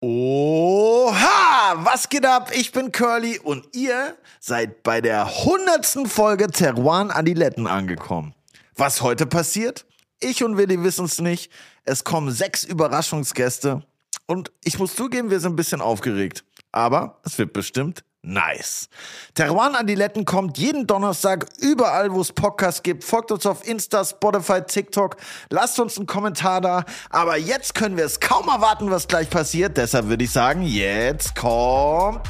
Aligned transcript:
Oha, 0.00 1.74
was 1.84 2.08
geht 2.08 2.24
ab? 2.24 2.52
Ich 2.54 2.70
bin 2.70 2.92
Curly 2.92 3.40
und 3.40 3.74
ihr 3.74 4.16
seid 4.38 4.84
bei 4.84 5.00
der 5.00 5.44
hundertsten 5.44 6.06
Folge 6.06 6.46
Teruan 6.46 7.10
Adiletten 7.10 7.66
angekommen. 7.66 8.32
Was 8.76 9.02
heute 9.02 9.26
passiert? 9.26 9.86
Ich 10.20 10.44
und 10.44 10.56
Willi 10.56 10.80
wissen 10.84 11.06
es 11.06 11.20
nicht. 11.20 11.50
Es 11.84 12.04
kommen 12.04 12.30
sechs 12.30 12.62
Überraschungsgäste 12.62 13.84
und 14.26 14.52
ich 14.62 14.78
muss 14.78 14.94
zugeben, 14.94 15.30
wir 15.30 15.40
sind 15.40 15.54
ein 15.54 15.56
bisschen 15.56 15.80
aufgeregt. 15.80 16.44
Aber 16.70 17.18
es 17.24 17.36
wird 17.36 17.52
bestimmt 17.52 18.04
Nice. 18.22 18.88
Teruan 19.34 19.76
Adiletten 19.76 20.24
kommt 20.24 20.58
jeden 20.58 20.86
Donnerstag 20.86 21.46
überall, 21.60 22.12
wo 22.12 22.20
es 22.20 22.32
Podcasts 22.32 22.82
gibt. 22.82 23.04
Folgt 23.04 23.30
uns 23.30 23.46
auf 23.46 23.66
Insta, 23.66 24.04
Spotify, 24.04 24.60
TikTok. 24.60 25.16
Lasst 25.50 25.78
uns 25.78 25.96
einen 25.96 26.06
Kommentar 26.06 26.60
da. 26.60 26.84
Aber 27.10 27.36
jetzt 27.36 27.74
können 27.74 27.96
wir 27.96 28.04
es 28.04 28.18
kaum 28.18 28.48
erwarten, 28.48 28.90
was 28.90 29.06
gleich 29.06 29.30
passiert. 29.30 29.76
Deshalb 29.76 30.08
würde 30.08 30.24
ich 30.24 30.32
sagen, 30.32 30.62
jetzt 30.62 31.36
kommt 31.36 32.22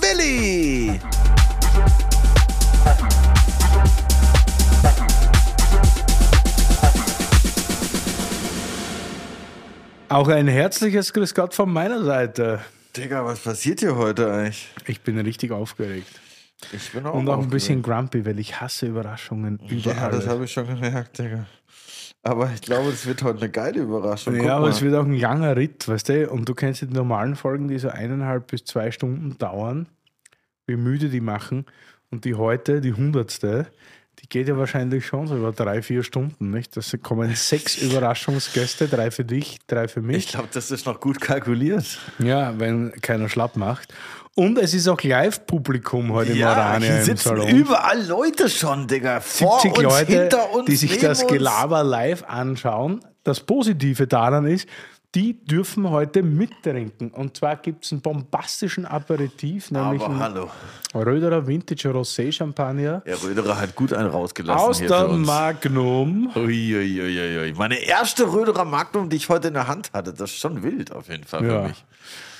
Willi. 0.00 1.00
Auch 10.10 10.28
ein 10.28 10.46
herzliches 10.46 11.14
Grüß 11.14 11.34
Gott 11.34 11.54
von 11.54 11.72
meiner 11.72 12.04
Seite. 12.04 12.60
Digga, 12.96 13.24
was 13.24 13.40
passiert 13.40 13.80
hier 13.80 13.96
heute 13.96 14.30
eigentlich? 14.32 14.68
Ich 14.86 15.00
bin 15.00 15.18
richtig 15.18 15.50
aufgeregt. 15.50 16.20
Ich 16.72 16.92
bin 16.92 17.06
auch 17.06 17.14
Und 17.14 17.20
auch 17.28 17.32
ein 17.34 17.38
aufgeregt. 17.38 17.50
bisschen 17.50 17.82
grumpy, 17.82 18.24
weil 18.26 18.38
ich 18.38 18.60
hasse 18.60 18.86
Überraschungen 18.86 19.58
Ja, 19.66 19.92
überall. 19.92 20.10
das 20.10 20.26
habe 20.28 20.44
ich 20.44 20.52
schon 20.52 20.66
gemerkt, 20.66 21.18
Digga. 21.18 21.46
Aber 22.22 22.50
ich 22.54 22.60
glaube, 22.60 22.90
es 22.90 23.04
wird 23.06 23.22
heute 23.22 23.38
eine 23.40 23.50
geile 23.50 23.80
Überraschung. 23.80 24.34
Guck 24.36 24.44
ja, 24.44 24.56
aber 24.56 24.66
mal. 24.66 24.70
es 24.70 24.80
wird 24.82 24.94
auch 24.94 25.04
ein 25.04 25.18
langer 25.18 25.56
Ritt, 25.56 25.88
weißt 25.88 26.08
du? 26.10 26.30
Und 26.30 26.48
du 26.48 26.54
kennst 26.54 26.82
die 26.82 26.86
normalen 26.86 27.34
Folgen, 27.34 27.66
die 27.66 27.78
so 27.78 27.88
eineinhalb 27.88 28.46
bis 28.48 28.64
zwei 28.64 28.92
Stunden 28.92 29.36
dauern, 29.38 29.88
wie 30.66 30.76
müde 30.76 31.08
die 31.08 31.20
machen. 31.20 31.66
Und 32.10 32.24
die 32.26 32.34
heute, 32.36 32.80
die 32.80 32.92
hundertste, 32.92 33.66
die 34.20 34.28
geht 34.28 34.48
ja 34.48 34.56
wahrscheinlich 34.56 35.06
schon 35.06 35.26
so 35.26 35.36
über 35.36 35.52
drei, 35.52 35.82
vier 35.82 36.02
Stunden, 36.02 36.50
nicht? 36.50 36.76
Das 36.76 36.96
kommen 37.02 37.34
sechs 37.34 37.76
Überraschungsgäste, 37.76 38.88
drei 38.88 39.10
für 39.10 39.24
dich, 39.24 39.58
drei 39.66 39.88
für 39.88 40.02
mich. 40.02 40.26
Ich 40.26 40.28
glaube, 40.32 40.48
das 40.52 40.70
ist 40.70 40.86
noch 40.86 41.00
gut 41.00 41.20
kalkuliert. 41.20 41.98
Ja, 42.18 42.58
wenn 42.58 42.92
keiner 43.00 43.28
schlapp 43.28 43.56
macht. 43.56 43.92
Und 44.34 44.58
es 44.58 44.72
ist 44.72 44.88
auch 44.88 45.02
Live-Publikum 45.02 46.12
heute 46.12 46.32
im 46.32 46.38
Ja, 46.38 46.52
Orania 46.52 46.88
hier 46.88 46.98
im 47.00 47.04
sitzen 47.04 47.28
Salon. 47.28 47.48
überall 47.48 48.06
Leute 48.06 48.48
schon, 48.48 48.86
Digga. 48.86 49.20
Vor 49.20 49.60
70 49.60 49.84
uns, 49.84 49.92
Leute, 49.92 50.12
hinter 50.22 50.52
uns, 50.54 50.66
die 50.66 50.76
sich 50.76 50.98
das. 50.98 51.26
Gelaber 51.26 51.82
live 51.84 52.24
anschauen. 52.24 53.04
Das 53.24 53.40
Positive 53.40 54.06
daran 54.06 54.46
ist, 54.46 54.66
die 55.14 55.44
dürfen 55.44 55.90
heute 55.90 56.22
mittrinken. 56.22 57.10
Und 57.10 57.36
zwar 57.36 57.56
gibt 57.56 57.84
es 57.84 57.92
einen 57.92 58.00
bombastischen 58.00 58.86
Aperitif, 58.86 59.70
nämlich 59.70 60.00
Aber 60.02 60.18
hallo. 60.18 60.50
Röderer 60.94 61.46
Vintage 61.46 61.90
Rosé 61.90 62.32
Champagner 62.32 63.00
Der 63.04 63.22
Röderer 63.22 63.60
hat 63.60 63.74
gut 63.74 63.92
einen 63.92 64.08
rausgelassen 64.08 64.68
aus 64.68 64.78
der 64.78 64.88
für. 65.10 65.18
Magnum. 65.18 66.30
Uiuiuiui. 66.34 67.52
Meine 67.58 67.76
erste 67.76 68.32
Röderer 68.32 68.64
Magnum, 68.64 69.10
die 69.10 69.16
ich 69.16 69.28
heute 69.28 69.48
in 69.48 69.54
der 69.54 69.68
Hand 69.68 69.90
hatte, 69.92 70.14
das 70.14 70.30
ist 70.30 70.38
schon 70.38 70.62
wild 70.62 70.92
auf 70.92 71.08
jeden 71.08 71.24
Fall 71.24 71.40
für 71.40 71.52
Ja. 71.52 71.62
mich. 71.62 71.84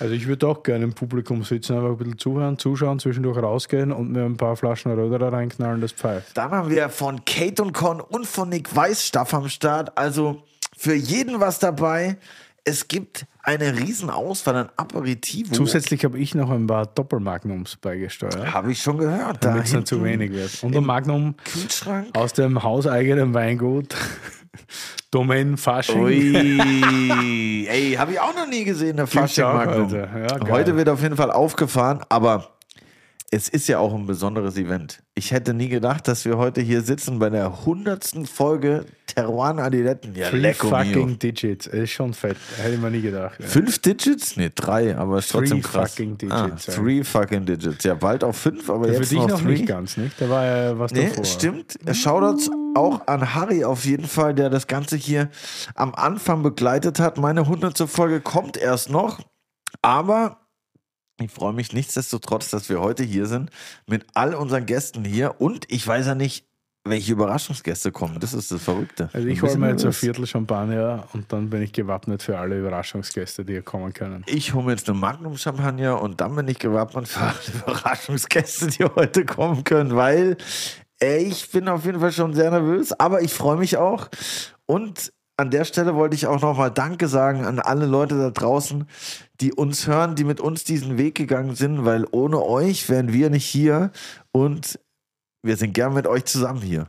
Also 0.01 0.15
ich 0.15 0.27
würde 0.27 0.49
auch 0.49 0.63
gerne 0.63 0.85
im 0.85 0.95
Publikum 0.95 1.45
sitzen, 1.45 1.75
einfach 1.77 1.91
ein 1.91 1.97
bisschen 1.99 2.19
zuhören, 2.19 2.59
zuschauen, 2.59 2.99
zwischendurch 2.99 3.39
rausgehen 3.41 3.93
und 3.93 4.11
mir 4.13 4.25
ein 4.25 4.37
paar 4.37 4.57
Flaschen 4.57 4.91
Röderer 4.93 5.33
reinknallen, 5.33 5.81
das 5.81 5.93
pfeift. 5.93 6.37
Dann 6.37 6.51
haben 6.51 6.71
wir 6.71 6.89
von 6.89 7.25
Kate 7.25 7.63
und 7.63 7.73
Con 7.73 8.01
und 8.01 8.27
von 8.27 8.49
Nick 8.49 8.75
Weißstaff 8.75 9.33
am 9.35 9.49
Start. 9.49 9.97
Also 9.97 10.43
für 10.77 10.95
jeden 10.95 11.39
was 11.39 11.59
dabei. 11.59 12.17
Es 12.65 12.87
gibt 12.87 13.27
eine 13.43 13.77
riesen 13.77 14.09
Auswahl 14.09 14.55
an 14.57 14.69
Aperitivo. 14.77 15.53
Zusätzlich 15.53 16.05
habe 16.05 16.19
ich 16.19 16.35
noch 16.37 16.51
ein 16.51 16.67
paar 16.69 16.87
Doppelmagnums 16.87 17.77
beigesteuert, 17.77 18.53
Habe 18.53 18.71
ich 18.71 18.81
schon 18.81 18.99
gehört. 18.99 19.45
Da 19.45 19.51
damit 19.51 19.65
es 19.65 19.73
nicht 19.73 19.89
zu 19.89 20.05
wenig 20.05 20.31
wird. 20.31 20.63
Und 20.63 20.77
ein 20.77 20.85
Magnum 20.85 21.35
Kühlschrank. 21.45 22.17
aus 22.17 22.33
dem 22.35 22.63
hauseigenen 22.63 23.35
Weingut 23.35 23.97
Domain 25.11 25.57
Fasching. 25.57 26.03
Ui, 26.03 27.67
ey, 27.69 27.95
habe 27.99 28.13
ich 28.13 28.21
auch 28.21 28.35
noch 28.35 28.47
nie 28.47 28.65
gesehen, 28.65 28.97
der 28.97 29.07
Fasching 29.09 29.45
Magnum. 29.45 29.87
heute. 29.87 30.09
Ja, 30.31 30.49
heute 30.51 30.77
wird 30.77 30.89
auf 30.89 31.03
jeden 31.03 31.17
Fall 31.17 31.33
aufgefahren, 31.33 32.01
aber 32.09 32.57
es 33.33 33.49
ist 33.49 33.67
ja 33.67 33.79
auch 33.81 33.93
ein 33.93 34.07
besonderes 34.07 34.57
Event. 34.57 35.02
Ich 35.15 35.31
hätte 35.31 35.53
nie 35.53 35.69
gedacht, 35.69 36.09
dass 36.09 36.25
wir 36.25 36.39
heute 36.39 36.63
hier 36.63 36.81
sitzen 36.81 37.19
bei 37.19 37.29
der 37.29 37.67
hundertsten 37.67 38.25
Folge 38.25 38.87
Teruan 39.07 39.59
Adiletten. 39.59 40.15
Ja, 40.15 40.31
Three 40.31 40.55
fucking 40.55 41.07
mio. 41.07 41.17
Digits. 41.17 41.67
Ist 41.67 41.91
schon 41.91 42.15
fett. 42.15 42.39
Hätte 42.57 42.77
ich 42.77 42.81
mir 42.81 42.91
nie 42.91 43.03
gedacht. 43.03 43.39
Ja. 43.39 43.47
Fünf 43.47 43.79
Digits? 43.81 44.39
Nee, 44.39 44.51
drei, 44.55 44.97
aber 44.97 45.19
ist 45.19 45.31
trotzdem 45.31 45.61
Three 45.61 45.71
krass. 45.71 45.91
fucking 45.91 46.17
ah, 46.31 46.47
Digits, 46.47 46.67
ja. 46.67 46.73
three 46.73 47.05
fucking 47.05 47.45
Digits. 47.45 47.85
Ja, 47.85 47.93
bald 47.93 48.25
auf 48.25 48.39
fünf, 48.39 48.71
aber 48.71 48.87
Für 48.87 48.95
jetzt 48.95 49.13
dich 49.13 49.19
noch, 49.19 49.29
noch 49.29 49.43
nicht 49.43 49.67
ganz, 49.67 49.99
nicht? 49.99 50.19
Da 50.19 50.31
war 50.31 50.47
ja 50.47 50.79
was 50.79 50.93
Nee, 50.93 51.09
davor. 51.09 51.25
stimmt. 51.27 51.77
Shoutouts 51.93 52.49
auch 52.75 53.07
an 53.07 53.35
Harry 53.35 53.65
auf 53.65 53.85
jeden 53.85 54.07
Fall, 54.07 54.35
der 54.35 54.49
das 54.49 54.67
Ganze 54.67 54.97
hier 54.97 55.29
am 55.75 55.95
Anfang 55.95 56.43
begleitet 56.43 57.01
hat. 57.01 57.19
Meine 57.19 57.47
hundertste 57.47 57.87
Folge 57.87 58.23
kommt 58.23 58.57
erst 58.57 58.89
noch, 58.89 59.21
aber 59.83 60.39
ich 61.23 61.31
freue 61.31 61.53
mich 61.53 61.73
nichtsdestotrotz, 61.73 62.51
dass 62.51 62.69
wir 62.69 62.81
heute 62.81 63.03
hier 63.03 63.27
sind 63.27 63.51
mit 63.87 64.07
all 64.15 64.35
unseren 64.35 64.67
Gästen 64.67 65.05
hier 65.05 65.41
und 65.41 65.71
ich 65.71 65.87
weiß 65.87 66.07
ja 66.07 66.15
nicht, 66.15 66.47
welche 66.85 67.13
Überraschungsgäste 67.13 67.93
kommen. 67.93 68.19
Das 68.19 68.35
ist 68.35 68.51
das 68.51 68.63
Verrückte. 68.63 69.09
Also 69.13 69.29
ich 69.29 69.41
hole 69.43 69.57
mir 69.57 69.71
jetzt 69.71 69.85
ein. 69.85 69.93
Viertel 69.93 70.27
Champagner 70.27 71.05
und 71.13 71.33
dann 71.33 71.49
bin 71.49 71.63
ich 71.63 71.73
gewappnet 71.73 72.23
für 72.23 72.39
alle 72.39 72.59
Überraschungsgäste, 72.59 73.45
die 73.45 73.53
hier 73.53 73.63
kommen 73.63 73.93
können. 73.93 74.25
Ich 74.27 74.53
hole 74.53 74.65
mir 74.65 74.73
jetzt 74.73 74.89
eine 74.89 74.99
Magnum 74.99 75.37
Champagner 75.37 76.03
und 76.03 76.21
dann 76.21 76.35
bin 76.35 76.49
ich 76.49 76.59
gewappnet 76.59 77.09
für 77.09 77.21
alle 77.21 77.39
Überraschungsgäste, 77.55 78.67
die 78.67 78.85
heute 78.85 79.25
kommen 79.25 79.63
können, 79.63 79.95
weil 79.95 80.37
ich 81.01 81.51
bin 81.51 81.69
auf 81.69 81.85
jeden 81.85 82.01
Fall 82.01 82.13
schon 82.13 82.35
sehr 82.35 82.51
nervös, 82.51 82.93
aber 82.93 83.23
ich 83.23 83.33
freue 83.33 83.57
mich 83.57 83.77
auch. 83.77 84.09
Und 84.67 85.13
an 85.43 85.51
der 85.51 85.65
Stelle 85.65 85.97
wollte 85.97 86.15
ich 86.15 86.29
auch 86.29 86.41
nochmal 86.41 86.71
Danke 86.71 87.09
sagen 87.09 87.45
an 87.45 87.59
alle 87.59 87.87
Leute 87.87 88.17
da 88.17 88.31
draußen, 88.31 88.87
die 89.41 89.53
uns 89.53 89.89
hören, 89.89 90.15
die 90.15 90.23
mit 90.23 90.39
uns 90.39 90.63
diesen 90.63 90.99
Weg 90.99 91.17
gegangen 91.17 91.57
sind, 91.57 91.85
weil 91.85 92.07
ohne 92.13 92.41
euch 92.41 92.89
wären 92.89 93.13
wir 93.13 93.29
nicht 93.29 93.45
hier 93.45 93.91
und 94.31 94.79
wir 95.43 95.57
sind 95.57 95.75
gern 95.75 95.95
mit 95.95 96.07
euch 96.07 96.27
zusammen 96.27 96.63
hier. 96.63 96.89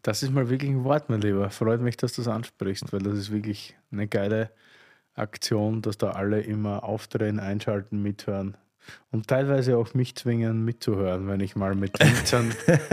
Das 0.00 0.22
ist 0.22 0.32
mal 0.32 0.48
wirklich 0.48 0.70
ein 0.70 0.84
Wort, 0.84 1.10
mein 1.10 1.20
Lieber. 1.20 1.50
Freut 1.50 1.82
mich, 1.82 1.98
dass 1.98 2.14
du 2.14 2.22
das 2.22 2.32
ansprichst, 2.32 2.90
weil 2.92 3.00
das 3.00 3.18
ist 3.18 3.30
wirklich 3.30 3.76
eine 3.90 4.08
geile 4.08 4.50
Aktion, 5.14 5.82
dass 5.82 5.98
da 5.98 6.12
alle 6.12 6.40
immer 6.40 6.84
aufdrehen, 6.84 7.38
einschalten, 7.38 8.02
mithören. 8.02 8.56
Und 9.10 9.28
teilweise 9.28 9.76
auch 9.78 9.94
mich 9.94 10.14
zwingen, 10.14 10.64
mitzuhören, 10.64 11.28
wenn 11.28 11.40
ich 11.40 11.56
mal 11.56 11.74
mit 11.74 11.98
Winzern 12.00 12.52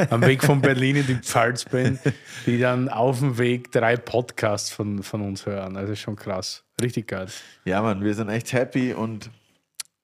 am 0.09 0.21
Weg 0.21 0.43
von 0.43 0.61
Berlin 0.61 0.95
in 0.97 1.07
die 1.07 1.15
Pfalz 1.15 1.65
bin, 1.65 1.99
die 2.45 2.59
dann 2.59 2.89
auf 2.89 3.19
dem 3.19 3.37
Weg 3.37 3.71
drei 3.71 3.97
Podcasts 3.97 4.71
von, 4.71 5.03
von 5.03 5.21
uns 5.21 5.45
hören. 5.45 5.75
Also 5.77 5.95
schon 5.95 6.15
krass. 6.15 6.63
Richtig 6.81 7.07
geil. 7.07 7.27
Ja, 7.65 7.81
Mann, 7.81 8.03
wir 8.03 8.13
sind 8.13 8.29
echt 8.29 8.53
happy 8.53 8.93
und 8.93 9.29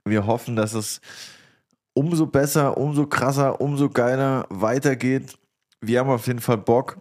wir 0.05 0.25
hoffen, 0.25 0.55
dass 0.55 0.73
es 0.73 1.01
umso 1.93 2.25
besser, 2.25 2.77
umso 2.77 3.05
krasser, 3.07 3.61
umso 3.61 3.89
geiler 3.89 4.45
weitergeht. 4.49 5.35
Wir 5.81 5.99
haben 5.99 6.09
auf 6.09 6.27
jeden 6.27 6.39
Fall 6.41 6.57
Bock, 6.57 6.97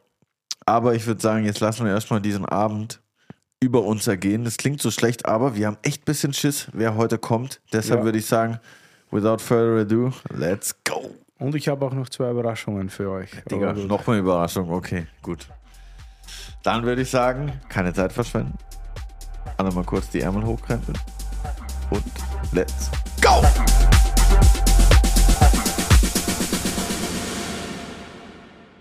aber 0.67 0.95
ich 0.95 1.07
würde 1.07 1.21
sagen, 1.21 1.45
jetzt 1.45 1.61
lassen 1.61 1.85
wir 1.85 1.93
erstmal 1.93 2.21
diesen 2.21 2.45
Abend 2.45 3.01
über 3.61 3.83
uns 3.83 4.07
ergehen. 4.07 4.45
Das 4.45 4.57
klingt 4.57 4.81
so 4.81 4.91
schlecht, 4.91 5.27
aber 5.27 5.57
wir 5.57 5.67
haben 5.67 5.79
echt 5.83 6.03
ein 6.03 6.05
bisschen 6.05 6.33
Schiss, 6.33 6.69
wer 6.73 6.95
heute 6.97 7.19
kommt. 7.19 7.61
Deshalb 7.73 8.01
Ja. 8.01 8.05
würde 8.05 8.19
ich 8.19 8.27
sagen, 8.27 8.61
without 9.11 9.39
further 9.39 9.81
ado, 9.81 10.13
let's 10.31 10.75
go. 10.85 11.15
Und 11.39 11.55
ich 11.55 11.69
habe 11.69 11.85
auch 11.87 11.93
noch 11.93 12.09
zwei 12.09 12.31
Überraschungen 12.31 12.91
für 12.91 13.11
euch. 13.11 13.31
Digga, 13.51 13.71
Aber 13.71 13.81
gut. 13.81 13.89
noch 13.89 14.09
eine 14.09 14.19
Überraschung. 14.19 14.71
Okay, 14.71 15.07
gut. 15.23 15.47
Dann 16.65 16.83
würde 16.85 17.03
ich 17.03 17.11
sagen, 17.11 17.53
keine 17.69 17.93
Zeit 17.93 18.13
verschwenden. 18.13 18.55
Alle 19.57 19.71
mal 19.73 19.85
kurz 19.85 20.11
die 20.11 20.21
Ärmel 20.21 20.45
hochkrempeln. 20.45 20.99
Und 21.91 22.03
let's 22.53 22.91
go! 23.23 23.43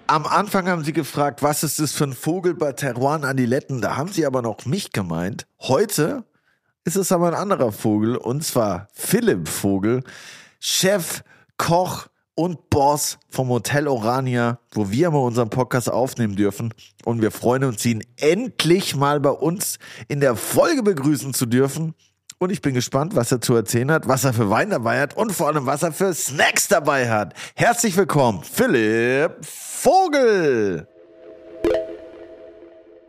Am 0.09 0.25
Anfang 0.25 0.69
haben 0.69 0.83
sie 0.85 0.93
gefragt, 0.93 1.43
was 1.43 1.63
ist 1.63 1.79
das 1.79 1.91
für 1.91 2.05
ein 2.05 2.13
Vogel 2.13 2.53
bei 2.53 2.71
Teruan 2.71 3.25
Adiletten? 3.25 3.81
Da 3.81 3.97
haben 3.97 4.09
sie 4.09 4.25
aber 4.25 4.41
noch 4.41 4.65
mich 4.65 4.93
gemeint. 4.93 5.45
Heute 5.61 6.23
ist 6.87 6.95
es 6.95 7.11
aber 7.11 7.27
ein 7.27 7.33
anderer 7.33 7.73
Vogel 7.73 8.15
und 8.15 8.45
zwar 8.45 8.87
Philipp 8.93 9.49
Vogel, 9.49 10.03
Chef, 10.61 11.21
Koch 11.57 12.07
und 12.33 12.69
Boss 12.69 13.17
vom 13.29 13.49
Hotel 13.49 13.89
Orania, 13.89 14.59
wo 14.71 14.89
wir 14.89 15.11
mal 15.11 15.19
unseren 15.19 15.49
Podcast 15.49 15.91
aufnehmen 15.91 16.37
dürfen. 16.37 16.73
Und 17.03 17.21
wir 17.21 17.31
freuen 17.31 17.65
uns, 17.65 17.85
ihn 17.85 18.05
endlich 18.15 18.95
mal 18.95 19.19
bei 19.19 19.31
uns 19.31 19.79
in 20.07 20.21
der 20.21 20.37
Folge 20.37 20.81
begrüßen 20.81 21.33
zu 21.33 21.45
dürfen. 21.45 21.93
Und 22.37 22.53
ich 22.53 22.61
bin 22.61 22.73
gespannt, 22.73 23.17
was 23.17 23.33
er 23.33 23.41
zu 23.41 23.53
erzählen 23.53 23.91
hat, 23.91 24.07
was 24.07 24.23
er 24.23 24.31
für 24.31 24.49
Wein 24.49 24.69
dabei 24.69 25.01
hat 25.01 25.17
und 25.17 25.33
vor 25.33 25.47
allem, 25.47 25.65
was 25.65 25.83
er 25.83 25.91
für 25.91 26.13
Snacks 26.13 26.69
dabei 26.69 27.09
hat. 27.09 27.33
Herzlich 27.55 27.97
willkommen, 27.97 28.43
Philipp 28.43 29.43
Vogel. 29.43 30.87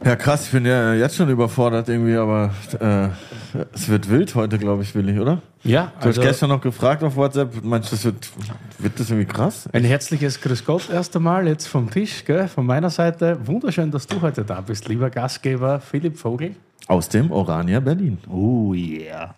Ja, 0.05 0.15
krass, 0.15 0.47
ich 0.47 0.53
bin 0.53 0.65
ja 0.65 0.95
jetzt 0.95 1.17
schon 1.17 1.29
überfordert 1.29 1.89
irgendwie, 1.89 2.17
aber 2.17 2.53
äh, 2.79 3.09
es 3.75 3.89
wird 3.89 4.09
wild 4.09 4.33
heute, 4.37 4.57
glaube 4.57 4.85
ich, 4.85 4.95
Willi, 4.95 5.19
oder? 5.19 5.43
Ja, 5.65 5.93
Du 6.01 6.09
hast 6.09 6.21
gestern 6.21 6.51
noch 6.51 6.61
gefragt 6.61 7.03
auf 7.03 7.17
WhatsApp, 7.17 7.65
meinst 7.65 7.91
du, 7.91 7.97
das 7.97 8.05
wird, 8.05 8.31
wird 8.79 9.01
das 9.01 9.11
irgendwie 9.11 9.27
krass? 9.27 9.69
Ein 9.73 9.83
herzliches 9.85 10.41
Grüß 10.41 10.65
Gott 10.65 10.89
erst 10.89 11.17
einmal 11.17 11.49
jetzt 11.49 11.67
vom 11.67 11.91
Tisch, 11.91 12.25
gell, 12.25 12.47
von 12.47 12.65
meiner 12.65 12.91
Seite. 12.91 13.39
Wunderschön, 13.45 13.91
dass 13.91 14.07
du 14.07 14.21
heute 14.21 14.45
da 14.45 14.61
bist, 14.61 14.89
lieber 14.89 15.11
Gastgeber 15.11 15.81
Philipp 15.81 16.17
Vogel. 16.17 16.55
Aus 16.87 17.09
dem 17.09 17.33
Orania 17.33 17.81
Berlin. 17.81 18.19
Oh 18.31 18.73
yeah. 18.75 19.35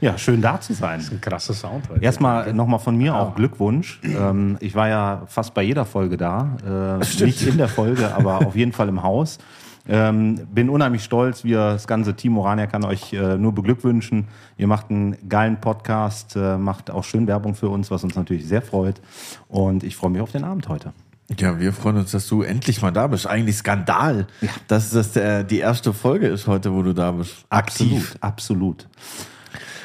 Ja, 0.00 0.18
schön 0.18 0.42
da 0.42 0.60
zu 0.60 0.74
sein. 0.74 1.02
Ein 1.10 1.20
krasser 1.20 1.54
Sound 1.54 1.88
heute. 1.88 2.04
Erstmal 2.04 2.52
nochmal 2.52 2.78
von 2.78 2.96
mir 2.96 3.16
auch 3.16 3.34
Glückwunsch. 3.34 3.98
Ähm, 4.04 4.58
ich 4.60 4.74
war 4.74 4.88
ja 4.88 5.22
fast 5.26 5.54
bei 5.54 5.62
jeder 5.62 5.86
Folge 5.86 6.18
da. 6.18 6.98
Äh, 7.00 7.24
nicht 7.24 7.42
in 7.46 7.56
der 7.56 7.68
Folge, 7.68 8.14
aber 8.14 8.46
auf 8.46 8.54
jeden 8.54 8.72
Fall 8.72 8.88
im 8.88 9.02
Haus. 9.02 9.38
Ähm, 9.86 10.46
bin 10.52 10.70
unheimlich 10.70 11.04
stolz. 11.04 11.44
Wir, 11.44 11.58
das 11.58 11.86
ganze 11.86 12.14
Team 12.14 12.36
Orania 12.38 12.66
kann 12.66 12.84
euch 12.84 13.12
äh, 13.12 13.36
nur 13.36 13.54
beglückwünschen. 13.54 14.28
Ihr 14.56 14.66
macht 14.66 14.90
einen 14.90 15.16
geilen 15.28 15.60
Podcast, 15.60 16.36
äh, 16.36 16.58
macht 16.58 16.90
auch 16.90 17.04
schön 17.04 17.26
Werbung 17.26 17.54
für 17.54 17.68
uns, 17.68 17.90
was 17.90 18.04
uns 18.04 18.14
natürlich 18.14 18.46
sehr 18.46 18.62
freut. 18.62 19.00
Und 19.48 19.84
ich 19.84 19.96
freue 19.96 20.10
mich 20.10 20.20
auf 20.20 20.32
den 20.32 20.44
Abend 20.44 20.68
heute. 20.68 20.92
Ja, 21.38 21.60
wir 21.60 21.74
freuen 21.74 21.96
uns, 21.98 22.12
dass 22.12 22.26
du 22.26 22.42
endlich 22.42 22.80
mal 22.80 22.90
da 22.90 23.06
bist. 23.06 23.26
Eigentlich 23.26 23.56
Skandal, 23.56 24.26
dass 24.66 24.90
das 24.90 25.12
der, 25.12 25.44
die 25.44 25.58
erste 25.58 25.92
Folge 25.92 26.26
ist 26.26 26.46
heute, 26.46 26.72
wo 26.72 26.82
du 26.82 26.94
da 26.94 27.12
bist. 27.12 27.44
Aktiv. 27.50 28.16
Absolut. 28.20 28.88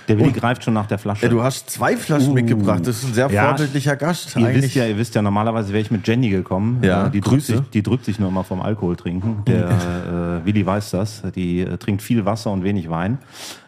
Der 0.08 0.18
Willi 0.20 0.32
greift 0.32 0.64
schon 0.64 0.74
nach 0.74 0.86
der 0.88 0.98
Flasche. 0.98 1.24
Ja, 1.24 1.30
du 1.30 1.42
hast 1.44 1.70
zwei 1.70 1.96
Flaschen 1.98 2.32
Uh. 2.32 2.34
mitgebracht. 2.34 2.82
Das 2.86 2.98
ist 2.98 3.06
ein 3.10 3.14
sehr 3.14 3.30
Ja. 3.32 3.48
vorbildlicher 3.50 3.96
Gast. 3.96 4.36
Ihr 4.36 4.54
wisst, 4.54 4.76
ja, 4.76 4.86
ihr 4.86 4.98
wisst 4.98 5.16
ja, 5.16 5.22
normalerweise 5.22 5.70
wäre 5.74 5.82
ich 5.82 5.92
mit 5.92 6.08
Jenny 6.08 6.30
gekommen. 6.30 6.80
Ja, 6.84 7.10
die, 7.10 7.22
drückt 7.22 7.44
sich, 7.44 7.60
die 7.74 7.84
drückt 7.84 8.06
sich 8.06 8.20
nur 8.20 8.30
immer 8.30 8.44
vom 8.44 8.62
Alkohol 8.62 8.96
trinken. 8.96 9.44
Der 9.48 9.70
äh, 10.42 10.46
Willi 10.46 10.66
weiß 10.66 10.92
das. 10.92 11.24
Die 11.36 11.62
äh, 11.62 11.78
trinkt 11.78 12.02
viel 12.02 12.26
Wasser 12.26 12.52
und 12.52 12.64
wenig 12.64 12.90
Wein. 12.90 13.18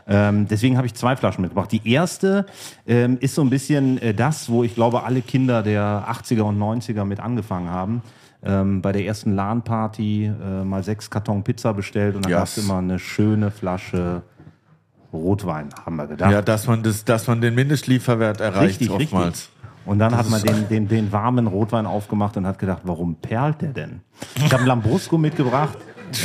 Ähm, 0.07 0.47
deswegen 0.47 0.77
habe 0.77 0.85
ich 0.85 0.93
zwei 0.93 1.15
Flaschen 1.15 1.41
mitgebracht. 1.41 1.71
Die 1.71 1.89
erste 1.89 2.45
ähm, 2.85 3.17
ist 3.21 3.33
so 3.35 3.41
ein 3.41 3.49
bisschen 3.49 3.99
äh, 4.01 4.13
das, 4.13 4.49
wo 4.49 4.63
ich 4.63 4.75
glaube, 4.75 5.03
alle 5.03 5.21
Kinder 5.21 5.63
der 5.63 6.05
80er 6.09 6.41
und 6.41 6.59
90er 6.59 7.05
mit 7.05 7.19
angefangen 7.19 7.69
haben. 7.69 8.01
Ähm, 8.43 8.81
bei 8.83 8.91
der 8.91 9.03
ersten 9.05 9.33
LAN-Party 9.33 10.25
äh, 10.25 10.63
mal 10.63 10.83
sechs 10.83 11.09
Karton 11.09 11.43
Pizza 11.43 11.73
bestellt 11.73 12.15
und 12.15 12.25
dann 12.25 12.31
Yes. 12.31 12.37
gab 12.39 12.47
es 12.49 12.57
immer 12.59 12.77
eine 12.77 12.99
schöne 12.99 13.49
Flasche 13.49 14.21
Rotwein, 15.15 15.69
haben 15.85 15.95
wir 15.95 16.07
gedacht. 16.07 16.31
ja, 16.31 16.41
dass 16.41 16.67
man, 16.67 16.83
das, 16.83 17.03
dass 17.05 17.27
man 17.27 17.41
den 17.41 17.55
Mindestlieferwert 17.55 18.41
erreicht 18.41 18.81
Richtig, 18.81 18.89
oftmals. 18.91 19.27
richtig. 19.27 19.49
Und 19.85 19.99
dann 19.99 20.17
hat 20.17 20.29
man 20.29 20.41
den, 20.41 20.67
den, 20.67 20.87
den 20.87 21.11
warmen 21.11 21.45
Rotwein 21.47 21.85
aufgemacht 21.85 22.35
und 22.37 22.47
hat 22.47 22.57
gedacht, 22.57 22.81
warum 22.85 23.15
perlt 23.15 23.61
der 23.61 23.69
denn? 23.71 24.01
Ich 24.35 24.51
habe 24.51 24.63
Lambrusco 24.63 25.17
mitgebracht. 25.17 25.77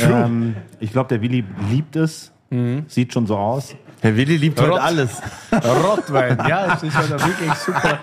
Ähm, 0.03 0.55
ich 0.79 0.91
glaube, 0.91 1.09
der 1.09 1.21
Willi 1.21 1.43
liebt 1.69 1.95
es. 1.95 2.31
Sieht 2.87 3.13
schon 3.13 3.27
so 3.27 3.37
aus. 3.37 3.75
Herr 4.01 4.15
Willi 4.17 4.35
liebt 4.37 4.59
heute 4.59 4.71
Rot. 4.71 4.79
alles. 4.81 5.21
Rotwein, 5.53 6.37
ja, 6.49 6.73
es 6.73 6.83
ist 6.83 6.95
halt 6.97 7.11
wirklich 7.11 7.53
super. 7.53 7.99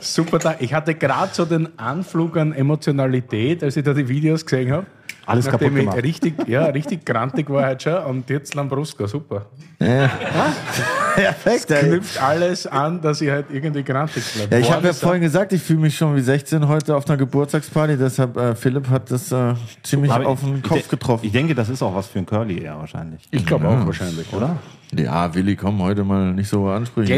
Super 0.00 0.38
Tag. 0.38 0.56
Ich 0.60 0.72
hatte 0.74 0.94
gerade 0.94 1.30
so 1.34 1.44
den 1.44 1.76
Anflug 1.78 2.36
an 2.36 2.52
Emotionalität, 2.52 3.64
als 3.64 3.76
ich 3.76 3.84
da 3.84 3.94
die 3.94 4.06
Videos 4.08 4.44
gesehen 4.46 4.70
habe. 4.70 4.86
Alles 5.28 5.44
Nachdem 5.46 5.74
kaputt 5.74 5.80
gemacht. 5.80 6.02
richtig, 6.02 6.48
ja, 6.48 6.64
richtig 6.66 7.04
grantig 7.04 7.50
war 7.50 7.68
heute 7.68 7.90
schon 7.90 8.04
und 8.04 8.30
jetzt 8.30 8.54
Lambrusco, 8.54 9.06
super. 9.06 9.46
Perfekt, 11.14 11.70
ey. 11.70 11.88
Knüpft 11.88 12.22
alles 12.22 12.66
an, 12.66 13.00
dass 13.00 13.20
ich 13.20 13.30
halt 13.30 13.46
irgendwie 13.52 13.82
grantig 13.82 14.24
bleibe. 14.34 14.54
Ja, 14.54 14.60
ich 14.60 14.72
habe 14.72 14.86
ja 14.86 14.92
vorhin 14.92 15.20
gesagt, 15.20 15.52
ich 15.52 15.62
fühle 15.62 15.80
mich 15.80 15.96
schon 15.96 16.16
wie 16.16 16.20
16 16.20 16.66
heute 16.66 16.96
auf 16.96 17.06
einer 17.08 17.16
Geburtstagsparty, 17.16 17.96
deshalb 17.96 18.36
äh, 18.36 18.54
Philipp 18.54 18.88
hat 18.88 19.10
das 19.10 19.30
äh, 19.30 19.54
ziemlich 19.82 20.10
Aber 20.10 20.26
auf 20.28 20.40
den 20.40 20.56
ich 20.56 20.62
Kopf 20.62 20.88
getroffen. 20.88 21.26
Ich 21.26 21.32
denke, 21.32 21.54
das 21.54 21.68
ist 21.68 21.82
auch 21.82 21.94
was 21.94 22.06
für 22.06 22.20
ein 22.20 22.26
Curly 22.26 22.62
eher 22.62 22.78
wahrscheinlich. 22.78 23.28
Ich 23.30 23.44
glaube 23.44 23.68
auch 23.68 23.84
wahrscheinlich, 23.84 24.32
oder? 24.32 24.56
Ja, 24.96 25.34
Willi, 25.34 25.54
komm 25.56 25.82
heute 25.82 26.02
mal 26.04 26.32
nicht 26.32 26.48
so 26.48 26.66
ansprechen. 26.68 27.08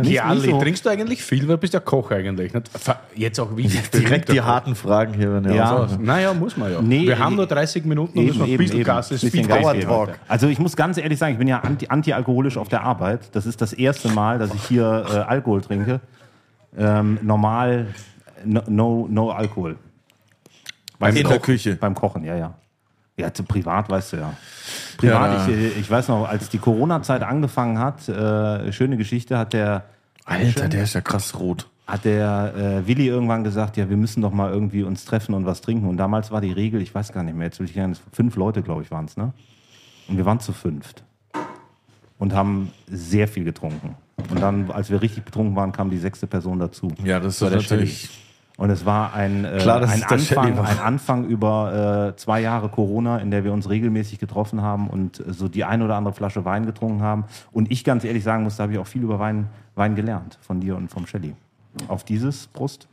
Nicht 0.00 0.50
so. 0.52 0.60
Trinkst 0.60 0.86
du 0.86 0.88
eigentlich 0.90 1.22
viel, 1.22 1.40
weil 1.42 1.56
du 1.56 1.58
bist 1.58 1.74
ja 1.74 1.80
Koch 1.80 2.10
eigentlich. 2.10 2.54
Nicht? 2.54 2.70
Jetzt 3.14 3.38
auch 3.38 3.56
wichtig. 3.56 3.90
Direkt 3.90 4.30
die 4.32 4.40
harten 4.40 4.74
Fragen 4.74 5.12
hier, 5.14 5.32
wenn 5.34 5.44
Ja. 5.52 5.86
Naja, 6.00 6.32
muss 6.34 6.56
man 6.56 6.72
ja. 6.72 6.80
Nee, 6.80 7.06
Wir 7.06 7.18
haben 7.18 7.34
eh- 7.34 7.36
nur 7.36 7.46
30 7.46 7.84
Minuten 7.84 8.18
und 8.18 8.24
müssen 8.26 8.42
ein 8.42 8.56
bisschen 8.56 8.82
Gas 8.82 9.10
ist 9.10 9.20
Bisschen. 9.22 9.46
Talk. 10.08 10.18
Also 10.26 10.48
ich 10.48 10.58
muss 10.58 10.74
ganz 10.76 10.96
ehrlich 10.96 11.18
sagen, 11.18 11.32
ich 11.32 11.38
bin 11.38 11.48
ja 11.48 11.60
anti- 11.60 11.88
anti-alkoholisch 11.88 12.56
auf 12.56 12.68
der 12.68 12.82
Arbeit. 12.82 13.28
Das 13.32 13.44
ist 13.46 13.60
das 13.60 13.72
erste 13.72 14.08
Mal, 14.08 14.38
dass 14.38 14.54
ich 14.54 14.62
hier 14.64 15.04
äh, 15.10 15.16
Alkohol 15.18 15.60
trinke. 15.60 16.00
Ähm, 16.76 17.18
normal, 17.22 17.88
no, 18.44 18.62
no, 18.68 19.06
no 19.10 19.30
Alkohol. 19.30 19.76
Beim 20.98 21.14
In 21.16 21.28
der 21.28 21.38
Küche. 21.40 21.76
Beim 21.76 21.94
Kochen, 21.94 22.24
ja, 22.24 22.36
ja. 22.36 22.54
Ja, 23.18 23.34
zu 23.34 23.42
privat 23.42 23.90
weißt 23.90 24.12
du 24.12 24.16
ja. 24.18 24.32
Privat, 24.96 25.48
Ja. 25.48 25.54
Ich, 25.54 25.76
ich 25.78 25.90
weiß 25.90 26.08
noch, 26.08 26.28
als 26.28 26.48
die 26.48 26.58
Corona-Zeit 26.58 27.22
angefangen 27.22 27.78
hat, 27.78 28.08
äh, 28.08 28.72
schöne 28.72 28.96
Geschichte, 28.96 29.36
hat 29.38 29.52
der, 29.52 29.84
Alter, 30.24 30.68
der 30.68 30.84
ist 30.84 30.94
ja 30.94 31.00
krass 31.00 31.38
rot. 31.38 31.68
hat 31.86 32.04
der 32.04 32.54
äh, 32.56 32.86
Willi 32.86 33.06
irgendwann 33.06 33.44
gesagt, 33.44 33.76
ja, 33.76 33.88
wir 33.90 33.96
müssen 33.96 34.22
doch 34.22 34.32
mal 34.32 34.52
irgendwie 34.52 34.82
uns 34.82 35.04
treffen 35.04 35.34
und 35.34 35.46
was 35.46 35.60
trinken. 35.60 35.88
Und 35.88 35.96
damals 35.96 36.30
war 36.30 36.40
die 36.40 36.52
Regel, 36.52 36.80
ich 36.80 36.94
weiß 36.94 37.12
gar 37.12 37.22
nicht 37.22 37.36
mehr, 37.36 37.46
jetzt 37.46 37.58
will 37.60 37.66
ich 37.66 37.74
nicht, 37.74 38.00
fünf 38.12 38.36
Leute, 38.36 38.62
glaube 38.62 38.82
ich, 38.82 38.90
waren 38.90 39.06
es, 39.06 39.16
ne? 39.16 39.32
Und 40.08 40.16
wir 40.16 40.24
waren 40.24 40.40
zu 40.40 40.52
fünft. 40.52 41.02
Und 42.18 42.34
haben 42.34 42.72
sehr 42.88 43.28
viel 43.28 43.44
getrunken. 43.44 43.94
Und 44.30 44.40
dann, 44.40 44.70
als 44.70 44.90
wir 44.90 45.00
richtig 45.00 45.24
betrunken 45.24 45.54
waren, 45.56 45.72
kam 45.72 45.90
die 45.90 45.98
sechste 45.98 46.26
Person 46.26 46.58
dazu. 46.58 46.92
Ja, 47.04 47.20
das 47.20 47.40
war 47.40 47.52
ist 47.52 47.70
der 47.70 47.78
natürlich-. 47.78 48.08
Und 48.58 48.70
es 48.70 48.84
war 48.84 49.14
ein, 49.14 49.44
äh, 49.44 49.58
Klar, 49.58 49.88
ein, 49.88 50.02
Anfang, 50.02 50.58
ein 50.58 50.78
Anfang 50.80 51.24
über 51.28 52.10
äh, 52.12 52.16
zwei 52.16 52.40
Jahre 52.40 52.68
Corona, 52.68 53.18
in 53.18 53.30
der 53.30 53.44
wir 53.44 53.52
uns 53.52 53.70
regelmäßig 53.70 54.18
getroffen 54.18 54.62
haben 54.62 54.90
und 54.90 55.22
so 55.28 55.46
die 55.46 55.62
ein 55.62 55.80
oder 55.80 55.94
andere 55.94 56.12
Flasche 56.12 56.44
Wein 56.44 56.66
getrunken 56.66 57.00
haben. 57.00 57.26
Und 57.52 57.70
ich 57.70 57.84
ganz 57.84 58.02
ehrlich 58.02 58.24
sagen 58.24 58.42
muss, 58.42 58.56
da 58.56 58.64
habe 58.64 58.72
ich 58.72 58.80
auch 58.80 58.86
viel 58.86 59.04
über 59.04 59.20
Wein, 59.20 59.46
Wein 59.76 59.94
gelernt, 59.94 60.38
von 60.40 60.58
dir 60.58 60.76
und 60.76 60.90
vom 60.90 61.06
Shelly. 61.06 61.36
Auf 61.86 62.02
dieses 62.02 62.48
Brust. 62.48 62.88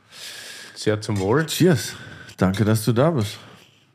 Sehr 0.76 1.02
zum 1.02 1.18
Wohl. 1.18 1.48
Cheers. 1.48 1.96
Danke, 2.38 2.64
dass 2.64 2.86
du 2.86 2.94
da 2.94 3.10
bist. 3.10 3.40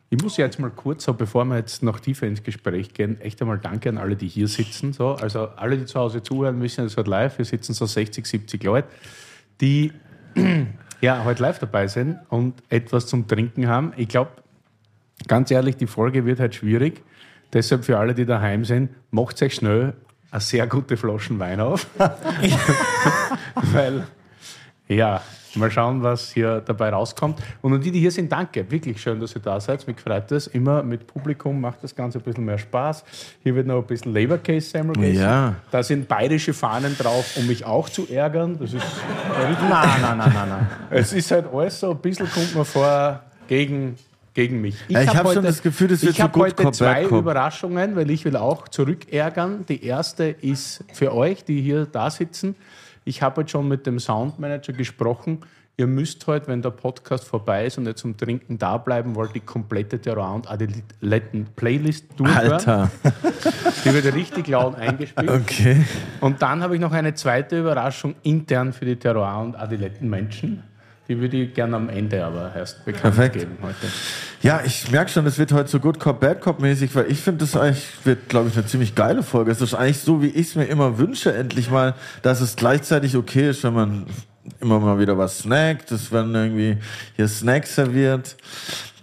Ich 0.08 0.20
muss 0.20 0.38
jetzt 0.38 0.58
mal 0.58 0.70
kurz, 0.70 1.04
so 1.04 1.14
bevor 1.14 1.44
wir 1.44 1.56
jetzt 1.56 1.84
noch 1.84 2.00
tiefer 2.00 2.26
ins 2.26 2.42
Gespräch 2.42 2.94
gehen, 2.94 3.20
echt 3.20 3.40
einmal 3.40 3.58
danke 3.58 3.90
an 3.90 3.98
alle, 3.98 4.16
die 4.16 4.26
hier 4.26 4.48
sitzen. 4.48 4.92
So. 4.92 5.10
Also 5.14 5.46
alle, 5.54 5.78
die 5.78 5.84
zu 5.84 6.00
Hause 6.00 6.20
zuhören, 6.20 6.60
wissen, 6.60 6.84
es 6.84 6.94
ist 6.94 6.96
halt 6.96 7.06
live. 7.06 7.38
Wir 7.38 7.44
sitzen 7.44 7.74
so 7.74 7.86
60, 7.86 8.26
70 8.26 8.64
Leute, 8.64 8.88
die 9.60 9.92
ja 11.00 11.24
heute 11.24 11.42
live 11.42 11.58
dabei 11.58 11.86
sind 11.86 12.18
und 12.28 12.62
etwas 12.68 13.06
zum 13.06 13.26
Trinken 13.26 13.68
haben. 13.68 13.92
Ich 13.96 14.08
glaube, 14.08 14.30
ganz 15.26 15.50
ehrlich, 15.50 15.76
die 15.76 15.86
Folge 15.86 16.24
wird 16.24 16.40
halt 16.40 16.54
schwierig. 16.54 17.02
Deshalb 17.52 17.84
für 17.84 17.98
alle, 17.98 18.14
die 18.14 18.26
daheim 18.26 18.64
sind, 18.64 18.90
macht 19.10 19.42
euch 19.42 19.54
schnell 19.54 19.94
eine 20.30 20.40
sehr 20.40 20.66
gute 20.66 20.96
Flaschen 20.96 21.38
Wein 21.38 21.60
auf. 21.60 21.86
Weil, 23.72 24.06
ja, 24.86 25.22
mal 25.56 25.70
schauen, 25.70 26.02
was 26.02 26.30
hier 26.30 26.62
dabei 26.64 26.90
rauskommt. 26.90 27.38
Und 27.62 27.74
an 27.74 27.80
die, 27.80 27.90
die 27.90 28.00
hier 28.00 28.10
sind, 28.10 28.30
danke. 28.30 28.70
Wirklich 28.70 29.00
schön, 29.00 29.20
dass 29.20 29.34
ihr 29.34 29.42
da 29.42 29.60
seid. 29.60 29.86
Mich 29.86 30.00
freut 30.00 30.30
das. 30.30 30.46
Immer 30.46 30.82
mit 30.82 31.06
Publikum 31.06 31.60
macht 31.60 31.82
das 31.82 31.94
Ganze 31.94 32.18
ein 32.18 32.24
bisschen 32.24 32.44
mehr 32.44 32.58
Spaß. 32.58 33.04
Hier 33.42 33.54
wird 33.54 33.66
noch 33.66 33.78
ein 33.78 33.86
bisschen 33.86 34.12
Leber 34.12 34.38
Case 34.38 34.68
Semmel 34.70 34.94
gegessen. 34.94 35.22
Ja. 35.22 35.54
Da 35.70 35.82
sind 35.82 36.08
bayerische 36.08 36.54
Fahnen 36.54 36.96
drauf, 36.96 37.36
um 37.36 37.46
mich 37.46 37.64
auch 37.64 37.88
zu 37.88 38.06
ärgern. 38.08 38.56
Das 38.58 38.72
ist 38.72 38.84
Nein, 39.68 39.88
nein, 40.02 40.18
nein, 40.18 40.32
nein, 40.34 40.48
nein. 40.48 40.66
es 40.90 41.12
ist 41.12 41.30
halt 41.30 41.46
alles 41.52 41.80
so, 41.80 41.90
ein 41.90 41.98
bisschen 41.98 42.28
kommt 42.30 42.54
man 42.54 42.64
vor 42.64 43.20
gegen, 43.46 43.96
gegen 44.34 44.60
mich. 44.60 44.76
Ja, 44.88 45.02
ich 45.02 45.08
hab 45.08 45.26
hab 45.26 45.32
schon 45.32 45.44
das 45.44 45.62
Gefühl, 45.62 45.88
das 45.88 46.02
wird 46.02 46.12
Ich 46.12 46.18
so 46.18 46.22
habe 46.24 46.32
gut 46.32 46.42
heute 46.58 46.70
zwei 46.72 47.04
Cop. 47.04 47.20
Überraschungen, 47.20 47.96
weil 47.96 48.10
ich 48.10 48.24
will 48.24 48.36
auch 48.36 48.68
zurückärgern. 48.68 49.64
Die 49.68 49.84
erste 49.84 50.24
ist 50.24 50.84
für 50.92 51.14
euch, 51.14 51.44
die 51.44 51.60
hier 51.60 51.86
da 51.86 52.10
sitzen. 52.10 52.54
Ich 53.04 53.22
habe 53.22 53.36
heute 53.36 53.50
schon 53.50 53.68
mit 53.68 53.86
dem 53.86 53.98
Soundmanager 53.98 54.72
gesprochen. 54.72 55.40
Ihr 55.76 55.86
müsst 55.86 56.26
heute, 56.26 56.48
wenn 56.48 56.60
der 56.60 56.70
Podcast 56.70 57.24
vorbei 57.24 57.64
ist 57.64 57.78
und 57.78 57.86
ihr 57.86 57.96
zum 57.96 58.14
Trinken 58.14 58.58
da 58.58 58.76
bleiben 58.76 59.14
wollt, 59.14 59.34
die 59.34 59.40
komplette 59.40 59.98
Terror 59.98 60.34
und 60.34 60.50
Adiletten 60.50 61.46
Playlist 61.56 62.04
durchhören. 62.16 62.52
Alter. 62.52 62.90
Die 63.84 63.94
wird 63.94 64.14
richtig 64.14 64.48
laut 64.48 64.74
eingespielt. 64.74 65.30
Okay. 65.30 65.86
Und 66.20 66.42
dann 66.42 66.62
habe 66.62 66.74
ich 66.74 66.80
noch 66.82 66.92
eine 66.92 67.14
zweite 67.14 67.60
Überraschung 67.60 68.14
intern 68.22 68.74
für 68.74 68.84
die 68.84 68.96
Terror- 68.96 69.40
und 69.40 69.56
Adiletten-Menschen. 69.56 70.62
Die 71.10 71.20
würde 71.20 71.38
ich 71.38 71.54
gerne 71.54 71.74
am 71.74 71.88
Ende 71.88 72.24
aber 72.24 72.52
erst 72.54 72.84
bekannt 72.84 73.16
Perfekt. 73.16 73.34
geben 73.34 73.58
heute. 73.62 73.92
Ja, 74.42 74.60
ich 74.64 74.92
merke 74.92 75.10
schon, 75.10 75.26
es 75.26 75.40
wird 75.40 75.50
heute 75.50 75.68
so 75.68 75.80
Good 75.80 75.98
Cop, 75.98 76.20
Bad 76.20 76.40
Cop 76.40 76.60
mäßig, 76.60 76.94
weil 76.94 77.10
ich 77.10 77.18
finde, 77.18 77.44
das 77.44 77.56
eigentlich 77.56 77.84
wird, 78.04 78.28
glaube 78.28 78.48
ich, 78.48 78.56
eine 78.56 78.64
ziemlich 78.64 78.94
geile 78.94 79.24
Folge. 79.24 79.50
Es 79.50 79.60
ist 79.60 79.74
eigentlich 79.74 79.98
so, 79.98 80.22
wie 80.22 80.28
ich 80.28 80.50
es 80.50 80.54
mir 80.54 80.66
immer 80.66 80.98
wünsche, 80.98 81.34
endlich 81.34 81.68
mal, 81.68 81.94
dass 82.22 82.40
es 82.40 82.54
gleichzeitig 82.54 83.16
okay 83.16 83.50
ist, 83.50 83.64
wenn 83.64 83.74
man 83.74 84.06
immer 84.60 84.78
mal 84.78 85.00
wieder 85.00 85.18
was 85.18 85.40
snackt. 85.40 85.90
Es 85.90 86.12
werden 86.12 86.32
irgendwie 86.32 86.76
hier 87.16 87.26
Snacks 87.26 87.74
serviert. 87.74 88.36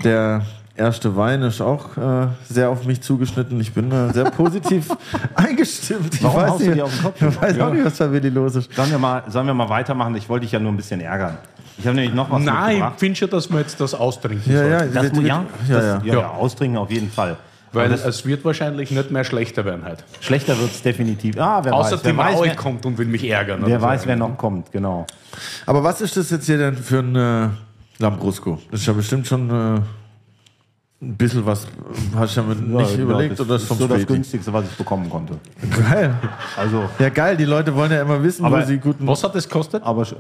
Der 0.02 0.46
erste 0.78 1.18
Wein 1.18 1.42
ist 1.42 1.60
auch 1.60 1.98
äh, 1.98 2.28
sehr 2.48 2.70
auf 2.70 2.86
mich 2.86 3.02
zugeschnitten. 3.02 3.60
Ich 3.60 3.74
bin 3.74 3.92
äh, 3.92 4.14
sehr 4.14 4.26
positiv 4.32 4.96
eingestimmt. 5.36 6.14
Ich 6.14 6.24
Warum 6.24 6.42
weiß 6.42 6.60
nicht, 6.60 6.74
dir 6.74 6.86
auf 6.86 6.94
den 6.94 7.04
Kopf? 7.04 7.22
Ich 7.22 7.42
weiß 7.42 7.60
auch 7.60 7.74
nicht, 7.74 7.84
was 7.84 7.98
da 7.98 8.10
Willi 8.10 8.30
los 8.30 8.56
ist. 8.56 8.74
Sollen 8.74 8.92
wir, 8.92 8.98
mal, 8.98 9.24
sollen 9.28 9.48
wir 9.48 9.54
mal 9.54 9.68
weitermachen? 9.68 10.16
Ich 10.16 10.30
wollte 10.30 10.46
dich 10.46 10.54
ja 10.54 10.60
nur 10.60 10.72
ein 10.72 10.78
bisschen 10.78 11.02
ärgern. 11.02 11.38
Ich 11.78 11.86
habe 11.86 11.96
nämlich 11.96 12.14
noch 12.14 12.30
was 12.32 12.42
Nein, 12.44 12.84
ich 12.94 13.00
finde 13.00 13.16
schon, 13.16 13.30
dass 13.30 13.50
wir 13.52 13.60
jetzt 13.60 13.80
das 13.80 13.94
austrinken 13.94 14.52
Ja, 14.52 14.60
sollten. 14.60 14.96
ja, 14.96 15.02
Das, 15.04 15.18
ja, 15.18 15.22
ja, 15.28 15.46
das, 15.70 15.84
ja. 15.84 16.02
ja, 16.04 16.20
ja, 16.22 16.28
austrinken 16.32 16.78
auf 16.78 16.90
jeden 16.90 17.12
Fall. 17.12 17.38
Weil 17.74 17.92
es 17.92 18.26
wird 18.26 18.44
wahrscheinlich 18.46 18.90
nicht 18.92 19.12
mehr 19.12 19.24
schlechter 19.24 19.64
werden 19.66 19.84
heute. 19.86 20.04
Schlechter 20.22 20.58
wird 20.58 20.72
es 20.72 20.82
definitiv. 20.82 21.38
Ah, 21.38 21.60
wer 21.64 21.74
Außer 21.74 21.98
weiß, 21.98 22.04
wer 22.06 22.12
die 22.14 22.18
weiß, 22.18 22.36
Maui 22.36 22.48
wer, 22.48 22.56
kommt 22.56 22.86
und 22.86 22.98
will 22.98 23.06
mich 23.08 23.24
ärgern. 23.30 23.60
wer, 23.60 23.68
oder 23.68 23.80
so. 23.80 23.86
weiß, 23.86 24.08
wer 24.08 24.16
noch 24.16 24.38
kommt, 24.38 24.72
genau. 24.72 25.06
Aber 25.66 25.84
was 25.84 26.02
ist 26.02 26.18
das 26.18 26.30
jetzt 26.32 26.46
hier 26.46 26.58
denn 26.58 26.76
für 26.76 27.00
ein 27.00 27.16
äh, 27.16 27.50
Lambrusco? 28.02 28.60
Das 28.72 28.80
ist 28.82 28.88
ja 28.88 28.94
bestimmt 28.94 29.28
schon 29.28 29.50
äh, 29.50 29.80
ein 31.00 31.16
bisschen 31.16 31.46
was. 31.46 31.68
Hast 32.16 32.36
du 32.36 32.42
ja 32.42 32.48
mit 32.48 32.68
nicht 32.68 32.98
Ja, 32.98 33.04
überlegt 33.04 33.34
das 33.34 33.46
oder 33.46 33.56
ist 33.58 33.62
ist 33.64 33.68
vom 33.68 33.78
so 33.78 33.88
das 33.88 34.08
günstigste, 34.08 34.52
was 34.52 34.66
ich 34.66 34.72
bekommen 34.78 35.08
konnte. 35.12 35.36
Geil. 35.80 36.16
Also, 36.58 36.90
Ja, 36.98 37.10
geil. 37.10 37.38
Die 37.38 37.46
Leute 37.46 37.76
wollen 37.76 37.92
ja 37.92 38.02
immer 38.02 38.24
wissen, 38.24 38.42
wo 38.42 38.48
Aber 38.48 38.66
sie 38.66 38.80
guten. 38.80 39.06
Was 39.06 39.24
hat 39.24 39.36
das 39.36 39.48
gekostet? 39.48 39.84
aber 39.84 40.02
Das 40.02 40.16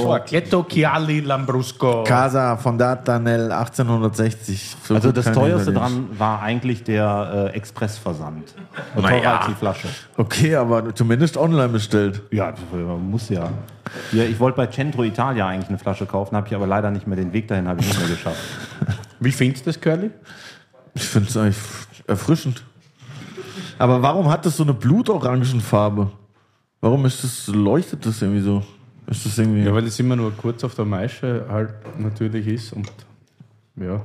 ja. 0.00 0.06
war 0.08 0.20
Ghetto 0.20 0.62
Chiali 0.62 1.18
Lambrusco. 1.18 2.04
Casa 2.04 2.56
Fondata 2.56 3.18
nel 3.18 3.50
1860. 3.50 4.76
So 4.84 4.94
Also 4.94 5.10
das 5.10 5.32
teuerste 5.32 5.72
dran 5.72 6.06
war 6.16 6.40
eigentlich 6.42 6.84
der 6.84 7.50
äh, 7.52 7.56
Expressversand. 7.56 8.54
Naja. 8.94 9.08
teurer 9.20 9.38
als 9.40 9.46
die 9.48 9.54
Flasche. 9.54 9.88
Okay, 10.16 10.54
aber 10.54 10.94
zumindest 10.94 11.36
online 11.38 11.70
bestellt. 11.70 12.22
Ja, 12.30 12.54
man 12.72 13.10
muss 13.10 13.30
ja. 13.30 13.48
ja 14.12 14.22
ich 14.22 14.38
wollte 14.38 14.58
bei 14.58 14.66
Centro 14.68 15.02
Italia 15.02 15.48
eigentlich 15.48 15.70
eine 15.70 15.78
Flasche 15.78 16.06
kaufen, 16.06 16.36
habe 16.36 16.46
ich 16.46 16.54
aber 16.54 16.68
leider 16.68 16.92
nicht 16.92 17.08
mehr 17.08 17.16
den 17.16 17.32
Weg 17.32 17.48
dahin, 17.48 17.66
habe 17.66 17.80
ich 17.80 17.88
nicht 17.88 17.98
mehr 17.98 18.08
geschafft. 18.10 18.38
Wie 19.20 19.32
findest 19.32 19.66
du 19.66 19.70
das, 19.70 19.80
Curly? 19.80 20.10
Ich 20.94 21.02
finde 21.02 21.28
es 21.28 21.36
eigentlich 21.36 21.56
erfrischend. 22.06 22.64
Aber 23.78 24.02
warum 24.02 24.28
hat 24.28 24.44
das 24.44 24.56
so 24.56 24.62
eine 24.62 24.74
blutorangenfarbe? 24.74 26.10
Warum 26.80 27.06
ist 27.06 27.22
das, 27.22 27.46
leuchtet 27.48 28.04
das 28.04 28.20
irgendwie 28.22 28.42
so? 28.42 28.62
Ist 29.06 29.26
das 29.26 29.38
irgendwie. 29.38 29.64
Ja, 29.64 29.74
weil 29.74 29.86
es 29.86 29.98
immer 30.00 30.16
nur 30.16 30.32
kurz 30.32 30.64
auf 30.64 30.74
der 30.74 30.84
Maische 30.84 31.44
halt 31.48 31.70
natürlich 31.98 32.46
ist 32.46 32.72
und 32.72 32.90
ja. 33.76 34.00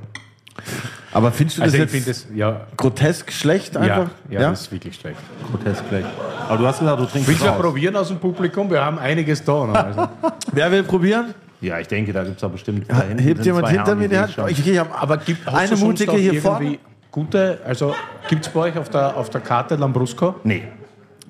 aber 1.12 1.32
findest 1.32 1.58
du 1.58 1.62
Also 1.62 1.78
das 1.78 1.90
finde 1.90 2.06
jetzt 2.06 2.26
es, 2.30 2.34
ja, 2.34 2.66
grotesk 2.76 3.30
schlecht 3.32 3.74
ja, 3.74 3.80
einfach? 3.80 4.10
ja, 4.30 4.50
das 4.50 4.62
ist 4.62 4.72
wirklich 4.72 4.94
schlecht. 4.94 5.20
Grotesk 5.50 5.84
vielleicht. 5.88 6.08
Aber 6.48 6.58
du 6.58 6.66
hast 6.66 6.80
gesagt, 6.80 7.00
du 7.00 7.04
trinkst 7.06 7.28
Willst 7.28 7.42
du 7.42 7.46
ja 7.46 7.52
probieren 7.52 7.96
aus 7.96 8.08
dem 8.08 8.18
Publikum? 8.18 8.70
Wir 8.70 8.84
haben 8.84 8.98
einiges 8.98 9.44
da. 9.44 9.64
Also. 9.64 10.08
Wer 10.52 10.72
will 10.72 10.82
probieren? 10.82 11.34
Ja, 11.60 11.78
ich 11.78 11.88
denke, 11.88 12.12
da 12.12 12.22
gibt 12.22 12.36
es 12.36 12.40
da 12.40 12.48
bestimmt. 12.48 12.88
da 12.88 13.02
Hebt 13.02 13.44
jemand 13.44 13.68
hinter 13.68 13.94
mir 13.94 14.08
die 14.08 14.18
Hand? 14.18 14.36
ich. 14.48 14.66
Ich, 14.66 14.80
Aber 14.80 15.16
gibt, 15.18 15.46
Eine 15.48 15.76
mutige 15.76 16.12
hier 16.12 16.40
vorne? 16.40 16.78
Gute, 17.10 17.60
also 17.66 17.94
gibt 18.28 18.46
es 18.46 18.52
bei 18.52 18.60
euch 18.60 18.76
auf 18.76 18.90
der, 18.90 19.16
auf 19.16 19.30
der 19.30 19.40
Karte 19.40 19.76
Lambrusco? 19.76 20.34
Nee, 20.44 20.64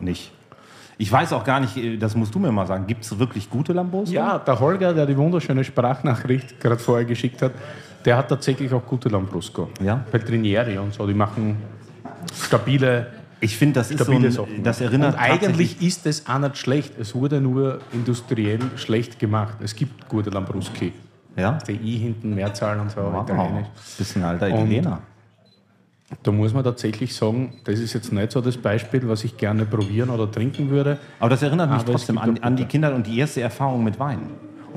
nicht. 0.00 0.32
Ich 0.98 1.12
weiß 1.12 1.32
auch 1.32 1.44
gar 1.44 1.60
nicht, 1.60 1.76
äh, 1.76 1.96
das 1.96 2.14
musst 2.16 2.34
du 2.34 2.38
mir 2.38 2.50
mal 2.50 2.66
sagen, 2.66 2.86
gibt 2.86 3.04
es 3.04 3.18
wirklich 3.18 3.48
gute 3.50 3.72
Lambos? 3.72 4.10
Ja, 4.10 4.38
der 4.38 4.58
Holger, 4.58 4.94
der 4.94 5.06
die 5.06 5.16
wunderschöne 5.16 5.62
Sprachnachricht 5.62 6.58
gerade 6.58 6.78
vorher 6.78 7.04
geschickt 7.04 7.42
hat, 7.42 7.52
der 8.04 8.16
hat 8.16 8.28
tatsächlich 8.28 8.72
auch 8.72 8.84
gute 8.84 9.08
Lambrusco. 9.08 9.70
Ja? 9.80 10.04
Peltrinieri 10.10 10.78
und 10.78 10.94
so, 10.94 11.06
die 11.06 11.14
machen 11.14 11.56
stabile, 12.34 13.08
Ich 13.40 13.56
finde, 13.56 13.74
das 13.80 13.90
ist 13.90 13.98
so 13.98 14.04
stabile 14.04 14.28
ein, 14.28 14.32
Sachen. 14.32 14.62
das 14.62 14.80
erinnert 14.80 15.14
und 15.14 15.20
eigentlich 15.20 15.82
ist 15.82 16.06
es 16.06 16.26
auch 16.26 16.38
nicht 16.38 16.56
schlecht. 16.56 16.94
Es 16.98 17.14
wurde 17.14 17.40
nur 17.40 17.80
industriell 17.92 18.60
schlecht 18.76 19.18
gemacht. 19.18 19.56
Es 19.62 19.74
gibt 19.76 20.08
gute 20.08 20.30
Lambruschi. 20.30 20.92
Ja? 21.36 21.58
Die 21.68 21.72
I 21.72 21.98
hinten, 21.98 22.34
Mehrzahl 22.34 22.80
und 22.80 22.90
so, 22.90 22.96
Wow. 23.02 23.24
italienisch. 23.28 23.66
Bisschen 23.98 24.22
alter 24.22 24.46
Und- 24.46 24.52
Italiener. 24.54 25.00
Da 26.22 26.30
muss 26.30 26.54
man 26.54 26.62
tatsächlich 26.62 27.14
sagen, 27.14 27.52
das 27.64 27.80
ist 27.80 27.92
jetzt 27.92 28.12
nicht 28.12 28.30
so 28.30 28.40
das 28.40 28.56
Beispiel, 28.56 29.06
was 29.08 29.24
ich 29.24 29.36
gerne 29.36 29.66
probieren 29.66 30.08
oder 30.08 30.30
trinken 30.30 30.70
würde. 30.70 30.98
Aber 31.18 31.30
das 31.30 31.42
erinnert 31.42 31.68
mich 31.68 31.80
Aber 31.80 31.92
trotzdem 31.92 32.16
an, 32.18 32.38
an 32.38 32.54
die. 32.56 32.64
Kinder 32.64 32.94
und 32.94 33.06
die 33.08 33.18
erste 33.18 33.40
Erfahrung 33.40 33.82
mit 33.82 33.98
Wein. 33.98 34.20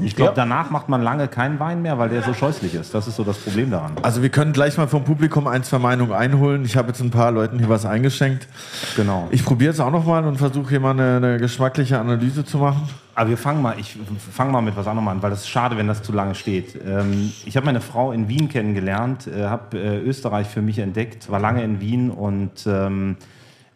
Ich 0.01 0.15
glaube, 0.15 0.31
Ja. 0.31 0.35
danach 0.35 0.69
macht 0.69 0.89
man 0.89 1.01
lange 1.01 1.27
keinen 1.27 1.59
Wein 1.59 1.81
mehr, 1.81 1.97
weil 1.97 2.09
der 2.09 2.21
so 2.23 2.33
scheußlich 2.33 2.75
ist. 2.75 2.93
Das 2.93 3.07
ist 3.07 3.15
so 3.15 3.23
das 3.23 3.37
Problem 3.37 3.71
daran. 3.71 3.93
also 4.01 4.21
wir 4.21 4.29
können 4.29 4.53
gleich 4.53 4.77
mal 4.77 4.87
vom 4.87 5.03
Publikum 5.03 5.47
ein, 5.47 5.63
zwei 5.63 5.79
Meinungen 5.79 6.13
einholen. 6.13 6.63
Ich 6.65 6.77
habe 6.77 6.89
jetzt 6.89 7.01
ein 7.01 7.11
paar 7.11 7.31
Leuten 7.31 7.59
hier 7.59 7.69
was 7.69 7.85
eingeschenkt. 7.85 8.47
Genau. 8.95 9.27
Ich 9.31 9.43
probiere 9.43 9.71
es 9.71 9.79
auch 9.79 9.91
noch 9.91 10.05
mal 10.05 10.23
und 10.25 10.37
versuche 10.37 10.69
hier 10.69 10.79
mal 10.79 10.91
eine, 10.91 11.17
eine 11.17 11.37
geschmackliche 11.37 11.99
Analyse 11.99 12.45
zu 12.45 12.57
machen. 12.57 12.87
Aber 13.15 13.29
wir 13.31 13.37
fangen 13.37 13.61
mal, 13.61 13.75
ich 13.77 13.97
fange 14.31 14.51
mal 14.51 14.61
mit 14.61 14.77
was 14.77 14.87
anderem 14.87 15.07
an, 15.09 15.21
weil 15.21 15.31
es 15.33 15.39
ist 15.41 15.49
schade, 15.49 15.75
wenn 15.77 15.87
das 15.87 16.01
zu 16.03 16.13
lange 16.13 16.35
steht. 16.35 16.79
Ähm, 16.87 17.33
ich 17.45 17.57
habe 17.57 17.65
meine 17.65 17.81
Frau 17.81 18.13
in 18.13 18.29
Wien 18.29 18.47
kennengelernt, 18.47 19.27
äh, 19.27 19.45
habe 19.47 19.77
äh, 19.77 19.99
Österreich 19.99 20.47
für 20.47 20.61
mich 20.61 20.79
entdeckt, 20.79 21.29
war 21.29 21.39
lange 21.39 21.61
in 21.63 21.81
Wien 21.81 22.11
und 22.11 22.65
ähm, 22.65 23.17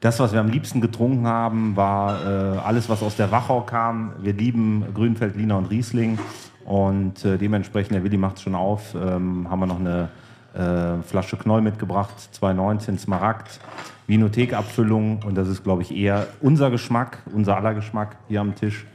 das, 0.03 0.19
was 0.19 0.33
wir 0.33 0.39
am 0.41 0.49
liebsten 0.49 0.81
getrunken 0.81 1.25
haben, 1.27 1.75
war 1.77 2.25
äh, 2.25 2.57
alles, 2.59 2.89
was 2.89 3.01
aus 3.01 3.15
der 3.15 3.31
Wachau 3.31 3.61
kam. 3.61 4.11
Wir 4.21 4.33
lieben 4.33 4.83
Grünfeldliner 4.93 5.57
und 5.57 5.65
Riesling 5.67 6.19
und 6.65 7.23
äh, 7.23 7.37
dementsprechend, 7.37 7.93
der 7.95 8.03
Willi 8.03 8.17
macht 8.17 8.41
schon 8.41 8.53
auf, 8.55 8.95
ähm, 8.95 9.47
haben 9.49 9.59
wir 9.61 9.65
noch 9.67 9.79
eine 9.79 10.09
äh, 10.53 11.01
Flasche 11.03 11.37
Knoll 11.37 11.61
mitgebracht, 11.61 12.13
2,19 12.39 12.97
Smaragd, 12.99 13.59
Vinothek-Abfüllung 14.07 15.19
und 15.25 15.35
das 15.35 15.47
ist, 15.47 15.63
glaube 15.63 15.81
ich, 15.83 15.95
eher 15.95 16.27
unser 16.41 16.69
Geschmack, 16.69 17.19
unser 17.33 17.55
aller 17.55 17.73
Geschmack 17.73 18.17
hier 18.27 18.41
am 18.41 18.55
Tisch. 18.55 18.85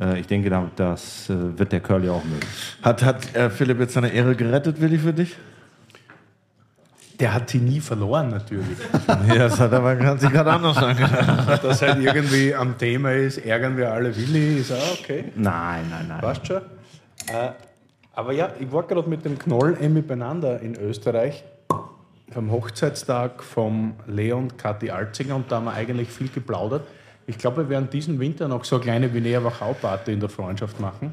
Äh, 0.00 0.18
ich 0.20 0.26
denke, 0.26 0.50
da- 0.50 0.68
das 0.74 1.30
äh, 1.30 1.58
wird 1.58 1.70
der 1.70 1.80
Curly 1.80 2.08
auch 2.08 2.24
mögen. 2.24 2.40
Hat, 2.82 3.04
hat 3.04 3.34
äh, 3.36 3.50
Philipp 3.50 3.78
jetzt 3.78 3.94
seine 3.94 4.08
Ehre 4.08 4.34
gerettet, 4.34 4.80
Willi, 4.80 4.98
für 4.98 5.12
dich? 5.12 5.36
Der 7.18 7.32
hat 7.32 7.50
sie 7.50 7.58
nie 7.58 7.80
verloren, 7.80 8.28
natürlich. 8.28 8.76
Ja, 9.28 9.34
das 9.34 9.58
hat 9.58 9.72
aber 9.72 9.98
hat 9.98 10.20
sich 10.20 10.30
gerade 10.30 10.52
anders 10.52 10.76
angehört. 10.76 11.64
Dass 11.64 11.82
halt 11.82 12.02
irgendwie 12.02 12.54
am 12.54 12.76
Thema 12.76 13.12
ist, 13.12 13.38
ärgern 13.38 13.76
wir 13.76 13.92
alle 13.92 14.14
Willi, 14.14 14.58
ist 14.58 14.72
auch 14.72 14.98
okay. 15.00 15.32
Nein, 15.34 15.86
nein, 15.90 16.06
nein. 16.08 16.20
Passt 16.20 16.46
schon. 16.46 16.56
Äh, 16.56 17.50
aber 18.12 18.32
ja, 18.32 18.50
ich 18.58 18.70
war 18.70 18.82
gerade 18.82 19.08
mit 19.08 19.24
dem 19.24 19.38
Knoll 19.38 19.76
Emmy 19.80 20.02
beieinander 20.02 20.60
in 20.60 20.76
Österreich 20.76 21.44
vom 22.32 22.50
Hochzeitstag 22.50 23.42
vom 23.42 23.94
Leon 24.06 24.56
Kathi 24.56 24.90
Alzinger 24.90 25.36
und 25.36 25.50
da 25.50 25.56
haben 25.56 25.66
wir 25.66 25.72
eigentlich 25.72 26.08
viel 26.08 26.28
geplaudert. 26.28 26.86
Ich 27.26 27.38
glaube, 27.38 27.64
wir 27.64 27.68
werden 27.68 27.90
diesen 27.90 28.18
Winter 28.20 28.48
noch 28.48 28.64
so 28.64 28.76
eine 28.76 28.84
kleine 28.84 29.14
Vinea 29.14 29.42
Wachau-Party 29.42 30.12
in 30.12 30.20
der 30.20 30.28
Freundschaft 30.28 30.80
machen. 30.80 31.12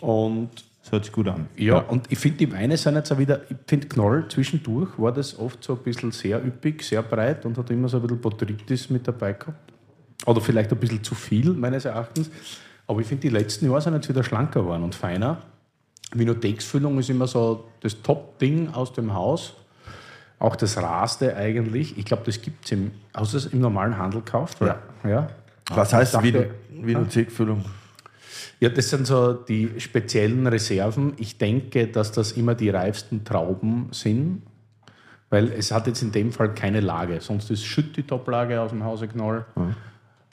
Und 0.00 0.50
Das 0.92 0.98
hört 0.98 1.04
sich 1.06 1.12
gut 1.14 1.28
an. 1.28 1.46
ja, 1.56 1.78
und 1.78 2.12
ich 2.12 2.18
finde, 2.18 2.36
die 2.36 2.52
Weine 2.52 2.76
sind 2.76 2.96
jetzt 2.96 3.10
auch 3.10 3.16
wieder, 3.18 3.40
ich 3.48 3.56
finde 3.66 3.88
Knoll 3.88 4.26
zwischendurch 4.28 4.90
war 4.98 5.10
das 5.10 5.38
oft 5.38 5.64
so 5.64 5.72
ein 5.72 5.78
bisschen 5.78 6.10
sehr 6.12 6.44
üppig, 6.44 6.82
sehr 6.82 7.02
breit 7.02 7.46
und 7.46 7.56
hat 7.56 7.70
immer 7.70 7.88
so 7.88 7.96
ein 7.96 8.02
bisschen 8.02 8.20
Botrytis 8.20 8.90
mit 8.90 9.08
dabei 9.08 9.32
gehabt. 9.32 9.72
Oder 10.26 10.42
vielleicht 10.42 10.70
ein 10.70 10.76
bisschen 10.78 11.02
zu 11.02 11.14
viel, 11.14 11.54
meines 11.54 11.86
Erachtens. 11.86 12.30
Aber 12.86 13.00
ich 13.00 13.06
finde, 13.06 13.22
die 13.22 13.30
letzten 13.30 13.66
Jahre 13.70 13.80
sind 13.80 13.94
jetzt 13.94 14.10
wieder 14.10 14.22
schlanker 14.22 14.60
geworden 14.60 14.82
und 14.82 14.94
feiner. 14.94 15.38
Vinotheksfüllung 16.12 16.98
ist 16.98 17.08
immer 17.08 17.26
so 17.26 17.70
das 17.80 18.02
Top-Ding 18.02 18.68
aus 18.74 18.92
dem 18.92 19.14
Haus. 19.14 19.54
Auch 20.38 20.56
das 20.56 20.76
Raste 20.76 21.34
eigentlich. 21.36 21.96
Ich 21.96 22.04
glaube, 22.04 22.24
das 22.26 22.42
gibt 22.42 22.66
es 22.66 22.72
im, 22.72 22.90
das 23.14 23.46
im 23.46 23.60
normalen 23.60 23.96
Handel 23.96 24.20
gekauft? 24.20 24.58
Ja. 24.60 24.78
ja. 25.08 25.28
Was 25.70 25.94
heißt 25.94 26.12
dachte- 26.14 26.50
Vino- 26.68 26.86
Vinothekfüllung? 26.86 27.64
Ja, 28.62 28.68
das 28.68 28.90
sind 28.90 29.08
so 29.08 29.32
die 29.32 29.80
speziellen 29.80 30.46
Reserven. 30.46 31.14
Ich 31.16 31.36
denke, 31.36 31.88
dass 31.88 32.12
das 32.12 32.30
immer 32.30 32.54
die 32.54 32.70
reifsten 32.70 33.24
Trauben 33.24 33.88
sind, 33.90 34.42
weil 35.30 35.50
es 35.50 35.72
hat 35.72 35.88
jetzt 35.88 36.00
in 36.00 36.12
dem 36.12 36.30
Fall 36.30 36.54
keine 36.54 36.78
Lage. 36.78 37.20
Sonst 37.20 37.50
ist 37.50 37.64
Schütt 37.64 37.96
die 37.96 38.04
Toplage 38.04 38.60
aus 38.60 38.70
dem 38.70 38.84
Hause 38.84 39.08
Knoll. 39.08 39.44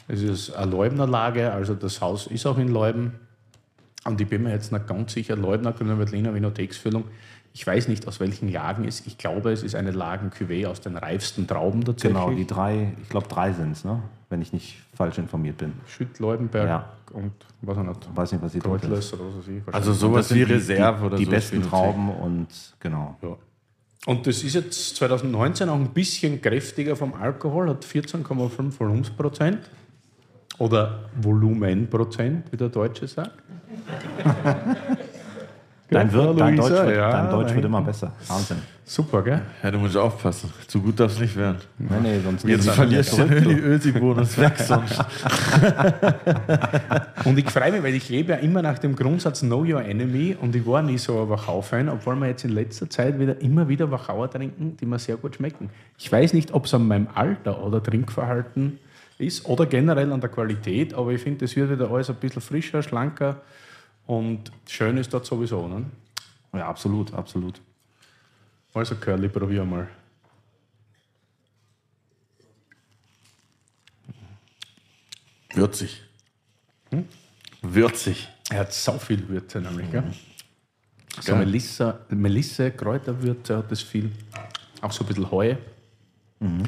Es 0.08 0.22
ist 0.22 0.52
eine 0.52 0.70
Leubner 0.70 1.08
Lage, 1.08 1.52
also 1.52 1.74
das 1.74 2.02
Haus 2.02 2.28
ist 2.28 2.46
auch 2.46 2.60
in 2.60 2.68
Leuben. 2.68 3.16
Und 4.06 4.22
ich 4.22 4.28
bin 4.28 4.44
mir 4.44 4.52
jetzt 4.52 4.72
nicht 4.72 4.86
ganz 4.86 5.14
sicher, 5.14 5.36
Leubner, 5.36 5.72
Grüner 5.72 5.98
Veltliner, 5.98 6.32
Vinotheksfüllung. 6.32 7.06
Ich 7.54 7.66
weiß 7.66 7.88
nicht, 7.88 8.08
aus 8.08 8.20
welchen 8.20 8.52
Lagen 8.52 8.86
es 8.86 9.00
ist. 9.02 9.08
Ich 9.08 9.18
glaube, 9.18 9.52
es 9.52 9.64
ist 9.64 9.76
eine 9.76 9.92
Lagen-Cuvée 9.92 10.68
aus 10.68 10.82
den 10.82 10.96
reifsten 10.96 11.48
Trauben 11.48 11.84
tatsächlich. 11.84 12.22
Genau, 12.24 12.34
die 12.36 12.46
drei, 12.48 12.94
ich 13.02 13.10
glaube 13.10 13.28
drei 13.28 13.52
sind 13.54 13.72
es, 13.72 13.84
ne? 13.84 14.02
wenn 14.30 14.42
ich 14.42 14.54
nicht 14.54 14.78
falsch 14.94 15.18
informiert 15.18 15.58
bin. 15.58 15.74
Schütt, 15.88 16.20
Leubenberg 16.20 16.68
Ja. 16.68 16.90
und 17.12 17.32
was 17.62 17.78
auch 17.78 17.84
nicht. 17.84 18.16
Weiß 18.16 18.32
nicht, 18.32 18.42
was 18.44 18.52
die 18.52 18.60
dritte 18.60 18.88
Kreutles 18.88 19.14
oder 19.14 19.24
was 19.26 19.38
weiß 19.40 19.48
ich. 19.48 19.74
Also 19.74 19.94
sowas 19.94 20.30
wie 20.34 20.46
die- 20.46 20.54
Reserve 20.54 21.00
die, 21.00 21.06
oder 21.08 21.18
Die 21.18 21.26
so. 21.26 21.32
besten 21.32 21.62
Trauben 21.64 22.10
und 22.12 22.48
genau. 22.80 23.18
Ja. 23.24 23.36
Und 24.06 24.26
das 24.28 24.44
ist 24.44 24.54
jetzt 24.54 24.96
2019 24.96 25.68
auch 25.68 25.76
ein 25.76 25.90
bisschen 25.90 26.40
kräftiger 26.42 26.96
vom 26.96 27.14
Alkohol, 27.16 27.70
hat 27.70 27.84
14,5 27.84 28.80
Volumensprozent 28.80 29.60
oder 30.60 31.10
Volumenprozent, 31.20 32.52
wie 32.52 32.58
der 32.58 32.70
Deutsche 32.70 33.08
sagt. 33.08 33.32
Dein, 35.92 36.12
Frau 36.12 36.28
wird, 36.28 36.40
dein 36.40 36.56
Luisa, 36.56 36.70
Deutsch, 36.70 36.86
wird, 36.86 36.98
ja, 36.98 37.12
dein 37.12 37.30
Deutsch 37.32 37.56
wird 37.56 37.66
immer 37.66 37.82
besser. 37.82 38.14
Wahnsinn. 38.28 38.58
Super, 38.86 39.24
gell? 39.24 39.42
Ja, 39.64 39.72
du 39.72 39.78
musst 39.78 39.98
aufpassen. 39.98 40.52
Zu 40.68 40.82
gut 40.82 41.00
darf 41.00 41.12
es 41.12 41.20
nicht 41.20 41.36
werden. 41.36 41.58
Nee, 41.78 41.96
nee, 42.02 42.20
sonst 42.24 42.44
Jetzt 42.44 42.64
geht's 42.64 42.76
verlierst 42.76 43.18
du 43.18 43.24
den 43.24 43.60
Ösi-Bonus 43.60 44.38
weg 44.38 44.54
sonst. 44.58 45.00
Und 47.26 47.38
ich 47.38 47.50
freue 47.50 47.72
mich, 47.72 47.84
weil 47.84 47.94
ich 47.94 48.10
lebe 48.10 48.32
ja 48.32 48.38
immer 48.40 48.62
nach 48.62 48.80
dem 48.80 48.96
Grundsatz 48.96 49.42
Know 49.42 49.62
Your 49.62 49.84
Enemy 49.84 50.38
und 50.42 50.56
ich 50.56 50.66
war 50.66 50.82
nie 50.82 50.98
so 50.98 51.22
ein 51.22 51.30
Wachau-Fan, 51.30 51.90
obwohl 51.90 52.16
wir 52.16 52.28
jetzt 52.28 52.46
in 52.46 52.52
letzter 52.52 52.90
Zeit 52.90 53.20
wieder 53.20 53.40
immer 53.42 53.68
wieder 53.68 53.92
Wachauer 53.92 54.30
trinken, 54.30 54.78
die 54.78 54.88
mir 54.88 54.98
sehr 54.98 55.18
gut 55.18 55.36
schmecken. 55.36 55.70
Ich 55.98 56.12
weiß 56.12 56.34
nicht, 56.34 56.54
ob 56.54 56.66
es 56.66 56.74
an 56.74 56.88
meinem 56.88 57.08
Alter 57.14 57.64
oder 57.64 57.84
Trinkverhalten 57.84 58.80
ist 59.20 59.46
oder 59.46 59.66
generell 59.66 60.12
an 60.12 60.22
der 60.22 60.30
Qualität, 60.30 60.94
aber 60.94 61.12
ich 61.12 61.22
finde, 61.22 61.46
das 61.46 61.56
wird 61.56 61.70
wieder 61.70 61.92
alles 61.92 62.10
ein 62.10 62.16
bisschen 62.16 62.42
frischer, 62.42 62.82
schlanker 62.82 63.42
und 64.10 64.52
schön 64.68 64.98
ist 64.98 65.14
dort 65.14 65.28
sowieso, 65.28 65.68
ne? 65.68 65.86
Ja, 66.54 66.68
absolut, 66.68 67.14
absolut. 67.14 67.62
Also 68.74 68.96
Curly, 68.96 69.30
probier 69.30 69.64
mal. 69.64 69.88
Würzig. 75.54 76.02
Hm? 76.90 77.06
Würzig. 77.62 78.28
Er 78.50 78.62
hat 78.62 78.74
so 78.74 78.94
viel 78.94 79.30
Würze 79.30 79.62
nämlich, 79.62 79.92
gell? 79.92 80.02
Mhm. 80.02 80.14
So 81.22 81.36
Melissa, 81.36 82.00
Melisse, 82.10 82.72
Kräuterwürze 82.72 83.58
hat 83.58 83.72
das 83.72 83.84
viel. 83.84 84.12
Auch 84.82 84.92
so 84.92 85.04
ein 85.04 85.08
bisschen 85.08 85.30
Heu. 85.30 85.56
Mhm. 86.40 86.64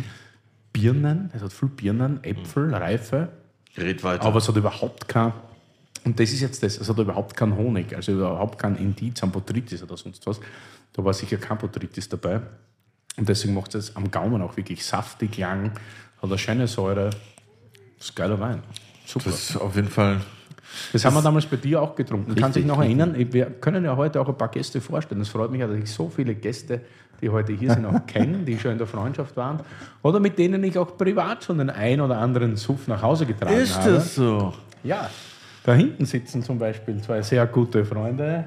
Birnen, 0.72 1.32
es 1.34 1.42
hat 1.42 1.52
viel 1.52 1.70
Birnen, 1.70 2.24
Äpfel, 2.24 2.68
mhm. 2.68 2.74
Reife. 2.76 3.30
Red 3.76 4.04
weiter. 4.04 4.26
Aber 4.26 4.38
es 4.38 4.48
hat 4.48 4.56
überhaupt 4.56 5.08
kein 5.08 5.34
und 6.04 6.20
das 6.20 6.32
ist 6.32 6.42
jetzt 6.42 6.64
das, 6.64 6.78
es 6.80 6.90
hat 6.90 6.98
überhaupt 6.98 7.36
keinen 7.36 7.56
Honig, 7.56 7.96
also 7.96 8.14
überhaupt 8.14 8.58
kein 8.58 8.76
Indiz 8.76 9.22
an 9.22 9.32
Botrytis 9.32 9.84
oder 9.84 9.98
sonst 9.98 10.26
was. 10.26 10.40
Da 10.94 11.04
war 11.04 11.14
sicher 11.14 11.38
kein 11.38 11.58
Botrytis 11.58 12.10
dabei. 12.10 12.42
Und 13.18 13.30
deswegen 13.30 13.54
macht 13.54 13.76
es 13.76 13.96
am 13.96 14.10
Gaumen 14.10 14.42
auch 14.42 14.58
wirklich 14.58 14.84
saftig, 14.86 15.38
lang, 15.38 15.72
hat 16.22 16.30
eine 16.30 16.38
schöne 16.38 16.68
Säure. 16.68 17.12
Das 17.98 18.10
ist 18.10 18.16
geiler 18.16 18.40
Wein. 18.40 18.64
Super. 19.06 19.30
das 19.30 19.50
ist 19.50 19.58
auf 19.58 19.76
jeden 19.76 19.90
Fall. 19.90 20.22
Das 20.94 21.04
haben 21.04 21.14
wir 21.14 21.22
damals 21.22 21.46
bei 21.46 21.58
dir 21.58 21.82
auch 21.82 21.96
getrunken. 21.96 22.34
Kannst 22.36 22.56
dich 22.56 22.64
Richtig, 22.64 22.78
noch 22.78 22.82
erinnern? 22.82 23.16
Wir 23.18 23.46
können 23.48 23.84
ja 23.84 23.96
heute 23.98 24.22
auch 24.22 24.28
ein 24.28 24.38
paar 24.38 24.50
Gäste 24.50 24.80
vorstellen. 24.80 25.22
Es 25.22 25.30
freut 25.30 25.52
mich 25.52 25.62
dass 25.62 25.72
ich 25.72 25.92
so 25.92 26.10
viele 26.10 26.34
Gäste, 26.34 26.82
die 27.22 27.30
heute 27.30 27.54
hier 27.54 27.74
sind, 27.74 27.86
auch 27.86 28.06
kenne, 28.08 28.40
die 28.40 28.58
schon 28.58 28.72
in 28.72 28.78
der 28.78 28.88
Freundschaft 28.88 29.36
waren. 29.36 29.60
Oder 30.02 30.20
mit 30.20 30.40
denen 30.40 30.64
ich 30.64 30.78
auch 30.78 30.98
privat 30.98 31.44
schon 31.44 31.58
den 31.58 31.70
ein 31.70 32.00
oder 32.00 32.18
anderen 32.18 32.56
Suff 32.56 32.88
nach 32.88 33.02
Hause 33.02 33.26
getragen 33.26 33.56
Ist 33.56 33.78
habe. 33.80 33.92
das 33.92 34.16
so? 34.16 34.54
Ja. 34.84 35.10
Da 35.64 35.74
hinten 35.74 36.06
sitzen 36.06 36.42
zum 36.44 36.58
Beispiel 36.58 37.00
zwei 37.02 37.22
sehr 37.22 37.46
gute 37.48 37.86
Freunde. 37.86 38.46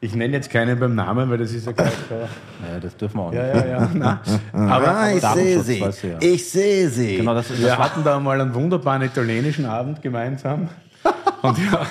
Ich 0.00 0.14
nenne 0.14 0.34
jetzt 0.34 0.50
keinen 0.50 0.78
beim 0.78 0.94
Namen, 0.94 1.30
weil 1.30 1.38
das 1.38 1.52
ist 1.52 1.66
ja 1.66 1.72
gleich. 1.72 1.92
Ja, 2.10 2.80
das 2.80 2.96
dürfen 2.96 3.18
wir 3.18 3.22
auch 3.22 3.30
nicht. 3.30 3.38
Ja, 3.40 3.56
ja, 3.56 3.66
ja. 3.68 3.90
Na, 3.94 4.20
aber 4.52 4.88
Ah, 4.88 5.10
ich 5.12 5.22
sehe 5.22 5.60
sie. 5.60 5.80
weißt 5.80 6.02
du 6.02 6.06
ja. 6.08 6.18
Ich 6.20 6.50
sehe 6.50 6.88
sie. 6.88 7.16
Genau, 7.18 7.34
das, 7.34 7.48
das 7.48 7.60
wir 7.60 7.76
hatten 7.78 8.02
da 8.04 8.18
mal 8.20 8.40
einen 8.40 8.54
wunderbaren 8.54 9.02
italienischen 9.02 9.66
Abend 9.66 10.00
gemeinsam. 10.02 10.68
Und 11.42 11.58
ja, 11.58 11.86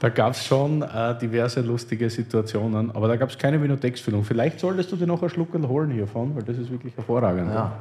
da 0.00 0.08
gab 0.08 0.32
es 0.32 0.44
schon 0.44 0.82
äh, 0.82 1.18
diverse 1.20 1.60
lustige 1.60 2.08
Situationen, 2.10 2.90
aber 2.94 3.08
da 3.08 3.16
gab 3.16 3.30
es 3.30 3.38
keine 3.38 3.60
Vinotex-Füllung. 3.60 4.24
Vielleicht 4.24 4.60
solltest 4.60 4.92
du 4.92 4.96
dir 4.96 5.06
noch 5.06 5.20
einen 5.20 5.30
Schluck 5.30 5.48
holen 5.54 5.90
hiervon, 5.90 6.34
weil 6.36 6.42
das 6.44 6.58
ist 6.58 6.70
wirklich 6.70 6.96
hervorragend. 6.96 7.50
Ja. 7.52 7.72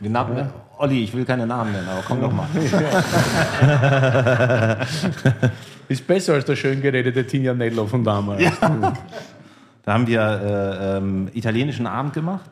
Die 0.00 0.08
Namen, 0.08 0.48
Olli, 0.78 1.04
ich 1.04 1.14
will 1.14 1.24
keine 1.24 1.46
Namen 1.46 1.70
nennen, 1.72 1.88
aber 1.88 2.02
komm 2.06 2.20
doch 2.20 2.32
mal. 2.32 2.46
Ist 5.88 6.06
besser 6.06 6.34
als 6.34 6.44
der 6.44 6.56
schön 6.56 6.82
geredete 6.82 7.26
Tignanello 7.26 7.86
von 7.86 8.04
damals. 8.04 8.42
Da 9.86 9.92
haben 9.92 10.08
wir 10.08 10.20
äh, 10.20 10.96
ähm, 10.96 11.28
italienischen 11.32 11.86
Abend 11.86 12.12
gemacht. 12.12 12.50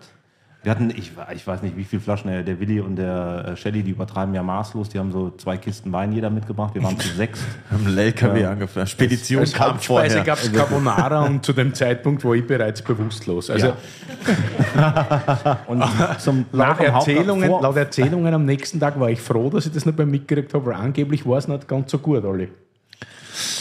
Wir 0.64 0.71
hatten, 0.71 0.90
ich, 0.90 1.12
ich 1.35 1.47
weiß 1.47 1.61
nicht, 1.62 1.76
wie 1.76 1.85
viele 1.85 2.00
Flaschen, 2.00 2.30
der, 2.30 2.42
der 2.42 2.59
Willi 2.59 2.80
und 2.80 2.97
der 2.97 3.49
äh, 3.52 3.56
Shelly, 3.56 3.83
die 3.83 3.90
übertreiben 3.90 4.35
ja 4.35 4.42
maßlos. 4.42 4.88
Die 4.88 4.99
haben 4.99 5.12
so 5.12 5.30
zwei 5.37 5.59
Kisten 5.59 5.92
Wein 5.92 6.11
jeder 6.12 6.30
mitgebracht. 6.30 6.75
Wir 6.75 6.83
waren 6.83 6.99
zu 6.99 7.09
sechs. 7.16 7.40
Haben 7.71 7.87
einen 7.87 7.99
LKW 7.99 8.47
angefangen. 8.47 8.87
Spedition 8.87 9.40
Als 9.42 9.52
kam 9.52 9.73
Hauptspeise 9.75 10.16
vorher. 10.16 10.25
gab 10.25 10.38
es 10.42 10.50
Carbonara 10.52 11.26
und 11.26 11.44
zu 11.44 11.52
dem 11.52 11.75
Zeitpunkt 11.75 12.25
war 12.25 12.33
ich 12.35 12.47
bereits 12.47 12.80
bewusstlos. 12.83 13.50
Also 13.50 13.75
Und 15.66 15.85
zum 16.18 16.47
laut, 16.52 16.80
Erzählungen, 16.80 17.49
vor- 17.49 17.62
laut 17.62 17.76
Erzählungen 17.76 18.33
am 18.33 18.44
nächsten 18.44 18.80
Tag 18.80 18.99
war 18.99 19.11
ich 19.11 19.21
froh, 19.21 19.50
dass 19.50 19.66
ich 19.66 19.73
das 19.73 19.85
nicht 19.87 19.97
mehr 19.99 20.06
mitgekriegt 20.06 20.54
habe, 20.54 20.66
weil 20.66 20.75
angeblich 20.75 21.26
war 21.26 21.38
es 21.38 21.47
nicht 21.49 21.68
ganz 21.68 21.90
so 21.90 21.99
gut, 21.99 22.25
Olli. 22.25 22.49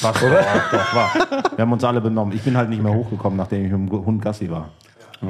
Was, 0.02 0.22
oder? 0.24 0.42
Doch, 0.72 0.96
war. 0.96 1.12
Wir 1.56 1.62
haben 1.64 1.72
uns 1.74 1.84
alle 1.84 2.00
benommen. 2.00 2.34
Ich 2.36 2.42
bin 2.44 2.56
halt 2.56 2.70
nicht 2.70 2.82
mehr 2.82 2.94
hochgekommen, 2.94 3.38
nachdem 3.38 3.66
ich 3.66 3.72
mit 3.72 3.92
dem 3.92 4.06
Hund 4.06 4.22
Gassi 4.22 4.50
war. 4.50 4.70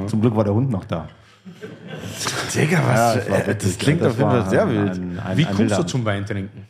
Zum 0.06 0.20
Glück 0.20 0.36
war 0.36 0.44
der 0.44 0.54
Hund 0.54 0.70
noch 0.70 0.84
da. 0.84 1.08
Digga, 2.54 2.78
was? 2.86 3.14
das 3.16 3.30
war 3.30 3.38
äh, 3.38 3.46
wirklich- 3.46 3.58
das 3.72 3.78
klingt 3.78 4.00
das 4.00 4.12
auf 4.12 4.18
jeden 4.18 4.30
Fall 4.30 4.50
sehr 4.50 4.68
wild. 4.68 4.92
ein- 4.94 5.20
ein- 5.24 5.36
Wie 5.36 5.46
ein 5.46 5.54
kommst 5.54 5.78
du 5.78 5.82
zum 5.84 6.04
Wein 6.04 6.24
trinken? 6.26 6.66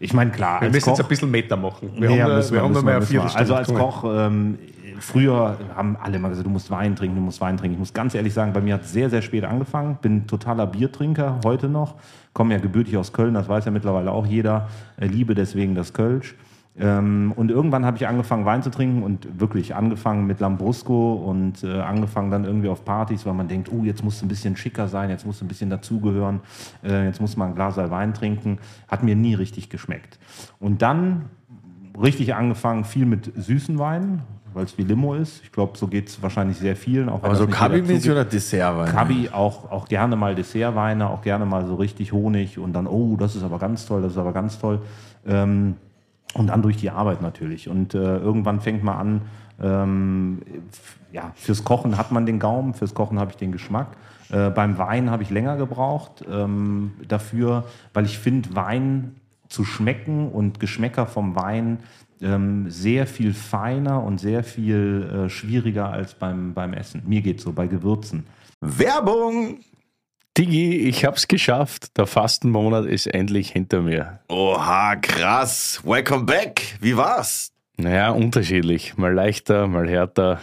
Ich 0.00 0.12
meine, 0.12 0.30
klar, 0.30 0.60
Wir 0.60 0.68
müssen 0.70 0.88
jetzt 0.90 0.98
Koch, 0.98 1.04
ein 1.04 1.08
bisschen 1.08 1.30
Meter 1.30 1.56
machen. 1.56 1.90
Wir 1.96 2.08
Nee, 2.10 2.20
haben, 2.22 2.28
da- 2.30 2.36
müssen 2.36 2.52
wir 2.54 2.62
haben 2.62 2.72
müssen 2.72 2.84
mehr 2.84 3.00
wir. 3.00 3.06
Viertelstunde. 3.06 3.38
Also 3.40 3.54
als 3.54 3.72
Koch, 3.72 4.04
ähm, 4.06 4.58
früher 5.00 5.56
haben 5.74 5.96
alle 6.02 6.16
immer 6.16 6.28
gesagt, 6.28 6.46
du 6.46 6.50
musst 6.50 6.70
Wein 6.70 6.94
trinken, 6.96 7.16
du 7.16 7.22
musst 7.22 7.40
Wein 7.40 7.56
trinken. 7.56 7.74
Ich 7.74 7.78
muss 7.78 7.92
ganz 7.94 8.14
ehrlich 8.14 8.32
sagen, 8.34 8.52
bei 8.52 8.60
mir 8.60 8.74
hat 8.74 8.82
es 8.84 8.92
sehr, 8.92 9.08
sehr 9.10 9.22
spät 9.22 9.44
angefangen. 9.44 9.98
Bin 10.02 10.26
totaler 10.26 10.66
Biertrinker, 10.66 11.40
heute 11.44 11.68
noch. 11.68 11.94
Komme 12.32 12.54
ja 12.54 12.60
gebürtig 12.60 12.96
aus 12.96 13.12
Köln, 13.12 13.34
das 13.34 13.48
weiß 13.48 13.64
ja 13.64 13.70
mittlerweile 13.70 14.10
auch 14.10 14.26
jeder. 14.26 14.68
Äh, 14.98 15.06
liebe 15.06 15.34
deswegen 15.34 15.74
das 15.74 15.92
Kölsch. 15.92 16.34
Ähm, 16.76 17.32
und 17.36 17.50
irgendwann 17.50 17.84
habe 17.84 17.96
ich 17.96 18.08
angefangen, 18.08 18.44
Wein 18.46 18.62
zu 18.62 18.70
trinken 18.70 19.04
und 19.04 19.40
wirklich 19.40 19.76
angefangen 19.76 20.26
mit 20.26 20.40
Lambrusco 20.40 21.14
und 21.14 21.62
äh, 21.62 21.80
angefangen 21.80 22.32
dann 22.32 22.44
irgendwie 22.44 22.68
auf 22.68 22.84
Partys, 22.84 23.24
weil 23.26 23.34
man 23.34 23.46
denkt, 23.46 23.70
oh, 23.72 23.84
jetzt 23.84 24.02
musst 24.02 24.20
du 24.20 24.26
ein 24.26 24.28
bisschen 24.28 24.56
schicker 24.56 24.88
sein, 24.88 25.08
jetzt 25.08 25.24
musst 25.24 25.40
du 25.40 25.44
ein 25.44 25.48
bisschen 25.48 25.70
dazugehören, 25.70 26.40
äh, 26.82 27.04
jetzt 27.04 27.20
muss 27.20 27.36
man 27.36 27.50
ein 27.50 27.54
Glas 27.54 27.76
Wein 27.76 28.12
trinken. 28.12 28.58
Hat 28.88 29.04
mir 29.04 29.14
nie 29.14 29.34
richtig 29.34 29.70
geschmeckt. 29.70 30.18
Und 30.58 30.82
dann 30.82 31.26
richtig 32.00 32.34
angefangen, 32.34 32.84
viel 32.84 33.06
mit 33.06 33.32
süßen 33.36 33.78
Weinen, 33.78 34.22
weil 34.52 34.64
es 34.64 34.76
wie 34.76 34.82
Limo 34.82 35.14
ist. 35.14 35.42
Ich 35.44 35.52
glaube, 35.52 35.78
so 35.78 35.86
geht 35.86 36.08
es 36.08 36.22
wahrscheinlich 36.22 36.56
sehr 36.56 36.74
vielen. 36.74 37.08
Auch 37.08 37.22
Aber 37.22 37.36
so 37.36 37.46
Kabi-mäßig 37.46 38.10
oder 38.10 38.24
Dessertwein? 38.24 38.86
Kabi 38.88 39.28
auch, 39.32 39.70
auch 39.70 39.86
gerne 39.86 40.16
mal 40.16 40.34
Dessertweine, 40.34 41.08
auch 41.08 41.22
gerne 41.22 41.46
mal 41.46 41.66
so 41.66 41.76
richtig 41.76 42.12
Honig 42.12 42.58
und 42.58 42.72
dann, 42.72 42.88
oh, 42.88 43.16
das 43.16 43.36
ist 43.36 43.44
aber 43.44 43.60
ganz 43.60 43.86
toll, 43.86 44.02
das 44.02 44.12
ist 44.12 44.18
aber 44.18 44.32
ganz 44.32 44.58
toll. 44.58 44.80
Ähm, 45.26 45.76
und 46.34 46.48
dann 46.48 46.62
durch 46.62 46.76
die 46.76 46.90
Arbeit 46.90 47.22
natürlich. 47.22 47.68
Und 47.68 47.94
äh, 47.94 48.18
irgendwann 48.18 48.60
fängt 48.60 48.84
man 48.84 48.96
an, 48.96 49.20
ähm, 49.62 50.42
ja, 51.12 51.32
fürs 51.34 51.64
Kochen 51.64 51.96
hat 51.96 52.12
man 52.12 52.26
den 52.26 52.38
Gaumen, 52.38 52.74
fürs 52.74 52.94
Kochen 52.94 53.18
habe 53.18 53.30
ich 53.30 53.36
den 53.36 53.52
Geschmack. 53.52 53.96
Äh, 54.30 54.50
beim 54.50 54.78
Wein 54.78 55.10
habe 55.10 55.22
ich 55.22 55.30
länger 55.30 55.56
gebraucht 55.56 56.24
ähm, 56.30 56.92
dafür, 57.06 57.64
weil 57.92 58.04
ich 58.04 58.18
finde, 58.18 58.54
Wein 58.56 59.16
zu 59.48 59.64
schmecken 59.64 60.28
und 60.28 60.58
Geschmäcker 60.58 61.06
vom 61.06 61.36
Wein 61.36 61.78
ähm, 62.20 62.70
sehr 62.70 63.06
viel 63.06 63.32
feiner 63.32 64.02
und 64.02 64.18
sehr 64.18 64.42
viel 64.42 65.26
äh, 65.26 65.28
schwieriger 65.28 65.90
als 65.90 66.14
beim, 66.14 66.54
beim 66.54 66.72
Essen. 66.72 67.02
Mir 67.06 67.22
geht 67.22 67.40
so, 67.40 67.52
bei 67.52 67.66
Gewürzen. 67.66 68.26
Werbung! 68.60 69.58
Digi, 70.36 70.78
ich 70.88 71.04
hab's 71.04 71.28
geschafft. 71.28 71.96
Der 71.96 72.08
Fastenmonat 72.08 72.86
ist 72.86 73.06
endlich 73.06 73.52
hinter 73.52 73.82
mir. 73.82 74.18
Oha, 74.28 74.96
krass. 74.96 75.80
Welcome 75.84 76.24
back. 76.24 76.76
Wie 76.80 76.96
war's? 76.96 77.52
Naja, 77.76 78.10
unterschiedlich. 78.10 78.96
Mal 78.96 79.14
leichter, 79.14 79.68
mal 79.68 79.88
härter. 79.88 80.40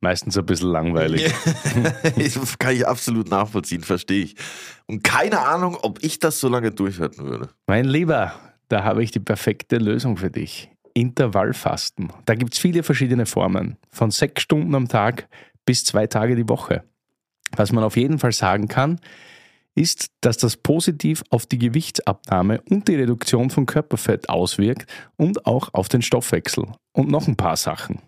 Meistens 0.00 0.36
ein 0.36 0.44
bisschen 0.44 0.70
langweilig. 0.70 1.32
das 2.16 2.58
kann 2.58 2.74
ich 2.74 2.84
absolut 2.84 3.30
nachvollziehen, 3.30 3.82
verstehe 3.82 4.24
ich. 4.24 4.34
Und 4.86 5.04
keine 5.04 5.38
Ahnung, 5.38 5.78
ob 5.80 6.02
ich 6.02 6.18
das 6.18 6.40
so 6.40 6.48
lange 6.48 6.72
durchhalten 6.72 7.24
würde. 7.24 7.48
Mein 7.68 7.84
Lieber, 7.84 8.32
da 8.66 8.82
habe 8.82 9.04
ich 9.04 9.12
die 9.12 9.20
perfekte 9.20 9.76
Lösung 9.76 10.16
für 10.16 10.32
dich. 10.32 10.68
Intervallfasten. 10.94 12.12
Da 12.24 12.34
gibt 12.34 12.54
es 12.54 12.58
viele 12.58 12.82
verschiedene 12.82 13.26
Formen. 13.26 13.76
Von 13.88 14.10
sechs 14.10 14.42
Stunden 14.42 14.74
am 14.74 14.88
Tag 14.88 15.28
bis 15.64 15.84
zwei 15.84 16.08
Tage 16.08 16.34
die 16.34 16.48
Woche. 16.48 16.82
Was 17.56 17.72
man 17.72 17.84
auf 17.84 17.96
jeden 17.96 18.18
Fall 18.18 18.32
sagen 18.32 18.68
kann, 18.68 18.98
ist, 19.74 20.10
dass 20.20 20.36
das 20.36 20.56
positiv 20.56 21.22
auf 21.30 21.46
die 21.46 21.58
Gewichtsabnahme 21.58 22.60
und 22.68 22.88
die 22.88 22.96
Reduktion 22.96 23.50
von 23.50 23.66
Körperfett 23.66 24.28
auswirkt 24.28 24.90
und 25.16 25.46
auch 25.46 25.70
auf 25.72 25.88
den 25.88 26.02
Stoffwechsel. 26.02 26.66
Und 26.92 27.10
noch 27.10 27.26
ein 27.26 27.36
paar 27.36 27.56
Sachen. 27.56 28.00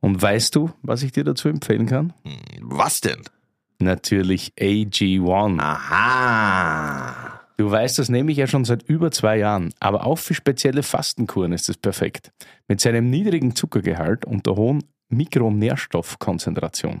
Und 0.00 0.22
weißt 0.22 0.54
du, 0.54 0.70
was 0.82 1.02
ich 1.02 1.12
dir 1.12 1.24
dazu 1.24 1.48
empfehlen 1.48 1.86
kann? 1.86 2.12
Was 2.60 3.00
denn? 3.00 3.22
Natürlich 3.80 4.52
AG1. 4.58 5.60
Aha. 5.60 7.40
Du 7.56 7.68
weißt, 7.68 7.98
das 7.98 8.08
nehme 8.08 8.30
ich 8.30 8.38
ja 8.38 8.46
schon 8.46 8.64
seit 8.64 8.84
über 8.84 9.10
zwei 9.10 9.38
Jahren, 9.38 9.74
aber 9.80 10.06
auch 10.06 10.18
für 10.18 10.34
spezielle 10.34 10.84
Fastenkuren 10.84 11.52
ist 11.52 11.68
es 11.68 11.76
perfekt. 11.76 12.30
Mit 12.68 12.80
seinem 12.80 13.10
niedrigen 13.10 13.56
Zuckergehalt 13.56 14.24
und 14.24 14.46
der 14.46 14.54
hohen 14.54 14.84
Mikronährstoffkonzentration. 15.08 17.00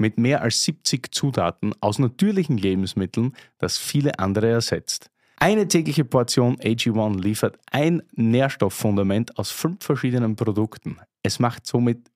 mit 0.00 0.18
mehr 0.18 0.42
als 0.42 0.62
70 0.64 1.14
Zutaten 1.14 1.74
aus 1.80 1.98
natürlichen 1.98 2.56
Lebensmitteln, 2.56 3.34
das 3.58 3.78
viele 3.78 4.18
andere 4.18 4.48
ersetzt. 4.48 5.10
Eine 5.36 5.68
tägliche 5.68 6.04
Portion 6.04 6.56
AG1 6.56 7.20
liefert 7.20 7.58
ein 7.70 8.02
Nährstofffundament 8.12 9.38
aus 9.38 9.50
fünf 9.50 9.84
verschiedenen 9.84 10.36
Produkten. 10.36 10.98
Es 11.22 11.38
macht 11.38 11.66
somit 11.66 12.10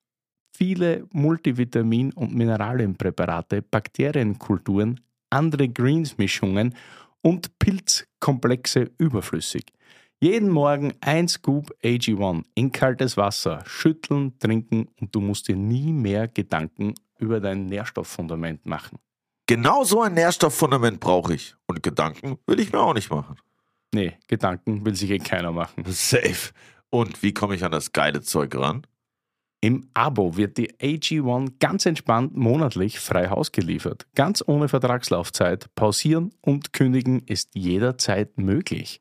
viele 0.57 1.07
Multivitamin- 1.13 2.13
und 2.13 2.35
Mineralienpräparate, 2.35 3.63
Bakterienkulturen, 3.63 5.01
andere 5.31 5.69
Greens-Mischungen 5.69 6.75
und 7.23 7.59
Pilzkomplexe 7.59 8.91
überflüssig. 8.99 9.65
Jeden 10.25 10.49
Morgen 10.49 10.95
ein 11.03 11.29
Scoop 11.29 11.71
AG1 11.85 12.45
in 12.55 12.73
kaltes 12.73 13.19
Wasser, 13.19 13.63
schütteln, 13.67 14.39
trinken 14.39 14.89
und 14.99 15.15
du 15.15 15.21
musst 15.21 15.49
dir 15.49 15.55
nie 15.55 15.93
mehr 15.93 16.29
Gedanken 16.29 16.95
über 17.19 17.41
dein 17.41 17.67
Nährstofffundament 17.67 18.65
machen. 18.65 18.99
Genau 19.47 19.85
so 19.85 20.01
ein 20.01 20.15
Nährstofffundament 20.15 20.99
brauche 20.99 21.35
ich. 21.35 21.55
Und 21.67 21.83
Gedanken 21.83 22.39
will 22.47 22.59
ich 22.59 22.73
mir 22.73 22.81
auch 22.81 22.95
nicht 22.95 23.11
machen. 23.11 23.37
Nee, 23.95 24.15
Gedanken 24.27 24.87
will 24.87 24.95
sich 24.95 25.11
eh 25.11 25.19
keiner 25.19 25.53
machen. 25.53 25.85
Safe. 25.89 26.55
Und 26.89 27.23
wie 27.23 27.35
komme 27.35 27.55
ich 27.55 27.63
an 27.63 27.73
das 27.73 27.93
geile 27.93 28.23
Zeug 28.23 28.57
ran? 28.57 28.87
Im 29.65 29.89
Abo 29.95 30.37
wird 30.37 30.59
die 30.59 30.75
AG1 30.75 31.55
ganz 31.59 31.87
entspannt 31.87 32.37
monatlich 32.37 33.01
frei 33.01 33.31
Haus 33.31 33.51
geliefert. 33.51 34.07
Ganz 34.15 34.45
ohne 34.47 34.69
Vertragslaufzeit. 34.69 35.75
Pausieren 35.75 36.35
und 36.43 36.75
kündigen 36.75 37.21
ist 37.21 37.55
jederzeit 37.55 38.37
möglich. 38.37 39.01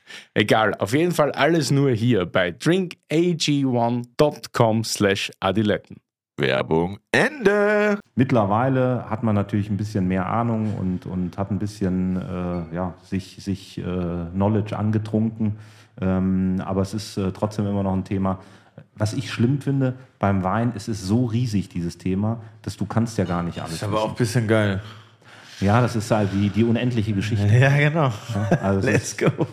Egal, 0.33 0.73
auf 0.75 0.93
jeden 0.93 1.11
Fall 1.11 1.31
alles 1.31 1.71
nur 1.71 1.91
hier 1.91 2.25
bei 2.25 2.49
drinkag1.com 2.49 4.83
slash 4.83 5.31
adiletten. 5.39 5.97
Werbung 6.37 6.99
Ende. 7.11 7.99
Mittlerweile 8.15 9.09
hat 9.09 9.23
man 9.23 9.35
natürlich 9.35 9.69
ein 9.69 9.77
bisschen 9.77 10.07
mehr 10.07 10.27
Ahnung 10.27 10.75
und, 10.77 11.05
und 11.05 11.37
hat 11.37 11.51
ein 11.51 11.59
bisschen 11.59 12.17
äh, 12.17 12.75
ja, 12.75 12.93
sich, 13.03 13.37
sich 13.39 13.77
äh, 13.77 13.83
Knowledge 14.33 14.77
angetrunken. 14.77 15.57
Ähm, 15.99 16.61
aber 16.65 16.81
es 16.81 16.93
ist 16.93 17.17
äh, 17.17 17.31
trotzdem 17.31 17.67
immer 17.67 17.83
noch 17.83 17.93
ein 17.93 18.03
Thema. 18.03 18.39
Was 18.95 19.13
ich 19.13 19.31
schlimm 19.31 19.61
finde 19.61 19.95
beim 20.19 20.43
Wein, 20.43 20.73
es 20.75 20.87
ist 20.87 21.03
so 21.03 21.25
riesig, 21.25 21.69
dieses 21.69 21.97
Thema, 21.97 22.41
dass 22.61 22.77
du 22.77 22.85
kannst 22.85 23.17
ja 23.17 23.25
gar 23.25 23.43
nicht 23.43 23.61
alles. 23.61 23.75
Ist 23.75 23.83
aber 23.83 24.01
auch 24.01 24.09
ein 24.09 24.15
bisschen 24.15 24.47
geil. 24.47 24.81
Ja, 25.61 25.79
das 25.81 25.95
ist 25.95 26.09
halt 26.11 26.29
die, 26.33 26.49
die 26.49 26.63
unendliche 26.63 27.13
Geschichte. 27.13 27.47
Ja, 27.47 27.69
genau. 27.77 28.11
Also 28.61 28.79
es 28.79 28.85
Let's 28.85 29.11
ist 29.13 29.17
go. 29.19 29.47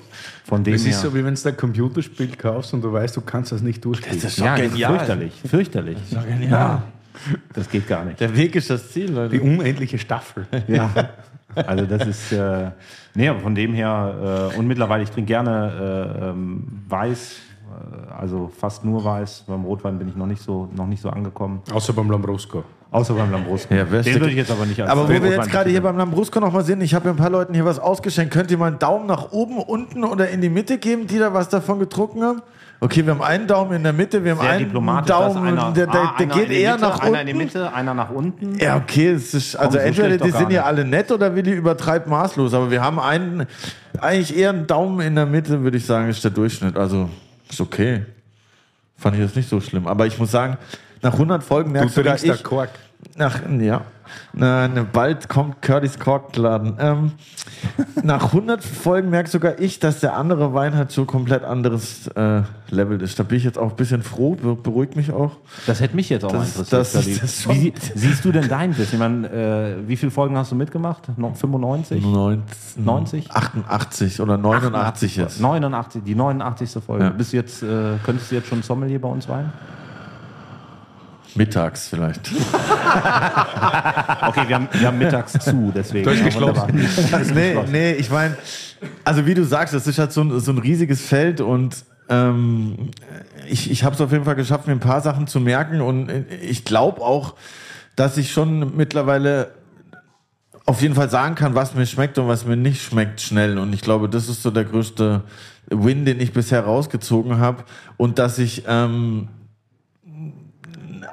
von 0.44 0.64
dem 0.64 0.72
Das 0.74 0.82
her. 0.84 0.90
ist 0.90 1.00
so, 1.02 1.14
wie 1.14 1.24
wenn 1.24 1.34
du 1.34 1.48
ein 1.48 1.56
Computerspiel 1.56 2.34
kaufst 2.36 2.72
und 2.74 2.82
du 2.82 2.92
weißt, 2.92 3.16
du 3.16 3.20
kannst 3.20 3.52
das 3.52 3.60
nicht 3.62 3.84
durchspielen. 3.84 4.18
Das 4.20 4.32
ist 4.32 4.38
ja, 4.38 4.46
doch 4.46 4.56
das 4.56 4.66
ist 4.66 4.72
genial. 4.72 4.96
fürchterlich. 4.98 5.32
Fürchterlich. 5.46 5.98
doch 6.10 6.26
genial. 6.26 6.82
Das 7.52 7.68
geht 7.68 7.86
gar 7.88 8.04
nicht. 8.04 8.20
Der 8.20 8.34
Weg 8.36 8.54
ist 8.56 8.70
das 8.70 8.90
Ziel, 8.92 9.06
Die 9.08 9.12
Leute. 9.12 9.40
unendliche 9.42 9.98
Staffel. 9.98 10.46
Ja. 10.68 10.90
Also 11.54 11.86
das 11.86 12.06
ist, 12.06 12.32
äh, 12.32 12.70
nee, 13.14 13.26
aber 13.28 13.40
von 13.40 13.54
dem 13.54 13.74
her, 13.74 14.50
äh, 14.54 14.56
und 14.58 14.66
mittlerweile, 14.68 15.02
ich 15.02 15.10
trinke 15.10 15.26
gerne 15.28 16.14
äh, 16.22 16.28
ähm, 16.28 16.82
Weiß, 16.88 17.36
äh, 18.08 18.12
also 18.12 18.52
fast 18.56 18.84
nur 18.84 19.02
Weiß. 19.04 19.44
Beim 19.48 19.64
Rotwein 19.64 19.98
bin 19.98 20.08
ich 20.08 20.14
noch 20.14 20.26
nicht 20.26 20.40
so, 20.42 20.70
noch 20.76 20.86
nicht 20.86 21.02
so 21.02 21.10
angekommen. 21.10 21.62
Außer 21.72 21.92
beim 21.92 22.10
Lambrusco. 22.10 22.62
Außer 22.90 23.12
beim 23.14 23.30
Lambrusco. 23.30 23.74
Ja, 23.74 23.84
Den 23.84 24.04
würde 24.04 24.30
ich 24.30 24.36
jetzt 24.36 24.50
aber 24.50 24.64
nicht 24.64 24.80
als 24.80 24.90
Aber 24.90 25.04
wo 25.04 25.08
wir 25.10 25.30
jetzt 25.30 25.50
gerade 25.50 25.68
hier 25.68 25.82
beim 25.82 25.98
Lambrusco 25.98 26.40
noch 26.40 26.52
mal 26.52 26.64
sind, 26.64 26.80
ich 26.80 26.94
habe 26.94 27.06
ja 27.06 27.10
ein 27.10 27.18
paar 27.18 27.28
Leuten 27.28 27.52
hier 27.52 27.66
was 27.66 27.78
ausgeschenkt. 27.78 28.32
Könnt 28.32 28.50
ihr 28.50 28.56
mal 28.56 28.68
einen 28.68 28.78
Daumen 28.78 29.06
nach 29.06 29.30
oben, 29.32 29.58
unten 29.58 30.04
oder 30.04 30.30
in 30.30 30.40
die 30.40 30.48
Mitte 30.48 30.78
geben, 30.78 31.06
die 31.06 31.18
da 31.18 31.34
was 31.34 31.50
davon 31.50 31.78
getrunken 31.78 32.22
haben? 32.22 32.42
Okay, 32.80 33.04
wir 33.04 33.12
haben 33.12 33.22
einen 33.22 33.46
Daumen 33.46 33.72
in 33.72 33.82
der 33.82 33.92
Mitte, 33.92 34.22
wir 34.24 34.32
haben 34.32 34.40
Sehr 34.40 34.50
einen 34.50 34.72
Daumen, 34.72 35.48
einer, 35.48 35.72
der, 35.72 35.86
der, 35.88 36.00
ah, 36.00 36.14
der 36.16 36.26
einer 36.26 36.34
geht 36.34 36.50
die 36.50 36.60
eher 36.60 36.74
Mitte, 36.74 36.86
nach 36.86 37.00
Einer 37.00 37.20
in 37.20 37.26
die 37.26 37.32
unten. 37.32 37.44
Mitte, 37.44 37.72
einer 37.74 37.94
nach 37.94 38.10
unten. 38.10 38.58
Ja, 38.58 38.76
okay, 38.76 39.08
es 39.08 39.34
ist, 39.34 39.56
also 39.56 39.72
so 39.72 39.78
entweder 39.78 40.16
die 40.16 40.30
sind 40.30 40.52
ja 40.52 40.62
alle 40.62 40.84
nett 40.84 41.10
oder 41.10 41.34
Willi 41.34 41.52
übertreibt 41.52 42.06
maßlos, 42.06 42.54
aber 42.54 42.70
wir 42.70 42.80
haben 42.80 43.00
einen, 43.00 43.46
eigentlich 44.00 44.36
eher 44.36 44.50
einen 44.50 44.68
Daumen 44.68 45.00
in 45.00 45.16
der 45.16 45.26
Mitte, 45.26 45.62
würde 45.62 45.76
ich 45.76 45.86
sagen, 45.86 46.08
ist 46.08 46.22
der 46.22 46.30
Durchschnitt. 46.30 46.76
Also 46.76 47.10
ist 47.50 47.60
okay. 47.60 48.06
Fand 48.96 49.16
ich 49.16 49.22
jetzt 49.22 49.34
nicht 49.36 49.48
so 49.48 49.60
schlimm. 49.60 49.88
Aber 49.88 50.06
ich 50.06 50.18
muss 50.18 50.30
sagen, 50.30 50.56
nach 51.02 51.12
100 51.12 51.42
Folgen 51.42 51.70
Du 51.72 51.78
merkst 51.78 51.94
sogar 51.94 52.16
trinkst 52.16 52.28
da 52.28 52.34
ich, 52.34 52.44
Kork. 52.44 52.70
nach, 53.16 53.40
ja, 53.60 53.82
ne, 54.32 54.86
bald 54.92 55.28
kommt 55.28 55.62
Curtis 55.62 55.98
Korkladen. 55.98 56.74
Ähm, 56.80 57.12
nach 58.02 58.26
100 58.32 58.62
Folgen 58.62 59.10
merkt 59.10 59.28
sogar 59.30 59.58
ich, 59.60 59.78
dass 59.80 60.00
der 60.00 60.16
andere 60.16 60.54
Wein 60.54 60.74
halt 60.76 60.90
so 60.90 61.04
komplett 61.04 61.44
anderes 61.44 62.06
äh, 62.08 62.42
Level 62.70 63.00
ist. 63.02 63.18
Da 63.18 63.22
bin 63.22 63.38
ich 63.38 63.44
jetzt 63.44 63.58
auch 63.58 63.70
ein 63.70 63.76
bisschen 63.76 64.02
froh, 64.02 64.34
be 64.34 64.54
beruhigt 64.56 64.96
mich 64.96 65.12
auch. 65.12 65.32
Das 65.66 65.80
hätte 65.80 65.94
mich 65.96 66.08
jetzt 66.08 66.24
auch 66.24 66.32
Das- 66.32 66.56
interessiert. 66.58 66.72
das- 66.72 66.92
das 66.92 67.48
wie 67.48 67.54
sie- 67.60 67.72
siehst 67.94 68.24
du 68.24 68.32
denn 68.32 68.48
dein 68.48 68.76
Wissen? 68.76 68.94
Ich 68.94 68.98
meine, 68.98 69.28
äh, 69.30 69.88
wie 69.88 69.96
viele 69.96 70.10
Folgen 70.10 70.36
hast 70.36 70.50
du 70.52 70.56
mitgemacht? 70.56 71.16
Noch 71.18 71.36
95? 71.36 72.02
90, 72.04 72.44
90? 72.76 73.30
88 73.30 74.20
oder 74.20 74.36
89 74.38 75.16
jetzt. 75.16 75.40
89, 75.40 76.02
die 76.04 76.14
89. 76.14 76.82
Folge. 76.84 77.04
Ja. 77.04 77.10
Bist 77.10 77.32
du 77.32 77.36
jetzt, 77.36 77.62
äh, 77.62 77.96
könntest 78.04 78.30
du 78.30 78.36
jetzt 78.36 78.48
schon 78.48 78.62
Sommelier 78.62 79.00
bei 79.00 79.08
uns 79.08 79.28
rein? 79.28 79.52
Mittags 81.38 81.88
vielleicht. 81.88 82.30
Okay, 82.30 82.42
wir 84.46 84.54
haben, 84.54 84.68
wir 84.72 84.86
haben 84.86 84.98
mittags 84.98 85.32
zu, 85.32 85.72
deswegen. 85.74 86.04
Durchgeschlossen. 86.04 86.74
Nee, 87.34 87.56
nee, 87.70 87.92
ich 87.92 88.10
meine, 88.10 88.36
also 89.04 89.24
wie 89.24 89.34
du 89.34 89.44
sagst, 89.44 89.72
das 89.72 89.86
ist 89.86 89.98
halt 89.98 90.12
so 90.12 90.22
ein, 90.22 90.40
so 90.40 90.52
ein 90.52 90.58
riesiges 90.58 91.00
Feld 91.00 91.40
und 91.40 91.76
ähm, 92.08 92.90
ich, 93.48 93.70
ich 93.70 93.84
habe 93.84 93.94
es 93.94 94.00
auf 94.00 94.12
jeden 94.12 94.24
Fall 94.24 94.34
geschafft, 94.34 94.66
mir 94.66 94.72
ein 94.72 94.80
paar 94.80 95.00
Sachen 95.00 95.26
zu 95.26 95.40
merken 95.40 95.80
und 95.80 96.10
ich 96.42 96.64
glaube 96.64 97.00
auch, 97.00 97.34
dass 97.96 98.16
ich 98.16 98.32
schon 98.32 98.76
mittlerweile 98.76 99.52
auf 100.68 100.82
jeden 100.82 100.94
Fall 100.94 101.08
sagen 101.08 101.34
kann, 101.34 101.54
was 101.54 101.74
mir 101.74 101.86
schmeckt 101.86 102.18
und 102.18 102.28
was 102.28 102.44
mir 102.44 102.56
nicht 102.56 102.82
schmeckt 102.82 103.22
schnell. 103.22 103.58
Und 103.58 103.72
ich 103.72 103.80
glaube, 103.80 104.08
das 104.08 104.28
ist 104.28 104.42
so 104.42 104.50
der 104.50 104.64
größte 104.64 105.22
Win, 105.70 106.04
den 106.04 106.20
ich 106.20 106.34
bisher 106.34 106.62
rausgezogen 106.62 107.38
habe. 107.38 107.64
Und 107.96 108.18
dass 108.18 108.38
ich 108.38 108.64
ähm, 108.68 109.28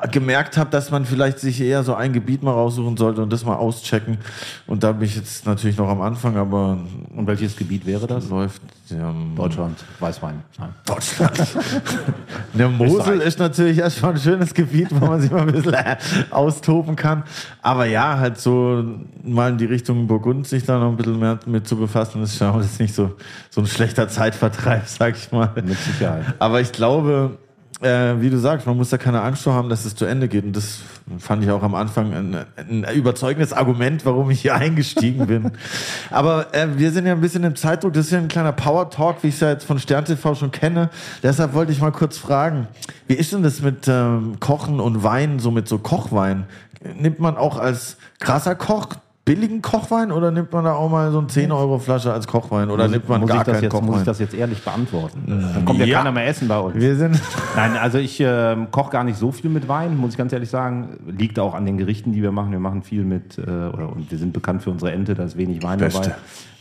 gemerkt 0.07 0.57
habe, 0.57 0.69
dass 0.69 0.91
man 0.91 1.05
vielleicht 1.05 1.39
sich 1.39 1.61
eher 1.61 1.83
so 1.83 1.95
ein 1.95 2.13
Gebiet 2.13 2.43
mal 2.43 2.51
raussuchen 2.51 2.97
sollte 2.97 3.21
und 3.21 3.31
das 3.31 3.45
mal 3.45 3.55
auschecken. 3.55 4.17
Und 4.67 4.83
da 4.83 4.91
bin 4.91 5.07
ich 5.07 5.15
jetzt 5.15 5.45
natürlich 5.45 5.77
noch 5.77 5.89
am 5.89 6.01
Anfang, 6.01 6.37
aber 6.37 6.77
Und 7.15 7.27
welches 7.27 7.55
Gebiet 7.55 7.85
wäre 7.85 8.07
das? 8.07 8.29
läuft. 8.29 8.61
Ähm, 8.91 9.33
Deutschland, 9.35 9.83
Weißwein. 9.99 10.43
Nein. 10.59 10.69
Deutschland. 10.85 11.31
Der 12.53 12.69
Mosel 12.69 13.19
ist 13.19 13.39
natürlich 13.39 13.79
erst 13.79 13.97
schon 13.97 14.11
ein 14.11 14.17
schönes 14.17 14.53
Gebiet, 14.53 14.89
wo 14.91 15.05
man 15.07 15.19
sich 15.19 15.31
mal 15.31 15.41
ein 15.41 15.51
bisschen 15.51 15.75
austoben 16.29 16.95
kann. 16.95 17.23
Aber 17.63 17.85
ja, 17.85 18.19
halt 18.19 18.39
so 18.39 18.83
mal 19.23 19.51
in 19.51 19.57
die 19.57 19.65
Richtung 19.65 20.05
Burgund 20.05 20.45
sich 20.47 20.65
da 20.65 20.77
noch 20.77 20.89
ein 20.89 20.97
bisschen 20.97 21.19
mehr 21.19 21.39
mit 21.47 21.67
zu 21.67 21.77
befassen, 21.77 22.21
ist 22.21 22.37
schon 22.37 22.61
jetzt 22.61 22.79
nicht 22.79 22.93
so, 22.93 23.15
so 23.49 23.61
ein 23.61 23.67
schlechter 23.67 24.07
Zeitvertreib, 24.07 24.83
sag 24.87 25.15
ich 25.15 25.31
mal. 25.31 25.49
Mit 25.55 25.69
Sicherheit. 25.79 26.25
Aber 26.37 26.61
ich 26.61 26.71
glaube, 26.71 27.37
äh, 27.81 28.21
wie 28.21 28.29
du 28.29 28.37
sagst, 28.37 28.65
man 28.67 28.77
muss 28.77 28.89
da 28.89 28.97
keine 28.97 29.21
Angst 29.21 29.43
vor 29.43 29.53
haben, 29.53 29.69
dass 29.69 29.85
es 29.85 29.95
zu 29.95 30.05
Ende 30.05 30.27
geht. 30.27 30.45
Und 30.45 30.55
das 30.55 30.79
fand 31.19 31.43
ich 31.43 31.51
auch 31.51 31.61
am 31.61 31.75
Anfang 31.75 32.13
ein, 32.13 32.45
ein 32.57 32.85
überzeugendes 32.95 33.53
Argument, 33.53 34.05
warum 34.05 34.31
ich 34.31 34.41
hier 34.41 34.55
eingestiegen 34.55 35.27
bin. 35.27 35.51
Aber 36.11 36.53
äh, 36.53 36.67
wir 36.77 36.91
sind 36.91 37.05
ja 37.05 37.13
ein 37.13 37.21
bisschen 37.21 37.43
im 37.43 37.55
Zeitdruck. 37.55 37.93
Das 37.93 38.05
ist 38.05 38.11
ja 38.11 38.19
ein 38.19 38.27
kleiner 38.27 38.53
Power-Talk, 38.53 39.23
wie 39.23 39.27
ich 39.27 39.35
es 39.35 39.39
ja 39.41 39.49
jetzt 39.49 39.65
von 39.65 39.79
Stern 39.79 40.05
TV 40.05 40.35
schon 40.35 40.51
kenne. 40.51 40.89
Deshalb 41.21 41.53
wollte 41.53 41.71
ich 41.71 41.81
mal 41.81 41.91
kurz 41.91 42.17
fragen, 42.17 42.67
wie 43.07 43.15
ist 43.15 43.33
denn 43.33 43.43
das 43.43 43.61
mit 43.61 43.87
ähm, 43.87 44.39
Kochen 44.39 44.79
und 44.79 45.03
Wein, 45.03 45.39
so 45.39 45.51
mit 45.51 45.67
so 45.67 45.77
Kochwein? 45.77 46.45
Nimmt 46.97 47.19
man 47.19 47.35
auch 47.35 47.57
als 47.57 47.97
krasser 48.19 48.55
Koch 48.55 48.89
billigen 49.25 49.61
Kochwein 49.63 50.11
oder 50.11 50.29
nimmt 50.29 50.53
man 50.53 50.63
da 50.65 50.73
auch 50.73 50.89
mal 50.89 51.11
so 51.11 51.17
eine 51.17 51.27
10 51.27 51.51
Euro 51.51 51.79
Flasche 51.79 52.13
als 52.13 52.27
Kochwein 52.27 52.69
oder 52.69 52.87
nimmt 52.87 53.09
man 53.09 53.21
muss 53.21 53.29
gar 53.29 53.37
ich 53.39 53.43
das 53.43 53.53
keinen 53.55 53.63
jetzt, 53.63 53.73
Muss 53.73 53.81
ich 53.81 53.87
Kochwein? 53.89 54.05
das 54.05 54.19
jetzt 54.19 54.33
ehrlich 54.35 54.63
beantworten? 54.63 55.23
Dann 55.25 55.65
kommt 55.65 55.79
ja, 55.79 55.85
Ja. 55.85 55.97
keiner 55.97 56.11
mehr 56.11 56.27
essen 56.27 56.47
bei 56.47 56.59
uns. 56.59 56.75
Wir 56.75 56.95
sind 56.95 57.19
Nein, 57.55 57.75
also 57.75 57.97
ich 57.97 58.19
ähm, 58.21 58.67
koche 58.69 58.91
gar 58.91 59.03
nicht 59.03 59.17
so 59.17 59.31
viel 59.31 59.49
mit 59.49 59.67
Wein, 59.67 59.97
muss 59.97 60.11
ich 60.11 60.17
ganz 60.17 60.31
ehrlich 60.31 60.49
sagen. 60.51 60.97
Liegt 61.07 61.39
auch 61.39 61.55
an 61.55 61.65
den 61.65 61.77
Gerichten, 61.77 62.13
die 62.13 62.21
wir 62.21 62.31
machen. 62.31 62.51
Wir 62.51 62.59
machen 62.59 62.83
viel 62.83 63.03
mit, 63.03 63.37
äh, 63.39 63.41
oder 63.41 63.89
und 63.91 64.11
wir 64.11 64.17
sind 64.19 64.31
bekannt 64.31 64.61
für 64.61 64.69
unsere 64.69 64.91
Ente, 64.91 65.15
da 65.15 65.23
ist 65.23 65.35
wenig 65.37 65.63
Wein 65.63 65.79
Beste. 65.79 66.01
dabei. 66.01 66.15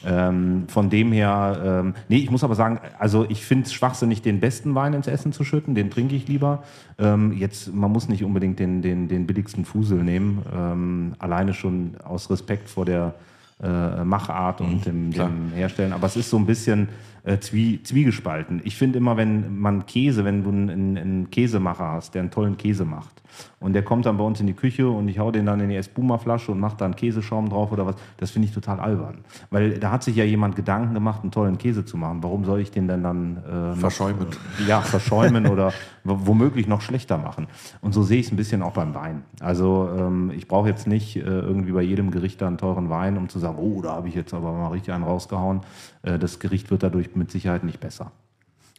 Ähm, 0.06 0.64
von 0.68 0.90
dem 0.90 1.12
her, 1.12 1.82
ähm, 1.84 1.94
nee, 2.08 2.18
ich 2.18 2.30
muss 2.30 2.44
aber 2.44 2.54
sagen, 2.54 2.78
also 2.98 3.24
ich 3.28 3.44
finde 3.44 3.66
es 3.66 3.72
schwachsinnig, 3.72 4.22
den 4.22 4.40
besten 4.40 4.74
Wein 4.74 4.92
ins 4.92 5.06
Essen 5.06 5.32
zu 5.32 5.44
schütten, 5.44 5.74
den 5.74 5.90
trinke 5.90 6.14
ich 6.14 6.28
lieber. 6.28 6.62
Ähm, 6.98 7.32
jetzt, 7.32 7.74
man 7.74 7.90
muss 7.90 8.08
nicht 8.08 8.22
unbedingt 8.24 8.58
den, 8.58 8.82
den, 8.82 9.08
den 9.08 9.26
billigsten 9.26 9.64
Fusel 9.64 10.02
nehmen, 10.02 10.42
ähm, 10.54 11.14
alleine 11.18 11.54
schon 11.54 11.96
aus 12.04 12.30
Respekt 12.30 12.68
vor 12.68 12.84
der 12.84 13.14
äh, 13.62 14.04
Machart 14.04 14.60
und 14.60 14.84
dem, 14.84 15.10
dem 15.10 15.52
Herstellen. 15.54 15.92
Aber 15.92 16.06
es 16.06 16.16
ist 16.16 16.28
so 16.28 16.36
ein 16.36 16.46
bisschen 16.46 16.88
äh, 17.22 17.38
zwie, 17.38 17.82
zwiegespalten. 17.82 18.60
Ich 18.64 18.76
finde 18.76 18.98
immer, 18.98 19.16
wenn 19.16 19.58
man 19.58 19.86
Käse, 19.86 20.24
wenn 20.24 20.44
du 20.44 20.50
einen, 20.50 20.98
einen 20.98 21.30
Käsemacher 21.30 21.92
hast, 21.92 22.14
der 22.14 22.22
einen 22.22 22.30
tollen 22.30 22.56
Käse 22.56 22.84
macht, 22.84 23.22
und 23.60 23.72
der 23.72 23.82
kommt 23.82 24.06
dann 24.06 24.16
bei 24.16 24.24
uns 24.24 24.40
in 24.40 24.46
die 24.46 24.54
Küche 24.54 24.88
und 24.88 25.08
ich 25.08 25.18
hau 25.18 25.30
den 25.30 25.46
dann 25.46 25.60
in 25.60 25.68
die 25.68 25.76
Espuma-Flasche 25.76 26.52
und 26.52 26.60
mache 26.60 26.76
dann 26.76 26.96
Käseschaum 26.96 27.48
drauf 27.48 27.72
oder 27.72 27.86
was. 27.86 27.96
Das 28.18 28.30
finde 28.30 28.48
ich 28.48 28.54
total 28.54 28.80
albern. 28.80 29.18
Weil 29.50 29.78
da 29.78 29.90
hat 29.90 30.02
sich 30.02 30.16
ja 30.16 30.24
jemand 30.24 30.56
Gedanken 30.56 30.94
gemacht, 30.94 31.22
einen 31.22 31.30
tollen 31.30 31.58
Käse 31.58 31.84
zu 31.84 31.96
machen. 31.96 32.22
Warum 32.22 32.44
soll 32.44 32.60
ich 32.60 32.70
den 32.70 32.88
denn 32.88 33.02
dann 33.02 33.42
äh, 33.48 33.70
noch, 33.70 33.76
Verschäumen. 33.76 34.26
äh, 34.60 34.68
ja, 34.68 34.80
verschäumen 34.80 35.46
oder 35.46 35.72
womöglich 36.04 36.66
noch 36.66 36.80
schlechter 36.80 37.18
machen. 37.18 37.46
Und 37.80 37.94
so 37.94 38.02
sehe 38.02 38.20
ich 38.20 38.26
es 38.26 38.32
ein 38.32 38.36
bisschen 38.36 38.62
auch 38.62 38.72
beim 38.72 38.94
Wein. 38.94 39.22
Also 39.40 39.88
ähm, 39.96 40.32
ich 40.34 40.48
brauche 40.48 40.68
jetzt 40.68 40.86
nicht 40.86 41.16
äh, 41.16 41.20
irgendwie 41.20 41.72
bei 41.72 41.82
jedem 41.82 42.10
Gericht 42.10 42.42
da 42.42 42.46
einen 42.46 42.58
teuren 42.58 42.90
Wein, 42.90 43.16
um 43.16 43.28
zu 43.28 43.38
sagen, 43.38 43.58
oh, 43.58 43.80
da 43.82 43.92
habe 43.92 44.08
ich 44.08 44.14
jetzt 44.14 44.34
aber 44.34 44.52
mal 44.52 44.68
richtig 44.68 44.92
einen 44.92 45.04
rausgehauen. 45.04 45.60
Äh, 46.02 46.18
das 46.18 46.38
Gericht 46.38 46.70
wird 46.70 46.82
dadurch 46.82 47.14
mit 47.14 47.30
Sicherheit 47.30 47.64
nicht 47.64 47.80
besser. 47.80 48.12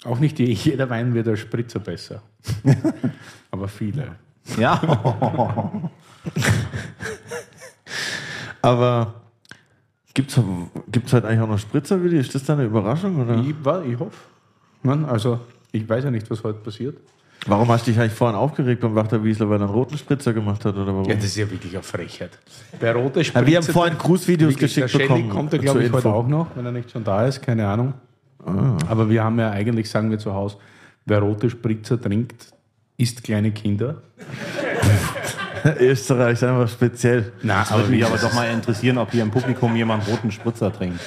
Auch 0.05 0.19
nicht 0.19 0.39
jeder 0.39 0.89
Wein 0.89 1.13
wird 1.13 1.27
als 1.27 1.39
Spritzer 1.39 1.79
besser. 1.79 2.21
Aber 3.51 3.67
viele. 3.67 4.15
Ja. 4.57 4.81
Aber 8.61 9.13
gibt's 10.13 10.39
gibt's 10.91 11.13
halt 11.13 11.25
eigentlich 11.25 11.41
auch 11.41 11.47
noch 11.47 11.59
Spritzer, 11.59 12.01
Willi? 12.01 12.19
Ist 12.19 12.33
das 12.33 12.43
da 12.43 12.53
eine 12.53 12.63
Überraschung? 12.65 13.21
Oder? 13.21 13.39
Ich, 13.39 13.53
war, 13.63 13.83
ich 13.85 13.99
hoffe. 13.99 14.17
Mann, 14.81 15.05
also, 15.05 15.39
ich 15.71 15.87
weiß 15.87 16.05
ja 16.05 16.11
nicht, 16.11 16.29
was 16.29 16.43
heute 16.43 16.59
passiert. 16.59 16.97
Warum 17.47 17.69
hast 17.69 17.85
du 17.85 17.91
dich 17.91 17.99
eigentlich 17.99 18.13
vorhin 18.13 18.35
aufgeregt 18.35 18.81
beim 18.81 18.95
Wachter 18.95 19.23
Wiesler, 19.23 19.47
weil 19.49 19.59
er 19.59 19.65
einen 19.65 19.73
roten 19.73 19.97
Spritzer 19.97 20.33
gemacht 20.33 20.65
hat? 20.65 20.75
Oder 20.75 20.87
warum? 20.87 21.03
Ja, 21.07 21.15
das 21.15 21.25
ist 21.25 21.35
ja 21.35 21.49
wirklich 21.49 21.73
eine 21.73 21.83
Frechheit. 21.83 22.39
Bei 22.79 22.91
Rote 22.91 23.23
Spritze. 23.23 23.45
Ja, 23.45 23.47
wir 23.47 23.57
haben 23.57 23.63
vorhin 23.65 23.97
Grußvideos 23.97 24.55
geschickt 24.55 24.93
der 24.93 24.99
bekommen. 24.99 25.29
kommt 25.29 25.53
ja, 25.53 25.59
zur 25.59 25.63
glaube 25.63 25.79
ich, 25.81 25.85
Info. 25.85 25.97
heute 25.97 26.09
auch 26.09 26.27
noch, 26.27 26.47
wenn 26.55 26.65
er 26.65 26.71
nicht 26.71 26.89
schon 26.89 27.03
da 27.03 27.27
ist, 27.27 27.41
keine 27.43 27.67
Ahnung. 27.67 27.93
Ah. 28.43 28.77
Aber 28.87 29.09
wir 29.09 29.23
haben 29.23 29.37
ja 29.39 29.51
eigentlich, 29.51 29.89
sagen 29.89 30.09
wir 30.09 30.17
zu 30.17 30.33
Hause, 30.33 30.57
wer 31.05 31.19
rote 31.19 31.49
Spritzer 31.49 32.01
trinkt, 32.01 32.54
isst 32.97 33.23
kleine 33.23 33.51
Kinder. 33.51 34.01
Österreich 35.79 36.33
ist 36.33 36.43
einfach 36.43 36.69
speziell. 36.69 37.31
Nein, 37.41 37.65
Würde 37.69 37.73
aber, 37.73 37.87
mich 37.87 38.05
aber 38.05 38.17
doch 38.17 38.33
mal 38.33 38.49
interessieren, 38.51 38.97
ob 38.97 39.11
hier 39.11 39.23
im 39.23 39.31
Publikum 39.31 39.75
jemand 39.75 40.07
roten 40.07 40.31
Spritzer 40.31 40.71
trinkt. 40.71 40.99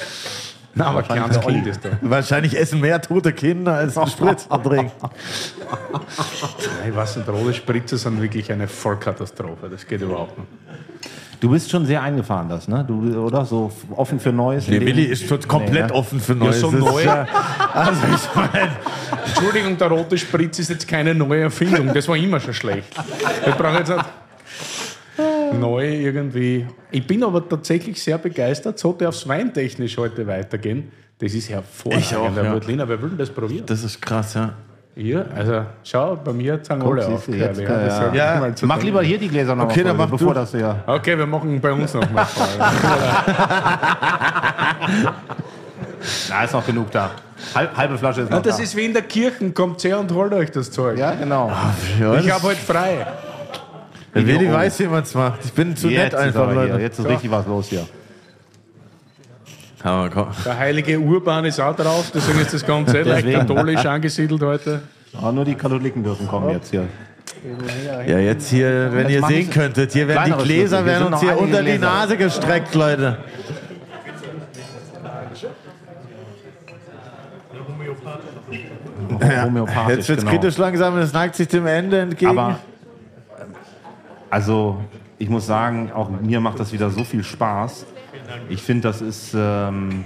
Nein, 0.75 0.89
aber 0.89 1.03
kleines 1.03 1.39
Olli. 1.45 1.55
Kind 1.57 1.67
ist 1.69 1.85
da. 1.85 1.91
Wahrscheinlich 2.03 2.57
essen 2.57 2.81
mehr 2.81 3.01
tote 3.01 3.33
Kinder 3.33 3.75
als 3.75 3.95
Spritzer 4.11 4.63
trinken. 4.63 4.93
Ich 6.89 6.95
weiß 6.95 7.17
nicht, 7.17 7.29
rote 7.29 7.55
Spritzer 7.55 7.99
sind 7.99 8.21
wirklich 8.21 8.51
eine 8.53 8.69
Vollkatastrophe. 8.69 9.69
Das 9.69 9.87
geht 9.87 10.03
überhaupt 10.03 10.39
nicht. 10.39 10.49
Du 11.41 11.51
bist 11.51 11.71
schon 11.71 11.87
sehr 11.87 12.03
eingefahren, 12.03 12.49
das, 12.49 12.67
ne? 12.67 12.85
Du, 12.87 13.17
oder? 13.25 13.45
So 13.45 13.71
offen 13.95 14.19
für 14.19 14.33
Neues. 14.33 14.69
In 14.69 14.81
Willi 14.81 15.05
ist 15.05 15.27
schon 15.27 15.41
komplett 15.47 15.89
ne? 15.89 15.95
offen 15.95 16.21
für 16.21 16.35
Neues. 16.35 16.61
so 16.61 16.71
Das 16.71 16.81
ist 16.81 16.87
neu. 16.87 17.05
ja- 17.05 17.27
also 17.73 18.01
ich 18.13 18.35
meine, 18.35 18.71
Entschuldigung, 19.25 19.79
der 19.79 19.89
rote 19.89 20.19
Spritz 20.19 20.59
ist 20.59 20.71
jetzt 20.71 20.89
keine 20.89 21.15
neue 21.15 21.43
Erfindung. 21.43 21.93
Das 21.95 22.09
war 22.09 22.17
immer 22.17 22.41
schon 22.41 22.55
schlecht. 22.55 22.89
Ich 23.47 23.55
brauche 23.55 23.79
jetzt 23.79 23.89
nicht 23.91 24.05
neu 25.61 25.89
irgendwie. 25.89 26.67
Ich 26.91 27.07
bin 27.07 27.23
aber 27.23 27.49
tatsächlich 27.49 28.03
sehr 28.03 28.19
begeistert. 28.19 28.79
So 28.79 28.93
darf 28.93 29.15
es 29.15 29.27
weintechnisch 29.29 29.97
heute 29.97 30.27
weitergehen. 30.27 30.91
Das 31.19 31.35
ist 31.35 31.49
hervorragend. 31.51 32.05
Ich 32.05 32.17
auch, 32.17 32.35
Herr 32.35 32.45
ja. 32.45 32.53
Wurtliner, 32.53 32.89
wer 32.89 33.01
will 33.03 33.11
denn 33.11 33.19
das 33.19 33.31
probieren? 33.31 33.65
das 33.67 33.83
ist 33.83 34.01
krass, 34.01 34.35
ja. 34.35 34.55
Hier, 35.01 35.27
also 35.33 35.65
schau, 35.85 36.17
bei 36.17 36.33
mir 36.33 36.59
sagen 36.61 36.81
Guck, 36.81 36.95
alle 36.99 37.07
auf. 37.07 37.29
ja. 37.29 37.53
ich 37.53 38.15
Ja, 38.15 38.55
zu 38.57 38.67
Mach 38.67 38.75
denken. 38.79 38.87
lieber 38.87 39.03
hier 39.03 39.17
die 39.19 39.29
Gläser 39.29 39.55
noch 39.55 39.67
Okay, 39.67 39.85
mal 39.85 39.91
dann 39.91 39.97
voll, 39.97 40.07
mach 40.07 40.11
bevor 40.11 40.35
du. 40.35 40.41
das 40.41 40.53
ja. 40.55 40.75
Okay, 40.89 41.17
wir 41.17 41.25
machen 41.27 41.61
bei 41.61 41.71
uns 41.71 41.95
noch 41.95 42.11
mal. 42.11 42.27
Na, 46.31 46.43
ist 46.45 46.53
noch 46.53 46.67
genug 46.67 46.91
da. 46.91 47.11
Halb, 47.55 47.77
halbe 47.77 47.97
Flasche 47.97 48.23
ist 48.23 48.31
noch 48.31 48.39
Ah, 48.39 48.43
das 48.43 48.57
da. 48.57 48.63
ist 48.65 48.75
wie 48.75 48.87
in 48.87 48.93
der 48.93 49.03
Kirche. 49.03 49.53
Kommt 49.53 49.85
her 49.85 50.01
und 50.01 50.11
holt 50.13 50.33
euch 50.33 50.51
das 50.51 50.69
Zeug. 50.73 50.99
ja, 50.99 51.13
genau. 51.15 51.53
ja 52.01 52.15
Ich 52.17 52.29
habe 52.33 52.43
heute 52.43 52.61
frei. 52.61 53.07
Oh. 54.17 54.21
weiß, 54.53 54.81
wie 54.81 54.87
man 54.89 55.05
es 55.05 55.15
macht. 55.15 55.45
Ich 55.45 55.53
bin 55.53 55.77
zu 55.77 55.89
Jetzt 55.89 56.13
nett 56.13 56.15
einfach, 56.17 56.47
hier. 56.47 56.55
Leute. 56.55 56.81
Jetzt 56.81 56.99
ist 56.99 57.07
richtig 57.09 57.31
was 57.31 57.47
los 57.47 57.67
hier. 57.69 57.87
Der 59.85 60.59
heilige 60.59 60.99
Urban 60.99 61.45
ist 61.45 61.61
auch 61.61 61.77
drauf, 61.77 62.11
deswegen 62.13 62.41
ist 62.41 62.53
das 62.53 62.67
Ganze 62.67 62.93
leicht 63.03 63.27
Deswegen. 63.27 63.39
katholisch 63.47 63.87
angesiedelt 63.87 64.43
heute. 64.43 64.83
Aber 65.17 65.33
nur 65.33 65.45
die 65.45 65.55
Katholiken 65.55 66.03
dürfen 66.03 66.27
kommen 66.27 66.51
jetzt 66.51 66.71
hier. 66.71 66.89
Ja, 68.07 68.19
jetzt 68.19 68.49
hier, 68.51 68.91
wenn 68.93 69.09
Jetzt 69.09 69.23
ihr 69.23 69.27
sehen 69.29 69.51
könntet, 69.51 69.93
hier 69.93 70.09
werden 70.09 70.35
die 70.37 70.45
Gläser 70.45 70.85
werden 70.85 71.13
uns 71.13 71.21
hier 71.21 71.39
unter 71.39 71.63
die. 71.63 71.79
Nase 71.79 72.17
gestreckt, 72.17 72.75
Leute. 72.75 73.19
Homöopathisch, 79.45 79.97
Jetzt 79.97 80.09
wird 80.09 80.19
es 80.19 80.25
genau. 80.25 80.37
kritisch 80.39 80.59
langsam, 80.59 80.97
es 80.99 81.13
neigt 81.13 81.35
sich 81.37 81.49
dem 81.49 81.67
Ende 81.67 82.01
entgegen. 82.01 82.31
Aber 82.39 82.59
also, 84.31 84.79
ich 85.19 85.29
muss 85.29 85.47
sagen, 85.47 85.91
auch 85.93 86.11
mir 86.11 86.41
macht 86.41 86.59
das 86.61 86.73
wieder 86.73 86.91
so 86.91 87.05
viel 87.05 87.23
Spaß. 87.25 87.87
Ich 88.49 88.63
finde, 88.63 88.89
das 88.89 89.01
ist 89.01 89.35
ähm, 89.35 90.05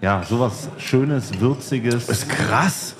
ja 0.00 0.22
sowas 0.28 0.68
Schönes, 0.78 1.38
Würziges. 1.40 2.08
ist 2.08 2.28
krass. 2.28 2.96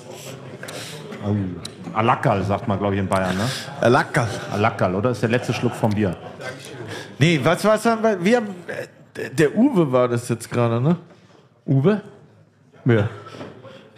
Alakal, 1.93 2.43
sagt 2.43 2.67
man, 2.67 2.79
glaube 2.79 2.95
ich, 2.95 2.99
in 2.99 3.07
Bayern, 3.07 3.35
ne? 3.37 3.89
Lecker. 3.89 4.27
Alakal, 4.51 4.95
oder? 4.95 5.11
Ist 5.11 5.21
der 5.21 5.29
letzte 5.29 5.53
Schluck 5.53 5.73
vom 5.73 5.91
Bier. 5.91 6.15
Nee, 7.19 7.39
was 7.43 7.63
was 7.63 7.85
haben 7.85 8.03
wir? 8.03 8.23
wir 8.23 8.37
haben, 8.37 8.47
äh, 8.67 9.29
der 9.29 9.55
Uwe 9.55 9.91
war 9.91 10.07
das 10.07 10.27
jetzt 10.27 10.49
gerade, 10.49 10.81
ne? 10.81 10.97
Uwe? 11.65 12.01
Ja. 12.85 13.07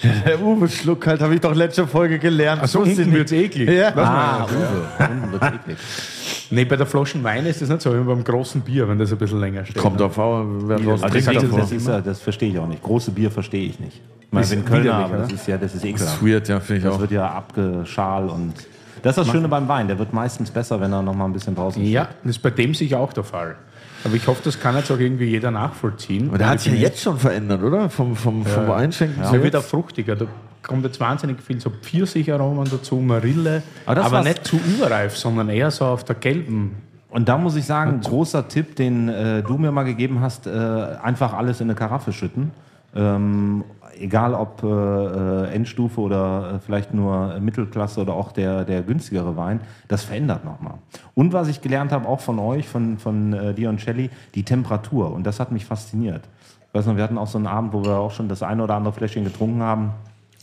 Der 0.04 0.42
Uwe 0.44 0.68
Schluck 0.68 1.08
halt, 1.08 1.22
habe 1.22 1.34
ich 1.36 1.42
doch 1.42 1.56
letzte 1.56 1.88
Folge 1.88 2.20
gelernt. 2.20 2.62
Ich 2.66 2.76
unten 2.76 2.90
nicht. 2.90 3.12
wird's 3.14 3.32
eklig. 3.32 3.70
Ja. 3.70 3.96
Ah? 3.96 4.46
Uwe. 4.46 5.06
Unten 5.10 5.32
wird's 5.32 5.48
eklig. 5.48 5.78
Nee, 6.52 6.66
bei 6.66 6.76
der 6.76 6.86
Flaschen 6.86 7.24
Wein 7.24 7.46
ist 7.46 7.62
das 7.62 7.70
nicht 7.70 7.82
so, 7.82 7.94
wie 7.94 8.04
beim 8.04 8.24
großen 8.24 8.62
Bier, 8.62 8.88
wenn 8.88 9.00
das 9.00 9.12
ein 9.12 9.18
bisschen 9.18 9.40
länger 9.40 9.66
steht. 9.66 9.78
Kommt 9.78 10.02
auf 10.02 10.20
an, 10.20 10.68
wer 10.68 10.78
Also 10.78 11.08
trinkt 11.08 11.28
das, 11.28 11.34
davon. 11.36 11.60
das, 11.60 11.72
ist, 11.72 11.88
ja- 11.88 12.02
das 12.02 12.22
verstehe 12.22 12.50
ich 12.50 12.60
auch 12.60 12.68
nicht. 12.68 12.84
Große 12.84 13.12
Bier 13.12 13.32
verstehe 13.32 13.68
ich 13.70 13.80
nicht. 13.80 14.02
Ich 14.22 14.28
meine, 14.32 14.44
Ist 14.46 14.52
widerlich, 14.68 14.92
aber 14.92 15.18
das 15.18 15.32
ist 15.32 15.48
ja, 15.48 15.58
das 15.58 15.74
ist 15.74 15.84
Das 15.84 15.90
ekelhaft. 15.90 16.22
ist 16.22 16.28
weird, 16.28 16.48
ja, 16.50 16.60
finde 16.60 16.78
ich 16.80 16.84
Das 16.84 16.96
auch. 16.96 17.00
wird 17.00 17.12
ja 17.12 17.28
abgeschal 17.30 18.28
und 18.30 18.54
das 19.02 19.18
ist 19.18 19.26
das 19.26 19.32
Schöne 19.32 19.48
beim 19.48 19.68
Wein. 19.68 19.88
Der 19.88 19.98
wird 19.98 20.14
meistens 20.14 20.52
besser, 20.52 20.80
wenn 20.82 20.92
er 20.92 21.02
noch 21.02 21.14
mal 21.16 21.26
ein 21.26 21.34
bisschen 21.34 21.56
draußen 21.56 21.84
Ja, 21.84 22.10
das 22.24 22.32
ist 22.36 22.42
bei 22.42 22.50
dem 22.50 22.74
sicher 22.74 23.00
auch 23.00 23.14
der 23.14 23.24
Fall. 23.24 23.56
Aber 24.06 24.14
ich 24.14 24.28
hoffe, 24.28 24.42
das 24.44 24.60
kann 24.60 24.76
jetzt 24.78 24.92
auch 24.92 25.00
irgendwie 25.00 25.26
jeder 25.26 25.50
nachvollziehen. 25.50 26.30
Aber 26.30 26.38
der 26.38 26.48
hat 26.48 26.60
sich 26.62 26.74
ja 26.74 26.80
jetzt 26.80 27.02
schon 27.02 27.18
verändert, 27.18 27.64
oder? 27.64 27.90
Vom, 27.90 28.16
vom, 28.16 28.46
vom 28.46 28.72
Einschenken 28.72 29.22
Ja. 29.24 29.34
Er 29.34 29.44
wird 29.44 29.56
auch 29.56 29.64
fruchtiger. 29.64 30.16
Da 30.16 30.28
kommt 30.62 30.86
jetzt 30.86 31.00
wahnsinnig 31.00 31.42
viel 31.42 31.60
so 31.60 31.72
Pfirsicharomen 31.72 32.70
dazu, 32.70 32.98
Marille. 32.98 33.64
Aber 33.86 33.96
das 33.96 34.06
aber 34.06 34.22
nicht 34.22 34.46
zu 34.46 34.58
überreif, 34.58 35.18
sondern 35.18 35.50
eher 35.50 35.72
so 35.72 35.86
auf 35.86 36.04
der 36.04 36.16
gelben. 36.16 36.76
Und 37.10 37.28
da 37.28 37.38
muss 37.38 37.56
ich 37.56 37.66
sagen, 37.66 38.00
großer 38.02 38.48
Tipp, 38.48 38.76
den 38.76 39.10
äh, 39.10 39.42
du 39.42 39.58
mir 39.58 39.72
mal 39.72 39.84
gegeben 39.84 40.22
hast, 40.22 40.46
äh, 40.46 40.52
einfach 40.52 41.34
alles 41.34 41.60
in 41.60 41.70
eine 41.70 41.76
Karaffe 41.76 42.14
schütten. 42.14 42.52
Ähm, 42.96 43.64
egal 44.00 44.34
ob 44.34 44.64
äh, 44.64 44.68
äh, 44.68 45.54
Endstufe 45.54 46.00
oder 46.02 46.56
äh, 46.56 46.60
vielleicht 46.60 46.94
nur 46.94 47.40
Mittelklasse 47.40 48.02
oder 48.02 48.14
auch 48.14 48.32
der, 48.32 48.64
der 48.66 48.82
günstigere 48.82 49.36
Wein, 49.36 49.60
das 49.88 50.04
verändert 50.04 50.46
nochmal. 50.46 50.76
Und 51.14 51.34
was 51.34 51.48
ich 51.48 51.62
gelernt 51.62 51.92
habe, 51.92 52.08
auch 52.08 52.20
von 52.20 52.40
euch, 52.40 52.68
von, 52.68 52.98
von 52.98 53.34
äh, 53.34 53.54
dir 53.54 53.76
Shelley, 53.78 54.10
die 54.36 54.44
Temperatur. 54.44 55.14
Und 55.14 55.26
das 55.26 55.40
hat 55.40 55.52
mich 55.52 55.66
fasziniert. 55.66 56.24
Ich 56.68 56.74
weiß 56.74 56.86
noch, 56.88 56.96
wir 56.96 57.04
hatten 57.04 57.18
auch 57.18 57.28
so 57.28 57.38
einen 57.38 57.48
Abend, 57.48 57.74
wo 57.74 57.84
wir 57.84 57.98
auch 57.98 58.12
schon 58.12 58.30
das 58.30 58.44
eine 58.44 58.64
oder 58.64 58.76
andere 58.76 58.94
Fläschchen 58.94 59.24
getrunken 59.24 59.62
haben. 59.62 59.92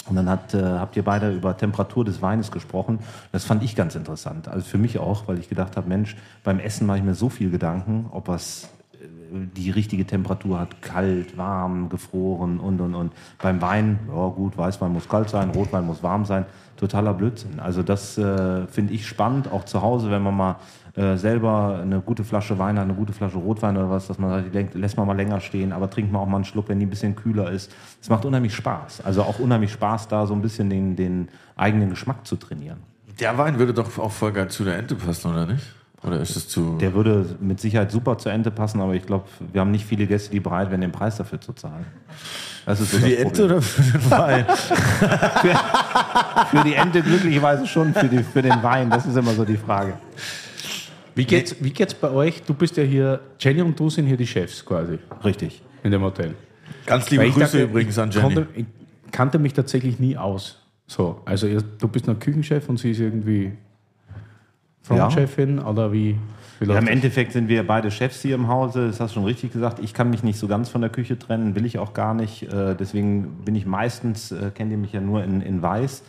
Und 0.08 0.16
dann 0.16 0.28
hat, 0.28 0.52
äh, 0.54 0.62
habt 0.62 0.96
ihr 0.96 1.04
beide 1.04 1.32
über 1.32 1.56
Temperatur 1.56 2.04
des 2.04 2.22
Weines 2.22 2.50
gesprochen. 2.50 2.98
Das 3.30 3.44
fand 3.44 3.62
ich 3.62 3.76
ganz 3.76 3.94
interessant. 3.94 4.48
Also 4.48 4.64
für 4.64 4.78
mich 4.78 4.98
auch, 4.98 5.28
weil 5.28 5.38
ich 5.38 5.48
gedacht 5.48 5.76
habe, 5.76 5.88
Mensch, 5.88 6.16
beim 6.42 6.58
Essen 6.58 6.86
mache 6.86 6.98
ich 6.98 7.04
mir 7.04 7.14
so 7.14 7.28
viel 7.28 7.50
Gedanken, 7.50 8.06
ob 8.10 8.28
was 8.28 8.68
die 9.32 9.70
richtige 9.70 10.06
Temperatur 10.06 10.60
hat, 10.60 10.82
kalt, 10.82 11.36
warm, 11.36 11.88
gefroren 11.88 12.60
und 12.60 12.80
und 12.80 12.94
und. 12.94 13.12
Beim 13.40 13.60
Wein, 13.62 13.98
ja 14.08 14.28
gut, 14.28 14.56
Weißwein 14.56 14.92
muss 14.92 15.08
kalt 15.08 15.28
sein, 15.30 15.50
Rotwein 15.50 15.86
muss 15.86 16.02
warm 16.02 16.24
sein, 16.24 16.44
totaler 16.76 17.14
Blödsinn. 17.14 17.60
Also 17.60 17.82
das 17.82 18.18
äh, 18.18 18.66
finde 18.66 18.92
ich 18.92 19.06
spannend, 19.06 19.50
auch 19.50 19.64
zu 19.64 19.82
Hause, 19.82 20.10
wenn 20.10 20.22
man 20.22 20.36
mal 20.36 20.56
äh, 20.94 21.16
selber 21.16 21.80
eine 21.82 22.00
gute 22.00 22.24
Flasche 22.24 22.58
Wein 22.58 22.76
hat, 22.76 22.84
eine 22.84 22.94
gute 22.94 23.12
Flasche 23.12 23.38
Rotwein 23.38 23.76
oder 23.76 23.88
was, 23.88 24.08
dass 24.08 24.18
man 24.18 24.30
sagt, 24.30 24.54
denkt, 24.54 24.74
lässt 24.74 24.96
man 24.96 25.06
mal 25.06 25.16
länger 25.16 25.40
stehen, 25.40 25.72
aber 25.72 25.88
trinkt 25.88 26.12
man 26.12 26.20
auch 26.20 26.26
mal 26.26 26.36
einen 26.36 26.44
Schluck, 26.44 26.68
wenn 26.68 26.78
die 26.78 26.86
ein 26.86 26.90
bisschen 26.90 27.16
kühler 27.16 27.50
ist. 27.50 27.74
Es 28.00 28.10
macht 28.10 28.24
unheimlich 28.24 28.54
Spaß. 28.54 29.02
Also 29.04 29.22
auch 29.22 29.38
unheimlich 29.38 29.72
Spaß, 29.72 30.08
da 30.08 30.26
so 30.26 30.34
ein 30.34 30.42
bisschen 30.42 30.68
den, 30.68 30.94
den 30.94 31.28
eigenen 31.56 31.90
Geschmack 31.90 32.26
zu 32.26 32.36
trainieren. 32.36 32.78
Der 33.20 33.38
Wein 33.38 33.58
würde 33.58 33.72
doch 33.72 33.98
auch 33.98 34.12
voll 34.12 34.32
geil 34.32 34.48
zu 34.48 34.64
der 34.64 34.76
Ente 34.76 34.94
passen, 34.94 35.30
oder 35.30 35.46
nicht? 35.46 35.64
Oder 36.04 36.20
ist 36.20 36.34
es 36.34 36.48
zu. 36.48 36.78
Der 36.78 36.94
würde 36.94 37.36
mit 37.40 37.60
Sicherheit 37.60 37.92
super 37.92 38.18
zur 38.18 38.32
Ente 38.32 38.50
passen, 38.50 38.80
aber 38.80 38.94
ich 38.94 39.06
glaube, 39.06 39.24
wir 39.52 39.60
haben 39.60 39.70
nicht 39.70 39.84
viele 39.84 40.06
Gäste, 40.06 40.30
die 40.30 40.40
bereit 40.40 40.70
wären, 40.70 40.80
den 40.80 40.90
Preis 40.90 41.16
dafür 41.16 41.40
zu 41.40 41.52
zahlen. 41.52 41.86
Das 42.66 42.80
ist 42.80 42.90
so 42.90 42.98
für 42.98 43.06
die 43.06 43.12
das 43.12 43.22
Ente 43.22 43.42
Problem. 43.42 43.56
oder 43.56 43.62
für 43.62 43.98
den 43.98 44.10
Wein? 44.10 44.46
Für 46.50 46.64
die 46.64 46.74
Ente 46.74 47.02
glücklicherweise 47.02 47.66
schon, 47.66 47.94
für, 47.94 48.08
die, 48.08 48.22
für 48.22 48.42
den 48.42 48.62
Wein, 48.62 48.90
das 48.90 49.06
ist 49.06 49.16
immer 49.16 49.32
so 49.32 49.44
die 49.44 49.56
Frage. 49.56 49.94
Wie 51.14 51.24
geht's, 51.24 51.56
wie 51.60 51.70
geht's 51.70 51.94
bei 51.94 52.10
euch? 52.10 52.42
Du 52.42 52.52
bist 52.52 52.76
ja 52.76 52.82
hier, 52.82 53.20
Jenny 53.38 53.62
und 53.62 53.78
du 53.78 53.88
sind 53.88 54.06
hier 54.06 54.16
die 54.16 54.26
Chefs 54.26 54.64
quasi 54.64 54.98
Richtig. 55.24 55.62
in 55.82 55.90
dem 55.90 56.02
Hotel. 56.02 56.34
Ganz 56.84 57.08
liebe 57.10 57.24
Grüße 57.24 57.40
dachte, 57.40 57.62
übrigens 57.62 57.98
an 57.98 58.10
ich 58.10 58.16
Jenny. 58.16 58.34
Konnte, 58.34 58.48
ich 58.54 58.66
kannte 59.12 59.38
mich 59.38 59.54
tatsächlich 59.54 59.98
nie 59.98 60.16
aus. 60.16 60.58
So, 60.86 61.22
also 61.24 61.46
ihr, 61.46 61.62
du 61.62 61.88
bist 61.88 62.06
noch 62.06 62.18
Küchenchef 62.18 62.68
und 62.68 62.78
sie 62.78 62.90
ist 62.90 63.00
irgendwie 63.00 63.52
Frontchefin 64.82 65.58
oder 65.60 65.92
wie? 65.92 66.16
wie 66.58 66.66
Ja, 66.66 66.78
Im? 66.78 66.88
Endeffekt 66.88 67.32
sind 67.32 67.48
wir 67.48 67.66
beide 67.66 67.90
Chefs 67.90 68.22
hier 68.22 68.34
im 68.34 68.48
Hause, 68.48 68.88
das 68.88 69.00
hast 69.00 69.12
du 69.12 69.14
schon 69.20 69.24
richtig 69.24 69.52
gesagt. 69.52 69.78
Ich 69.78 69.94
kann 69.94 70.10
mich 70.10 70.22
nicht 70.22 70.38
so 70.38 70.48
ganz 70.48 70.68
von 70.68 70.80
der 70.80 70.90
Küche 70.90 71.18
trennen, 71.18 71.54
will 71.54 71.64
ich 71.64 71.78
auch 71.78 71.94
gar 71.94 72.14
nicht. 72.14 72.42
Äh, 72.52 72.74
deswegen 72.74 73.44
bin 73.44 73.54
ich 73.54 73.64
meistens, 73.64 74.32
äh, 74.32 74.50
kennt 74.52 74.72
ihr 74.72 74.78
mich 74.78 74.92
ja 74.92 75.00
nur 75.00 75.22
in, 75.22 75.40
in 75.40 75.62
Weiß, 75.62 76.02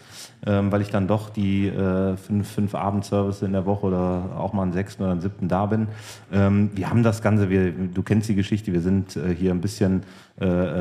ähm, 0.45 0.71
weil 0.71 0.81
ich 0.81 0.89
dann 0.89 1.07
doch 1.07 1.29
die 1.29 1.67
äh, 1.67 2.17
fünf, 2.17 2.51
fünf 2.51 2.73
Abendservice 2.73 3.43
in 3.43 3.51
der 3.51 3.65
Woche 3.67 3.85
oder 3.85 4.31
auch 4.37 4.53
mal 4.53 4.63
einen 4.63 4.73
sechsten 4.73 5.03
oder 5.03 5.11
einen 5.11 5.21
siebten 5.21 5.47
da 5.47 5.67
bin. 5.67 5.87
Ähm, 6.31 6.71
wir 6.73 6.89
haben 6.89 7.03
das 7.03 7.21
Ganze, 7.21 7.51
wir, 7.51 7.71
du 7.71 8.01
kennst 8.01 8.27
die 8.27 8.35
Geschichte, 8.35 8.73
wir 8.73 8.81
sind 8.81 9.19
hier 9.37 9.51
ein 9.51 9.61
bisschen 9.61 10.03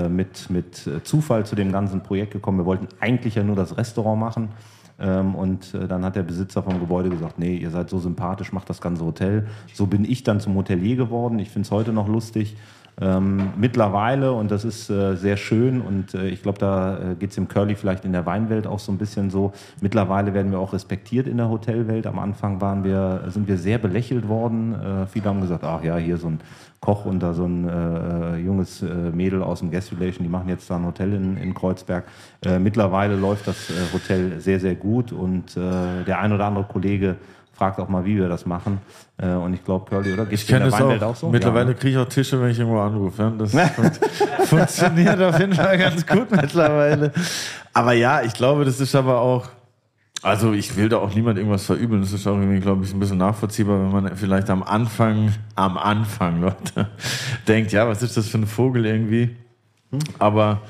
mit, 0.09 0.49
mit 0.49 0.91
Zufall 1.05 1.45
zu 1.45 1.55
dem 1.55 1.73
ganzen 1.73 2.03
Projekt 2.03 2.33
gekommen. 2.33 2.57
Wir 2.59 2.65
wollten 2.65 2.89
eigentlich 3.01 3.35
ja 3.35 3.43
nur 3.43 3.55
das 3.55 3.77
Restaurant 3.77 4.19
machen. 4.19 4.49
Ähm, 5.03 5.35
und 5.35 5.75
äh, 5.75 5.89
dann 5.89 6.05
hat 6.05 6.17
der 6.17 6.23
Besitzer 6.23 6.63
vom 6.63 6.79
Gebäude 6.79 7.11
gesagt, 7.11 7.39
nee, 7.39 7.57
ihr 7.57 7.71
seid 7.71 7.91
so 7.91 7.99
sympathisch, 7.99 8.53
macht 8.53 8.71
das 8.71 8.81
ganze 8.81 9.05
Hotel. 9.05 9.49
So 9.75 9.87
bin 9.87 10.05
ich 10.05 10.23
dann 10.23 10.41
zum 10.41 10.55
Hotelier 10.55 10.97
geworden. 10.97 11.39
Ich 11.41 11.51
finde 11.51 11.67
es 11.67 11.71
heute 11.73 11.93
noch 11.93 12.09
lustig. 12.09 12.57
Ähm, 13.01 13.55
mittlerweile, 13.57 14.33
und 14.33 14.51
das 14.51 14.65
ist 14.65 14.91
äh, 14.91 15.17
sehr 15.17 15.37
schön, 15.39 15.81
und 15.81 16.15
äh, 16.15 16.29
ich 16.29 16.43
glaube, 16.43 16.59
da 16.59 16.99
äh, 16.99 17.15
geht 17.15 17.31
es 17.31 17.39
im 17.39 17.49
Curly 17.49 17.75
vielleicht 17.75 18.05
in 18.05 18.13
der 18.13 18.27
Weinwelt 18.27 18.67
auch 18.67 18.79
so 18.79 18.93
ein 18.93 18.99
bisschen 18.99 19.31
so. 19.31 19.53
Mittlerweile 19.81 20.35
werden 20.35 20.53
wir 20.53 20.59
auch 20.59 20.75
respektiert 20.75 21.27
in 21.27 21.39
der 21.39 21.49
Hotelwelt. 21.49 22.07
Am 22.07 22.19
Anfang 22.19 22.61
waren 22.61 22.85
wir, 22.85 23.25
sind 23.29 23.49
wir 23.49 23.57
sehr 23.57 23.79
belächelt 23.79 24.29
worden. 24.29 24.75
Äh, 24.75 25.07
viele 25.07 25.25
haben 25.25 25.41
gesagt, 25.41 25.65
ach 25.65 25.83
ja, 25.83 25.97
hier 25.97 26.19
so 26.19 26.29
ein 26.29 26.41
Koch 26.81 27.07
und 27.07 27.21
da 27.21 27.33
so 27.33 27.47
ein 27.47 27.69
äh, 27.69 28.37
junges 28.39 28.83
äh, 28.83 28.87
Mädel 28.87 29.43
aus 29.43 29.61
dem 29.61 29.71
Guest 29.71 29.93
Relation, 29.93 30.25
die 30.25 30.31
machen 30.31 30.49
jetzt 30.49 30.69
da 30.69 30.77
ein 30.77 30.85
Hotel 30.85 31.15
in, 31.15 31.37
in 31.37 31.55
Kreuzberg. 31.55 32.05
Äh, 32.45 32.59
mittlerweile 32.59 33.17
läuft 33.17 33.47
das 33.47 33.71
äh, 33.71 33.75
Hotel 33.95 34.41
sehr, 34.41 34.61
sehr 34.61 34.75
gut 34.75 35.13
und 35.13 35.57
äh, 35.57 36.05
der 36.05 36.19
ein 36.19 36.33
oder 36.33 36.45
andere 36.45 36.65
Kollege 36.65 37.17
fragt 37.53 37.79
auch 37.79 37.89
mal, 37.89 38.05
wie 38.05 38.17
wir 38.17 38.29
das 38.29 38.47
machen. 38.47 38.81
Äh, 39.19 39.29
und 39.29 39.55
ich 39.55 39.65
glaube, 39.65 39.89
Curly, 39.89 40.15
oder? 40.15 40.27
Geht's 40.27 40.43
Ich 40.43 40.49
kenne 40.49 40.65
das 40.67 40.75
auch. 40.81 41.03
auch 41.03 41.17
so? 41.17 41.29
Mittlerweile 41.29 41.73
Ja. 41.73 41.75
kriege 41.79 41.91
ich 41.91 41.97
auch 41.99 42.09
Tische, 42.09 42.41
wenn 42.41 42.51
ich 42.51 42.59
irgendwo 42.59 42.81
anrufe. 42.81 43.33
Das 43.39 43.53
fun- 43.75 43.91
funktioniert 44.47 45.21
auf 45.23 45.39
jeden 45.39 45.55
Fall 45.55 45.79
ganz 45.79 46.07
gut 46.07 46.31
mittlerweile. 46.33 47.13
Aber 47.73 47.93
ja, 47.93 48.23
ich 48.23 48.33
glaube, 48.35 48.65
das 48.65 48.81
ist 48.81 48.95
aber 48.95 49.21
auch. 49.21 49.49
Also 50.25 50.53
ich 50.53 50.77
will 50.77 50.89
da 50.89 50.99
auch 50.99 51.13
niemand 51.15 51.37
irgendwas 51.37 51.65
verübeln. 51.67 52.01
Das 52.01 52.13
ist 52.13 52.27
auch 52.29 52.37
irgendwie, 52.37 52.61
glaube 52.61 52.85
ich, 52.85 52.93
ein 52.95 53.01
bisschen 53.01 53.19
nachvollziehbar, 53.19 53.81
wenn 53.81 53.91
man 53.91 54.17
vielleicht 54.17 54.51
am 54.51 54.63
Anfang, 54.63 55.33
am 55.57 55.77
Anfang, 55.77 56.41
Leute, 56.43 56.89
denkt, 57.49 57.73
ja, 57.73 57.89
was 57.89 58.03
ist 58.03 58.17
das 58.17 58.29
für 58.29 58.39
ein 58.39 58.47
Vogel 58.47 58.87
irgendwie? 58.87 59.37
Aber 60.21 60.61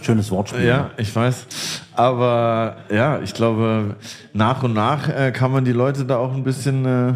Schönes 0.00 0.30
Wortspiel. 0.30 0.64
ja, 0.64 0.90
ich 0.96 1.14
weiß. 1.14 1.46
Aber 1.98 2.76
ja, 2.92 3.18
ich 3.22 3.34
glaube, 3.34 3.96
nach 4.32 4.62
und 4.62 4.72
nach 4.72 5.08
äh, 5.08 5.32
kann 5.32 5.50
man 5.50 5.64
die 5.64 5.72
Leute 5.72 6.04
da 6.04 6.16
auch 6.18 6.32
ein 6.32 6.44
bisschen 6.44 6.84
äh, 6.84 7.14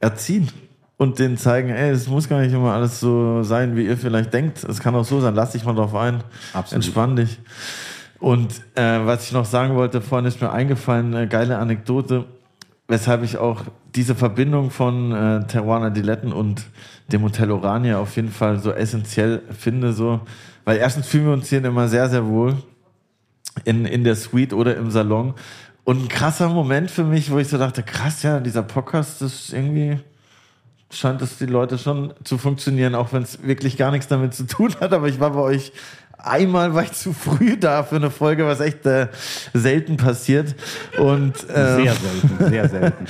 erziehen 0.00 0.48
und 0.96 1.18
denen 1.18 1.36
zeigen, 1.36 1.68
ey, 1.68 1.90
es 1.90 2.08
muss 2.08 2.30
gar 2.30 2.40
nicht 2.40 2.54
immer 2.54 2.72
alles 2.72 2.98
so 2.98 3.42
sein, 3.42 3.76
wie 3.76 3.84
ihr 3.84 3.98
vielleicht 3.98 4.32
denkt. 4.32 4.64
Es 4.64 4.80
kann 4.80 4.94
auch 4.94 5.04
so 5.04 5.20
sein. 5.20 5.34
Lass 5.34 5.52
dich 5.52 5.66
mal 5.66 5.74
drauf 5.74 5.94
ein. 5.94 6.24
Absolut. 6.54 6.82
Entspann 6.82 7.14
dich. 7.14 7.40
Und 8.20 8.54
äh, 8.74 9.00
was 9.04 9.26
ich 9.26 9.32
noch 9.32 9.44
sagen 9.44 9.74
wollte, 9.74 10.00
vorhin 10.00 10.26
ist 10.26 10.40
mir 10.40 10.50
eingefallen, 10.50 11.14
eine 11.14 11.28
geile 11.28 11.58
Anekdote, 11.58 12.24
weshalb 12.88 13.22
ich 13.22 13.36
auch 13.36 13.64
diese 13.94 14.14
Verbindung 14.14 14.70
von 14.70 15.12
äh, 15.12 15.46
Teruana 15.46 15.90
Diletten 15.90 16.32
und 16.32 16.64
dem 17.08 17.22
Hotel 17.22 17.50
Orania 17.50 17.98
auf 17.98 18.16
jeden 18.16 18.30
Fall 18.30 18.60
so 18.60 18.72
essentiell 18.72 19.42
finde, 19.50 19.92
so, 19.92 20.20
weil 20.64 20.78
erstens 20.78 21.06
fühlen 21.06 21.26
wir 21.26 21.32
uns 21.34 21.50
hier 21.50 21.62
immer 21.62 21.88
sehr, 21.88 22.08
sehr 22.08 22.26
wohl 22.26 22.56
in, 23.64 23.84
in 23.84 24.04
der 24.04 24.16
Suite 24.16 24.52
oder 24.52 24.76
im 24.76 24.90
Salon. 24.90 25.34
Und 25.84 26.04
ein 26.04 26.08
krasser 26.08 26.48
Moment 26.48 26.90
für 26.90 27.04
mich, 27.04 27.30
wo 27.30 27.38
ich 27.38 27.48
so 27.48 27.58
dachte, 27.58 27.82
krass, 27.82 28.22
ja, 28.22 28.40
dieser 28.40 28.62
Podcast, 28.62 29.20
das 29.20 29.32
ist 29.34 29.52
irgendwie, 29.52 29.98
scheint 30.92 31.20
es 31.22 31.38
die 31.38 31.46
Leute 31.46 31.76
schon 31.78 32.14
zu 32.22 32.38
funktionieren, 32.38 32.94
auch 32.94 33.12
wenn 33.12 33.22
es 33.22 33.42
wirklich 33.42 33.76
gar 33.76 33.90
nichts 33.90 34.06
damit 34.06 34.34
zu 34.34 34.46
tun 34.46 34.74
hat. 34.80 34.92
Aber 34.92 35.08
ich 35.08 35.18
war 35.18 35.30
bei 35.30 35.40
euch 35.40 35.72
einmal 36.24 36.74
war 36.74 36.84
ich 36.84 36.92
zu 36.92 37.12
früh 37.12 37.56
da 37.56 37.82
für 37.82 37.96
eine 37.96 38.10
Folge, 38.10 38.46
was 38.46 38.60
echt 38.60 38.86
äh, 38.86 39.08
selten 39.52 39.96
passiert. 39.96 40.54
Und 40.98 41.48
äh, 41.50 41.76
Sehr 41.82 41.94
selten, 41.94 42.50
sehr 42.50 42.68
selten. 42.68 43.06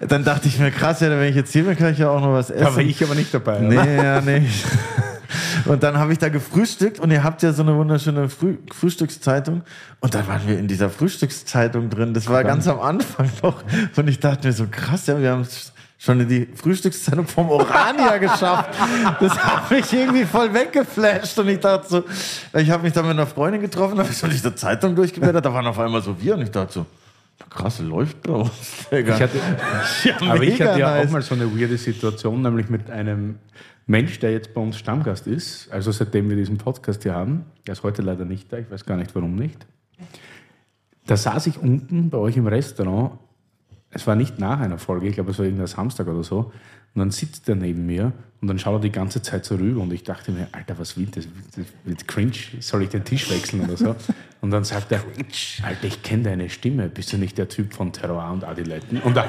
dann 0.08 0.24
dachte 0.24 0.48
ich 0.48 0.58
mir, 0.58 0.70
krass, 0.70 1.00
ja, 1.00 1.10
wenn 1.10 1.28
ich 1.28 1.36
jetzt 1.36 1.52
hier 1.52 1.64
bin, 1.64 1.76
kann 1.76 1.92
ich 1.92 1.98
ja 1.98 2.10
auch 2.10 2.20
noch 2.20 2.32
was 2.32 2.50
essen. 2.50 2.64
Da 2.64 2.74
war 2.74 2.82
ich 2.82 3.02
aber 3.02 3.14
nicht 3.14 3.32
dabei. 3.32 3.58
oder? 3.58 3.84
Nee, 3.84 3.96
ja, 3.96 4.20
nee. 4.20 4.46
Und 5.64 5.82
dann 5.82 5.98
habe 5.98 6.12
ich 6.12 6.18
da 6.18 6.28
gefrühstückt 6.28 7.00
und 7.00 7.10
ihr 7.10 7.22
habt 7.24 7.42
ja 7.42 7.52
so 7.52 7.62
eine 7.62 7.74
wunderschöne 7.76 8.28
Früh 8.28 8.56
Frühstückszeitung. 8.72 9.62
Und 10.00 10.14
dann 10.14 10.26
waren 10.28 10.46
wir 10.46 10.58
in 10.58 10.68
dieser 10.68 10.90
Frühstückszeitung 10.90 11.90
drin. 11.90 12.14
Das 12.14 12.28
war 12.28 12.44
ganz 12.44 12.68
am 12.68 12.80
Anfang 12.80 13.30
noch. 13.42 13.62
Und 13.96 14.08
ich 14.08 14.20
dachte 14.20 14.46
mir 14.48 14.52
so, 14.52 14.66
krass, 14.70 15.06
ja, 15.06 15.20
wir 15.20 15.30
haben 15.32 15.46
schon 15.98 16.20
in 16.20 16.28
die 16.28 16.48
Frühstückszeitung 16.54 17.26
vom 17.26 17.48
Orania 17.48 18.18
geschafft. 18.18 18.70
Das 19.20 19.38
hat 19.38 19.70
mich 19.70 19.92
irgendwie 19.92 20.24
voll 20.24 20.52
weggeflasht. 20.52 21.38
Und 21.38 21.48
ich 21.48 21.60
dachte 21.60 21.88
so, 21.88 22.04
ich 22.58 22.70
habe 22.70 22.82
mich 22.82 22.92
da 22.92 23.02
mit 23.02 23.12
einer 23.12 23.26
Freundin 23.26 23.60
getroffen, 23.62 23.98
habe 23.98 24.10
ich 24.10 24.16
so 24.18 24.26
diese 24.26 24.54
Zeitung 24.54 24.94
durchgeblättert. 24.94 25.44
Da 25.44 25.52
waren 25.52 25.66
auf 25.66 25.78
einmal 25.78 26.02
so 26.02 26.20
wir. 26.20 26.34
Und 26.34 26.42
ich 26.42 26.50
dachte 26.50 26.72
so, 26.74 26.86
krass, 27.50 27.78
läuft 27.80 28.22
bei 28.22 28.32
uns. 28.32 28.50
Ich 28.90 29.08
hatte, 29.08 29.38
Ja, 30.04 30.16
aber 30.30 30.42
ich 30.42 30.60
hatte 30.60 30.78
ja 30.78 30.90
nice. 30.96 31.06
auch 31.06 31.10
mal 31.12 31.22
so 31.22 31.34
eine 31.34 31.46
weirde 31.58 31.78
Situation, 31.78 32.42
nämlich 32.42 32.68
mit 32.68 32.90
einem 32.90 33.38
Mensch, 33.86 34.18
der 34.18 34.32
jetzt 34.32 34.52
bei 34.52 34.60
uns 34.60 34.76
Stammgast 34.76 35.28
ist, 35.28 35.70
also 35.70 35.92
seitdem 35.92 36.28
wir 36.28 36.36
diesen 36.36 36.58
Podcast 36.58 37.04
hier 37.04 37.14
haben, 37.14 37.46
der 37.66 37.72
ist 37.72 37.84
heute 37.84 38.02
leider 38.02 38.24
nicht 38.24 38.52
da, 38.52 38.58
ich 38.58 38.68
weiß 38.68 38.84
gar 38.84 38.96
nicht 38.96 39.14
warum 39.14 39.36
nicht. 39.36 39.64
Da 41.06 41.16
saß 41.16 41.46
ich 41.46 41.58
unten 41.58 42.10
bei 42.10 42.18
euch 42.18 42.36
im 42.36 42.48
Restaurant, 42.48 43.12
es 43.90 44.04
war 44.08 44.16
nicht 44.16 44.40
nach 44.40 44.58
einer 44.58 44.78
Folge, 44.78 45.06
ich 45.06 45.14
glaube, 45.14 45.30
es 45.30 45.38
war 45.38 45.44
irgendein 45.44 45.68
Samstag 45.68 46.08
oder 46.08 46.24
so, 46.24 46.52
und 46.94 47.00
dann 47.00 47.10
sitzt 47.12 47.48
er 47.48 47.54
neben 47.54 47.86
mir 47.86 48.12
und 48.40 48.48
dann 48.48 48.58
schaut 48.58 48.80
er 48.80 48.80
die 48.80 48.90
ganze 48.90 49.22
Zeit 49.22 49.44
so 49.44 49.54
rüber 49.54 49.82
und 49.82 49.92
ich 49.92 50.02
dachte 50.02 50.32
mir, 50.32 50.48
Alter, 50.50 50.78
was 50.78 50.96
will 50.96 51.06
das? 51.06 51.28
Das 51.54 51.66
wird 51.84 52.08
cringe, 52.08 52.32
soll 52.60 52.82
ich 52.82 52.88
den 52.88 53.04
Tisch 53.04 53.30
wechseln 53.30 53.62
oder 53.62 53.76
so? 53.76 53.94
Und 54.40 54.50
dann 54.50 54.64
sagt 54.64 54.90
er, 54.90 55.04
Alter, 55.62 55.86
ich 55.86 56.02
kenne 56.02 56.24
deine 56.24 56.50
Stimme, 56.50 56.88
bist 56.88 57.12
du 57.12 57.18
nicht 57.18 57.38
der 57.38 57.48
Typ 57.48 57.72
von 57.72 57.92
Terror 57.92 58.32
und 58.32 58.42
Adiletten? 58.42 58.98
Und 59.02 59.16
da, 59.16 59.26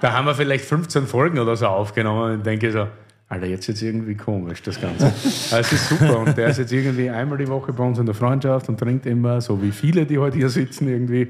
da 0.00 0.12
haben 0.12 0.26
wir 0.26 0.34
vielleicht 0.34 0.64
15 0.64 1.06
Folgen 1.06 1.38
oder 1.40 1.56
so 1.56 1.66
aufgenommen 1.66 2.34
und 2.34 2.46
denke 2.46 2.70
so, 2.70 2.86
Alter, 3.28 3.46
jetzt 3.46 3.68
ist 3.68 3.82
irgendwie 3.82 4.14
komisch, 4.14 4.62
das 4.62 4.80
Ganze. 4.80 5.06
Es 5.06 5.72
ist 5.72 5.88
super 5.88 6.20
und 6.20 6.36
der 6.36 6.48
ist 6.48 6.58
jetzt 6.58 6.72
irgendwie 6.72 7.10
einmal 7.10 7.38
die 7.38 7.48
Woche 7.48 7.72
bei 7.72 7.82
uns 7.82 7.98
in 7.98 8.06
der 8.06 8.14
Freundschaft 8.14 8.68
und 8.68 8.78
trinkt 8.78 9.04
immer, 9.04 9.40
so 9.40 9.60
wie 9.60 9.72
viele, 9.72 10.06
die 10.06 10.18
heute 10.18 10.36
hier 10.36 10.48
sitzen 10.48 10.88
irgendwie. 10.88 11.28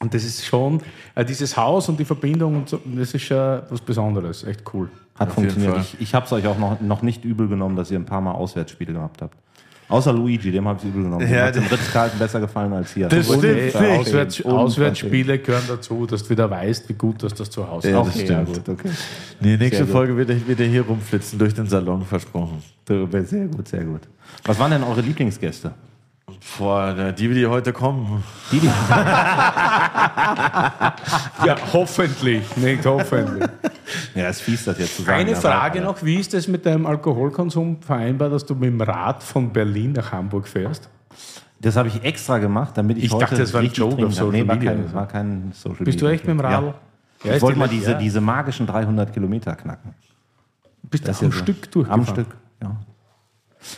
Und 0.00 0.12
das 0.12 0.22
ist 0.22 0.44
schon, 0.44 0.82
äh, 1.14 1.24
dieses 1.24 1.56
Haus 1.56 1.88
und 1.88 1.98
die 1.98 2.04
Verbindung, 2.04 2.56
und 2.56 2.68
so, 2.68 2.78
das 2.84 3.14
ist 3.14 3.22
schon 3.22 3.62
was 3.70 3.80
Besonderes, 3.80 4.44
echt 4.44 4.62
cool. 4.74 4.90
Hat 5.14 5.28
Auf 5.28 5.34
funktioniert. 5.34 5.78
Ich, 5.78 6.00
ich 6.00 6.14
habe 6.14 6.26
es 6.26 6.32
euch 6.32 6.46
auch 6.46 6.58
noch, 6.58 6.80
noch 6.82 7.00
nicht 7.00 7.24
übel 7.24 7.48
genommen, 7.48 7.76
dass 7.76 7.90
ihr 7.90 7.98
ein 7.98 8.04
paar 8.04 8.20
Mal 8.20 8.32
Auswärtsspiele 8.32 8.92
gehabt 8.92 9.22
habt. 9.22 9.38
Außer 9.88 10.12
Luigi, 10.12 10.50
dem 10.50 10.66
habe 10.66 10.78
ich 10.80 10.88
übel 10.88 11.02
genommen. 11.02 11.26
Dem 11.26 11.34
Ja, 11.34 11.44
hat 11.46 11.56
im 11.56 11.64
Ritz-Carlton 11.64 12.18
besser 12.18 12.40
gefallen 12.40 12.72
als 12.72 12.94
hier. 12.94 13.06
Das 13.08 13.26
stimmt. 13.26 13.74
Auswärts. 13.76 14.44
Auswärtsspiele 14.44 15.38
gehören 15.38 15.64
dazu, 15.68 16.06
dass 16.06 16.22
du 16.24 16.30
wieder 16.30 16.50
weißt, 16.50 16.88
wie 16.88 16.94
gut 16.94 17.22
dass 17.22 17.34
das 17.34 17.50
zu 17.50 17.68
Hause 17.68 17.90
Ja, 17.90 18.00
ist. 18.00 18.06
das 18.08 18.14
Okay, 18.16 18.24
stimmt. 18.24 18.48
ja, 18.48 18.54
gut, 18.54 18.68
okay. 18.68 18.90
Nee, 19.40 19.56
nächste. 19.56 19.86
Folge 19.86 20.16
wird 20.16 20.30
er, 20.30 20.46
wird 20.48 20.60
er 20.60 20.66
hier 20.66 20.82
rumflitzen 20.86 21.38
durch 21.38 21.54
den 21.54 21.66
Salon, 21.68 22.02
versprochen. 22.04 22.62
Sehr 22.88 23.06
gut, 23.46 23.68
sehr 23.68 23.84
gut. 23.84 24.00
Was 24.44 24.58
waren 24.58 24.70
denn 24.70 24.82
eure 24.82 25.00
Lieblingsgäste? 25.02 25.72
Boah, 26.58 27.12
die, 27.12 27.28
die 27.34 27.46
heute 27.46 27.72
kommen. 27.72 28.22
Die, 28.50 28.60
die, 28.60 28.66
Ja, 31.46 31.56
hoffentlich, 31.72 32.56
nicht 32.56 32.84
hoffentlich. 32.86 33.48
ja, 34.14 34.28
ist 34.28 34.40
fies, 34.40 34.64
das 34.64 34.78
jetzt 34.78 34.96
zu 34.96 35.02
sagen. 35.02 35.18
Eine 35.20 35.32
aber- 35.32 35.40
Frage 35.40 35.80
noch, 35.80 36.02
wie 36.02 36.16
ist 36.16 36.32
es 36.34 36.48
mit 36.48 36.64
deinem 36.64 36.86
Alkoholkonsum 36.86 37.82
vereinbar, 37.82 38.30
dass 38.30 38.46
du 38.46 38.54
mit 38.54 38.70
dem 38.70 38.80
Rad 38.80 39.22
von 39.22 39.52
Berlin 39.52 39.92
nach 39.92 40.12
Hamburg 40.12 40.48
fährst? 40.48 40.88
Das 41.60 41.76
habe 41.76 41.88
ich 41.88 42.02
extra 42.02 42.38
gemacht, 42.38 42.72
damit 42.76 42.98
ich, 42.98 43.04
Ich 43.04 43.12
heute 43.12 43.24
dachte, 43.26 43.36
das 43.38 43.52
war 43.52 43.60
ein 43.60 43.66
richtig 43.66 43.78
Joke 43.78 44.06
auf. 44.06 44.12
Social 44.14 44.30
nee, 44.32 44.46
war 44.46 44.54
Media 44.56 44.72
kein, 44.72 44.88
so. 44.88 44.94
war 44.94 45.06
kein 45.08 45.52
Social 45.52 45.84
Bist 45.84 46.00
du 46.00 46.04
Media. 46.06 46.14
echt 46.16 46.26
mit 46.26 46.38
dem 46.38 46.40
Ja. 46.42 46.48
Radl? 46.50 46.74
Ja, 47.24 47.34
Ich 47.36 47.42
wollte 47.42 47.58
mal 47.58 47.68
diese, 47.68 47.92
ja. 47.92 47.98
diese 47.98 48.20
magischen 48.20 48.66
300 48.66 49.12
Kilometer 49.12 49.54
knacken. 49.56 49.94
Bist 50.82 51.04
du 51.04 51.08
Das 51.08 51.16
ist 51.16 51.22
ja 51.22 51.30
so. 51.30 51.36
Stück 51.38 51.70
durchgefahren? 51.70 52.00
Am 52.00 52.06
Stück, 52.06 52.26
ja. 52.62 52.76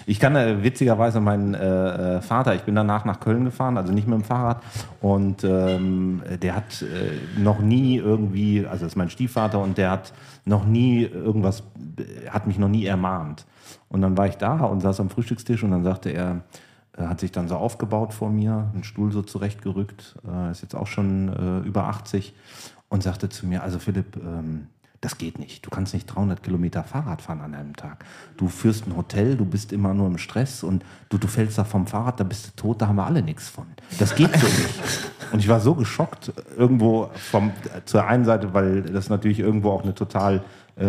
Ich 0.06 0.20
kann 0.20 0.36
äh, 0.36 0.62
witzigerweise 0.62 1.20
meinen 1.20 1.54
äh, 1.54 2.16
äh, 2.16 2.20
Vater, 2.20 2.54
ich 2.54 2.62
bin 2.62 2.74
danach 2.74 3.04
nach 3.04 3.20
Köln 3.20 3.44
gefahren, 3.44 3.76
also 3.76 3.92
nicht 3.92 4.06
mit 4.06 4.18
dem 4.18 4.24
Fahrrad, 4.24 4.62
und 5.00 5.44
ähm, 5.44 6.22
der 6.42 6.56
hat 6.56 6.82
äh, 6.82 7.40
noch 7.40 7.60
nie 7.60 7.96
irgendwie, 7.96 8.66
also 8.66 8.84
das 8.84 8.92
ist 8.92 8.96
mein 8.96 9.10
Stiefvater, 9.10 9.60
und 9.60 9.78
der 9.78 9.90
hat 9.90 10.12
noch 10.44 10.64
nie 10.64 11.02
irgendwas, 11.02 11.62
äh, 11.98 12.28
hat 12.30 12.46
mich 12.46 12.58
noch 12.58 12.68
nie 12.68 12.86
ermahnt. 12.86 13.46
Und 13.88 14.02
dann 14.02 14.16
war 14.16 14.26
ich 14.26 14.36
da 14.36 14.64
und 14.64 14.80
saß 14.80 15.00
am 15.00 15.10
Frühstückstisch 15.10 15.62
und 15.62 15.70
dann 15.70 15.84
sagte 15.84 16.10
er, 16.10 16.42
er 16.92 17.10
hat 17.10 17.20
sich 17.20 17.30
dann 17.30 17.46
so 17.46 17.56
aufgebaut 17.56 18.14
vor 18.14 18.30
mir, 18.30 18.70
einen 18.72 18.84
Stuhl 18.84 19.12
so 19.12 19.22
zurechtgerückt, 19.22 20.16
äh, 20.26 20.50
ist 20.50 20.62
jetzt 20.62 20.74
auch 20.74 20.86
schon 20.86 21.28
äh, 21.28 21.66
über 21.66 21.84
80 21.84 22.34
und 22.88 23.02
sagte 23.02 23.28
zu 23.28 23.46
mir, 23.46 23.62
also 23.62 23.78
Philipp, 23.78 24.16
ähm, 24.16 24.68
Das 25.00 25.18
geht 25.18 25.38
nicht. 25.38 25.64
Du 25.64 25.70
kannst 25.70 25.94
nicht 25.94 26.06
300 26.06 26.42
Kilometer 26.42 26.82
Fahrrad 26.82 27.22
fahren 27.22 27.40
an 27.40 27.54
einem 27.54 27.76
Tag. 27.76 28.04
Du 28.36 28.48
führst 28.48 28.86
ein 28.86 28.96
Hotel, 28.96 29.36
du 29.36 29.44
bist 29.44 29.72
immer 29.72 29.94
nur 29.94 30.06
im 30.06 30.18
Stress 30.18 30.62
und 30.62 30.84
du, 31.08 31.18
du 31.18 31.26
fällst 31.26 31.58
da 31.58 31.64
vom 31.64 31.86
Fahrrad, 31.86 32.20
da 32.20 32.24
bist 32.24 32.46
du 32.46 32.50
tot, 32.56 32.82
da 32.82 32.88
haben 32.88 32.96
wir 32.96 33.06
alle 33.06 33.22
nichts 33.22 33.48
von. 33.48 33.66
Das 33.98 34.14
geht 34.14 34.34
so 34.36 34.46
nicht. 34.46 35.10
Und 35.32 35.40
ich 35.40 35.48
war 35.48 35.60
so 35.60 35.74
geschockt, 35.74 36.32
irgendwo 36.56 37.10
vom, 37.14 37.52
zur 37.84 38.06
einen 38.06 38.24
Seite, 38.24 38.54
weil 38.54 38.82
das 38.82 39.08
natürlich 39.08 39.40
irgendwo 39.40 39.70
auch 39.70 39.82
eine 39.82 39.94
total 39.94 40.44
äh, 40.78 40.84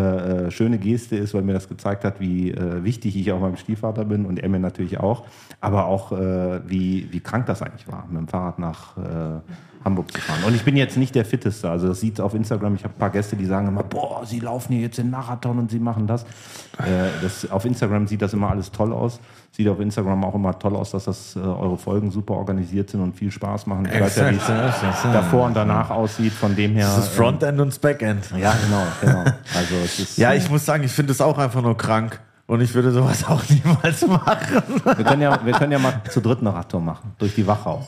äh, 0.47 0.51
schöne 0.51 0.78
Geste 0.80 1.16
ist, 1.16 1.34
weil 1.34 1.43
mir 1.43 1.53
das 1.53 1.70
gezeigt 1.70 2.03
hat, 2.03 2.20
wie 2.20 2.51
äh, 2.51 2.84
wichtig 2.84 3.16
ich 3.16 3.32
auch 3.32 3.39
meinem 3.39 3.55
Stiefvater 3.55 4.03
bin 4.03 4.26
und 4.26 4.38
er 4.38 4.49
mir 4.49 4.60
natürlich 4.60 4.99
auch, 4.99 5.26
aber 5.62 5.86
auch 5.86 6.12
äh, 6.12 6.60
wie, 6.70 7.08
wie 7.12 7.22
krank 7.22 7.45
das 7.45 7.62
eigentlich 7.62 7.88
war, 7.88 8.05
mit 8.10 8.18
dem 8.18 8.28
Fahrrad 8.28 8.60
nach 8.60 8.97
äh, 8.97 9.39
Hamburg 9.88 10.12
zu 10.12 10.22
fahren. 10.22 10.44
Und 10.46 10.54
ich 10.56 10.64
bin 10.64 10.76
jetzt 10.76 10.98
nicht 10.98 11.16
der 11.16 11.26
Fitteste, 11.26 11.70
also 11.70 11.88
das 11.88 12.00
sieht 12.02 12.20
auf 12.22 12.34
Instagram, 12.34 12.76
ich 12.76 12.84
habe 12.84 12.94
ein 12.94 13.00
paar 13.00 13.10
Gäste, 13.10 13.36
die 13.36 13.46
sagen 13.46 13.68
immer, 13.70 13.84
boah, 13.84 14.26
sie 14.26 14.40
laufen 14.40 14.74
hier 14.74 14.84
jetzt 14.84 14.98
den 14.98 15.10
Marathon 15.10 15.58
und 15.58 15.72
sie 15.72 15.80
machen 15.80 16.06
das. 16.06 16.24
Äh, 16.24 17.10
das 17.22 17.50
auf 17.50 17.66
Instagram 17.66 18.06
sieht 18.08 18.22
das 18.22 18.34
immer 18.34 18.50
alles 18.50 18.72
toll 18.72 18.94
aus. 18.94 19.20
Sieht 19.52 19.68
auf 19.70 19.80
Instagram 19.80 20.24
auch 20.24 20.36
immer 20.36 20.60
toll 20.60 20.76
aus, 20.76 20.92
dass 20.92 21.06
das 21.06 21.36
äh, 21.36 21.40
eure 21.40 21.78
Folgen 21.78 22.12
super 22.12 22.36
organisiert 22.36 22.92
sind 22.92 23.02
und 23.02 23.16
viel 23.16 23.32
Spaß 23.32 23.66
machen. 23.66 23.88
Ich 23.92 24.00
weiß 24.00 24.18
ja, 24.18 24.30
wie 24.30 24.36
es 24.36 24.46
davor 24.46 25.46
und 25.46 25.56
danach 25.56 25.90
aussieht. 25.90 26.34
Von 26.34 26.56
dem 26.56 26.74
her. 26.74 26.86
Das 26.86 27.06
ist 27.06 27.16
Frontend 27.16 27.60
und 27.60 27.70
das 27.70 27.80
Backend. 27.80 28.26
Ja, 28.38 28.54
genau, 28.64 28.84
genau. 29.02 29.24
Also 29.56 29.76
es 29.84 30.00
ist, 30.00 30.18
Ja, 30.18 30.34
ich 30.34 30.48
muss 30.50 30.64
sagen, 30.66 30.84
ich 30.84 30.92
finde 30.92 31.14
es 31.14 31.22
auch 31.22 31.38
einfach 31.40 31.62
nur 31.62 31.76
krank. 31.76 32.20
Und 32.46 32.62
ich 32.62 32.74
würde 32.74 32.92
sowas 32.92 33.24
auch 33.28 33.44
niemals 33.50 34.06
machen. 34.08 34.64
wir, 34.84 35.04
können 35.04 35.22
ja, 35.22 35.46
wir 35.46 35.54
können 35.54 35.72
ja 35.72 35.80
mal 35.80 36.02
zu 36.10 36.22
dritt 36.22 36.40
eine 36.40 36.54
Radtour 36.54 36.82
machen. 36.82 37.14
Durch 37.18 37.36
die 37.36 37.46
Wachau. 37.46 37.86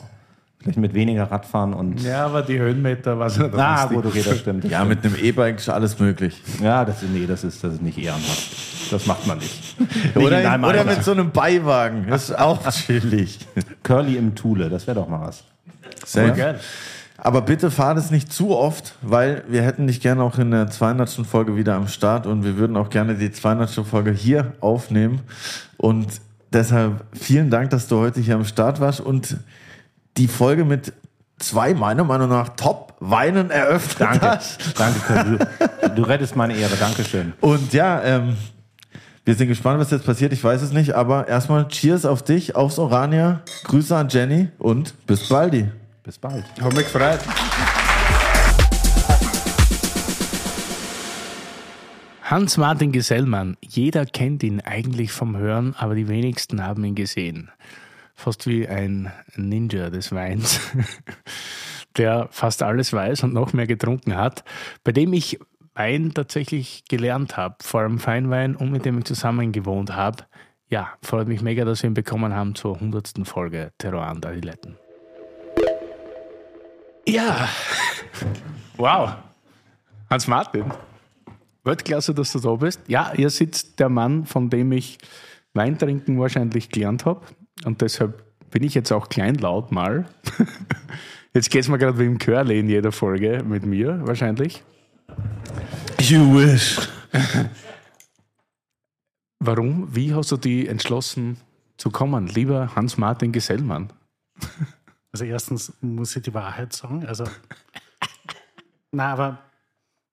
Vielleicht 0.62 0.78
mit 0.78 0.92
weniger 0.92 1.30
Radfahren 1.30 1.72
und. 1.72 2.02
Ja, 2.02 2.26
aber 2.26 2.42
die 2.42 2.58
Höhenmeter, 2.58 3.18
was 3.18 3.38
er 3.38 3.52
Ah, 3.54 3.86
gut, 3.86 4.04
okay, 4.04 4.22
das 4.22 4.38
stimmt. 4.40 4.64
Das 4.64 4.70
Ja, 4.70 4.84
stimmt. 4.84 5.02
mit 5.02 5.14
einem 5.14 5.24
E-Bike 5.24 5.56
ist 5.56 5.70
alles 5.70 5.98
möglich. 5.98 6.42
Ja, 6.62 6.84
das 6.84 7.02
ist, 7.02 7.10
nee, 7.10 7.26
das 7.26 7.44
ist, 7.44 7.64
das 7.64 7.74
ist 7.74 7.82
nicht 7.82 7.96
ehrenhaft. 7.96 8.92
Das 8.92 9.06
macht 9.06 9.26
man 9.26 9.38
nicht. 9.38 9.80
nicht 9.80 10.16
Oder, 10.16 10.54
in 10.54 10.64
oder 10.64 10.84
mit 10.84 11.02
so 11.02 11.12
einem 11.12 11.30
Beiwagen. 11.30 12.06
Das 12.10 12.24
ist 12.28 12.38
auch 12.38 12.68
chillig. 12.70 13.38
Curly 13.82 14.16
im 14.16 14.34
Thule, 14.34 14.68
das 14.68 14.86
wäre 14.86 14.96
doch 14.96 15.08
mal 15.08 15.22
was. 15.22 15.44
Sehr 16.04 16.30
geil. 16.30 16.60
Aber 17.16 17.40
bitte 17.42 17.70
fahrt 17.70 17.96
es 17.98 18.10
nicht 18.10 18.32
zu 18.32 18.50
oft, 18.50 18.94
weil 19.02 19.44
wir 19.48 19.62
hätten 19.62 19.86
dich 19.86 20.00
gerne 20.00 20.22
auch 20.22 20.38
in 20.38 20.50
der 20.50 20.68
200. 20.68 21.08
Folge 21.26 21.56
wieder 21.56 21.74
am 21.74 21.86
Start 21.88 22.26
und 22.26 22.44
wir 22.44 22.56
würden 22.56 22.76
auch 22.76 22.90
gerne 22.90 23.14
die 23.14 23.30
200. 23.30 23.70
Folge 23.86 24.10
hier 24.10 24.52
aufnehmen. 24.60 25.20
Und 25.78 26.06
deshalb 26.52 27.04
vielen 27.12 27.48
Dank, 27.50 27.70
dass 27.70 27.88
du 27.88 27.96
heute 27.98 28.20
hier 28.20 28.34
am 28.34 28.44
Start 28.44 28.80
warst 28.80 29.00
und 29.00 29.36
die 30.16 30.28
Folge 30.28 30.64
mit 30.64 30.92
zwei, 31.38 31.74
meiner 31.74 32.04
Meinung 32.04 32.28
nach, 32.28 32.50
Top-Weinen 32.50 33.50
eröffnet 33.50 34.08
Danke. 34.08 34.30
hast. 34.30 34.78
Danke. 34.78 35.38
Du, 35.86 35.94
du 35.94 36.02
rettest 36.02 36.36
meine 36.36 36.54
Ehre. 36.54 36.76
Dankeschön. 36.76 37.32
Und 37.40 37.72
ja, 37.72 38.02
ähm, 38.02 38.36
wir 39.24 39.34
sind 39.34 39.48
gespannt, 39.48 39.80
was 39.80 39.90
jetzt 39.90 40.04
passiert. 40.04 40.32
Ich 40.32 40.42
weiß 40.42 40.62
es 40.62 40.72
nicht, 40.72 40.94
aber 40.94 41.28
erstmal 41.28 41.68
Cheers 41.68 42.04
auf 42.04 42.22
dich, 42.22 42.56
aufs 42.56 42.78
Orania. 42.78 43.40
Grüße 43.64 43.96
an 43.96 44.08
Jenny 44.08 44.48
und 44.58 44.94
bis 45.06 45.28
baldi. 45.28 45.68
Bis 46.02 46.18
bald. 46.18 46.44
Hab 46.60 46.74
mich 46.74 46.84
gefreut. 46.84 47.20
Hans-Martin 52.22 52.92
Gesellmann. 52.92 53.56
Jeder 53.60 54.06
kennt 54.06 54.42
ihn 54.44 54.60
eigentlich 54.60 55.10
vom 55.10 55.36
Hören, 55.36 55.74
aber 55.76 55.96
die 55.96 56.06
wenigsten 56.06 56.64
haben 56.64 56.84
ihn 56.84 56.94
gesehen. 56.94 57.50
Fast 58.20 58.46
wie 58.46 58.68
ein 58.68 59.10
Ninja 59.34 59.88
des 59.88 60.12
Weins, 60.12 60.60
der 61.96 62.28
fast 62.30 62.62
alles 62.62 62.92
weiß 62.92 63.22
und 63.22 63.32
noch 63.32 63.54
mehr 63.54 63.66
getrunken 63.66 64.14
hat, 64.14 64.44
bei 64.84 64.92
dem 64.92 65.14
ich 65.14 65.40
Wein 65.72 66.12
tatsächlich 66.12 66.84
gelernt 66.86 67.38
habe, 67.38 67.56
vor 67.62 67.80
allem 67.80 67.98
Feinwein 67.98 68.56
und 68.56 68.72
mit 68.72 68.84
dem 68.84 68.98
ich 68.98 69.04
zusammen 69.06 69.52
gewohnt 69.52 69.96
habe. 69.96 70.24
Ja, 70.68 70.90
freut 71.02 71.28
mich 71.28 71.40
mega, 71.40 71.64
dass 71.64 71.82
wir 71.82 71.88
ihn 71.88 71.94
bekommen 71.94 72.34
haben 72.34 72.54
zur 72.54 72.74
100. 72.74 73.26
Folge 73.26 73.72
Terror 73.78 74.06
an 74.06 74.22
Adiletten. 74.22 74.76
Ja, 77.08 77.48
wow. 78.76 79.14
Hans-Martin, 80.10 80.66
Weltklasse, 81.64 82.12
dass 82.12 82.32
du 82.32 82.38
da 82.38 82.54
bist. 82.54 82.82
Ja, 82.86 83.12
hier 83.14 83.30
sitzt 83.30 83.80
der 83.80 83.88
Mann, 83.88 84.26
von 84.26 84.50
dem 84.50 84.72
ich 84.72 84.98
Wein 85.54 85.78
trinken 85.78 86.20
wahrscheinlich 86.20 86.68
gelernt 86.68 87.06
habe. 87.06 87.22
Und 87.64 87.80
deshalb 87.80 88.24
bin 88.50 88.62
ich 88.62 88.74
jetzt 88.74 88.92
auch 88.92 89.08
kleinlaut 89.08 89.72
mal. 89.72 90.06
Jetzt 91.32 91.50
geht 91.50 91.62
es 91.62 91.68
mir 91.68 91.78
gerade 91.78 91.96
wie 91.98 92.06
im 92.06 92.18
Curly 92.18 92.58
in 92.58 92.68
jeder 92.68 92.90
Folge 92.90 93.44
mit 93.44 93.64
mir, 93.64 94.04
wahrscheinlich. 94.04 94.64
You 96.00 96.34
wish. 96.34 96.88
Warum? 99.38 99.94
Wie 99.94 100.12
hast 100.12 100.32
du 100.32 100.36
die 100.36 100.66
entschlossen 100.66 101.36
zu 101.76 101.90
kommen, 101.90 102.26
lieber 102.26 102.74
Hans-Martin 102.74 103.32
Gesellmann? 103.32 103.92
Also 105.12 105.24
erstens 105.24 105.72
muss 105.80 106.14
ich 106.14 106.22
die 106.22 106.34
Wahrheit 106.34 106.72
sagen. 106.72 107.04
Also, 107.04 107.24
na, 108.92 109.12
aber 109.12 109.42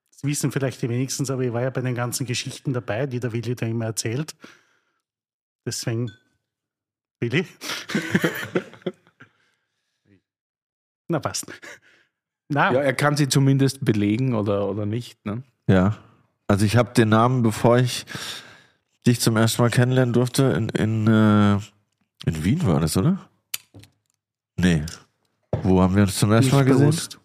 das 0.10 0.24
wissen 0.24 0.52
vielleicht 0.52 0.82
die 0.82 0.90
wenigstens, 0.90 1.30
aber 1.30 1.44
ich 1.44 1.54
war 1.54 1.62
ja 1.62 1.70
bei 1.70 1.82
den 1.82 1.94
ganzen 1.94 2.26
Geschichten 2.26 2.74
dabei, 2.74 3.06
die 3.06 3.20
der 3.20 3.32
Willi 3.32 3.56
da 3.56 3.68
immer 3.68 3.86
erzählt. 3.86 4.36
Deswegen, 5.68 6.12
Willi? 7.20 7.46
na, 11.08 11.20
passt. 11.20 11.46
Na, 12.50 12.72
Ja, 12.74 12.82
er 12.82 12.94
kann 12.94 13.18
sie 13.18 13.28
zumindest 13.28 13.84
belegen 13.84 14.34
oder, 14.36 14.68
oder 14.70 14.86
nicht. 14.86 15.24
Ne? 15.26 15.44
Ja. 15.68 15.98
Also 16.48 16.66
ich 16.66 16.78
habe 16.78 16.94
den 16.94 17.10
Namen, 17.10 17.44
bevor 17.44 17.78
ich 17.78 18.06
dich 19.06 19.20
zum 19.20 19.38
ersten 19.38 19.62
Mal 19.62 19.70
kennenlernen 19.70 20.14
durfte, 20.14 20.44
in, 20.44 20.70
in, 20.70 21.08
äh, 21.08 21.56
in 22.26 22.44
Wien 22.44 22.66
war 22.66 22.80
das, 22.80 22.98
oder? 22.98 23.30
Nee. 24.58 24.84
Wo 25.64 25.82
haben 25.82 25.96
wir 25.96 26.04
uns 26.04 26.18
zum 26.18 26.32
ersten 26.32 26.46
nicht 26.46 26.54
Mal 26.54 26.66
gesehen? 26.66 26.90
bewusst. 26.90 27.20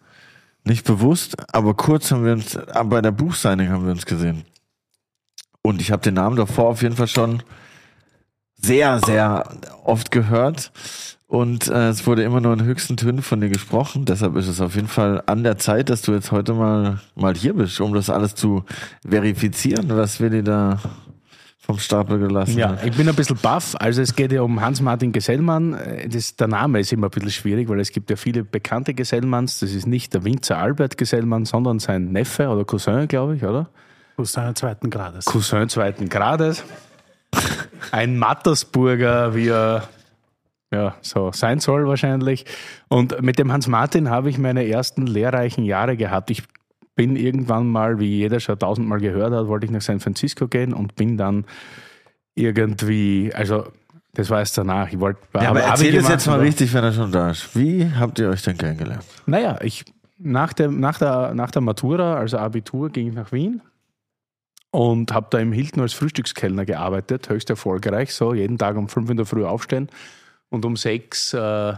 Nicht 0.64 0.86
bewusst, 0.86 1.54
aber 1.54 1.74
kurz 1.74 2.10
haben 2.12 2.24
wir 2.24 2.32
uns, 2.32 2.56
ah, 2.56 2.84
bei 2.84 3.00
der 3.00 3.10
Buchsigning 3.10 3.68
haben 3.68 3.84
wir 3.84 3.92
uns 3.92 4.06
gesehen. 4.06 4.44
Und 5.60 5.80
ich 5.80 5.90
habe 5.90 6.02
den 6.02 6.14
Namen 6.14 6.36
davor 6.36 6.68
auf 6.68 6.82
jeden 6.82 6.96
Fall 6.96 7.08
schon 7.08 7.42
sehr, 8.62 9.00
sehr 9.04 9.44
oft 9.84 10.10
gehört. 10.10 10.72
Und 11.26 11.68
äh, 11.68 11.88
es 11.88 12.06
wurde 12.06 12.22
immer 12.24 12.42
nur 12.42 12.52
in 12.52 12.62
höchsten 12.62 12.98
Tönen 12.98 13.22
von 13.22 13.40
dir 13.40 13.48
gesprochen. 13.48 14.04
Deshalb 14.04 14.36
ist 14.36 14.48
es 14.48 14.60
auf 14.60 14.74
jeden 14.74 14.88
Fall 14.88 15.22
an 15.26 15.42
der 15.44 15.56
Zeit, 15.56 15.88
dass 15.88 16.02
du 16.02 16.12
jetzt 16.12 16.30
heute 16.30 16.52
mal, 16.52 17.00
mal 17.14 17.34
hier 17.34 17.54
bist, 17.54 17.80
um 17.80 17.94
das 17.94 18.10
alles 18.10 18.34
zu 18.34 18.64
verifizieren, 19.08 19.86
was 19.88 20.20
Willi 20.20 20.42
da 20.42 20.78
vom 21.58 21.78
Stapel 21.78 22.18
gelassen 22.18 22.58
Ja, 22.58 22.70
hat. 22.72 22.84
ich 22.84 22.94
bin 22.94 23.08
ein 23.08 23.14
bisschen 23.14 23.38
baff. 23.40 23.74
Also 23.78 24.02
es 24.02 24.14
geht 24.14 24.30
ja 24.32 24.42
um 24.42 24.60
Hans-Martin 24.60 25.12
Gesellmann. 25.12 25.74
Das, 26.10 26.36
der 26.36 26.48
Name 26.48 26.80
ist 26.80 26.92
immer 26.92 27.06
ein 27.06 27.10
bisschen 27.10 27.30
schwierig, 27.30 27.68
weil 27.70 27.80
es 27.80 27.92
gibt 27.92 28.10
ja 28.10 28.16
viele 28.16 28.44
bekannte 28.44 28.92
Gesellmanns. 28.92 29.60
Das 29.60 29.72
ist 29.72 29.86
nicht 29.86 30.12
der 30.12 30.24
Winzer 30.24 30.58
Albert 30.58 30.98
Gesellmann, 30.98 31.46
sondern 31.46 31.78
sein 31.78 32.12
Neffe 32.12 32.48
oder 32.48 32.64
Cousin, 32.66 33.08
glaube 33.08 33.36
ich, 33.36 33.44
oder? 33.44 33.70
Cousin 34.16 34.54
zweiten 34.54 34.90
Grades. 34.90 35.24
Cousin 35.24 35.68
zweiten 35.70 36.10
Grades. 36.10 36.62
Ein 37.90 38.18
Mattersburger, 38.18 39.34
wie 39.34 39.48
er 39.48 39.88
ja, 40.72 40.94
so 41.02 41.30
sein 41.32 41.60
soll 41.60 41.86
wahrscheinlich. 41.86 42.46
Und 42.88 43.20
mit 43.20 43.38
dem 43.38 43.52
Hans-Martin 43.52 44.08
habe 44.08 44.30
ich 44.30 44.38
meine 44.38 44.66
ersten 44.66 45.06
lehrreichen 45.06 45.64
Jahre 45.64 45.98
gehabt. 45.98 46.30
Ich 46.30 46.42
bin 46.96 47.14
irgendwann 47.16 47.68
mal, 47.68 47.98
wie 47.98 48.08
jeder 48.08 48.40
schon 48.40 48.58
tausendmal 48.58 48.98
gehört 48.98 49.32
hat, 49.32 49.46
wollte 49.46 49.66
ich 49.66 49.72
nach 49.72 49.82
San 49.82 50.00
Francisco 50.00 50.48
gehen 50.48 50.72
und 50.72 50.96
bin 50.96 51.18
dann 51.18 51.44
irgendwie, 52.34 53.30
also 53.34 53.66
das 54.14 54.30
war 54.30 54.40
erst 54.40 54.56
danach. 54.56 54.90
Ich 54.90 54.98
wollte, 54.98 55.20
Ja, 55.34 55.50
aber 55.50 55.60
erzähl 55.60 55.94
es 55.94 56.08
jetzt 56.08 56.26
mal 56.26 56.40
richtig, 56.40 56.72
wenn 56.72 56.84
er 56.84 56.92
schon 56.92 57.12
da 57.12 57.30
ist. 57.30 57.54
Wie 57.54 57.90
habt 57.98 58.18
ihr 58.18 58.30
euch 58.30 58.42
denn 58.42 58.56
kennengelernt? 58.56 59.04
Naja, 59.26 59.58
ich, 59.62 59.84
nach, 60.18 60.54
dem, 60.54 60.80
nach, 60.80 60.98
der, 60.98 61.34
nach 61.34 61.50
der 61.50 61.60
Matura, 61.60 62.14
also 62.14 62.38
Abitur, 62.38 62.88
ging 62.88 63.08
ich 63.08 63.14
nach 63.14 63.30
Wien 63.32 63.60
und 64.72 65.12
habe 65.12 65.28
da 65.30 65.38
im 65.38 65.52
Hilton 65.52 65.82
als 65.82 65.92
Frühstückskellner 65.92 66.64
gearbeitet, 66.64 67.28
höchst 67.28 67.50
erfolgreich, 67.50 68.12
so 68.12 68.34
jeden 68.34 68.58
Tag 68.58 68.76
um 68.76 68.88
5 68.88 69.10
in 69.10 69.16
der 69.18 69.26
Früh 69.26 69.44
aufstehen 69.44 69.88
und 70.48 70.64
um 70.64 70.76
6 70.76 71.34
äh, 71.34 71.74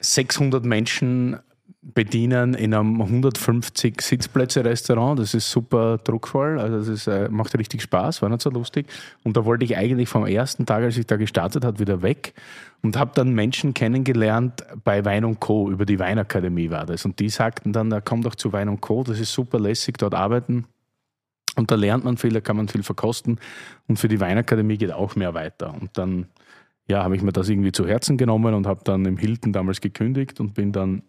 600 0.00 0.64
Menschen 0.64 1.38
bedienen 1.82 2.54
in 2.54 2.72
einem 2.74 3.00
150 3.02 4.00
Sitzplätze 4.00 4.64
Restaurant. 4.64 5.18
Das 5.18 5.34
ist 5.34 5.50
super 5.50 5.98
druckvoll, 5.98 6.58
also 6.58 6.78
das 6.78 6.88
ist, 6.88 7.06
äh, 7.06 7.28
macht 7.28 7.56
richtig 7.58 7.82
Spaß, 7.82 8.22
war 8.22 8.30
nicht 8.30 8.40
so 8.40 8.48
lustig. 8.48 8.86
Und 9.22 9.36
da 9.36 9.44
wollte 9.44 9.66
ich 9.66 9.76
eigentlich 9.76 10.08
vom 10.08 10.26
ersten 10.26 10.64
Tag, 10.64 10.82
als 10.84 10.96
ich 10.96 11.06
da 11.06 11.16
gestartet 11.16 11.66
hat, 11.66 11.80
wieder 11.80 12.00
weg 12.00 12.32
und 12.80 12.98
habe 12.98 13.12
dann 13.14 13.34
Menschen 13.34 13.74
kennengelernt 13.74 14.64
bei 14.84 15.04
Wein 15.04 15.26
und 15.26 15.38
Co. 15.40 15.70
Über 15.70 15.84
die 15.84 15.98
Weinakademie 15.98 16.70
war 16.70 16.86
das. 16.86 17.04
Und 17.04 17.18
die 17.18 17.28
sagten 17.28 17.74
dann, 17.74 17.90
da 17.90 18.00
komm 18.00 18.22
doch 18.22 18.34
zu 18.34 18.54
Wein 18.54 18.70
und 18.70 18.80
Co. 18.80 19.04
Das 19.04 19.20
ist 19.20 19.34
super 19.34 19.60
lässig, 19.60 19.98
dort 19.98 20.14
arbeiten. 20.14 20.66
Und 21.56 21.70
da 21.70 21.74
lernt 21.74 22.04
man 22.04 22.16
viel, 22.16 22.32
da 22.32 22.40
kann 22.40 22.56
man 22.56 22.68
viel 22.68 22.82
verkosten. 22.82 23.38
Und 23.88 23.98
für 23.98 24.08
die 24.08 24.20
Weinakademie 24.20 24.78
geht 24.78 24.92
auch 24.92 25.16
mehr 25.16 25.34
weiter. 25.34 25.74
Und 25.74 25.96
dann 25.98 26.26
ja, 26.86 27.04
habe 27.04 27.16
ich 27.16 27.22
mir 27.22 27.32
das 27.32 27.48
irgendwie 27.48 27.72
zu 27.72 27.86
Herzen 27.86 28.16
genommen 28.16 28.54
und 28.54 28.66
habe 28.66 28.80
dann 28.84 29.04
im 29.06 29.16
Hilton 29.16 29.52
damals 29.52 29.80
gekündigt 29.80 30.40
und 30.40 30.54
bin 30.54 30.72
dann 30.72 31.02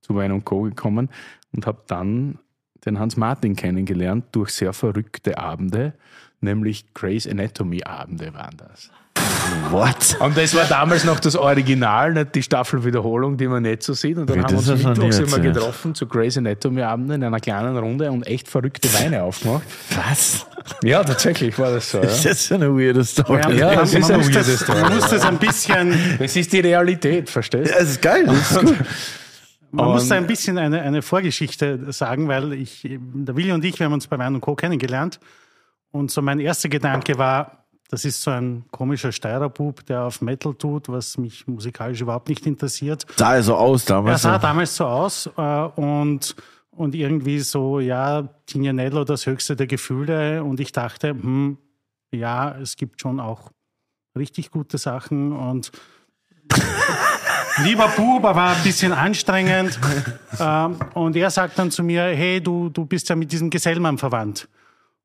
zu 0.00 0.14
Wein 0.14 0.44
Co. 0.44 0.62
gekommen 0.62 1.10
und 1.52 1.66
habe 1.66 1.82
dann 1.86 2.38
den 2.84 2.98
Hans 2.98 3.16
Martin 3.16 3.56
kennengelernt 3.56 4.26
durch 4.32 4.50
sehr 4.50 4.72
verrückte 4.72 5.38
Abende, 5.38 5.94
nämlich 6.40 6.92
Grey's 6.94 7.26
Anatomy 7.26 7.84
Abende 7.84 8.34
waren 8.34 8.56
das. 8.56 8.90
What? 9.70 10.16
Und 10.20 10.36
das 10.36 10.54
war 10.54 10.64
damals 10.66 11.04
noch 11.04 11.18
das 11.20 11.34
Original, 11.36 12.12
nicht 12.12 12.34
die 12.34 12.42
Staffelwiederholung, 12.42 13.36
die 13.36 13.48
man 13.48 13.62
nicht 13.62 13.82
so 13.82 13.92
sieht. 13.92 14.16
Und 14.18 14.28
dann 14.28 14.36
Wie, 14.38 14.42
haben 14.42 14.50
wir 14.52 14.56
das 14.58 14.68
uns 14.70 14.84
mittwochs 14.84 15.18
immer 15.18 15.36
erzählt. 15.36 15.54
getroffen 15.54 15.94
zu 15.94 16.06
Grey's 16.06 16.36
Anatomy 16.36 16.82
Abenden 16.82 17.22
in 17.22 17.24
einer 17.24 17.40
kleinen 17.40 17.76
Runde 17.76 18.10
und 18.10 18.26
echt 18.26 18.48
verrückte 18.48 18.92
Weine 18.94 19.22
aufgemacht. 19.22 19.62
Was? 19.96 20.46
Ja, 20.82 21.02
tatsächlich 21.02 21.58
war 21.58 21.72
das 21.72 21.90
so. 21.90 21.98
Ja. 21.98 22.04
Das 22.04 22.24
ist 22.24 22.52
eine 22.52 22.70
weirde 22.76 23.04
Story. 23.04 23.40
Ja, 23.58 23.74
das 23.74 23.92
man, 23.92 24.02
ist 24.02 24.08
man, 24.08 24.12
ein 24.12 24.26
muss 24.26 24.34
weirdes 24.34 24.46
das, 24.46 24.60
Story, 24.60 24.80
man 24.80 24.94
muss 24.96 25.10
das 25.10 25.24
ein 25.24 25.38
bisschen, 25.38 26.16
Das 26.18 26.36
ist 26.36 26.52
die 26.52 26.60
Realität, 26.60 27.30
verstehst 27.30 27.70
du? 27.70 27.74
Ja, 27.74 27.80
das 27.80 27.90
ist 27.90 28.02
geil. 28.02 28.24
Das 28.26 28.50
ist 28.52 28.60
gut. 28.60 28.74
man 29.72 29.86
muss 29.86 30.02
Und- 30.04 30.10
da 30.10 30.14
ein 30.16 30.26
bisschen 30.26 30.58
eine, 30.58 30.82
eine 30.82 31.02
Vorgeschichte 31.02 31.92
sagen, 31.92 32.28
weil 32.28 32.52
ich, 32.52 32.82
der 32.88 33.36
Willi 33.36 33.52
und 33.52 33.64
ich, 33.64 33.78
wir 33.78 33.86
haben 33.86 33.92
uns 33.94 34.06
bei 34.06 34.18
Wein 34.18 34.34
und 34.34 34.40
Co. 34.40 34.54
kennengelernt. 34.54 35.18
Und 35.90 36.10
so 36.10 36.22
mein 36.22 36.38
erster 36.40 36.68
Gedanke 36.68 37.18
war, 37.18 37.63
das 37.94 38.04
ist 38.04 38.22
so 38.22 38.32
ein 38.32 38.64
komischer 38.72 39.12
Steirerbub, 39.12 39.86
der 39.86 40.02
auf 40.02 40.20
Metal 40.20 40.52
tut, 40.52 40.88
was 40.88 41.16
mich 41.16 41.46
musikalisch 41.46 42.00
überhaupt 42.00 42.28
nicht 42.28 42.44
interessiert. 42.44 43.06
Sah 43.16 43.36
er 43.36 43.42
so 43.44 43.54
aus 43.54 43.84
Er 43.84 43.94
damals. 43.94 44.22
sah 44.22 44.36
damals 44.36 44.74
so 44.74 44.84
aus 44.84 45.30
äh, 45.36 45.40
und, 45.76 46.34
und 46.72 46.94
irgendwie 46.96 47.38
so, 47.38 47.78
ja, 47.78 48.28
Tignanello 48.46 49.04
das 49.04 49.26
höchste 49.26 49.54
der 49.54 49.68
Gefühle. 49.68 50.42
Und 50.42 50.58
ich 50.58 50.72
dachte, 50.72 51.10
hm, 51.10 51.56
ja, 52.10 52.56
es 52.60 52.74
gibt 52.74 53.00
schon 53.00 53.20
auch 53.20 53.52
richtig 54.18 54.50
gute 54.50 54.76
Sachen 54.76 55.30
und 55.30 55.70
lieber 57.62 57.86
Bub, 57.96 58.24
aber 58.24 58.56
ein 58.56 58.62
bisschen 58.64 58.92
anstrengend. 58.92 59.78
ähm, 60.40 60.78
und 60.94 61.14
er 61.14 61.30
sagt 61.30 61.60
dann 61.60 61.70
zu 61.70 61.84
mir, 61.84 62.02
hey, 62.06 62.40
du, 62.40 62.70
du 62.70 62.86
bist 62.86 63.08
ja 63.08 63.14
mit 63.14 63.30
diesem 63.30 63.50
Gesellmann 63.50 63.98
verwandt. 63.98 64.48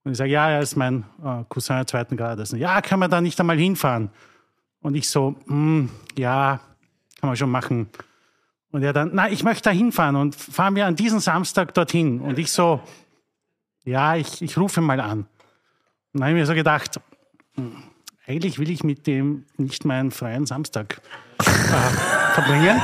Und 0.04 0.12
ich 0.12 0.18
sage, 0.18 0.32
ja, 0.32 0.50
er 0.50 0.62
ist 0.62 0.76
mein 0.76 1.04
äh, 1.24 1.44
Cousin 1.50 1.86
zweiten 1.86 2.16
Grades. 2.18 2.52
Ja, 2.52 2.82
kann 2.82 3.00
man 3.00 3.12
da 3.12 3.22
nicht 3.22 3.40
einmal 3.40 3.58
hinfahren? 3.58 4.10
Und 4.82 4.96
ich 4.96 5.10
so, 5.10 5.36
hm, 5.48 5.90
ja, 6.18 6.60
kann 7.20 7.30
man 7.30 7.36
schon 7.36 7.52
machen. 7.52 7.90
Und 8.72 8.84
er 8.84 8.94
dann, 8.94 9.12
na, 9.14 9.30
ich 9.30 9.44
möchte 9.44 9.64
da 9.64 9.72
hinfahren 9.72 10.16
und 10.16 10.36
fahren 10.36 10.76
wir 10.76 10.86
an 10.86 10.96
diesem 10.96 11.20
Samstag 11.20 11.74
dorthin. 11.74 12.22
Und 12.22 12.40
ich 12.40 12.52
so, 12.52 12.82
ja, 13.84 14.16
ich, 14.16 14.42
ich 14.42 14.58
rufe 14.58 14.80
mal 14.82 15.00
an. 15.00 15.20
Und 15.20 15.28
dann 16.14 16.24
habe 16.24 16.32
ich 16.32 16.38
mir 16.38 16.46
so 16.46 16.54
gedacht, 16.54 17.00
hm, 17.56 17.76
eigentlich 18.26 18.60
will 18.60 18.70
ich 18.70 18.84
mit 18.84 19.06
dem 19.08 19.46
nicht 19.58 19.86
meinen 19.86 20.12
freien 20.12 20.46
Samstag 20.46 21.02
äh, 21.40 21.44
verbringen. 22.34 22.80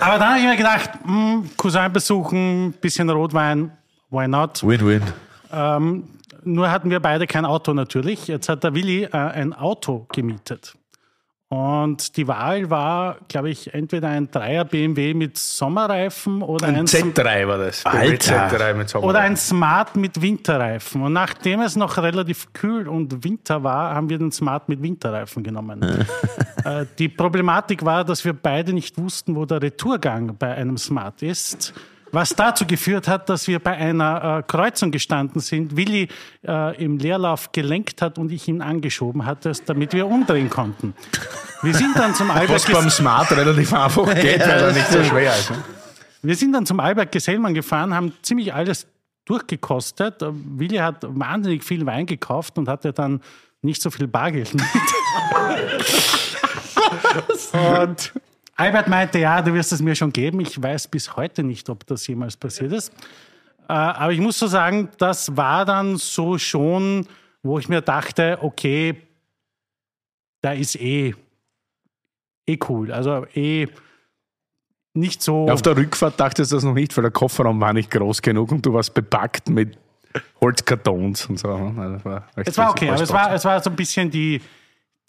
Aber 0.00 0.18
dann 0.18 0.28
habe 0.30 0.38
ich 0.38 0.44
mir 0.44 0.56
gedacht, 0.56 0.90
hm, 1.04 1.50
Cousin 1.56 1.92
besuchen, 1.92 2.72
bisschen 2.80 3.10
Rotwein, 3.10 3.77
why 4.10 4.28
not? 4.28 4.62
Win-win. 4.62 5.02
Nur 6.44 6.70
hatten 6.70 6.90
wir 6.90 7.00
beide 7.00 7.26
kein 7.26 7.44
Auto 7.44 7.74
natürlich. 7.74 8.26
Jetzt 8.26 8.48
hat 8.48 8.64
der 8.64 8.74
Willi 8.74 9.04
äh, 9.04 9.10
ein 9.12 9.52
Auto 9.52 10.06
gemietet. 10.12 10.74
Und 11.50 12.18
die 12.18 12.28
Wahl 12.28 12.68
war, 12.68 13.16
glaube 13.28 13.48
ich, 13.48 13.72
entweder 13.72 14.08
ein 14.08 14.30
Dreier 14.30 14.66
BMW 14.66 15.14
mit 15.14 15.38
Sommerreifen 15.38 16.42
oder 16.42 16.66
ein, 16.66 16.76
Ein 16.76 16.86
Z3 16.86 17.48
war 17.48 17.56
das. 17.56 17.86
Alter. 17.86 18.50
Z3 18.50 18.74
mit 18.74 18.88
Sommer. 18.90 19.06
oder 19.06 19.20
ein 19.20 19.34
Smart 19.34 19.96
mit 19.96 20.20
Winterreifen. 20.20 21.00
Und 21.00 21.14
nachdem 21.14 21.62
es 21.62 21.74
noch 21.74 21.96
relativ 21.96 22.52
kühl 22.52 22.86
und 22.86 23.24
Winter 23.24 23.62
war, 23.62 23.94
haben 23.94 24.10
wir 24.10 24.18
den 24.18 24.30
Smart 24.30 24.68
mit 24.68 24.82
Winterreifen 24.82 25.42
genommen. 25.42 25.82
äh, 26.64 26.84
die 26.98 27.08
Problematik 27.08 27.82
war, 27.82 28.04
dass 28.04 28.26
wir 28.26 28.34
beide 28.34 28.74
nicht 28.74 28.98
wussten, 28.98 29.34
wo 29.34 29.46
der 29.46 29.62
Retourgang 29.62 30.36
bei 30.38 30.54
einem 30.54 30.76
Smart 30.76 31.22
ist. 31.22 31.72
Was 32.12 32.34
dazu 32.34 32.66
geführt 32.66 33.08
hat, 33.08 33.28
dass 33.28 33.48
wir 33.48 33.58
bei 33.58 33.72
einer 33.72 34.38
äh, 34.38 34.42
Kreuzung 34.42 34.90
gestanden 34.90 35.40
sind, 35.40 35.76
Willi 35.76 36.08
äh, 36.46 36.82
im 36.82 36.98
Leerlauf 36.98 37.52
gelenkt 37.52 38.02
hat 38.02 38.18
und 38.18 38.32
ich 38.32 38.48
ihn 38.48 38.62
angeschoben 38.62 39.26
hatte, 39.26 39.52
damit 39.66 39.92
wir 39.92 40.06
umdrehen 40.06 40.48
konnten. 40.48 40.94
Wir 41.62 41.74
sind 41.74 41.96
dann 41.96 42.14
zum 42.14 42.30
Albert 42.30 42.50
was 42.50 42.66
beim 42.66 42.90
Smart 42.90 43.30
relativ 43.32 43.72
einfach 43.72 44.14
geht, 44.20 44.40
weil 44.40 44.60
er 44.60 44.72
nicht 44.72 44.88
so 44.88 45.04
schwer 45.04 45.36
ist. 45.36 45.50
Ne? 45.50 45.56
wir 46.22 46.36
sind 46.36 46.52
dann 46.52 46.66
zum 46.66 46.80
Albert 46.80 47.12
Gesellmann 47.12 47.54
gefahren, 47.54 47.94
haben 47.94 48.12
ziemlich 48.22 48.52
alles 48.52 48.86
durchgekostet. 49.24 50.16
Willi 50.20 50.78
hat 50.78 50.96
wahnsinnig 51.02 51.64
viel 51.64 51.86
Wein 51.86 52.06
gekauft 52.06 52.58
und 52.58 52.68
hatte 52.68 52.92
dann 52.92 53.20
nicht 53.62 53.82
so 53.82 53.90
viel 53.90 54.06
Bargeld 54.06 54.54
mit. 54.54 54.64
und 57.52 58.12
Albert 58.58 58.88
meinte, 58.88 59.20
ja, 59.20 59.40
du 59.40 59.54
wirst 59.54 59.72
es 59.72 59.80
mir 59.80 59.94
schon 59.94 60.12
geben. 60.12 60.40
Ich 60.40 60.60
weiß 60.60 60.88
bis 60.88 61.16
heute 61.16 61.44
nicht, 61.44 61.70
ob 61.70 61.86
das 61.86 62.06
jemals 62.08 62.36
passiert 62.36 62.72
ist. 62.72 62.92
Äh, 63.68 63.72
Aber 63.72 64.12
ich 64.12 64.20
muss 64.20 64.38
so 64.38 64.48
sagen, 64.48 64.88
das 64.98 65.36
war 65.36 65.64
dann 65.64 65.96
so 65.96 66.38
schon, 66.38 67.06
wo 67.42 67.60
ich 67.60 67.68
mir 67.68 67.82
dachte, 67.82 68.38
okay, 68.42 69.00
da 70.42 70.52
ist 70.52 70.74
eh, 70.74 71.14
eh 72.46 72.58
cool. 72.68 72.90
Also 72.90 73.26
eh 73.34 73.68
nicht 74.92 75.22
so. 75.22 75.48
Auf 75.48 75.62
der 75.62 75.76
Rückfahrt 75.76 76.18
dachtest 76.18 76.50
du 76.50 76.56
das 76.56 76.64
noch 76.64 76.74
nicht, 76.74 76.96
weil 76.96 77.02
der 77.02 77.12
Kofferraum 77.12 77.60
war 77.60 77.72
nicht 77.72 77.92
groß 77.92 78.22
genug 78.22 78.50
und 78.50 78.66
du 78.66 78.72
warst 78.74 78.92
bepackt 78.92 79.48
mit 79.48 79.78
Holzkartons 80.40 81.26
und 81.26 81.38
so. 81.38 81.48
Also 81.48 81.92
das 81.92 82.04
war 82.04 82.26
Es 82.34 82.58
war 82.58 82.70
okay, 82.70 82.90
aber 82.90 83.02
es 83.02 83.12
war, 83.12 83.32
es 83.32 83.44
war 83.44 83.62
so 83.62 83.70
ein 83.70 83.76
bisschen 83.76 84.10
die, 84.10 84.40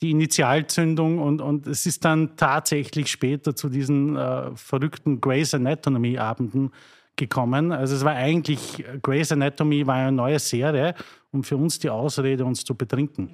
die 0.02 0.12
Initialzündung 0.12 1.20
und, 1.20 1.42
und 1.42 1.68
es 1.68 1.86
ist 1.86 2.06
dann 2.06 2.38
tatsächlich 2.38 3.12
später 3.12 3.56
zu 3.56 3.70
diesen 3.70 4.16
äh, 4.16 4.56
verrückten 4.56 5.20
Grey's 5.20 5.54
Anatomy 5.54 6.18
Abenden 6.18 6.72
gekommen. 7.18 7.72
Also 7.72 7.96
es 7.96 8.06
war 8.06 8.14
eigentlich, 8.14 8.84
Grey's 9.02 9.32
Anatomy 9.32 9.86
war 9.86 9.96
eine 9.96 10.12
neue 10.12 10.40
Serie 10.40 10.96
und 11.32 11.46
für 11.46 11.58
uns 11.58 11.80
die 11.80 11.90
Ausrede, 11.90 12.46
uns 12.46 12.64
zu 12.64 12.76
betrinken. 12.76 13.32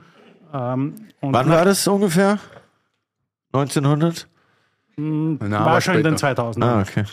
Ähm, 0.53 0.95
und 1.21 1.33
Wann 1.33 1.49
war 1.49 1.65
das 1.65 1.87
ungefähr? 1.87 2.39
1900? 3.53 4.27
Nein, 4.97 5.39
war 5.51 5.81
schon 5.81 5.95
in 5.95 6.03
den 6.03 6.17
später. 6.17 6.49
2000ern. 6.49 6.63
Ah, 6.63 6.81
okay. 6.81 7.03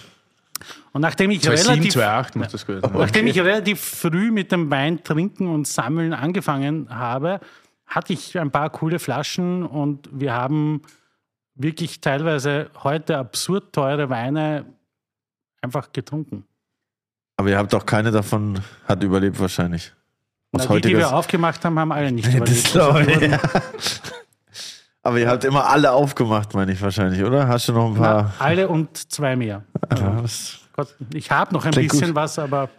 Und 0.92 1.00
nachdem 1.00 1.30
ich 1.30 1.42
2007, 1.42 1.72
relativ 1.72 1.92
2008 1.92 2.36
muss 2.36 2.48
das 2.48 2.66
gewesen. 2.66 2.90
Nachdem 2.94 3.26
ich 3.26 3.40
relativ 3.40 3.80
früh 3.80 4.30
mit 4.30 4.52
dem 4.52 4.70
Wein 4.70 5.02
trinken 5.02 5.48
und 5.48 5.66
sammeln 5.66 6.12
angefangen 6.12 6.86
habe, 6.90 7.40
hatte 7.94 8.12
ich 8.12 8.38
ein 8.38 8.50
paar 8.50 8.70
coole 8.70 8.98
Flaschen 8.98 9.64
und 9.64 10.08
wir 10.12 10.32
haben 10.34 10.82
wirklich 11.54 12.00
teilweise 12.00 12.70
heute 12.82 13.18
absurd 13.18 13.72
teure 13.72 14.08
Weine 14.10 14.64
einfach 15.60 15.92
getrunken. 15.92 16.44
Aber 17.36 17.48
ihr 17.50 17.58
habt 17.58 17.72
doch 17.72 17.84
keine 17.86 18.10
davon, 18.10 18.60
hat 18.86 19.02
überlebt 19.02 19.38
wahrscheinlich. 19.40 19.92
Na, 20.52 20.64
die, 20.66 20.80
die 20.82 20.96
wir 20.96 21.14
aufgemacht 21.14 21.64
haben, 21.64 21.78
haben 21.78 21.92
alle 21.92 22.12
nicht 22.12 22.28
Das 22.28 22.34
überlebt. 22.34 22.72
glaube 22.72 22.98
Also, 22.98 23.10
ich, 23.10 23.20
wurden- 23.20 23.38
Aber 25.04 25.18
ihr 25.18 25.28
habt 25.28 25.42
immer 25.44 25.66
alle 25.68 25.90
aufgemacht, 25.92 26.54
meine 26.54 26.72
ich 26.72 26.80
wahrscheinlich, 26.80 27.24
oder? 27.24 27.48
Hast 27.48 27.68
du 27.68 27.72
noch 27.72 27.88
ein 27.88 27.94
paar? 27.94 28.34
Na, 28.38 28.44
alle 28.44 28.68
und 28.68 28.96
zwei 29.10 29.34
mehr. 29.34 29.64
Ja, 29.98 30.20
das- 30.22 30.58
Gott, 30.74 30.94
ich 31.12 31.30
habe 31.30 31.52
noch 31.52 31.64
ein 31.64 31.72
Klingt 31.72 31.90
bisschen 31.92 32.08
gut. 32.08 32.14
was, 32.16 32.38
aber 32.38 32.70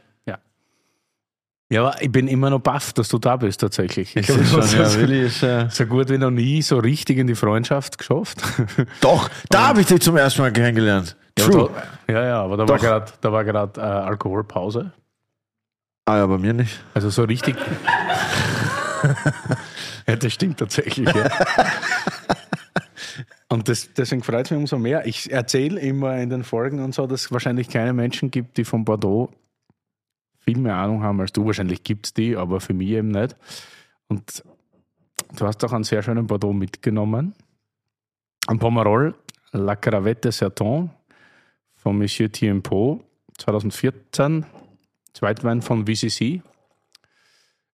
ja. 1.74 1.82
Ja, 1.84 1.88
aber 1.88 2.01
ich 2.03 2.11
bin 2.11 2.28
immer 2.28 2.51
noch 2.51 2.59
baff, 2.59 2.93
dass 2.93 3.09
du 3.09 3.17
da 3.17 3.36
bist 3.36 3.59
tatsächlich. 3.59 4.15
Ich 4.15 4.28
das 4.28 4.38
habe 4.38 4.67
schon, 4.67 5.09
ja, 5.09 5.26
ist, 5.26 5.41
äh, 5.41 5.67
so 5.71 5.88
gut 5.88 6.07
wie 6.09 6.19
noch 6.19 6.30
nie 6.30 6.61
so 6.61 6.78
richtig 6.78 7.17
in 7.17 7.26
die 7.26 7.34
Freundschaft 7.34 7.97
geschafft. 7.97 8.43
Doch, 9.01 9.28
da 9.49 9.69
habe 9.69 9.82
ich 9.82 9.88
dich 9.88 9.99
zum 9.99 10.15
ersten 10.15 10.43
Mal 10.43 10.53
kennengelernt. 10.53 11.17
Ja, 11.39 11.45
True. 11.45 11.71
da, 12.05 12.13
ja, 12.13 12.26
ja, 12.26 12.43
aber 12.43 12.57
da 12.57 12.65
Doch. 12.65 12.74
war 12.74 12.80
grad, 12.80 13.13
da 13.21 13.32
war 13.32 13.43
gerade 13.43 13.82
äh, 13.82 13.84
Alkoholpause. 13.84 14.91
Ah 16.05 16.17
ja, 16.17 16.28
bei 16.28 16.38
mir 16.38 16.53
nicht. 16.53 16.80
Also 16.93 17.09
so 17.09 17.24
richtig. 17.24 17.55
ja, 20.07 20.15
das 20.15 20.32
stimmt 20.32 20.59
tatsächlich. 20.59 21.11
Ja. 21.11 21.32
Und 23.49 23.67
das, 23.67 23.91
deswegen 23.93 24.21
freut 24.21 24.45
es 24.45 24.51
mich 24.51 24.59
umso 24.59 24.78
mehr. 24.78 25.07
Ich 25.07 25.32
erzähle 25.32 25.80
immer 25.80 26.17
in 26.17 26.30
den 26.30 26.43
Folgen 26.43 26.84
und 26.84 26.93
so, 26.95 27.05
dass 27.05 27.26
es 27.26 27.32
wahrscheinlich 27.32 27.69
keine 27.69 27.93
Menschen 27.93 28.32
gibt, 28.32 28.57
die 28.57 28.63
von 28.63 28.84
Bordeaux 28.84 29.30
viel 30.44 30.58
mehr 30.58 30.76
Ahnung 30.76 31.04
haben 31.04 31.20
als 31.22 31.32
du. 31.32 31.46
Wahrscheinlich 31.46 31.84
gibt 31.84 32.08
es 32.08 32.14
die, 32.14 32.36
aber 32.36 32.60
für 32.60 32.74
mich 32.74 32.89
eben 32.89 33.10
nicht. 33.10 33.36
Und 34.08 34.44
du 35.36 35.48
hast 35.48 35.64
auch 35.64 35.74
einen 35.74 35.84
sehr 35.84 36.04
schönen 36.04 36.28
Bordeaux 36.28 36.54
mitgenommen. 36.54 37.34
Ein 38.48 38.60
Pomerol, 38.60 39.16
La 39.52 39.76
Cravette 39.76 40.32
Serton 40.32 40.89
von 41.76 41.98
Monsieur 41.98 42.32
Tiempo 42.32 43.04
2014. 43.38 44.46
Zweitwein 45.14 45.62
von 45.62 45.86
VCC. 45.86 46.41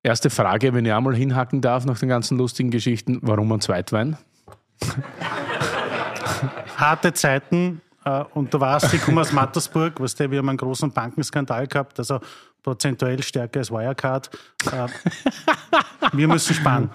Erste 0.03 0.29
Frage, 0.29 0.73
wenn 0.73 0.85
ich 0.85 0.93
einmal 0.93 1.15
hinhacken 1.15 1.61
darf 1.61 1.85
nach 1.85 1.99
den 1.99 2.09
ganzen 2.09 2.37
lustigen 2.37 2.69
Geschichten, 2.69 3.19
warum 3.21 3.51
ein 3.51 3.61
Zweitwein? 3.61 4.17
harte 6.77 7.13
Zeiten. 7.13 7.81
Äh, 8.05 8.23
und 8.33 8.53
du 8.53 8.59
warst, 8.59 8.93
ich 8.93 9.01
komme 9.01 9.21
aus 9.21 9.31
Mattersburg, 9.31 9.99
weißt 9.99 10.19
du, 10.19 10.31
wir 10.31 10.39
haben 10.39 10.49
einen 10.49 10.57
großen 10.57 10.91
Bankenskandal 10.91 11.67
gehabt, 11.67 11.99
also 11.99 12.19
prozentuell 12.63 13.21
stärker 13.23 13.59
als 13.59 13.71
Wirecard. 13.71 14.29
Äh, 14.71 14.87
wir 16.13 16.27
müssen 16.27 16.53
sparen. 16.53 16.89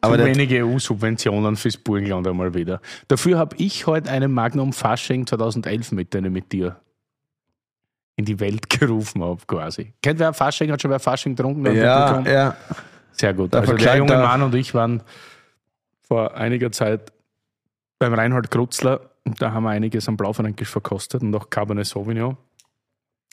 Aber 0.00 0.18
Zu 0.18 0.18
der, 0.18 0.26
wenige 0.26 0.66
EU-Subventionen 0.66 1.56
fürs 1.56 1.78
Burgenland 1.78 2.28
einmal 2.28 2.52
wieder. 2.52 2.80
Dafür 3.08 3.38
habe 3.38 3.56
ich 3.56 3.86
heute 3.86 4.10
einen 4.10 4.32
Magnum 4.32 4.74
Fasching 4.74 5.26
2011 5.26 5.92
mit, 5.92 6.12
den 6.12 6.26
ich 6.26 6.30
mit 6.30 6.52
dir 6.52 6.76
in 8.16 8.26
die 8.26 8.38
Welt 8.38 8.68
gerufen 8.68 9.24
habe, 9.24 9.40
quasi. 9.46 9.94
Kennt 10.02 10.18
wer 10.18 10.34
Fasching? 10.34 10.70
Hat 10.70 10.82
schon 10.82 10.90
wer 10.90 11.00
Fasching 11.00 11.34
getrunken? 11.34 11.74
Ja, 11.74 12.20
ja. 12.20 12.56
Sehr 13.12 13.32
gut. 13.32 13.54
Also 13.54 13.74
der 13.74 13.96
junge 13.96 14.16
Mann 14.16 14.42
und 14.42 14.54
ich 14.54 14.74
waren 14.74 15.02
vor 16.02 16.34
einiger 16.34 16.70
Zeit 16.70 17.13
beim 17.98 18.14
Reinhold 18.14 18.50
Krutzler 18.50 19.14
da 19.24 19.52
haben 19.52 19.64
wir 19.64 19.70
einiges 19.70 20.08
am 20.08 20.16
Blaufränkisch 20.16 20.68
verkostet 20.68 21.22
und 21.22 21.34
auch 21.34 21.48
Cabernet 21.50 21.86
Sauvignon. 21.86 22.36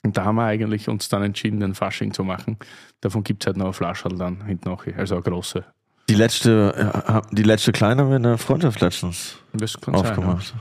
Und 0.04 0.16
da 0.16 0.24
haben 0.24 0.36
wir 0.36 0.44
eigentlich 0.44 0.88
uns 0.88 1.08
dann 1.08 1.22
entschieden, 1.22 1.60
den 1.60 1.74
Fasching 1.74 2.12
zu 2.12 2.24
machen. 2.24 2.56
Davon 3.00 3.22
gibt 3.22 3.42
es 3.42 3.46
halt 3.46 3.56
noch 3.56 3.66
eine 3.66 3.72
Flasche 3.72 4.08
dann 4.08 4.44
hinten 4.46 4.68
noch, 4.68 4.86
also 4.96 5.14
eine 5.14 5.22
große. 5.22 5.64
Die 6.08 6.14
letzte, 6.14 6.74
ja, 6.76 7.22
die 7.30 7.42
letzte 7.44 7.72
kleine 7.72 8.02
haben 8.02 8.08
wir 8.08 8.16
in 8.16 8.24
der 8.24 8.38
Freundschaft 8.38 8.80
letztens 8.80 9.38
kann 9.52 9.68
sein, 9.68 9.94
aufgemacht. 9.94 10.54
ja. 10.54 10.60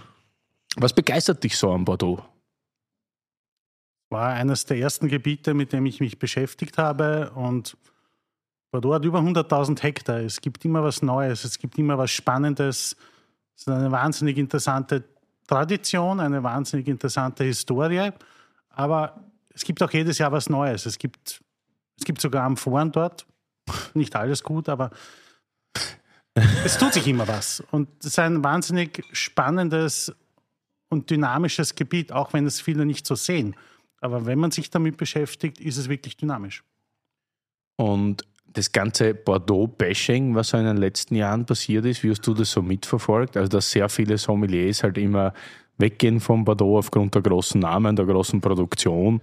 Was 0.77 0.93
begeistert 0.93 1.43
dich 1.43 1.57
so 1.57 1.71
am 1.71 1.85
Bordeaux? 1.85 2.23
war 4.09 4.33
eines 4.33 4.65
der 4.65 4.77
ersten 4.77 5.07
Gebiete, 5.07 5.53
mit 5.53 5.71
dem 5.71 5.85
ich 5.85 6.01
mich 6.01 6.19
beschäftigt 6.19 6.77
habe. 6.77 7.31
Und 7.31 7.77
Bordeaux 8.69 8.93
hat 8.93 9.05
über 9.05 9.19
100.000 9.19 9.81
Hektar. 9.81 10.17
Es 10.17 10.41
gibt 10.41 10.65
immer 10.65 10.83
was 10.83 11.01
Neues, 11.01 11.45
es 11.45 11.57
gibt 11.59 11.77
immer 11.77 11.97
was 11.97 12.11
Spannendes. 12.11 12.97
Es 13.61 13.67
ist 13.67 13.73
eine 13.73 13.91
wahnsinnig 13.91 14.39
interessante 14.39 15.03
Tradition, 15.45 16.19
eine 16.19 16.41
wahnsinnig 16.41 16.87
interessante 16.87 17.43
Historie. 17.43 18.09
Aber 18.69 19.23
es 19.53 19.63
gibt 19.63 19.83
auch 19.83 19.91
jedes 19.91 20.17
Jahr 20.17 20.31
was 20.31 20.49
Neues. 20.49 20.87
Es 20.87 20.97
gibt, 20.97 21.43
es 21.95 22.03
gibt 22.03 22.21
sogar 22.21 22.43
Amphoren 22.43 22.91
dort. 22.91 23.27
Nicht 23.93 24.15
alles 24.15 24.41
gut, 24.41 24.67
aber 24.67 24.89
es 26.65 26.79
tut 26.79 26.93
sich 26.93 27.07
immer 27.07 27.27
was. 27.27 27.61
Und 27.69 27.87
es 27.99 28.07
ist 28.07 28.17
ein 28.17 28.43
wahnsinnig 28.43 29.03
spannendes 29.11 30.11
und 30.89 31.11
dynamisches 31.11 31.75
Gebiet, 31.75 32.11
auch 32.11 32.33
wenn 32.33 32.47
es 32.47 32.59
viele 32.61 32.87
nicht 32.87 33.05
so 33.05 33.13
sehen. 33.13 33.55
Aber 33.99 34.25
wenn 34.25 34.39
man 34.39 34.49
sich 34.49 34.71
damit 34.71 34.97
beschäftigt, 34.97 35.61
ist 35.61 35.77
es 35.77 35.87
wirklich 35.87 36.17
dynamisch. 36.17 36.63
Und 37.75 38.25
das 38.53 38.71
ganze 38.71 39.13
Bordeaux-Bashing, 39.13 40.35
was 40.35 40.49
so 40.49 40.57
in 40.57 40.65
den 40.65 40.77
letzten 40.77 41.15
Jahren 41.15 41.45
passiert 41.45 41.85
ist, 41.85 42.03
wie 42.03 42.09
hast 42.09 42.25
du 42.25 42.33
das 42.33 42.51
so 42.51 42.61
mitverfolgt? 42.61 43.37
Also, 43.37 43.49
dass 43.49 43.71
sehr 43.71 43.87
viele 43.89 44.17
Sommeliers 44.17 44.83
halt 44.83 44.97
immer 44.97 45.33
weggehen 45.77 46.19
von 46.19 46.45
Bordeaux 46.45 46.77
aufgrund 46.77 47.15
der 47.15 47.21
großen 47.21 47.59
Namen, 47.59 47.95
der 47.95 48.05
großen 48.05 48.41
Produktion 48.41 49.21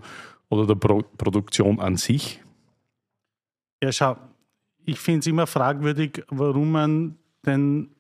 oder 0.49 0.67
der 0.67 0.75
Pro 0.75 1.03
Produktion 1.17 1.81
an 1.81 1.97
sich. 1.97 2.43
Ja, 3.83 3.93
schau, 3.93 4.17
ich 4.85 4.99
finde 4.99 5.21
es 5.21 5.27
immer 5.27 5.47
fragwürdig, 5.47 6.25
warum 6.29 6.73
man 6.73 7.17
den 7.47 7.91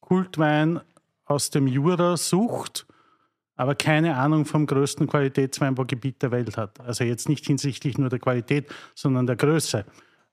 Kultwein 0.00 0.80
aus 1.24 1.50
dem 1.50 1.66
Jura 1.66 2.16
sucht, 2.16 2.86
aber 3.54 3.74
keine 3.74 4.16
Ahnung 4.16 4.46
vom 4.46 4.66
größten 4.66 5.06
Qualitätsweinbaugebiet 5.06 6.22
der 6.22 6.30
Welt 6.30 6.56
hat. 6.56 6.80
Also 6.80 7.04
jetzt 7.04 7.28
nicht 7.28 7.46
hinsichtlich 7.46 7.98
nur 7.98 8.08
der 8.08 8.18
Qualität, 8.18 8.68
sondern 8.94 9.26
der 9.26 9.36
Größe. 9.36 9.84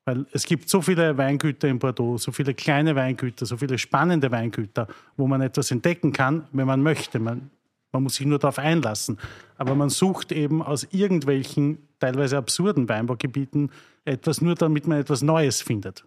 Weil 0.07 0.25
es 0.31 0.45
gibt 0.45 0.69
so 0.69 0.81
viele 0.81 1.17
Weingüter 1.17 1.67
in 1.67 1.79
Bordeaux, 1.79 2.17
so 2.17 2.31
viele 2.31 2.53
kleine 2.53 2.95
Weingüter, 2.95 3.45
so 3.45 3.57
viele 3.57 3.77
spannende 3.77 4.31
Weingüter, 4.31 4.87
wo 5.17 5.27
man 5.27 5.41
etwas 5.41 5.69
entdecken 5.69 6.13
kann, 6.13 6.47
wenn 6.53 6.65
man 6.65 6.81
möchte. 6.81 7.19
Man, 7.19 7.51
man 7.91 8.03
muss 8.03 8.15
sich 8.15 8.25
nur 8.25 8.39
darauf 8.39 8.57
einlassen. 8.57 9.17
Aber 9.57 9.75
man 9.75 9.89
sucht 9.89 10.31
eben 10.31 10.63
aus 10.63 10.87
irgendwelchen 10.91 11.79
teilweise 11.99 12.37
absurden 12.37 12.87
Weinbaugebieten 12.87 13.69
etwas 14.05 14.39
nur, 14.39 14.55
damit 14.55 14.87
man 14.87 14.99
etwas 14.99 15.23
Neues 15.23 15.61
findet. 15.61 16.05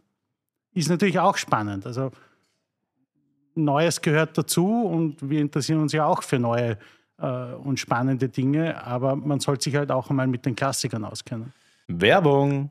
Ist 0.72 0.88
natürlich 0.88 1.18
auch 1.18 1.36
spannend. 1.36 1.84
Also 1.84 2.10
Neues 3.54 4.00
gehört 4.00 4.38
dazu 4.38 4.82
und 4.86 5.28
wir 5.28 5.42
interessieren 5.42 5.82
uns 5.82 5.92
ja 5.92 6.06
auch 6.06 6.22
für 6.22 6.38
neue 6.38 6.78
äh, 7.18 7.52
und 7.52 7.78
spannende 7.78 8.30
Dinge, 8.30 8.82
aber 8.82 9.14
man 9.14 9.40
sollte 9.40 9.64
sich 9.64 9.76
halt 9.76 9.90
auch 9.90 10.08
einmal 10.08 10.26
mit 10.26 10.46
den 10.46 10.56
Klassikern 10.56 11.04
auskennen. 11.04 11.52
Werbung! 11.86 12.70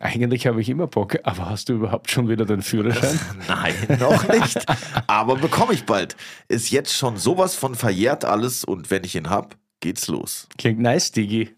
Eigentlich 0.00 0.46
habe 0.46 0.60
ich 0.60 0.68
immer 0.68 0.86
Bock, 0.86 1.18
aber 1.24 1.50
hast 1.50 1.68
du 1.68 1.74
überhaupt 1.74 2.10
schon 2.10 2.28
wieder 2.28 2.44
den 2.44 2.62
Führerschein? 2.62 3.18
Nein, 3.48 3.74
noch 3.98 4.28
nicht. 4.28 4.64
Aber 5.08 5.36
bekomme 5.36 5.72
ich 5.72 5.84
bald. 5.84 6.16
Ist 6.46 6.70
jetzt 6.70 6.94
schon 6.94 7.16
sowas 7.16 7.56
von 7.56 7.74
verjährt 7.74 8.24
alles 8.24 8.64
und 8.64 8.90
wenn 8.90 9.02
ich 9.02 9.16
ihn 9.16 9.28
hab, 9.28 9.56
geht's 9.80 10.06
los. 10.06 10.48
Klingt 10.56 10.78
nice, 10.78 11.10
Digi. 11.10 11.57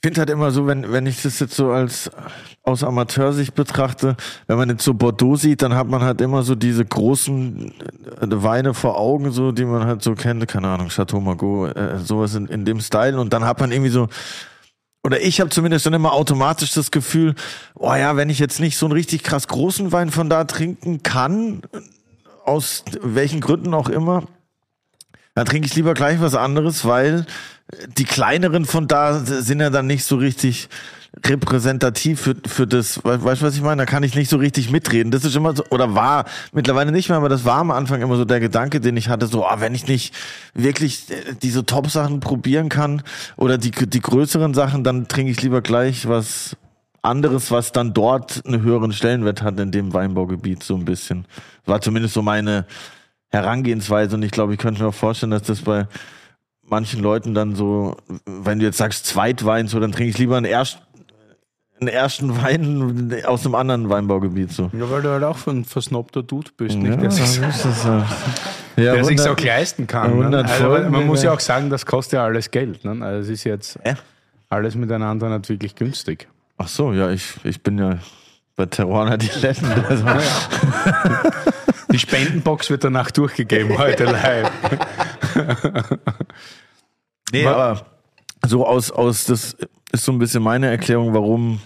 Ich 0.00 0.06
finde 0.06 0.20
halt 0.20 0.30
immer 0.30 0.52
so, 0.52 0.68
wenn, 0.68 0.92
wenn 0.92 1.06
ich 1.06 1.22
das 1.22 1.40
jetzt 1.40 1.56
so 1.56 1.72
als 1.72 2.08
aus 2.62 2.84
Amateursicht 2.84 3.54
betrachte, 3.56 4.16
wenn 4.46 4.56
man 4.56 4.68
jetzt 4.68 4.84
so 4.84 4.94
Bordeaux 4.94 5.34
sieht, 5.34 5.60
dann 5.62 5.74
hat 5.74 5.88
man 5.88 6.02
halt 6.02 6.20
immer 6.20 6.44
so 6.44 6.54
diese 6.54 6.84
großen 6.84 7.72
äh, 8.20 8.26
Weine 8.30 8.74
vor 8.74 8.96
Augen, 8.96 9.32
so, 9.32 9.50
die 9.50 9.64
man 9.64 9.86
halt 9.86 10.02
so 10.02 10.14
kennt, 10.14 10.46
keine 10.46 10.68
Ahnung, 10.68 10.88
Chateau 10.88 11.18
Margaux, 11.18 11.66
äh, 11.74 11.98
sowas 11.98 12.36
in, 12.36 12.46
in 12.46 12.64
dem 12.64 12.80
Style. 12.80 13.18
Und 13.18 13.32
dann 13.32 13.44
hat 13.44 13.58
man 13.58 13.72
irgendwie 13.72 13.90
so, 13.90 14.08
oder 15.02 15.20
ich 15.20 15.40
habe 15.40 15.50
zumindest 15.50 15.86
dann 15.86 15.94
immer 15.94 16.12
automatisch 16.12 16.72
das 16.72 16.92
Gefühl, 16.92 17.34
oh 17.74 17.94
ja, 17.94 18.14
wenn 18.16 18.30
ich 18.30 18.38
jetzt 18.38 18.60
nicht 18.60 18.76
so 18.76 18.86
einen 18.86 18.92
richtig 18.92 19.24
krass 19.24 19.48
großen 19.48 19.90
Wein 19.90 20.10
von 20.10 20.30
da 20.30 20.44
trinken 20.44 21.02
kann, 21.02 21.62
aus 22.44 22.84
welchen 23.02 23.40
Gründen 23.40 23.74
auch 23.74 23.88
immer, 23.88 24.24
dann 25.34 25.46
trinke 25.46 25.66
ich 25.66 25.74
lieber 25.74 25.94
gleich 25.94 26.20
was 26.20 26.34
anderes, 26.34 26.84
weil 26.84 27.26
die 27.98 28.04
kleineren 28.04 28.64
von 28.64 28.88
da 28.88 29.18
sind 29.20 29.60
ja 29.60 29.70
dann 29.70 29.86
nicht 29.86 30.04
so 30.04 30.16
richtig 30.16 30.68
repräsentativ 31.26 32.20
für, 32.20 32.36
für 32.46 32.66
das, 32.66 33.04
we- 33.04 33.22
weißt 33.22 33.42
du, 33.42 33.46
was 33.46 33.54
ich 33.56 33.62
meine? 33.62 33.82
Da 33.82 33.86
kann 33.86 34.02
ich 34.02 34.14
nicht 34.14 34.28
so 34.30 34.36
richtig 34.36 34.70
mitreden. 34.70 35.10
Das 35.10 35.24
ist 35.24 35.34
immer 35.36 35.54
so, 35.56 35.64
oder 35.70 35.94
war 35.94 36.24
mittlerweile 36.52 36.92
nicht 36.92 37.08
mehr, 37.08 37.18
aber 37.18 37.28
das 37.28 37.44
war 37.44 37.58
am 37.58 37.70
Anfang 37.70 38.00
immer 38.02 38.16
so 38.16 38.24
der 38.24 38.40
Gedanke, 38.40 38.80
den 38.80 38.96
ich 38.96 39.08
hatte, 39.08 39.26
so, 39.26 39.44
ah, 39.46 39.60
wenn 39.60 39.74
ich 39.74 39.86
nicht 39.88 40.14
wirklich 40.54 41.10
äh, 41.10 41.34
diese 41.42 41.64
Top-Sachen 41.66 42.20
probieren 42.20 42.68
kann 42.68 43.02
oder 43.36 43.58
die, 43.58 43.70
die 43.70 44.00
größeren 44.00 44.54
Sachen, 44.54 44.84
dann 44.84 45.08
trinke 45.08 45.32
ich 45.32 45.42
lieber 45.42 45.60
gleich 45.60 46.08
was 46.08 46.56
anderes, 47.02 47.50
was 47.50 47.72
dann 47.72 47.94
dort 47.94 48.44
einen 48.46 48.62
höheren 48.62 48.92
Stellenwert 48.92 49.42
hat 49.42 49.58
in 49.60 49.70
dem 49.72 49.92
Weinbaugebiet, 49.94 50.62
so 50.62 50.74
ein 50.74 50.84
bisschen. 50.84 51.26
War 51.64 51.80
zumindest 51.80 52.14
so 52.14 52.22
meine 52.22 52.66
Herangehensweise 53.28 54.16
und 54.16 54.22
ich 54.22 54.30
glaube, 54.30 54.52
ich 54.54 54.58
könnte 54.58 54.82
mir 54.82 54.88
auch 54.88 54.94
vorstellen, 54.94 55.30
dass 55.30 55.42
das 55.42 55.60
bei 55.62 55.86
manchen 56.70 57.02
Leuten 57.02 57.34
dann 57.34 57.54
so, 57.54 57.96
wenn 58.26 58.58
du 58.58 58.64
jetzt 58.64 58.78
sagst 58.78 59.06
Zweitwein, 59.06 59.68
so, 59.68 59.80
dann 59.80 59.92
trinke 59.92 60.10
ich 60.10 60.18
lieber 60.18 60.36
einen, 60.36 60.46
erst, 60.46 60.78
einen 61.80 61.88
ersten 61.88 62.40
Wein 62.42 63.22
aus 63.26 63.44
einem 63.44 63.54
anderen 63.54 63.88
Weinbaugebiet, 63.88 64.52
so. 64.52 64.70
Ja, 64.72 64.90
weil 64.90 65.02
du 65.02 65.10
halt 65.10 65.24
auch 65.24 65.46
ein 65.46 65.64
versnobter 65.64 66.22
Dude 66.22 66.50
bist, 66.56 66.76
nicht? 66.76 66.90
Ja, 66.90 66.96
Der 66.96 67.10
sich 67.10 67.26
so 67.28 67.42
ja. 68.76 68.94
Der 68.94 69.04
sich 69.04 69.20
auch 69.20 69.38
leisten 69.38 69.86
kann. 69.86 70.10
Ne? 70.10 70.38
100 70.38 70.50
Also, 70.50 70.90
man 70.90 71.06
muss 71.06 71.22
ja 71.22 71.32
auch 71.32 71.40
sagen, 71.40 71.70
das 71.70 71.84
kostet 71.84 72.14
ja 72.14 72.24
alles 72.24 72.50
Geld. 72.50 72.84
Ne? 72.84 73.04
Also 73.04 73.20
es 73.20 73.38
ist 73.38 73.44
jetzt 73.44 73.78
Hä? 73.82 73.94
alles 74.48 74.74
miteinander 74.74 75.28
nicht 75.36 75.48
wirklich 75.48 75.74
günstig. 75.74 76.28
Ach 76.58 76.68
so, 76.68 76.92
ja, 76.92 77.10
ich, 77.10 77.34
ich 77.44 77.62
bin 77.62 77.78
ja 77.78 77.98
bei 78.56 78.66
Teruana 78.66 79.16
die 79.16 79.30
Letten. 79.40 79.66
Also, 79.88 80.04
Die 81.90 81.98
Spendenbox 81.98 82.68
wird 82.68 82.84
danach 82.84 83.10
durchgegeben 83.10 83.78
heute 83.78 84.04
live. 84.04 84.50
Nee, 87.32 87.44
Wa- 87.44 87.52
aber 87.52 87.86
so 88.46 88.66
aus, 88.66 88.90
aus, 88.90 89.24
das 89.24 89.56
ist 89.92 90.04
so 90.04 90.12
ein 90.12 90.18
bisschen 90.18 90.42
meine 90.42 90.66
Erklärung, 90.68 91.12
warum 91.14 91.60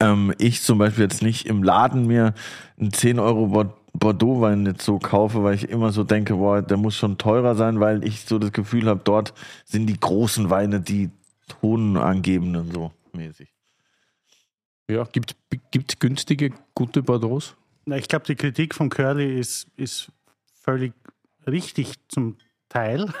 ähm, 0.00 0.34
ich 0.38 0.62
zum 0.62 0.78
Beispiel 0.78 1.04
jetzt 1.04 1.22
nicht 1.22 1.46
im 1.46 1.62
Laden 1.62 2.06
mir 2.06 2.34
einen 2.78 2.92
10 2.92 3.18
Euro 3.18 3.46
Bord- 3.48 3.76
Bordeaux-Wein 3.94 4.66
jetzt 4.66 4.84
so 4.84 4.98
kaufe, 4.98 5.42
weil 5.44 5.54
ich 5.54 5.68
immer 5.68 5.92
so 5.92 6.02
denke, 6.04 6.34
boah, 6.36 6.62
der 6.62 6.76
muss 6.76 6.96
schon 6.96 7.18
teurer 7.18 7.54
sein, 7.54 7.78
weil 7.80 8.04
ich 8.04 8.22
so 8.22 8.38
das 8.38 8.52
Gefühl 8.52 8.86
habe, 8.86 9.00
dort 9.04 9.34
sind 9.64 9.86
die 9.86 9.98
großen 10.00 10.48
Weine 10.50 10.80
die 10.80 11.10
tonangebenden 11.60 12.70
so 12.72 12.92
mäßig. 13.12 13.52
Ja, 14.88 15.04
gibt 15.04 15.36
es 15.92 15.98
günstige, 15.98 16.52
gute 16.74 17.02
Bordeaux? 17.02 17.54
Na, 17.84 17.96
ich 17.96 18.08
glaube, 18.08 18.26
die 18.26 18.34
Kritik 18.34 18.74
von 18.74 18.88
Curly 18.90 19.38
ist, 19.38 19.66
ist 19.76 20.10
völlig 20.60 20.92
richtig 21.46 21.94
zum 22.08 22.36
Teil. 22.68 23.12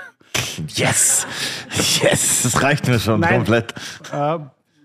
Yes! 0.68 1.26
Yes! 2.02 2.42
Das 2.42 2.62
reicht 2.62 2.86
mir 2.86 2.98
schon 2.98 3.20
Nein. 3.20 3.36
komplett. 3.36 3.74
Äh, 4.12 4.38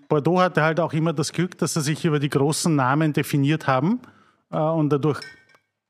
Bordeaux 0.08 0.40
hatte 0.40 0.62
halt 0.62 0.80
auch 0.80 0.94
immer 0.94 1.14
das 1.14 1.32
Glück, 1.32 1.58
dass 1.58 1.74
sie 1.74 1.82
sich 1.82 2.06
über 2.06 2.20
die 2.20 2.30
großen 2.30 2.76
Namen 2.76 3.14
definiert 3.14 3.68
haben 3.68 4.00
äh, 4.52 4.58
und 4.58 4.90
dadurch 4.90 5.20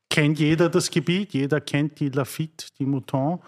kennt 0.10 0.40
jeder 0.40 0.70
das 0.70 0.90
Gebiet, 0.90 1.34
jeder 1.34 1.62
kennt 1.62 2.00
die 2.00 2.10
Lafitte, 2.10 2.68
die 2.80 2.86
Mouton, 2.86 3.40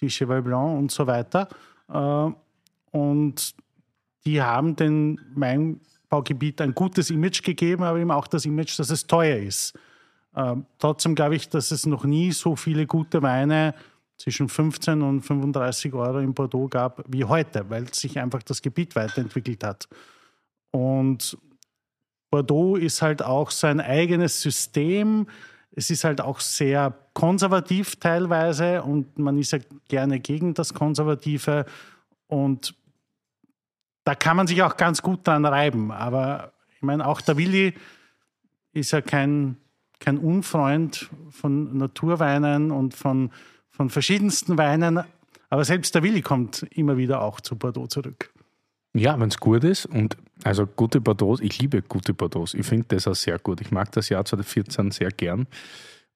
die 0.00 0.08
Cheval 0.08 0.42
Blanc 0.42 0.78
und 0.78 0.92
so 0.92 1.06
weiter. 1.06 1.48
Äh, 1.88 2.30
und 2.96 3.54
die 4.24 4.40
haben 4.40 4.76
dem 4.76 5.18
Weinbaugebiet 5.34 6.60
ein 6.60 6.74
gutes 6.74 7.10
Image 7.10 7.42
gegeben, 7.42 7.82
aber 7.82 7.98
eben 7.98 8.10
auch 8.10 8.28
das 8.28 8.44
Image, 8.44 8.78
dass 8.78 8.90
es 8.90 9.06
teuer 9.06 9.38
ist. 9.38 9.76
Trotzdem 10.78 11.14
glaube 11.14 11.34
ich, 11.34 11.48
dass 11.48 11.72
es 11.72 11.84
noch 11.86 12.04
nie 12.04 12.30
so 12.32 12.54
viele 12.54 12.86
gute 12.86 13.20
Weine 13.20 13.74
zwischen 14.22 14.48
15 14.48 15.02
und 15.02 15.22
35 15.22 15.92
Euro 15.94 16.20
in 16.20 16.32
Bordeaux 16.32 16.68
gab 16.68 17.02
wie 17.08 17.24
heute, 17.24 17.68
weil 17.70 17.92
sich 17.92 18.20
einfach 18.20 18.44
das 18.44 18.62
Gebiet 18.62 18.94
weiterentwickelt 18.94 19.64
hat. 19.64 19.88
Und 20.70 21.36
Bordeaux 22.30 22.76
ist 22.76 23.02
halt 23.02 23.20
auch 23.20 23.50
sein 23.50 23.80
eigenes 23.80 24.40
System. 24.40 25.26
Es 25.72 25.90
ist 25.90 26.04
halt 26.04 26.20
auch 26.20 26.38
sehr 26.38 26.96
konservativ 27.14 27.96
teilweise 27.96 28.84
und 28.84 29.18
man 29.18 29.38
ist 29.38 29.50
ja 29.50 29.58
gerne 29.88 30.20
gegen 30.20 30.54
das 30.54 30.72
Konservative. 30.72 31.66
Und 32.28 32.76
da 34.04 34.14
kann 34.14 34.36
man 34.36 34.46
sich 34.46 34.62
auch 34.62 34.76
ganz 34.76 35.02
gut 35.02 35.26
dran 35.26 35.44
reiben. 35.44 35.90
Aber 35.90 36.52
ich 36.76 36.82
meine, 36.82 37.08
auch 37.08 37.20
der 37.20 37.36
Willi 37.36 37.74
ist 38.72 38.92
ja 38.92 39.00
kein, 39.00 39.56
kein 39.98 40.16
Unfreund 40.16 41.10
von 41.30 41.76
Naturweinen 41.76 42.70
und 42.70 42.94
von, 42.94 43.32
von 43.72 43.90
verschiedensten 43.90 44.56
Weinen. 44.58 45.02
Aber 45.50 45.64
selbst 45.64 45.94
der 45.94 46.02
Willi 46.02 46.22
kommt 46.22 46.62
immer 46.70 46.96
wieder 46.96 47.22
auch 47.22 47.40
zu 47.40 47.56
Bordeaux 47.56 47.88
zurück. 47.88 48.32
Ja, 48.94 49.18
wenn 49.18 49.28
es 49.28 49.38
gut 49.38 49.64
ist. 49.64 49.86
Und 49.86 50.16
also 50.44 50.66
gute 50.66 51.00
Bordeaux, 51.00 51.38
ich 51.40 51.58
liebe 51.58 51.82
gute 51.82 52.14
Bordeaux. 52.14 52.54
Ich 52.54 52.66
finde 52.66 52.86
das 52.88 53.08
auch 53.08 53.14
sehr 53.14 53.38
gut. 53.38 53.60
Ich 53.60 53.70
mag 53.70 53.90
das 53.92 54.08
Jahr 54.08 54.24
2014 54.24 54.90
sehr 54.90 55.10
gern. 55.10 55.46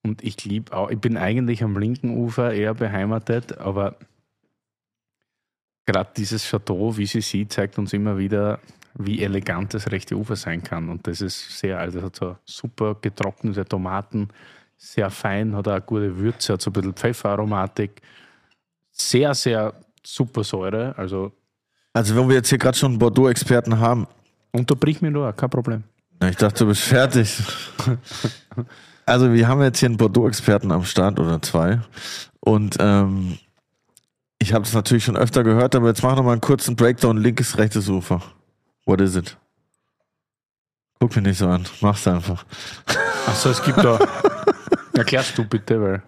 Und 0.02 0.22
ich 0.22 0.44
liebe 0.44 0.76
auch, 0.76 0.90
ich 0.90 0.98
bin 0.98 1.16
eigentlich 1.16 1.62
am 1.62 1.78
linken 1.78 2.16
Ufer 2.16 2.52
eher 2.52 2.74
beheimatet, 2.74 3.58
aber 3.58 3.96
gerade 5.84 6.10
dieses 6.16 6.48
Chateau, 6.48 6.96
wie 6.96 7.06
sie 7.06 7.22
sieht, 7.22 7.52
zeigt 7.52 7.78
uns 7.78 7.92
immer 7.92 8.16
wieder, 8.16 8.60
wie 8.94 9.22
elegant 9.22 9.74
das 9.74 9.90
rechte 9.90 10.16
Ufer 10.16 10.36
sein 10.36 10.62
kann. 10.62 10.90
Und 10.90 11.06
das 11.06 11.20
ist 11.20 11.58
sehr, 11.58 11.78
also 11.78 11.98
es 11.98 12.04
hat 12.04 12.16
so 12.16 12.36
super 12.44 12.96
getrocknete 13.00 13.64
Tomaten, 13.64 14.28
sehr 14.76 15.10
fein, 15.10 15.54
hat 15.56 15.68
auch 15.68 15.72
eine 15.72 15.80
gute 15.82 16.16
Würze, 16.18 16.52
hat 16.54 16.60
so 16.62 16.70
ein 16.70 16.72
bisschen 16.72 16.94
Pfefferaromatik. 16.94 18.02
Sehr, 18.92 19.34
sehr 19.34 19.72
super 20.04 20.44
Säure. 20.44 20.94
Also 20.96 21.32
Also, 21.92 22.14
wenn 22.16 22.28
wir 22.28 22.36
jetzt 22.36 22.48
hier 22.48 22.58
gerade 22.58 22.76
schon 22.76 22.92
einen 22.92 22.98
Bordeaux-Experten 22.98 23.78
haben, 23.78 24.06
unterbrich 24.52 25.00
mich 25.02 25.12
nur, 25.12 25.32
kein 25.32 25.50
Problem. 25.50 25.84
Ich 26.28 26.36
dachte, 26.36 26.64
du 26.64 26.66
bist 26.68 26.82
fertig. 26.82 27.42
Also, 29.04 29.32
wir 29.32 29.46
haben 29.46 29.62
jetzt 29.62 29.78
hier 29.78 29.88
einen 29.88 29.98
Bordeaux-Experten 29.98 30.72
am 30.72 30.84
Start 30.84 31.20
oder 31.20 31.40
zwei. 31.42 31.80
Und 32.40 32.76
ähm, 32.80 33.38
ich 34.38 34.52
habe 34.52 34.64
das 34.64 34.72
natürlich 34.74 35.04
schon 35.04 35.16
öfter 35.16 35.44
gehört, 35.44 35.74
aber 35.74 35.88
jetzt 35.88 36.02
mach 36.02 36.16
noch 36.16 36.24
mal 36.24 36.32
einen 36.32 36.40
kurzen 36.40 36.74
Breakdown. 36.76 37.16
Linkes, 37.18 37.56
rechtes 37.58 37.88
Ufer. 37.88 38.20
What 38.84 39.00
is 39.00 39.14
it? 39.16 39.36
Guck 41.00 41.14
mich 41.16 41.24
nicht 41.24 41.38
so 41.38 41.48
an. 41.48 41.66
Mach's 41.80 42.06
einfach. 42.08 42.44
Achso, 43.26 43.50
es 43.50 43.62
gibt 43.62 43.78
da. 43.78 43.98
Erklärst 44.96 45.36
du 45.38 45.44
bitte, 45.44 45.80
weil 45.80 46.02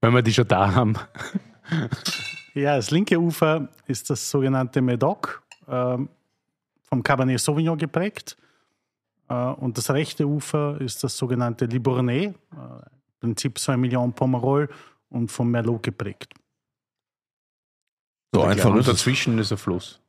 wenn 0.00 0.14
wir 0.14 0.22
die 0.22 0.32
schon 0.32 0.48
da 0.48 0.74
haben. 0.74 0.94
Ja, 2.54 2.76
das 2.76 2.90
linke 2.90 3.18
Ufer 3.18 3.68
ist 3.86 4.10
das 4.10 4.28
sogenannte 4.28 4.80
Medoc, 4.82 5.42
ähm, 5.68 6.08
vom 6.82 7.02
Cabernet 7.02 7.40
Sauvignon 7.40 7.78
geprägt. 7.78 8.36
Äh, 9.28 9.34
und 9.34 9.78
das 9.78 9.90
rechte 9.90 10.26
Ufer 10.26 10.80
ist 10.80 11.04
das 11.04 11.16
sogenannte 11.16 11.66
Libournais, 11.66 12.28
äh, 12.28 12.32
im 12.32 13.20
Prinzip 13.20 13.58
Sauvignon 13.58 14.12
Pomerol 14.12 14.68
und 15.10 15.30
vom 15.30 15.50
Merlot 15.50 15.82
geprägt. 15.84 16.34
So 18.32 18.42
einfach 18.42 18.70
und 18.70 18.78
es. 18.80 18.86
dazwischen 18.86 19.38
ist 19.38 19.52
ein 19.52 19.58
Fluss. 19.58 20.00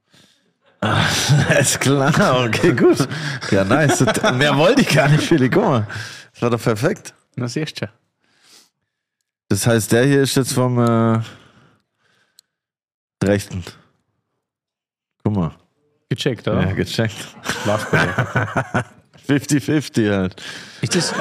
Ist 1.59 1.79
klar, 1.79 2.43
okay, 2.43 2.73
gut. 2.73 3.07
Ja, 3.51 3.63
nice. 3.63 4.03
Mehr 4.33 4.57
wollte 4.57 4.81
ich 4.81 4.89
gar 4.89 5.09
nicht, 5.09 5.23
Philly. 5.23 5.47
Guck 5.47 5.63
mal. 5.63 5.87
Das 6.33 6.41
war 6.41 6.49
doch 6.49 6.61
perfekt. 6.61 7.13
Na, 7.35 7.47
siehst 7.47 7.81
du. 7.81 7.89
Das 9.49 9.67
heißt, 9.67 9.91
der 9.91 10.05
hier 10.05 10.21
ist 10.21 10.35
jetzt 10.35 10.53
vom 10.53 10.77
äh, 10.79 11.21
rechten. 13.23 13.63
Guck 15.23 15.35
mal. 15.35 15.55
Gecheckt, 16.09 16.45
Ja, 16.47 16.53
oder? 16.53 16.73
gecheckt. 16.73 17.15
Bei 17.65 17.77
dir. 17.77 18.85
50-50 19.39 20.11
halt. 20.11 20.41
Ist 20.81 20.95
das, 20.95 21.13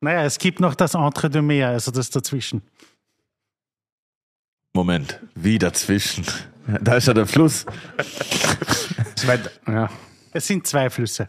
Naja, 0.00 0.24
es 0.24 0.38
gibt 0.38 0.60
noch 0.60 0.74
das 0.74 0.94
Entre 0.94 1.28
de 1.28 1.42
Mer, 1.42 1.68
also 1.68 1.90
das 1.90 2.08
dazwischen. 2.10 2.62
Moment, 4.74 5.20
wie 5.34 5.58
dazwischen? 5.58 6.24
Da 6.80 6.94
ist 6.96 7.06
ja 7.06 7.14
der 7.14 7.26
Fluss. 7.26 7.66
ja. 9.66 9.90
Es 10.32 10.46
sind 10.46 10.66
zwei 10.66 10.88
Flüsse. 10.88 11.28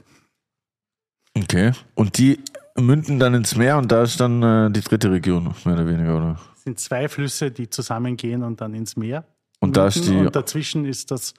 Okay. 1.38 1.72
Und 1.96 2.18
die 2.18 2.40
münden 2.78 3.20
dann 3.20 3.34
ins 3.34 3.56
Meer 3.56 3.78
und 3.78 3.92
da 3.92 4.04
ist 4.04 4.20
dann 4.20 4.42
äh, 4.44 4.72
die 4.72 4.82
dritte 4.82 5.12
Region, 5.12 5.54
mehr 5.66 5.74
oder 5.76 5.86
weniger, 5.88 6.18
oder? 6.18 6.40
Es 6.56 6.64
sind 6.64 6.80
zwei 6.80 7.08
Flüsse, 7.10 7.52
die 7.52 7.70
zusammengehen 7.70 8.44
und 8.44 8.62
dann 8.62 8.74
ins 8.74 8.96
Meer. 8.96 9.24
Und 9.60 9.78
da 9.78 9.88
ist 9.88 10.06
die- 10.08 10.16
Und 10.16 10.36
dazwischen 10.36 10.86
ist 10.86 11.12
das 11.12 11.34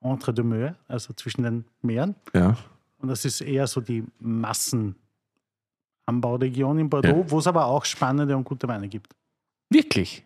Entre 0.00 0.32
de 0.32 0.44
Mer, 0.44 0.76
also 0.86 1.12
zwischen 1.14 1.42
den 1.42 1.64
Meeren. 1.82 2.14
Ja. 2.34 2.56
Und 2.98 3.08
das 3.08 3.24
ist 3.24 3.40
eher 3.40 3.66
so 3.66 3.80
die 3.80 4.04
Massenanbauregion 6.06 6.78
in 6.78 6.88
Bordeaux, 6.90 7.24
wo 7.28 7.38
es 7.38 7.46
aber 7.46 7.66
auch 7.66 7.84
spannende 7.84 8.36
und 8.36 8.44
gute 8.44 8.66
Weine 8.68 8.88
gibt. 8.88 9.12
Wirklich? 9.70 10.24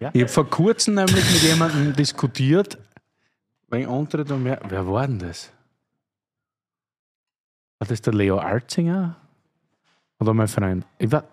Ja. 0.00 0.10
Ich 0.12 0.22
habe 0.22 0.32
vor 0.32 0.48
kurzem 0.50 0.94
nämlich 0.94 1.14
mit 1.32 1.42
jemandem 1.42 1.94
diskutiert, 1.94 2.78
wegen 3.68 3.88
Entre 3.90 4.24
de 4.24 4.36
Mer. 4.36 4.60
Wer 4.68 4.86
war 4.86 5.06
denn 5.06 5.18
das? 5.18 5.50
War 7.82 7.88
das 7.88 8.00
der 8.00 8.14
Leo 8.14 8.38
Arzinger? 8.38 9.16
Oder 10.20 10.34
mein 10.34 10.46
Freund? 10.46 10.86
War, 11.00 11.24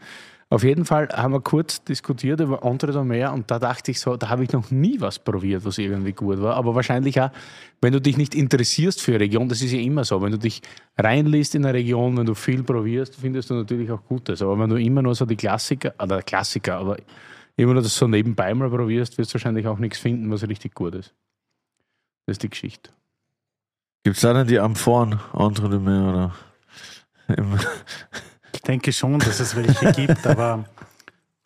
Auf 0.50 0.64
jeden 0.64 0.84
Fall 0.84 1.08
haben 1.10 1.32
wir 1.34 1.42
kurz 1.42 1.84
diskutiert 1.84 2.40
über 2.40 2.66
Entre 2.66 2.92
Domer 2.92 3.32
und 3.34 3.52
da 3.52 3.60
dachte 3.60 3.92
ich 3.92 4.00
so, 4.00 4.18
da 4.18 4.30
habe 4.30 4.46
ich 4.46 4.52
noch 4.52 4.72
nie 4.72 5.00
was 5.00 5.20
probiert, 5.20 5.64
was 5.64 5.78
irgendwie 5.78 6.14
gut 6.14 6.42
war. 6.42 6.56
Aber 6.56 6.74
wahrscheinlich 6.74 7.22
auch, 7.22 7.30
wenn 7.82 7.94
du 7.94 8.02
dich 8.02 8.18
nicht 8.18 8.34
interessierst 8.34 9.00
für 9.00 9.12
eine 9.12 9.20
Region, 9.20 9.48
das 9.48 9.62
ist 9.62 9.74
ja 9.74 9.80
immer 9.80 10.04
so, 10.04 10.24
wenn 10.24 10.32
du 10.32 10.40
dich 10.40 10.64
reinliest 10.98 11.54
in 11.54 11.66
eine 11.66 11.76
Region, 11.76 12.18
wenn 12.18 12.26
du 12.26 12.34
viel 12.34 12.64
probierst, 12.64 13.18
findest 13.18 13.52
du 13.52 13.54
natürlich 13.54 13.92
auch 13.92 14.04
Gutes. 14.06 14.42
Aber 14.42 14.58
wenn 14.58 14.72
du 14.72 14.78
immer 14.78 15.04
nur 15.04 15.14
so 15.14 15.28
die 15.28 15.36
Klassiker, 15.36 15.94
oder 16.02 16.24
Klassiker, 16.24 16.78
aber 16.78 16.98
immer 17.58 17.74
nur 17.74 17.84
das 17.84 17.96
so 17.96 18.08
nebenbei 18.08 18.52
mal 18.56 18.72
probierst, 18.72 19.20
wirst 19.20 19.30
du 19.30 19.36
wahrscheinlich 19.36 19.68
auch 19.68 19.78
nichts 19.78 20.00
finden, 20.00 20.32
was 20.32 20.42
richtig 20.48 20.74
gut 20.74 20.96
ist. 20.96 21.14
Das 22.26 22.38
ist 22.38 22.42
die 22.42 22.50
Geschichte. 22.50 22.90
Gibt 24.04 24.16
es 24.16 24.22
da 24.22 24.34
denn 24.34 24.48
die 24.48 24.60
Amphoren 24.60 25.20
Entre 25.34 25.70
de 25.70 25.80
Mer 25.80 26.10
oder? 26.10 26.36
Ich 28.52 28.62
denke 28.62 28.92
schon, 28.92 29.20
dass 29.20 29.40
es 29.40 29.56
welche 29.56 29.92
gibt, 29.94 30.26
aber 30.26 30.66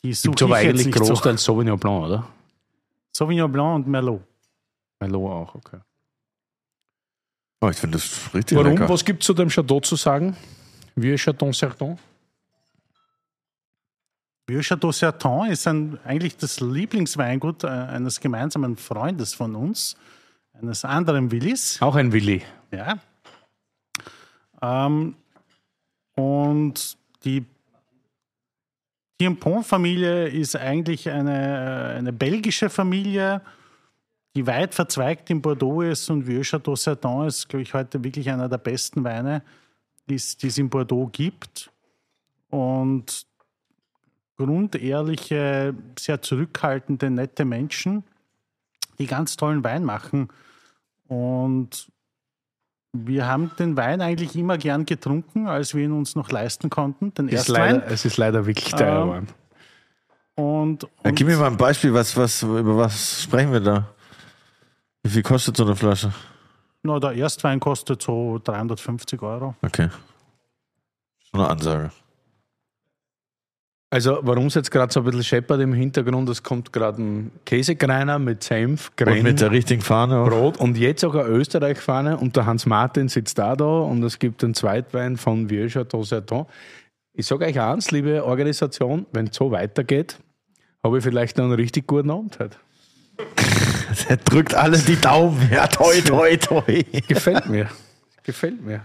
die 0.04 0.14
suche 0.14 0.32
Gibt 0.32 0.44
aber 0.44 0.62
ich 0.62 0.68
jetzt 0.68 0.70
eigentlich 0.70 0.86
nicht 0.88 0.98
so. 0.98 1.06
großteils 1.06 1.44
Sauvignon 1.44 1.78
Blanc, 1.78 2.06
oder? 2.06 2.28
Sauvignon 3.12 3.52
Blanc 3.52 3.76
und 3.76 3.88
Merlot. 3.88 4.22
Merlot 5.00 5.32
auch, 5.32 5.56
okay. 5.56 5.80
Oh, 7.62 7.70
ich 7.70 7.78
finde 7.78 7.98
das 7.98 8.34
richtig 8.34 8.58
Warum? 8.58 8.72
lecker. 8.72 8.90
Was 8.90 9.06
gibt 9.06 9.22
es 9.22 9.28
zu 9.28 9.34
dem 9.34 9.50
Chateau 9.50 9.80
zu 9.82 9.96
sagen? 9.96 10.36
Wie 10.96 11.16
Chateau 11.16 11.52
Certon? 11.52 11.98
Vieux 14.46 14.62
Chateau 14.62 14.92
Serton 14.92 15.50
ist 15.50 15.66
ein, 15.68 15.98
eigentlich 16.04 16.36
das 16.36 16.60
Lieblingsweingut 16.60 17.64
äh, 17.64 17.68
eines 17.68 18.20
gemeinsamen 18.20 18.76
Freundes 18.76 19.34
von 19.34 19.56
uns, 19.56 19.96
eines 20.54 20.86
anderen 20.86 21.32
Willis. 21.32 21.82
Auch 21.82 21.96
ein 21.96 22.12
Willi. 22.12 22.42
Ja. 22.72 23.00
Ähm, 24.62 25.16
und 26.16 26.98
die 27.26 27.46
Tiempon-Familie 29.20 30.28
ist 30.28 30.56
eigentlich 30.56 31.10
eine, 31.10 31.96
eine 31.98 32.14
belgische 32.14 32.70
Familie, 32.70 33.42
die 34.36 34.48
weit 34.48 34.74
verzweigt 34.74 35.30
in 35.30 35.42
Bordeaux 35.42 35.82
ist 35.82 36.10
und 36.10 36.28
Vieux 36.28 36.48
Chateau 36.48 36.76
Serton 36.76 37.28
ist, 37.28 37.48
glaube 37.48 37.64
ich, 37.64 37.74
heute 37.74 38.04
wirklich 38.04 38.30
einer 38.30 38.50
der 38.50 38.58
besten 38.58 39.04
Weine, 39.04 39.44
die 40.10 40.16
es 40.16 40.38
die 40.38 40.48
es 40.48 40.58
in 40.58 40.70
Bordeaux 40.70 41.08
gibt. 41.12 41.72
Und 42.50 43.26
grundehrliche, 44.38 45.76
sehr 45.98 46.22
zurückhaltende, 46.22 47.10
nette 47.10 47.46
Menschen, 47.46 48.04
die 49.00 49.08
ganz 49.08 49.36
tollen 49.38 49.64
Wein 49.64 49.84
machen. 49.84 50.30
Und 51.08 51.92
wir 52.94 53.28
haben 53.28 53.52
den 53.58 53.76
Wein 53.76 54.02
eigentlich 54.02 54.36
immer 54.36 54.58
gern 54.58 54.86
getrunken, 54.86 55.48
als 55.48 55.74
wir 55.74 55.84
ihn 55.86 55.92
uns 55.92 56.16
noch 56.16 56.32
leisten 56.32 56.70
konnten, 56.70 57.14
den 57.14 57.28
Ist 57.28 57.50
Erstwein. 57.50 57.76
leider, 57.78 57.88
es 57.92 58.06
ist 58.06 58.18
leider 58.18 58.46
wirklich 58.46 58.72
teuer 58.72 59.02
Ähm, 59.02 59.02
geworden. 59.08 59.28
Und, 60.36 60.84
Ja, 60.84 60.90
und 61.10 61.16
gib 61.16 61.28
mir 61.28 61.38
mal 61.38 61.48
ein 61.48 61.58
Beispiel, 61.58 61.94
was, 61.94 62.16
was, 62.18 62.42
über 62.44 62.78
was 62.78 63.24
sprechen 63.24 63.52
wir 63.52 63.60
da? 63.60 63.90
Wie 65.04 65.10
viel 65.10 65.24
kostet 65.24 65.58
so 65.58 65.64
eine 65.66 65.76
Flasche? 65.76 66.14
na, 66.86 67.00
der 67.00 67.14
Erstwein 67.14 67.60
kostet 67.62 68.02
so 68.02 68.40
350 68.44 69.22
Euro. 69.22 69.56
Okay. 69.62 69.90
Schon 71.32 71.40
eine 71.40 71.50
Ansage. 71.50 71.92
Also, 73.94 74.18
warum 74.24 74.48
es 74.48 74.56
jetzt 74.56 74.72
gerade 74.72 74.92
so 74.92 75.02
ein 75.02 75.04
bisschen 75.04 75.24
scheppert 75.24 75.62
im 75.62 75.72
Hintergrund, 75.72 76.28
es 76.28 76.42
kommt 76.42 76.74
gerade 76.74 77.00
ein 77.00 77.32
Käsekreiner 77.46 78.18
mit 78.18 78.42
Senf, 78.42 78.88
Und 78.88 78.98
Grenn, 78.98 79.22
mit 79.22 79.40
der 79.40 79.52
richtigen 79.52 79.84
Fahne 79.84 80.18
auch. 80.18 80.30
Brot 80.30 80.58
und 80.58 80.80
jetzt 80.80 81.06
auch 81.06 81.14
eine 81.14 81.28
Österreich-Fahne 81.28 82.18
und 82.18 82.36
der 82.36 82.48
Hans 82.48 82.66
Martin 82.66 83.08
sitzt 83.08 83.38
da 83.38 83.56
da 83.56 83.82
und 83.82 84.02
es 84.02 84.18
gibt 84.18 84.42
den 84.42 84.56
Zweitwein 84.56 85.16
von 85.16 85.48
Vieux 85.48 85.72
Chateau 85.72 86.04
Serton. 86.04 86.48
Ich 87.14 87.28
sage 87.28 87.46
euch 87.46 87.60
eins, 87.60 87.92
liebe 87.92 88.26
Organisation, 88.26 89.06
wenn 89.12 89.28
es 89.28 89.36
so 89.36 89.52
weitergeht, 89.52 90.18
habe 90.84 90.98
ich 90.98 91.04
vielleicht 91.04 91.38
noch 91.38 91.46
einen 91.46 91.54
richtig 91.54 91.86
guten 91.86 92.10
Abend 92.10 92.40
heute. 92.40 92.58
Der 94.10 94.18
drückt 94.18 94.56
alle 94.56 94.80
die 94.80 95.00
Daumen. 95.00 95.38
Ja, 95.52 95.68
toi, 95.68 96.02
toi, 96.02 96.36
toi. 96.38 96.84
Gefällt 97.08 97.48
mir. 97.48 97.70
Gefällt 98.24 98.60
mir. 98.66 98.82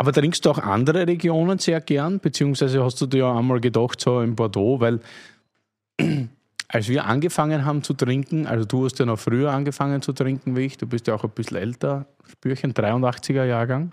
Aber 0.00 0.14
trinkst 0.14 0.46
du 0.46 0.50
auch 0.50 0.56
andere 0.56 1.06
Regionen 1.06 1.58
sehr 1.58 1.78
gern? 1.82 2.20
Beziehungsweise 2.20 2.82
hast 2.82 3.02
du 3.02 3.06
dir 3.06 3.18
ja 3.18 3.36
einmal 3.36 3.60
gedacht, 3.60 4.00
so 4.00 4.22
in 4.22 4.34
Bordeaux, 4.34 4.80
weil 4.80 5.00
als 6.68 6.88
wir 6.88 7.04
angefangen 7.04 7.66
haben 7.66 7.82
zu 7.82 7.92
trinken, 7.92 8.46
also 8.46 8.64
du 8.64 8.86
hast 8.86 8.98
ja 8.98 9.04
noch 9.04 9.18
früher 9.18 9.52
angefangen 9.52 10.00
zu 10.00 10.14
trinken 10.14 10.56
wie 10.56 10.60
ich, 10.60 10.78
du 10.78 10.86
bist 10.86 11.06
ja 11.06 11.14
auch 11.14 11.24
ein 11.24 11.28
bisschen 11.28 11.58
älter, 11.58 12.06
Spürchen, 12.26 12.72
83er 12.72 13.44
Jahrgang. 13.44 13.92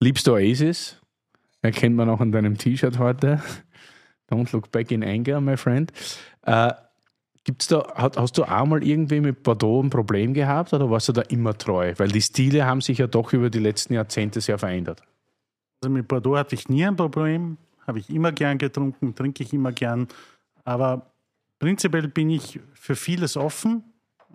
Liebst 0.00 0.26
du 0.26 0.32
Oasis? 0.32 0.96
Erkennt 1.62 1.94
man 1.94 2.08
auch 2.08 2.18
an 2.18 2.32
deinem 2.32 2.58
T-Shirt 2.58 2.98
heute. 2.98 3.40
Don't 4.32 4.52
look 4.52 4.72
back 4.72 4.90
in 4.90 5.04
anger, 5.04 5.40
my 5.40 5.56
friend. 5.56 5.92
Äh, 6.42 6.72
Gibt's 7.44 7.68
da, 7.68 7.94
hast 7.96 8.36
du 8.36 8.44
auch 8.44 8.66
mal 8.66 8.84
irgendwie 8.84 9.20
mit 9.20 9.42
Bordeaux 9.42 9.82
ein 9.82 9.88
Problem 9.88 10.34
gehabt 10.34 10.74
oder 10.74 10.90
warst 10.90 11.08
du 11.08 11.12
da 11.12 11.22
immer 11.22 11.56
treu? 11.56 11.94
Weil 11.96 12.08
die 12.08 12.20
Stile 12.20 12.66
haben 12.66 12.82
sich 12.82 12.98
ja 12.98 13.06
doch 13.06 13.32
über 13.32 13.48
die 13.48 13.60
letzten 13.60 13.94
Jahrzehnte 13.94 14.42
sehr 14.42 14.58
verändert. 14.58 15.02
Also 15.80 15.90
mit 15.90 16.06
Bordeaux 16.06 16.36
hatte 16.36 16.54
ich 16.54 16.68
nie 16.68 16.84
ein 16.84 16.96
Problem, 16.96 17.56
habe 17.86 17.98
ich 17.98 18.10
immer 18.10 18.32
gern 18.32 18.58
getrunken, 18.58 19.14
trinke 19.14 19.42
ich 19.42 19.54
immer 19.54 19.72
gern. 19.72 20.08
Aber 20.64 21.10
prinzipiell 21.58 22.08
bin 22.08 22.28
ich 22.28 22.60
für 22.74 22.94
vieles 22.94 23.38
offen. 23.38 23.84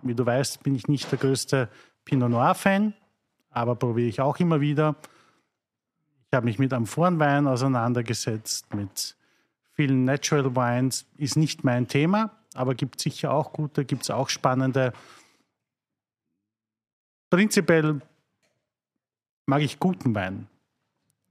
Wie 0.02 0.14
du 0.14 0.26
weißt, 0.26 0.64
bin 0.64 0.74
ich 0.74 0.88
nicht 0.88 1.10
der 1.10 1.18
größte 1.18 1.68
Pinot 2.04 2.30
Noir-Fan, 2.30 2.92
aber 3.50 3.76
probiere 3.76 4.08
ich 4.08 4.20
auch 4.20 4.38
immer 4.40 4.60
wieder. 4.60 4.96
Ich 6.30 6.36
habe 6.36 6.46
mich 6.46 6.58
mit 6.58 6.72
Amphorenwein 6.72 7.46
auseinandergesetzt, 7.46 8.74
mit 8.74 9.16
vielen 9.72 10.04
Natural 10.04 10.56
Wines. 10.56 11.06
Ist 11.16 11.36
nicht 11.36 11.62
mein 11.62 11.86
Thema, 11.86 12.35
aber 12.56 12.74
gibt 12.74 13.00
sicher 13.00 13.30
auch 13.32 13.52
gute, 13.52 13.84
gibt 13.84 14.02
es 14.02 14.10
auch 14.10 14.28
spannende. 14.28 14.92
Prinzipiell 17.30 18.00
mag 19.46 19.62
ich 19.62 19.78
guten 19.78 20.14
Wein. 20.14 20.46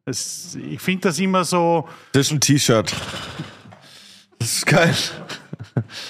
Es, 0.06 0.56
ich 0.56 0.80
finde 0.80 1.10
das 1.10 1.20
immer 1.20 1.44
so. 1.44 1.88
Das 2.12 2.28
ist 2.28 2.32
ein 2.34 2.42
T-Shirt. 2.42 2.94
Das 4.40 4.54
ist 4.58 4.66
geil. 4.66 4.94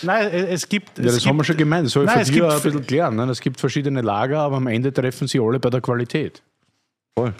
Nein, 0.01 0.27
e- 0.27 0.47
es 0.51 0.67
gibt. 0.67 0.97
Ja, 0.97 1.05
es 1.05 1.13
das 1.13 1.15
gibt, 1.23 1.27
haben 1.29 1.37
wir 1.37 1.43
schon 1.45 1.57
gemeint. 1.57 1.85
Das 1.85 1.93
soll 1.93 2.03
ich 2.03 2.07
Nein, 2.07 2.15
für 2.17 2.21
es 2.23 2.27
dich 2.27 2.35
gibt- 2.35 2.51
ein 2.51 2.61
bisschen 2.61 2.87
klären. 2.87 3.15
Ne? 3.15 3.23
Es 3.29 3.39
gibt 3.39 3.59
verschiedene 3.59 4.01
Lager, 4.01 4.39
aber 4.41 4.57
am 4.57 4.67
Ende 4.67 4.91
treffen 4.91 5.27
sie 5.27 5.39
alle 5.39 5.59
bei 5.59 5.69
der 5.69 5.81
Qualität. 5.81 6.43
Voll. 7.17 7.33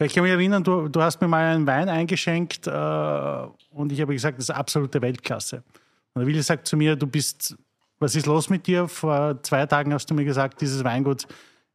Ich 0.00 0.14
kann 0.14 0.22
mich 0.22 0.30
erinnern, 0.30 0.62
du, 0.62 0.86
du 0.86 1.02
hast 1.02 1.20
mir 1.20 1.26
mal 1.26 1.52
einen 1.52 1.66
Wein 1.66 1.88
eingeschenkt 1.88 2.68
äh, 2.68 2.70
und 3.70 3.90
ich 3.90 4.00
habe 4.00 4.12
gesagt, 4.12 4.38
das 4.38 4.44
ist 4.44 4.50
absolute 4.54 5.02
Weltklasse. 5.02 5.64
Und 6.14 6.20
der 6.20 6.26
Willi 6.26 6.42
sagt 6.42 6.66
zu 6.66 6.76
mir, 6.76 6.96
du 6.96 7.06
bist, 7.06 7.56
was 7.98 8.14
ist 8.14 8.26
los 8.26 8.50
mit 8.50 8.66
dir? 8.66 8.88
Vor 8.88 9.42
zwei 9.42 9.66
Tagen 9.66 9.92
hast 9.92 10.10
du 10.10 10.14
mir 10.14 10.24
gesagt, 10.24 10.60
dieses 10.60 10.84
Weingut 10.84 11.26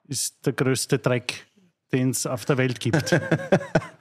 ist 0.07 0.45
der 0.45 0.53
größte 0.53 0.99
Dreck, 0.99 1.45
den 1.91 2.09
es 2.09 2.25
auf 2.25 2.45
der 2.45 2.57
Welt 2.57 2.79
gibt. 2.79 3.11
und 3.13 3.21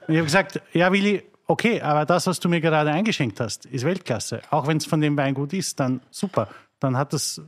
ich 0.07 0.15
habe 0.17 0.23
gesagt, 0.23 0.61
ja 0.73 0.91
Willi, 0.91 1.23
okay, 1.47 1.81
aber 1.81 2.05
das, 2.05 2.27
was 2.27 2.39
du 2.39 2.49
mir 2.49 2.61
gerade 2.61 2.91
eingeschenkt 2.91 3.39
hast, 3.39 3.65
ist 3.65 3.85
Weltklasse. 3.85 4.41
Auch 4.49 4.67
wenn 4.67 4.77
es 4.77 4.85
von 4.85 5.01
dem 5.01 5.15
Weingut 5.17 5.53
ist, 5.53 5.79
dann 5.79 6.01
super. 6.11 6.49
Dann 6.79 6.97
hat 6.97 7.13
das, 7.13 7.41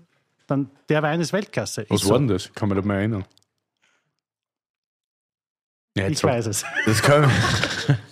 dann 0.48 0.70
der 0.90 1.04
Wein 1.04 1.20
ist 1.20 1.34
Weltklasse. 1.34 1.86
Was 1.90 2.02
Ist 2.02 2.10
war 2.10 2.16
so. 2.16 2.20
denn 2.20 2.28
das? 2.30 2.54
Kann 2.54 2.70
man 2.70 2.78
da 2.78 2.86
mal 2.86 2.96
erinnern. 2.96 3.26
Ja, 5.98 6.08
Ich 6.08 6.24
weiß 6.24 6.48
es. 6.48 6.66
Das 6.86 7.02
können 7.02 7.30
wir. 7.30 7.98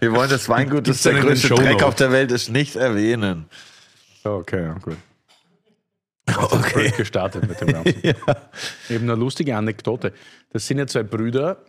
Wir 0.00 0.12
wollen 0.12 0.30
das 0.30 0.48
Weingut, 0.48 0.86
das 0.86 1.02
der 1.02 1.14
größte? 1.14 1.54
Dreck 1.54 1.82
auf 1.82 1.96
der 1.96 2.12
Welt 2.12 2.30
ist, 2.30 2.48
nicht 2.48 2.76
erwähnen. 2.76 3.46
Okay, 4.24 4.62
ja, 4.62 4.74
gut. 4.74 4.96
Okay. 6.36 6.92
Gestartet 6.96 7.48
mit 7.48 7.60
dem 7.60 7.68
Ganzen. 7.72 8.02
Eben 8.04 9.04
eine 9.10 9.14
lustige 9.16 9.56
Anekdote. 9.56 10.12
Das 10.50 10.64
sind 10.64 10.78
ja 10.78 10.86
zwei 10.86 11.02
Brüder, 11.02 11.64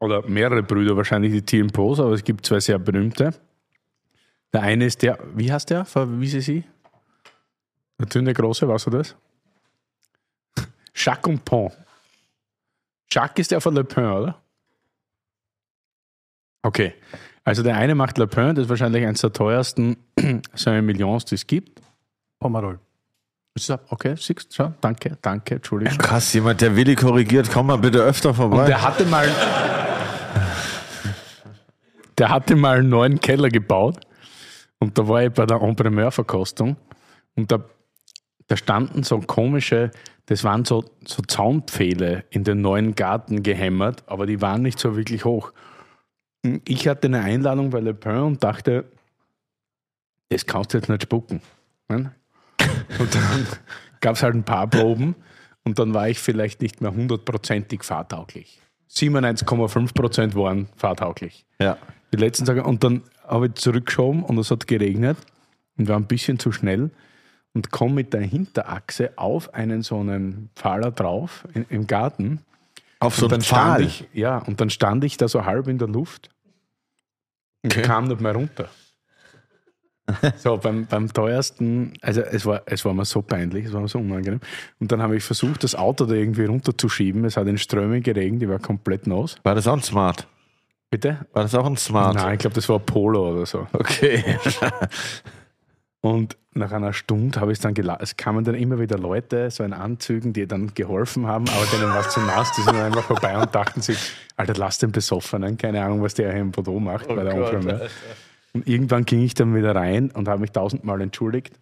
oder 0.00 0.26
mehrere 0.28 0.62
Brüder 0.62 0.96
wahrscheinlich, 0.96 1.32
die 1.32 1.42
TMPOs, 1.42 2.00
aber 2.00 2.12
es 2.12 2.22
gibt 2.22 2.46
zwei 2.46 2.60
sehr 2.60 2.78
berühmte. 2.78 3.34
Der 4.52 4.62
eine 4.62 4.86
ist 4.86 5.02
der, 5.02 5.18
wie 5.34 5.52
heißt 5.52 5.70
der? 5.70 5.84
Verwiese 5.84 6.40
Sie? 6.40 6.64
Der 7.98 8.06
dünne 8.06 8.32
Große, 8.32 8.68
weißt 8.68 8.86
du 8.86 8.90
das? 8.90 9.16
Jacques 10.94 11.26
und 11.28 11.44
Pont. 11.44 11.76
Jacques 13.10 13.40
ist 13.42 13.50
der 13.50 13.60
von 13.60 13.74
Le 13.74 13.84
Pen, 13.84 14.04
oder? 14.04 14.40
Okay. 16.62 16.94
Also 17.48 17.62
der 17.62 17.76
eine 17.76 17.94
macht 17.94 18.18
Le 18.18 18.26
Pen, 18.26 18.54
das 18.54 18.64
ist 18.64 18.68
wahrscheinlich 18.68 19.04
eines 19.06 19.20
der 19.22 19.32
teuersten 19.32 19.96
Saint 20.54 20.84
Millions, 20.84 21.24
die 21.24 21.34
es 21.36 21.46
gibt. 21.46 21.80
Pomerol. 22.38 22.78
Okay, 23.88 24.14
siehst 24.16 24.56
du, 24.58 24.72
danke, 24.80 25.18
danke, 25.20 25.56
Entschuldigung. 25.56 25.98
Krass, 25.98 26.32
jemand, 26.32 26.60
der 26.60 26.76
Willi 26.76 26.94
korrigiert, 26.94 27.50
komm 27.52 27.66
mal 27.66 27.78
bitte 27.78 27.98
öfter 27.98 28.28
Und 28.28 28.36
vorbei. 28.36 28.66
der 28.66 28.82
hatte 28.82 29.04
mal. 29.06 29.28
Der 32.18 32.28
hatte 32.28 32.54
mal 32.56 32.78
einen 32.78 32.88
neuen 32.88 33.20
Keller 33.20 33.48
gebaut. 33.48 34.00
Und 34.78 34.96
da 34.98 35.08
war 35.08 35.24
ich 35.24 35.32
bei 35.32 35.46
der 35.46 35.60
Entrepreneur-Verkostung. 35.60 36.76
Und 37.34 37.50
da, 37.50 37.64
da 38.46 38.56
standen 38.56 39.02
so 39.02 39.18
komische, 39.20 39.90
das 40.26 40.44
waren 40.44 40.64
so, 40.64 40.84
so 41.04 41.22
Zaunpfähle 41.22 42.24
in 42.30 42.44
den 42.44 42.60
neuen 42.60 42.94
Garten 42.94 43.42
gehämmert, 43.42 44.04
aber 44.06 44.26
die 44.26 44.40
waren 44.40 44.62
nicht 44.62 44.78
so 44.78 44.96
wirklich 44.96 45.24
hoch. 45.24 45.52
Ich 46.64 46.86
hatte 46.88 47.08
eine 47.08 47.20
Einladung 47.20 47.70
bei 47.70 47.80
Le 47.80 47.94
Pen 47.94 48.18
und 48.18 48.44
dachte, 48.44 48.84
das 50.28 50.46
kannst 50.46 50.72
du 50.72 50.78
jetzt 50.78 50.88
nicht 50.88 51.02
spucken. 51.02 51.40
ne? 51.88 52.12
Und 52.98 53.14
dann 53.14 53.46
gab 54.00 54.16
es 54.16 54.22
halt 54.22 54.34
ein 54.34 54.44
paar 54.44 54.66
Proben 54.66 55.14
und 55.64 55.78
dann 55.78 55.94
war 55.94 56.08
ich 56.08 56.18
vielleicht 56.18 56.62
nicht 56.62 56.80
mehr 56.80 56.92
hundertprozentig 56.92 57.84
fahrtauglich. 57.84 58.60
97,5 58.90 59.94
Prozent 59.94 60.34
waren 60.34 60.68
fahrtauglich. 60.76 61.44
Ja. 61.60 61.76
Die 62.12 62.16
letzten 62.16 62.46
Tage. 62.46 62.64
Und 62.64 62.82
dann 62.84 63.02
habe 63.26 63.46
ich 63.46 63.54
zurückgeschoben 63.54 64.22
und 64.22 64.38
es 64.38 64.50
hat 64.50 64.66
geregnet 64.66 65.18
und 65.76 65.88
war 65.88 65.96
ein 65.96 66.06
bisschen 66.06 66.38
zu 66.38 66.52
schnell 66.52 66.90
und 67.52 67.70
komme 67.70 67.94
mit 67.96 68.14
der 68.14 68.22
Hinterachse 68.22 69.12
auf 69.16 69.52
einen 69.54 69.82
so 69.82 70.00
einen 70.00 70.50
Pfahler 70.54 70.90
drauf 70.90 71.46
in, 71.54 71.66
im 71.68 71.86
Garten. 71.86 72.40
Auf 73.00 73.16
so 73.16 73.26
und 73.26 73.32
dann 73.32 73.42
stand 73.42 73.62
Pfahl. 73.68 73.82
ich, 73.82 74.08
ja, 74.12 74.38
und 74.38 74.60
dann 74.60 74.70
stand 74.70 75.04
ich 75.04 75.16
da 75.16 75.28
so 75.28 75.44
halb 75.44 75.68
in 75.68 75.78
der 75.78 75.88
Luft 75.88 76.30
und 77.62 77.72
Okay. 77.72 77.82
kam 77.82 78.04
nicht 78.08 78.20
mehr 78.20 78.34
runter. 78.34 78.68
So, 80.38 80.56
beim, 80.56 80.86
beim 80.86 81.12
teuersten, 81.12 81.92
also 82.00 82.22
es 82.22 82.46
war, 82.46 82.62
es 82.64 82.82
war 82.86 82.94
mir 82.94 83.04
so 83.04 83.20
peinlich, 83.20 83.66
es 83.66 83.72
war 83.74 83.82
mir 83.82 83.88
so 83.88 83.98
unangenehm. 83.98 84.40
Und 84.80 84.90
dann 84.90 85.02
habe 85.02 85.16
ich 85.18 85.22
versucht, 85.22 85.62
das 85.64 85.74
Auto 85.74 86.06
da 86.06 86.14
irgendwie 86.14 86.46
runterzuschieben. 86.46 87.26
Es 87.26 87.36
hat 87.36 87.46
in 87.46 87.58
Strömen 87.58 88.02
geregnet, 88.02 88.42
ich 88.44 88.48
war 88.48 88.58
komplett 88.58 89.06
nass. 89.06 89.36
War 89.42 89.54
das 89.54 89.66
auch 89.66 89.74
ein 89.74 89.82
Smart? 89.82 90.26
Bitte? 90.90 91.26
War 91.34 91.42
das 91.42 91.54
auch 91.54 91.66
ein 91.66 91.76
Smart? 91.76 92.14
Nein, 92.14 92.32
ich 92.32 92.38
glaube, 92.38 92.54
das 92.54 92.66
war 92.70 92.78
Polo 92.78 93.32
oder 93.34 93.44
so. 93.44 93.66
Okay. 93.74 94.24
Und 96.00 96.36
nach 96.54 96.72
einer 96.72 96.92
Stunde 96.92 97.40
habe 97.40 97.52
ich 97.52 97.58
es 97.58 97.62
dann 97.62 97.74
gelassen. 97.74 98.02
Es 98.02 98.16
kamen 98.16 98.44
dann 98.44 98.54
immer 98.54 98.78
wieder 98.78 98.98
Leute, 98.98 99.50
so 99.50 99.64
in 99.64 99.72
Anzügen, 99.72 100.32
die 100.32 100.46
dann 100.46 100.74
geholfen 100.74 101.26
haben, 101.26 101.46
aber 101.48 101.66
denen 101.66 101.90
war 101.90 102.00
es 102.00 102.10
zu 102.10 102.20
nass, 102.20 102.52
die 102.56 102.62
sind 102.62 102.74
dann 102.74 102.86
einfach 102.86 103.04
vorbei 103.04 103.36
und 103.36 103.54
dachten 103.54 103.80
sich, 103.80 103.98
Alter, 104.36 104.54
lass 104.54 104.78
den 104.78 104.92
Besoffenen, 104.92 105.56
keine 105.56 105.84
Ahnung, 105.84 106.02
was 106.02 106.14
der 106.14 106.32
hier 106.32 106.40
im 106.40 106.52
Bordeaux 106.52 106.78
macht 106.78 107.08
bei 107.08 107.22
der 107.24 107.34
Aufnahme. 107.34 107.88
Und 108.52 108.66
irgendwann 108.66 109.04
ging 109.04 109.22
ich 109.22 109.34
dann 109.34 109.54
wieder 109.54 109.74
rein 109.74 110.10
und 110.10 110.28
habe 110.28 110.40
mich 110.40 110.52
tausendmal 110.52 111.00
entschuldigt, 111.00 111.58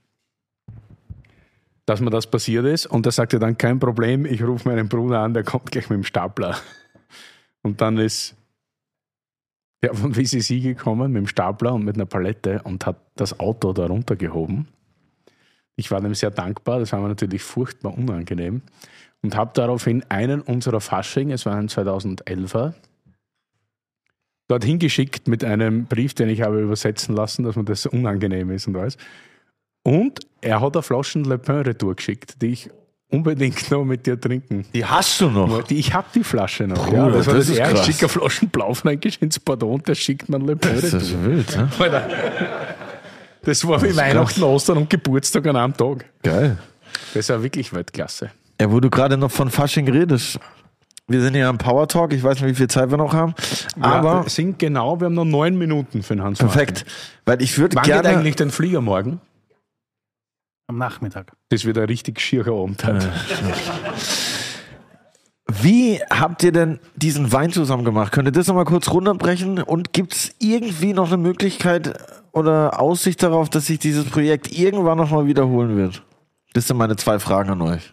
dass 1.86 2.00
mir 2.00 2.10
das 2.10 2.26
passiert 2.26 2.66
ist. 2.66 2.86
Und 2.86 3.06
er 3.06 3.12
sagte 3.12 3.38
dann, 3.38 3.56
kein 3.56 3.78
Problem, 3.78 4.26
ich 4.26 4.42
rufe 4.42 4.68
meinen 4.68 4.88
Bruder 4.88 5.20
an, 5.20 5.34
der 5.34 5.44
kommt 5.44 5.70
gleich 5.70 5.88
mit 5.88 5.96
dem 5.96 6.04
Stapler. 6.04 6.56
Und 7.62 7.80
dann 7.80 7.98
ist 7.98 8.36
ja, 9.84 9.92
von 9.92 10.16
WCC 10.16 10.60
gekommen 10.60 11.12
mit 11.12 11.22
dem 11.22 11.26
Stapler 11.26 11.74
und 11.74 11.84
mit 11.84 11.96
einer 11.96 12.06
Palette 12.06 12.62
und 12.64 12.86
hat 12.86 13.00
das 13.16 13.38
Auto 13.38 13.72
da 13.72 13.86
runtergehoben. 13.86 14.68
Ich 15.76 15.90
war 15.90 16.00
dem 16.00 16.14
sehr 16.14 16.30
dankbar, 16.30 16.78
das 16.78 16.92
war 16.92 17.00
mir 17.00 17.08
natürlich 17.08 17.42
furchtbar 17.42 17.96
unangenehm 17.96 18.62
und 19.22 19.36
habe 19.36 19.50
daraufhin 19.54 20.04
einen 20.08 20.40
unserer 20.40 20.80
Fasching, 20.80 21.30
es 21.30 21.44
war 21.44 21.56
ein 21.56 21.68
2011er, 21.68 22.74
dorthin 24.48 24.78
geschickt 24.78 25.28
mit 25.28 25.44
einem 25.44 25.86
Brief, 25.86 26.14
den 26.14 26.28
ich 26.28 26.42
habe 26.42 26.60
übersetzen 26.60 27.14
lassen, 27.14 27.44
dass 27.44 27.56
mir 27.56 27.64
das 27.64 27.82
so 27.82 27.90
unangenehm 27.90 28.50
ist 28.50 28.66
und 28.66 28.76
alles. 28.76 28.96
Und 29.82 30.20
er 30.40 30.60
hat 30.60 30.76
eine 30.76 30.82
Flaschen 30.82 31.24
Le 31.24 31.38
Pen 31.38 31.62
Retour 31.62 31.94
geschickt, 31.94 32.40
die 32.42 32.48
ich 32.48 32.70
unbedingt 33.10 33.70
noch 33.70 33.84
mit 33.84 34.06
dir 34.06 34.20
trinken 34.20 34.64
Die 34.74 34.84
hast 34.84 35.20
du 35.20 35.30
noch. 35.30 35.62
die, 35.64 35.78
ich 35.78 35.94
habe 35.94 36.06
die 36.14 36.24
Flasche 36.24 36.66
noch. 36.66 36.84
Bruder, 36.86 36.96
ja, 36.96 37.08
das 37.10 37.26
war 37.26 37.34
das 37.34 37.46
das, 37.46 37.48
ist 37.50 37.58
erste. 37.58 37.74
krass. 37.76 37.88
Ich 37.88 37.94
schicke 37.96 38.08
Flaschen 38.08 38.48
Blaufränkisch 38.48 39.18
ins 39.20 39.38
Pardon 39.38 39.82
der 39.86 39.94
schickt 39.94 40.28
man 40.28 40.42
Le 40.46 40.56
Das 40.56 40.82
ist 40.92 41.24
wild, 41.24 41.56
ne? 41.56 41.68
Alter. 41.78 42.08
Das 43.42 43.66
war 43.66 43.80
wie 43.82 43.96
Weihnachten, 43.96 44.42
Ostern 44.42 44.78
und 44.78 44.90
Geburtstag 44.90 45.46
an 45.46 45.56
einem 45.56 45.76
Tag. 45.76 46.04
Geil. 46.22 46.58
Das 47.14 47.28
war 47.28 47.42
wirklich 47.42 47.72
Weltklasse. 47.72 48.30
Ja, 48.60 48.70
wo 48.72 48.80
du 48.80 48.90
gerade 48.90 49.16
noch 49.16 49.30
von 49.30 49.50
Fasching 49.50 49.88
redest. 49.88 50.40
Wir 51.08 51.20
sind 51.20 51.36
ja 51.36 51.48
am 51.48 51.56
Power 51.58 51.86
Talk. 51.86 52.12
Ich 52.12 52.24
weiß 52.24 52.40
nicht, 52.40 52.50
wie 52.50 52.54
viel 52.56 52.66
Zeit 52.68 52.90
wir 52.90 52.96
noch 52.96 53.12
haben. 53.14 53.34
Aber 53.80 54.22
ja, 54.24 54.28
sind 54.28 54.58
genau, 54.58 54.98
wir 55.00 55.04
haben 55.04 55.14
noch 55.14 55.24
neun 55.24 55.56
Minuten 55.56 56.02
für 56.02 56.16
den 56.16 56.24
Hans 56.24 56.38
perfekt. 56.40 56.84
Weil 57.24 57.40
ich 57.40 57.56
würde 57.58 57.76
Wann 57.76 57.84
geht 57.84 57.92
gerne. 58.02 58.08
eigentlich 58.08 58.34
den 58.34 58.50
Flieger 58.50 58.80
morgen? 58.80 59.20
Am 60.68 60.78
Nachmittag. 60.78 61.32
Das 61.48 61.64
wird 61.64 61.78
ein 61.78 61.84
richtig 61.84 62.20
schierer 62.20 62.52
Abend. 62.52 62.84
heute. 62.84 63.12
Wie 65.48 66.00
habt 66.10 66.42
ihr 66.42 66.50
denn 66.50 66.80
diesen 66.96 67.30
Wein 67.32 67.52
zusammen 67.52 67.84
gemacht? 67.84 68.12
Könnt 68.12 68.26
ihr 68.26 68.32
das 68.32 68.48
nochmal 68.48 68.64
kurz 68.64 68.90
runterbrechen? 68.90 69.62
Und 69.62 69.92
gibt 69.92 70.14
es 70.14 70.34
irgendwie 70.40 70.92
noch 70.92 71.06
eine 71.06 71.18
Möglichkeit 71.18 71.94
oder 72.32 72.80
Aussicht 72.80 73.22
darauf, 73.22 73.48
dass 73.48 73.66
sich 73.66 73.78
dieses 73.78 74.06
Projekt 74.06 74.52
irgendwann 74.52 74.98
nochmal 74.98 75.26
wiederholen 75.26 75.76
wird? 75.76 76.02
Das 76.52 76.66
sind 76.66 76.76
meine 76.76 76.96
zwei 76.96 77.20
Fragen 77.20 77.50
an 77.50 77.62
euch. 77.62 77.92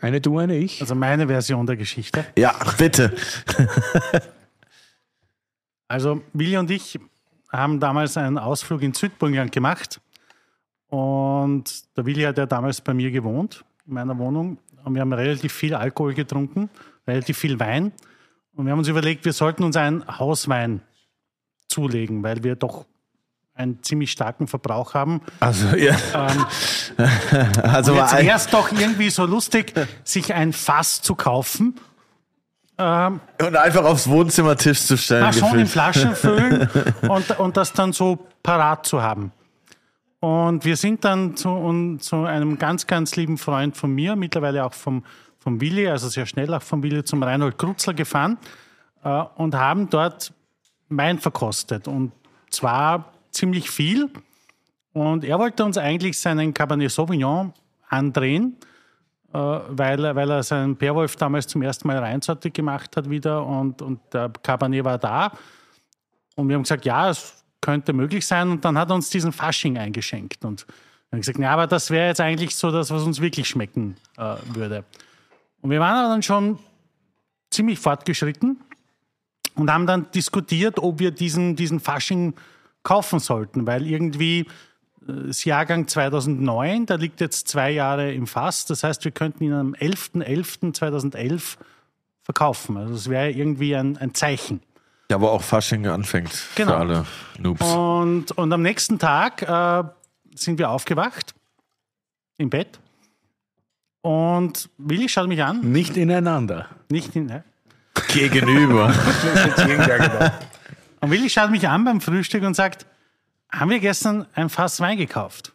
Eine 0.00 0.20
du, 0.22 0.38
eine 0.38 0.56
ich. 0.56 0.80
Also 0.80 0.94
meine 0.94 1.26
Version 1.26 1.66
der 1.66 1.76
Geschichte. 1.76 2.24
Ja, 2.38 2.54
bitte. 2.78 3.14
Also 5.88 6.22
Willi 6.32 6.56
und 6.56 6.70
ich 6.70 7.00
haben 7.52 7.80
damals 7.80 8.16
einen 8.16 8.38
Ausflug 8.38 8.80
in 8.82 8.94
Südburgenland 8.94 9.50
gemacht. 9.50 10.00
Und 10.90 11.96
der 11.96 12.04
Willi 12.04 12.22
hat 12.22 12.36
ja 12.36 12.46
damals 12.46 12.80
bei 12.80 12.92
mir 12.92 13.10
gewohnt, 13.10 13.64
in 13.86 13.94
meiner 13.94 14.18
Wohnung. 14.18 14.58
Und 14.84 14.94
wir 14.94 15.00
haben 15.00 15.12
relativ 15.12 15.52
viel 15.52 15.74
Alkohol 15.74 16.14
getrunken, 16.14 16.68
relativ 17.06 17.38
viel 17.38 17.58
Wein. 17.60 17.92
Und 18.54 18.66
wir 18.66 18.72
haben 18.72 18.80
uns 18.80 18.88
überlegt, 18.88 19.24
wir 19.24 19.32
sollten 19.32 19.62
uns 19.62 19.76
einen 19.76 20.06
Hauswein 20.18 20.82
zulegen, 21.68 22.22
weil 22.22 22.42
wir 22.42 22.56
doch 22.56 22.86
einen 23.54 23.82
ziemlich 23.82 24.10
starken 24.10 24.48
Verbrauch 24.48 24.94
haben. 24.94 25.20
Also, 25.38 25.76
ja. 25.76 25.94
also 27.62 27.94
war 27.94 28.20
Jetzt 28.20 28.46
es 28.46 28.50
doch 28.50 28.72
irgendwie 28.72 29.10
so 29.10 29.26
lustig, 29.26 29.74
sich 30.02 30.34
ein 30.34 30.52
Fass 30.52 31.02
zu 31.02 31.14
kaufen. 31.14 31.78
Ähm, 32.78 33.20
und 33.40 33.56
einfach 33.56 33.84
aufs 33.84 34.08
Wohnzimmertisch 34.08 34.80
zu 34.80 34.96
stellen. 34.96 35.24
Ah, 35.24 35.32
schon 35.32 35.58
in. 35.58 35.66
Flaschen 35.66 36.16
füllen 36.16 36.68
und, 37.02 37.38
und 37.38 37.56
das 37.56 37.74
dann 37.74 37.92
so 37.92 38.26
parat 38.42 38.86
zu 38.86 39.02
haben. 39.02 39.32
Und 40.20 40.64
wir 40.66 40.76
sind 40.76 41.04
dann 41.04 41.34
zu, 41.36 41.48
und, 41.48 42.00
zu 42.00 42.24
einem 42.24 42.58
ganz, 42.58 42.86
ganz 42.86 43.16
lieben 43.16 43.38
Freund 43.38 43.76
von 43.76 43.90
mir, 43.94 44.16
mittlerweile 44.16 44.64
auch 44.64 44.74
vom, 44.74 45.02
vom 45.38 45.60
Willi, 45.60 45.88
also 45.88 46.08
sehr 46.08 46.26
schnell 46.26 46.52
auch 46.52 46.62
vom 46.62 46.82
Willi, 46.82 47.02
zum 47.04 47.22
Reinhold 47.22 47.56
Krutzler 47.56 47.94
gefahren 47.94 48.36
äh, 49.02 49.22
und 49.36 49.54
haben 49.54 49.88
dort 49.88 50.32
Wein 50.90 51.18
verkostet. 51.18 51.88
Und 51.88 52.12
zwar 52.50 53.12
ziemlich 53.30 53.70
viel. 53.70 54.10
Und 54.92 55.24
er 55.24 55.38
wollte 55.38 55.64
uns 55.64 55.78
eigentlich 55.78 56.18
seinen 56.18 56.52
Cabernet 56.52 56.90
Sauvignon 56.90 57.54
andrehen, 57.88 58.56
äh, 59.32 59.38
weil, 59.38 60.04
er- 60.04 60.16
weil 60.16 60.30
er 60.30 60.42
seinen 60.42 60.76
Perwolf 60.76 61.16
damals 61.16 61.46
zum 61.46 61.62
ersten 61.62 61.88
Mal 61.88 61.96
reinsortig 61.96 62.52
gemacht 62.52 62.94
hat 62.96 63.08
wieder 63.08 63.46
und, 63.46 63.80
und 63.80 64.00
der 64.12 64.28
Cabernet 64.42 64.84
war 64.84 64.98
da. 64.98 65.32
Und 66.36 66.48
wir 66.48 66.56
haben 66.56 66.62
gesagt, 66.64 66.84
ja, 66.84 67.08
es 67.08 67.39
könnte 67.60 67.92
möglich 67.92 68.26
sein. 68.26 68.50
Und 68.50 68.64
dann 68.64 68.78
hat 68.78 68.90
er 68.90 68.94
uns 68.94 69.10
diesen 69.10 69.32
Fasching 69.32 69.78
eingeschenkt. 69.78 70.44
Und 70.44 70.66
haben 71.12 71.20
gesagt, 71.20 71.38
ja, 71.38 71.50
aber 71.50 71.66
das 71.66 71.90
wäre 71.90 72.08
jetzt 72.08 72.20
eigentlich 72.20 72.54
so 72.54 72.70
das, 72.70 72.90
was 72.90 73.02
uns 73.02 73.20
wirklich 73.20 73.48
schmecken 73.48 73.96
äh, 74.16 74.36
würde. 74.46 74.84
Und 75.60 75.70
wir 75.70 75.80
waren 75.80 75.96
aber 75.96 76.08
dann 76.08 76.22
schon 76.22 76.58
ziemlich 77.50 77.78
fortgeschritten 77.78 78.60
und 79.56 79.70
haben 79.70 79.86
dann 79.86 80.10
diskutiert, 80.12 80.78
ob 80.78 81.00
wir 81.00 81.10
diesen, 81.10 81.56
diesen 81.56 81.80
Fasching 81.80 82.34
kaufen 82.82 83.18
sollten, 83.18 83.66
weil 83.66 83.86
irgendwie 83.86 84.40
äh, 85.06 85.26
das 85.26 85.44
Jahrgang 85.44 85.88
2009, 85.88 86.86
der 86.86 86.98
liegt 86.98 87.20
jetzt 87.20 87.48
zwei 87.48 87.70
Jahre 87.72 88.12
im 88.12 88.26
Fass. 88.26 88.66
Das 88.66 88.84
heißt, 88.84 89.04
wir 89.04 89.12
könnten 89.12 89.44
ihn 89.44 89.52
am 89.52 89.74
11.11.2011 89.74 91.56
verkaufen. 92.22 92.76
Also 92.76 92.94
das 92.94 93.10
wäre 93.10 93.30
irgendwie 93.30 93.74
ein, 93.74 93.96
ein 93.96 94.14
Zeichen. 94.14 94.62
Ja, 95.10 95.20
wo 95.20 95.26
auch 95.26 95.42
Fasching 95.42 95.88
anfängt. 95.88 96.30
Genau. 96.54 96.70
Für 96.70 96.76
alle 96.78 97.06
Noobs. 97.38 97.62
Und, 97.62 98.30
und 98.30 98.52
am 98.52 98.62
nächsten 98.62 98.98
Tag 99.00 99.42
äh, 99.42 99.82
sind 100.36 100.56
wir 100.58 100.70
aufgewacht 100.70 101.34
im 102.38 102.48
Bett. 102.48 102.78
Und 104.02 104.70
Willi 104.78 105.08
schaut 105.08 105.26
mich 105.26 105.42
an, 105.42 105.60
Nicht 105.72 105.96
ineinander. 105.96 106.68
nicht 106.88 107.16
in, 107.16 107.26
ne? 107.26 107.42
Gegenüber. 108.08 108.94
Und 111.00 111.10
Willi 111.10 111.28
schaut 111.28 111.50
mich 111.50 111.66
an 111.66 111.84
beim 111.84 112.00
Frühstück 112.00 112.42
und 112.42 112.54
sagt, 112.54 112.86
haben 113.50 113.70
wir 113.70 113.80
gestern 113.80 114.26
ein 114.34 114.48
Fass 114.50 114.80
Wein 114.80 114.98
gekauft? 114.98 115.52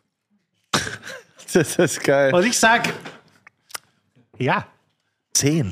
das 1.53 1.75
ist 1.77 2.03
geil. 2.03 2.33
Und 2.33 2.43
ich 2.45 2.57
sag, 2.57 2.93
ja. 4.37 4.65
Zehn. 5.33 5.71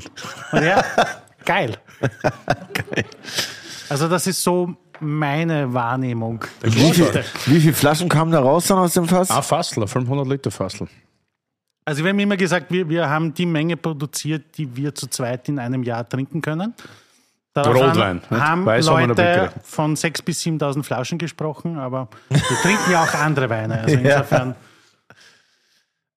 Und 0.52 0.62
er, 0.62 0.84
geil. 1.44 1.76
Also 3.88 4.08
das 4.08 4.26
ist 4.26 4.42
so 4.42 4.74
meine 5.00 5.72
Wahrnehmung 5.74 6.44
der 6.62 6.72
Wie 6.74 6.78
viel, 6.78 6.88
Geschichte. 6.90 7.24
wie 7.46 7.60
viele 7.60 7.72
Flaschen 7.74 8.08
kamen 8.08 8.32
da 8.32 8.40
raus 8.40 8.66
dann 8.66 8.78
aus 8.78 8.94
dem 8.94 9.06
Fass? 9.06 9.30
Ah, 9.30 9.42
Fassler, 9.42 9.86
500 9.86 10.26
Liter 10.26 10.50
Fassel. 10.50 10.88
Also 11.84 12.02
wir 12.02 12.10
haben 12.10 12.18
immer 12.18 12.36
gesagt, 12.36 12.70
wir, 12.70 12.88
wir 12.88 13.08
haben 13.10 13.34
die 13.34 13.44
Menge 13.44 13.76
produziert, 13.76 14.56
die 14.56 14.74
wir 14.76 14.94
zu 14.94 15.06
zweit 15.08 15.48
in 15.48 15.58
einem 15.58 15.82
Jahr 15.82 16.08
trinken 16.08 16.40
können. 16.40 16.74
Daraufhin 17.52 17.82
Rotwein, 17.84 18.22
haben 18.30 18.66
Weiß 18.66 18.86
Leute 18.86 19.52
von 19.62 19.94
6.000 19.94 20.24
bis 20.24 20.42
7.000 20.42 20.82
Flaschen 20.82 21.18
gesprochen, 21.18 21.78
aber 21.78 22.08
wir 22.28 22.40
trinken 22.62 22.90
ja 22.90 23.04
auch 23.04 23.14
andere 23.14 23.48
Weine. 23.48 23.80
Also 23.82 23.96
insofern, 23.98 24.56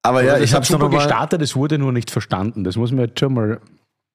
Aber 0.02 0.24
ja, 0.24 0.40
ich 0.40 0.52
noch 0.52 0.64
super 0.64 0.90
mal. 0.90 0.98
gestartet, 0.98 1.42
es 1.44 1.56
wurde 1.56 1.78
nur 1.78 1.92
nicht 1.92 2.10
verstanden. 2.10 2.64
Das 2.64 2.76
muss 2.76 2.92
man 2.92 3.06
jetzt 3.06 3.20
schon 3.20 3.34
mal 3.36 3.60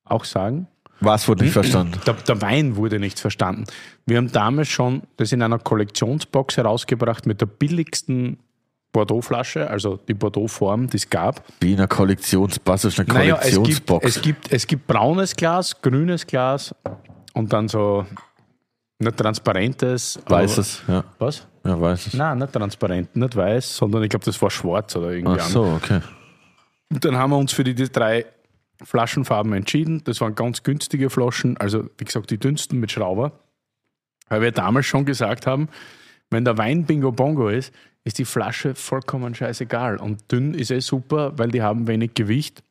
auch 0.04 0.24
sagen. 0.24 0.66
Was 1.04 1.26
wurde 1.28 1.44
nicht 1.44 1.52
verstanden? 1.52 1.98
Der, 2.06 2.14
der 2.14 2.40
Wein 2.42 2.76
wurde 2.76 2.98
nicht 2.98 3.18
verstanden. 3.20 3.64
Wir 4.06 4.16
haben 4.18 4.30
damals 4.32 4.68
schon 4.68 5.02
das 5.16 5.32
in 5.32 5.42
einer 5.42 5.58
Kollektionsbox 5.58 6.56
herausgebracht 6.56 7.26
mit 7.26 7.40
der 7.40 7.46
billigsten 7.46 8.38
Bordeaux-Flasche, 8.92 9.68
also 9.70 9.96
die 10.06 10.14
Bordeaux-Form, 10.14 10.88
die 10.88 10.98
es 10.98 11.08
gab. 11.08 11.42
Wie 11.60 11.72
in 11.72 11.78
einer 11.78 11.88
Kollektionsbox, 11.88 12.84
ist 12.84 13.00
eine 13.00 13.08
Naja, 13.08 13.36
es 13.36 13.44
gibt, 13.46 13.54
Kollektionsbox. 13.56 14.06
es, 14.06 14.22
gibt, 14.22 14.52
es 14.52 14.66
gibt 14.66 14.86
braunes 14.86 15.34
Glas, 15.34 15.80
grünes 15.80 16.26
Glas 16.26 16.74
und 17.32 17.52
dann 17.52 17.68
so 17.68 18.04
nicht 18.98 19.16
transparentes. 19.16 20.18
aber- 20.26 20.36
Weißes, 20.36 20.82
ja. 20.88 21.04
Was? 21.18 21.46
Ja, 21.64 21.80
weißes. 21.80 22.14
Nein, 22.14 22.38
nicht 22.38 22.52
transparent, 22.52 23.16
nicht 23.16 23.34
weiß, 23.36 23.76
sondern 23.76 24.02
ich 24.02 24.10
glaube, 24.10 24.24
das 24.24 24.40
war 24.42 24.50
schwarz 24.50 24.94
oder 24.96 25.10
irgendwie 25.12 25.38
Ach 25.40 25.48
so, 25.48 25.64
okay. 25.64 26.00
Und 26.92 27.04
dann 27.04 27.16
haben 27.16 27.30
wir 27.30 27.38
uns 27.38 27.52
für 27.52 27.64
die, 27.64 27.74
die 27.74 27.88
drei 27.90 28.26
Flaschenfarben 28.84 29.52
entschieden. 29.52 30.02
Das 30.04 30.20
waren 30.20 30.34
ganz 30.34 30.62
günstige 30.62 31.10
Flaschen, 31.10 31.56
also 31.56 31.88
wie 31.98 32.04
gesagt, 32.04 32.30
die 32.30 32.38
dünnsten 32.38 32.80
mit 32.80 32.90
Schrauber. 32.90 33.40
Weil 34.28 34.40
wir 34.40 34.52
damals 34.52 34.86
schon 34.86 35.04
gesagt 35.04 35.46
haben, 35.46 35.68
wenn 36.30 36.44
der 36.44 36.56
Wein 36.58 36.84
Bingo 36.84 37.12
Bongo 37.12 37.48
ist, 37.48 37.72
ist 38.04 38.18
die 38.18 38.24
Flasche 38.24 38.74
vollkommen 38.74 39.34
scheißegal. 39.34 39.98
Und 39.98 40.30
dünn 40.32 40.54
ist 40.54 40.70
eh 40.70 40.80
super, 40.80 41.38
weil 41.38 41.50
die 41.50 41.62
haben 41.62 41.86
wenig 41.86 42.14
Gewicht. 42.14 42.62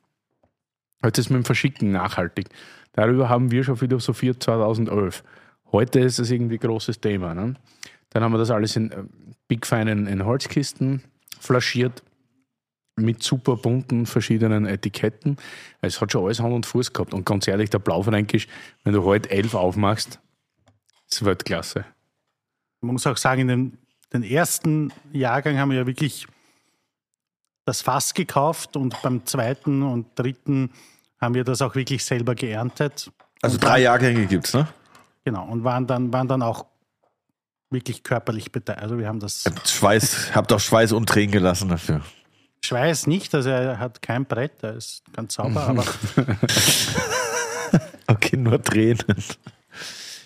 Heute 1.03 1.21
ist 1.21 1.29
mit 1.29 1.37
dem 1.37 1.45
Verschicken 1.45 1.91
nachhaltig. 1.91 2.49
Darüber 2.93 3.29
haben 3.29 3.51
wir 3.51 3.63
schon 3.63 3.77
philosophiert 3.77 4.43
2011. 4.43 5.23
Heute 5.71 5.99
ist 5.99 6.19
es 6.19 6.31
irgendwie 6.31 6.57
großes 6.57 6.99
Thema. 6.99 7.33
Ne? 7.33 7.55
Dann 8.09 8.23
haben 8.23 8.33
wir 8.33 8.37
das 8.37 8.51
alles 8.51 8.75
in 8.75 8.91
äh, 8.91 9.03
Big 9.47 9.65
Feinen 9.65 10.07
in 10.07 10.25
Holzkisten 10.25 11.03
flaschiert 11.39 12.03
mit 13.01 13.23
super 13.23 13.55
bunten 13.57 14.05
verschiedenen 14.05 14.65
Etiketten. 14.65 15.37
Es 15.81 15.99
hat 16.01 16.11
schon 16.11 16.23
alles 16.25 16.39
Hand 16.39 16.53
und 16.53 16.65
Fuß 16.65 16.93
gehabt. 16.93 17.13
Und 17.13 17.25
ganz 17.25 17.47
ehrlich, 17.47 17.69
der 17.69 17.79
Blaufränkisch, 17.79 18.47
wenn 18.83 18.93
du 18.93 19.03
heute 19.03 19.29
elf 19.29 19.53
aufmachst, 19.55 20.19
ist 21.09 21.23
Weltklasse. 21.25 21.85
Man 22.81 22.93
muss 22.93 23.05
auch 23.07 23.17
sagen, 23.17 23.41
in 23.41 23.47
den, 23.47 23.77
den 24.13 24.23
ersten 24.23 24.91
Jahrgang 25.11 25.57
haben 25.57 25.69
wir 25.71 25.77
ja 25.79 25.87
wirklich 25.87 26.27
das 27.65 27.81
Fass 27.81 28.13
gekauft 28.13 28.75
und 28.75 28.99
beim 29.03 29.25
zweiten 29.25 29.83
und 29.83 30.07
dritten 30.17 30.71
haben 31.19 31.35
wir 31.35 31.43
das 31.43 31.61
auch 31.61 31.75
wirklich 31.75 32.03
selber 32.03 32.33
geerntet. 32.33 33.11
Also 33.41 33.55
Und 33.55 33.63
drei 33.63 33.73
dann- 33.75 33.81
Jahrgänge 33.83 34.25
gibt's, 34.25 34.53
ne? 34.53 34.67
Genau, 35.23 35.45
und 35.47 35.63
waren 35.63 35.85
dann, 35.85 36.11
waren 36.11 36.27
dann 36.27 36.41
auch 36.41 36.65
wirklich 37.69 38.01
körperlich 38.03 38.51
beteiligt. 38.51 38.81
Also 38.81 38.97
wir 38.97 39.07
haben 39.07 39.19
das 39.19 39.43
Schweiß, 39.65 40.33
habt 40.33 40.51
auch 40.51 40.59
Schweiß 40.59 40.91
und 40.93 41.07
Tränen 41.07 41.31
gelassen 41.31 41.69
dafür. 41.69 42.01
Schweiß 42.63 43.07
nicht, 43.07 43.33
also 43.33 43.49
er 43.49 43.79
hat 43.79 44.01
kein 44.01 44.25
Brett, 44.25 44.61
er 44.61 44.75
ist 44.75 45.03
ganz 45.13 45.33
sauber, 45.33 45.63
aber 45.63 45.83
Okay, 48.07 48.37
nur 48.37 48.61
Tränen. 48.61 49.15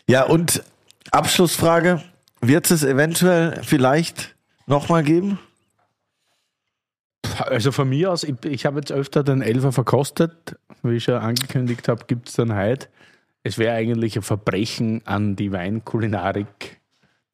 Ja, 0.08 0.24
und 0.24 0.64
Abschlussfrage. 1.12 2.02
Wird 2.42 2.70
es 2.70 2.84
eventuell 2.84 3.62
vielleicht 3.64 4.36
nochmal 4.68 5.04
geben? 5.04 5.40
Also 7.40 7.72
von 7.72 7.90
mir 7.90 8.12
aus, 8.12 8.24
ich, 8.24 8.36
ich 8.46 8.66
habe 8.66 8.80
jetzt 8.80 8.92
öfter 8.92 9.24
den 9.24 9.42
Elfer 9.42 9.72
verkostet. 9.72 10.58
Wie 10.84 10.98
ich 10.98 11.04
schon 11.04 11.16
angekündigt 11.16 11.88
habe, 11.88 12.06
gibt 12.06 12.30
es 12.30 12.36
dann 12.36 12.56
heute. 12.56 12.88
Es 13.44 13.58
wäre 13.58 13.76
eigentlich 13.76 14.16
ein 14.16 14.22
Verbrechen 14.22 15.02
an 15.06 15.36
die 15.36 15.52
Weinkulinarik, 15.52 16.80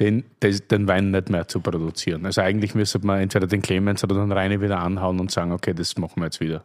den, 0.01 0.23
den 0.41 0.87
Wein 0.87 1.11
nicht 1.11 1.29
mehr 1.29 1.47
zu 1.47 1.59
produzieren. 1.61 2.25
Also 2.25 2.41
eigentlich 2.41 2.73
müsste 2.75 2.99
man 3.05 3.21
entweder 3.21 3.45
den 3.47 3.61
Clemens 3.61 4.03
oder 4.03 4.15
den 4.15 4.31
Reine 4.31 4.59
wieder 4.59 4.79
anhauen 4.79 5.19
und 5.19 5.31
sagen, 5.31 5.51
okay, 5.51 5.73
das 5.73 5.95
machen 5.97 6.15
wir 6.17 6.25
jetzt 6.25 6.39
wieder. 6.41 6.63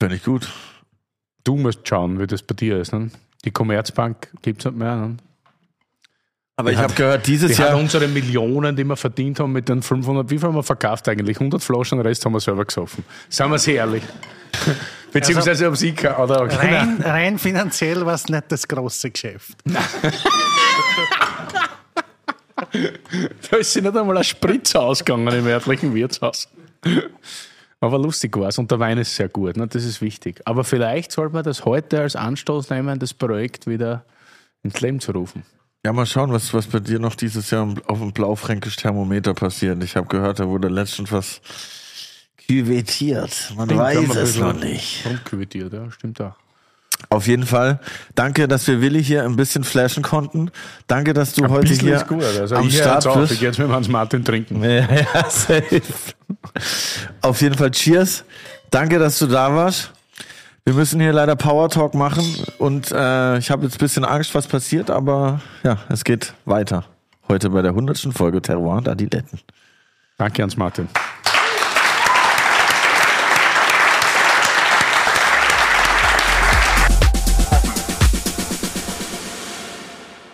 Finde 0.00 0.16
ich 0.16 0.24
gut. 0.24 0.48
Du 1.44 1.56
musst 1.56 1.86
schauen, 1.86 2.18
wie 2.18 2.26
das 2.26 2.42
bei 2.42 2.54
dir 2.54 2.78
ist. 2.80 2.92
Ne? 2.92 3.10
Die 3.44 3.50
Commerzbank 3.50 4.28
gibt 4.42 4.60
es 4.60 4.64
nicht 4.64 4.78
mehr. 4.78 4.96
Ne? 4.96 5.16
Aber 6.56 6.72
ich 6.72 6.78
hat- 6.78 6.84
habe 6.84 6.94
gehört, 6.94 7.26
dieses 7.26 7.56
Die 7.56 7.62
hat 7.62 7.70
Jahr. 7.70 7.78
unsere 7.78 8.08
Millionen, 8.08 8.74
die 8.74 8.84
wir 8.84 8.96
verdient 8.96 9.38
haben 9.38 9.52
mit 9.52 9.68
den 9.68 9.82
500, 9.82 10.28
wie 10.30 10.38
viel 10.38 10.48
haben 10.48 10.54
wir 10.56 10.62
verkauft 10.64 11.08
eigentlich? 11.08 11.36
100 11.38 11.62
Flaschen, 11.62 11.98
den 11.98 12.06
Rest 12.06 12.24
haben 12.24 12.32
wir 12.32 12.40
selber 12.40 12.64
gesoffen. 12.64 13.04
Seien 13.28 13.50
wir 13.50 13.58
sehr 13.58 13.76
ehrlich. 13.76 14.02
Beziehungsweise 15.12 15.66
haben 15.66 15.76
sie 15.76 15.92
keine, 15.92 16.16
oder? 16.18 16.40
rein, 16.58 17.00
rein 17.02 17.38
finanziell 17.38 18.04
war 18.04 18.14
es 18.14 18.28
nicht 18.28 18.44
das 18.48 18.66
große 18.66 19.10
Geschäft. 19.10 19.56
Da 23.50 23.56
ist 23.56 23.72
sie 23.72 23.80
nicht 23.80 23.96
einmal 23.96 24.18
ein 24.18 24.24
Spritzer 24.24 24.82
ausgegangen 24.82 25.28
im 25.28 25.46
örtlichen 25.46 25.94
Wirtshaus. 25.94 26.48
Aber 27.80 27.98
lustig 27.98 28.36
war 28.36 28.48
es 28.48 28.58
und 28.58 28.70
der 28.70 28.80
Wein 28.80 28.98
ist 28.98 29.14
sehr 29.14 29.28
gut, 29.28 29.56
ne? 29.56 29.66
das 29.66 29.84
ist 29.84 30.00
wichtig. 30.00 30.40
Aber 30.44 30.64
vielleicht 30.64 31.12
sollte 31.12 31.34
man 31.34 31.44
das 31.44 31.64
heute 31.64 32.00
als 32.00 32.16
Anstoß 32.16 32.70
nehmen, 32.70 32.98
das 32.98 33.14
Projekt 33.14 33.66
wieder 33.66 34.04
ins 34.62 34.80
Leben 34.80 35.00
zu 35.00 35.12
rufen. 35.12 35.44
Ja, 35.84 35.92
mal 35.92 36.06
schauen, 36.06 36.32
was, 36.32 36.52
was 36.52 36.66
bei 36.66 36.80
dir 36.80 36.98
noch 36.98 37.14
dieses 37.14 37.50
Jahr 37.50 37.72
auf 37.86 38.00
dem 38.00 38.12
Blaufränkisch 38.12 38.76
Thermometer 38.76 39.32
passiert. 39.32 39.82
Ich 39.84 39.96
habe 39.96 40.08
gehört, 40.08 40.40
da 40.40 40.48
wurde 40.48 40.68
letztens 40.68 41.12
was 41.12 41.40
küvetiert. 42.48 43.52
Man 43.56 43.70
weiß 43.70 44.16
es 44.16 44.36
noch 44.38 44.54
nicht. 44.54 45.06
Rumküvetiert, 45.06 45.72
ja, 45.72 45.88
stimmt 45.92 46.20
auch. 46.20 46.34
Auf 47.10 47.26
jeden 47.26 47.46
Fall. 47.46 47.80
Danke, 48.14 48.48
dass 48.48 48.66
wir 48.66 48.80
Willi 48.80 49.02
hier 49.02 49.24
ein 49.24 49.36
bisschen 49.36 49.64
flashen 49.64 50.02
konnten. 50.02 50.50
Danke, 50.86 51.14
dass 51.14 51.32
du 51.32 51.48
heute 51.48 51.68
Bisschen 51.68 51.88
hier 51.88 52.04
gut, 52.06 52.22
also 52.22 52.56
am 52.56 52.64
höre 52.64 52.70
Start 52.70 53.06
auf, 53.06 53.22
ich 53.24 53.28
bist. 53.30 53.40
jetzt 53.40 53.58
mit 53.58 53.68
dem 53.68 53.74
Hans 53.74 53.88
Martin 53.88 54.24
trinken. 54.24 54.62
Ja, 54.62 54.70
ja, 55.14 55.30
safe. 55.30 55.80
Auf 57.22 57.40
jeden 57.40 57.54
Fall 57.54 57.70
Cheers. 57.70 58.24
Danke, 58.70 58.98
dass 58.98 59.18
du 59.18 59.26
da 59.26 59.54
warst. 59.54 59.92
Wir 60.66 60.74
müssen 60.74 61.00
hier 61.00 61.14
leider 61.14 61.34
Power 61.34 61.70
Talk 61.70 61.94
machen 61.94 62.24
und 62.58 62.92
äh, 62.92 63.38
ich 63.38 63.50
habe 63.50 63.64
jetzt 63.64 63.76
ein 63.76 63.78
bisschen 63.78 64.04
Angst, 64.04 64.34
was 64.34 64.46
passiert, 64.46 64.90
aber 64.90 65.40
ja, 65.62 65.78
es 65.88 66.04
geht 66.04 66.34
weiter. 66.44 66.84
Heute 67.26 67.48
bei 67.48 67.62
der 67.62 67.70
100. 67.70 68.08
Folge 68.12 68.42
Terroir 68.42 68.76
und 68.76 68.88
Adiletten. 68.88 69.40
Danke, 70.18 70.42
Hans 70.42 70.58
Martin. 70.58 70.88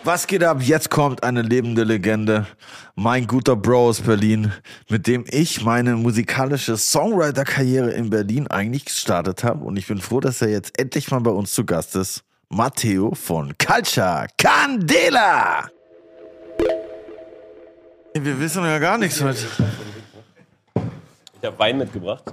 Was 0.05 0.27
geht 0.27 0.43
ab? 0.43 0.61
Jetzt 0.61 0.91
kommt 0.91 1.23
eine 1.23 1.41
lebende 1.41 1.83
Legende. 1.83 2.45
Mein 2.93 3.25
guter 3.25 3.55
Bro 3.55 3.87
aus 3.87 4.01
Berlin, 4.01 4.53
mit 4.87 5.07
dem 5.07 5.25
ich 5.27 5.63
meine 5.63 5.95
musikalische 5.95 6.77
Songwriter-Karriere 6.77 7.89
in 7.89 8.11
Berlin 8.11 8.45
eigentlich 8.45 8.85
gestartet 8.85 9.43
habe. 9.43 9.65
Und 9.65 9.77
ich 9.77 9.87
bin 9.87 9.99
froh, 9.99 10.19
dass 10.19 10.43
er 10.43 10.49
jetzt 10.49 10.79
endlich 10.79 11.09
mal 11.09 11.21
bei 11.21 11.31
uns 11.31 11.55
zu 11.55 11.65
Gast 11.65 11.95
ist. 11.95 12.23
Matteo 12.49 13.15
von 13.15 13.55
Culture 13.57 14.27
Candela. 14.37 15.69
Wir 18.13 18.39
wissen 18.39 18.63
ja 18.63 18.77
gar 18.77 18.99
nichts 18.99 19.19
heute. 19.23 19.39
Ich 21.41 21.47
habe 21.47 21.57
Wein 21.57 21.79
mitgebracht. 21.79 22.31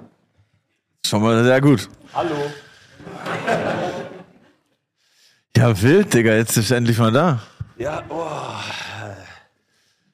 Schon 1.07 1.23
mal 1.23 1.43
sehr 1.43 1.61
gut. 1.63 1.89
Hallo. 2.13 2.37
Ja, 5.57 5.81
wild, 5.81 6.13
Digga. 6.13 6.35
Jetzt 6.35 6.59
ist 6.59 6.71
er 6.71 6.77
endlich 6.77 6.99
mal 6.99 7.13
da. 7.13 7.41
Ja, 7.83 8.01
oh. 8.11 8.25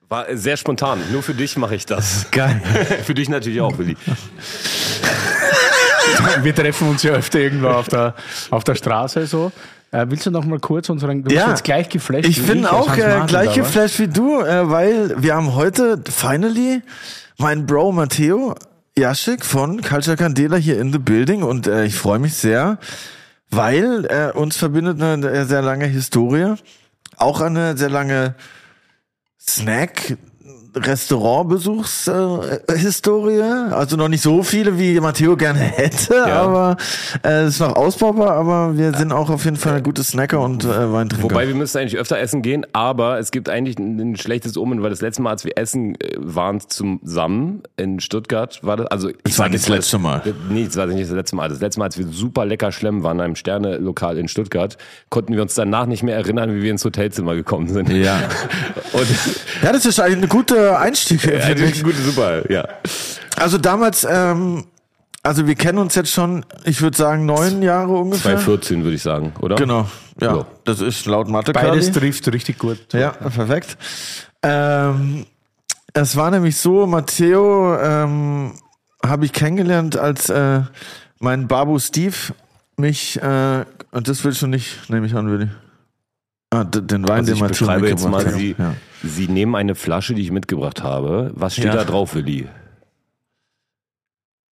War 0.08 0.24
sehr 0.34 0.56
spontan. 0.56 1.00
Nur 1.12 1.22
für 1.22 1.34
dich 1.34 1.54
mache 1.58 1.74
ich 1.74 1.84
das. 1.84 2.26
Geil. 2.30 2.62
für 3.04 3.12
dich 3.12 3.28
natürlich 3.28 3.60
auch, 3.60 3.76
Willi. 3.76 3.94
Wir 6.42 6.54
treffen 6.54 6.88
uns 6.88 7.02
ja 7.02 7.12
öfter 7.12 7.40
irgendwo 7.40 7.68
auf 7.68 7.88
der, 7.88 8.14
auf 8.50 8.64
der 8.64 8.74
Straße 8.74 9.26
so. 9.26 9.52
Äh, 9.90 10.06
willst 10.08 10.24
du 10.24 10.30
noch 10.30 10.46
mal 10.46 10.58
kurz 10.58 10.88
unseren, 10.88 11.18
du 11.22 11.28
bist 11.28 11.36
Ja. 11.36 11.50
jetzt 11.50 11.62
gleich 11.64 11.90
geflasht. 11.90 12.24
Ich 12.26 12.42
bin 12.46 12.64
als 12.64 12.74
auch 12.74 12.96
äh, 12.96 13.20
gleich 13.26 13.52
geflasht 13.54 13.98
wie 13.98 14.08
du, 14.08 14.40
äh, 14.40 14.70
weil 14.70 15.14
wir 15.22 15.34
haben 15.34 15.54
heute 15.54 16.00
finally 16.08 16.80
meinen 17.36 17.66
Bro 17.66 17.92
Matteo 17.92 18.54
Jaschik 18.96 19.44
von 19.44 19.82
Culture 19.82 20.16
Candela 20.16 20.56
hier 20.56 20.80
in 20.80 20.90
the 20.90 20.98
building 20.98 21.42
und 21.42 21.66
äh, 21.66 21.84
ich 21.84 21.96
freue 21.96 22.18
mich 22.18 22.32
sehr, 22.34 22.78
weil 23.50 24.06
äh, 24.06 24.30
uns 24.34 24.56
verbindet 24.56 25.02
eine 25.02 25.44
sehr 25.44 25.60
lange 25.60 25.84
Historie, 25.84 26.54
auch 27.18 27.40
eine 27.40 27.76
sehr 27.76 27.90
lange 27.90 28.34
Snack 29.40 30.16
Restaurantbesuchshistorie, 30.74 33.38
äh, 33.38 33.72
also 33.72 33.96
noch 33.96 34.08
nicht 34.08 34.22
so 34.22 34.42
viele, 34.42 34.78
wie 34.78 34.98
Matteo 35.00 35.36
gerne 35.36 35.58
hätte, 35.60 36.14
Ja. 36.14 36.42
aber 36.42 36.76
äh, 37.22 37.42
es 37.44 37.54
ist 37.54 37.60
noch 37.60 37.76
ausbaubar, 37.76 38.32
aber 38.32 38.76
wir 38.76 38.92
sind 38.94 39.12
auch 39.12 39.30
auf 39.30 39.44
jeden 39.44 39.56
Fall 39.56 39.80
gute 39.82 40.02
Snacker 40.04 40.40
und 40.40 40.64
äh, 40.64 40.92
Weintrinker. 40.92 41.24
Wobei 41.24 41.48
wir 41.48 41.54
müssen 41.54 41.78
eigentlich 41.78 41.96
öfter 41.96 42.18
essen 42.18 42.42
gehen, 42.42 42.66
aber 42.72 43.18
es 43.18 43.30
gibt 43.30 43.48
eigentlich 43.48 43.78
ein, 43.78 43.98
ein 43.98 44.16
schlechtes 44.16 44.56
Omen, 44.56 44.82
weil 44.82 44.90
das 44.90 45.00
letzte 45.00 45.22
Mal, 45.22 45.30
als 45.30 45.44
wir 45.44 45.56
essen 45.56 45.94
äh, 46.00 46.14
waren 46.18 46.60
zusammen 46.60 47.62
in 47.76 48.00
Stuttgart, 48.00 48.60
war 48.62 48.76
das, 48.76 48.86
also 48.88 49.10
Das 49.24 49.38
war 49.38 49.48
nicht 49.48 49.62
das 49.64 49.68
letzte 49.68 49.98
Mal. 49.98 50.22
Nee, 50.50 50.64
das 50.66 50.76
war 50.76 50.86
nicht 50.86 51.08
das 51.08 51.16
letzte 51.16 51.36
Mal. 51.36 51.48
Das 51.48 51.60
letzte 51.60 51.78
Mal, 51.80 51.86
als 51.86 51.98
wir 51.98 52.06
super 52.08 52.44
lecker 52.44 52.72
schlemmen 52.72 53.02
waren 53.02 53.18
in 53.18 53.24
einem 53.24 53.36
Sterne-Lokal 53.36 54.18
in 54.18 54.28
Stuttgart, 54.28 54.76
konnten 55.08 55.34
wir 55.34 55.42
uns 55.42 55.54
danach 55.54 55.86
nicht 55.86 56.02
mehr 56.02 56.16
erinnern, 56.16 56.54
wie 56.54 56.62
wir 56.62 56.70
ins 56.70 56.84
Hotelzimmer 56.84 57.34
gekommen 57.34 57.68
sind. 57.68 57.88
Ja. 57.90 58.18
Und 58.92 59.06
Ja, 59.62 59.72
das 59.72 59.84
ist 59.86 59.98
eigentlich 60.00 60.22
ein 60.22 60.28
guter 60.38 60.78
Einstieg. 60.80 61.24
ja, 61.24 61.40
finde 61.40 61.62
das 61.62 61.70
ich. 61.70 61.76
ist 61.78 61.84
gut, 61.84 61.94
super, 61.96 62.50
ja. 62.50 62.66
Also 63.36 63.58
damals 63.58 64.06
ähm, 64.08 64.64
also 65.22 65.46
wir 65.46 65.56
kennen 65.56 65.78
uns 65.78 65.94
jetzt 65.94 66.10
schon, 66.12 66.44
ich 66.64 66.80
würde 66.80 66.96
sagen, 66.96 67.26
neun 67.26 67.60
Jahre 67.60 67.92
ungefähr. 67.92 68.36
2014 68.36 68.84
würde 68.84 68.94
ich 68.96 69.02
sagen, 69.02 69.32
oder? 69.40 69.56
Genau, 69.56 69.86
ja, 70.20 70.36
Ja. 70.36 70.46
das 70.64 70.80
ist 70.80 71.06
laut 71.06 71.28
Mathe 71.28 71.52
Beides 71.52 71.90
trifft 71.92 72.32
richtig 72.32 72.58
gut. 72.58 72.78
Ja, 72.92 73.10
perfekt. 73.10 73.76
Ähm, 74.42 75.26
es 75.92 76.16
war 76.16 76.30
nämlich 76.30 76.56
so, 76.56 76.86
Matteo 76.86 77.76
ähm, 77.78 78.54
habe 79.04 79.24
ich 79.24 79.32
kennengelernt, 79.32 79.96
als 79.96 80.28
äh, 80.30 80.60
mein 81.18 81.48
Babu 81.48 81.78
Steve 81.78 82.14
mich, 82.76 83.20
äh, 83.20 83.64
und 83.90 84.08
das 84.08 84.24
will 84.24 84.32
schon 84.34 84.50
nicht, 84.50 84.88
nehme 84.88 85.06
ich 85.06 85.14
an, 85.14 85.30
Willi. 85.30 85.48
Ah, 86.50 86.64
den 86.64 87.06
Wein, 87.06 87.18
Also 87.18 87.26
den 87.26 87.34
ich 87.34 87.40
Matteo 87.42 87.66
beschreibe 87.66 87.88
jetzt 87.88 88.08
mal. 88.08 88.26
Sie, 88.30 88.56
Ja. 88.58 88.74
Sie 89.02 89.28
nehmen 89.28 89.54
eine 89.54 89.74
Flasche, 89.74 90.14
die 90.14 90.22
ich 90.22 90.30
mitgebracht 90.32 90.82
habe. 90.82 91.30
Was 91.34 91.52
steht 91.54 91.66
Ja. 91.66 91.74
da 91.74 91.84
drauf, 91.84 92.14
Willi? 92.14 92.48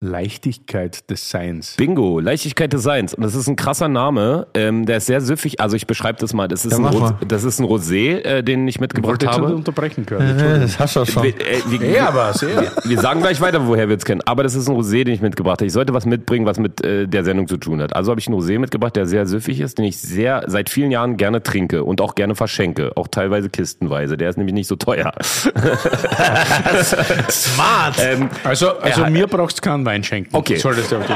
Leichtigkeit 0.05 1.09
des 1.09 1.29
Seins. 1.29 1.75
Bingo, 1.77 2.19
Leichtigkeit 2.19 2.71
des 2.71 2.83
Seins. 2.83 3.13
Und 3.13 3.23
das 3.23 3.35
ist 3.35 3.47
ein 3.47 3.55
krasser 3.55 3.87
Name. 3.87 4.47
Ähm, 4.53 4.85
der 4.85 4.97
ist 4.97 5.07
sehr 5.07 5.21
süffig. 5.21 5.59
Also 5.59 5.75
ich 5.75 5.87
beschreibe 5.87 6.19
das 6.19 6.33
mal. 6.33 6.47
Das 6.47 6.65
ist, 6.65 6.73
ein, 6.73 6.85
Ros 6.85 7.13
das 7.27 7.43
ist 7.43 7.59
ein 7.59 7.65
Rosé, 7.65 8.23
äh, 8.23 8.43
den 8.43 8.67
ich 8.67 8.79
mitgebracht 8.79 9.21
nicht 9.21 9.31
habe. 9.31 9.55
unterbrechen 9.55 10.05
können. 10.05 10.39
Äh, 10.39 10.59
Das 10.61 10.79
hast 10.79 10.95
du 10.95 11.01
auch 11.01 11.05
schon. 11.07 11.23
Wir, 11.23 11.35
äh, 11.41 11.59
wir, 11.67 11.89
Ja, 11.89 12.07
aber 12.09 12.33
sehr. 12.33 12.71
wir 12.83 12.99
sagen 12.99 13.21
gleich 13.21 13.41
weiter, 13.41 13.67
woher 13.67 13.89
wir 13.89 13.97
es 13.97 14.05
kennen. 14.05 14.21
Aber 14.25 14.43
das 14.43 14.55
ist 14.55 14.67
ein 14.69 14.75
Rosé, 14.75 15.03
den 15.03 15.13
ich 15.15 15.21
mitgebracht 15.21 15.59
habe. 15.59 15.67
Ich 15.67 15.73
sollte 15.73 15.93
was 15.93 16.05
mitbringen, 16.05 16.45
was 16.45 16.59
mit 16.59 16.83
äh, 16.85 17.07
der 17.07 17.23
Sendung 17.23 17.47
zu 17.47 17.57
tun 17.57 17.81
hat. 17.81 17.95
Also 17.95 18.11
habe 18.11 18.19
ich 18.21 18.27
einen 18.27 18.39
Rosé 18.39 18.59
mitgebracht, 18.59 18.95
der 18.95 19.05
sehr 19.05 19.25
süffig 19.25 19.59
ist, 19.61 19.77
den 19.77 19.85
ich 19.85 19.97
sehr 19.97 20.43
seit 20.47 20.69
vielen 20.69 20.91
Jahren 20.91 21.17
gerne 21.17 21.41
trinke 21.43 21.83
und 21.83 22.01
auch 22.01 22.15
gerne 22.15 22.35
verschenke. 22.35 22.91
Auch 22.95 23.07
teilweise 23.07 23.49
kistenweise. 23.49 24.17
Der 24.17 24.29
ist 24.29 24.37
nämlich 24.37 24.53
nicht 24.53 24.67
so 24.67 24.75
teuer. 24.75 25.11
Smart! 27.29 27.95
ähm, 27.99 28.29
Also, 28.43 28.77
also 28.79 29.01
Ja. 29.01 29.09
mir 29.09 29.27
brauchst 29.27 29.57
du 29.57 29.61
keinen 29.69 29.85
Wein 29.85 29.94
schenken. 30.03 30.35
Okay. 30.35 30.57
Solltest 30.57 30.91
du 30.91 30.97
auch 30.97 31.05
tun. 31.05 31.15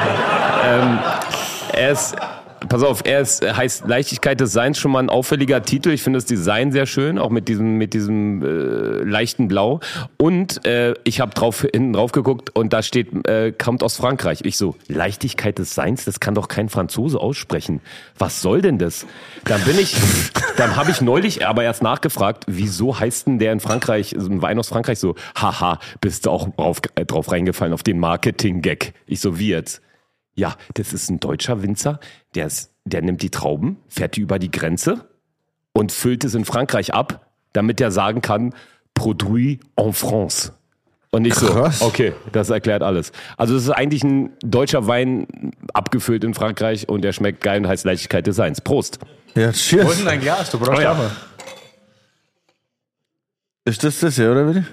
Er 1.74 1.92
ist, 1.92 2.16
pass 2.68 2.84
auf, 2.84 3.02
er 3.06 3.22
ist, 3.22 3.42
heißt 3.42 3.88
Leichtigkeit 3.88 4.40
des 4.40 4.52
Seins 4.52 4.78
schon 4.78 4.92
mal 4.92 5.00
ein 5.00 5.10
auffälliger 5.10 5.62
Titel. 5.62 5.90
Ich 5.92 6.04
finde 6.04 6.18
das 6.18 6.26
Design 6.26 6.72
sehr 6.72 6.86
schön, 6.86 7.18
auch 7.18 7.30
mit 7.30 7.48
diesem, 7.48 7.78
mit 7.78 7.94
diesem 7.94 8.44
äh, 8.44 9.04
leichten 9.04 9.48
Blau. 9.48 9.80
Und 10.18 10.66
äh, 10.66 10.94
ich 11.04 11.22
habe 11.22 11.34
drauf, 11.34 11.62
hinten 11.62 11.94
drauf 11.94 12.12
geguckt 12.12 12.56
und 12.56 12.74
da 12.74 12.82
steht, 12.84 13.28
äh, 13.28 13.52
kommt 13.52 13.84
aus 13.84 13.98
Frankreich. 13.98 14.40
Ich 14.44 14.58
so, 14.58 14.76
Leichtigkeit 14.88 15.60
des 15.60 15.76
Seins, 15.76 16.06
das 16.06 16.20
kann 16.20 16.36
doch 16.36 16.48
kein 16.48 16.70
Franzose 16.70 17.20
aussprechen. 17.20 17.82
Was 18.18 18.42
soll 18.42 18.62
denn 18.62 18.78
das? 18.78 19.06
Dann 19.46 19.62
bin 19.62 19.80
ich, 19.80 19.96
dann 20.58 20.76
habe 20.76 20.92
ich 20.92 21.02
neulich 21.02 21.46
aber 21.48 21.64
erst 21.64 21.84
nachgefragt, 21.84 22.46
wieso 22.48 23.00
heißt 23.00 23.28
denn 23.28 23.40
der 23.40 23.54
in 23.54 23.60
Frankreich, 23.60 24.16
so 24.18 24.30
ein 24.30 24.42
Wein 24.42 24.60
aus 24.60 24.70
Frankreich 24.70 25.00
so, 25.00 25.16
haha, 25.36 25.80
bist 26.02 26.26
du 26.26 26.32
auch 26.32 26.50
drauf, 26.56 26.82
äh, 26.96 27.06
drauf 27.06 27.32
reingefallen 27.32 27.74
auf 27.74 27.84
den 27.84 28.00
Marketing-Gag. 28.00 28.94
Ich 29.06 29.20
so, 29.20 29.40
wie 29.40 29.50
jetzt? 29.50 29.82
Ja, 30.40 30.56
das 30.74 30.94
ist 30.94 31.10
ein 31.10 31.20
deutscher 31.20 31.62
Winzer, 31.64 32.00
der, 32.34 32.46
ist, 32.46 32.72
der 32.86 33.02
nimmt 33.02 33.22
die 33.22 33.30
Trauben, 33.30 33.76
fährt 33.90 34.16
die 34.16 34.22
über 34.22 34.40
die 34.40 34.50
Grenze 34.50 35.10
und 35.74 35.92
füllt 35.92 36.24
es 36.24 36.34
in 36.34 36.46
Frankreich 36.46 36.94
ab, 36.94 37.28
damit 37.52 37.82
er 37.82 37.92
sagen 37.92 38.22
kann, 38.22 38.54
Produit 38.94 39.60
en 39.76 39.92
France. 39.92 40.54
Und 41.12 41.26
ich 41.26 41.34
Krass. 41.34 41.80
so, 41.80 41.86
okay, 41.86 42.14
das 42.32 42.50
erklärt 42.52 42.84
alles. 42.84 43.12
Also 43.36 43.58
es 43.58 43.64
ist 43.64 43.72
eigentlich 43.72 44.02
ein 44.06 44.32
deutscher 44.40 44.88
Wein 44.88 45.28
abgefüllt 45.74 46.24
in 46.24 46.34
Frankreich 46.34 46.88
und 46.88 47.02
der 47.02 47.12
schmeckt 47.12 47.44
geil 47.44 47.60
und 47.60 47.68
heißt 47.68 47.84
Leichtigkeit 47.84 48.26
des 48.26 48.38
Seins. 48.38 48.62
Prost. 48.62 49.00
Ja, 49.36 49.52
cheers. 49.52 49.88
Wo 49.88 49.92
ist 49.92 50.00
denn 50.00 50.06
dein 50.06 50.22
Glas? 50.22 50.52
Du 50.52 50.58
brauchst 50.58 50.80
Oh 50.80 50.82
ja. 50.82 51.12
Ist 53.66 53.84
das 53.84 54.00
das 54.00 54.16
hier, 54.16 54.32
oder 54.32 54.48
Willi? 54.48 54.64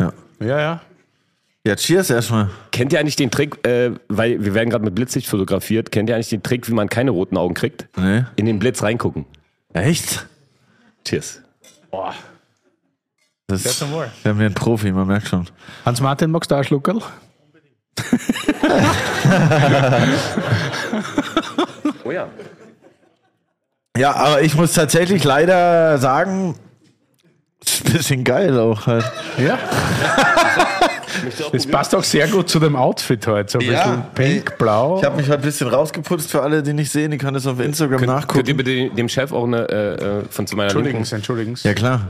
Ja. 0.00 0.12
Ja, 0.40 0.60
ja. 0.60 0.80
Ja, 1.66 1.76
cheers 1.76 2.08
erstmal. 2.08 2.48
Kennt 2.72 2.92
ihr 2.92 3.00
eigentlich 3.00 3.16
den 3.16 3.30
Trick, 3.30 3.66
äh, 3.66 3.90
weil 4.08 4.42
wir 4.42 4.54
werden 4.54 4.70
gerade 4.70 4.84
mit 4.84 4.94
Blitzlicht 4.94 5.28
fotografiert, 5.28 5.92
kennt 5.92 6.08
ihr 6.08 6.14
eigentlich 6.14 6.30
den 6.30 6.42
Trick, 6.42 6.66
wie 6.68 6.72
man 6.72 6.88
keine 6.88 7.10
roten 7.10 7.36
Augen 7.36 7.52
kriegt? 7.54 7.86
Nee. 7.98 8.24
In 8.36 8.46
den 8.46 8.58
Blitz 8.58 8.82
reingucken. 8.82 9.26
Echt? 9.74 10.26
Cheers. 11.04 11.42
Das 13.46 13.78
zum 13.78 13.90
Wohl. 13.92 14.10
wir 14.22 14.30
haben 14.30 14.38
hier 14.38 14.46
einen 14.46 14.54
Profi, 14.54 14.92
man 14.92 15.06
merkt 15.08 15.28
schon. 15.28 15.46
Hans-Martin, 15.84 16.30
magst 16.30 16.50
du 16.50 16.54
auch 16.54 16.58
einen 16.58 16.66
Schluckerl? 16.66 17.00
Oh 22.04 22.10
ja. 22.12 22.28
Ja, 23.96 24.14
aber 24.14 24.42
ich 24.42 24.54
muss 24.54 24.72
tatsächlich 24.72 25.22
leider 25.22 25.98
sagen, 25.98 26.56
ist 27.62 27.86
ein 27.86 27.92
bisschen 27.92 28.24
geil 28.24 28.58
auch 28.58 28.86
halt. 28.86 29.04
Ja. 29.38 29.58
Das 31.52 31.66
passt 31.66 31.94
auch 31.94 32.04
sehr 32.04 32.28
gut 32.28 32.48
zu 32.48 32.58
dem 32.58 32.76
Outfit 32.76 33.26
heute. 33.26 33.50
So 33.52 33.58
ein 33.58 33.64
Ja. 33.66 33.84
bisschen 33.84 34.02
pink, 34.14 34.58
blau. 34.58 34.98
Ich 34.98 35.04
habe 35.04 35.16
mich 35.16 35.26
heute 35.28 35.38
ein 35.40 35.44
bisschen 35.44 35.68
rausgeputzt 35.68 36.30
für 36.30 36.42
alle, 36.42 36.62
die 36.62 36.72
nicht 36.72 36.90
sehen. 36.90 37.10
Die 37.10 37.18
kann 37.18 37.34
das 37.34 37.46
auf 37.46 37.60
Instagram 37.60 37.98
Könnt 37.98 38.10
ihr 38.10 38.14
nachgucken. 38.14 38.56
bitte 38.56 38.90
dem 38.90 39.08
Chef 39.08 39.32
auch 39.32 39.44
eine 39.44 39.68
äh, 39.68 39.94
äh, 40.20 40.22
von 40.30 40.46
zu 40.46 40.56
meiner 40.56 40.70
entschuldigen 40.70 41.56
Sie. 41.56 41.66
Ja, 41.68 41.74
klar. 41.74 42.00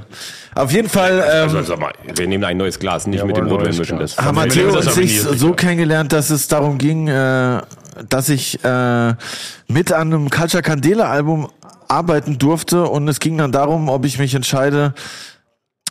Auf 0.54 0.72
jeden 0.72 0.88
Fall 0.88 1.20
Also, 1.20 1.58
ähm, 1.58 1.64
sag 1.64 1.78
mal, 1.80 1.92
wir 2.14 2.26
nehmen 2.26 2.44
ein 2.44 2.56
neues 2.56 2.78
Glas, 2.78 3.06
nicht 3.06 3.24
mit 3.24 3.36
dem 3.36 3.46
Jawohl, 3.46 3.58
Rotwein 3.58 3.76
mischen. 3.76 3.98
Das. 3.98 4.16
haben 4.18 4.34
Matteo 4.34 4.74
und 4.76 4.82
sich 4.90 5.20
so 5.22 5.52
kennengelernt, 5.52 6.12
dass 6.12 6.30
es 6.30 6.48
darum 6.48 6.78
ging, 6.78 7.08
äh, 7.08 7.60
dass 8.08 8.28
ich 8.28 8.62
äh, 8.64 9.14
mit 9.68 9.92
an 9.92 10.12
einem 10.12 10.30
Culture 10.30 10.62
Candela 10.62 11.08
Album 11.10 11.48
arbeiten 11.88 12.38
durfte 12.38 12.84
und 12.84 13.08
es 13.08 13.18
ging 13.20 13.36
dann 13.38 13.52
darum, 13.52 13.88
ob 13.88 14.04
ich 14.04 14.18
mich 14.18 14.34
entscheide, 14.34 14.94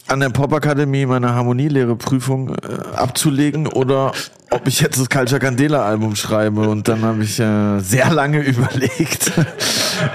an 0.09 0.19
der 0.19 0.29
Popakademie 0.29 1.05
meine 1.05 1.33
Harmonielehre-Prüfung 1.33 2.49
äh, 2.49 2.95
abzulegen 2.95 3.67
oder 3.67 4.11
ob 4.49 4.67
ich 4.67 4.81
jetzt 4.81 4.99
das 4.99 5.09
Culture 5.09 5.39
Candela 5.39 5.85
Album 5.85 6.15
schreibe 6.15 6.61
und 6.61 6.87
dann 6.87 7.03
habe 7.03 7.23
ich 7.23 7.39
äh, 7.39 7.79
sehr 7.79 8.11
lange 8.11 8.39
überlegt 8.45 9.31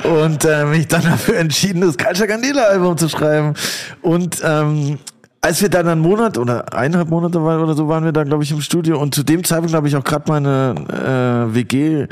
und 0.03 0.45
äh, 0.45 0.65
mich 0.65 0.89
dann 0.89 1.03
dafür 1.03 1.37
entschieden, 1.37 1.81
das 1.81 1.97
Culture 1.97 2.27
Candela 2.27 2.65
Album 2.65 2.99
zu 2.99 3.09
schreiben 3.09 3.55
und 4.03 4.43
ähm, 4.45 4.99
als 5.41 5.61
wir 5.61 5.69
dann 5.69 5.87
einen 5.87 6.01
Monat 6.01 6.39
oder 6.39 6.73
eineinhalb 6.73 7.11
Monate 7.11 7.45
waren 7.45 7.61
oder 7.62 7.75
so 7.75 7.87
waren 7.87 8.05
wir 8.05 8.12
da, 8.12 8.25
glaube 8.25 8.43
ich, 8.43 8.51
im 8.51 8.62
Studio 8.62 8.99
und 8.99 9.15
zu 9.15 9.23
dem 9.23 9.45
Zeitpunkt 9.45 9.75
habe 9.75 9.87
ich 9.87 9.95
auch 9.95 10.03
gerade 10.03 10.25
meine 10.27 11.49
äh, 11.51 11.55
WG 11.55 12.07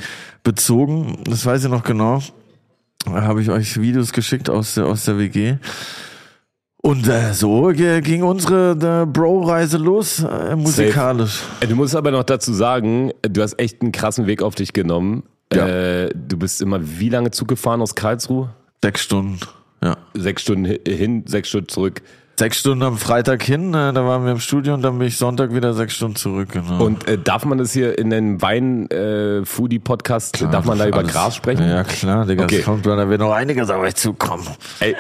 bezogen. 0.45 1.19
Das 1.25 1.47
weiß 1.47 1.65
ich 1.65 1.71
noch 1.71 1.83
genau. 1.83 2.23
Da 3.07 3.23
habe 3.23 3.41
ich 3.41 3.51
euch 3.51 3.81
Videos 3.81 4.13
geschickt 4.13 4.51
aus 4.51 4.75
der, 4.75 4.85
aus 4.85 5.07
der 5.07 5.19
WG. 5.19 5.57
Und 6.85 7.07
äh, 7.07 7.33
so 7.33 7.69
ging 7.73 8.25
unsere 8.25 9.03
äh, 9.03 9.07
Bro-Reise 9.07 9.79
los, 9.79 10.25
äh, 10.25 10.57
musikalisch. 10.57 11.41
Äh, 11.61 11.69
Du 11.69 11.77
musst 11.77 11.95
aber 11.95 12.11
noch 12.11 12.25
dazu 12.25 12.53
sagen, 12.53 13.13
du 13.23 13.41
hast 13.41 13.57
echt 13.61 13.83
einen 13.83 13.93
krassen 13.93 14.27
Weg 14.27 14.43
auf 14.43 14.57
dich 14.57 14.73
genommen. 14.73 15.23
Ja. 15.55 15.69
Äh, 15.69 16.11
du 16.13 16.37
bist 16.37 16.61
immer 16.61 16.81
wie 16.83 17.09
lange 17.09 17.31
Zug 17.31 17.47
gefahren 17.47 17.81
aus 17.83 17.95
Karlsruhe? 17.95 18.49
Sechs 18.83 19.03
Stunden. 19.03 19.39
Ja. 19.81 19.97
Sechs 20.15 20.43
Stunden 20.43 20.67
hi- 20.67 20.81
hin, 20.89 21.23
sechs 21.27 21.51
Stunden 21.51 21.69
zurück. 21.69 22.03
Sechs 22.37 22.59
Stunden 22.59 22.83
am 22.83 22.97
Freitag 22.97 23.45
hin, 23.45 23.69
äh, 23.75 23.93
da 23.93 24.05
waren 24.05 24.25
wir 24.25 24.33
im 24.33 24.41
Studio 24.41 24.75
und 24.75 24.83
dann 24.83 24.99
bin 24.99 25.07
ich 25.07 25.17
Sonntag 25.19 25.55
wieder 25.55 25.75
sechs 25.75 25.95
Stunden 25.95 26.17
zurück. 26.17 26.49
Genau. 26.53 26.85
Und 26.85 27.07
äh, 27.07 27.17
darf 27.17 27.45
man 27.45 27.59
das 27.59 27.73
hier 27.73 27.97
in 27.97 28.13
einem 28.13 28.43
Wein-Foodie-Podcast, 28.43 30.43
darf 30.51 30.65
man 30.65 30.79
da 30.79 30.89
über 30.89 30.99
Alles- 30.99 31.13
Gras 31.13 31.37
sprechen? 31.37 31.69
Ja, 31.69 31.85
klar, 31.85 32.27
Digga. 32.27 32.43
Okay. 32.45 32.59
Es 32.59 32.65
kommt, 32.65 32.85
da 32.87 33.09
wird 33.09 33.21
noch 33.21 33.31
einiges 33.33 33.71
auf 33.71 33.81
euch 33.83 33.95
zukommen. 33.95 34.45
Ey, 34.81 34.97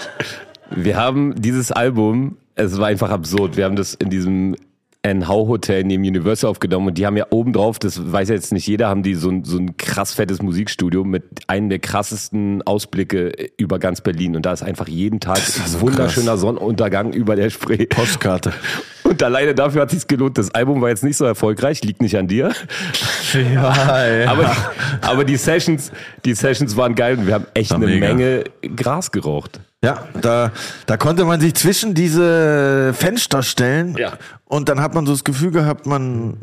wir 0.77 0.97
haben 0.97 1.35
dieses 1.41 1.73
Album, 1.73 2.37
es 2.55 2.79
war 2.79 2.89
einfach 2.89 3.11
absurd. 3.11 3.57
Wir 3.57 3.65
haben 3.65 3.77
das 3.77 3.95
in 3.95 4.11
diesem 4.11 4.57
NH 5.05 5.29
Hotel 5.29 5.83
neben 5.83 6.05
Universal 6.05 6.49
aufgenommen 6.49 6.89
und 6.89 6.99
die 6.99 7.07
haben 7.07 7.17
ja 7.17 7.27
oben 7.31 7.53
drauf, 7.53 7.81
das 7.81 8.13
weiß 8.13 8.29
ja 8.29 8.37
jetzt 8.37 8.53
nicht 8.53 8.69
jeder, 8.69 8.89
haben 8.89 9.03
die 9.03 9.17
so 9.17 9.31
ein, 9.31 9.45
so 9.45 9.59
ein 9.59 9.77
krass 9.77 10.15
fettes 10.15 10.41
Musikstudio 10.43 11.03
mit 11.03 11.25
einem 11.49 11.71
der 11.71 11.81
krassesten 11.81 12.63
Ausblicke 12.63 13.33
über 13.57 13.81
ganz 13.81 14.01
Berlin 14.01 14.37
und 14.37 14.47
da 14.47 14.53
ist 14.53 14.63
einfach 14.63 14.87
jeden 14.87 15.19
Tag 15.19 15.39
so 15.39 15.81
wunderschöner 15.81 16.37
Sonnenuntergang 16.37 17.13
über 17.13 17.35
der 17.35 17.51
Spree. 17.51 17.87
Postkarte. 17.87 18.53
Und 19.03 19.23
alleine 19.23 19.55
dafür 19.55 19.83
hat 19.83 19.91
sich's 19.91 20.07
gelohnt. 20.07 20.39
Das 20.39 20.55
Album 20.55 20.81
war 20.81 20.89
jetzt 20.89 21.05
nicht 21.05 21.19
so 21.19 21.27
erfolgreich, 21.27 21.83
liegt 21.83 22.01
nicht 22.01 22.17
an 22.17 22.29
dir. 22.29 22.53
ja, 23.35 24.07
ja. 24.07 24.31
Aber, 24.31 24.57
aber 25.03 25.25
die 25.25 25.37
Sessions, 25.37 25.93
die 26.25 26.33
Sessions 26.33 26.77
waren 26.77 26.95
geil 26.95 27.19
und 27.19 27.27
wir 27.27 27.35
haben 27.35 27.47
echt 27.53 27.73
War 27.73 27.79
eine 27.79 27.87
mega. 27.87 28.07
Menge 28.07 28.45
Gras 28.75 29.11
geraucht. 29.11 29.61
Ja, 29.85 30.05
da, 30.21 30.53
da 30.87 30.97
konnte 30.97 31.25
man 31.25 31.41
sich 31.41 31.55
zwischen 31.55 31.93
diese 31.95 32.95
Fenster 32.97 33.43
stellen 33.43 33.97
Ja. 33.99 34.13
und 34.45 34.69
dann 34.69 34.81
hat 34.81 34.95
man 34.95 35.07
so 35.07 35.13
das 35.13 35.25
Gefühl 35.25 35.51
gehabt, 35.51 35.87
man, 35.87 36.37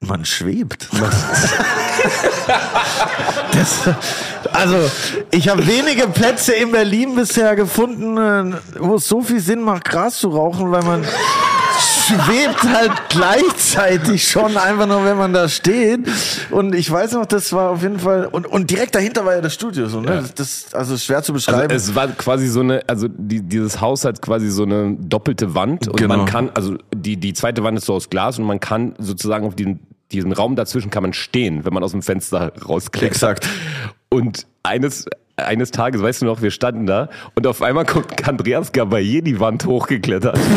man 0.00 0.24
schwebt. 0.24 0.88
das, 3.52 3.80
also, 4.52 4.90
ich 5.30 5.48
habe 5.48 5.66
wenige 5.66 6.06
Plätze 6.08 6.52
in 6.54 6.70
Berlin 6.70 7.14
bisher 7.16 7.56
gefunden, 7.56 8.16
äh, 8.16 8.56
wo 8.78 8.96
es 8.96 9.08
so 9.08 9.22
viel 9.22 9.40
Sinn 9.40 9.62
macht, 9.62 9.84
Gras 9.84 10.18
zu 10.18 10.28
rauchen, 10.28 10.70
weil 10.70 10.82
man 10.82 11.04
schwebt 12.06 12.62
halt 12.62 12.92
gleichzeitig 13.08 14.28
schon 14.28 14.56
einfach 14.56 14.86
nur, 14.86 15.04
wenn 15.04 15.16
man 15.16 15.32
da 15.32 15.48
steht. 15.48 16.00
Und 16.50 16.74
ich 16.74 16.90
weiß 16.90 17.12
noch, 17.12 17.26
das 17.26 17.52
war 17.52 17.70
auf 17.70 17.82
jeden 17.82 17.98
Fall, 17.98 18.26
und, 18.26 18.46
und 18.46 18.70
direkt 18.70 18.94
dahinter 18.94 19.24
war 19.24 19.34
ja 19.34 19.40
das 19.40 19.54
Studio, 19.54 19.88
so, 19.88 20.00
ne? 20.00 20.24
Das, 20.36 20.72
also 20.74 20.96
schwer 20.96 21.22
zu 21.22 21.32
Also 21.32 21.50
beschreiben. 21.52 21.74
es 21.74 21.94
war 21.94 22.08
quasi 22.08 22.48
so 22.48 22.60
eine, 22.60 22.82
also 22.86 23.08
die, 23.08 23.40
dieses 23.42 23.80
Haus 23.80 24.04
hat 24.04 24.20
quasi 24.22 24.50
so 24.50 24.64
eine 24.64 24.94
doppelte 24.98 25.54
Wand 25.54 25.88
und 25.88 25.96
Genau. 25.96 26.16
man 26.18 26.26
kann, 26.26 26.50
also 26.54 26.76
die, 26.94 27.16
die 27.16 27.32
zweite 27.32 27.62
Wand 27.64 27.78
ist 27.78 27.86
so 27.86 27.94
aus 27.94 28.10
Glas 28.10 28.38
und 28.38 28.44
man 28.44 28.60
kann 28.60 28.94
sozusagen 28.98 29.46
auf 29.46 29.54
den 29.56 29.80
diesen 30.12 30.32
Raum 30.32 30.54
dazwischen 30.54 30.90
kann 30.90 31.02
man 31.02 31.12
stehen, 31.12 31.64
wenn 31.64 31.72
man 31.72 31.82
aus 31.82 31.90
dem 31.92 32.02
Fenster 32.02 32.52
rausklettert. 32.68 33.10
Exakt. 33.10 33.48
Und 34.10 34.46
eines, 34.62 35.06
eines 35.36 35.70
Tages, 35.72 36.02
weißt 36.02 36.22
du 36.22 36.26
noch, 36.26 36.40
wir 36.42 36.52
standen 36.52 36.86
da 36.86 37.08
und 37.34 37.46
auf 37.48 37.62
einmal 37.62 37.84
kommt 37.84 38.28
Andreas 38.28 38.70
Gabaye 38.70 39.22
die 39.22 39.40
Wand 39.40 39.64
hochgeklettert. 39.66 40.38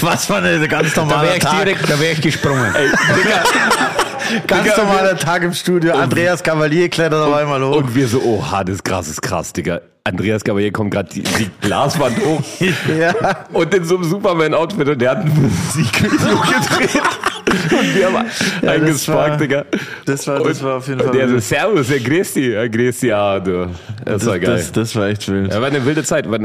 Was 0.00 0.28
war 0.30 0.40
denn 0.40 0.62
ein 0.62 0.68
ganz 0.68 0.94
Da 0.94 1.08
wäre 1.08 1.36
ich 1.36 1.42
Tag? 1.42 1.64
direkt, 1.64 1.90
da 1.90 1.98
wäre 2.00 2.12
ich 2.12 2.20
gesprungen. 2.20 2.74
Ey, 2.74 2.88
Digga. 3.16 3.42
Ganz 4.48 4.64
Digga, 4.64 4.82
normaler 4.82 5.16
Tag 5.16 5.42
im 5.44 5.52
Studio. 5.54 5.94
Andreas 5.94 6.42
Cavalier 6.42 6.88
klettert 6.88 7.20
auf 7.28 7.34
einmal 7.34 7.62
hoch. 7.62 7.76
Und 7.76 7.94
wir 7.94 8.08
so, 8.08 8.20
oha, 8.22 8.64
das 8.64 8.76
ist 8.76 8.84
krass, 8.84 9.06
das 9.06 9.12
ist 9.14 9.22
krass, 9.22 9.52
Digga. 9.52 9.80
Andreas 10.06 10.44
Gabaye 10.44 10.70
kommt 10.70 10.92
gerade 10.92 11.08
die, 11.12 11.22
die 11.22 11.50
Glaswand 11.60 12.16
hoch 12.24 12.40
ja. 12.98 13.14
und 13.52 13.74
in 13.74 13.84
so 13.84 13.96
einem 13.96 14.04
Superman-Outfit 14.04 14.88
und 14.88 15.00
der 15.00 15.10
hat 15.10 15.18
ein 15.24 15.32
Musikvideo 15.42 16.18
gedreht. 16.40 17.02
Und 17.48 17.94
wir 17.94 18.06
haben 18.06 18.26
Ja, 18.62 18.70
eingesparkt, 18.72 19.30
war- 19.32 19.36
Digga. 19.38 19.64
das 20.04 20.26
war- 20.26 20.38
das 20.42 20.58
Und- 20.60 20.64
war 20.66 20.76
auf 20.76 20.88
jeden 20.88 21.00
und 21.00 21.06
Fall 21.08 21.16
Der 21.16 21.28
so. 21.28 21.38
Servus, 21.38 21.88
der 21.88 22.00
grüß 22.00 22.34
dich. 22.34 22.46
Ja, 22.48 22.66
grüß 22.66 23.00
dich, 23.00 23.08
ja, 23.10 23.38
du. 23.40 23.68
Das, 24.04 24.26
war 24.26 24.38
geil. 24.38 24.56
Das, 24.56 24.72
das 24.72 24.96
war 24.96 25.06
echt 25.08 25.28
wild. 25.28 25.52
ja, 25.52 25.60
war 25.60 25.68
eine 25.68 25.84
wilde 25.84 26.02
Zeit. 26.02 26.30
War 26.30 26.38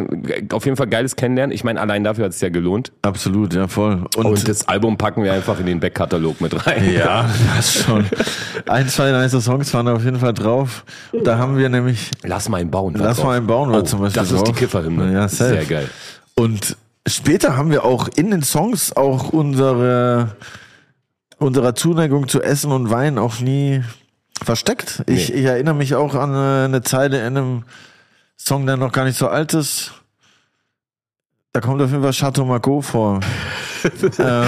auf 0.54 0.66
jeden 0.66 0.78
Fall 0.78 0.88
geiles 0.88 1.16
Kennenlernen. 1.16 1.54
Ich 1.54 1.64
meine, 1.64 1.80
allein 1.82 2.04
dafür 2.04 2.26
hat 2.26 2.32
es 2.34 2.42
ja 2.42 2.50
gelohnt. 2.50 2.92
Absolut, 3.02 3.54
ja, 3.54 3.68
voll. 3.68 4.04
Und, 4.16 4.26
Und 4.26 4.48
das 4.48 4.68
Album 4.68 4.98
packen 4.98 5.24
wir 5.24 5.34
einfach 5.34 5.60
in 5.60 5.66
den 5.66 5.80
Backkatalog 5.80 6.40
mit 6.42 6.66
rein. 6.68 6.92
ja, 6.94 7.26
das 7.56 7.74
schon. 7.74 8.06
Ein, 8.68 8.88
zwei 8.88 9.12
nice 9.12 9.32
Songs 9.44 9.74
waren 9.74 9.86
da 9.88 9.94
auf 9.96 10.04
jeden 10.04 10.20
Fall 10.20 10.34
drauf. 10.34 10.84
Da 11.24 11.38
haben 11.38 11.58
wir 11.58 11.70
nämlich 11.70 12.12
Lass 12.24 12.48
mal 12.50 12.58
einen 12.62 12.72
bauen. 12.72 12.94
Lass 12.98 13.24
mal 13.24 13.38
einen 13.38 13.48
bauen 13.48 13.51
war 13.72 13.80
oh, 13.80 13.82
zum 13.84 14.00
Beispiel 14.02 14.22
Das 14.22 14.32
ist 14.32 14.42
die 14.42 14.46
drauf. 14.52 14.56
Kifferhymne. 14.58 15.14
Ja, 15.14 15.28
safe. 15.28 15.54
Sehr 15.54 15.66
geil. 15.66 15.90
Und 16.36 16.78
später 17.08 17.58
haben 17.58 17.72
wir 17.72 17.84
auch 17.84 18.08
in 18.16 18.32
den 18.32 18.44
Songs 18.44 18.96
auch 18.96 19.30
unsere 19.30 20.36
unserer 21.38 21.74
Zuneigung 21.76 22.28
zu 22.28 22.42
Essen 22.42 22.72
und 22.72 22.90
Wein 22.92 23.18
auch 23.18 23.40
nie 23.40 23.84
versteckt. 24.44 25.04
Ich, 25.08 25.30
Nee. 25.30 25.36
ich 25.36 25.46
erinnere 25.46 25.74
mich 25.76 25.96
auch 25.96 26.14
an 26.16 26.34
äh, 26.34 26.66
eine 26.66 26.82
Zeile 26.84 27.20
in 27.20 27.38
einem 27.38 27.64
Song, 28.38 28.66
der 28.68 28.78
noch 28.78 28.92
gar 28.92 29.06
nicht 29.06 29.18
so 29.18 29.28
alt 29.28 29.54
ist. 29.54 29.92
Da 31.54 31.60
kommt 31.62 31.82
auf 31.82 31.90
jeden 31.92 32.04
Fall 32.04 32.14
Chateau 32.14 32.46
Margaux 32.46 32.82
vor. 32.88 33.20
Ähm, 34.20 34.46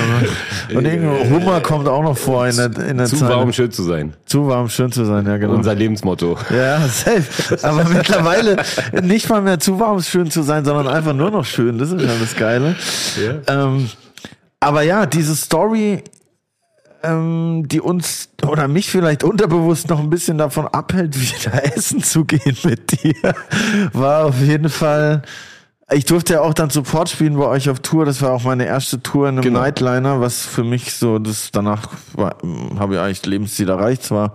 und 0.76 0.86
irgendwo 0.86 1.30
Hummer 1.30 1.62
kommt 1.62 1.88
auch 1.88 2.04
noch 2.04 2.18
vor 2.18 2.48
in 2.48 2.56
der, 2.56 2.78
in 2.88 2.98
der 2.98 3.08
Zu 3.08 3.18
Zeile. 3.18 3.36
warm, 3.36 3.54
schön 3.54 3.72
zu 3.72 3.84
sein. 3.84 4.14
Zu 4.26 4.48
warm, 4.48 4.70
schön 4.70 4.92
zu 4.92 5.06
sein, 5.06 5.26
ja 5.26 5.38
genau. 5.38 5.54
Unser 5.54 5.76
Lebensmotto. 5.76 6.38
Ja, 6.56 6.80
safe. 6.88 7.58
Aber 7.62 7.84
mittlerweile 7.86 8.58
nicht 9.02 9.30
mal 9.30 9.42
mehr 9.42 9.60
zu 9.60 9.80
warm, 9.80 10.02
schön 10.02 10.30
zu 10.32 10.44
sein, 10.44 10.66
sondern 10.66 10.88
einfach 10.88 11.14
nur 11.14 11.32
noch 11.32 11.46
schön. 11.46 11.78
Das 11.78 11.92
ist 11.92 12.02
ja 12.02 12.12
das 12.20 12.36
Geile. 12.36 12.76
Ähm, 13.48 13.90
aber 14.60 14.82
ja, 14.84 15.06
diese 15.06 15.36
Story, 15.36 16.04
ähm, 17.04 17.66
die 17.68 17.82
uns 17.82 18.30
oder 18.48 18.68
mich 18.68 18.90
vielleicht 18.90 19.24
unterbewusst 19.24 19.90
noch 19.90 20.00
ein 20.00 20.10
bisschen 20.10 20.38
davon 20.38 20.68
abhält, 20.68 21.20
wieder 21.20 21.76
essen 21.76 22.02
zu 22.02 22.26
gehen 22.26 22.58
mit 22.64 23.04
dir, 23.04 23.36
war 23.92 24.26
auf 24.26 24.40
jeden 24.40 24.70
Fall. 24.70 25.22
Ich 25.94 26.06
durfte 26.06 26.34
ja 26.34 26.42
auch 26.42 26.54
dann 26.54 26.70
Support 26.70 27.10
spielen 27.10 27.38
bei 27.38 27.46
euch 27.46 27.70
auf 27.70 27.80
Tour. 27.80 28.06
Das 28.06 28.22
war 28.22 28.32
auch 28.32 28.44
meine 28.44 28.66
erste 28.66 29.02
Tour 29.02 29.30
in 29.30 29.36
einem 29.36 29.44
Genau. 29.44 29.60
Nightliner, 29.60 30.22
was 30.22 30.46
für 30.46 30.64
mich 30.64 30.94
so, 30.96 31.20
das 31.20 31.50
danach 31.52 31.88
habe 32.18 32.96
ich 32.96 33.00
eigentlich 33.00 33.26
Lebensziel 33.26 33.70
erreicht. 33.70 34.04
Es 34.04 34.12
war 34.12 34.34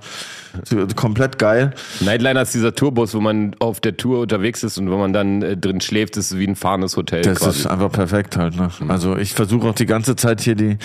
komplett 0.96 1.38
geil. 1.38 1.72
Nightliner 2.00 2.42
ist 2.42 2.54
dieser 2.54 2.74
Tourbus, 2.74 3.14
wo 3.14 3.20
man 3.20 3.54
auf 3.58 3.80
der 3.80 3.96
Tour 3.96 4.20
unterwegs 4.20 4.62
ist 4.62 4.78
und 4.78 4.90
wenn 4.90 4.98
man 4.98 5.12
dann 5.12 5.42
äh, 5.42 5.56
drin 5.56 5.80
schläft, 5.80 6.16
ist 6.16 6.32
es 6.32 6.38
wie 6.38 6.46
ein 6.46 6.56
fahrendes 6.56 6.96
Hotel 6.96 7.22
Das 7.22 7.40
quasi. 7.40 7.60
ist 7.60 7.66
einfach 7.66 7.90
perfekt 7.92 8.36
halt. 8.36 8.56
Ne? 8.56 8.68
Also 8.88 9.16
ich 9.16 9.34
versuche 9.34 9.68
auch 9.68 9.74
die 9.74 9.86
ganze 9.86 10.16
Zeit 10.16 10.40
hier 10.40 10.54
die 10.54 10.76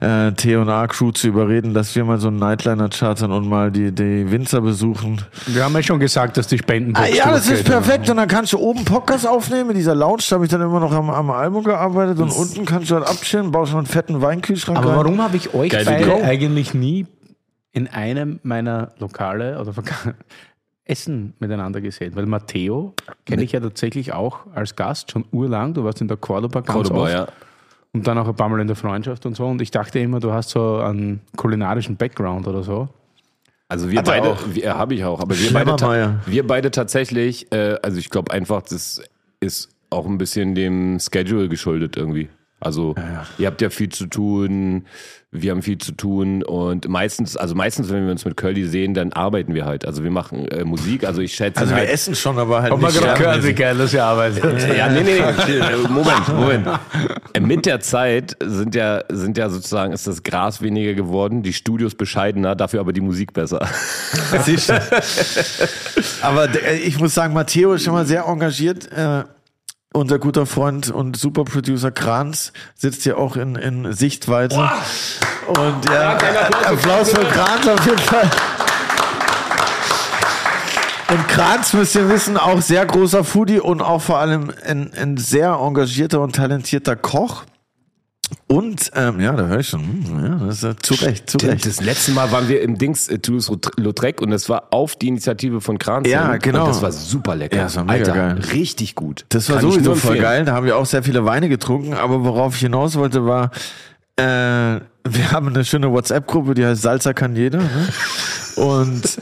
äh, 0.00 0.32
T&A-Crew 0.32 1.12
zu 1.12 1.28
überreden, 1.28 1.74
dass 1.74 1.94
wir 1.94 2.04
mal 2.04 2.18
so 2.18 2.28
einen 2.28 2.38
Nightliner 2.38 2.88
chartern 2.88 3.32
und 3.32 3.48
mal 3.48 3.70
die, 3.70 3.92
die 3.92 4.30
Winzer 4.30 4.60
besuchen. 4.60 5.20
Wir 5.46 5.64
haben 5.64 5.74
ja 5.74 5.82
schon 5.82 6.00
gesagt, 6.00 6.36
dass 6.36 6.46
die 6.46 6.58
Spendenbox 6.58 7.06
Ah, 7.08 7.14
ja, 7.14 7.30
das 7.30 7.48
ist 7.48 7.64
perfekt. 7.64 8.08
Und 8.10 8.16
dann 8.16 8.28
kannst 8.28 8.52
du 8.52 8.58
oben 8.58 8.84
Podcast 8.84 9.26
aufnehmen 9.26 9.68
mit 9.68 9.76
dieser 9.76 9.94
Lounge. 9.94 10.22
Da 10.28 10.36
habe 10.36 10.44
ich 10.44 10.50
dann 10.50 10.60
immer 10.60 10.80
noch 10.80 10.92
am, 10.92 11.10
am 11.10 11.30
Album 11.30 11.64
gearbeitet. 11.64 12.18
Und 12.18 12.30
unten 12.30 12.64
kannst 12.64 12.90
du 12.90 12.94
halt 12.96 13.06
abchillen, 13.06 13.50
baust 13.50 13.72
noch 13.72 13.78
einen 13.78 13.86
fetten 13.86 14.20
Weinkühlschrank 14.22 14.78
Aber 14.78 14.90
rein. 14.90 14.96
warum 14.98 15.22
habe 15.22 15.36
ich 15.36 15.54
euch 15.54 15.70
beide 15.70 16.22
eigentlich 16.22 16.74
nie 16.74 17.06
in 17.72 17.88
einem 17.88 18.40
meiner 18.42 18.92
Lokale 18.98 19.60
oder 19.60 19.72
Essen 20.84 21.34
miteinander 21.38 21.80
gesehen? 21.80 22.14
Weil 22.16 22.26
Matteo 22.26 22.94
kenne 23.26 23.42
ich 23.42 23.52
ja 23.52 23.60
tatsächlich 23.60 24.12
auch 24.12 24.46
als 24.54 24.76
Gast 24.76 25.10
schon 25.12 25.24
urlang. 25.32 25.74
Du 25.74 25.84
warst 25.84 26.00
in 26.00 26.08
der 26.08 26.16
Cordoba 26.16 26.60
ganz 26.60 26.72
Cordoba, 26.72 27.02
oft. 27.02 27.12
ja. 27.12 27.28
Und 27.92 28.06
dann 28.06 28.18
auch 28.18 28.28
ein 28.28 28.36
paar 28.36 28.48
Mal 28.48 28.60
in 28.60 28.68
der 28.68 28.76
Freundschaft 28.76 29.26
und 29.26 29.34
so. 29.36 29.46
Und 29.46 29.60
ich 29.60 29.70
dachte 29.70 29.98
immer, 29.98 30.20
du 30.20 30.32
hast 30.32 30.50
so 30.50 30.78
einen 30.78 31.20
kulinarischen 31.36 31.96
Background 31.96 32.46
oder 32.46 32.62
so. 32.62 32.88
Also 33.68 33.90
wir 33.90 33.98
Hat 33.98 34.08
er 34.08 34.20
beide, 34.20 34.54
wir 34.54 34.76
habe 34.76 34.94
ich 34.94 35.04
auch, 35.04 35.20
aber 35.20 35.38
wir 35.38 35.52
beide, 35.52 36.20
wir 36.26 36.46
beide 36.46 36.70
tatsächlich, 36.72 37.52
äh, 37.52 37.76
also 37.82 37.98
ich 37.98 38.10
glaube 38.10 38.32
einfach, 38.32 38.62
das 38.62 39.00
ist 39.38 39.70
auch 39.90 40.06
ein 40.06 40.18
bisschen 40.18 40.56
dem 40.56 40.98
Schedule 40.98 41.48
geschuldet 41.48 41.96
irgendwie. 41.96 42.28
Also 42.58 42.94
ihr 43.38 43.46
habt 43.46 43.62
ja 43.62 43.70
viel 43.70 43.88
zu 43.88 44.06
tun, 44.06 44.86
wir 45.32 45.52
haben 45.52 45.62
viel 45.62 45.78
zu 45.78 45.92
tun 45.92 46.42
und 46.42 46.88
meistens, 46.88 47.36
also 47.36 47.54
meistens, 47.54 47.88
wenn 47.88 48.04
wir 48.04 48.10
uns 48.10 48.24
mit 48.24 48.36
Curly 48.36 48.66
sehen, 48.66 48.94
dann 48.94 49.12
arbeiten 49.12 49.54
wir 49.54 49.64
halt. 49.64 49.84
Also 49.86 50.02
wir 50.02 50.10
machen 50.10 50.48
äh, 50.48 50.64
Musik, 50.64 51.04
also 51.04 51.20
ich 51.20 51.34
schätze 51.34 51.60
Also 51.60 51.70
wir 51.72 51.78
halt, 51.82 51.88
essen 51.90 52.16
schon, 52.16 52.36
aber 52.36 52.62
halt 52.62 52.72
gerade 52.76 52.92
gehört, 52.92 53.14
wie 53.14 53.20
sternmäßig. 53.20 53.56
geil 53.56 53.78
das 53.78 53.94
ihr 53.94 54.04
arbeitet. 54.04 54.76
Ja, 54.76 54.88
nee, 54.88 55.02
nee, 55.04 55.20
nee. 55.46 55.88
Moment, 55.88 56.28
Moment. 56.34 56.68
Äh, 57.32 57.38
Mit 57.40 57.64
der 57.66 57.78
Zeit 57.78 58.36
sind 58.42 58.74
ja, 58.74 59.04
sind 59.08 59.38
ja 59.38 59.48
sozusagen, 59.50 59.92
ist 59.92 60.08
das 60.08 60.24
Gras 60.24 60.62
weniger 60.62 60.94
geworden, 60.94 61.44
die 61.44 61.52
Studios 61.52 61.94
bescheidener, 61.94 62.56
dafür 62.56 62.80
aber 62.80 62.92
die 62.92 63.00
Musik 63.00 63.32
besser. 63.32 63.68
Aber 66.22 66.48
d- 66.48 66.58
ich 66.84 66.98
muss 66.98 67.14
sagen, 67.14 67.34
Matteo 67.34 67.72
ist 67.74 67.84
schon 67.84 67.94
mal 67.94 68.06
sehr 68.06 68.24
engagiert. 68.26 68.90
Äh, 68.92 69.22
unser 69.92 70.18
guter 70.18 70.46
Freund 70.46 70.90
und 70.90 71.16
Superproducer 71.16 71.90
Kranz 71.90 72.52
sitzt 72.76 73.02
hier 73.02 73.18
auch 73.18 73.36
in, 73.36 73.56
in 73.56 73.92
Sichtweite. 73.92 74.70
Und 75.48 75.90
ja, 75.90 76.12
Applaus 76.64 77.10
für 77.10 77.24
Kranz 77.24 77.66
auf 77.66 77.84
jeden 77.84 77.98
Fall. 77.98 78.30
Und 81.08 81.26
Kranz, 81.26 81.72
müsst 81.72 81.96
ihr 81.96 82.08
wissen, 82.08 82.36
auch 82.36 82.62
sehr 82.62 82.86
großer 82.86 83.24
Foodie 83.24 83.58
und 83.58 83.82
auch 83.82 84.00
vor 84.00 84.18
allem 84.18 84.52
ein, 84.64 84.92
ein 84.94 85.16
sehr 85.16 85.54
engagierter 85.54 86.20
und 86.20 86.36
talentierter 86.36 86.94
Koch. 86.94 87.44
Und, 88.46 88.90
ähm, 88.94 89.20
ja, 89.20 89.32
da 89.32 89.46
höre 89.46 89.60
ich 89.60 89.68
schon, 89.68 89.80
hm, 89.80 90.24
ja, 90.24 90.46
das 90.46 90.62
ist 90.62 90.84
zu 90.84 90.94
Recht, 90.94 91.30
zu 91.30 91.38
Recht. 91.38 91.66
Das 91.66 91.80
letzte 91.80 92.12
Mal 92.12 92.32
waren 92.32 92.48
wir 92.48 92.62
im 92.62 92.78
Dings 92.78 93.08
äh, 93.08 93.18
Toulouse-Lautrec 93.18 94.20
und 94.20 94.30
das 94.30 94.48
war 94.48 94.68
auf 94.70 94.96
die 94.96 95.08
Initiative 95.08 95.60
von 95.60 95.78
Kranz. 95.78 96.08
Ja, 96.08 96.36
genau. 96.36 96.64
Und 96.64 96.68
das 96.68 96.82
war 96.82 96.92
super 96.92 97.36
lecker. 97.36 97.56
Ja, 97.56 97.62
das 97.64 97.76
war 97.76 97.84
mega 97.84 97.98
Alter, 97.98 98.12
geil. 98.12 98.38
richtig 98.52 98.94
gut. 98.94 99.24
Das 99.28 99.48
war 99.48 99.60
Kann 99.60 99.70
sowieso 99.70 99.94
voll 99.94 100.18
geil. 100.18 100.44
Da 100.44 100.54
haben 100.54 100.66
wir 100.66 100.76
auch 100.76 100.86
sehr 100.86 101.02
viele 101.02 101.24
Weine 101.24 101.48
getrunken. 101.48 101.94
Aber 101.94 102.24
worauf 102.24 102.54
ich 102.54 102.60
hinaus 102.60 102.96
wollte, 102.96 103.24
war, 103.24 103.50
äh, 104.16 104.22
wir 105.08 105.32
haben 105.32 105.48
eine 105.48 105.64
schöne 105.64 105.90
WhatsApp-Gruppe, 105.90 106.54
die 106.54 106.64
heißt 106.64 106.82
Salsa 106.82 107.12
kann 107.12 107.36
jeder. 107.36 107.58
Ne? 107.58 107.88
Und 108.56 109.18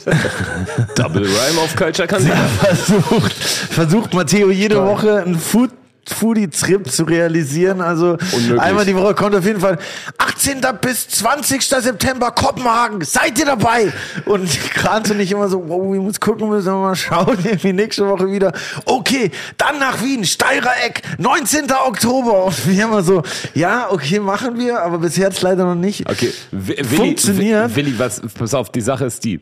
Double 0.97 1.23
Rhyme 1.23 1.61
auf 1.63 1.77
Culture 1.77 2.09
kann 2.09 2.23
versucht, 2.59 3.33
versucht 3.33 4.15
Matteo 4.15 4.51
jede 4.51 4.85
Woche 4.85 5.23
einen 5.23 5.39
Food 5.39 5.71
Foodie-Trip 6.11 6.89
zu 6.89 7.05
realisieren. 7.05 7.81
Also 7.81 8.17
Unmöglich. 8.33 8.61
einmal 8.61 8.85
die 8.85 8.97
Woche 8.97 9.15
kommt 9.15 9.35
auf 9.35 9.45
jeden 9.45 9.61
Fall 9.61 9.79
18. 10.19 10.61
bis 10.81 11.09
20. 11.09 11.63
September 11.63 12.31
Kopenhagen. 12.31 13.03
Seid 13.03 13.39
ihr 13.39 13.47
dabei? 13.47 13.93
Und 14.25 14.49
Kranz 14.71 15.11
und 15.11 15.21
ich 15.21 15.33
immer 15.33 15.49
so, 15.49 15.69
wow, 15.69 15.93
wir 15.93 16.01
müssen 16.01 16.21
gucken, 16.21 16.49
müssen 16.49 16.67
wir 16.73 16.79
mal 16.79 16.97
schauen. 16.97 17.39
Irgendwie 17.45 17.73
nächste 17.73 18.07
Woche 18.09 18.31
wieder. 18.31 18.53
Okay, 18.85 19.31
dann 19.57 19.79
nach 19.79 20.03
Wien, 20.03 20.25
Steirer 20.25 20.73
Eck, 20.85 21.03
19. 21.19 21.67
Oktober. 21.87 22.45
Und 22.45 22.67
wir 22.67 22.85
immer 22.85 23.03
so, 23.03 23.23
ja, 23.55 23.89
okay, 23.91 24.21
machen 24.21 24.59
wir, 24.59 24.81
aber 24.83 24.99
bisher 24.99 25.29
jetzt 25.29 25.43
leider 25.43 25.65
noch 25.65 25.75
nicht. 25.75 26.09
Okay, 26.09 26.33
Willi, 26.51 26.85
Funktioniert. 26.85 27.75
Willi, 27.77 27.99
was, 27.99 28.21
pass 28.21 28.55
auf, 28.55 28.71
die 28.71 28.81
Sache 28.81 29.07
ist 29.07 29.25
die. 29.25 29.41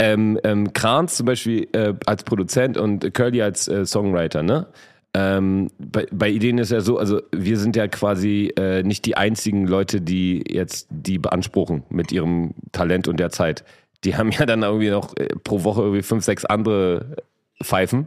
Ähm, 0.00 0.38
ähm, 0.44 0.72
Kranz 0.72 1.16
zum 1.16 1.26
Beispiel 1.26 1.68
äh, 1.72 1.94
als 2.06 2.22
Produzent 2.22 2.76
und 2.76 3.12
Curly 3.14 3.42
als 3.42 3.66
äh, 3.66 3.84
Songwriter, 3.84 4.42
ne? 4.42 4.68
Ähm, 5.20 5.70
bei, 5.78 6.06
bei 6.12 6.30
Ideen 6.30 6.58
ist 6.58 6.70
ja 6.70 6.80
so, 6.80 6.96
also 6.96 7.20
wir 7.32 7.58
sind 7.58 7.74
ja 7.74 7.88
quasi 7.88 8.52
äh, 8.56 8.84
nicht 8.84 9.04
die 9.04 9.16
einzigen 9.16 9.66
Leute, 9.66 10.00
die 10.00 10.44
jetzt 10.48 10.86
die 10.90 11.18
beanspruchen 11.18 11.82
mit 11.88 12.12
ihrem 12.12 12.54
Talent 12.70 13.08
und 13.08 13.18
der 13.18 13.30
Zeit. 13.30 13.64
Die 14.04 14.16
haben 14.16 14.30
ja 14.30 14.46
dann 14.46 14.62
irgendwie 14.62 14.90
noch 14.90 15.16
äh, 15.16 15.26
pro 15.42 15.64
Woche 15.64 15.80
irgendwie 15.82 16.02
fünf, 16.02 16.24
sechs 16.24 16.44
andere 16.44 17.16
Pfeifen, 17.60 18.06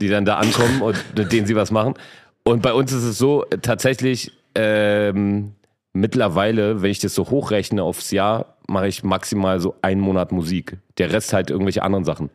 die 0.00 0.08
dann 0.08 0.24
da 0.24 0.38
ankommen 0.38 0.82
und 0.82 0.96
mit 1.16 1.32
denen 1.32 1.46
sie 1.46 1.54
was 1.54 1.70
machen. 1.70 1.94
Und 2.42 2.62
bei 2.62 2.72
uns 2.72 2.90
ist 2.90 3.04
es 3.04 3.16
so, 3.16 3.44
tatsächlich, 3.62 4.32
ähm, 4.56 5.52
mittlerweile, 5.92 6.82
wenn 6.82 6.90
ich 6.90 6.98
das 6.98 7.14
so 7.14 7.30
hochrechne 7.30 7.84
aufs 7.84 8.10
Jahr, 8.10 8.56
mache 8.66 8.88
ich 8.88 9.04
maximal 9.04 9.60
so 9.60 9.76
einen 9.82 10.00
Monat 10.00 10.32
Musik. 10.32 10.78
Der 10.98 11.12
Rest 11.12 11.32
halt 11.32 11.50
irgendwelche 11.50 11.82
anderen 11.84 12.04
Sachen. 12.04 12.30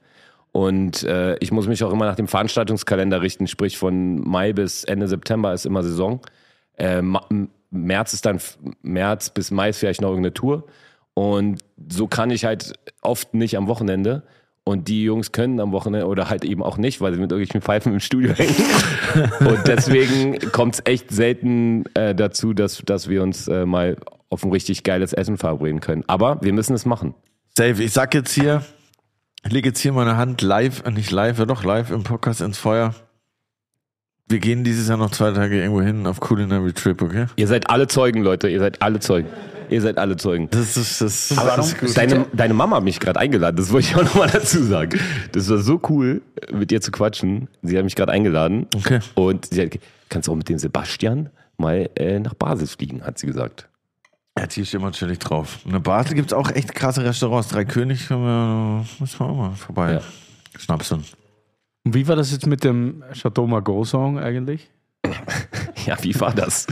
Und 0.55 1.03
äh, 1.03 1.35
ich 1.39 1.51
muss 1.51 1.67
mich 1.67 1.83
auch 1.83 1.91
immer 1.91 2.05
nach 2.05 2.15
dem 2.15 2.29
Veranstaltungskalender 2.29 3.21
richten, 3.21 3.45
sprich 3.45 3.77
von 3.77 4.21
Mai 4.21 4.53
bis 4.53 4.85
Ende 4.85 5.09
September 5.09 5.53
ist 5.53 5.65
immer 5.65 5.83
Saison. 5.83 6.21
Äh, 6.77 7.01
März 7.71 8.13
ist 8.13 8.25
dann 8.25 8.39
März 8.81 9.31
bis 9.31 9.51
Mai 9.51 9.67
ist 9.67 9.79
vielleicht 9.79 9.99
noch 9.99 10.11
irgendeine 10.11 10.33
Tour. 10.33 10.63
Und 11.13 11.59
so 11.89 12.07
kann 12.07 12.29
ich 12.29 12.45
halt 12.45 12.71
oft 13.01 13.33
nicht 13.33 13.57
am 13.57 13.67
Wochenende. 13.67 14.23
Und 14.63 14.87
die 14.87 15.03
Jungs 15.03 15.33
können 15.33 15.59
am 15.59 15.73
Wochenende 15.73 16.07
oder 16.07 16.29
halt 16.29 16.45
eben 16.45 16.63
auch 16.63 16.77
nicht, 16.77 17.01
weil 17.01 17.11
sie 17.11 17.19
mit 17.19 17.33
irgendwelchen 17.33 17.61
Pfeifen 17.61 17.91
im 17.91 17.99
Studio 17.99 18.31
hängen. 18.31 18.55
Und 19.41 19.67
deswegen 19.67 20.39
kommt 20.53 20.75
es 20.75 20.81
echt 20.85 21.11
selten 21.11 21.83
äh, 21.95 22.15
dazu, 22.15 22.53
dass, 22.53 22.81
dass 22.85 23.09
wir 23.09 23.23
uns 23.23 23.49
äh, 23.49 23.65
mal 23.65 23.97
auf 24.29 24.45
ein 24.45 24.51
richtig 24.53 24.83
geiles 24.83 25.11
Essen 25.11 25.35
verabreden 25.35 25.81
können. 25.81 26.05
Aber 26.07 26.39
wir 26.41 26.53
müssen 26.53 26.73
es 26.73 26.85
machen. 26.85 27.13
Safe, 27.57 27.83
ich 27.83 27.91
sag 27.91 28.13
jetzt 28.13 28.33
hier, 28.33 28.63
ich 29.45 29.51
lege 29.51 29.69
jetzt 29.69 29.79
hier 29.79 29.93
meine 29.93 30.17
Hand 30.17 30.41
live, 30.41 30.83
äh, 30.85 30.91
nicht 30.91 31.11
live, 31.11 31.37
ja 31.37 31.45
doch 31.45 31.63
live 31.63 31.91
im 31.91 32.03
Podcast 32.03 32.41
ins 32.41 32.57
Feuer. 32.57 32.95
Wir 34.27 34.39
gehen 34.39 34.63
dieses 34.63 34.89
Jahr 34.89 34.97
noch 34.97 35.11
zwei 35.11 35.31
Tage 35.31 35.61
irgendwo 35.61 35.81
hin 35.81 36.07
auf 36.07 36.19
Culinary 36.19 36.73
Trip, 36.73 36.99
okay? 37.01 37.27
Ihr 37.35 37.47
seid 37.47 37.69
alle 37.69 37.87
Zeugen, 37.87 38.23
Leute. 38.23 38.49
Ihr 38.49 38.59
seid 38.59 38.81
alle 38.81 38.99
Zeugen. 38.99 39.29
Ihr 39.69 39.81
seid 39.81 39.99
alle 39.99 40.17
Zeugen. 40.17 40.49
Das 40.49 40.77
ist, 40.77 40.99
das, 40.99 41.27
das 41.29 41.37
Aber 41.37 41.59
ist 41.59 41.77
gut. 41.79 41.95
deine, 41.95 42.25
deine 42.33 42.55
Mama 42.55 42.77
hat 42.77 42.83
mich 42.83 42.99
gerade 42.99 43.19
eingeladen, 43.19 43.55
das 43.57 43.71
wollte 43.71 43.87
ich 43.87 43.95
auch 43.95 44.03
nochmal 44.03 44.29
dazu 44.33 44.63
sagen. 44.63 44.99
Das 45.31 45.47
war 45.49 45.59
so 45.59 45.79
cool, 45.89 46.23
mit 46.51 46.71
dir 46.71 46.81
zu 46.81 46.91
quatschen. 46.91 47.47
Sie 47.61 47.77
hat 47.77 47.83
mich 47.83 47.95
gerade 47.95 48.11
eingeladen. 48.11 48.65
Okay. 48.75 48.99
Und 49.13 49.45
sie 49.45 49.61
hat, 49.61 49.79
kannst 50.09 50.27
du 50.27 50.31
auch 50.31 50.35
mit 50.35 50.49
dem 50.49 50.57
Sebastian 50.57 51.29
mal 51.57 51.89
äh, 51.95 52.19
nach 52.19 52.33
Basel 52.33 52.65
fliegen, 52.65 53.03
hat 53.03 53.19
sie 53.19 53.27
gesagt. 53.27 53.69
Ja, 54.37 54.45
hier 54.51 54.65
steht 54.65 54.81
man 54.81 54.91
natürlich 54.91 55.19
drauf. 55.19 55.59
In 55.65 55.81
Basel 55.81 56.15
gibt's 56.15 56.33
auch 56.33 56.51
echt 56.51 56.75
krasse 56.75 57.03
Restaurants. 57.03 57.47
Drei 57.47 57.63
König 57.63 58.07
können 58.07 58.23
wir, 58.23 58.85
müssen 58.99 59.19
wir 59.19 59.25
auch 59.25 59.35
mal 59.35 59.51
vorbei. 59.51 59.93
Ja. 59.93 60.01
Schnapsen. 60.59 61.05
Und 61.85 61.93
wie 61.93 62.07
war 62.07 62.15
das 62.15 62.31
jetzt 62.31 62.45
mit 62.45 62.63
dem 62.63 63.03
Chateau 63.13 63.47
Margaux 63.47 63.89
Song 63.89 64.19
eigentlich? 64.19 64.69
Ja, 65.85 66.01
wie 66.01 66.19
war 66.19 66.33
das? 66.33 66.65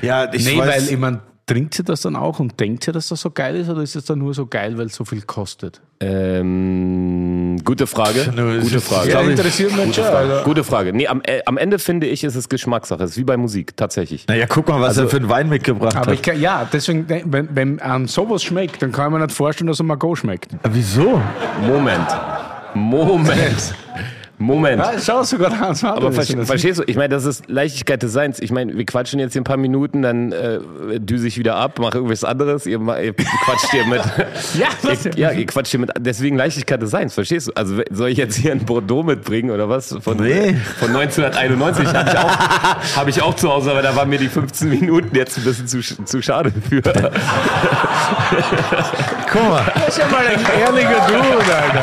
Ja, 0.00 0.32
ich 0.32 0.44
nee, 0.44 0.56
weiß, 0.56 0.68
weil 0.68 0.94
ich 0.94 0.96
meine, 0.96 1.20
trinkt 1.50 1.74
sie 1.74 1.82
das 1.82 2.02
dann 2.02 2.14
auch 2.14 2.38
und 2.38 2.60
denkt 2.60 2.84
sie, 2.84 2.92
dass 2.92 3.08
das 3.08 3.20
so 3.20 3.30
geil 3.30 3.56
ist 3.56 3.68
oder 3.68 3.82
ist 3.82 3.96
es 3.96 4.04
dann 4.04 4.20
nur 4.20 4.34
so 4.34 4.46
geil, 4.46 4.78
weil 4.78 4.86
es 4.86 4.94
so 4.94 5.04
viel 5.04 5.22
kostet? 5.22 5.80
Ähm, 5.98 7.58
gute 7.64 7.88
Frage. 7.88 8.24
Gute 8.62 8.80
Frage. 8.80 9.10
Ja, 9.10 9.20
interessiert 9.20 9.76
mich 9.76 9.94
schon. 9.94 10.04
Also, 10.04 10.44
Gute 10.44 10.62
Frage. 10.62 10.92
Nee, 10.92 11.08
am, 11.08 11.20
äh, 11.24 11.40
am 11.46 11.58
Ende 11.58 11.80
finde 11.80 12.06
ich, 12.06 12.22
ist 12.22 12.36
es 12.36 12.48
Geschmackssache. 12.48 13.02
Es 13.02 13.10
ist 13.10 13.16
wie 13.16 13.24
bei 13.24 13.36
Musik, 13.36 13.76
tatsächlich. 13.76 14.28
naja, 14.28 14.46
guck 14.48 14.68
mal, 14.68 14.80
was 14.80 14.96
er 14.96 15.08
für 15.08 15.16
einen 15.16 15.28
Wein 15.28 15.48
mitgebracht 15.48 15.96
aber 15.96 16.12
ich 16.12 16.20
hat. 16.20 16.26
kann, 16.26 16.40
ja, 16.40 16.68
deswegen, 16.72 17.06
wenn, 17.08 17.48
wenn 17.54 17.80
einem 17.80 18.06
sowas 18.06 18.44
schmeckt, 18.44 18.80
dann 18.80 18.92
kann 18.92 19.08
ich 19.08 19.18
mir 19.18 19.26
nicht 19.26 19.36
vorstellen, 19.36 19.66
dass 19.66 19.80
er 19.80 19.84
Margot 19.86 20.18
schmeckt. 20.18 20.52
Wieso? 20.70 21.20
Moment. 21.66 22.06
Moment. 22.74 23.74
Moment. 24.40 24.78
Ja, 24.80 24.92
schau 24.98 25.22
sogar 25.22 25.58
Hans 25.60 25.84
Aber 25.84 26.10
ver 26.12 26.24
verstehst 26.46 26.78
du, 26.80 26.84
ich 26.86 26.96
meine, 26.96 27.10
das 27.10 27.26
ist 27.26 27.44
Leichtigkeit 27.48 28.02
des 28.02 28.12
Seins. 28.12 28.40
Ich 28.40 28.50
meine, 28.50 28.74
wir 28.76 28.86
quatschen 28.86 29.20
jetzt 29.20 29.34
hier 29.34 29.42
ein 29.42 29.44
paar 29.44 29.58
Minuten, 29.58 30.00
dann 30.00 30.32
äh, 30.32 30.60
düse 30.98 31.28
ich 31.28 31.36
wieder 31.36 31.56
ab, 31.56 31.78
mache 31.78 31.98
irgendwas 31.98 32.24
anderes, 32.24 32.64
ihr, 32.64 32.80
ihr 32.80 33.12
quatscht 33.14 33.70
hier 33.70 33.84
mit. 33.86 34.00
Ja, 34.58 34.68
was? 34.82 35.04
ihr, 35.04 35.12
ja, 35.16 35.30
ihr 35.32 35.44
quatscht 35.46 35.70
hier 35.72 35.80
mit. 35.80 35.90
Deswegen 35.98 36.36
Leichtigkeit 36.36 36.80
des 36.80 36.90
Seins, 36.90 37.12
verstehst 37.14 37.48
du? 37.48 37.52
Also 37.54 37.82
soll 37.90 38.08
ich 38.08 38.16
jetzt 38.18 38.36
hier 38.36 38.52
ein 38.52 38.64
Bordeaux 38.64 39.02
mitbringen 39.02 39.50
oder 39.50 39.68
was? 39.68 39.94
Von, 40.00 40.16
Nee. 40.16 40.56
von 40.78 40.88
1991 40.96 41.86
habe 41.86 42.10
ich, 42.10 42.16
auch- 42.18 42.96
hab 42.96 43.08
ich 43.08 43.22
auch 43.22 43.34
zu 43.36 43.50
Hause, 43.52 43.70
aber 43.72 43.82
da 43.82 43.94
waren 43.94 44.08
mir 44.08 44.18
die 44.18 44.28
15 44.28 44.70
Minuten 44.70 45.14
jetzt 45.14 45.36
ein 45.38 45.44
bisschen 45.44 45.66
zu, 45.68 45.80
zu 45.82 46.22
schade 46.22 46.50
für. 46.68 46.80
Guck 49.32 49.42
mal. 49.48 49.72
Das 49.74 49.88
ist 49.88 49.98
ja 49.98 50.08
mal 50.08 50.26
ein 50.26 50.40
ehrlicher 50.60 51.06
Dude, 51.06 51.54
Alter. 51.54 51.82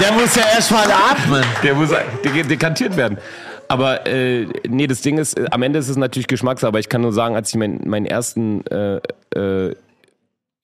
Der 0.00 0.12
muss 0.12 0.34
ja 0.34 0.42
erstmal 0.54 0.86
atmen. 0.90 1.44
Der 1.62 1.74
muss 1.74 1.90
de- 2.24 2.42
dekantiert 2.44 2.96
werden. 2.96 3.18
Aber 3.68 4.06
äh, 4.06 4.46
nee, 4.68 4.86
das 4.86 5.00
Ding 5.02 5.18
ist, 5.18 5.38
äh, 5.38 5.46
am 5.50 5.62
Ende 5.62 5.78
ist 5.78 5.88
es 5.88 5.96
natürlich 5.96 6.26
Geschmackssache, 6.26 6.68
aber 6.68 6.78
ich 6.78 6.88
kann 6.88 7.00
nur 7.00 7.12
sagen, 7.12 7.34
als 7.36 7.50
ich 7.50 7.56
mein, 7.56 7.80
meinen 7.86 8.06
ersten 8.06 8.64
äh, 8.66 9.00
äh, 9.34 9.74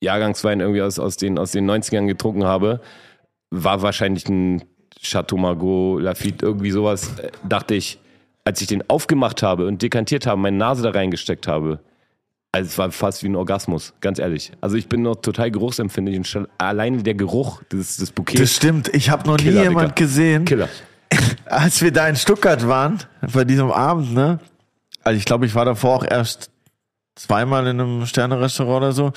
Jahrgangswein 0.01 0.60
irgendwie 0.60 0.82
aus, 0.82 0.98
aus, 0.98 1.16
den, 1.16 1.39
aus 1.39 1.52
den 1.52 1.68
90ern 1.70 2.06
getrunken 2.06 2.44
habe, 2.44 2.80
war 3.51 3.82
wahrscheinlich 3.82 4.28
ein 4.28 4.62
Chateau 5.02 5.36
Margaux, 5.36 6.01
Lafitte, 6.02 6.44
irgendwie 6.44 6.70
sowas, 6.70 7.10
äh, 7.18 7.30
dachte 7.48 7.74
ich, 7.74 7.98
als 8.44 8.60
ich 8.60 8.66
den 8.66 8.89
aufgemacht 8.89 9.43
habe 9.43 9.66
und 9.66 9.80
dekantiert 9.82 10.26
habe, 10.26 10.40
meine 10.40 10.56
Nase 10.56 10.82
da 10.82 10.90
reingesteckt 10.90 11.47
habe, 11.47 11.80
also 12.52 12.66
es 12.66 12.78
war 12.78 12.90
fast 12.92 13.22
wie 13.22 13.28
ein 13.28 13.36
Orgasmus, 13.36 13.92
ganz 14.00 14.18
ehrlich. 14.18 14.52
Also 14.60 14.76
ich 14.76 14.88
bin 14.88 15.02
noch 15.02 15.16
total 15.16 15.50
geruchsempfindlich 15.50 16.16
und 16.16 16.26
schon 16.26 16.48
alleine 16.56 17.02
der 17.02 17.14
Geruch 17.14 17.62
des, 17.64 17.98
des 17.98 18.10
Bouquets. 18.10 18.40
Das 18.40 18.56
stimmt. 18.56 18.88
Ich 18.94 19.10
habe 19.10 19.28
noch 19.28 19.36
nie 19.36 19.44
Killer, 19.44 19.64
jemand 19.64 19.98
Digga. 19.98 20.06
gesehen, 20.06 20.44
Killer. 20.44 20.68
als 21.46 21.82
wir 21.82 21.92
da 21.92 22.08
in 22.08 22.16
Stuttgart 22.16 22.66
waren, 22.66 22.98
bei 23.20 23.44
diesem 23.44 23.70
Abend, 23.70 24.14
ne? 24.14 24.40
Also 25.04 25.18
ich 25.18 25.24
glaube, 25.24 25.46
ich 25.46 25.54
war 25.54 25.64
davor 25.64 25.96
auch 25.96 26.04
erst 26.04 26.50
zweimal 27.16 27.66
in 27.66 27.80
einem 27.80 28.06
Sterne-Restaurant 28.06 28.78
oder 28.78 28.92
so. 28.92 29.12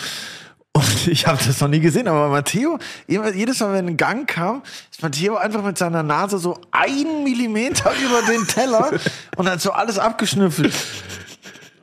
Und 0.74 1.08
ich 1.08 1.28
habe 1.28 1.40
das 1.46 1.60
noch 1.62 1.68
nie 1.68 1.80
gesehen, 1.80 2.08
aber 2.08 2.30
Matteo, 2.30 2.80
jedes 3.08 3.60
Mal, 3.60 3.74
wenn 3.74 3.88
ein 3.88 3.98
Gang 3.98 4.28
kam, 4.28 4.64
ist 4.90 5.02
Matteo 5.02 5.36
einfach 5.36 5.64
mit 5.64 5.78
seiner 5.78 6.04
Nase 6.04 6.38
so 6.38 6.60
einen 6.72 7.24
Millimeter 7.24 7.92
über 8.06 8.22
den 8.24 8.46
Teller 8.48 8.92
und 9.38 9.50
hat 9.50 9.62
so 9.62 9.72
alles 9.72 9.98
abgeschnüffelt. 9.98 10.74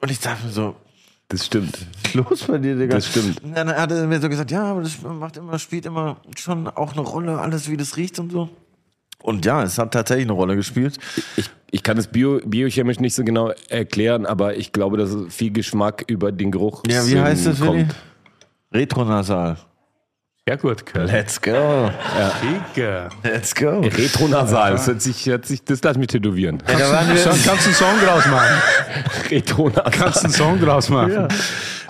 Und 0.00 0.10
ich 0.10 0.20
dachte 0.20 0.46
mir 0.46 0.52
so, 0.52 0.76
Das 1.28 1.44
stimmt. 1.44 1.86
los 2.14 2.44
bei 2.44 2.58
dir, 2.58 2.76
Digga? 2.76 2.94
Das 2.94 3.06
stimmt. 3.06 3.42
Und 3.44 3.56
dann 3.56 3.68
hat 3.68 3.92
er 3.92 4.06
mir 4.06 4.20
so 4.20 4.28
gesagt, 4.28 4.50
ja, 4.50 4.64
aber 4.64 4.82
das 4.82 5.02
macht 5.02 5.36
immer, 5.36 5.58
spielt 5.58 5.86
immer 5.86 6.16
schon 6.36 6.66
auch 6.68 6.92
eine 6.92 7.02
Rolle, 7.02 7.38
alles 7.38 7.70
wie 7.70 7.76
das 7.76 7.96
riecht 7.96 8.18
und 8.18 8.32
so. 8.32 8.48
Und 9.22 9.44
ja, 9.44 9.62
es 9.62 9.78
hat 9.78 9.92
tatsächlich 9.92 10.26
eine 10.26 10.32
Rolle 10.32 10.56
gespielt. 10.56 10.96
Ich, 11.36 11.50
ich 11.70 11.82
kann 11.82 11.98
es 11.98 12.06
bio, 12.06 12.40
biochemisch 12.44 13.00
nicht 13.00 13.14
so 13.14 13.24
genau 13.24 13.52
erklären, 13.68 14.24
aber 14.24 14.56
ich 14.56 14.72
glaube, 14.72 14.96
dass 14.96 15.16
viel 15.28 15.52
Geschmack 15.52 16.04
über 16.06 16.30
den 16.32 16.50
Geruch 16.50 16.82
Ja, 16.88 17.06
wie 17.06 17.18
heißt 17.18 17.46
das, 17.46 17.60
Willi? 17.60 17.86
Retronasal. 18.72 19.56
Sehr 20.48 20.56
gut, 20.56 20.86
Kerl. 20.86 21.04
Let's 21.04 21.38
go. 21.42 21.90
Digga. 22.74 23.10
Let's 23.22 23.54
go. 23.54 23.80
Retronasal, 23.80 24.72
das, 24.72 24.86
hört 24.86 25.02
sich, 25.02 25.26
hört 25.26 25.44
sich, 25.44 25.62
das 25.62 25.82
lass 25.82 25.98
mich 25.98 26.06
tätowieren. 26.06 26.62
Ja, 26.66 26.78
da 26.78 26.90
waren 26.90 27.08
wir, 27.08 27.18
So, 27.18 27.28
kannst 27.28 27.46
du 27.46 27.50
einen 27.66 27.74
Song 27.74 28.00
draus 28.02 28.26
machen? 28.28 28.62
Retronasal. 29.30 29.90
Kannst 29.90 30.20
du 30.20 30.24
einen 30.24 30.32
Song 30.32 30.58
draus 30.58 30.88
machen? 30.88 31.28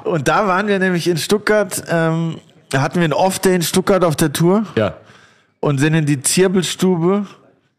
und 0.03 0.27
da 0.27 0.49
waren 0.49 0.67
wir 0.67 0.81
nämlich 0.81 1.07
in 1.07 1.19
Stuttgart, 1.19 1.85
ähm, 1.89 2.41
da 2.71 2.81
hatten 2.81 2.97
wir 2.97 3.05
einen 3.05 3.13
Off-Day 3.13 3.55
in 3.55 3.63
Stuttgart 3.63 4.03
auf 4.03 4.17
der 4.17 4.33
Tour 4.33 4.67
Ja, 4.75 4.95
und 5.61 5.79
sind 5.79 5.95
in 5.95 6.07
die 6.07 6.21
Zirbelstube, 6.21 7.27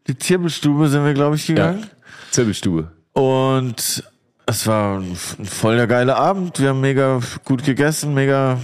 die 0.06 0.16
Zirbelstube 0.16 0.88
sind 0.88 1.04
wir, 1.04 1.12
glaube 1.12 1.36
ich, 1.36 1.46
ja. 1.48 1.56
gegangen. 1.56 1.90
Zirbelstube. 2.30 2.90
Und 3.12 4.02
es 4.46 4.66
war 4.66 4.98
ein 4.98 5.14
voll 5.14 5.76
der 5.76 5.86
geile 5.86 6.16
Abend. 6.16 6.58
Wir 6.58 6.70
haben 6.70 6.80
mega 6.80 7.20
gut 7.44 7.64
gegessen, 7.64 8.14
mega 8.14 8.56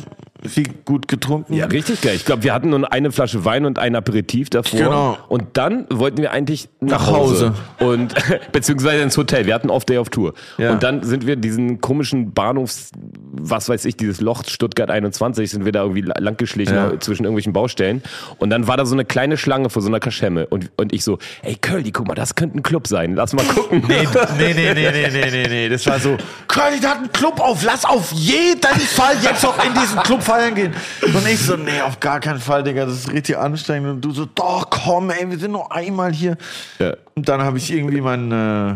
viel 0.48 0.68
gut 0.84 1.08
getrunken. 1.08 1.54
Ja, 1.54 1.66
richtig 1.66 2.00
geil. 2.00 2.14
Ich 2.16 2.24
glaube, 2.24 2.42
wir 2.42 2.52
hatten 2.54 2.70
nur 2.70 2.92
eine 2.92 3.12
Flasche 3.12 3.44
Wein 3.44 3.64
und 3.66 3.78
ein 3.78 3.94
Aperitif 3.96 4.50
davor. 4.50 4.78
Genau. 4.78 5.18
Und 5.28 5.44
dann 5.54 5.86
wollten 5.90 6.18
wir 6.22 6.32
eigentlich 6.32 6.68
nach, 6.80 7.00
Nach 7.00 7.06
Hause. 7.08 7.54
Hause. 7.80 7.86
Und 7.92 8.14
beziehungsweise 8.52 9.02
ins 9.02 9.16
Hotel. 9.16 9.46
Wir 9.46 9.54
hatten 9.54 9.70
Off-Day 9.70 9.98
auf 9.98 10.08
Tour. 10.10 10.34
Ja. 10.58 10.72
Und 10.72 10.82
dann 10.82 11.02
sind 11.02 11.26
wir 11.26 11.36
diesen 11.36 11.80
komischen 11.80 12.32
Bahnhofs, 12.32 12.90
was 13.32 13.68
weiß 13.68 13.84
ich, 13.84 13.96
dieses 13.96 14.20
Loch 14.20 14.42
Stuttgart 14.46 14.90
21, 14.90 15.50
sind 15.50 15.64
wir 15.64 15.72
da 15.72 15.82
irgendwie 15.82 16.02
lang 16.02 16.36
geschlichen 16.36 16.74
Ja. 16.74 16.98
zwischen 17.00 17.24
irgendwelchen 17.24 17.52
Baustellen. 17.52 18.02
Und 18.38 18.50
dann 18.50 18.66
war 18.68 18.76
da 18.76 18.86
so 18.86 18.94
eine 18.94 19.04
kleine 19.04 19.36
Schlange 19.36 19.70
vor 19.70 19.82
so 19.82 19.88
einer 19.88 20.00
Kaschemme. 20.00 20.46
Und, 20.46 20.70
und 20.76 20.92
ich 20.92 21.04
so, 21.04 21.18
ey 21.42 21.56
Curly, 21.60 21.90
guck 21.92 22.06
mal, 22.08 22.14
das 22.14 22.34
könnte 22.34 22.58
ein 22.58 22.62
Club 22.62 22.86
sein. 22.86 23.14
Lass 23.14 23.32
mal 23.32 23.44
gucken. 23.44 23.82
Nee, 23.88 24.06
nee, 24.38 24.54
nee, 24.54 24.74
nee, 24.74 24.90
nee, 24.90 25.08
nee, 25.10 25.30
nee, 25.30 25.48
nee. 25.48 25.68
Das 25.68 25.86
war 25.86 25.98
so, 25.98 26.16
Curly, 26.48 26.80
da 26.80 26.90
hat 26.90 26.98
einen 26.98 27.12
Club 27.12 27.40
auf, 27.40 27.62
lass 27.64 27.84
auf 27.84 28.12
jeden 28.12 28.60
Fall 28.62 29.14
jetzt 29.22 29.42
noch 29.42 29.56
in 29.64 29.72
diesen 29.74 29.98
Club 30.02 30.22
feiern 30.36 30.54
gehen. 30.54 30.74
Und 31.02 31.26
ich 31.26 31.40
so, 31.40 31.56
nee, 31.56 31.80
auf 31.80 32.00
gar 32.00 32.20
keinen 32.20 32.40
Fall, 32.40 32.62
Digga, 32.62 32.86
das 32.86 32.94
ist 32.94 33.12
richtig 33.12 33.36
anstrengend. 33.36 33.90
Und 33.90 34.00
du 34.02 34.10
so, 34.12 34.26
doch, 34.26 34.70
komm, 34.70 35.10
ey, 35.10 35.28
wir 35.28 35.38
sind 35.38 35.52
nur 35.52 35.74
einmal 35.74 36.12
hier. 36.12 36.36
Ja. 36.78 36.94
Und 37.14 37.28
dann 37.28 37.42
habe 37.42 37.58
ich 37.58 37.72
irgendwie 37.72 38.00
mein 38.00 38.32
äh, 38.32 38.74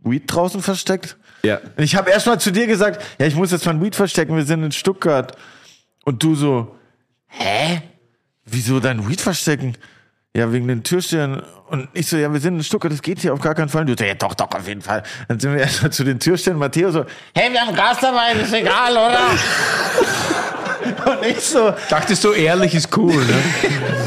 Weed 0.00 0.24
draußen 0.26 0.62
versteckt. 0.62 1.16
Ja. 1.42 1.60
Und 1.76 1.84
ich 1.84 1.96
habe 1.96 2.10
erst 2.10 2.26
mal 2.26 2.38
zu 2.38 2.50
dir 2.50 2.66
gesagt, 2.66 3.02
ja, 3.18 3.26
ich 3.26 3.34
muss 3.34 3.50
jetzt 3.50 3.66
mein 3.66 3.82
Weed 3.82 3.96
verstecken, 3.96 4.36
wir 4.36 4.44
sind 4.44 4.62
in 4.62 4.72
Stuttgart. 4.72 5.36
Und 6.04 6.22
du 6.22 6.34
so, 6.34 6.74
hä? 7.28 7.82
Wieso 8.44 8.80
dein 8.80 9.08
Weed 9.08 9.20
verstecken? 9.20 9.76
Ja, 10.36 10.52
wegen 10.52 10.66
den 10.66 10.82
Türstehern. 10.82 11.42
Und 11.68 11.88
ich 11.92 12.08
so, 12.08 12.16
ja, 12.16 12.32
wir 12.32 12.40
sind 12.40 12.56
in 12.56 12.64
Stuttgart, 12.64 12.92
das 12.92 13.02
geht 13.02 13.20
hier 13.20 13.32
auf 13.32 13.40
gar 13.40 13.54
keinen 13.54 13.68
Fall. 13.68 13.82
Und 13.82 13.88
du 13.88 13.94
so, 13.96 14.04
ja, 14.04 14.14
doch, 14.14 14.34
doch, 14.34 14.50
auf 14.50 14.66
jeden 14.66 14.82
Fall. 14.82 15.02
Dann 15.28 15.38
sind 15.38 15.52
wir 15.52 15.60
erstmal 15.62 15.92
zu 15.92 16.04
den 16.04 16.18
Türstehern. 16.18 16.58
Matteo 16.58 16.90
so, 16.90 17.04
hey, 17.34 17.52
wir 17.52 17.60
haben 17.60 17.74
Gas 17.74 17.98
dabei, 18.00 18.32
ist 18.32 18.52
egal, 18.52 18.92
oder? 18.92 19.30
Und 21.04 21.26
ich 21.28 21.40
so, 21.40 21.72
Dachtest 21.90 22.24
du, 22.24 22.32
ehrlich 22.32 22.74
ist 22.74 22.96
cool, 22.96 23.12
ne? 23.14 23.34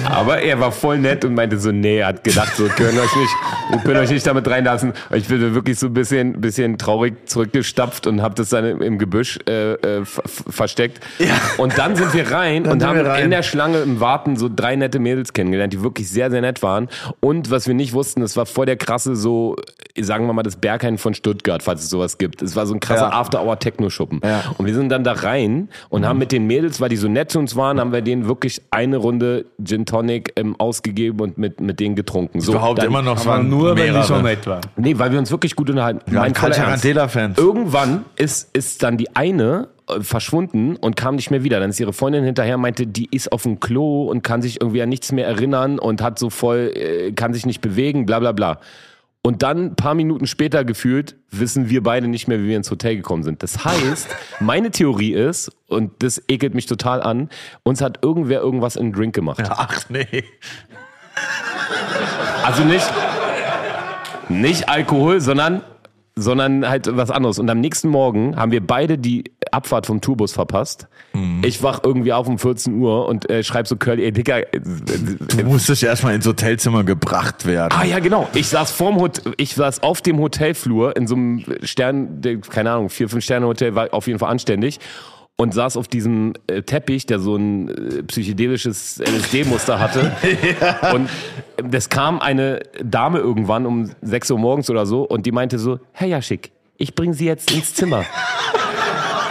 Aber 0.10 0.40
er 0.42 0.60
war 0.60 0.72
voll 0.72 0.98
nett 1.00 1.26
und 1.26 1.34
meinte 1.34 1.60
so, 1.60 1.72
nee, 1.72 1.98
er 2.00 2.08
hat 2.08 2.24
gedacht, 2.24 2.56
so, 2.56 2.66
können 2.68 2.98
euch 2.98 3.16
nicht, 3.16 3.32
wir 3.70 3.80
können 3.80 3.98
euch 4.00 4.10
nicht 4.10 4.26
damit 4.26 4.48
reinlassen. 4.48 4.94
Und 5.10 5.18
ich 5.18 5.28
bin 5.28 5.54
wirklich 5.54 5.78
so 5.78 5.88
ein 5.88 5.94
bisschen, 5.94 6.40
bisschen 6.40 6.78
traurig 6.78 7.14
zurückgestapft 7.28 8.08
und 8.08 8.22
habe 8.22 8.36
das 8.36 8.50
dann 8.50 8.82
im, 8.82 8.98
Gebüsch 8.98 9.38
äh, 9.48 9.74
äh, 9.74 10.06
ver- 10.06 10.24
ver- 10.26 10.52
versteckt. 10.52 11.04
Ja. 11.20 11.36
Und 11.58 11.78
dann 11.78 11.96
sind 11.96 12.14
wir 12.14 12.32
rein 12.32 12.64
und 12.66 12.80
sind 12.80 12.86
haben 12.90 13.00
rein. 13.02 13.26
in 13.26 13.32
der 13.32 13.44
Schlange 13.44 13.80
im 13.80 14.00
Warten 14.00 14.38
so 14.38 14.50
drei 14.54 14.76
nette 14.76 15.00
Mädels 15.00 15.34
kennengelernt, 15.34 15.74
die 15.74 15.84
wirklich 15.84 16.10
sehr, 16.10 16.32
sehr 16.32 16.42
nett 16.42 16.64
waren. 16.64 16.88
Und 17.20 17.52
was 17.52 17.68
wir 17.68 17.74
nicht 17.74 17.94
wussten, 17.94 18.22
es 18.22 18.38
war 18.38 18.46
vor 18.46 18.66
der 18.66 18.78
krasse 18.78 19.16
so, 19.16 19.56
sagen 20.00 20.26
wir 20.28 20.34
mal, 20.34 20.44
das 20.44 20.56
Berghain 20.56 20.98
von 20.98 21.14
Stuttgart, 21.14 21.62
falls 21.64 21.84
es 21.84 21.90
sowas 21.90 22.18
gibt. 22.18 22.42
Es 22.42 22.56
war 22.56 22.66
so 22.66 22.74
ein 22.74 22.80
krasser 22.80 23.10
Ja. 23.10 23.20
After-Hour-Techno-Schuppen. 23.20 24.22
Ja. 24.24 24.44
Und 24.58 24.66
wir 24.66 24.74
sind 24.74 24.90
dann 24.90 25.04
da 25.04 25.14
rein 25.14 25.70
und 25.90 26.06
haben 26.08 26.18
mit 26.20 26.32
den 26.32 26.48
Mädels, 26.48 26.67
weil 26.80 26.90
die 26.90 26.98
so 26.98 27.08
nett 27.08 27.32
zu 27.32 27.40
uns 27.40 27.56
waren, 27.56 27.80
haben 27.80 27.92
wir 27.92 28.02
denen 28.02 28.28
wirklich 28.28 28.62
eine 28.72 28.98
Runde 28.98 29.46
Gin 29.64 29.86
Tonic 29.86 30.34
ähm, 30.36 30.56
ausgegeben 30.60 31.20
und 31.22 31.38
mit, 31.38 31.60
mit 31.62 31.80
denen 31.80 31.96
getrunken. 31.96 32.42
So, 32.42 32.52
überhaupt 32.54 32.80
dann, 32.80 32.88
immer 32.88 33.02
noch 33.02 33.18
Aber 33.22 33.26
waren 33.26 33.50
nur, 33.50 33.76
wenn 33.78 33.94
die 33.94 34.04
so 34.04 34.14
mehrere. 34.14 34.24
nett 34.24 34.48
waren. 34.48 34.62
Nee, 34.76 34.98
weil 34.98 35.12
wir 35.12 35.20
uns 35.20 35.32
wirklich 35.32 35.56
gut 35.56 35.70
unterhalten. 35.70 36.02
Ja, 36.14 36.22
Mein. 36.22 36.34
Tarantela-Fans. 36.34 37.38
Irgendwann 37.38 38.06
ist, 38.16 38.56
ist 38.56 38.84
dann 38.84 38.98
die 38.98 39.16
eine 39.16 39.70
äh, 39.90 40.02
verschwunden 40.02 40.76
und 40.76 40.96
kam 40.96 41.16
nicht 41.16 41.32
mehr 41.32 41.44
wieder. 41.44 41.60
Dann 41.60 41.70
ist 41.70 41.80
ihre 41.80 41.94
Freundin 41.94 42.24
hinterher, 42.24 42.58
meinte, 42.58 42.88
die 42.88 43.08
ist 43.12 43.32
auf 43.32 43.44
dem 43.44 43.60
Klo 43.60 44.04
und 44.04 44.24
kann 44.24 44.42
sich 44.42 44.62
irgendwie 44.62 44.82
an 44.82 44.90
nichts 44.90 45.12
mehr 45.12 45.28
erinnern 45.28 45.80
und 45.80 46.02
hat 46.02 46.20
so 46.20 46.30
voll, 46.30 46.72
äh, 46.76 47.12
kann 47.14 47.34
sich 47.34 47.46
nicht 47.46 47.62
bewegen, 47.62 48.06
bla 48.06 48.20
bla 48.20 48.32
bla. 48.32 48.60
Und 49.24 49.44
dann, 49.44 49.66
ein 49.66 49.76
paar 49.76 49.94
Minuten 49.94 50.26
später 50.26 50.64
gefühlt, 50.64 51.18
wissen 51.32 51.70
wir 51.70 51.84
beide 51.84 52.08
nicht 52.08 52.28
mehr, 52.28 52.40
wie 52.40 52.48
wir 52.48 52.58
ins 52.58 52.72
Hotel 52.72 52.96
gekommen 52.96 53.24
sind. 53.24 53.44
Das 53.44 53.66
heißt, 53.66 54.08
meine 54.40 54.72
Theorie 54.72 55.14
ist, 55.14 55.52
und 55.68 55.92
das 56.02 56.22
ekelt 56.30 56.56
mich 56.56 56.66
total 56.66 57.02
an, 57.02 57.30
uns 57.64 57.82
hat 57.82 58.04
irgendwer 58.04 58.40
irgendwas 58.40 58.78
in 58.78 58.88
den 58.88 58.94
Drink 58.94 59.14
gemacht. 59.14 59.44
Ach 59.50 59.90
nee. 59.90 60.24
Also 62.46 62.64
nicht, 62.64 62.88
nicht 64.30 64.70
Alkohol, 64.70 65.20
sondern, 65.20 65.62
sondern 66.18 66.68
halt 66.68 66.90
was 66.98 67.12
anderes. 67.12 67.40
Und 67.40 67.50
am 67.50 67.60
nächsten 67.60 67.90
Morgen 67.90 68.36
haben 68.36 68.52
wir 68.52 68.66
beide 68.66 68.98
die 68.98 69.24
Abfahrt 69.52 69.86
vom 69.86 70.02
Tourbus 70.02 70.34
verpasst. 70.34 70.88
Ich 71.44 71.64
wach 71.64 71.82
irgendwie 71.84 72.14
auf 72.14 72.28
um 72.28 72.38
14 72.38 72.80
Uhr 72.80 73.08
und 73.08 73.30
äh, 73.30 73.44
schreib 73.44 73.68
so 73.68 73.76
Curly, 73.76 74.04
ey 74.04 74.12
Dicker, 74.12 74.54
äh, 74.54 74.60
Du 74.60 75.44
musstest 75.46 75.84
erstmal 75.84 76.16
ins 76.16 76.28
Hotelzimmer 76.28 76.84
gebracht 76.84 77.46
werden. 77.46 77.74
Ah 77.76 77.86
ja, 77.86 78.00
genau. 78.00 78.28
Ich 78.34 78.48
saß 78.48 78.72
vorm 78.72 79.00
Hotel, 79.00 79.34
ich 79.38 79.56
saß 79.56 79.84
auf 79.84 80.02
dem 80.02 80.20
Hotelflur 80.20 80.96
in 80.96 81.08
so 81.08 81.16
einem 81.16 81.46
Stern, 81.64 82.22
keine 82.50 82.72
Ahnung, 82.72 82.90
vier, 82.90 83.10
fünf 83.10 83.24
Sterne 83.24 83.48
Hotel, 83.48 83.76
war 83.76 83.94
auf 83.94 84.08
jeden 84.08 84.20
Fall 84.20 84.30
anständig. 84.30 84.80
Und 85.40 85.54
saß 85.54 85.78
auf 85.78 85.88
diesem 85.88 86.34
äh, 86.48 86.64
Teppich, 86.64 87.06
der 87.06 87.20
so 87.20 87.36
ein 87.36 87.70
äh, 87.70 88.04
psychedelisches 88.04 89.00
LSD-Muster 89.00 89.80
hatte. 89.80 90.12
Und 90.94 91.10
das 91.58 91.90
kam 91.90 92.20
eine 92.20 92.62
Dame 92.84 93.20
irgendwann 93.20 93.68
um 93.68 93.92
6 94.02 94.32
Uhr 94.32 94.40
morgens 94.40 94.70
oder 94.70 94.86
so 94.86 95.04
und 95.04 95.26
die 95.26 95.32
meinte 95.32 95.58
so, 95.58 95.80
Herr 95.92 96.08
Jaschik, 96.08 96.52
ich 96.78 96.94
bringe 96.94 97.14
Sie 97.14 97.26
jetzt 97.26 97.52
ins 97.52 97.74
Zimmer. 97.74 98.06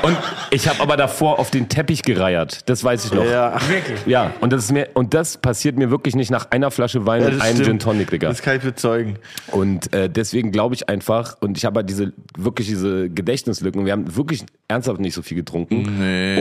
Und 0.06 0.16
ich 0.50 0.68
habe 0.68 0.80
aber 0.80 0.96
davor 0.96 1.38
auf 1.38 1.50
den 1.50 1.68
Teppich 1.68 2.02
gereiert. 2.02 2.60
Das 2.68 2.82
weiß 2.84 3.06
ich 3.06 3.12
noch. 3.12 3.24
Ja, 3.24 3.54
Wirklich? 3.68 4.06
Ja, 4.06 4.32
und 4.40 4.52
das 4.52 4.64
ist 4.64 4.72
mir 4.72 4.88
und 4.94 5.14
das 5.14 5.36
passiert 5.36 5.76
mir 5.76 5.90
wirklich 5.90 6.14
nicht 6.14 6.30
nach 6.30 6.50
einer 6.50 6.70
Flasche 6.70 7.06
Wein 7.06 7.22
Ja, 7.22 7.28
und 7.28 7.40
einem 7.40 7.54
stimmt. 7.56 7.66
Gin 7.66 7.78
Tonic, 7.78 8.10
Digga. 8.10 8.28
das 8.28 8.42
kann 8.42 8.56
ich 8.56 8.62
bezeugen. 8.62 9.18
Und 9.48 9.92
äh, 9.92 10.08
deswegen 10.08 10.52
glaube 10.52 10.74
ich 10.74 10.88
einfach, 10.88 11.36
und 11.40 11.56
ich 11.56 11.64
habe 11.64 11.78
halt 11.80 11.90
diese 11.90 12.12
wirklich 12.36 12.66
diese 12.68 13.08
Gedächtnislücken. 13.10 13.84
Wir 13.84 13.92
haben 13.92 14.16
wirklich 14.16 14.44
ernsthaft 14.68 15.00
nicht 15.00 15.14
so 15.14 15.22
viel 15.22 15.36
getrunken. 15.36 15.86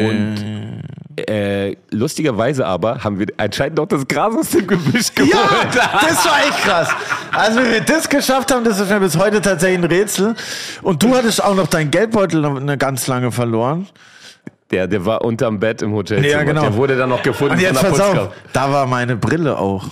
Und 0.08 0.84
äh, 1.30 1.76
lustigerweise 1.92 2.66
aber 2.66 3.04
haben 3.04 3.20
wir 3.20 3.28
anscheinend 3.38 3.78
noch 3.78 3.88
das 3.88 4.08
Gras 4.08 4.36
aus 4.36 4.50
dem 4.52 4.68
Gebüsch 4.68 5.14
geholt. 5.14 5.34
Ja, 5.34 6.00
das 6.02 6.26
war 6.26 6.40
echt 6.48 6.64
krass. 6.64 6.90
Also, 7.32 7.60
wie 7.62 7.72
wir 7.72 7.82
das 7.82 8.10
geschafft 8.10 8.52
haben, 8.52 8.64
das 8.64 8.80
ist 8.80 8.90
mir 8.90 9.00
bis 9.00 9.18
heute 9.18 9.42
tatsächlich 9.42 9.80
ein 9.80 9.84
Rätsel. 9.86 10.36
Und 10.82 11.02
du 11.04 11.16
hattest 11.16 11.44
auch 11.44 11.56
noch 11.56 11.68
deinen 11.68 11.92
Geldbeutel 11.92 12.46
eine 12.46 12.78
ganz 12.78 13.08
lange 13.08 13.32
verloren. 13.32 13.55
Der, 14.72 14.88
der 14.88 15.06
war 15.06 15.24
unterm 15.24 15.60
Bett 15.60 15.82
im 15.82 15.94
Hotelzimmer. 15.94 16.28
Ja, 16.28 16.44
genau. 16.44 16.62
Der 16.62 16.74
wurde 16.76 16.98
dann 16.98 17.10
noch 17.10 17.22
gefunden 17.22 17.54
Und 17.54 17.60
jetzt 17.60 17.80
von 17.80 17.92
der 17.92 17.98
pass 17.98 18.18
auf, 18.18 18.30
da 18.52 18.72
war 18.72 18.88
meine 18.88 19.16
Brille 19.16 19.58
auch. 19.58 19.86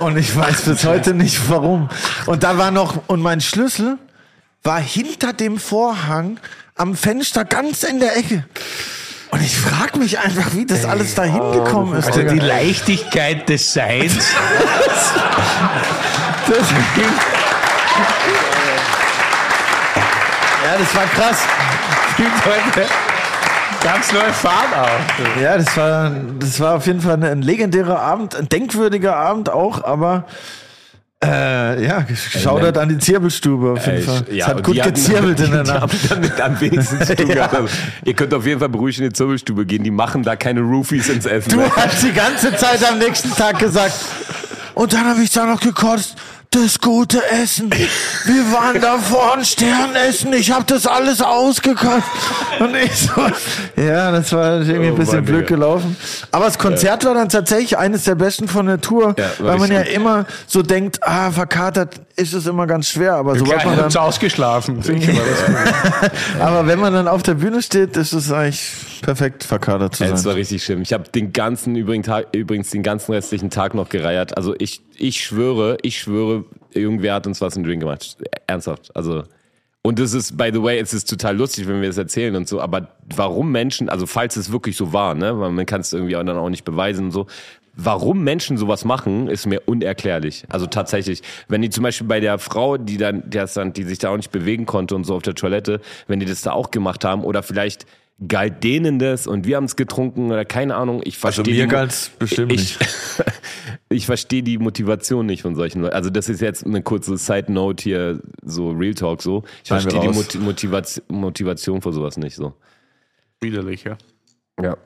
Und 0.00 0.16
ich 0.16 0.34
weiß 0.34 0.62
bis 0.62 0.84
heute 0.84 1.14
nicht 1.14 1.50
warum. 1.50 1.88
Und 2.26 2.42
da 2.42 2.58
war 2.58 2.70
noch, 2.70 3.02
und 3.08 3.20
mein 3.20 3.40
Schlüssel 3.40 3.98
war 4.62 4.80
hinter 4.80 5.32
dem 5.32 5.58
Vorhang 5.58 6.38
am 6.74 6.94
Fenster 6.96 7.44
ganz 7.44 7.82
in 7.82 8.00
der 8.00 8.16
Ecke. 8.16 8.44
Und 9.30 9.42
ich 9.42 9.56
frage 9.56 9.98
mich 9.98 10.18
einfach, 10.18 10.54
wie 10.54 10.66
das 10.66 10.84
alles 10.84 11.14
da 11.14 11.24
hingekommen 11.24 11.98
ist. 11.98 12.06
Also 12.06 12.22
die 12.22 12.38
Leichtigkeit 12.38 13.48
des 13.48 13.72
Seins. 13.72 14.14
Das 16.48 16.68
ging. 16.94 17.04
Ja, 20.64 20.78
das 20.78 20.94
war 20.94 21.04
krass. 21.06 21.38
Gibt 22.16 22.46
heute 22.46 22.88
ganz 23.82 24.12
neue 24.12 24.32
Fahrt 24.32 24.74
auf. 24.76 25.40
Ja, 25.40 25.56
das 25.58 25.76
war, 25.76 26.10
das 26.38 26.60
war 26.60 26.76
auf 26.76 26.86
jeden 26.86 27.00
Fall 27.00 27.22
ein 27.22 27.42
legendärer 27.42 28.00
Abend, 28.00 28.34
ein 28.34 28.48
denkwürdiger 28.48 29.16
Abend 29.16 29.50
auch, 29.50 29.84
aber 29.84 30.24
äh, 31.24 31.84
ja, 31.84 32.04
schaudert 32.14 32.76
an 32.78 32.88
die 32.90 32.98
Zirbelstube 32.98 33.72
auf 33.72 33.86
jeden 33.86 33.98
Ey, 33.98 34.02
Fall. 34.02 34.24
ja, 34.30 34.44
es 34.46 34.54
hat 34.54 34.62
gut 34.64 34.76
die 34.76 34.80
gezirbelt 34.82 35.40
in 35.40 35.50
der 35.50 35.62
Die 35.64 35.70
Nacht. 35.70 35.80
haben 35.82 35.98
damit 36.10 36.40
am 36.40 36.60
wenigsten 36.60 37.02
zu 37.04 37.16
tun 37.16 37.28
Ja. 37.34 37.46
gehabt. 37.46 37.70
Ihr 38.04 38.14
könnt 38.14 38.34
auf 38.34 38.44
jeden 38.44 38.60
Fall 38.60 38.68
beruhigt 38.68 38.98
in 38.98 39.04
die 39.04 39.12
Zirbelstube 39.12 39.64
gehen. 39.64 39.82
Die 39.82 39.90
machen 39.90 40.22
da 40.22 40.36
keine 40.36 40.60
Roofies 40.60 41.08
ins 41.08 41.24
Essen. 41.24 41.50
Du 41.50 41.62
hast 41.74 42.02
die 42.02 42.12
ganze 42.12 42.54
Zeit 42.56 42.86
am 42.88 42.98
nächsten 42.98 43.30
Tag 43.34 43.58
gesagt, 43.58 43.94
und 44.74 44.92
dann 44.92 45.06
habe 45.06 45.22
ich 45.22 45.30
da 45.32 45.46
noch 45.46 45.60
gekotzt. 45.60 46.16
Das 46.50 46.80
gute 46.80 47.22
Essen. 47.30 47.70
Wir 47.70 48.52
waren 48.52 48.80
da 48.80 48.96
vorne 48.98 49.44
Sternessen. 49.44 50.32
Ich 50.32 50.50
habe 50.50 50.64
das 50.66 50.86
alles 50.86 51.20
ausgekotzt. 51.20 52.06
Und 52.60 52.74
ich 52.74 52.92
so, 52.96 53.20
ja, 53.82 54.10
das 54.10 54.32
war 54.32 54.60
irgendwie 54.62 54.86
ein 54.86 54.92
Oh 54.94 54.96
bisschen 54.96 55.16
Mann, 55.16 55.24
blöd 55.26 55.46
gelaufen. 55.48 55.96
Aber 56.30 56.46
das 56.46 56.58
Konzert 56.58 57.04
war 57.04 57.12
dann 57.14 57.28
tatsächlich 57.28 57.76
eines 57.76 58.04
der 58.04 58.14
besten 58.14 58.48
von 58.48 58.66
der 58.66 58.80
Tour, 58.80 59.14
Ja, 59.18 59.30
weil 59.38 59.58
man 59.58 59.70
ja 59.70 59.80
richtig 59.80 59.96
immer 59.96 60.24
so 60.46 60.62
denkt, 60.62 61.02
ah, 61.02 61.30
verkatert 61.30 62.00
ist 62.16 62.32
es 62.32 62.46
immer 62.46 62.66
ganz 62.66 62.88
schwer. 62.88 63.14
Aber 63.16 63.36
sobald 63.38 63.64
man 63.66 63.76
dann, 63.76 63.94
ausgeschlafen. 63.94 64.76
Das 64.78 64.86
gut. 64.86 65.02
aber 66.40 66.66
wenn 66.66 66.78
man 66.78 66.94
dann 66.94 67.08
auf 67.08 67.22
der 67.22 67.34
Bühne 67.34 67.60
steht, 67.60 67.96
ist 67.98 68.14
es 68.14 68.32
eigentlich 68.32 68.72
perfekt 69.02 69.44
verkatert 69.44 69.96
zu 69.96 70.04
Ey, 70.04 70.10
Es 70.10 70.24
war 70.24 70.32
sein. 70.32 70.34
richtig 70.34 70.64
schlimm. 70.64 70.80
Ich 70.80 70.94
habe 70.94 71.04
den 71.14 71.34
ganzen 71.34 71.76
übrigens, 71.76 72.08
übrigens 72.32 72.70
den 72.70 72.82
ganzen 72.82 73.12
restlichen 73.12 73.50
Tag 73.50 73.74
noch 73.74 73.90
gereiert. 73.90 74.34
Also 74.38 74.54
ich, 74.58 74.80
ich 74.96 75.22
schwöre, 75.22 75.76
ich 75.82 76.00
schwöre, 76.00 76.44
irgendwer 76.76 77.14
hat 77.14 77.26
uns 77.26 77.40
was 77.40 77.56
in 77.56 77.64
Drink 77.64 77.80
gemacht. 77.80 78.16
Ernsthaft. 78.46 78.94
Also 78.94 79.24
und 79.86 80.00
es 80.00 80.14
ist, 80.14 80.36
by 80.36 80.50
the 80.52 80.60
way, 80.60 80.80
es 80.80 80.92
ist 80.92 81.08
total 81.08 81.36
lustig, 81.36 81.68
wenn 81.68 81.80
wir 81.80 81.88
es 81.88 81.96
erzählen 81.96 82.34
und 82.34 82.48
so. 82.48 82.60
Aber 82.60 82.88
warum 83.14 83.52
Menschen, 83.52 83.88
also 83.88 84.04
falls 84.04 84.34
es 84.34 84.50
wirklich 84.50 84.76
so 84.76 84.92
war, 84.92 85.14
ne, 85.14 85.38
weil 85.38 85.52
man 85.52 85.64
kann 85.64 85.80
es 85.80 85.92
irgendwie 85.92 86.16
auch 86.16 86.24
dann 86.24 86.36
auch 86.36 86.50
nicht 86.50 86.64
beweisen 86.64 87.04
und 87.04 87.10
so. 87.12 87.28
Warum 87.76 88.24
Menschen 88.24 88.56
sowas 88.56 88.84
machen, 88.84 89.28
ist 89.28 89.46
mir 89.46 89.62
unerklärlich. 89.66 90.44
Also 90.48 90.66
tatsächlich, 90.66 91.22
wenn 91.46 91.62
die 91.62 91.70
zum 91.70 91.84
Beispiel 91.84 92.08
bei 92.08 92.18
der 92.18 92.40
Frau, 92.40 92.78
die 92.78 92.96
dann, 92.96 93.30
die, 93.30 93.38
dann, 93.38 93.72
die 93.74 93.84
sich 93.84 94.00
da 94.00 94.10
auch 94.10 94.16
nicht 94.16 94.32
bewegen 94.32 94.66
konnte 94.66 94.96
und 94.96 95.04
so 95.04 95.14
auf 95.14 95.22
der 95.22 95.36
Toilette, 95.36 95.80
wenn 96.08 96.18
die 96.18 96.26
das 96.26 96.40
da 96.40 96.50
auch 96.50 96.72
gemacht 96.72 97.04
haben 97.04 97.22
oder 97.22 97.44
vielleicht 97.44 97.86
galt 98.26 98.64
denen 98.64 98.98
das 98.98 99.26
und 99.26 99.46
wir 99.46 99.56
haben 99.56 99.64
es 99.64 99.76
getrunken 99.76 100.30
oder 100.30 100.44
keine 100.44 100.76
Ahnung. 100.76 101.02
Ich 101.04 101.18
verstehe 101.18 101.44
Also 101.44 101.50
mir 101.50 101.66
galt's 101.66 102.10
bestimmt 102.18 102.52
ich, 102.52 102.78
ich 103.90 104.06
verstehe 104.06 104.42
die 104.42 104.56
Motivation 104.56 105.26
nicht 105.26 105.42
von 105.42 105.54
solchen 105.54 105.82
Leuten. 105.82 105.94
Also 105.94 106.08
das 106.08 106.28
ist 106.28 106.40
jetzt 106.40 106.64
eine 106.64 106.82
kurze 106.82 107.18
Side 107.18 107.52
Note 107.52 107.82
hier, 107.82 108.20
so 108.42 108.70
Real 108.70 108.94
Talk 108.94 109.22
so. 109.22 109.44
Ich 109.62 109.70
wir 109.70 109.80
verstehe 109.80 110.00
die 110.00 110.38
Motivation, 110.38 111.04
Motivation 111.08 111.82
für 111.82 111.92
sowas 111.92 112.16
nicht 112.16 112.36
so. 112.36 112.54
Widerlich, 113.40 113.84
ja. 113.84 113.98
Ja. 114.62 114.76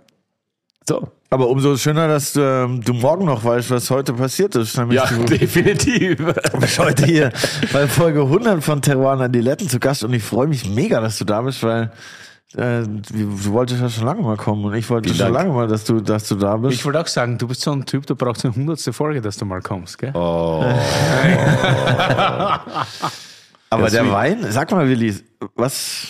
So. 0.89 1.09
Aber 1.33 1.49
umso 1.49 1.77
schöner, 1.77 2.09
dass 2.09 2.35
ähm, 2.37 2.83
du 2.83 2.93
morgen 2.93 3.25
noch 3.27 3.45
weißt, 3.45 3.71
was 3.71 3.89
heute 3.91 4.13
passiert 4.15 4.57
ist. 4.57 4.77
Nämlich 4.77 4.97
Ja, 4.97 5.07
du 5.07 5.25
definitiv. 5.39 6.17
bist 6.61 6.79
heute 6.81 7.07
hier 7.07 7.31
bei 7.73 7.87
Folge 7.87 8.23
100 8.23 8.65
von 8.65 8.83
Teruan 8.83 9.21
an 9.21 9.31
die 9.31 9.41
Letten 9.41 9.69
zu 9.69 9.79
Gast 9.79 10.03
und 10.03 10.13
ich 10.13 10.25
freue 10.25 10.49
mich 10.49 10.69
mega, 10.69 11.01
dass 11.01 11.19
du 11.19 11.25
da 11.25 11.43
bist, 11.43 11.63
weil 11.63 11.93
äh, 12.57 12.83
du 12.83 13.53
wolltest 13.53 13.81
ja 13.81 13.89
schon 13.89 14.05
lange 14.07 14.23
mal 14.23 14.37
kommen 14.37 14.65
und 14.65 14.75
ich 14.75 14.89
wollte 14.91 15.09
Vielen 15.09 15.19
schon 15.19 15.33
Dank. 15.35 15.47
lange 15.47 15.55
mal, 15.57 15.69
dass 15.69 15.85
du, 15.85 16.01
dass 16.01 16.27
du 16.29 16.35
da 16.35 16.57
bist. 16.57 16.75
Ich 16.75 16.85
wollte 16.85 17.01
auch 17.01 17.07
sagen, 17.07 17.39
du 17.39 17.47
bist 17.49 17.61
so 17.61 17.71
ein 17.73 17.87
Typ, 17.87 18.07
du 18.07 18.17
brauchst 18.17 18.45
eine 18.45 18.55
hundertste 18.55 18.93
Folge, 18.93 19.21
dass 19.21 19.37
du 19.37 19.45
mal 19.45 19.61
kommst, 19.63 19.99
gell? 19.99 20.11
Oh. 20.15 20.65
Aber 23.73 23.85
Ja, 23.85 23.91
der 23.91 24.03
sweet. 24.03 24.13
Wein, 24.13 24.47
sag 24.51 24.71
mal, 24.73 24.89
Willi, 24.89 25.15
was, 25.55 26.07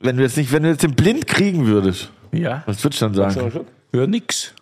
wenn 0.00 0.16
du 0.16 0.22
jetzt 0.24 0.36
nicht, 0.36 0.50
wenn 0.52 0.64
du 0.64 0.70
jetzt 0.70 0.82
den 0.82 0.94
blind 0.94 1.26
kriegen 1.28 1.66
würdest, 1.66 2.10
Ja. 2.32 2.62
was 2.66 2.82
würdest 2.82 3.02
du 3.02 3.08
dann 3.10 3.32
sagen? 3.32 3.64
Ja, 3.92 4.06
nix. 4.06 4.52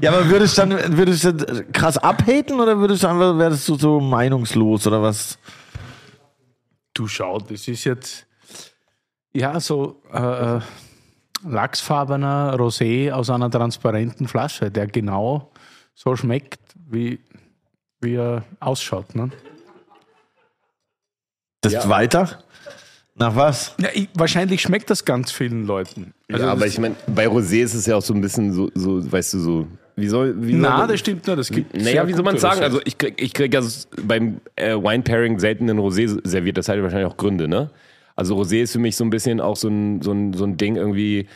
Ja, 0.00 0.10
aber 0.10 0.28
würdest 0.28 0.58
du 0.58 0.62
dann, 0.66 0.96
würdest 0.96 1.24
du 1.24 1.32
dann 1.34 1.70
krass 1.72 1.96
abhaten 1.98 2.58
oder 2.60 2.76
würdest 2.78 3.02
du 3.04 3.08
einfach, 3.08 3.38
wärst 3.38 3.68
du 3.68 3.76
so 3.76 4.00
meinungslos 4.00 4.86
oder 4.86 5.00
was? 5.02 5.38
Du 6.94 7.06
schau, 7.06 7.38
das 7.38 7.68
ist 7.68 7.84
jetzt 7.84 8.26
ja 9.32 9.58
so 9.60 10.02
äh, 10.12 10.56
äh, 10.56 10.60
lachsfarbener 11.44 12.54
Rosé 12.58 13.10
aus 13.12 13.30
einer 13.30 13.50
transparenten 13.50 14.28
Flasche, 14.28 14.70
der 14.70 14.86
genau 14.86 15.50
so 15.94 16.16
schmeckt, 16.16 16.60
wie, 16.74 17.20
wie 18.00 18.16
er 18.16 18.44
ausschaut. 18.60 19.14
Ne? 19.14 19.30
Das 21.62 21.88
weiter? 21.88 22.42
Nach 23.14 23.36
was? 23.36 23.74
Ja, 23.78 23.88
ich, 23.92 24.08
wahrscheinlich 24.14 24.62
schmeckt 24.62 24.90
das 24.90 25.04
ganz 25.04 25.30
vielen 25.30 25.66
Leuten. 25.66 26.14
Also 26.30 26.44
ja, 26.44 26.52
aber 26.52 26.66
ich 26.66 26.78
meine, 26.78 26.96
bei 27.06 27.26
Rosé 27.26 27.62
ist 27.62 27.74
es 27.74 27.86
ja 27.86 27.96
auch 27.96 28.02
so 28.02 28.14
ein 28.14 28.20
bisschen 28.20 28.52
so, 28.52 28.70
so 28.74 29.10
weißt 29.10 29.34
du, 29.34 29.38
so, 29.38 29.66
wie 30.02 30.08
soll, 30.08 30.34
wie 30.42 30.52
soll 30.52 30.60
Na, 30.60 30.78
man- 30.78 30.88
das 30.88 31.00
stimmt 31.00 31.26
nicht. 31.26 31.38
Das 31.38 31.50
gibt 31.50 31.74
Naja, 31.80 32.06
wie 32.06 32.12
soll 32.12 32.24
man 32.24 32.36
sagen? 32.36 32.60
Also 32.62 32.80
ich 32.84 32.98
krieg, 32.98 33.22
ich 33.22 33.32
krieg 33.32 33.54
ja 33.54 33.62
beim 34.02 34.40
äh, 34.56 34.74
Wine 34.74 35.02
Pairing 35.04 35.38
selten 35.38 35.70
einen 35.70 35.78
Rosé 35.78 36.20
serviert. 36.28 36.58
Das 36.58 36.68
hat 36.68 36.82
wahrscheinlich 36.82 37.10
auch 37.10 37.16
Gründe, 37.16 37.48
ne? 37.48 37.70
Also 38.16 38.36
Rosé 38.38 38.60
ist 38.62 38.72
für 38.72 38.78
mich 38.78 38.96
so 38.96 39.04
ein 39.04 39.10
bisschen 39.10 39.40
auch 39.40 39.56
so 39.56 39.68
ein, 39.68 40.02
so 40.02 40.12
ein, 40.12 40.34
so 40.34 40.44
ein 40.44 40.56
Ding 40.58 40.76
irgendwie, 40.76 41.28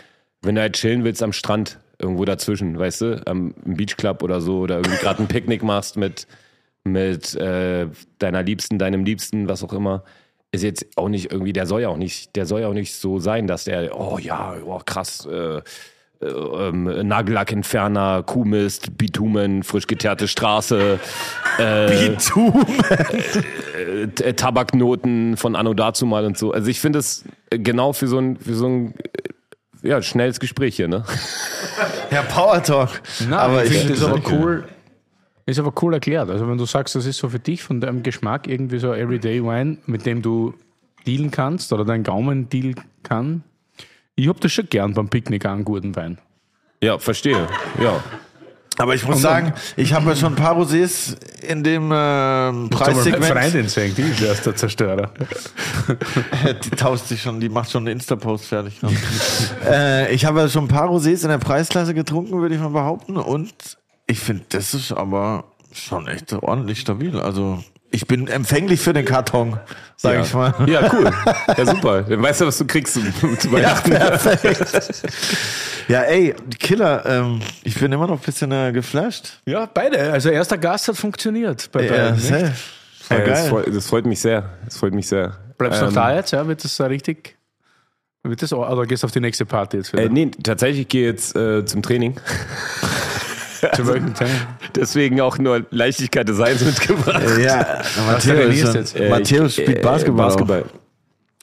wenn 0.42 0.56
du 0.56 0.60
halt 0.60 0.74
chillen 0.74 1.04
willst 1.04 1.22
am 1.22 1.32
Strand, 1.32 1.78
irgendwo 1.98 2.24
dazwischen, 2.26 2.78
weißt 2.78 3.00
du? 3.00 3.22
Am 3.26 3.54
im 3.64 3.76
Beachclub 3.76 4.22
oder 4.22 4.40
so 4.40 4.58
oder 4.58 4.76
irgendwie 4.78 4.98
gerade 4.98 5.22
ein 5.22 5.28
Picknick 5.28 5.62
machst 5.62 5.96
mit, 5.96 6.26
mit 6.84 7.34
äh, 7.36 7.86
deiner 8.18 8.42
Liebsten, 8.42 8.78
deinem 8.78 9.04
Liebsten, 9.04 9.48
was 9.48 9.62
auch 9.64 9.72
immer. 9.72 10.02
Ist 10.52 10.62
jetzt 10.62 10.86
auch 10.96 11.08
nicht 11.08 11.32
irgendwie, 11.32 11.52
der 11.52 11.66
soll 11.66 11.82
ja 11.82 11.88
auch 11.88 11.96
nicht, 11.96 12.36
der 12.36 12.46
soll 12.46 12.60
ja 12.62 12.68
auch 12.68 12.74
nicht 12.74 12.94
so 12.94 13.18
sein, 13.18 13.46
dass 13.46 13.64
der, 13.64 13.98
oh 13.98 14.18
ja, 14.18 14.54
oh 14.64 14.80
krass, 14.84 15.26
äh, 15.26 15.60
ähm, 16.22 16.84
Nagellackentferner, 17.06 18.22
Kuhmist, 18.22 18.96
Bitumen, 18.96 19.62
frisch 19.62 19.86
geteerte 19.86 20.28
Straße, 20.28 20.98
äh, 21.58 22.16
T- 22.16 23.42
äh, 24.22 24.32
Tabaknoten 24.34 25.36
von 25.36 25.56
Anno 25.56 25.74
dazu 25.74 26.06
mal 26.06 26.24
und 26.24 26.38
so. 26.38 26.52
Also 26.52 26.68
ich 26.70 26.80
finde 26.80 26.98
es 27.00 27.24
äh, 27.50 27.58
genau 27.58 27.92
für 27.92 28.08
so 28.08 28.18
ein, 28.18 28.36
für 28.38 28.54
so 28.54 28.66
ein 28.66 28.94
äh, 29.82 29.88
ja, 29.88 30.02
schnelles 30.02 30.40
Gespräch 30.40 30.76
hier, 30.76 30.88
ne? 30.88 31.04
Ja, 32.10 32.22
Power 32.22 32.62
Talk. 32.62 33.02
Na, 33.28 33.38
aber 33.38 33.64
ich 33.64 33.72
finde 33.72 33.94
das 33.94 34.02
aber 34.02 34.20
cool. 34.30 34.64
Ist 35.48 35.60
aber 35.60 35.72
cool 35.80 35.94
erklärt. 35.94 36.28
Also 36.28 36.48
wenn 36.48 36.58
du 36.58 36.64
sagst, 36.64 36.96
das 36.96 37.06
ist 37.06 37.18
so 37.18 37.28
für 37.28 37.38
dich 37.38 37.62
von 37.62 37.80
deinem 37.80 38.02
Geschmack 38.02 38.48
irgendwie 38.48 38.78
so 38.80 38.92
Everyday 38.92 39.44
Wine, 39.44 39.78
mit 39.86 40.04
dem 40.04 40.20
du 40.20 40.54
dealen 41.06 41.30
kannst 41.30 41.72
oder 41.72 41.84
dein 41.84 42.02
Gaumen 42.02 42.48
dealen 42.48 42.74
kann. 43.04 43.44
Ich 44.16 44.28
hab 44.28 44.40
das 44.40 44.52
schon 44.52 44.66
gern 44.68 44.94
beim 44.94 45.08
Picknick 45.08 45.44
einen 45.44 45.64
guten 45.64 45.94
Wein. 45.94 46.18
Ja, 46.82 46.98
verstehe. 46.98 47.46
Ja. 47.82 48.02
Aber 48.78 48.94
ich 48.94 49.06
muss 49.06 49.20
sagen, 49.20 49.54
ich 49.76 49.92
habe 49.92 50.06
ja 50.10 50.16
schon 50.16 50.32
ein 50.32 50.36
paar 50.36 50.56
Rosés 50.56 51.16
in 51.42 51.62
dem 51.62 51.90
ähm, 51.94 52.68
Preissegment. 52.70 53.24
Freundin 53.24 53.68
sagen, 53.68 53.94
die 53.94 54.02
ist 54.02 54.22
erst 54.22 54.46
der 54.46 54.56
Zerstörer. 54.56 55.10
Die 56.64 56.70
tauscht 56.70 57.06
sich 57.06 57.22
schon, 57.22 57.40
die 57.40 57.48
macht 57.48 57.70
schon 57.70 57.84
einen 57.86 57.98
Insta-Post 57.98 58.46
fertig. 58.46 58.80
äh, 59.66 60.12
ich 60.12 60.24
habe 60.24 60.40
ja 60.40 60.48
schon 60.48 60.64
ein 60.64 60.68
paar 60.68 60.88
Rosés 60.88 61.22
in 61.22 61.28
der 61.28 61.38
Preisklasse 61.38 61.94
getrunken, 61.94 62.40
würde 62.40 62.54
ich 62.54 62.60
mal 62.60 62.68
behaupten. 62.68 63.16
Und 63.16 63.54
ich 64.06 64.18
finde, 64.18 64.44
das 64.50 64.74
ist 64.74 64.92
aber 64.92 65.44
schon 65.72 66.06
echt 66.08 66.32
ordentlich 66.32 66.80
stabil. 66.80 67.18
Also 67.18 67.62
ich 67.90 68.06
bin 68.06 68.26
empfänglich 68.28 68.80
für 68.80 68.92
den 68.92 69.04
Karton, 69.04 69.58
sage 69.96 70.16
ja. 70.18 70.22
ich 70.22 70.34
mal. 70.34 70.54
Ja, 70.66 70.92
cool. 70.92 71.10
Ja, 71.56 71.66
super. 71.66 72.02
Dann 72.02 72.22
weißt 72.22 72.40
du, 72.42 72.46
was 72.46 72.58
du 72.58 72.66
kriegst 72.66 72.94
zu, 72.94 73.00
zu 73.36 73.52
Weihnachten. 73.52 73.90
perfekt. 73.90 75.02
ja, 75.88 76.02
ey, 76.02 76.34
Killer, 76.58 77.04
ähm, 77.06 77.40
ich 77.64 77.78
bin 77.78 77.92
immer 77.92 78.06
noch 78.06 78.18
ein 78.20 78.24
bisschen 78.24 78.52
äh, 78.52 78.72
geflasht. 78.72 79.40
Ja, 79.46 79.66
beide. 79.72 80.12
Also 80.12 80.28
erster 80.30 80.58
Gast 80.58 80.88
hat 80.88 80.96
funktioniert 80.96 81.70
bei 81.72 81.84
Ja, 81.84 81.90
beiden. 82.10 82.16
nicht? 82.16 82.28
safe. 82.28 82.52
Voll 83.00 83.18
Ja, 83.18 83.24
das, 83.24 83.38
geil. 83.40 83.48
freut, 83.50 83.74
das 83.76 83.86
freut 83.86 84.06
mich 84.06 84.20
sehr. 84.20 84.50
Das 84.64 84.76
freut 84.78 84.92
mich 84.94 85.08
sehr. 85.08 85.36
Bleibst 85.58 85.80
du 85.80 85.86
Ähm, 85.86 85.94
noch 85.94 86.02
da 86.02 86.14
jetzt? 86.14 86.32
Ja, 86.32 86.46
wird 86.46 86.62
das 86.64 86.76
so 86.76 86.84
richtig? 86.84 87.36
Wird 88.24 88.42
das, 88.42 88.52
oder 88.52 88.84
gehst 88.86 89.04
du 89.04 89.06
auf 89.06 89.12
die 89.12 89.20
nächste 89.20 89.46
Party 89.46 89.76
jetzt 89.76 89.92
wieder? 89.92 90.02
Äh, 90.02 90.08
nee, 90.08 90.30
tatsächlich 90.42 90.80
ich 90.80 90.88
gehe 90.88 91.06
jetzt 91.06 91.36
äh, 91.36 91.64
zum 91.64 91.82
Training. 91.82 92.16
Teil? 93.60 94.28
Deswegen 94.76 95.20
auch 95.20 95.38
nur 95.38 95.64
Leichtigkeit 95.70 96.28
des 96.28 96.36
Seins 96.36 96.64
mitgebracht. 96.64 97.22
Ja, 97.40 97.80
Matthäus, 98.06 98.74
jetzt? 98.74 98.96
Äh, 98.98 99.08
Matthäus 99.10 99.52
spielt 99.54 99.78
äh, 99.78 99.80
Basketball. 99.82 100.26
Basketball. 100.26 100.62
Auch. 100.62 100.80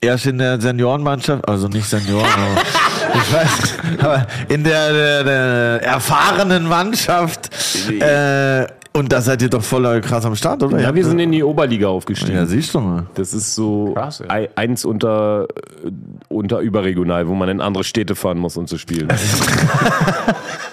Er 0.02 0.16
ist 0.16 0.26
in 0.26 0.38
der 0.38 0.60
Seniorenmannschaft, 0.60 1.48
also 1.48 1.68
nicht 1.70 1.86
Senioren, 1.88 2.26
aber 2.26 2.62
ich 3.16 3.34
weiß, 3.34 3.74
aber 4.00 4.28
in 4.50 4.64
der, 4.66 4.92
der, 4.92 5.24
der 5.24 5.84
erfahrenen 5.84 6.68
Mannschaft. 6.68 7.50
Äh, 7.90 8.68
und 8.96 9.12
da 9.12 9.22
seid 9.22 9.42
ihr 9.42 9.50
doch 9.50 9.64
voller 9.64 10.02
krass 10.02 10.24
am 10.26 10.36
Start, 10.36 10.62
oder? 10.62 10.80
Ja, 10.80 10.94
wir 10.94 11.04
sind 11.06 11.18
in 11.20 11.32
die 11.32 11.42
Oberliga 11.42 11.88
aufgestiegen. 11.88 12.36
ja, 12.36 12.46
siehst 12.46 12.76
du 12.76 12.80
mal. 12.80 13.06
Das 13.16 13.34
ist 13.34 13.56
so 13.56 13.94
Krass, 13.96 14.20
ja. 14.20 14.30
ei- 14.30 14.50
eins 14.56 14.86
unter, 14.86 15.48
äh, 15.84 15.90
unter 16.28 16.60
überregional, 16.60 17.28
wo 17.28 17.34
man 17.34 17.50
in 17.50 17.60
andere 17.62 17.84
Städte 17.86 18.14
fahren 18.14 18.38
muss, 18.38 18.56
um 18.58 18.68
zu 18.68 18.78
spielen. 18.78 19.08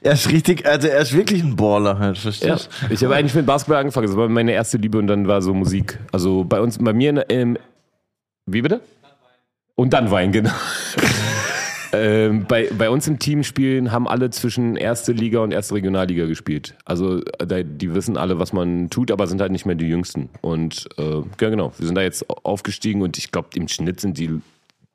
Er 0.00 0.12
ist 0.12 0.30
richtig, 0.30 0.66
also 0.66 0.88
er 0.88 1.00
ist 1.00 1.12
wirklich 1.12 1.42
ein 1.42 1.56
Baller 1.56 1.98
halt, 1.98 2.16
ja. 2.16 2.22
verstehst 2.22 2.70
Ich 2.90 3.04
habe 3.04 3.14
eigentlich 3.16 3.34
mit 3.34 3.46
Basketball 3.46 3.80
angefangen. 3.80 4.06
Das 4.06 4.16
war 4.16 4.28
meine 4.28 4.52
erste 4.52 4.78
Liebe 4.78 4.98
und 4.98 5.06
dann 5.06 5.28
war 5.28 5.42
so 5.42 5.54
Musik. 5.54 5.98
Also 6.12 6.44
bei 6.44 6.60
uns, 6.60 6.78
bei 6.78 6.92
mir 6.92 7.10
in, 7.10 7.16
im, 7.18 7.58
wie 8.46 8.62
bitte? 8.62 8.80
Und 9.74 9.92
dann 9.92 10.10
Wein, 10.10 10.32
genau. 10.32 10.50
ähm, 11.92 12.44
bei, 12.46 12.68
bei 12.76 12.90
uns 12.90 13.08
im 13.08 13.18
Team 13.18 13.44
spielen 13.44 13.92
haben 13.92 14.06
alle 14.06 14.30
zwischen 14.30 14.76
erste 14.76 15.12
Liga 15.12 15.40
und 15.40 15.52
erste 15.52 15.74
Regionalliga 15.74 16.26
gespielt. 16.26 16.74
Also 16.84 17.20
die 17.42 17.94
wissen 17.94 18.16
alle, 18.16 18.38
was 18.38 18.52
man 18.52 18.90
tut, 18.90 19.10
aber 19.10 19.26
sind 19.26 19.40
halt 19.40 19.52
nicht 19.52 19.66
mehr 19.66 19.76
die 19.76 19.88
Jüngsten. 19.88 20.28
Und 20.40 20.88
äh, 20.98 21.22
ja, 21.40 21.48
genau, 21.48 21.72
wir 21.78 21.86
sind 21.86 21.94
da 21.94 22.02
jetzt 22.02 22.26
aufgestiegen 22.44 23.02
und 23.02 23.16
ich 23.18 23.32
glaube, 23.32 23.48
im 23.54 23.68
Schnitt 23.68 24.00
sind 24.00 24.18
die, 24.18 24.40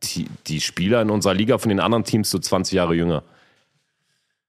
die, 0.04 0.28
die 0.48 0.62
Spieler 0.62 1.02
in 1.02 1.10
unserer 1.10 1.34
Liga 1.34 1.58
von 1.58 1.70
den 1.70 1.80
anderen 1.80 2.04
Teams 2.04 2.30
so 2.30 2.40
20 2.40 2.74
Jahre 2.74 2.94
jünger. 2.96 3.24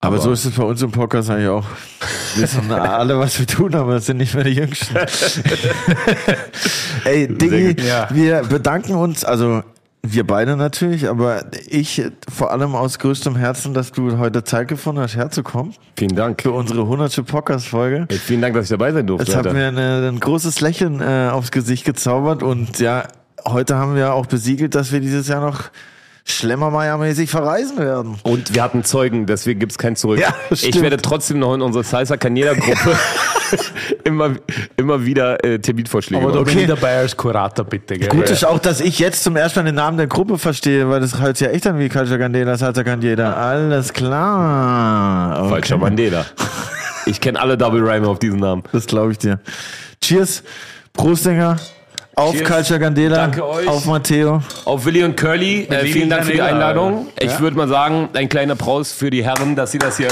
Aber, 0.00 0.18
so 0.18 0.30
ist 0.30 0.44
es 0.44 0.54
bei 0.54 0.62
uns 0.62 0.82
im 0.82 0.90
Podcast 0.90 1.30
eigentlich 1.30 1.48
auch. 1.48 1.64
Wir 2.34 2.42
wissen 2.42 2.70
alle, 2.70 3.18
was 3.18 3.38
wir 3.38 3.46
tun, 3.46 3.74
aber 3.74 3.98
sind 4.00 4.18
nicht 4.18 4.34
mehr 4.34 4.44
die 4.44 4.50
Jüngsten. 4.50 4.94
Ey, 7.04 7.28
Diggi, 7.28 7.74
gut. 7.74 7.82
Ja. 7.82 8.08
wir 8.12 8.42
bedanken 8.42 8.94
uns, 8.94 9.24
also 9.24 9.62
wir 10.02 10.26
beide 10.26 10.56
natürlich, 10.56 11.08
aber 11.08 11.46
ich 11.66 12.02
vor 12.32 12.52
allem 12.52 12.74
aus 12.74 12.98
größtem 12.98 13.36
Herzen, 13.36 13.74
dass 13.74 13.90
du 13.90 14.18
heute 14.18 14.44
Zeit 14.44 14.68
gefunden 14.68 15.00
hast, 15.00 15.16
herzukommen 15.16 15.74
Vielen 15.96 16.14
Dank. 16.14 16.42
für 16.42 16.52
unsere 16.52 16.82
100. 16.82 17.26
Podcast-Folge. 17.26 18.06
Vielen 18.10 18.42
Dank, 18.42 18.54
dass 18.54 18.64
ich 18.64 18.70
dabei 18.70 18.92
sein 18.92 19.06
durfte. 19.06 19.30
Es 19.30 19.36
hat 19.36 19.52
mir 19.52 19.68
eine, 19.68 20.08
ein 20.08 20.20
großes 20.20 20.60
Lächeln 20.60 21.00
äh, 21.00 21.30
aufs 21.32 21.50
Gesicht 21.50 21.84
gezaubert 21.84 22.42
und 22.42 22.78
ja, 22.78 23.08
heute 23.44 23.76
haben 23.76 23.96
wir 23.96 24.12
auch 24.12 24.26
besiegelt, 24.26 24.74
dass 24.74 24.92
wir 24.92 25.00
dieses 25.00 25.26
Jahr 25.28 25.40
noch 25.40 25.64
Schlemmermeier-mäßig 26.26 27.28
verreisen 27.30 27.78
werden. 27.78 28.16
Und 28.24 28.52
wir 28.54 28.62
hatten 28.62 28.82
Zeugen, 28.82 29.26
deswegen 29.26 29.60
gibt's 29.60 29.78
kein 29.78 29.94
Zurück. 29.94 30.18
Ja, 30.18 30.34
ich 30.50 30.80
werde 30.80 30.96
trotzdem 30.96 31.38
noch 31.38 31.54
in 31.54 31.62
unserer 31.62 31.84
Salsa 31.84 32.16
Canela 32.16 32.54
Gruppe 32.54 32.96
immer, 34.04 34.30
immer 34.76 35.04
wieder 35.04 35.42
äh, 35.44 35.60
Terminvorschläge 35.60 36.20
Aber 36.20 36.34
machen. 36.34 36.44
bin 36.46 36.58
ich 36.58 36.66
dabei 36.66 36.98
als 36.98 37.16
Kurator, 37.16 37.64
bitte. 37.64 37.96
Gell? 37.96 38.08
Gut 38.08 38.28
ist 38.28 38.44
auch, 38.44 38.58
dass 38.58 38.80
ich 38.80 38.98
jetzt 38.98 39.22
zum 39.22 39.36
ersten 39.36 39.60
Mal 39.60 39.64
den 39.66 39.76
Namen 39.76 39.98
der 39.98 40.08
Gruppe 40.08 40.36
verstehe, 40.36 40.88
weil 40.90 40.98
das 40.98 41.20
hört 41.20 41.36
sich 41.36 41.46
ja 41.46 41.52
echt 41.52 41.64
an 41.68 41.78
wie 41.78 41.88
Culture 41.88 42.18
Candela, 42.18 42.56
Salsa 42.56 42.82
Candela. 42.82 43.34
Alles 43.34 43.92
klar. 43.92 45.38
Okay. 45.42 45.48
Falscher 45.50 45.78
Mandela. 45.78 46.26
Ich 47.06 47.20
kenne 47.20 47.40
alle 47.40 47.56
Double 47.56 47.88
Rhyme 47.88 48.08
auf 48.08 48.18
diesen 48.18 48.40
Namen. 48.40 48.64
Das 48.72 48.86
glaube 48.86 49.12
ich 49.12 49.18
dir. 49.18 49.38
Cheers, 50.02 50.42
Prostinger. 50.92 51.56
Auf 52.18 52.32
Cheers. 52.34 52.48
Culture 52.48 52.80
Candela. 52.80 53.16
Danke 53.16 53.46
euch. 53.46 53.68
Auf 53.68 53.84
Matteo. 53.84 54.42
Auf 54.64 54.86
Willi 54.86 55.04
und 55.04 55.18
Curly, 55.18 55.64
äh, 55.64 55.84
vielen 55.84 56.08
Dank 56.08 56.24
für 56.24 56.32
die. 56.32 56.40
Einladung. 56.40 57.08
Ich 57.20 57.38
würde 57.40 57.58
mal 57.58 57.68
sagen, 57.68 58.08
ein 58.14 58.30
kleiner 58.30 58.54
Applaus 58.54 58.90
für 58.90 59.10
die 59.10 59.22
Herren, 59.22 59.54
dass 59.54 59.72
sie 59.72 59.78
das 59.78 59.98
hier. 59.98 60.08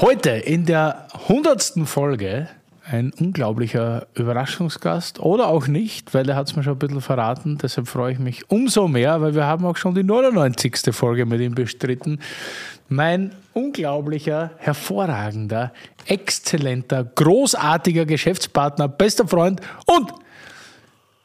Heute 0.00 0.30
in 0.30 0.66
der 0.66 1.08
hundertsten 1.26 1.86
Folge 1.86 2.48
ein 2.92 3.12
unglaublicher 3.18 4.06
Überraschungsgast 4.14 5.18
oder 5.18 5.48
auch 5.48 5.66
nicht, 5.66 6.12
weil 6.12 6.28
er 6.28 6.36
hat 6.36 6.48
es 6.48 6.56
mir 6.56 6.62
schon 6.62 6.74
ein 6.74 6.78
bisschen 6.78 7.00
verraten. 7.00 7.56
Deshalb 7.56 7.88
freue 7.88 8.12
ich 8.12 8.18
mich 8.18 8.50
umso 8.50 8.86
mehr, 8.86 9.22
weil 9.22 9.34
wir 9.34 9.46
haben 9.46 9.64
auch 9.64 9.78
schon 9.78 9.94
die 9.94 10.02
99. 10.04 10.76
Folge 10.92 11.24
mit 11.24 11.40
ihm 11.40 11.54
bestritten. 11.54 12.20
Mein 12.88 13.32
unglaublicher, 13.54 14.50
hervorragender, 14.58 15.72
exzellenter, 16.06 17.04
großartiger 17.04 18.04
Geschäftspartner, 18.04 18.88
bester 18.88 19.26
Freund 19.26 19.62
und 19.86 20.12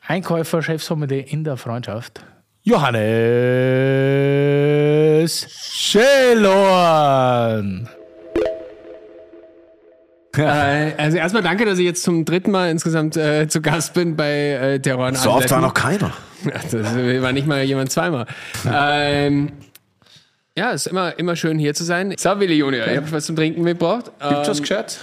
Einkäufer, 0.07 0.61
Chefsommelier 0.61 1.27
in 1.27 1.43
der 1.43 1.57
Freundschaft, 1.57 2.21
Johannes 2.63 3.07
Schellorn. 5.73 7.17
Äh, 10.37 10.93
also 10.97 11.17
erstmal 11.17 11.43
danke, 11.43 11.65
dass 11.65 11.79
ich 11.79 11.85
jetzt 11.85 12.03
zum 12.03 12.25
dritten 12.25 12.51
Mal 12.51 12.69
insgesamt 12.69 13.17
äh, 13.17 13.47
zu 13.47 13.61
Gast 13.61 13.93
bin 13.93 14.15
bei 14.15 14.51
äh, 14.51 14.79
Terror 14.79 15.13
So 15.15 15.31
oft 15.31 15.49
war 15.51 15.61
noch 15.61 15.73
keiner. 15.73 16.13
Das 16.43 16.73
war 16.73 17.31
nicht 17.31 17.47
mal 17.47 17.63
jemand 17.63 17.91
zweimal. 17.91 18.27
ähm, 18.71 19.51
ja, 20.55 20.71
ist 20.71 20.87
immer, 20.87 21.17
immer 21.19 21.35
schön 21.35 21.59
hier 21.59 21.73
zu 21.73 21.83
sein. 21.83 22.13
So, 22.17 22.39
Willi 22.39 22.55
Junior, 22.55 22.87
ich 22.87 22.97
habe 22.97 23.11
was 23.11 23.25
zum 23.25 23.35
Trinken 23.35 23.63
mitgebracht. 23.63 24.11
Gibt's 24.19 24.47
was 24.47 24.57
Ähm, 24.57 24.63
gescheit? 24.63 24.99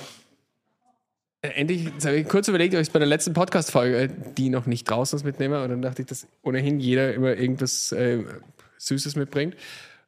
Endlich, 1.43 1.85
jetzt 1.85 2.07
habe 2.07 2.17
ich 2.17 2.29
kurz 2.29 2.49
überlegt, 2.49 2.75
ob 2.75 2.81
ich 2.81 2.89
es 2.89 2.93
bei 2.93 2.99
der 2.99 3.07
letzten 3.07 3.35
Podcast-Folge, 3.35 4.09
die 4.39 4.49
noch 4.49 4.65
nicht 4.67 4.89
draußen 4.89 5.17
ist, 5.19 5.25
mitnehme. 5.25 5.63
Und 5.63 5.69
dann 5.71 5.83
dachte 5.83 6.03
ich, 6.03 6.09
dass 6.09 6.27
ohnehin 6.43 6.81
jeder 6.81 7.13
immer 7.13 7.35
irgendwas 7.37 7.93
äh, 7.93 8.25
Süßes 8.79 9.15
mitbringt. 9.17 9.55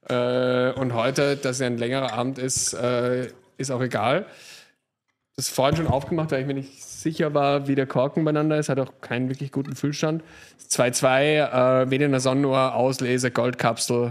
Äh, 0.09 0.71
und 0.73 0.95
heute, 0.95 1.37
dass 1.37 1.57
es 1.57 1.63
ein 1.63 1.77
längerer 1.77 2.13
Abend 2.15 2.39
ist, 2.39 2.73
äh, 2.73 3.29
ist 3.59 3.71
auch 3.71 3.83
egal. 3.83 4.27
Das 5.39 5.51
vorhin 5.51 5.77
schon 5.77 5.87
aufgemacht, 5.87 6.31
weil 6.31 6.41
ich 6.41 6.47
mir 6.47 6.55
nicht 6.55 6.83
sicher 6.83 7.35
war, 7.35 7.69
wie 7.69 7.75
der 7.75 7.87
Korken 7.87 8.25
beieinander 8.25 8.59
ist. 8.59 8.71
Hat 8.71 8.79
auch 8.79 8.91
keinen 9.03 9.29
wirklich 9.29 9.53
guten 9.53 9.77
Füllstand. 9.77 10.25
2-2, 10.71 11.83
äh, 11.83 11.91
Wiener 11.91 12.21
Sonnenuhr, 12.21 12.75
Auslese, 12.75 13.31
Goldkapsel. 13.31 14.09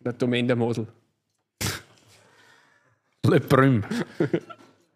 Der 0.00 0.12
Domain 0.12 0.46
der 0.46 0.56
Mosel. 0.56 0.86
Le 3.26 3.40
Brüm. 3.40 3.84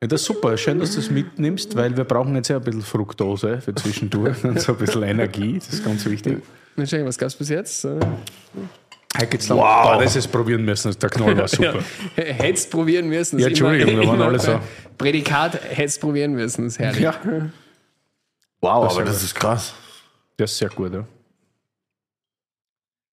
Ja, 0.03 0.09
das 0.09 0.21
ist 0.21 0.27
super. 0.27 0.59
Schön, 0.59 0.81
dass 0.81 0.93
du 0.93 1.01
es 1.01 1.11
mitnimmst, 1.11 1.75
weil 1.75 1.97
wir 1.97 2.05
brauchen 2.05 2.35
jetzt 2.35 2.49
ja 2.49 2.59
ein 2.59 2.63
bisschen 2.63 2.83
Fructose 2.83 3.63
für 3.63 3.75
zwischendurch 3.75 4.45
und 4.45 4.61
so 4.61 4.73
ein 4.73 4.79
bisschen 4.79 5.03
Energie. 5.03 5.59
Das 5.59 5.71
ist 5.71 5.85
ganz 5.85 6.05
wichtig. 6.05 6.43
Was 6.77 7.17
gab 7.17 7.29
es 7.29 7.37
bis 7.37 7.49
jetzt? 7.49 7.89
Lang. 9.19 9.59
Wow. 9.59 10.03
das 10.03 10.17
ist 10.17 10.29
probieren 10.29 10.65
müssen. 10.65 10.97
Der 10.99 11.11
Knoll 11.11 11.37
war 11.39 11.49
super. 11.49 11.79
Ja. 12.17 12.23
Hättest 12.25 12.71
probieren 12.71 13.09
müssen. 13.09 13.39
Ja, 13.39 13.49
Entschuldigung, 13.49 13.97
da 14.01 14.07
waren 14.09 14.23
alle 14.23 14.39
so. 14.39 14.61
Prädikat 14.99 15.61
hättest 15.71 16.01
probieren 16.01 16.33
müssen, 16.33 16.67
ist 16.67 16.79
herrlich. 16.79 17.03
Ja. 17.03 17.15
Wow, 18.61 18.85
Das 18.85 18.95
aber 18.97 19.03
ist 19.05 19.09
das 19.15 19.23
ist 19.23 19.35
krass. 19.35 19.75
Das 20.37 20.51
ist 20.53 20.59
sehr 20.59 20.69
gut, 20.71 20.93
ja. 20.93 21.05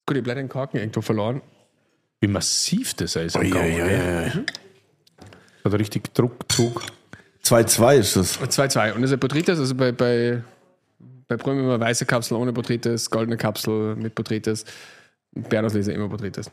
Gut, 0.07 0.17
ich 0.17 0.23
bleibe 0.23 0.41
den 0.41 0.49
Korken 0.49 0.81
irgendwo 0.81 1.01
verloren. 1.03 1.43
Wie 2.21 2.29
massiv 2.29 2.95
das 2.95 3.17
ist 3.17 3.37
am 3.37 3.51
Gaumen. 3.51 3.77
gell? 3.77 4.45
Hat 5.65 5.73
richtig 5.75 6.13
Druck, 6.15 6.51
Zug. 6.51 6.83
2-2 7.45 7.97
ist 7.97 8.17
das. 8.17 8.41
2-2. 8.41 8.93
Und 8.93 9.03
das 9.03 9.11
ist 9.11 9.15
ein 9.17 9.21
Botrytis, 9.21 9.59
also 9.59 9.75
bei, 9.75 9.93
bei, 9.93 10.43
bei 11.29 11.37
Brüm 11.37 11.59
immer 11.61 11.81
weiße 11.81 12.07
Kapsel 12.07 12.37
ohne 12.37 12.53
Botrytis, 12.53 13.11
goldene 13.11 13.37
Kapsel 13.37 13.97
mit 13.97 14.15
Botrytis, 14.15 14.65
Bernauslese 15.33 15.93
immer 15.93 16.09
Botrytis. 16.09 16.51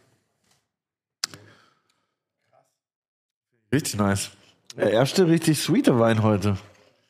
Richtig 3.73 3.97
nice. 3.97 4.31
Der 4.75 4.91
erste 4.91 5.27
richtig 5.27 5.59
sweete 5.59 5.99
Wein 5.99 6.23
heute. 6.23 6.57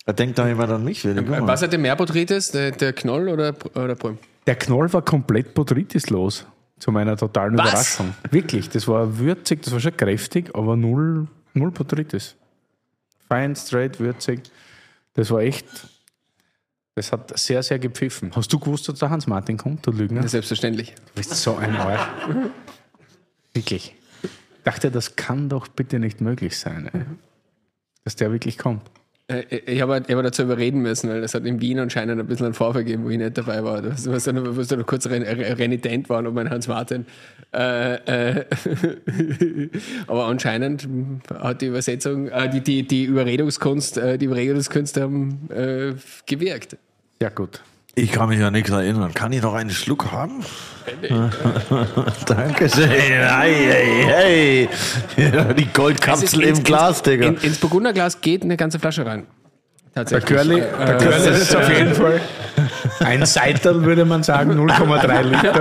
Da 0.06 0.14
denkt 0.14 0.38
da 0.38 0.48
jemand 0.48 0.72
an 0.72 0.84
mich. 0.84 1.04
Was 1.06 1.62
hat 1.62 1.72
der 1.74 1.80
mehr 1.80 1.96
Botrytis, 1.96 2.52
der, 2.52 2.72
der 2.72 2.94
Knoll 2.94 3.28
oder, 3.28 3.54
oder 3.76 3.96
Brüm? 3.96 4.18
Der 4.46 4.56
Knoll 4.56 4.92
war 4.94 5.02
komplett 5.02 5.54
botrytislos. 5.54 6.46
Zu 6.80 6.92
meiner 6.92 7.18
totalen 7.18 7.58
Was? 7.58 7.70
Überraschung. 7.70 8.14
Wirklich, 8.30 8.70
das 8.70 8.88
war 8.88 9.18
würzig, 9.18 9.64
das 9.64 9.74
war 9.74 9.80
schon 9.80 9.98
kräftig, 9.98 10.54
aber 10.54 10.78
null, 10.78 11.28
null 11.54 11.72
Botrytis. 11.72 12.36
Fein, 13.28 13.56
straight, 13.56 14.00
würzig. 14.00 14.42
Das 15.16 15.32
war 15.32 15.42
echt. 15.42 15.66
Das 16.98 17.12
hat 17.12 17.38
sehr, 17.38 17.62
sehr 17.62 17.78
gepfiffen. 17.78 18.32
Hast 18.36 18.52
du 18.52 18.58
gewusst, 18.58 18.90
dass 18.90 18.98
der 18.98 19.12
Hans-Martin 19.12 19.56
kommt, 19.56 19.86
du 19.86 19.92
Lügner? 19.92 20.28
Selbstverständlich. 20.28 20.96
Du 20.96 21.14
bist 21.14 21.30
so 21.36 21.56
ein 21.56 21.76
Arsch. 21.76 22.02
Wirklich. 23.54 23.94
Ich 24.24 24.30
dachte, 24.64 24.90
das 24.90 25.16
kann 25.16 25.48
doch 25.48 25.68
bitte 25.68 26.00
nicht 26.00 26.22
möglich 26.22 26.58
sein, 26.58 26.90
ey. 26.92 27.02
dass 28.04 28.16
der 28.16 28.32
wirklich 28.32 28.58
kommt. 28.58 28.82
Äh, 29.28 29.44
Ich 29.68 29.82
habe 29.82 30.04
ich 30.08 30.16
hab 30.16 30.24
dazu 30.24 30.42
überreden 30.42 30.82
müssen, 30.82 31.08
weil 31.12 31.24
es 31.24 31.36
hat 31.36 31.46
in 31.46 31.62
Wien 31.62 31.78
anscheinend 31.78 32.20
ein 32.20 32.26
bisschen 32.26 32.46
einen 32.48 32.56
Vorfall 32.56 32.84
gegeben, 32.84 33.04
wo 33.06 33.10
ich 33.12 33.18
nicht 33.20 33.38
dabei 33.38 33.64
war. 33.64 33.82
Du 33.84 33.92
dann 33.92 34.36
noch 34.80 34.86
kurz 34.88 35.06
ren- 35.06 35.22
re- 35.22 35.58
renitent 35.60 36.10
waren, 36.10 36.26
ob 36.26 36.34
mein 36.34 36.50
Hans 36.50 36.68
Martin. 36.68 37.06
Äh, 37.54 38.40
äh, 38.40 38.46
aber 40.08 40.26
anscheinend 40.26 40.88
hat 41.32 41.62
die 41.62 41.68
Übersetzung, 41.68 42.28
äh, 42.30 42.50
die, 42.50 42.62
die, 42.62 42.88
die 42.88 43.04
Überredungskunst, 43.06 43.98
äh, 44.00 44.18
die 44.18 44.26
Überredungskünste 44.26 45.04
haben 45.04 45.48
äh, 45.52 45.94
gewirkt. 46.26 46.78
Ja, 47.22 47.30
gut. 47.30 47.62
Ich 47.96 48.12
kann 48.12 48.30
mich 48.30 48.44
an 48.44 48.54
nichts 48.54 48.70
erinnern. 48.70 49.12
Kann 49.16 49.34
ich 49.34 49.42
noch 49.42 49.56
einen 49.56 49.72
Schluck 49.72 50.12
haben? 50.12 50.46
Dankeschön. 52.28 52.90
Hey, 52.90 54.08
hey, 54.08 54.70
hey. 55.16 55.54
Die 55.56 55.66
Goldkapsel 55.66 56.44
ist 56.44 56.60
im 56.60 56.64
Glas, 56.64 57.02
Digga. 57.02 57.26
In, 57.26 57.38
ins 57.38 57.58
Burgunderglas 57.58 58.22
geht 58.22 58.44
eine 58.44 58.56
ganze 58.56 58.78
Flasche 58.78 59.04
rein. 59.04 59.26
Der 59.96 60.06
Tatsächlich. 60.06 60.38
Curly, 60.38 60.62
der 60.62 60.98
Curly 60.98 61.42
ist 61.42 61.56
auf 61.56 61.70
jeden 61.76 61.96
Fall 61.96 62.22
ein 63.00 63.26
Seitel, 63.26 63.84
würde 63.84 64.06
man 64.06 64.22
sagen, 64.22 64.52
0,3 64.52 65.22
Liter. 65.24 65.60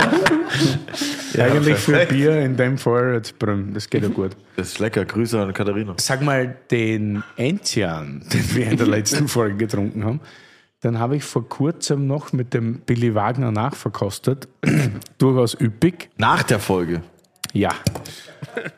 Eigentlich 1.42 1.78
für 1.78 2.04
Bier, 2.04 2.40
in 2.40 2.54
dem 2.56 2.76
Fall 2.76 3.14
jetzt 3.14 3.38
Brüm. 3.38 3.72
Das 3.72 3.88
geht 3.88 4.02
ja 4.02 4.10
gut. 4.10 4.32
Das 4.56 4.68
ist 4.68 4.78
lecker. 4.78 5.06
Grüße 5.06 5.40
an 5.40 5.54
Katharina. 5.54 5.94
Sag 5.98 6.20
mal, 6.20 6.54
den 6.70 7.22
Enzian, 7.36 8.22
den 8.30 8.54
wir 8.54 8.70
in 8.70 8.76
der 8.76 8.88
letzten 8.88 9.26
Folge 9.26 9.56
getrunken 9.56 10.04
haben, 10.04 10.20
den 10.84 10.98
habe 10.98 11.16
ich 11.16 11.24
vor 11.24 11.48
kurzem 11.48 12.06
noch 12.06 12.32
mit 12.32 12.52
dem 12.54 12.80
Billy 12.80 13.14
Wagner 13.14 13.50
nachverkostet. 13.50 14.48
Durchaus 15.18 15.58
üppig. 15.58 16.10
Nach 16.18 16.42
der 16.42 16.58
Folge. 16.60 17.02
Ja. 17.52 17.70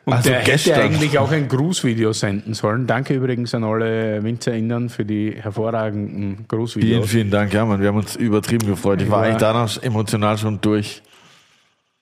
Und 0.05 0.13
Also 0.13 0.29
der 0.29 0.41
gestern. 0.43 0.75
hätte 0.75 0.83
eigentlich 0.85 1.19
auch 1.19 1.31
ein 1.31 1.47
Grußvideo 1.49 2.13
senden 2.13 2.53
sollen. 2.53 2.87
Danke 2.87 3.13
übrigens 3.13 3.53
an 3.53 3.63
alle 3.65 4.23
WinzerInnen 4.23 4.89
für 4.89 5.03
die 5.05 5.31
hervorragenden 5.37 6.35
Vielen, 6.37 6.47
Grußvideos. 6.47 7.09
vielen 7.09 7.29
Dank. 7.29 7.53
Ja, 7.53 7.65
Mann, 7.65 7.81
wir 7.81 7.89
haben 7.89 7.97
uns 7.97 8.15
übertrieben 8.15 8.67
gefreut. 8.67 9.01
Ich 9.01 9.09
war 9.11 9.23
Ja. 9.23 9.29
eigentlich 9.31 9.41
danach 9.41 9.81
emotional 9.83 10.37
schon 10.37 10.61
durch. 10.61 11.01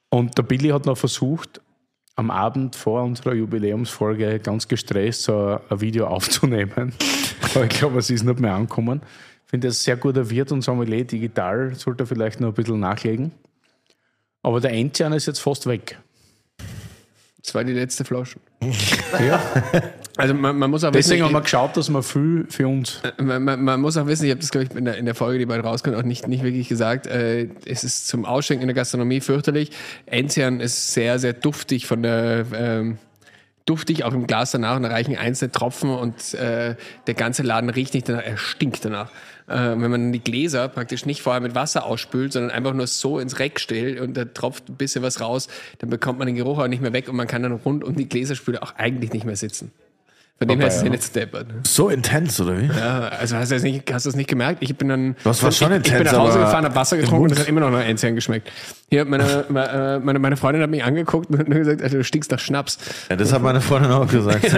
Und 0.10 0.38
der 0.38 0.44
Billy 0.44 0.69
hat 0.69 0.86
noch 0.86 0.98
versucht, 0.98 1.60
am 2.15 2.32
Abend 2.32 2.76
vor 2.76 3.03
unserer 3.03 3.34
Jubiläumsfolge 3.34 4.40
ganz 4.40 4.68
gestresst 4.68 5.24
so 5.24 5.60
ein 5.69 5.82
Video 5.82 6.07
aufzunehmen. 6.07 6.94
Aber 7.56 7.64
ich 7.65 7.69
glaube, 7.72 7.99
es 7.99 8.10
ist 8.10 8.24
nicht 8.24 8.40
mehr 8.40 8.53
angekommen. 8.56 9.02
Ich 9.48 9.52
finde, 9.52 9.69
ein 9.69 9.72
sehr 9.72 9.95
guter 9.95 10.30
Wirt 10.30 10.52
und 10.52 10.61
Sommelier 10.61 11.06
digital, 11.06 11.74
sollte 11.76 12.03
er 12.03 12.07
vielleicht 12.07 12.41
noch 12.41 12.49
ein 12.49 12.53
bisschen 12.53 12.82
nachlegen. 12.82 13.32
Aber 14.44 14.60
der 14.60 14.72
Enzian 14.72 15.14
ist 15.14 15.26
jetzt 15.26 15.40
fast 15.40 15.68
weg. 15.68 15.98
Das 17.41 17.56
war 17.56 17.64
die 17.64 17.72
letzte 17.72 18.03
Flasche. 18.03 18.40
Ja. 19.26 19.41
Also 20.18 20.34
man, 20.34 20.57
man 20.57 20.69
muss 20.69 20.84
auch 20.84 20.91
Deswegen 20.91 21.22
haben 21.22 21.30
wissen, 21.30 21.36
wir 21.36 21.41
geschaut, 21.44 21.78
dass 21.78 21.90
wir 21.90 22.03
viel 22.03 22.45
für 22.49 22.68
uns. 22.68 23.02
man, 23.18 23.41
man, 23.41 23.64
man 23.64 23.80
muss 23.80 23.95
auch 23.95 24.06
wissen, 24.07 24.26
ich 24.26 24.32
habe 24.32 24.41
das, 24.41 24.52
glaube 24.52 24.65
ich, 24.65 24.76
in 24.76 24.84
der, 24.84 24.98
in 24.98 25.06
der 25.06 25.15
Folge, 25.15 25.40
die 25.40 25.45
bald 25.45 25.64
rauskommt, 25.64 25.95
auch 25.95 26.03
nicht, 26.03 26.28
nicht 26.28 26.44
wirklich 26.44 26.68
gesagt. 26.68 27.07
Äh, 27.07 27.49
es 27.65 27.86
ist 27.86 28.07
zum 28.07 28.26
Ausschenken 28.26 28.64
in 28.64 28.68
der 28.68 28.76
Gastronomie 28.76 29.22
fürchterlich. 29.22 29.72
Enzian 30.07 30.60
ist 30.60 30.91
sehr, 30.94 31.19
sehr 31.19 31.32
duftig 31.32 31.88
von 31.88 32.03
der. 32.03 32.45
Ähm, 32.53 32.98
duftig, 33.65 34.06
auch 34.06 34.14
im 34.14 34.28
Glas 34.28 34.52
danach 34.52 34.78
und 34.78 34.84
da 34.84 34.90
reichen 34.90 35.15
einzelne 35.18 35.52
Tropfen 35.52 35.90
und 35.90 36.34
äh, 36.34 36.76
der 37.06 37.14
ganze 37.14 37.44
Laden 37.44 37.69
riecht 37.69 37.94
nicht 37.94 38.07
danach, 38.07 38.24
er 38.24 38.38
stinkt 38.38 38.84
danach. 38.86 39.11
Äh, 39.48 39.53
wenn 39.53 39.91
man 39.91 40.11
die 40.11 40.19
Gläser 40.19 40.68
praktisch 40.68 41.06
nicht 41.06 41.22
vorher 41.22 41.40
mit 41.40 41.56
Wasser 41.56 41.86
ausspült, 41.86 42.34
sondern 42.34 42.52
einfach 42.52 42.74
nur 42.74 42.86
so 42.86 43.18
ins 43.18 43.40
Reck 43.40 43.61
stellt 43.61 43.99
und 44.02 44.15
da 44.18 44.26
tropft 44.26 44.68
ein 44.68 44.76
bisschen 44.76 45.03
was 45.03 45.22
raus, 45.22 45.48
dann 45.80 45.90
bekommt 45.90 46.19
man 46.19 46.28
den 46.28 46.36
Geruch 46.36 46.60
auch 46.60 46.68
nicht 46.68 46.82
mehr 46.82 46.91
weg 46.91 47.07
und 47.07 47.15
man 47.15 47.28
kann 47.28 47.44
dann 47.44 47.53
rund 47.53 47.84
um 47.84 47.95
die 47.95 48.10
Gläserspüle 48.10 48.61
auch 48.61 48.76
eigentlich 48.76 49.14
nicht 49.14 49.26
mehr 49.26 49.38
sitzen. 49.38 49.72
Von 50.38 50.49
dem 50.49 50.60
her 50.60 50.68
ist 50.68 50.76
es 50.76 50.84
ja 50.84 50.90
nicht 50.90 51.03
steppert. 51.03 51.48
So 51.64 51.90
intens, 51.90 52.40
oder 52.40 52.60
wie? 52.60 52.68
Ja, 52.68 53.07
also 53.07 53.38
hast 53.38 53.49
du 53.49 53.56
das 53.56 53.64
nicht, 53.64 53.91
hast 53.91 54.06
du 54.06 54.10
das 54.10 54.15
nicht 54.15 54.30
gemerkt? 54.30 54.61
Ich 54.61 54.76
bin 54.76 54.90
dann. 54.90 55.15
Das 55.24 55.41
war 55.41 55.52
schon 55.52 55.72
ich, 55.72 55.78
ich 55.78 55.84
bin 55.86 55.94
intens, 55.94 56.11
nach 56.11 56.19
Hause 56.19 56.38
gefahren, 56.40 56.64
habe 56.64 56.76
Wasser 56.76 56.98
getrunken 56.98 57.24
und 57.24 57.32
es 57.32 57.40
hat 57.40 57.48
immer 57.48 57.61
noch 57.61 57.72
nach 57.72 57.84
Enzian 57.84 58.14
geschmeckt. 58.14 58.52
Hier, 58.91 59.06
meine, 59.06 59.45
meine, 59.49 59.99
meine, 60.03 60.19
meine 60.19 60.38
Freundin 60.38 60.61
hat 60.61 60.69
mich 60.69 60.84
angeguckt 60.84 61.32
und 61.32 61.40
hat 61.40 61.48
nur 61.48 61.57
gesagt, 61.57 61.82
Alter, 61.82 61.98
du 61.98 62.03
stinkst 62.03 62.30
nach 62.30 62.40
Schnaps. 62.40 62.78
Ja, 63.10 63.15
das 63.15 63.34
hat 63.34 63.41
meine 63.41 63.61
Freundin 63.61 63.91
auch 63.91 64.07
gesagt. 64.07 64.45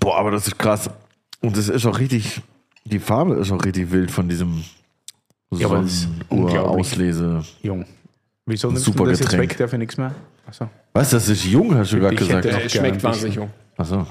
Boah, 0.00 0.18
aber 0.18 0.30
das 0.30 0.46
ist 0.46 0.58
krass. 0.58 0.88
Und 1.40 1.56
das 1.56 1.68
ist 1.68 1.84
auch 1.86 1.98
richtig, 1.98 2.40
die 2.84 2.98
Farbe 2.98 3.34
ist 3.34 3.50
auch 3.52 3.64
richtig 3.64 3.90
wild 3.90 4.10
von 4.10 4.28
diesem 4.28 4.64
Ja. 5.52 5.68
Sonnenuhr-Auslese. 5.68 7.44
Jung. 7.62 7.84
Wieso 8.46 8.68
nimmst 8.68 8.84
Super 8.84 9.04
du 9.04 9.10
das 9.10 9.20
jetzt 9.20 9.30
Getränk. 9.30 9.50
weg? 9.52 9.58
Darf 9.58 9.72
ich 9.72 9.78
nichts 9.78 9.96
mehr? 9.96 10.14
Achso. 10.46 10.68
Was, 10.92 11.10
das 11.10 11.28
ist 11.28 11.44
jung, 11.44 11.74
hast 11.74 11.92
du 11.92 11.98
gerade 12.00 12.14
Ich 12.14 12.20
gesagt. 12.20 12.44
hätte- 12.44 12.62
Es 12.62 12.72
schmeckt 12.72 13.02
wahnsinnig 13.02 13.34
jung. 13.36 13.50
Achso. 13.76 14.06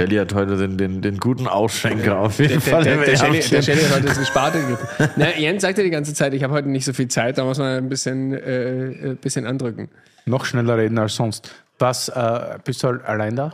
Shelly 0.00 0.16
hat 0.16 0.34
heute 0.34 0.56
den, 0.56 0.76
den, 0.76 1.02
den 1.02 1.18
guten 1.18 1.46
Ausschenker 1.46 2.18
auf 2.18 2.38
jeden 2.40 2.52
Der, 2.54 2.60
Fall. 2.60 2.82
der, 2.84 2.96
der, 3.04 3.16
Shelly, 3.16 3.40
der 3.40 3.62
Shelly 3.62 3.82
hat 3.82 3.94
heute 3.96 4.06
das 4.06 4.18
Gesparte 4.18 4.60
gegriffen. 4.66 4.88
Na, 5.16 5.36
Jens 5.38 5.62
sagte 5.62 5.82
die 5.84 5.90
ganze 5.90 6.14
Zeit, 6.14 6.34
ich 6.34 6.42
habe 6.42 6.52
heute 6.52 6.68
nicht 6.68 6.84
so 6.84 6.92
viel 6.92 7.06
Zeit, 7.08 7.38
da 7.38 7.44
muss 7.44 7.58
man 7.58 7.76
ein 7.76 7.88
bisschen, 7.88 8.32
äh, 8.32 9.10
ein 9.10 9.16
bisschen 9.18 9.46
andrücken. 9.46 9.88
Noch 10.26 10.44
schneller 10.46 10.76
reden 10.78 10.98
als 10.98 11.14
sonst. 11.14 11.52
Was, 11.84 12.08
äh, 12.08 12.58
bist 12.64 12.82
du 12.82 12.98
allein 13.04 13.36
da? 13.36 13.52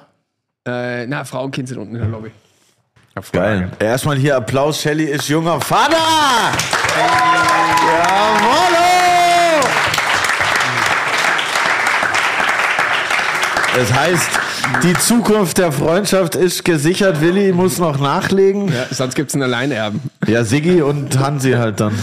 Äh, 0.64 1.04
na, 1.08 1.24
Frau 1.24 1.42
und 1.42 1.50
Kind 1.50 1.66
sind 1.66 1.78
unten 1.78 1.96
in 1.96 2.02
der 2.02 2.10
Lobby. 2.10 2.30
Geil. 3.32 3.72
Erstmal 3.80 4.18
hier 4.18 4.36
Applaus. 4.36 4.80
Shelly 4.80 5.06
ist 5.06 5.28
junger 5.28 5.60
Vater. 5.60 5.96
Jawollo! 7.88 8.86
Das 13.74 13.92
heißt, 13.92 14.30
die 14.84 14.94
Zukunft 14.94 15.58
der 15.58 15.72
Freundschaft 15.72 16.36
ist 16.36 16.64
gesichert. 16.64 17.20
Willi 17.20 17.52
muss 17.52 17.78
noch 17.78 17.98
nachlegen. 17.98 18.68
Ja, 18.68 18.86
sonst 18.92 19.16
gibt 19.16 19.30
es 19.30 19.34
einen 19.34 19.42
Alleinerben. 19.42 20.02
Ja, 20.28 20.44
Siggi 20.44 20.82
und 20.82 21.18
Hansi 21.18 21.54
halt 21.54 21.80
dann. 21.80 21.98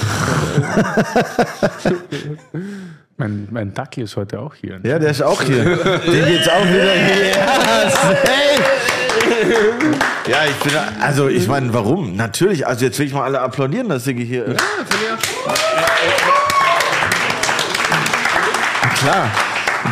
Mein, 3.20 3.48
mein 3.50 3.74
Dackel 3.74 4.04
ist 4.04 4.16
heute 4.16 4.40
auch 4.40 4.54
hier. 4.54 4.80
Ja, 4.84 5.00
der 5.00 5.10
ist 5.10 5.24
auch 5.24 5.42
hier. 5.42 5.64
Den 5.64 6.26
geht's 6.26 6.48
auch 6.48 6.64
wieder 6.66 6.92
hier. 6.94 7.30
Ja, 7.30 7.90
safe. 7.90 8.64
ja, 10.30 10.46
ich 10.46 10.56
bin, 10.58 10.74
also 11.02 11.28
ich 11.28 11.48
meine, 11.48 11.74
warum? 11.74 12.16
Natürlich, 12.16 12.68
also 12.68 12.86
jetzt 12.86 13.00
will 13.00 13.08
ich 13.08 13.14
mal 13.14 13.24
alle 13.24 13.42
applaudieren, 13.42 13.90
dass 13.90 14.04
Siggi 14.04 14.24
hier 14.24 14.46
ist. 14.46 14.64
Klar. 19.00 19.32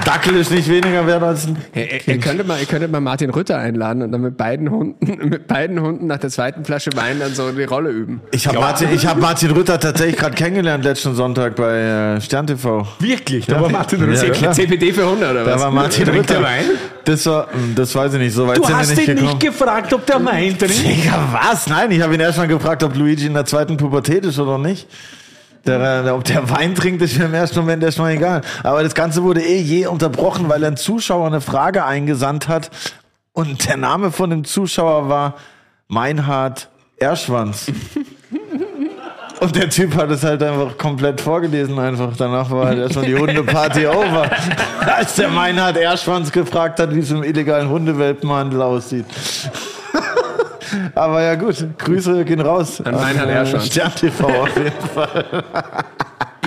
Dackel 0.05 0.35
ist 0.35 0.51
nicht 0.51 0.67
weniger 0.69 1.05
wert 1.07 1.23
als 1.23 1.47
ein. 1.47 1.57
Ihr, 1.73 2.07
ihr, 2.07 2.19
könntet 2.19 2.47
mal, 2.47 2.59
ihr 2.59 2.65
könntet 2.65 2.91
mal 2.91 2.99
Martin 3.01 3.29
Rütter 3.29 3.57
einladen 3.57 4.01
und 4.03 4.11
dann 4.11 4.21
mit 4.21 4.37
beiden 4.37 4.69
Hunden, 4.69 5.27
mit 5.29 5.47
beiden 5.47 5.79
Hunden 5.81 6.07
nach 6.07 6.17
der 6.17 6.29
zweiten 6.29 6.65
Flasche 6.65 6.91
Wein 6.95 7.19
dann 7.19 7.33
so 7.33 7.51
die 7.51 7.63
Rolle 7.63 7.89
üben. 7.89 8.21
Ich 8.31 8.47
habe 8.47 8.59
Martin, 8.59 8.89
ich 8.93 9.05
hab 9.05 9.19
Martin 9.19 9.51
Rütter 9.51 9.79
tatsächlich 9.79 10.17
gerade 10.17 10.35
kennengelernt 10.35 10.83
letzten 10.83 11.15
Sonntag 11.15 11.55
bei 11.55 12.15
äh, 12.15 12.21
Stern 12.21 12.47
TV. 12.47 12.87
Wirklich? 12.99 13.45
Da 13.45 13.61
war 13.61 13.69
Martin 13.69 14.03
Rütter. 14.03 14.33
Ja. 14.33 14.51
CPD 14.51 14.93
für 14.93 15.09
Hunde 15.09 15.29
oder 15.29 15.43
Da 15.43 15.55
was? 15.55 15.61
war 15.61 15.71
Martin 15.71 16.09
Rütter. 16.09 16.35
er 16.35 16.43
Wein? 16.43 16.65
Das 17.05 17.25
war, 17.27 17.47
das 17.75 17.93
weiß 17.93 18.13
ich 18.15 18.19
nicht, 18.19 18.33
so 18.33 18.47
weit 18.47 18.57
Du 18.57 18.63
sind 18.63 18.71
wir 18.71 18.77
hast 18.77 18.89
nicht 18.89 19.07
ihn 19.07 19.15
gekommen. 19.15 19.27
nicht 19.27 19.39
gefragt, 19.41 19.93
ob 19.93 20.05
der 20.05 20.23
Wein 20.25 20.57
trinkt. 20.57 20.83
Digga, 20.83 21.29
was? 21.31 21.67
Nein, 21.67 21.91
ich 21.91 22.01
habe 22.01 22.13
ihn 22.15 22.19
erst 22.19 22.37
mal 22.37 22.47
gefragt, 22.47 22.83
ob 22.83 22.95
Luigi 22.95 23.27
in 23.27 23.33
der 23.35 23.45
zweiten 23.45 23.77
Pubertät 23.77 24.25
ist 24.25 24.39
oder 24.39 24.57
nicht. 24.57 24.87
Der, 25.65 26.13
ob 26.13 26.23
der 26.23 26.49
Wein 26.49 26.75
trinkt, 26.75 27.01
ist 27.01 27.17
mir 27.17 27.25
im 27.25 27.33
ersten 27.33 27.59
Moment 27.59 27.83
erstmal 27.83 28.13
egal. 28.13 28.41
Aber 28.61 28.83
das 28.83 28.93
Ganze 28.93 29.23
wurde 29.23 29.41
eh 29.41 29.59
je 29.59 29.87
unterbrochen, 29.87 30.47
weil 30.47 30.63
ein 30.63 30.77
Zuschauer 30.77 31.25
eine 31.25 31.41
Frage 31.41 31.85
eingesandt 31.85 32.47
hat. 32.47 32.69
Und 33.33 33.67
der 33.67 33.77
Name 33.77 34.11
von 34.11 34.29
dem 34.29 34.43
Zuschauer 34.43 35.09
war 35.09 35.35
Meinhard 35.87 36.69
Erschwanz. 36.97 37.67
Und 39.39 39.55
der 39.55 39.69
Typ 39.69 39.95
hat 39.95 40.09
es 40.11 40.23
halt 40.23 40.41
einfach 40.41 40.77
komplett 40.77 41.19
vorgelesen 41.19 41.77
einfach. 41.77 42.15
Danach 42.17 42.49
war 42.51 42.67
halt 42.67 42.79
erstmal 42.79 43.05
die 43.05 43.15
Hundeparty 43.15 43.85
over. 43.87 44.29
Als 44.79 45.15
der 45.15 45.27
Meinhard 45.27 45.77
Erschwanz 45.77 46.31
gefragt 46.31 46.79
hat, 46.79 46.95
wie 46.95 46.99
es 46.99 47.11
im 47.11 47.23
illegalen 47.23 47.69
Hundewelpenhandel 47.69 48.61
aussieht. 48.61 49.05
Aber 50.95 51.21
ja 51.21 51.35
gut, 51.35 51.65
Grüße 51.77 52.25
gehen 52.25 52.41
raus. 52.41 52.81
An 52.81 52.95
Meinhard 52.95 53.29
Erschwanz. 53.29 53.67
Stern 53.67 53.93
TV 53.95 54.27
auf 54.27 54.57
jeden 54.57 54.71
Fall. 54.93 55.43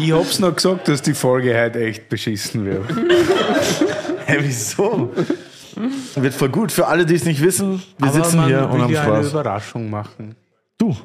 Ich 0.00 0.12
hab's 0.12 0.38
noch 0.38 0.54
gesagt, 0.54 0.86
dass 0.86 1.02
die 1.02 1.12
Folge 1.12 1.60
heute 1.60 1.80
echt 1.80 2.08
beschissen 2.08 2.64
wird. 2.64 2.88
Hä, 4.26 4.36
wieso? 4.42 5.12
Wird 6.14 6.34
voll 6.34 6.50
gut. 6.50 6.70
Für 6.70 6.86
alle, 6.86 7.04
die 7.04 7.16
es 7.16 7.24
nicht 7.24 7.42
wissen, 7.42 7.82
wir 7.98 8.08
Aber 8.08 8.24
sitzen 8.24 8.44
hier 8.44 8.68
und 8.70 8.80
haben 8.80 8.92
ja 8.92 9.02
eine 9.02 9.14
Spaß. 9.24 9.30
Überraschung 9.32 9.90
machen. 9.90 10.36
Du. 10.78 10.96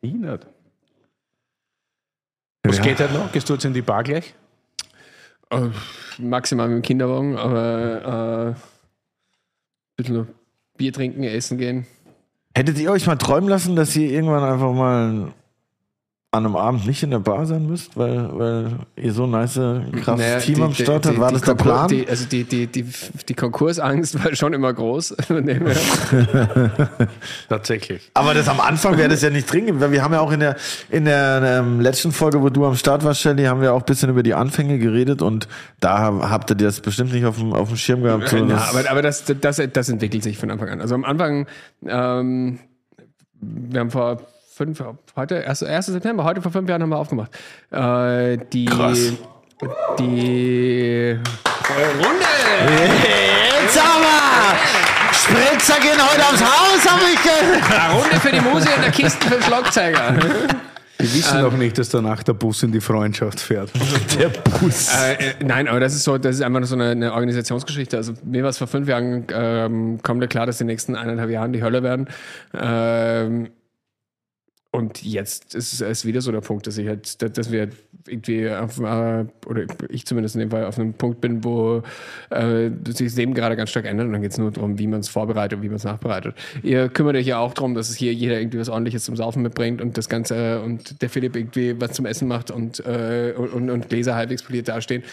Ich 0.00 0.14
nicht. 0.14 0.46
Was 2.62 2.80
geht 2.80 2.98
halt 2.98 3.12
noch? 3.12 3.30
Gehst 3.30 3.46
du 3.50 3.52
jetzt 3.52 3.64
in 3.66 3.74
die 3.74 3.82
Bar 3.82 4.02
gleich? 4.02 4.34
Äh, 5.50 5.68
maximal 6.16 6.68
mit 6.68 6.76
dem 6.76 6.82
Kinderwagen, 6.82 7.36
aber 7.36 8.46
äh, 8.46 8.48
ein 8.52 8.56
bisschen 9.96 10.28
Bier 10.78 10.92
trinken, 10.94 11.24
essen 11.24 11.58
gehen. 11.58 11.86
Hättet 12.56 12.78
ihr 12.78 12.90
euch 12.90 13.06
mal 13.06 13.16
träumen 13.16 13.48
lassen, 13.48 13.74
dass 13.74 13.96
ihr 13.96 14.10
irgendwann 14.10 14.44
einfach 14.44 14.72
mal 14.72 15.32
an 16.34 16.44
einem 16.46 16.56
Abend 16.56 16.86
nicht 16.86 17.02
in 17.02 17.10
der 17.10 17.20
Bar 17.20 17.46
sein 17.46 17.66
müsst, 17.66 17.96
weil, 17.96 18.28
weil 18.38 18.70
ihr 18.96 19.12
so 19.12 19.24
ein 19.24 19.30
nice, 19.30 19.54
krasses 20.02 20.26
Naja, 20.26 20.38
Team 20.40 20.54
die- 20.56 20.62
am 20.62 20.72
die- 20.74 20.82
Start 20.82 21.06
habt? 21.06 21.18
War 21.18 21.28
die 21.28 21.34
das 21.34 21.42
der 21.42 21.54
Konkur- 21.54 21.62
Plan? 21.62 21.88
Die, 21.88 22.08
also 22.08 22.26
die, 22.26 22.44
die, 22.44 22.66
die, 22.66 22.84
die 23.28 23.34
Konkursangst 23.34 24.14
war 24.24 24.34
schon 24.34 24.52
immer 24.52 24.72
groß. 24.72 25.14
Tatsächlich. 27.48 28.10
Aber 28.14 28.34
das 28.34 28.48
am 28.48 28.60
Anfang 28.60 28.96
wäre 28.98 29.08
das 29.08 29.22
ja 29.22 29.30
nicht 29.30 29.50
dringend, 29.52 29.80
weil 29.80 29.92
wir 29.92 30.02
haben 30.02 30.12
ja 30.12 30.20
auch 30.20 30.32
in 30.32 30.40
der, 30.40 30.56
in 30.90 31.04
der 31.04 31.60
ähm, 31.60 31.80
letzten 31.80 32.12
Folge, 32.12 32.40
wo 32.42 32.48
du 32.50 32.64
am 32.66 32.76
Start 32.76 33.04
warst, 33.04 33.20
Shelly, 33.20 33.44
haben 33.44 33.60
wir 33.60 33.72
auch 33.72 33.80
ein 33.80 33.84
bisschen 33.86 34.10
über 34.10 34.22
die 34.22 34.34
Anfänge 34.34 34.78
geredet 34.78 35.22
und 35.22 35.48
da 35.80 36.12
habt 36.30 36.50
ihr 36.50 36.56
das 36.56 36.80
bestimmt 36.80 37.12
nicht 37.12 37.24
auf 37.24 37.38
dem, 37.38 37.52
auf 37.52 37.68
dem 37.68 37.76
Schirm 37.76 38.02
gehabt. 38.02 38.28
So, 38.28 38.36
Ja, 38.36 38.44
das- 38.46 38.74
aber, 38.74 38.90
aber 38.90 39.02
das, 39.02 39.24
das, 39.40 39.62
das 39.72 39.88
entwickelt 39.88 40.22
sich 40.22 40.38
von 40.38 40.50
Anfang 40.50 40.68
an. 40.68 40.80
Also 40.80 40.94
am 40.94 41.04
Anfang, 41.04 41.46
ähm, 41.86 42.58
wir 43.40 43.80
haben 43.80 43.90
vor 43.90 44.20
fünf, 44.54 44.82
heute, 45.16 45.46
1. 45.46 45.64
1. 45.64 45.86
September, 45.86 46.22
heute 46.22 46.40
vor 46.40 46.52
fünf 46.52 46.68
Jahren 46.68 46.82
haben 46.82 46.90
wir 46.90 46.98
aufgemacht. 46.98 47.32
Äh, 47.72 48.38
die, 48.52 48.66
Krass. 48.66 49.12
die 49.98 51.18
Runde! 51.98 52.24
Jetzt 53.62 53.78
aber! 53.78 54.56
Spritzer 55.12 55.80
gehen 55.80 55.98
heute 55.98 56.22
aufs 56.22 56.40
Haus, 56.40 56.88
habe 56.88 57.02
ich 57.12 57.22
gehört. 57.22 57.80
Eine 57.80 57.94
Runde 57.94 58.20
für 58.20 58.30
die 58.30 58.40
Muse 58.40 58.68
und 58.76 58.82
der 58.82 58.92
Kisten 58.92 59.22
für 59.22 59.34
den 59.34 59.42
Schlagzeuger. 59.42 60.14
Die 61.00 61.14
wissen 61.14 61.42
doch 61.42 61.56
nicht, 61.56 61.76
dass 61.76 61.88
danach 61.88 62.22
der 62.22 62.34
Bus 62.34 62.62
in 62.62 62.70
die 62.70 62.80
Freundschaft 62.80 63.40
fährt. 63.40 63.70
Der 64.18 64.28
Bus. 64.28 64.94
Äh, 64.94 65.14
äh, 65.14 65.34
nein, 65.44 65.66
aber 65.66 65.80
das 65.80 65.94
ist 65.94 66.04
so, 66.04 66.16
das 66.16 66.36
ist 66.36 66.42
einfach 66.42 66.60
nur 66.60 66.68
so 66.68 66.76
eine, 66.76 66.90
eine 66.90 67.12
Organisationsgeschichte. 67.12 67.96
Also 67.96 68.12
mir 68.22 68.44
war 68.44 68.50
es 68.50 68.58
vor 68.58 68.68
fünf 68.68 68.86
Jahren 68.88 69.26
ähm, 69.32 69.98
komplett 70.02 70.30
klar, 70.30 70.46
dass 70.46 70.58
die 70.58 70.64
nächsten 70.64 70.94
eineinhalb 70.94 71.30
Jahren 71.30 71.52
die 71.52 71.62
Hölle 71.62 71.82
werden. 71.82 72.08
Ähm, 72.54 73.50
und 74.74 75.04
jetzt 75.04 75.54
ist 75.54 75.80
es 75.80 76.04
wieder 76.04 76.20
so 76.20 76.32
der 76.32 76.40
Punkt, 76.40 76.66
dass 76.66 76.76
ich 76.78 76.88
halt, 76.88 77.22
dass- 77.22 77.52
wir 77.52 77.68
irgendwie 78.08 78.50
auf, 78.50 78.78
äh, 78.80 79.24
oder 79.46 79.66
ich 79.88 80.04
zumindest 80.04 80.34
in 80.34 80.40
dem 80.40 80.50
Fall 80.50 80.64
auf 80.64 80.78
einem 80.78 80.94
Punkt 80.94 81.20
bin, 81.20 81.44
wo 81.44 81.82
äh, 82.30 82.70
sich 82.88 83.06
das 83.06 83.16
Leben 83.16 83.34
gerade 83.34 83.54
ganz 83.56 83.70
stark 83.70 83.84
ändert 83.86 84.06
und 84.08 84.12
dann 84.12 84.20
geht 84.20 84.32
es 84.32 84.38
nur 84.38 84.50
darum, 84.50 84.78
wie 84.78 84.88
man 84.88 84.98
es 85.00 85.08
vorbereitet 85.08 85.58
und 85.58 85.62
wie 85.62 85.68
man 85.68 85.76
es 85.76 85.84
nachbereitet. 85.84 86.34
Ihr 86.64 86.88
kümmert 86.88 87.14
euch 87.14 87.26
ja 87.26 87.38
auch 87.38 87.54
darum, 87.54 87.74
dass 87.74 87.88
es 87.88 87.94
hier 87.96 88.12
jeder 88.12 88.40
irgendwie 88.40 88.58
was 88.58 88.68
ordentliches 88.68 89.04
zum 89.04 89.14
Saufen 89.16 89.42
mitbringt 89.42 89.80
und 89.80 89.96
das 89.96 90.08
Ganze 90.08 90.60
und 90.60 91.00
der 91.00 91.08
Philipp 91.08 91.36
irgendwie 91.36 91.80
was 91.80 91.92
zum 91.92 92.04
Essen 92.04 92.26
macht 92.26 92.50
und, 92.50 92.80
äh, 92.84 93.32
und, 93.36 93.70
und 93.70 93.88
Gläser 93.88 94.16
halbwegs 94.16 94.42
poliert 94.42 94.66
dastehen. 94.68 95.04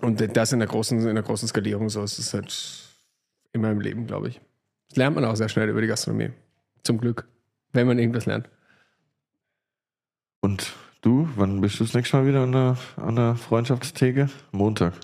Und 0.00 0.36
das 0.36 0.52
in 0.52 0.60
der 0.60 0.68
großen, 0.68 1.06
in 1.08 1.14
der 1.16 1.24
großen 1.24 1.48
Skalierung 1.48 1.88
so 1.88 2.04
ist 2.04 2.18
es 2.20 2.32
halt 2.32 2.54
immer 3.52 3.72
im 3.72 3.80
Leben, 3.80 4.06
glaube 4.06 4.28
ich. 4.28 4.40
Das 4.90 4.96
lernt 4.96 5.16
man 5.16 5.24
auch 5.24 5.34
sehr 5.34 5.48
schnell 5.48 5.68
über 5.68 5.80
die 5.80 5.88
Gastronomie. 5.88 6.30
Zum 6.84 7.00
Glück. 7.00 7.26
Wenn 7.78 7.86
man 7.86 7.98
irgendwas 8.00 8.26
lernt. 8.26 8.48
Und 10.40 10.72
du, 11.02 11.28
wann 11.36 11.60
bist 11.60 11.78
du 11.78 11.84
das 11.84 11.94
nächste 11.94 12.16
Mal 12.16 12.26
wieder 12.26 12.40
an 12.42 12.50
der, 12.50 12.76
an 12.96 13.14
der 13.14 13.36
Freundschaftstheke? 13.36 14.28
Montag. 14.50 14.94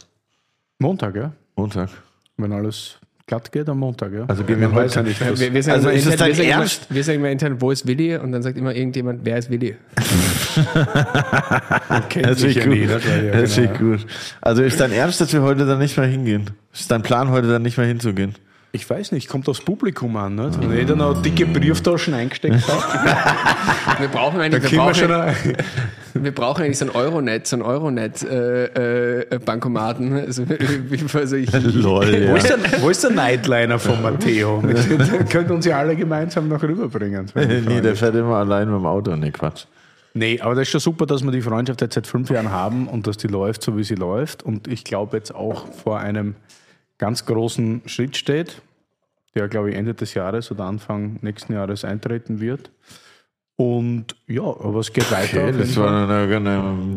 Montag, 0.81 1.15
ja? 1.15 1.33
Montag. 1.55 1.89
Wenn 2.37 2.53
alles 2.53 2.99
glatt 3.29 3.53
geht, 3.53 3.69
am 3.69 3.79
Montag, 3.79 4.13
ja? 4.13 4.25
Also 4.27 4.43
gehen 4.43 4.59
wir 4.61 4.75
weiß 4.75 4.97
heute- 4.97 5.11
ja 5.13 5.29
nicht. 5.29 5.41
Wir, 5.41 5.55
wir 5.55 5.63
sagen 5.63 5.77
Also 5.77 5.89
immer 5.89 5.97
ist 5.99 6.05
intern, 6.07 6.19
dein 6.19 6.29
wir 6.29 6.35
sagen 6.35 6.49
immer, 6.49 6.59
Ernst? 6.59 6.87
wir 6.93 7.05
sagen 7.05 7.19
immer 7.21 7.31
intern, 7.31 7.61
wo 7.61 7.71
ist 7.71 7.87
Willi? 7.87 8.17
Und 8.17 8.33
dann 8.33 8.43
sagt 8.43 8.59
immer 8.59 8.75
irgendjemand, 8.75 9.21
wer 9.25 9.39
ist 9.39 9.51
Willi? 9.51 9.77
kennt 12.09 12.27
Das 12.27 12.41
sich 12.41 12.57
ist 12.57 12.57
ja 12.57 12.65
gut. 12.65 12.73
nicht, 12.75 12.91
das 12.91 13.05
ja 13.05 13.41
Das 13.41 13.55
genau, 13.55 13.73
ist 13.73 13.79
gut. 13.79 14.07
Also 14.41 14.63
ist 14.63 14.81
dein 14.81 14.91
Ernst, 14.93 15.21
dass 15.21 15.33
wir 15.33 15.43
heute 15.43 15.65
dann 15.65 15.79
nicht 15.79 15.97
mehr 15.97 16.07
hingehen? 16.07 16.51
Ist 16.73 16.91
dein 16.91 17.03
Plan, 17.03 17.31
heute 17.31 17.49
dann 17.49 17.63
nicht 17.63 17.77
mehr 17.79 17.87
hinzugehen? 17.87 18.35
Ich 18.75 18.91
weiß 18.91 19.13
nicht, 19.13 19.29
kommt 19.29 19.49
aufs 19.49 19.61
Publikum 19.61 20.17
an. 20.17 20.35
Nicht? 20.35 20.61
Wenn 20.61 20.77
jeder 20.77 20.97
noch 20.97 21.23
dicke 21.23 21.47
Brieftaschen 21.47 22.13
eingesteckt 22.13 22.57
hat, 22.67 23.95
Wir 24.01 24.09
brauchen 24.09 24.41
eigentlich, 24.41 24.69
wir 24.73 24.79
brauchen, 24.81 24.95
schon. 24.97 25.11
wir 26.15 26.35
brauchen 26.35 26.65
eigentlich 26.65 26.79
so 26.79 26.87
ein 26.87 26.91
Euronet, 26.91 27.47
so 27.47 27.55
ein 27.55 27.63
Euronet-Bankomaten. 27.63 30.13
also, 30.15 30.43
wie- 30.49 31.05
also 31.17 31.37
ich, 31.37 31.53
Lol, 31.53 32.29
Wo, 32.31 32.35
ist 32.37 32.49
der, 32.51 32.59
wo 32.83 32.91
ist 32.91 33.05
der 33.05 33.13
Nightliner 33.13 33.79
von 33.79 34.03
Matteo? 34.03 34.61
Könnt 35.31 35.53
uns 35.53 35.67
ja 35.67 35.79
alle 35.79 35.95
gemeinsam 35.95 36.49
noch 36.49 36.61
rüberbringen. 36.63 37.27
Nee, 37.37 37.81
der 37.81 37.95
fährt 37.95 38.17
immer 38.17 38.39
allein 38.39 38.69
mit 38.69 38.77
dem 38.81 38.87
Auto. 38.87 39.15
Nee, 39.15 39.31
Quatsch. 39.31 39.67
Nee, 40.15 40.41
aber 40.41 40.57
das 40.57 40.63
ist 40.63 40.71
schon 40.71 40.81
super, 40.81 41.07
dass 41.07 41.23
wir 41.23 41.31
die 41.31 41.43
Freundschaft 41.43 41.81
jetzt 41.81 41.95
seit 41.95 42.09
fünf 42.09 42.29
Jahren 42.31 42.51
haben 42.51 42.89
und 42.89 43.07
dass 43.07 43.19
die 43.19 43.29
läuft, 43.29 43.63
so 43.63 43.77
wie 43.77 43.85
sie 43.85 43.95
läuft. 43.95 44.43
Und 44.43 44.67
ich 44.67 44.83
glaube 44.83 45.17
jetzt 45.17 45.33
auch 45.33 45.69
vor 45.73 46.01
einem 46.01 46.35
ganz 47.05 47.27
großen 47.27 47.83
Schritt 47.85 48.17
steht, 48.17 48.63
der, 49.35 49.49
glaube 49.49 49.69
ich, 49.69 49.77
Ende 49.77 49.93
des 49.93 50.15
Jahres 50.15 50.51
oder 50.51 50.65
Anfang 50.65 51.19
nächsten 51.21 51.53
Jahres 51.53 51.85
eintreten 51.85 52.41
wird. 52.41 52.71
Und 53.57 54.17
ja, 54.27 54.43
aber 54.43 54.79
es 54.81 54.91
geht 54.91 55.13
weiter. 55.13 55.49
Okay, 55.49 55.59
das 55.59 55.77
war 55.77 56.09
eine, 56.09 56.35
eine, 56.35 56.97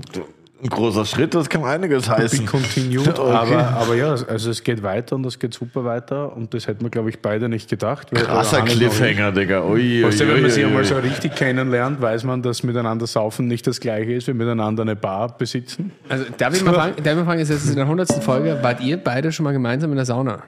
ein 0.64 0.70
großer 0.70 1.06
Schritt, 1.06 1.36
das 1.36 1.50
kann 1.50 1.64
einiges 1.64 2.10
heißen. 2.10 2.46
continued, 2.46 3.08
Okay. 3.20 3.22
aber, 3.32 3.68
aber 3.70 3.96
ja, 3.96 4.10
also 4.10 4.50
es 4.50 4.64
geht 4.64 4.82
weiter 4.82 5.16
und 5.16 5.26
es 5.26 5.38
geht 5.38 5.54
super 5.54 5.86
weiter 5.86 6.36
und 6.36 6.54
das 6.54 6.68
hätten 6.68 6.84
wir, 6.84 6.90
glaube 6.90 7.10
ich, 7.10 7.20
beide 7.22 7.48
nicht 7.48 7.70
gedacht. 7.70 8.08
weil 8.12 8.24
Krasser 8.24 8.62
Cliffhanger, 8.64 9.32
Digga. 9.32 9.64
Ui, 9.64 10.04
Weißt 10.04 10.20
du, 10.22 10.28
wenn 10.28 10.42
man 10.42 10.50
sich 10.52 10.66
einmal 10.66 10.84
so 10.84 10.96
richtig 10.96 11.36
kennenlernt, 11.36 12.02
weiß 12.02 12.24
man, 12.24 12.42
dass 12.42 12.64
miteinander 12.64 13.06
saufen 13.06 13.48
nicht 13.48 13.68
das 13.68 13.80
gleiche 13.80 14.14
ist, 14.14 14.28
wie 14.28 14.34
miteinander 14.34 14.82
eine 14.82 14.96
Bar 14.96 15.38
besitzen. 15.38 15.92
also 16.10 16.26
darf 16.38 16.56
ich 16.56 16.64
mal 16.64 16.74
fragen, 16.74 16.96
darf 17.04 17.14
ich 17.14 17.20
mal 17.20 17.26
fragen, 17.26 17.40
ist 17.42 17.50
jetzt 17.50 17.68
in 17.70 17.76
der 17.76 17.86
100. 17.86 18.24
Folge, 18.24 18.58
wart 18.62 18.82
ihr 18.82 18.98
beide 18.98 19.32
schon 19.32 19.44
mal 19.44 19.54
gemeinsam 19.54 19.92
in 19.92 19.98
der 19.98 20.06
Sauna? 20.06 20.44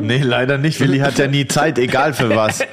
Nee, 0.00 0.18
leider 0.22 0.58
nicht. 0.58 0.78
Willi 0.80 0.98
hat 0.98 1.18
ja 1.18 1.26
nie 1.26 1.46
Zeit, 1.46 1.78
egal 1.78 2.12
für 2.12 2.34
was. 2.34 2.60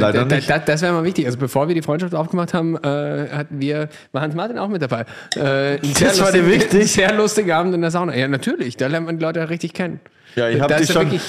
Leider 0.00 0.24
nicht. 0.24 0.48
da- 0.48 0.58
das 0.58 0.82
wäre 0.82 0.92
mal 0.92 1.04
wichtig. 1.04 1.26
Also 1.26 1.38
bevor 1.38 1.68
wir 1.68 1.74
die 1.74 1.82
Freundschaft 1.82 2.14
aufgemacht 2.14 2.54
haben, 2.54 2.76
äh, 2.76 3.28
hatten 3.30 3.60
wir, 3.60 3.88
war 4.12 4.22
Hans 4.22 4.34
Martin 4.34 4.58
auch 4.58 4.68
mit 4.68 4.80
dabei. 4.82 5.04
Äh, 5.36 5.78
Das 6.00 6.20
war 6.20 6.32
dir 6.32 6.46
wichtig? 6.46 6.90
Sehr 6.92 7.12
lustiger 7.14 7.56
Abend 7.56 7.74
in 7.74 7.80
der 7.82 7.90
Sauna. 7.90 8.14
Ja, 8.16 8.26
natürlich. 8.28 8.76
Da 8.76 8.86
lernt 8.86 9.06
man 9.06 9.18
die 9.18 9.24
Leute 9.24 9.48
richtig 9.50 9.74
kennen. 9.74 10.00
Ja, 10.34 10.48
ich 10.48 10.60
hab 10.60 10.68
Da 10.68 10.76
dich 10.78 10.88
ist 10.88 10.94
ja 10.94 11.02
schon- 11.02 11.20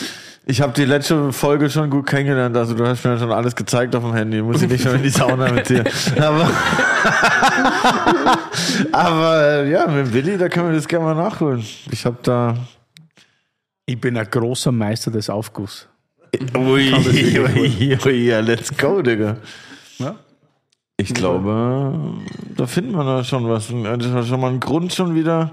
Ich 0.46 0.62
habe 0.62 0.74
die 0.74 0.86
letzte 0.86 1.32
Folge 1.34 1.70
schon 1.70 1.90
gut 1.90 2.06
kennengelernt. 2.06 2.56
Also 2.58 2.74
du 2.74 2.86
hast 2.86 3.04
mir 3.06 3.18
schon 3.18 3.32
alles 3.32 3.56
gezeigt 3.56 3.96
auf 3.96 4.04
dem 4.04 4.14
Handy. 4.14 4.42
Muss 4.42 4.62
ich 4.62 4.70
nicht 4.70 4.84
mehr 4.86 4.96
in 4.96 5.04
die 5.04 5.10
Sauna 5.10 5.52
mit 5.52 5.70
dir. 5.70 5.84
Aber, 6.22 6.50
aber 8.92 9.42
äh, 9.44 9.72
ja, 9.72 9.88
mit 9.88 10.14
Willi, 10.14 10.38
da 10.38 10.50
können 10.50 10.70
wir 10.70 10.76
das 10.76 10.88
gerne 10.88 11.06
mal 11.06 11.16
nachholen. 11.16 11.64
Ich 11.92 12.06
habe 12.06 12.18
da. 12.24 12.56
Ich 13.86 14.00
bin 14.00 14.18
ein 14.18 14.30
großer 14.30 14.72
Meister 14.72 15.12
des 15.12 15.30
Aufguss. 15.30 15.88
Ui, 16.58 16.92
ui, 16.94 17.98
ui, 18.06 18.26
ja, 18.26 18.40
let's 18.40 18.76
go, 18.76 19.02
Digga. 19.02 19.38
Ja? 20.00 20.16
Ich 20.98 21.14
glaube, 21.14 21.94
da 22.56 22.66
finden 22.68 22.94
wir 22.94 23.04
da 23.04 23.24
schon 23.24 23.48
was. 23.50 23.68
Das 23.68 24.06
ist 24.24 24.28
schon 24.28 24.40
mal 24.40 24.52
ein 24.52 24.60
Grund, 24.60 24.94
schon 24.94 25.16
wieder 25.16 25.52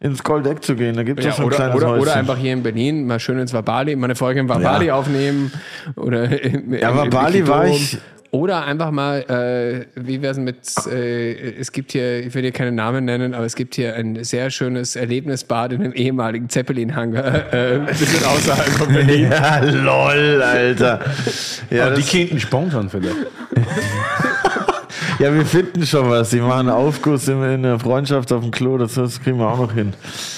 ins 0.00 0.22
Goldeck 0.22 0.62
zu 0.62 0.74
gehen. 0.76 0.94
Da 0.96 1.02
gibt 1.02 1.20
es 1.20 1.24
Ja, 1.24 1.30
ja, 1.30 1.36
schon 1.36 1.44
ein 1.44 1.48
oder, 1.48 1.56
kleines 1.56 1.76
oder, 1.82 2.00
oder 2.00 2.14
einfach 2.16 2.36
hier 2.36 2.52
in 2.52 2.62
Berlin 2.62 3.06
mal 3.06 3.18
schön 3.20 3.38
ins 3.38 3.52
Vabali, 3.52 3.96
mal 3.96 4.06
eine 4.06 4.14
Folge 4.16 4.40
im 4.40 4.48
Vabali 4.48 4.86
Ja. 4.86 4.94
aufnehmen. 4.94 5.52
Oder 5.96 6.42
im, 6.42 6.74
Ja, 6.74 6.90
im- 6.90 6.96
Vabali 6.96 7.46
war 7.48 7.66
ich- 7.66 7.98
Oder 8.32 8.64
einfach 8.64 8.92
mal, 8.92 9.22
äh, 9.96 10.00
wie 10.00 10.22
wär's 10.22 10.38
mit, 10.38 10.56
äh, 10.86 11.32
es 11.58 11.72
gibt 11.72 11.90
hier, 11.90 12.20
ich 12.24 12.32
will 12.32 12.42
hier 12.42 12.52
keine 12.52 12.70
Namen 12.70 13.04
nennen, 13.04 13.34
aber 13.34 13.44
es 13.44 13.56
gibt 13.56 13.74
hier 13.74 13.96
ein 13.96 14.22
sehr 14.22 14.50
schönes 14.50 14.94
Erlebnisbad 14.94 15.72
in 15.72 15.80
einem 15.82 15.92
ehemaligen 15.94 16.48
Zeppelin-Hangar, 16.48 17.24
äh, 17.52 17.74
ein 17.80 17.86
bisschen 17.86 18.24
außerhalb 18.24 18.68
von 18.68 18.88
Berlin. 18.92 19.30
Ja, 19.40 19.58
lol, 19.64 20.42
Alter. 20.42 21.00
Ja, 21.70 21.86
Aber 21.86 21.94
die 21.96 22.02
könnten 22.02 22.38
sponsern 22.38 22.88
vielleicht. 22.88 23.16
ja, 25.18 25.34
wir 25.34 25.44
finden 25.44 25.84
schon 25.84 26.08
was. 26.08 26.30
Die 26.30 26.40
machen 26.40 26.68
Aufguss 26.68 27.26
in, 27.28 27.42
in 27.42 27.62
der 27.64 27.78
Freundschaft 27.78 28.32
auf 28.32 28.42
dem 28.42 28.50
Klo. 28.50 28.78
Das, 28.78 28.94
das 28.94 29.20
kriegen 29.20 29.38
wir 29.38 29.48
auch 29.48 29.58
noch 29.58 29.72
hin. 29.74 29.92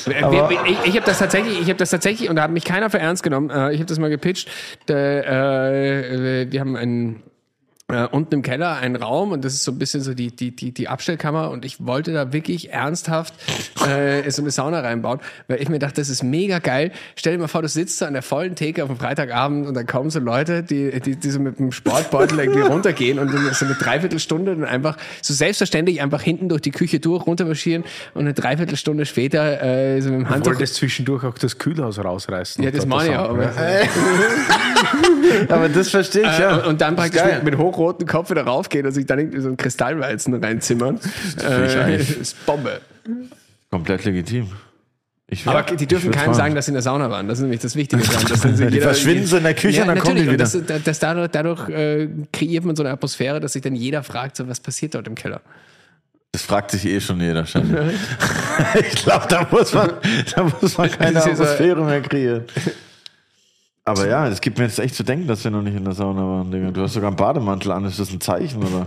Wir- 0.07 0.49
ich 0.67 0.79
ich 0.89 0.97
habe 0.97 1.07
das 1.07 1.19
tatsächlich, 1.19 1.61
ich 1.61 1.69
habe 1.69 1.77
das 1.77 1.91
tatsächlich, 1.91 2.29
und 2.31 2.37
da 2.37 2.43
hat 2.45 2.51
mich 2.51 2.65
keiner 2.65 2.91
für 2.91 2.99
ernst 2.99 3.23
genommen. 3.23 3.51
Äh, 3.51 3.73
ich 3.73 3.79
habe 3.79 3.87
das 3.87 3.99
mal 3.99 4.11
gepitcht. 4.11 4.49
Da, 4.87 4.95
äh, 4.95 6.47
wir 6.51 6.61
haben 6.61 6.77
einen 6.77 7.23
äh, 7.93 8.09
unten 8.11 8.37
im 8.37 8.43
Keller 8.43 8.77
einen 8.77 8.97
Raum 8.97 9.33
und 9.33 9.45
das 9.45 9.55
ist 9.55 9.65
so 9.65 9.73
ein 9.73 9.79
bisschen 9.79 10.01
so 10.01 10.15
die, 10.15 10.35
die, 10.35 10.57
die, 10.57 10.73
die 10.73 10.89
Abstellkammer 10.89 11.51
und 11.51 11.65
ich 11.65 11.85
wollte 11.87 12.13
da 12.13 12.33
wirklich 12.33 12.73
ernsthaft 12.73 13.35
äh, 13.87 14.29
so 14.31 14.43
eine 14.43 14.51
Sauna 14.51 14.81
reinbauen, 14.81 15.21
weil 15.49 15.61
ich 15.61 15.69
mir 15.69 15.79
dachte, 15.79 16.01
das 16.01 16.09
ist 16.09 16.23
mega 16.23 16.59
geil. 16.59 16.93
Stell 17.17 17.35
dir 17.35 17.39
mal 17.39 17.49
vor, 17.49 17.63
du 17.63 17.69
sitzt 17.69 18.01
da 18.01 18.07
an 18.07 18.15
der 18.15 18.23
vollen 18.23 18.55
Theke 18.55 18.83
auf 18.83 18.89
dem 18.89 18.97
Freitagabend 18.97 19.67
und 19.67 19.75
dann 19.75 19.87
kommen 19.87 20.11
so 20.11 20.21
Leute, 20.21 20.63
die, 20.63 21.01
die, 21.01 21.17
die 21.17 21.31
so 21.31 21.39
mit 21.39 21.59
dem 21.59 21.73
Sportbeutel 21.73 22.39
irgendwie 22.39 22.61
runtergehen 22.61 23.19
und 23.19 23.33
dann 23.33 23.53
so 23.53 23.67
eine 23.67 23.75
Dreiviertelstunde 23.75 24.57
dann 24.57 24.65
einfach 24.65 24.97
so 25.21 25.35
selbstverständlich 25.35 26.01
einfach 26.01 26.23
hinten 26.23 26.49
durch 26.49 26.63
die 26.63 26.71
Küche 26.71 26.99
durch 26.99 27.27
runtermarschieren 27.27 27.85
und 28.15 28.23
eine 28.23 28.35
Dreiviertelstunde 28.35 29.05
später 29.05 29.63
äh, 29.63 30.01
so 30.01 30.11
mit 30.11 30.21
dem 30.21 30.25
Du 30.25 30.31
Handtuch 30.31 30.53
wolltest 30.53 30.77
zwischendurch 30.77 31.25
auch 31.25 31.37
das 31.37 31.59
Kühlhaus 31.59 31.99
rausreißen. 31.99 32.65
ja, 32.65 32.71
das 32.71 32.87
meine 32.87 33.11
ich 33.11 33.17
auch. 33.17 33.31
Aber, 33.31 33.53
Aber 35.49 35.69
das 35.69 35.89
verstehe 35.91 36.23
ich, 36.23 36.39
ja. 36.39 36.57
und, 36.57 36.67
und 36.67 36.81
dann 36.81 36.97
praktisch 36.97 37.23
mit, 37.25 37.45
mit 37.45 37.59
hochrotem 37.83 38.07
Kopf 38.09 38.31
wieder 38.31 38.43
raufgehen 38.45 38.87
und 38.87 38.93
sich 38.93 39.07
dann 39.07 39.19
irgendwie 39.19 39.41
so 39.41 39.49
einen 39.49 39.57
Kristallweizen 39.57 40.35
reinzimmern. 40.35 40.99
ich 41.37 41.45
Äh, 41.45 41.97
ist 41.97 42.45
Bombe. 42.47 42.81
Komplett 43.71 44.05
legitim. 44.05 44.49
Ich 45.33 45.47
Aber 45.47 45.63
die 45.63 45.87
dürfen 45.87 46.11
keinem 46.11 46.27
fahren. 46.27 46.35
sagen, 46.35 46.55
dass 46.55 46.67
sie 46.67 46.73
in 46.73 46.75
der 46.75 46.83
Sauna 46.83 47.09
waren. 47.09 47.27
Das 47.27 47.39
ist 47.39 47.43
nämlich 47.43 47.61
das 47.61 47.75
Wichtige. 47.75 48.03
Das 48.03 48.43
sind 48.43 48.57
sie 48.59 48.67
Die 48.67 48.81
verschwinden 48.81 49.27
so 49.27 49.39
in 49.39 49.45
der 49.45 49.55
Küche 49.55 49.79
ja, 49.79 49.83
und 49.83 49.89
dann 49.89 49.99
kommen 49.99 50.17
die 50.17 50.27
wieder. 50.27 50.37
das, 50.37 50.59
das 50.85 50.99
dadurch, 50.99 51.29
dadurch 51.29 51.69
äh, 51.71 52.09
kreiert 52.31 52.67
man 52.67 52.77
so 52.77 52.83
eine 52.83 52.93
Atmosphäre, 52.93 53.41
dass 53.41 53.55
sich 53.55 53.63
dann 53.63 53.75
jeder 53.75 54.03
fragt, 54.03 54.37
so, 54.37 54.47
was 54.47 54.61
passiert 54.61 54.95
dort 54.95 55.07
im 55.07 55.15
Keller. 55.15 55.41
Das 56.33 56.43
fragt 56.43 56.71
sich 56.73 56.85
eh 56.85 57.01
schon 57.01 57.19
jeder, 57.21 57.47
Schande. 57.47 57.95
ich 58.75 59.05
glaube, 59.05 59.27
da 59.29 59.49
muss 59.51 59.73
man, 59.73 59.93
da 60.35 60.53
muss 60.61 60.77
man 60.77 60.91
keine 60.91 61.15
Das 61.15 61.27
Atmosphäre 61.27 61.83
mehr 61.83 62.03
kreieren. 62.03 62.45
Aber 63.85 64.07
ja, 64.07 64.29
es 64.29 64.41
gibt 64.41 64.59
mir 64.59 64.65
jetzt 64.65 64.79
echt 64.79 64.95
zu 64.95 65.03
denken, 65.03 65.27
dass 65.27 65.43
wir 65.43 65.51
noch 65.51 65.63
nicht 65.63 65.77
in 65.77 65.85
der 65.85 65.95
Sauna 65.95 66.21
waren, 66.23 66.51
Digga. 66.53 66.71
Du 66.71 66.83
hast 66.83 66.93
sogar 66.93 67.09
einen 67.09 67.17
Bademantel 67.17 67.73
an. 67.73 67.85
Ist 67.85 67.99
das 67.99 68.13
ein 68.13 68.21
Zeichen, 68.21 68.63
oder? 68.63 68.87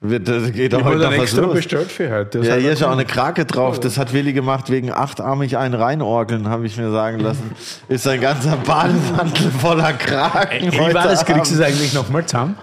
Wird, 0.00 0.28
das 0.28 0.52
geht 0.52 0.72
doch 0.72 0.78
Ich 0.80 0.84
heute 0.84 0.98
wurde 1.00 1.16
noch 1.16 1.22
was 1.22 1.32
los. 1.34 1.54
bestellt 1.54 1.90
für 1.90 2.10
heute. 2.10 2.38
Das 2.38 2.46
Ja, 2.46 2.54
hier 2.54 2.66
er 2.68 2.72
ist 2.72 2.80
ja 2.80 2.88
auch 2.88 2.92
eine 2.92 3.04
Krake 3.04 3.44
drauf. 3.44 3.78
Das 3.80 3.96
hat 3.98 4.12
Willi 4.12 4.32
gemacht 4.32 4.70
wegen 4.70 4.92
achtarmig 4.92 5.56
einen 5.56 5.74
reinorgeln, 5.74 6.48
habe 6.48 6.66
ich 6.66 6.76
mir 6.76 6.90
sagen 6.90 7.20
lassen. 7.20 7.50
Ist 7.88 8.06
ein 8.08 8.20
ganzer 8.20 8.56
Bademantel 8.56 9.50
voller 9.52 9.92
Kraken. 9.92 10.72
Wie 10.72 10.78
war 10.78 11.04
das? 11.04 11.24
Kriegst 11.24 11.50
du 11.52 11.56
es 11.56 11.60
eigentlich 11.60 11.94
nochmal 11.94 12.24
zusammen? 12.26 12.56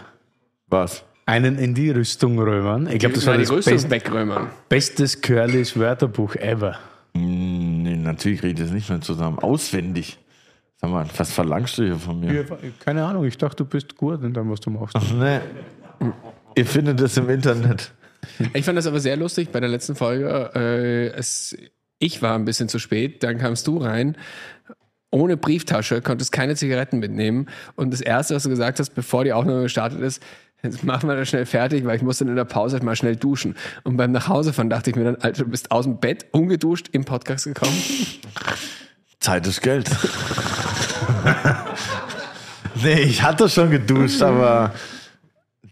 Was? 0.68 1.04
Einen 1.26 1.58
in 1.58 1.74
die 1.74 1.90
Rüstung 1.90 2.38
römern. 2.40 2.88
Ich 2.92 3.00
glaube, 3.00 3.16
das 3.16 3.26
war 3.26 3.36
die 3.36 3.42
das 3.44 3.52
Rüstung 3.52 3.74
best, 3.74 3.90
wegrömern. 3.90 4.48
bestes 4.70 5.22
Curlys 5.22 5.78
Wörterbuch 5.78 6.36
ever. 6.36 6.76
Nee, 7.14 7.96
natürlich 7.96 8.44
rede 8.44 8.62
ich 8.62 8.68
das 8.68 8.74
nicht 8.74 8.90
mehr 8.90 9.02
zusammen. 9.02 9.40
Auswendig. 9.40 10.18
Sag 10.86 10.92
mal, 10.92 11.06
was 11.18 11.32
verlangst 11.32 11.80
du 11.80 11.84
hier 11.84 11.96
von 11.96 12.20
mir? 12.20 12.46
Keine 12.80 13.04
Ahnung, 13.04 13.26
ich 13.26 13.40
dachte, 13.40 13.64
du 13.64 13.66
bist 13.66 13.96
gut 13.98 14.24
in 14.24 14.36
dem, 14.36 14.52
was 14.52 14.60
du 14.60 14.70
machst. 14.70 14.96
Nee. 15.18 15.40
Ihr 16.56 16.66
findet 16.66 17.02
es 17.02 17.18
im 17.18 17.28
Internet. 17.28 17.92
Ich 18.54 18.66
fand 18.66 18.78
das 18.78 18.86
aber 18.86 19.00
sehr 19.00 19.18
lustig 19.18 19.50
bei 19.52 19.60
der 19.60 19.70
letzten 19.70 19.96
Folge. 19.96 20.52
Äh, 20.54 21.08
es, 21.18 21.58
ich 21.98 22.22
war 22.22 22.36
ein 22.36 22.46
bisschen 22.46 22.70
zu 22.70 22.78
spät, 22.78 23.24
dann 23.24 23.40
kamst 23.40 23.66
du 23.66 23.78
rein. 23.78 24.16
Ohne 25.10 25.38
Brieftasche, 25.38 26.04
konntest 26.04 26.32
keine 26.32 26.56
Zigaretten 26.56 27.00
mitnehmen. 27.00 27.48
Und 27.76 27.92
das 27.92 28.02
Erste, 28.02 28.36
was 28.36 28.44
du 28.44 28.50
gesagt 28.50 28.80
hast, 28.80 28.92
bevor 28.92 29.24
die 29.24 29.34
Aufnahme 29.34 29.64
gestartet 29.64 30.02
ist, 30.02 30.22
jetzt 30.62 30.84
machen 30.84 31.10
wir 31.10 31.16
das 31.16 31.30
schnell 31.30 31.48
fertig, 31.48 31.84
weil 31.86 31.96
ich 31.96 32.04
musste 32.04 32.26
in 32.26 32.36
der 32.36 32.46
Pause 32.46 32.80
mal 32.84 32.96
schnell 32.96 33.16
duschen. 33.16 33.56
Und 33.84 33.98
beim 33.98 34.12
Nachhausefahren 34.12 34.70
dachte 34.70 34.92
ich 34.92 34.96
mir 34.96 35.06
dann, 35.06 35.16
Alter, 35.16 35.46
du 35.46 35.50
bist 35.50 35.72
aus 35.72 35.86
dem 35.86 36.00
Bett, 36.00 36.28
ungeduscht, 36.32 36.90
im 36.92 37.06
Podcast 37.06 37.46
gekommen. 37.46 37.74
Zeit 39.26 39.48
ist 39.48 39.62
Geld. 39.62 39.90
nee, 42.76 43.02
ich 43.02 43.24
hatte 43.24 43.50
schon 43.50 43.72
geduscht, 43.72 44.22
aber 44.22 44.72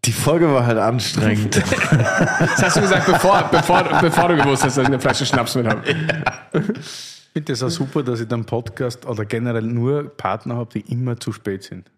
die 0.06 0.12
Folge 0.12 0.52
war 0.52 0.66
halt 0.66 0.80
anstrengend. 0.80 1.58
Das 1.58 2.64
hast 2.64 2.78
du 2.78 2.82
gesagt, 2.82 3.06
bevor, 3.06 3.48
bevor, 3.52 3.84
bevor 4.02 4.30
du 4.30 4.38
gewusst 4.38 4.64
hast, 4.64 4.78
dass 4.78 4.82
ich 4.82 4.88
eine 4.88 5.00
Flasche 5.00 5.28
Schnaps 5.28 5.54
mit 5.54 5.68
habe. 5.68 5.88
Ich 5.88 7.32
finde 7.32 7.54
das 7.54 7.62
auch 7.62 7.70
super, 7.70 8.02
dass 8.02 8.22
ich 8.22 8.28
dann 8.28 8.44
Podcast 8.44 9.06
oder 9.06 9.24
generell 9.24 9.62
nur 9.62 10.10
Partner 10.18 10.56
habe, 10.56 10.72
die 10.74 10.92
immer 10.92 11.20
zu 11.20 11.32
spät 11.32 11.62
sind. 11.62 11.92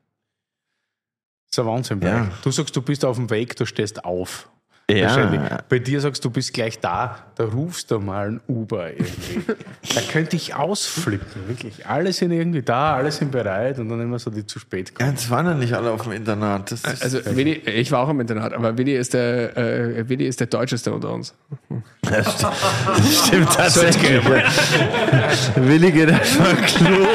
Das 1.50 1.54
ist 1.54 1.60
ein 1.60 1.68
Wahnsinn. 1.68 2.02
Ja. 2.02 2.28
Du 2.44 2.52
sagst, 2.52 2.76
du 2.76 2.82
bist 2.82 3.06
auf 3.06 3.16
dem 3.16 3.30
Weg, 3.30 3.56
du 3.56 3.66
stehst 3.66 4.04
auf. 4.04 4.50
Ja. 4.92 5.08
Wahrscheinlich. 5.08 5.42
Bei 5.68 5.80
dir 5.80 6.00
sagst 6.00 6.24
du, 6.24 6.30
bist 6.30 6.54
gleich 6.54 6.80
da, 6.80 7.18
da 7.34 7.46
rufst 7.46 7.90
du 7.90 8.00
mal 8.00 8.28
ein 8.28 8.42
Uber 8.48 8.92
irgendwie. 8.92 9.42
da 9.96 10.02
könnte 10.12 10.36
ich 10.36 10.54
ausflippen, 10.54 11.48
wirklich. 11.48 11.88
Alle 11.88 12.14
sind 12.14 12.32
irgendwie 12.32 12.62
da, 12.62 12.96
alle 12.96 13.12
sind 13.12 13.32
bereit 13.32 13.80
und 13.80 13.90
dann 13.90 14.00
immer 14.00 14.20
so 14.20 14.30
die 14.30 14.46
zu 14.46 14.60
spät 14.60 14.94
kommen. 14.94 15.10
Ja, 15.10 15.14
jetzt 15.16 15.28
waren 15.32 15.48
ja 15.48 15.54
nicht 15.56 15.74
alle 15.74 15.90
auf 15.90 16.04
dem 16.04 16.12
Internat. 16.12 16.72
Das 16.72 16.86
Also 17.02 17.20
Willi, 17.36 17.54
ich 17.54 17.92
war 17.92 18.02
auch 18.02 18.10
im 18.10 18.20
Internat, 18.20 18.54
aber 18.54 18.78
Willi 18.78 18.96
ist 18.96 19.16
der, 19.16 19.58
äh, 19.58 20.08
Willi 20.08 20.28
ist 20.28 20.40
der 20.40 20.48
Deutscheste 20.48 20.94
unter 20.94 21.12
uns. 21.14 21.34
das 22.04 22.28
st- 22.44 22.52
das 22.86 23.28
stimmt 23.28 23.52
tatsächlich. 23.56 24.24
Willi 25.56 25.92
geht 25.92 26.10
erstmal 26.10 26.56
Klo. 26.58 27.08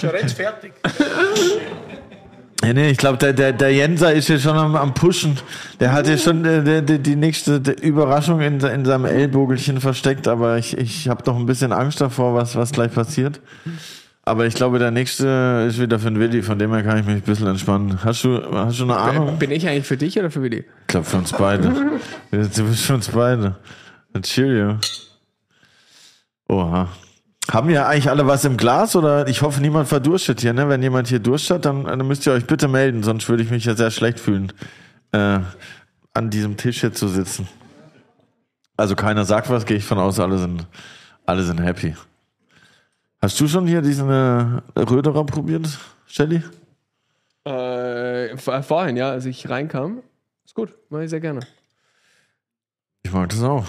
Schon 0.00 0.10
jetzt 0.14 0.34
fertig. 0.34 0.72
Ja, 2.64 2.72
nee, 2.72 2.90
ich 2.90 2.98
glaube, 2.98 3.18
der, 3.18 3.32
der, 3.32 3.52
der 3.52 3.72
Jenser 3.72 4.12
ist 4.12 4.26
hier 4.26 4.40
schon 4.40 4.56
am, 4.56 4.74
am 4.74 4.92
Pushen. 4.92 5.38
Der 5.78 5.92
hat 5.92 6.06
hier 6.06 6.18
schon 6.18 6.44
äh, 6.44 6.64
der, 6.64 6.82
der, 6.82 6.98
die 6.98 7.14
nächste 7.14 7.56
Überraschung 7.80 8.40
in, 8.40 8.58
in 8.60 8.84
seinem 8.84 9.04
Ellbogelchen 9.04 9.80
versteckt, 9.80 10.26
aber 10.26 10.58
ich, 10.58 10.76
ich 10.76 11.08
habe 11.08 11.22
doch 11.22 11.36
ein 11.36 11.46
bisschen 11.46 11.72
Angst 11.72 12.00
davor, 12.00 12.34
was, 12.34 12.56
was 12.56 12.72
gleich 12.72 12.92
passiert. 12.92 13.40
Aber 14.24 14.44
ich 14.44 14.54
glaube, 14.54 14.78
der 14.78 14.90
nächste 14.90 15.66
ist 15.68 15.80
wieder 15.80 15.98
für 15.98 16.10
den 16.10 16.18
Willi, 16.18 16.42
von 16.42 16.58
dem 16.58 16.72
her 16.74 16.82
kann 16.82 16.98
ich 16.98 17.06
mich 17.06 17.16
ein 17.16 17.22
bisschen 17.22 17.46
entspannen. 17.46 18.04
Hast 18.04 18.24
du, 18.24 18.42
hast 18.52 18.78
du 18.80 18.84
eine 18.84 18.96
Ahnung? 18.96 19.38
Bin 19.38 19.50
ich 19.52 19.66
eigentlich 19.66 19.86
für 19.86 19.96
dich 19.96 20.18
oder 20.18 20.30
für 20.30 20.42
Willi? 20.42 20.58
Ich 20.82 20.86
glaube, 20.88 21.06
für 21.06 21.16
uns 21.16 21.32
beide. 21.32 21.72
Du 22.30 22.38
bist 22.64 22.84
für 22.84 22.94
uns 22.94 23.08
beide. 23.08 23.56
Ja. 24.36 24.78
Oha. 26.48 26.88
Haben 27.50 27.70
ja 27.70 27.86
eigentlich 27.88 28.10
alle 28.10 28.26
was 28.26 28.44
im 28.44 28.56
Glas 28.58 28.94
oder 28.94 29.26
ich 29.26 29.40
hoffe, 29.40 29.60
niemand 29.62 29.88
verdurstet 29.88 30.40
hier, 30.40 30.52
ne? 30.52 30.68
Wenn 30.68 30.82
jemand 30.82 31.08
hier 31.08 31.18
Durst 31.18 31.50
hat, 31.50 31.64
dann, 31.64 31.84
dann 31.84 32.06
müsst 32.06 32.26
ihr 32.26 32.32
euch 32.32 32.46
bitte 32.46 32.68
melden, 32.68 33.02
sonst 33.02 33.26
würde 33.28 33.42
ich 33.42 33.50
mich 33.50 33.64
ja 33.64 33.74
sehr 33.74 33.90
schlecht 33.90 34.20
fühlen, 34.20 34.52
äh, 35.12 35.40
an 36.12 36.28
diesem 36.30 36.56
Tisch 36.58 36.80
hier 36.80 36.92
zu 36.92 37.08
sitzen. 37.08 37.48
Also 38.76 38.94
keiner 38.96 39.24
sagt 39.24 39.48
was, 39.48 39.64
gehe 39.64 39.78
ich 39.78 39.84
von 39.84 39.98
aus, 39.98 40.20
alle 40.20 40.36
sind, 40.38 40.66
alle 41.24 41.42
sind 41.42 41.58
happy. 41.58 41.96
Hast 43.22 43.40
du 43.40 43.48
schon 43.48 43.66
hier 43.66 43.80
diesen 43.80 44.10
äh, 44.10 44.60
Röderer 44.78 45.24
probiert, 45.24 45.66
Shelly? 46.06 46.42
Äh, 47.44 48.36
vor- 48.36 48.62
vorhin, 48.62 48.96
ja, 48.96 49.10
als 49.10 49.24
ich 49.24 49.48
reinkam. 49.48 50.02
Ist 50.44 50.54
gut, 50.54 50.74
mache 50.90 51.04
ich 51.04 51.10
sehr 51.10 51.20
gerne. 51.20 51.40
Ich 53.02 53.10
mag 53.10 53.30
das 53.30 53.42
auch. 53.42 53.64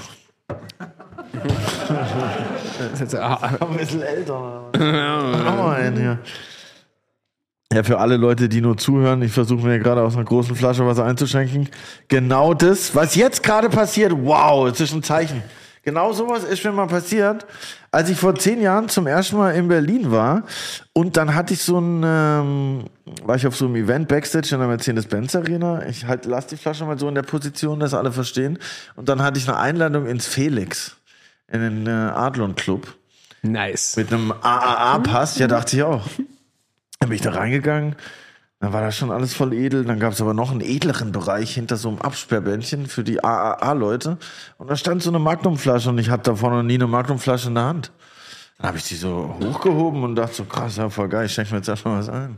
Das 1.33 2.93
ist 2.93 2.99
jetzt, 2.99 3.15
ah, 3.15 3.57
Ein 3.59 3.77
bisschen 3.77 4.01
älter. 4.01 4.69
Einen 4.73 5.97
hier. 5.97 6.19
Ja, 7.71 7.83
für 7.83 7.99
alle 7.99 8.17
Leute, 8.17 8.49
die 8.49 8.61
nur 8.61 8.77
zuhören, 8.77 9.21
ich 9.21 9.31
versuche 9.31 9.63
mir 9.65 9.77
gerade 9.77 10.01
aus 10.01 10.15
einer 10.15 10.25
großen 10.25 10.55
Flasche 10.55 10.87
Wasser 10.87 11.05
einzuschenken. 11.05 11.69
Genau 12.07 12.55
das, 12.55 12.95
was 12.95 13.13
jetzt 13.13 13.43
gerade 13.43 13.69
passiert, 13.69 14.11
wow, 14.15 14.67
es 14.67 14.81
ist 14.81 14.91
ein 14.93 15.03
Zeichen. 15.03 15.43
Genau 15.83 16.11
sowas 16.11 16.43
ist 16.43 16.63
mir 16.65 16.71
mal 16.71 16.87
passiert, 16.87 17.45
als 17.91 18.09
ich 18.09 18.17
vor 18.17 18.35
zehn 18.35 18.61
Jahren 18.61 18.89
zum 18.89 19.07
ersten 19.07 19.37
Mal 19.37 19.55
in 19.55 19.67
Berlin 19.67 20.11
war 20.11 20.43
und 20.93 21.15
dann 21.15 21.33
hatte 21.33 21.53
ich 21.53 21.61
so 21.61 21.79
ein, 21.79 22.03
ähm, 22.03 22.83
war 23.23 23.35
ich 23.35 23.47
auf 23.47 23.55
so 23.55 23.65
einem 23.65 23.75
Event 23.75 24.07
Backstage 24.07 24.49
in 24.53 24.59
der 24.59 24.67
Mercedes-Benz 24.67 25.35
Arena. 25.35 25.85
Ich 25.87 26.05
halt, 26.05 26.25
lass 26.25 26.47
die 26.47 26.57
Flasche 26.57 26.85
mal 26.85 26.99
so 26.99 27.07
in 27.07 27.15
der 27.15 27.23
Position, 27.23 27.79
dass 27.79 27.93
alle 27.93 28.11
verstehen. 28.11 28.59
Und 28.95 29.09
dann 29.09 29.21
hatte 29.21 29.39
ich 29.39 29.47
eine 29.47 29.57
Einladung 29.57 30.05
ins 30.05 30.27
Felix, 30.27 30.97
in 31.51 31.61
den 31.61 31.87
äh, 31.87 31.89
Adlon 31.89 32.55
Club 32.55 32.95
Nice. 33.41 33.95
mit 33.95 34.11
einem 34.11 34.31
AAA-Pass. 34.31 35.37
Ja, 35.37 35.47
dachte 35.47 35.77
ich 35.77 35.83
auch. 35.83 36.05
Dann 36.99 37.09
bin 37.09 37.15
ich 37.15 37.21
da 37.21 37.31
reingegangen. 37.31 37.95
Dann 38.59 38.73
war 38.73 38.81
das 38.81 38.97
schon 38.97 39.09
alles 39.11 39.33
voll 39.33 39.53
edel. 39.53 39.85
Dann 39.85 39.99
gab 39.99 40.13
es 40.13 40.21
aber 40.21 40.33
noch 40.33 40.51
einen 40.51 40.61
edleren 40.61 41.11
Bereich 41.13 41.53
hinter 41.53 41.77
so 41.77 41.87
einem 41.89 41.99
Absperrbändchen 41.99 42.87
für 42.87 43.03
die 43.03 43.23
AAA-Leute. 43.23 44.17
Und 44.57 44.69
da 44.69 44.75
stand 44.75 45.01
so 45.01 45.09
eine 45.09 45.19
Magnumflasche 45.19 45.89
und 45.89 45.97
ich 45.97 46.09
hatte 46.09 46.31
davor 46.31 46.51
noch 46.51 46.63
nie 46.63 46.73
eine 46.75 46.87
Magnumflasche 46.87 47.47
in 47.47 47.55
der 47.55 47.63
Hand. 47.63 47.91
Dann 48.59 48.67
habe 48.67 48.77
ich 48.77 48.83
die 48.83 48.95
so 48.95 49.33
hochgehoben 49.41 50.03
und 50.03 50.15
dachte 50.15 50.35
so, 50.35 50.43
krass, 50.43 50.75
ja, 50.75 50.89
voll 50.89 51.07
geil, 51.07 51.27
ich 51.27 51.33
schenke 51.33 51.51
mir 51.51 51.57
jetzt 51.59 51.69
erstmal 51.69 51.99
was 51.99 52.09
ein. 52.09 52.37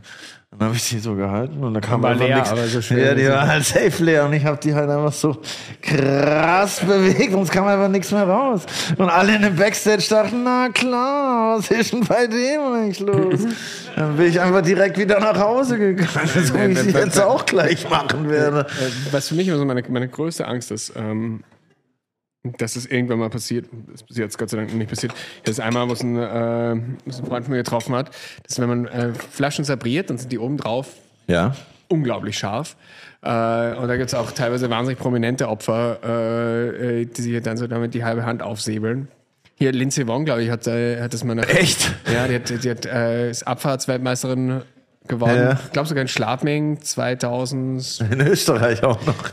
Dann 0.52 0.68
habe 0.68 0.76
ich 0.76 0.88
die 0.88 1.00
so 1.00 1.16
gehalten 1.16 1.64
und 1.64 1.74
da 1.74 1.80
kam 1.80 2.04
einfach 2.04 2.24
leer, 2.24 2.36
nichts. 2.36 2.50
aber 2.52 2.64
so 2.66 2.80
schön. 2.80 2.98
Ja, 2.98 3.14
die 3.14 3.26
war 3.26 3.48
halt 3.48 3.64
safe 3.64 4.04
leer 4.04 4.26
und 4.26 4.32
ich 4.34 4.44
habe 4.44 4.56
die 4.62 4.72
halt 4.72 4.88
einfach 4.88 5.12
so 5.12 5.40
krass 5.80 6.78
bewegt 6.80 7.34
und 7.34 7.42
es 7.42 7.50
kam 7.50 7.66
einfach 7.66 7.88
nichts 7.88 8.12
mehr 8.12 8.28
raus. 8.28 8.66
Und 8.98 9.08
alle 9.08 9.34
in 9.34 9.42
dem 9.42 9.56
Backstage 9.56 10.04
dachten, 10.10 10.44
na 10.44 10.68
klar, 10.68 11.58
was 11.58 11.70
ist 11.70 11.92
denn 11.92 12.04
bei 12.04 12.28
dem 12.28 12.60
eigentlich 12.72 13.00
los? 13.00 13.40
Dann 13.96 14.16
bin 14.16 14.26
ich 14.26 14.40
einfach 14.40 14.62
direkt 14.62 14.98
wieder 14.98 15.18
nach 15.18 15.38
Hause 15.38 15.76
gegangen, 15.76 16.28
so 16.44 16.54
wie 16.54 16.88
ich 16.88 16.94
jetzt 16.94 17.20
auch 17.20 17.44
gleich 17.46 17.88
machen 17.90 18.28
werde. 18.28 18.60
Äh, 18.60 19.12
Was 19.12 19.28
für 19.28 19.34
mich 19.34 19.48
immer 19.48 19.58
so 19.58 19.64
meine, 19.64 19.82
meine 19.88 20.06
größte 20.08 20.46
Angst 20.46 20.70
ist, 20.70 20.92
ähm, 20.94 21.42
dass 22.44 22.74
es 22.76 22.86
irgendwann 22.86 23.18
mal 23.20 23.30
passiert, 23.30 23.66
das 23.92 24.02
ist 24.02 24.18
jetzt 24.18 24.36
Gott 24.38 24.50
sei 24.50 24.56
Dank 24.58 24.74
nicht 24.74 24.88
passiert, 24.90 25.14
das 25.44 25.58
ist 25.58 25.60
einmal, 25.60 25.88
wo 25.88 25.92
es 25.92 26.02
ein, 26.02 26.16
äh, 26.16 26.76
was 27.06 27.20
ein 27.20 27.26
Freund 27.26 27.44
von 27.44 27.52
mir 27.52 27.58
getroffen 27.62 27.94
hat, 27.94 28.10
dass 28.46 28.58
wenn 28.60 28.68
man 28.68 28.86
äh, 28.86 29.12
Flaschen 29.14 29.64
sabriert, 29.64 30.10
dann 30.10 30.18
sind 30.18 30.32
die 30.32 30.38
oben 30.38 30.56
drauf 30.56 30.88
Ja. 31.28 31.54
unglaublich 31.88 32.36
scharf. 32.38 32.76
Äh, 33.22 33.28
und 33.76 33.86
da 33.86 33.96
gibt 33.96 34.08
es 34.08 34.14
auch 34.14 34.32
teilweise 34.32 34.68
wahnsinnig 34.70 34.98
prominente 34.98 35.48
Opfer, 35.48 35.98
äh, 36.04 37.02
äh, 37.02 37.04
die 37.04 37.22
sich 37.22 37.40
dann 37.42 37.56
so 37.56 37.68
damit 37.68 37.94
die 37.94 38.02
halbe 38.04 38.24
Hand 38.24 38.42
aufsäbeln. 38.42 39.06
Hier, 39.54 39.70
Lindsay 39.70 40.08
Wong, 40.08 40.24
glaube 40.24 40.42
ich, 40.42 40.50
hat, 40.50 40.66
äh, 40.66 41.00
hat 41.00 41.14
das 41.14 41.22
mal 41.22 41.36
nach, 41.36 41.48
Echt? 41.48 41.94
Ja, 42.12 42.26
die 42.26 42.34
hat, 42.34 42.64
die 42.64 42.68
hat 42.70 42.84
äh, 42.86 43.30
ist 43.30 43.46
Abfahrtsweltmeisterin 43.46 44.62
geworden. 45.06 45.36
Ja. 45.36 45.52
Ich 45.64 45.70
glaube 45.72 45.88
sogar 45.88 46.02
in 46.02 46.08
Schladming 46.08 46.80
2017, 46.80 48.10
In 48.12 48.20
Österreich 48.26 48.82
auch 48.82 49.04
noch. 49.06 49.30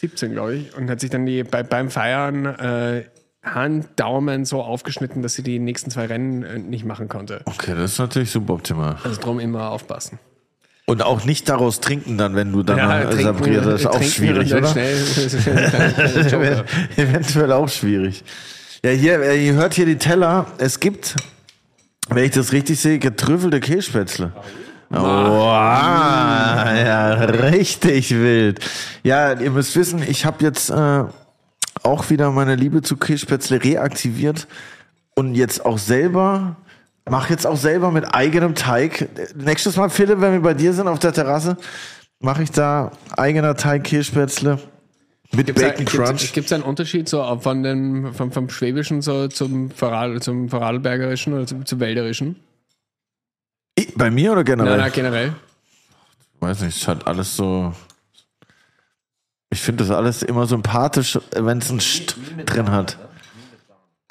Glaube 0.00 0.54
ich. 0.54 0.76
Und 0.76 0.90
hat 0.90 1.00
sich 1.00 1.10
dann 1.10 1.26
die, 1.26 1.42
bei, 1.42 1.62
beim 1.62 1.90
Feiern 1.90 2.46
äh, 2.46 3.04
Hand, 3.42 3.88
Daumen 3.96 4.44
so 4.44 4.62
aufgeschnitten, 4.62 5.22
dass 5.22 5.34
sie 5.34 5.42
die 5.42 5.58
nächsten 5.58 5.90
zwei 5.90 6.06
Rennen 6.06 6.42
äh, 6.42 6.58
nicht 6.58 6.84
machen 6.84 7.08
konnte. 7.08 7.42
Okay, 7.44 7.74
das 7.76 7.92
ist 7.92 7.98
natürlich 7.98 8.30
suboptimal. 8.30 8.96
Also 9.04 9.20
drum 9.20 9.38
immer 9.38 9.70
aufpassen. 9.70 10.18
Und 10.88 11.02
auch 11.02 11.24
nicht 11.24 11.48
daraus 11.48 11.80
trinken 11.80 12.16
dann, 12.16 12.36
wenn 12.36 12.52
du 12.52 12.62
dann 12.62 12.78
ja, 12.78 13.10
sabriert, 13.10 13.66
das 13.66 13.80
ist 13.80 13.86
auch 13.86 14.02
schwierig, 14.02 14.54
oder? 14.54 14.68
Schnell. 14.68 14.96
Eventuell 16.96 17.52
auch 17.52 17.68
schwierig. 17.68 18.22
Ja, 18.84 18.92
hier, 18.92 19.20
äh, 19.20 19.46
ihr 19.46 19.54
hört 19.54 19.74
hier 19.74 19.86
die 19.86 19.96
Teller. 19.96 20.46
Es 20.58 20.78
gibt, 20.78 21.16
wenn 22.08 22.24
ich 22.24 22.30
das 22.30 22.52
richtig 22.52 22.78
sehe, 22.78 23.00
getrüffelte 23.00 23.58
Kässpätzle. 23.58 24.32
Oh, 24.36 24.42
ja, 24.90 27.14
richtig 27.24 28.10
wild. 28.10 28.60
Ja, 29.02 29.32
ihr 29.32 29.50
müsst 29.50 29.76
wissen, 29.76 30.02
ich 30.06 30.24
habe 30.24 30.44
jetzt 30.44 30.70
äh, 30.70 31.04
auch 31.82 32.10
wieder 32.10 32.30
meine 32.30 32.54
Liebe 32.54 32.82
zu 32.82 32.96
Kässpätzle 32.96 33.62
reaktiviert 33.62 34.46
und 35.14 35.34
jetzt 35.34 35.64
auch 35.64 35.78
selber, 35.78 36.56
mach 37.08 37.30
jetzt 37.30 37.46
auch 37.46 37.56
selber 37.56 37.90
mit 37.90 38.14
eigenem 38.14 38.54
Teig. 38.54 39.08
Nächstes 39.34 39.76
Mal, 39.76 39.90
Philipp, 39.90 40.20
wenn 40.20 40.32
wir 40.32 40.40
bei 40.40 40.54
dir 40.54 40.72
sind 40.72 40.88
auf 40.88 40.98
der 40.98 41.12
Terrasse, 41.12 41.56
mache 42.20 42.42
ich 42.42 42.50
da 42.50 42.92
eigener 43.16 43.56
Teig 43.56 43.84
Kässpätzle 43.84 44.58
mit 45.32 45.54
Bacon 45.54 45.84
Crunch. 45.84 46.32
Gibt 46.32 46.46
es 46.46 46.52
einen 46.52 46.62
Unterschied 46.62 47.08
so 47.08 47.38
von 47.40 47.62
dem, 47.62 48.14
vom, 48.14 48.32
vom 48.32 48.48
Schwäbischen 48.48 49.02
so 49.02 49.28
zum, 49.28 49.70
Vorarl, 49.70 50.20
zum 50.22 50.48
Vorarlbergerischen 50.48 51.34
oder 51.34 51.46
zum, 51.46 51.66
zum 51.66 51.80
Wälderischen? 51.80 52.36
Ich- 53.76 53.94
Bei 53.94 54.10
mir 54.10 54.32
oder 54.32 54.42
generell? 54.44 54.72
Nein, 54.72 54.80
nein, 54.80 54.92
generell. 54.92 55.32
weiß 56.40 56.60
nicht, 56.62 56.80
es 56.80 56.88
hat 56.88 57.06
alles 57.06 57.36
so. 57.36 57.72
Ich 59.50 59.60
finde 59.60 59.84
das 59.84 59.94
alles 59.94 60.22
immer 60.22 60.46
sympathisch, 60.46 61.18
wenn 61.34 61.58
es 61.58 61.70
einen 61.70 61.80
St 61.80 62.16
drin 62.46 62.70
hat. 62.70 62.98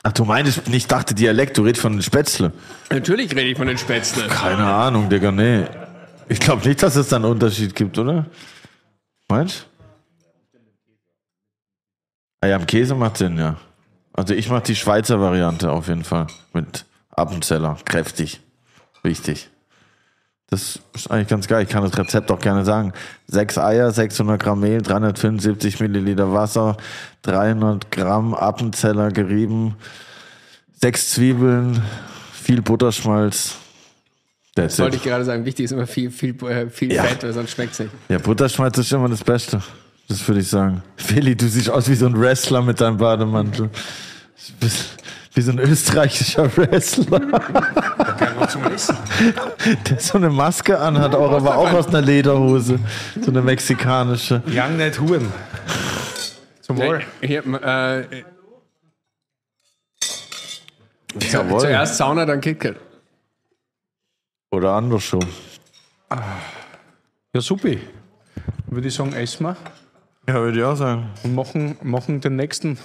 Ach, 0.03 0.11
du 0.13 0.23
meinst, 0.23 0.61
ich 0.71 0.87
dachte 0.87 1.13
Dialekt, 1.15 1.57
du 1.57 1.63
redest 1.63 1.81
von 1.81 1.93
den 1.93 2.01
Spätzle. 2.03 2.51
Natürlich 2.91 3.31
rede 3.31 3.41
ich 3.49 3.57
von 3.57 3.67
den 3.67 3.77
Spätzle. 3.77 4.27
Keine 4.27 4.65
Ahnung, 4.65 5.09
Digga, 5.09 5.31
nee. 5.31 5.65
Ich 6.29 6.39
glaube 6.39 6.67
nicht, 6.67 6.81
dass 6.83 6.95
es 6.95 7.09
da 7.09 7.15
einen 7.17 7.25
Unterschied 7.25 7.75
gibt, 7.75 7.97
oder? 7.97 8.25
Meinst 9.27 9.67
Ah 12.41 12.47
ja, 12.47 12.55
am 12.57 12.67
Käse 12.67 12.93
macht 12.93 13.17
Sinn, 13.17 13.39
ja. 13.39 13.57
Also 14.13 14.33
ich 14.35 14.49
mache 14.49 14.63
die 14.63 14.75
Schweizer 14.75 15.19
Variante 15.19 15.71
auf 15.71 15.87
jeden 15.87 16.03
Fall. 16.03 16.27
Mit 16.53 16.85
Appenzeller. 17.09 17.77
Kräftig. 17.85 18.39
Wichtig. 19.01 19.49
Das 20.49 20.79
ist 20.93 21.09
eigentlich 21.09 21.27
ganz 21.27 21.47
geil. 21.47 21.63
Ich 21.63 21.69
kann 21.69 21.83
das 21.83 21.97
Rezept 21.97 22.29
auch 22.31 22.39
gerne 22.39 22.63
sagen. 22.65 22.93
Sechs 23.27 23.57
Eier, 23.57 23.91
600 23.91 24.41
Gramm 24.41 24.59
Mehl, 24.59 24.81
375 24.81 25.79
Milliliter 25.79 26.31
Wasser, 26.31 26.77
300 27.23 27.89
Gramm 27.91 28.33
Appenzeller 28.35 29.09
gerieben, 29.11 29.75
sechs 30.79 31.11
Zwiebeln, 31.11 31.81
viel 32.33 32.61
Butterschmalz. 32.61 33.55
That's 34.55 34.75
Das 34.75 34.83
wollte 34.83 34.97
ich 34.97 35.03
gerade 35.03 35.25
sagen. 35.25 35.43
Wichtig 35.45 35.65
ist 35.65 35.71
immer 35.71 35.87
viel, 35.87 36.11
viel, 36.11 36.35
äh, 36.45 36.69
viel 36.69 36.93
Ja. 36.93 37.03
Fett, 37.03 37.23
weil 37.23 37.33
sonst 37.33 37.51
schmeckt 37.51 37.73
es 37.73 37.79
nicht. 37.79 37.91
Ja, 38.07 38.19
Butterschmalz 38.19 38.77
ist 38.77 38.93
immer 38.93 39.09
das 39.09 39.23
Beste. 39.23 39.61
Das 40.07 40.25
würde 40.27 40.41
ich 40.41 40.47
sagen. 40.47 40.83
Feli, 40.95 41.35
du 41.35 41.47
siehst 41.47 41.69
aus 41.69 41.89
wie 41.89 41.95
so 41.95 42.05
ein 42.05 42.17
Wrestler 42.19 42.61
mit 42.61 42.79
deinem 42.79 42.97
Bademantel. 42.97 43.69
Wie 45.35 45.41
so 45.41 45.51
ein 45.51 45.59
österreichischer 45.59 46.45
Wrestler. 46.57 47.19
Der 49.89 49.99
so 49.99 50.17
eine 50.17 50.29
Maske 50.29 50.79
anhat, 50.79 51.13
auch, 51.13 51.31
aber 51.31 51.57
auch 51.57 51.73
aus 51.73 51.87
einer 51.89 52.01
Lederhose. 52.01 52.79
So 53.21 53.31
eine 53.31 53.41
mexikanische. 53.41 54.41
Young 54.47 54.77
Night 54.77 54.97
Huren. 54.99 55.31
Zum 56.61 56.77
Wohl. 56.77 57.01
Hier, 57.21 57.45
äh, 57.45 58.23
Jawohl. 61.19 61.59
zuerst 61.59 61.97
Sauna, 61.97 62.25
dann 62.25 62.39
KitKat. 62.41 62.77
Oder 64.51 64.71
andersrum. 64.73 65.21
Ja, 67.33 67.41
supi. 67.41 67.79
Würde 68.67 68.87
ich 68.87 68.93
sagen, 68.93 69.11
essen 69.13 69.43
wir 69.47 69.57
Ja, 70.27 70.35
würde 70.35 70.57
ich 70.59 70.63
auch 70.63 70.75
sagen. 70.75 71.09
und 71.23 71.35
machen, 71.35 71.77
machen 71.83 72.21
den 72.21 72.37
nächsten 72.37 72.77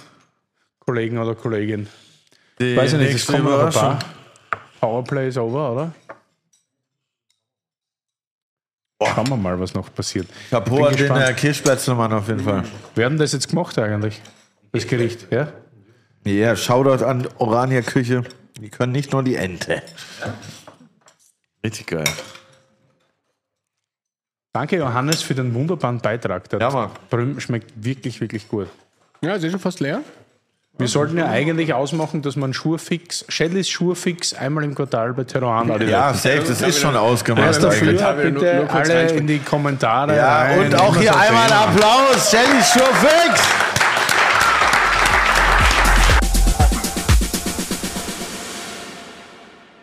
Kollegen 0.79 1.17
oder 1.17 1.33
Kollegin. 1.33 1.87
Die 2.61 2.77
Weiß 2.77 2.93
ich 2.93 2.99
nicht, 2.99 3.15
es 3.15 3.25
kommen 3.25 3.43
noch 3.43 3.65
ein 3.65 3.73
paar. 3.73 3.97
Powerplay 4.79 5.29
ist 5.29 5.37
over, 5.37 5.71
oder? 5.73 5.91
Schauen 9.03 9.29
wir 9.29 9.37
mal, 9.37 9.59
was 9.59 9.73
noch 9.73 9.91
passiert. 9.93 10.27
Chapeau 10.51 10.75
Bin 10.75 10.85
an 10.85 10.95
den 10.95 11.11
äh, 11.17 11.33
Kirschspätzlemann 11.33 12.13
auf 12.13 12.27
jeden 12.27 12.41
Fall. 12.41 12.63
Wir 12.93 13.05
haben 13.05 13.17
das 13.17 13.31
jetzt 13.31 13.49
gemacht 13.49 13.77
eigentlich, 13.79 14.21
das 14.71 14.85
Gericht. 14.85 15.25
Ja? 15.31 15.51
Ja, 16.23 16.55
Shoutout 16.55 17.03
an 17.03 17.27
Orania 17.39 17.81
Küche. 17.81 18.23
Die 18.59 18.69
können 18.69 18.91
nicht 18.91 19.11
nur 19.11 19.23
die 19.23 19.35
Ente. 19.35 19.81
Richtig 21.65 21.87
geil. 21.87 22.03
Danke, 24.53 24.77
Johannes, 24.77 25.23
für 25.23 25.33
den 25.33 25.51
wunderbaren 25.55 25.99
Beitrag. 25.99 26.47
Der 26.49 26.59
Ja, 26.59 26.69
Mann. 26.69 26.91
Brüm 27.09 27.39
schmeckt 27.39 27.71
wirklich, 27.75 28.21
wirklich 28.21 28.47
gut. 28.47 28.67
Ja, 29.21 29.33
ist 29.33 29.49
schon 29.49 29.59
fast 29.59 29.79
leer. 29.79 30.01
Wir 30.77 30.87
sollten 30.87 31.17
ja 31.17 31.27
eigentlich 31.27 31.73
ausmachen, 31.73 32.21
dass 32.23 32.35
man 32.35 32.53
Schurfix, 32.53 33.25
Shellys 33.27 33.69
Schurfix 33.69 34.33
einmal 34.33 34.63
im 34.63 34.73
Quartal 34.73 35.13
bei 35.13 35.25
Terroir 35.25 35.79
Ja, 35.87 36.13
safe, 36.13 36.39
das 36.47 36.61
ist 36.61 36.79
schon 36.79 36.95
ausgemacht. 36.95 37.61
Dafür? 37.61 37.91
nur- 37.93 38.15
Bitte 38.15 38.55
nur 38.55 38.73
alle 38.73 39.07
in 39.11 39.27
die 39.27 39.39
Kommentare. 39.39 40.15
Ja, 40.15 40.39
rein. 40.43 40.59
und 40.59 40.75
auch 40.75 40.95
hier 40.95 41.15
einmal 41.15 41.47
sehen. 41.49 41.57
ein 41.57 41.69
Applaus. 41.69 42.31
Shelly 42.31 42.63
Schurfix. 42.63 43.41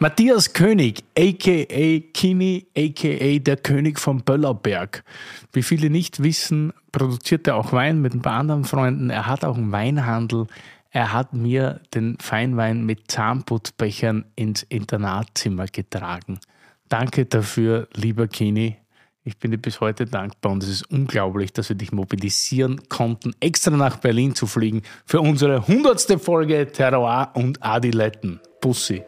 Matthias 0.01 0.53
König, 0.53 1.03
a.k.a. 1.19 2.01
Kini, 2.15 2.67
a.k.a. 2.77 3.39
der 3.41 3.57
König 3.57 3.99
vom 3.99 4.23
Böllerberg. 4.23 5.03
Wie 5.53 5.63
viele 5.65 5.91
nicht 5.91 6.23
wissen, 6.23 6.73
produziert 6.93 7.49
er 7.49 7.57
auch 7.57 7.73
Wein 7.73 8.01
mit 8.01 8.15
ein 8.15 8.23
paar 8.23 8.35
anderen 8.39 8.65
Freunden. 8.65 9.11
Er 9.11 9.27
hat 9.27 9.45
auch 9.45 9.57
einen 9.57 9.73
Weinhandel. 9.73 10.47
Er 10.91 11.13
hat 11.13 11.35
mir 11.35 11.81
den 11.95 12.17
Feinwein 12.19 12.85
mit 12.85 13.11
Zahnputzbechern 13.11 14.25
ins 14.37 14.63
Internatzimmer 14.63 15.67
getragen. 15.67 16.41
Danke 16.89 17.27
dafür, 17.27 17.89
lieber 17.95 18.27
Kini. 18.27 18.77
Ich 19.23 19.37
bin 19.37 19.51
dir 19.51 19.59
bis 19.59 19.81
heute 19.83 20.07
dankbar 20.07 20.53
und 20.53 20.63
es 20.63 20.71
ist 20.71 20.91
unglaublich, 20.91 21.53
dass 21.53 21.69
wir 21.69 21.77
dich 21.77 21.93
mobilisieren 21.93 22.89
konnten, 22.89 23.35
extra 23.41 23.71
nach 23.71 23.99
Berlin 23.99 24.35
zu 24.35 24.47
fliegen 24.47 24.81
für 25.05 25.21
unsere 25.21 25.67
hundertste 25.67 26.19
Folge 26.19 26.73
Terroir 26.73 27.33
und 27.35 27.63
Adiletten. 27.63 28.41
Pussy. 28.63 29.03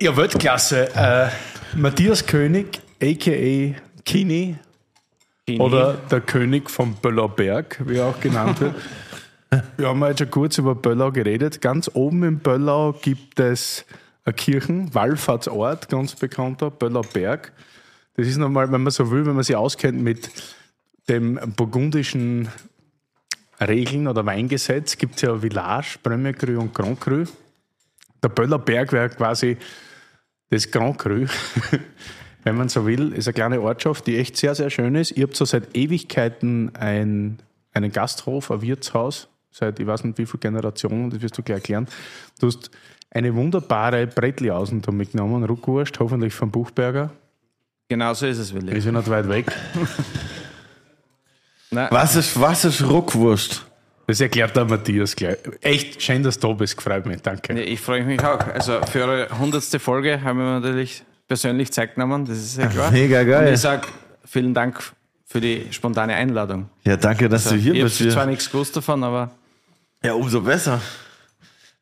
Ja, 0.00 0.16
Weltklasse. 0.16 0.88
Äh, 0.94 1.28
Matthias 1.76 2.24
König, 2.24 2.80
a.k.a. 3.02 3.74
Kini, 4.06 4.56
oder 5.58 5.98
der 6.10 6.22
König 6.22 6.70
vom 6.70 6.94
Böllerberg, 6.94 7.82
wie 7.84 7.96
er 7.96 8.06
auch 8.06 8.20
genannt 8.20 8.60
wird. 8.60 8.74
Wir 9.76 9.88
haben 9.88 10.04
jetzt 10.04 10.20
schon 10.20 10.30
kurz 10.30 10.58
über 10.58 10.76
Böllau 10.76 11.10
geredet. 11.10 11.60
Ganz 11.60 11.90
oben 11.94 12.22
im 12.22 12.38
Böllau 12.38 12.92
gibt 12.92 13.40
es 13.40 13.84
eine 14.24 14.34
Kirchen, 14.34 14.94
Wallfahrtsort, 14.94 15.88
ganz 15.88 16.14
bekannter, 16.14 16.70
Böllerberg. 16.70 17.52
Das 18.14 18.28
ist 18.28 18.36
nochmal, 18.36 18.70
wenn 18.70 18.82
man 18.82 18.92
so 18.92 19.10
will, 19.10 19.26
wenn 19.26 19.34
man 19.34 19.42
sich 19.42 19.56
auskennt 19.56 20.00
mit 20.00 20.30
dem 21.08 21.40
burgundischen 21.56 22.48
Regeln 23.60 24.06
oder 24.06 24.24
Weingesetz, 24.24 24.96
gibt 24.96 25.16
es 25.16 25.22
ja 25.22 25.36
Village, 25.38 25.96
Premier 26.02 26.32
Cru 26.32 26.60
und 26.60 26.72
Grand 26.72 27.00
Cru. 27.00 27.24
Der 28.22 28.28
Böllerberg 28.28 28.92
wäre 28.92 29.08
quasi 29.08 29.56
das 30.50 30.70
Grand 30.70 30.98
Cru, 30.98 31.26
wenn 32.44 32.56
man 32.56 32.68
so 32.68 32.86
will. 32.86 33.12
Ist 33.14 33.26
eine 33.26 33.34
kleine 33.34 33.60
Ortschaft, 33.60 34.06
die 34.06 34.16
echt 34.16 34.36
sehr, 34.36 34.54
sehr 34.54 34.70
schön 34.70 34.94
ist. 34.94 35.10
Ihr 35.12 35.24
habt 35.24 35.34
so 35.34 35.44
seit 35.44 35.76
Ewigkeiten 35.76 36.74
ein, 36.76 37.40
einen 37.72 37.90
Gasthof, 37.90 38.52
ein 38.52 38.62
Wirtshaus, 38.62 39.29
seit 39.50 39.78
ich 39.80 39.86
weiß 39.86 40.04
nicht 40.04 40.18
wie 40.18 40.26
viele 40.26 40.40
Generationen, 40.40 41.10
das 41.10 41.20
wirst 41.20 41.36
du 41.38 41.42
gleich 41.42 41.58
erklären. 41.58 41.86
Du 42.38 42.46
hast 42.46 42.70
eine 43.10 43.34
wunderbare 43.34 44.06
Brettliausen 44.06 44.82
da 44.82 44.92
mitgenommen, 44.92 45.44
Ruckwurst, 45.44 45.98
hoffentlich 45.98 46.32
vom 46.32 46.50
Buchberger. 46.50 47.10
Genau 47.88 48.14
so 48.14 48.26
ist 48.26 48.38
es, 48.38 48.54
Willi. 48.54 48.76
Ist 48.76 48.84
ja 48.84 48.92
nicht 48.92 49.10
weit 49.10 49.28
weg. 49.28 49.46
Was 51.70 52.16
ist, 52.16 52.40
was 52.40 52.64
ist 52.64 52.82
Ruckwurst? 52.82 53.64
Das 54.08 54.20
erklärt 54.20 54.56
der 54.56 54.64
Matthias 54.64 55.14
gleich. 55.14 55.36
Echt 55.60 56.02
schön, 56.02 56.24
dass 56.24 56.36
du 56.36 56.48
da 56.48 56.54
bist, 56.54 56.76
gefreut 56.76 57.06
mich, 57.06 57.22
danke. 57.22 57.54
Ja, 57.54 57.60
ich 57.60 57.80
freue 57.80 58.02
mich 58.02 58.20
auch. 58.24 58.40
Also 58.48 58.80
für 58.90 59.04
eure 59.04 59.38
hundertste 59.38 59.78
Folge 59.78 60.20
haben 60.20 60.40
wir 60.40 60.46
natürlich 60.58 61.04
persönlich 61.28 61.70
Zeit 61.70 61.94
genommen, 61.94 62.24
das 62.24 62.38
ist 62.38 62.58
ja 62.58 62.66
klar. 62.66 62.90
Mega 62.90 63.22
geil. 63.22 63.46
Und 63.46 63.54
ich 63.54 63.60
sage 63.60 63.86
vielen 64.24 64.52
Dank 64.52 64.82
für 65.24 65.40
die 65.40 65.68
spontane 65.70 66.14
Einladung. 66.14 66.68
Ja, 66.84 66.96
danke, 66.96 67.28
dass 67.28 67.44
du 67.48 67.54
hier 67.54 67.72
ich 67.72 67.82
bist. 67.84 68.00
habe 68.00 68.10
zwar 68.10 68.26
nichts 68.26 68.50
gewusst 68.50 68.76
davon, 68.76 69.04
aber 69.04 69.30
Ja, 70.02 70.14
umso 70.14 70.40
besser. 70.40 70.80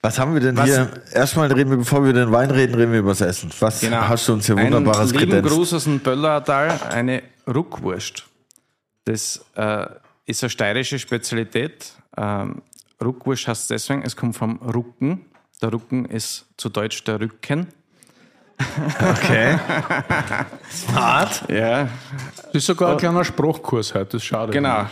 Was 0.00 0.18
haben 0.18 0.34
wir 0.34 0.40
denn 0.40 0.56
Was- 0.56 0.66
hier? 0.66 0.90
Erstmal 1.12 1.50
reden 1.52 1.70
wir, 1.70 1.76
bevor 1.78 2.04
wir 2.04 2.12
den 2.12 2.30
Wein 2.30 2.50
reden, 2.50 2.74
reden 2.74 2.92
wir 2.92 3.00
über 3.00 3.10
das 3.10 3.20
Essen. 3.20 3.50
Was 3.60 3.80
genau. 3.80 4.08
hast 4.08 4.28
du 4.28 4.32
uns 4.34 4.46
hier 4.46 4.56
wunderbares 4.56 5.10
Einen 5.10 5.18
lieben 5.18 5.32
kredenzt? 5.32 5.54
Gruß 5.54 5.74
aus 5.74 5.84
dem 5.84 5.98
Böllertal, 6.00 6.80
eine 6.90 7.22
Ruckwurst. 7.46 8.24
Das 9.04 9.44
äh, 9.56 9.86
ist 10.26 10.42
eine 10.42 10.50
steirische 10.50 10.98
Spezialität. 10.98 11.92
Ähm, 12.16 12.62
Ruckwurst 13.02 13.48
heißt 13.48 13.70
deswegen, 13.70 14.02
es 14.02 14.14
kommt 14.16 14.36
vom 14.36 14.56
Rucken. 14.58 15.24
Der 15.62 15.70
Rucken 15.70 16.04
ist 16.04 16.46
zu 16.56 16.68
Deutsch 16.68 17.02
der 17.04 17.20
Rücken. 17.20 17.68
Okay. 19.00 19.56
Smart. 20.68 21.44
Ja, 21.48 21.88
Das 22.46 22.54
ist 22.54 22.66
sogar 22.66 22.90
ein 22.92 22.96
kleiner 22.96 23.24
Spruchkurs 23.24 23.94
heute, 23.94 24.06
das 24.06 24.14
ist 24.22 24.24
schade. 24.24 24.52
Genau. 24.52 24.86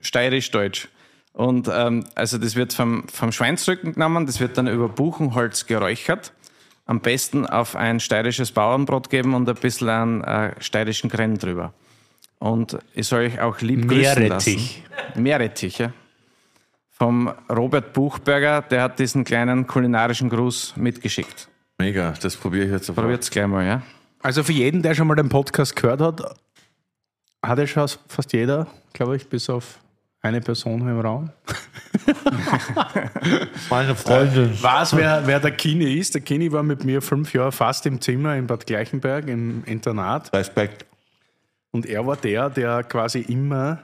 Steirisch-Deutsch. 0.00 0.88
Und 1.32 1.68
ähm, 1.72 2.04
also 2.14 2.38
das 2.38 2.56
wird 2.56 2.72
vom, 2.72 3.08
vom 3.08 3.32
Schweinsrücken 3.32 3.94
genommen, 3.94 4.26
das 4.26 4.40
wird 4.40 4.58
dann 4.58 4.66
über 4.66 4.88
Buchenholz 4.88 5.66
geräuchert. 5.66 6.32
Am 6.84 7.00
besten 7.00 7.46
auf 7.46 7.76
ein 7.76 8.00
steirisches 8.00 8.52
Bauernbrot 8.52 9.08
geben 9.08 9.34
und 9.34 9.48
ein 9.48 9.54
bisschen 9.54 9.88
an 9.88 10.24
äh, 10.24 10.54
steirischen 10.60 11.08
Krenn 11.08 11.38
drüber. 11.38 11.72
Und 12.38 12.76
ich 12.94 13.06
soll 13.06 13.26
euch 13.26 13.40
auch 13.40 13.60
lieb 13.60 13.88
grüßen 13.88 14.26
lassen. 14.26 14.50
Meerrettich. 14.50 14.82
Meerrettich, 15.14 15.78
ja. 15.78 15.92
Vom 16.90 17.32
Robert 17.48 17.92
Buchberger, 17.92 18.62
der 18.62 18.82
hat 18.82 18.98
diesen 18.98 19.24
kleinen 19.24 19.66
kulinarischen 19.66 20.28
Gruß 20.28 20.74
mitgeschickt. 20.76 21.48
Mega, 21.78 22.14
das 22.20 22.36
probiere 22.36 22.66
ich 22.66 22.70
jetzt 22.72 22.86
sofort. 22.86 23.04
Probiert's 23.04 23.30
gleich 23.30 23.46
mal, 23.46 23.64
ja. 23.64 23.82
Also 24.20 24.42
für 24.42 24.52
jeden, 24.52 24.82
der 24.82 24.94
schon 24.94 25.06
mal 25.06 25.14
den 25.14 25.28
Podcast 25.28 25.74
gehört 25.74 26.00
hat, 26.00 26.36
hat 27.44 27.58
er 27.58 27.66
schon 27.66 27.88
fast 28.06 28.32
jeder, 28.32 28.66
glaube 28.92 29.16
ich, 29.16 29.28
bis 29.28 29.48
auf 29.48 29.78
eine 30.22 30.40
Person 30.40 30.80
im 30.88 31.00
Raum. 31.00 31.30
Meine 33.70 33.94
Freundin. 33.94 34.56
Was, 34.60 34.96
wer, 34.96 35.26
wer 35.26 35.40
der 35.40 35.50
Kini 35.50 35.94
ist? 35.98 36.14
Der 36.14 36.20
Kini 36.22 36.50
war 36.52 36.62
mit 36.62 36.84
mir 36.84 37.02
fünf 37.02 37.32
Jahre 37.34 37.52
fast 37.52 37.86
im 37.86 38.00
Zimmer 38.00 38.36
in 38.36 38.46
Bad 38.46 38.66
Gleichenberg 38.66 39.28
im 39.28 39.64
Internat. 39.64 40.32
Respekt. 40.32 40.86
Und 41.72 41.86
er 41.86 42.06
war 42.06 42.16
der, 42.16 42.50
der 42.50 42.82
quasi 42.84 43.20
immer 43.20 43.78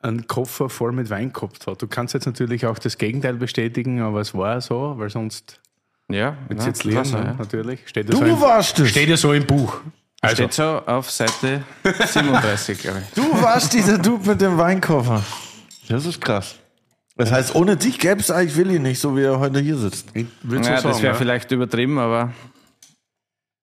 einen 0.00 0.26
Koffer 0.28 0.68
voll 0.68 0.92
mit 0.92 1.10
Wein 1.10 1.32
gehabt 1.32 1.66
hat. 1.66 1.82
Du 1.82 1.88
kannst 1.88 2.14
jetzt 2.14 2.26
natürlich 2.26 2.66
auch 2.66 2.78
das 2.78 2.98
Gegenteil 2.98 3.34
bestätigen, 3.34 4.00
aber 4.00 4.20
es 4.20 4.34
war 4.34 4.60
so, 4.60 4.94
weil 4.96 5.10
sonst 5.10 5.60
Ja, 6.08 6.36
jetzt 6.50 6.84
lernen, 6.84 7.02
klasse, 7.02 7.16
ja. 7.24 7.34
natürlich. 7.34 7.80
Steht 7.88 8.06
ja 8.06 8.12
Du 8.12 8.18
so 8.18 8.24
im, 8.24 8.40
warst 8.40 8.78
es. 8.78 8.90
steht 8.90 9.08
ja 9.08 9.16
so 9.16 9.32
im 9.32 9.44
Buch. 9.44 9.80
Also, 10.20 10.36
Steht 10.36 10.52
so 10.52 10.62
auf 10.86 11.10
Seite 11.10 11.62
37, 12.06 12.78
glaube 12.78 13.02
ich. 13.08 13.14
Du 13.14 13.42
warst 13.42 13.72
dieser 13.72 13.98
Dude 13.98 14.28
mit 14.30 14.40
dem 14.40 14.56
Weinkoffer. 14.58 15.22
Das 15.88 16.04
ist 16.06 16.20
krass. 16.20 16.56
Das 17.16 17.32
heißt, 17.32 17.54
ohne 17.54 17.76
dich 17.76 17.98
gäbe 17.98 18.20
es 18.20 18.30
eigentlich 18.30 18.56
Willi 18.56 18.78
nicht, 18.78 19.00
so 19.00 19.16
wie 19.16 19.22
er 19.22 19.40
heute 19.40 19.58
hier 19.60 19.76
sitzt. 19.76 20.08
ich 20.14 20.26
würde 20.42 20.62
so 20.64 20.70
Ja, 20.70 20.76
sagen, 20.76 20.88
das 20.88 21.02
wäre 21.02 21.12
ja. 21.14 21.18
vielleicht 21.18 21.50
übertrieben, 21.50 21.98
aber 21.98 22.32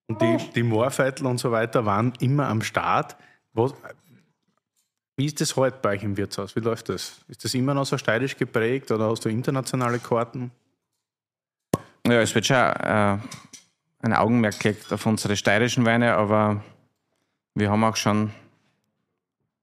Und 0.07 0.21
die, 0.21 0.37
die 0.55 0.63
Moorveitel 0.63 1.25
und 1.25 1.37
so 1.37 1.51
weiter 1.51 1.85
waren 1.85 2.13
immer 2.19 2.47
am 2.49 2.61
Start. 2.61 3.15
Was, 3.53 3.73
wie 5.15 5.25
ist 5.25 5.39
das 5.39 5.55
heute 5.55 5.77
bei 5.81 5.91
euch 5.91 6.03
im 6.03 6.17
Wirtshaus? 6.17 6.55
Wie 6.57 6.59
läuft 6.59 6.89
das? 6.89 7.21
Ist 7.29 7.45
das 7.45 7.53
immer 7.53 7.73
noch 7.73 7.85
so 7.85 7.97
steirisch 7.97 8.35
geprägt 8.35 8.91
oder 8.91 9.09
hast 9.09 9.23
du 9.23 9.29
internationale 9.29 9.99
Karten? 9.99 10.51
Ja, 12.05 12.19
es 12.21 12.35
wird 12.35 12.45
schon 12.47 12.57
äh, 12.57 13.17
ein 14.01 14.13
Augenmerk 14.13 14.59
gelegt 14.59 14.91
auf 14.91 15.05
unsere 15.05 15.37
steirischen 15.37 15.85
Weine, 15.85 16.15
aber 16.15 16.61
wir 17.53 17.69
haben 17.71 17.83
auch 17.85 17.95
schon 17.95 18.23
ein 18.25 18.33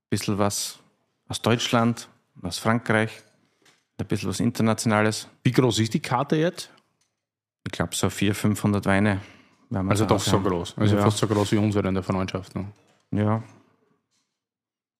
bisschen 0.08 0.38
was 0.38 0.78
aus 1.28 1.42
Deutschland, 1.42 2.08
aus 2.42 2.58
Frankreich, 2.58 3.10
ein 3.98 4.06
bisschen 4.06 4.28
was 4.28 4.40
Internationales. 4.40 5.28
Wie 5.44 5.52
groß 5.52 5.78
ist 5.78 5.94
die 5.94 6.00
Karte 6.00 6.36
jetzt? 6.36 6.70
Ich 7.66 7.72
glaube, 7.72 7.94
so 7.94 8.10
400, 8.10 8.36
500 8.36 8.86
Weine. 8.86 9.20
Also 9.88 10.04
doch 10.04 10.20
so 10.20 10.32
haben. 10.32 10.44
groß. 10.44 10.74
Also 10.76 10.96
ja, 10.96 11.02
fast 11.02 11.18
so 11.18 11.26
groß 11.26 11.52
wie 11.52 11.56
unsere 11.56 11.88
in 11.88 11.94
der 11.94 12.02
Freundschaft. 12.02 12.54
Ne? 12.54 12.66
ja, 13.12 13.42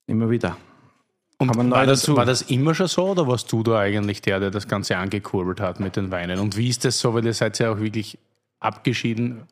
immer 0.07 0.31
wieder. 0.31 0.57
Und 1.39 1.57
war, 1.73 1.87
das, 1.87 2.09
war 2.15 2.25
das 2.25 2.43
immer 2.43 2.73
schon 2.75 2.87
so 2.87 3.09
oder 3.11 3.27
warst 3.27 3.51
du 3.51 3.65
da 3.65 3.81
eigentlich 3.81 4.23
der, 4.23 4.39
der 4.39 4.51
das 4.53 4.69
Ganze 4.69 4.97
angekurbelt 4.97 5.61
hat 5.61 5.81
mit 5.81 5.97
den 5.97 6.13
Weinen? 6.13 6.39
Und 6.39 6.57
wie 6.57 6.69
ist 6.69 6.85
das 6.85 7.01
so? 7.01 7.15
Weil 7.15 7.27
ihr 7.27 7.35
seid 7.35 7.59
ja 7.59 7.73
auch 7.73 7.79
wirklich 7.79 8.17
abgeschieden, 8.61 9.43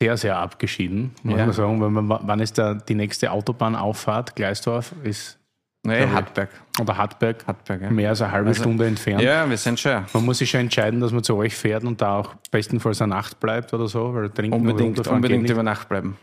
sehr, 0.00 0.16
sehr 0.16 0.38
abgeschieden, 0.38 1.14
muss 1.22 1.38
Ja. 1.38 1.44
man 1.46 1.52
sagen. 1.54 1.78
Man, 1.78 2.08
wann 2.08 2.40
ist 2.40 2.56
da 2.56 2.74
die 2.74 2.94
nächste 2.94 3.30
Autobahnauffahrt? 3.30 4.34
Gleisdorf 4.34 4.94
ist, 5.04 5.38
Nee, 5.84 6.06
Hartberg. 6.06 6.48
oder 6.80 6.96
Hartberg, 6.96 7.44
Hartberg 7.44 7.82
ja. 7.82 7.90
mehr 7.90 8.10
als 8.10 8.22
eine 8.22 8.30
halbe 8.30 8.48
Also- 8.50 8.62
Stunde 8.62 8.86
entfernt. 8.86 9.20
ja, 9.20 9.48
wir 9.50 9.56
sind 9.56 9.80
schon. 9.80 10.04
Man 10.12 10.24
muss 10.24 10.38
sich 10.38 10.48
schon 10.50 10.60
entscheiden, 10.60 11.00
dass 11.00 11.10
man 11.10 11.24
zu 11.24 11.34
euch 11.36 11.56
fährt 11.56 11.82
und 11.82 12.00
da 12.00 12.18
auch 12.18 12.34
bestenfalls 12.52 13.02
eine 13.02 13.12
Nacht 13.14 13.40
bleibt 13.40 13.74
oder 13.74 13.88
so, 13.88 14.14
weil 14.14 14.30
trinken 14.30 14.56
Unbedingt, 14.56 14.80
runterfahren 14.98 15.16
unbedingt 15.16 15.50
über 15.50 15.62
Nacht 15.64 15.88
bleiben. 15.88 16.16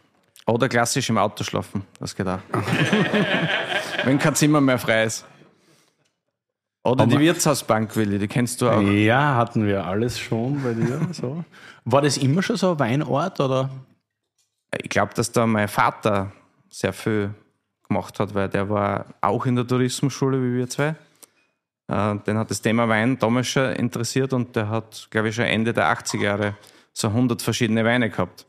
Oder 0.48 0.70
klassisch 0.70 1.10
im 1.10 1.18
Auto 1.18 1.44
schlafen, 1.44 1.84
das 2.00 2.16
geht 2.16 2.28
auch. 2.28 2.40
Wenn 4.06 4.18
kein 4.18 4.34
Zimmer 4.36 4.62
mehr 4.62 4.80
frei 4.80 5.04
ist. 5.04 5.26
Oder 6.84 7.06
die 7.06 7.20
Wirtshausbank, 7.20 7.96
Willi, 7.98 8.18
die 8.18 8.28
kennst 8.30 8.62
du 8.62 8.70
auch. 8.70 8.82
Ja, 8.82 9.36
hatten 9.36 9.68
wir 9.68 9.86
alles 9.86 10.18
schon 10.18 10.64
bei 10.64 10.74
dir. 10.74 11.02
So. 11.12 11.44
War 11.84 12.02
das 12.02 12.18
immer 12.18 12.42
schon 12.42 12.56
so 12.56 12.72
ein 12.72 12.80
Weinort 12.80 13.40
oder? 13.42 13.70
Ich 14.82 14.90
glaube, 14.90 15.14
dass 15.16 15.32
da 15.32 15.46
mein 15.46 15.68
Vater 15.68 16.32
sehr 16.70 16.94
viel 16.94 17.32
gemacht 17.90 18.20
hat, 18.20 18.34
weil 18.36 18.48
der 18.50 18.70
war 18.70 19.06
auch 19.22 19.46
in 19.46 19.56
der 19.56 19.68
Tourismusschule 19.68 20.42
wie 20.42 20.58
wir 20.58 20.70
zwei. 20.70 20.96
Äh, 21.88 22.16
Den 22.26 22.38
hat 22.38 22.50
das 22.52 22.62
Thema 22.62 22.88
Wein 22.88 23.18
damals 23.20 23.48
schon 23.48 23.72
interessiert 23.74 24.32
und 24.32 24.56
der 24.56 24.70
hat, 24.70 25.08
glaube 25.10 25.30
ich, 25.30 25.36
schon 25.36 25.46
Ende 25.46 25.74
der 25.74 25.92
80er 25.92 26.22
Jahre 26.22 26.56
so 26.94 27.08
100 27.08 27.42
verschiedene 27.42 27.84
Weine 27.84 28.10
gehabt. 28.10 28.46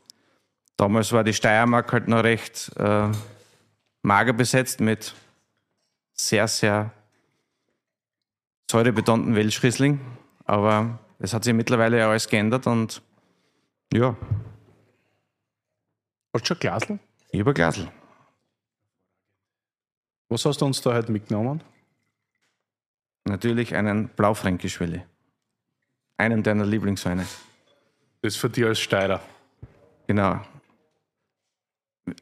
Damals 0.77 1.11
war 1.11 1.23
die 1.23 1.33
Steiermark 1.33 1.91
halt 1.91 2.07
noch 2.07 2.23
recht 2.23 2.71
äh, 2.77 3.07
mager 4.03 4.33
besetzt 4.33 4.79
mit 4.79 5.13
sehr, 6.13 6.47
sehr 6.47 6.91
säurebetonten 8.69 9.35
Welschriesling. 9.35 9.99
Aber 10.45 10.99
es 11.19 11.33
hat 11.33 11.43
sich 11.43 11.53
mittlerweile 11.53 11.97
ja 11.99 12.09
alles 12.09 12.27
geändert 12.29 12.67
und 12.67 13.01
ja, 13.93 14.15
Hast 16.33 16.43
du 16.43 16.47
schon 16.47 16.59
Glasl? 16.59 16.99
über 17.33 17.53
Glasl. 17.53 17.87
Was 20.31 20.45
hast 20.45 20.61
du 20.61 20.65
uns 20.65 20.81
da 20.81 20.93
heute 20.93 21.11
mitgenommen? 21.11 21.61
Natürlich 23.25 23.75
einen 23.75 24.07
Blaufränkisch-Willi. 24.07 25.01
Einen 26.15 26.41
deiner 26.41 26.65
Lieblingsweine. 26.65 27.27
Das 28.21 28.35
ist 28.35 28.37
für 28.37 28.49
dich 28.49 28.63
als 28.63 28.79
Steirer. 28.79 29.19
Genau. 30.07 30.39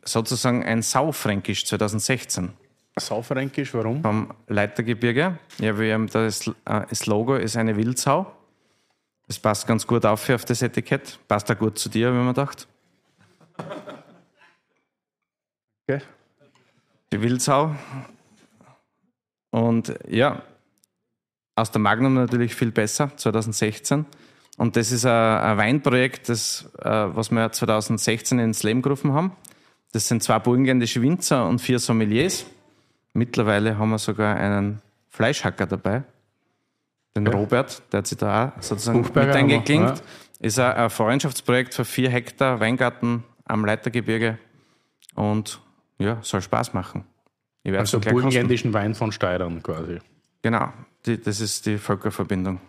sozusagen 0.04 0.64
ein 0.64 0.82
Saufränkisch 0.82 1.66
2016 1.68 2.52
Saufränkisch, 2.98 3.76
warum? 3.76 4.02
vom 4.02 4.34
Leitergebirge. 4.48 5.38
Ja, 5.60 5.78
wir 5.78 5.94
haben 5.94 6.08
das, 6.08 6.48
äh, 6.48 6.54
das 6.90 7.06
Logo 7.06 7.36
ist 7.36 7.58
eine 7.58 7.78
Wildsau. 7.78 8.36
Das 9.28 9.38
passt 9.38 9.68
ganz 9.68 9.86
gut 9.86 10.04
auf 10.08 10.26
hier 10.26 10.34
auf 10.34 10.46
das 10.46 10.64
Etikett. 10.64 11.20
Passt 11.28 11.50
auch 11.52 11.60
gut 11.60 11.78
zu 11.78 11.90
dir, 11.90 12.12
wenn 12.12 12.26
man 12.26 12.34
dacht. 12.34 12.68
Okay. 15.88 16.02
Die 17.12 17.22
Wildsau. 17.22 17.76
Und 19.52 19.94
ja, 20.08 20.44
aus 21.56 21.72
der 21.72 21.82
Magnum 21.82 22.14
natürlich 22.14 22.56
viel 22.56 22.72
besser, 22.72 23.12
2016. 23.16 24.06
Und 24.58 24.76
das 24.76 24.92
ist 24.92 25.06
ein, 25.06 25.12
ein 25.12 25.58
Weinprojekt, 25.58 26.30
das, 26.30 26.70
äh, 26.80 26.90
was 26.90 27.32
wir 27.32 27.52
2016 27.52 28.40
ins 28.40 28.64
Leben 28.64 28.82
gerufen 28.82 29.14
haben. 29.14 29.36
Das 29.92 30.08
sind 30.08 30.22
zwei 30.22 30.38
burgenländische 30.40 31.02
Winzer 31.02 31.48
und 31.48 31.60
vier 31.60 31.80
Sommeliers. 31.80 32.46
Mittlerweile 33.14 33.78
haben 33.78 33.90
wir 33.90 33.98
sogar 33.98 34.36
einen 34.36 34.82
Fleischhacker 35.10 35.66
dabei, 35.66 36.04
den 37.16 37.28
Robert, 37.28 37.82
der 37.92 38.00
hat 38.00 38.08
sich 38.08 38.18
da 38.18 38.54
auch 38.56 38.62
sozusagen 38.62 39.02
Buchberger 39.02 39.28
mit 39.28 39.36
eingeklinkt. 39.36 39.98
ja. 39.98 40.04
Ist 40.40 40.60
ein, 40.60 40.74
ein 40.74 40.90
Freundschaftsprojekt 40.90 41.74
für 41.74 41.86
vier 41.86 42.10
Hektar 42.10 42.60
Weingarten 42.60 43.24
am 43.46 43.66
Leitergebirge 43.66 44.38
und 45.16 45.60
ja, 46.00 46.18
soll 46.22 46.42
Spaß 46.42 46.74
machen. 46.74 47.04
Ich 47.64 47.72
werde 47.72 47.82
Also 47.82 48.00
burgenländischen 48.00 48.74
Wein 48.74 48.96
von 48.96 49.12
Steirern 49.12 49.62
quasi. 49.62 50.00
Genau, 50.42 50.72
die, 51.06 51.22
das 51.22 51.42
ist 51.42 51.66
die 51.66 51.78
Völkerverbindung. 51.78 52.60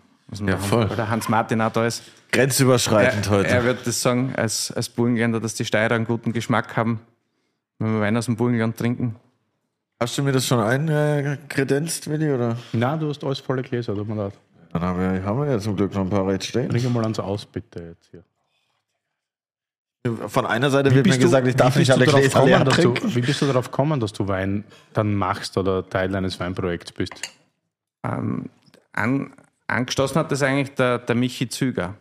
Ja, 0.45 0.57
voll. 0.57 0.89
Weil 0.89 0.95
der 0.95 1.09
Hans 1.09 1.27
Martin 1.27 1.59
auch 1.61 1.71
da 1.71 1.85
ist. 1.85 2.03
Grenzüberschreitend 2.31 3.25
Er, 3.25 3.31
heute. 3.31 3.49
er 3.49 3.63
wird 3.65 3.85
das 3.85 4.01
sagen, 4.01 4.33
als, 4.35 4.71
als 4.71 4.87
Burgenländer, 4.87 5.41
dass 5.41 5.55
die 5.55 5.65
Steirer 5.65 5.95
einen 5.95 6.05
guten 6.05 6.31
Geschmack 6.31 6.77
haben, 6.77 7.01
wenn 7.79 7.93
wir 7.93 8.01
Wein 8.01 8.15
aus 8.15 8.25
dem 8.25 8.37
Burgenland 8.37 8.77
trinken. 8.77 9.15
Hast 9.99 10.17
du 10.17 10.23
mir 10.23 10.31
das 10.31 10.47
schon 10.47 10.59
einkredenzt, 10.59 12.09
Willi? 12.09 12.31
Oder? 12.33 12.57
Na, 12.71 12.95
du 12.95 13.09
hast 13.09 13.23
alles 13.23 13.39
volle 13.39 13.61
Gläser, 13.61 13.93
tut 13.93 14.07
mir 14.07 14.15
leid. 14.15 14.33
Dann 14.71 14.81
haben 14.81 14.99
wir, 14.99 15.23
haben 15.23 15.39
wir 15.39 15.51
ja 15.51 15.59
zum 15.59 15.75
Glück 15.75 15.93
noch 15.93 16.01
ein 16.01 16.09
paar 16.09 16.25
recht 16.27 16.45
stehen. 16.45 16.69
Bring 16.69 16.91
mal 16.93 17.03
ans 17.03 17.19
Aus, 17.19 17.45
bitte 17.45 17.83
jetzt 17.83 18.07
hier. 18.11 18.23
Von 20.03 20.47
einer 20.47 20.71
Seite 20.71 20.93
wird 20.95 21.05
mir 21.05 21.17
gesagt, 21.17 21.47
ich 21.47 21.55
darf 21.55 21.75
nicht 21.75 21.91
alle 21.91 22.05
Gläser 22.05 22.43
leer 22.43 22.63
dass 22.63 22.75
du, 22.77 22.93
trinken. 22.93 23.15
Wie 23.15 23.21
bist 23.21 23.41
du 23.41 23.45
darauf 23.45 23.69
gekommen, 23.69 23.99
dass 23.99 24.13
du 24.13 24.27
Wein 24.27 24.63
dann 24.93 25.13
machst 25.13 25.57
oder 25.57 25.87
Teil 25.87 26.15
eines 26.15 26.39
Weinprojekts 26.39 26.91
bist? 26.91 27.13
Ähm, 28.03 28.49
an, 28.93 29.33
angestoßen 29.67 30.15
hat 30.17 30.31
das 30.31 30.41
eigentlich 30.41 30.73
der, 30.73 30.97
der 30.97 31.15
Michi 31.15 31.49
Züger, 31.49 31.93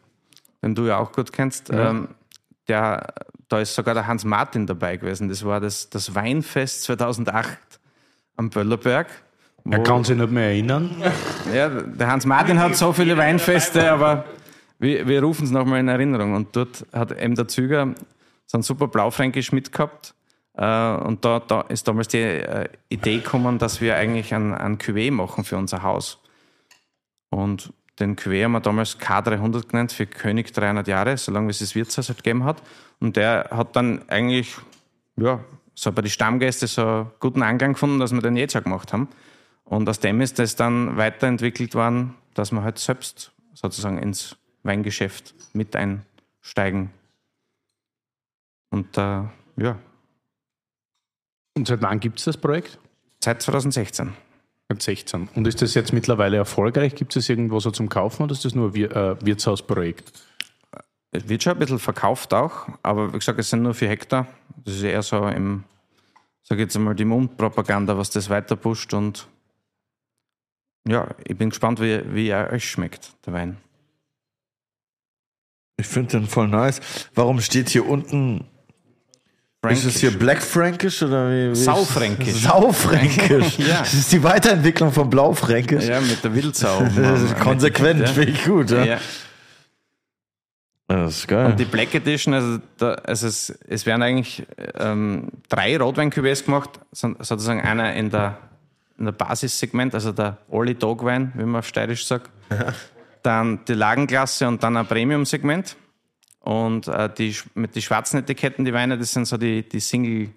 den 0.63 0.75
du 0.75 0.87
ja 0.87 0.97
auch 0.97 1.13
gut 1.13 1.31
kennst. 1.31 1.71
Ähm, 1.71 2.09
der, 2.69 3.13
da 3.49 3.61
ist 3.61 3.75
sogar 3.75 3.93
der 3.93 4.07
Hans 4.07 4.25
Martin 4.25 4.67
dabei 4.67 4.97
gewesen. 4.97 5.29
Das 5.29 5.45
war 5.45 5.61
das, 5.61 5.91
das 5.91 6.15
Weinfest 6.15 6.85
2008 6.85 7.59
am 8.37 8.49
Böllerberg. 8.49 9.09
Er 9.69 9.83
kann 9.83 10.05
sich 10.05 10.17
nicht 10.17 10.31
mehr 10.31 10.45
erinnern. 10.45 10.91
Ja, 11.55 11.69
der 11.69 12.07
Hans 12.07 12.25
Martin 12.25 12.59
hat 12.59 12.77
so 12.77 12.95
viele 12.95 13.17
Weinfeste, 13.19 13.91
aber 13.93 14.25
wir, 14.81 15.07
wir 15.07 15.23
rufen 15.23 15.45
es 15.45 15.51
nochmal 15.51 15.81
in 15.81 15.89
Erinnerung. 15.89 16.35
Und 16.35 16.57
dort 16.57 16.87
hat 16.93 17.13
eben 17.13 17.35
der 17.35 17.47
Züger 17.47 17.95
so 18.47 18.59
ein 18.59 18.63
super 18.63 18.89
Blaufränkisch 18.89 19.53
mitgehabt. 19.53 20.15
Äh, 20.55 20.95
und 20.97 21.25
da, 21.25 21.41
da 21.41 21.61
ist 21.63 21.87
damals 21.87 22.09
die 22.09 22.19
äh, 22.19 22.69
Idee 22.89 23.19
gekommen, 23.19 23.59
dass 23.59 23.81
wir 23.81 23.97
eigentlich 23.97 24.35
ein, 24.35 24.55
ein 24.55 24.79
Cuvée 24.79 25.13
machen 25.13 25.45
für 25.45 25.57
unser 25.57 25.83
Haus. 25.83 26.19
Und 27.29 27.73
den 28.01 28.17
Cuvée 28.17 28.45
haben 28.45 28.53
wir 28.53 28.61
damals 28.61 28.99
K300 28.99 29.69
genannt 29.69 29.93
für 29.93 30.07
König 30.07 30.53
300 30.53 30.89
Jahre, 30.89 31.17
solange 31.17 31.51
es 31.51 31.61
das 31.61 31.75
Wirtshaus 31.75 32.09
halt 32.09 32.25
gegeben 32.25 32.45
hat. 32.45 32.63
Und 32.99 33.17
der 33.17 33.49
hat 33.51 33.77
dann 33.77 34.09
eigentlich, 34.09 34.57
ja, 35.17 35.41
so 35.75 35.93
bei 35.93 36.03
den 36.03 36.11
Stammgästen 36.11 36.69
so 36.69 36.83
einen 36.83 37.11
guten 37.21 37.43
Angang 37.43 37.75
gefunden, 37.75 38.01
dass 38.01 38.13
wir 38.13 38.21
den 38.21 38.37
jetzt 38.37 38.57
auch 38.57 38.63
gemacht 38.63 38.93
haben. 38.93 39.09
Und 39.65 39.89
aus 39.89 40.01
dem 40.01 40.21
ist 40.21 40.39
das 40.39 40.57
dann 40.57 40.97
weiterentwickelt 40.97 41.75
worden, 41.75 42.15
dass 42.35 42.51
wir 42.51 42.63
halt 42.63 42.79
selbst 42.79 43.33
sozusagen 43.55 43.99
ins 43.99 44.37
Weingeschäft 44.63 45.35
mit 45.53 45.75
einsteigen. 45.77 46.91
Und 48.71 48.97
äh, 48.97 49.23
ja, 49.57 49.79
Und 51.57 51.67
seit 51.67 51.83
wann 51.83 52.01
gibt 52.01 52.19
es 52.19 52.25
das 52.25 52.37
Projekt? 52.37 52.79
seit 53.23 53.43
2016. 53.43 54.15
Seit 54.69 54.83
16. 54.83 55.29
Und 55.35 55.47
ist 55.47 55.61
das 55.63 55.75
jetzt 55.75 55.93
mittlerweile 55.93 56.37
erfolgreich? 56.37 56.95
Gibt 56.95 57.15
es 57.15 57.25
das 57.25 57.29
irgendwo 57.29 57.61
so 57.61 57.71
zum 57.71 57.89
Kaufen 57.89 58.23
oder 58.23 58.33
ist 58.33 58.45
das 58.45 58.55
nur 58.55 58.69
ein 58.69 58.75
Wir 58.75 58.91
äh, 58.97 59.17
Wirtshausprojekt? 59.25 60.13
Es 61.13 61.29
wird 61.29 61.43
schon 61.43 61.55
ein 61.55 61.59
bisschen 61.59 61.81
verkauft 61.81 62.33
auch, 62.33 62.69
aber 62.83 63.13
wie 63.13 63.19
gesagt, 63.19 63.39
es 63.41 63.51
sind 63.51 63.63
nur 63.63 63.75
vier 63.75 63.89
Hektar. 63.89 64.29
Das 64.65 64.75
ist 64.75 64.83
eher 64.85 65.03
so 65.03 65.27
im, 65.27 65.65
sag 66.43 66.59
ich 66.59 66.63
jetzt 66.63 66.77
einmal, 66.77 66.95
die 66.95 67.05
Mundpropaganda, 67.05 67.99
was 67.99 68.11
das 68.11 68.31
weiter 68.31 68.55
pusht. 68.55 68.95
Und 68.95 69.27
ja, 70.87 71.09
ich 71.25 71.37
bin 71.37 71.51
gespannt, 71.51 71.81
wie, 71.81 72.01
wie 72.15 72.29
er 72.29 72.53
euch 72.53 72.71
schmeckt, 72.71 73.13
der 73.27 73.33
Wein. 73.33 73.57
Ich 75.81 75.87
finde 75.87 76.19
den 76.19 76.27
voll 76.27 76.49
nice. 76.49 76.81
Warum 77.15 77.41
steht 77.41 77.69
hier 77.71 77.87
unten, 77.87 78.45
ist 79.69 79.85
es 79.85 79.99
hier 80.01 80.17
Black 80.17 80.43
Frankish 80.43 81.03
oder 81.03 81.31
wie? 81.31 81.51
wie 81.51 81.55
Saufränkisch. 81.55 82.35
Saufränkisch. 82.43 83.59
Ja. 83.59 83.81
Das 83.81 83.95
ist 83.95 84.13
die 84.13 84.23
Weiterentwicklung 84.23 84.93
von 84.93 85.09
Blaufränkisch. 85.11 85.85
Ja, 85.87 86.01
mit 86.01 86.23
der 86.23 86.35
Wildsau. 86.35 86.83
Das 86.97 87.23
ist 87.23 87.39
konsequent, 87.41 88.01
Ja. 88.01 88.07
finde 88.07 88.33
ich 88.33 88.45
gut. 88.45 88.71
Ja. 88.71 88.85
Ja. 88.85 88.99
Das 90.89 91.19
ist 91.19 91.29
geil. 91.29 91.47
Und 91.47 91.61
die 91.61 91.65
Black 91.67 91.95
Edition, 91.95 92.35
also, 92.35 92.59
da, 92.79 92.95
also 92.95 93.29
es, 93.29 93.51
es 93.69 93.87
werden 93.87 94.03
eigentlich 94.03 94.45
ähm, 94.77 95.29
drei 95.49 95.77
Rotwein-Cuvées 95.77 96.45
gemacht, 96.45 96.71
so- 96.91 97.15
sozusagen 97.21 97.61
einer 97.61 97.95
in 97.95 98.11
der, 98.11 98.39
in 98.99 99.05
der 99.05 99.13
Basissegment, 99.13 99.95
also 99.95 100.11
der 100.11 100.39
Oli 100.49 100.75
Dogwein, 100.75 101.33
wie 101.37 101.45
man 101.45 101.61
auf 101.61 101.69
Steirisch 101.69 102.05
sagt. 102.07 102.29
Dann 103.23 103.65
die 103.67 103.75
Lagenklasse 103.75 104.49
und 104.49 104.63
dann 104.63 104.77
ein 104.77 104.87
Premium-Segment. 104.87 105.77
Und 106.41 106.89
äh, 106.89 107.13
die, 107.13 107.37
mit 107.55 107.75
den 107.75 107.83
schwarzen 107.83 108.19
Etiketten, 108.19 108.65
die 108.65 108.73
Weine, 108.73 108.97
das 108.97 109.13
sind 109.13 109.27
so 109.27 109.37
die, 109.37 109.69
die 109.69 109.81
Single, 109.81 110.31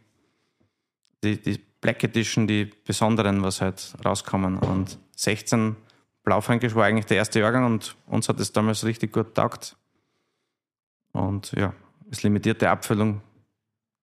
die, 1.24 1.42
die 1.42 1.60
Black 1.80 2.04
Edition, 2.04 2.48
die 2.48 2.66
besonderen, 2.66 3.42
was 3.42 3.62
halt 3.62 3.94
rauskommen. 4.04 4.58
Und 4.58 4.98
16 5.16 5.76
Blaufränkisch 6.24 6.76
war 6.76 6.86
eigentlich 6.86 7.06
der 7.06 7.18
erste 7.18 7.40
Jahrgang 7.40 7.66
und 7.66 7.96
uns 8.08 8.30
hat 8.30 8.40
das 8.40 8.52
damals 8.52 8.86
richtig 8.86 9.12
gut 9.12 9.36
taugt. 9.36 9.76
Und 11.12 11.52
ja, 11.54 11.74
als 12.10 12.24
limitierte 12.24 12.70
Abfüllung 12.70 13.22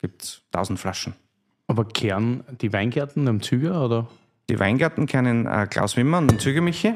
gibt 0.01 0.23
es 0.23 0.43
1000 0.53 0.79
Flaschen. 0.79 1.15
Aber 1.67 1.85
kehren 1.85 2.45
die 2.61 2.73
Weingärten 2.73 3.29
am 3.29 3.43
Züger 3.43 3.85
oder? 3.85 4.09
Die 4.49 4.59
Weingärten 4.59 5.07
kennen 5.07 5.47
äh, 5.47 5.67
Klaus 5.71 5.97
Wimmer 5.97 6.19
und 6.19 6.31
den 6.31 6.39
Zügemichi. 6.39 6.95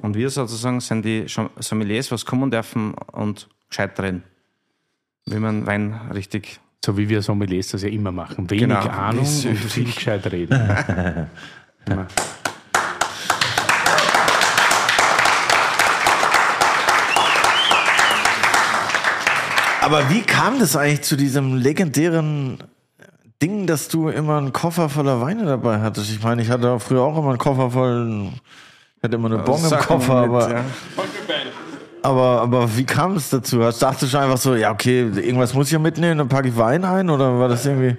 Und 0.00 0.14
wir 0.14 0.30
sozusagen 0.30 0.80
sind 0.80 1.04
die 1.04 1.26
Sommeliers, 1.58 2.10
was 2.10 2.24
kommen 2.24 2.50
dürfen 2.50 2.94
und 3.12 3.48
gescheit 3.68 3.98
reden. 4.00 4.22
Wie 5.26 5.38
man 5.38 5.66
Wein 5.66 6.10
richtig. 6.14 6.60
So 6.84 6.96
wie 6.96 7.08
wir 7.08 7.22
Sommeliers 7.22 7.68
das 7.68 7.82
ja 7.82 7.88
immer 7.88 8.10
machen. 8.10 8.50
Wenig 8.50 8.68
Genau. 8.68 8.80
Ahnung 8.80 9.22
Ist 9.22 9.46
und 9.46 9.56
viel 9.56 9.84
gescheit 9.84 10.30
reden. 10.32 10.58
Ja. 11.88 12.06
Aber 19.82 20.08
wie 20.10 20.22
kam 20.22 20.60
das 20.60 20.76
eigentlich 20.76 21.02
zu 21.02 21.16
diesem 21.16 21.56
legendären 21.56 22.58
Ding, 23.42 23.66
dass 23.66 23.88
du 23.88 24.08
immer 24.08 24.38
einen 24.38 24.52
Koffer 24.52 24.88
voller 24.88 25.20
Weine 25.20 25.44
dabei 25.44 25.80
hattest? 25.80 26.12
Ich 26.12 26.22
meine, 26.22 26.40
ich 26.40 26.50
hatte 26.50 26.78
früher 26.78 27.02
auch 27.02 27.18
immer 27.18 27.30
einen 27.30 27.38
Koffer 27.38 27.72
voll. 27.72 28.28
Hatte 29.02 29.16
immer 29.16 29.26
eine 29.32 29.38
Bon 29.38 29.62
im 29.62 29.70
Koffer, 29.78 30.20
mit, 30.26 30.30
aber, 30.30 30.50
ja. 30.52 30.64
aber, 32.02 32.40
aber 32.42 32.76
wie 32.76 32.84
kam 32.84 33.16
es 33.16 33.30
dazu? 33.30 33.62
Hast- 33.64 33.82
Dachtest 33.82 34.14
du 34.14 34.18
einfach 34.18 34.36
so, 34.38 34.54
ja, 34.54 34.70
okay, 34.70 35.00
irgendwas 35.02 35.54
muss 35.54 35.66
ich 35.66 35.72
ja 35.72 35.78
mitnehmen, 35.80 36.18
dann 36.18 36.28
packe 36.28 36.48
ich 36.48 36.56
Wein 36.56 36.84
ein? 36.84 37.10
Oder 37.10 37.38
war 37.38 37.48
das 37.48 37.66
irgendwie. 37.66 37.96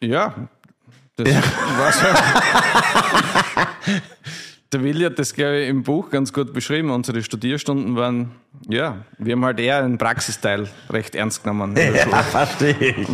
Ja, 0.00 0.34
das 1.16 1.28
war 1.28 1.92
so. 1.92 2.06
Der 4.72 4.82
Willi 4.82 5.04
hat 5.04 5.18
das, 5.18 5.34
glaube 5.34 5.60
ich, 5.60 5.68
im 5.68 5.82
Buch 5.82 6.08
ganz 6.08 6.32
gut 6.32 6.54
beschrieben. 6.54 6.90
Unsere 6.90 7.22
Studierstunden 7.22 7.94
waren, 7.94 8.30
ja, 8.68 8.96
wir 9.18 9.34
haben 9.34 9.44
halt 9.44 9.60
eher 9.60 9.78
einen 9.84 9.98
Praxisteil 9.98 10.66
recht 10.88 11.14
ernst 11.14 11.44
genommen. 11.44 11.76
Ja, 11.76 12.22
verstehe 12.22 12.74
ich. 12.80 13.06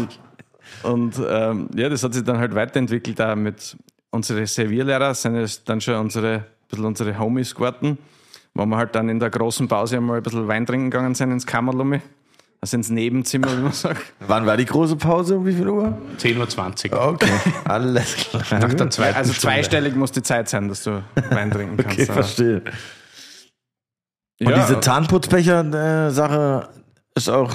Und 0.84 1.20
ähm, 1.28 1.68
ja, 1.74 1.88
das 1.88 2.04
hat 2.04 2.14
sich 2.14 2.22
dann 2.22 2.38
halt 2.38 2.54
weiterentwickelt 2.54 3.20
auch 3.20 3.34
mit 3.34 3.76
unsere 4.10 4.46
Servierlehrer 4.46 5.12
sind 5.14 5.34
jetzt 5.34 5.68
dann 5.68 5.80
schon 5.80 5.96
unsere, 5.96 6.44
bisschen 6.68 6.84
unsere 6.84 7.18
Homies 7.18 7.54
geworden, 7.54 7.98
wo 8.54 8.66
wir 8.66 8.76
halt 8.76 8.94
dann 8.94 9.08
in 9.08 9.18
der 9.20 9.30
großen 9.30 9.68
Pause 9.68 9.96
einmal 9.96 10.18
ein 10.18 10.22
bisschen 10.22 10.46
Wein 10.48 10.66
trinken 10.66 10.90
gegangen 10.90 11.14
sind 11.14 11.30
ins 11.32 11.46
Kammerlumme, 11.46 12.02
also 12.60 12.76
ins 12.76 12.90
Nebenzimmer, 12.90 13.56
wie 13.56 13.62
man 13.62 13.72
sagt. 13.72 14.02
Wann 14.20 14.44
war 14.46 14.56
die 14.56 14.64
große 14.64 14.96
Pause? 14.96 15.36
Um 15.36 15.46
wie 15.46 15.52
viel 15.52 15.68
Uhr? 15.68 15.96
10.20 16.18 16.92
Uhr. 16.92 17.08
Okay, 17.08 17.30
alles 17.64 18.16
klar. 18.16 18.42
Nach 18.60 18.74
der 18.74 18.90
zweiten 18.90 19.16
Also 19.16 19.32
Stunde. 19.32 19.54
zweistellig 19.56 19.94
muss 19.96 20.12
die 20.12 20.22
Zeit 20.22 20.48
sein, 20.48 20.68
dass 20.68 20.82
du 20.84 21.02
Wein 21.30 21.50
trinken 21.50 21.76
kannst. 21.82 21.98
Okay, 21.98 22.06
verstehe. 22.06 22.62
Und 24.40 24.50
ja, 24.50 24.58
diese 24.66 24.80
Zahnputzbecher-Sache 24.80 26.68
ist 27.14 27.28
auch 27.28 27.52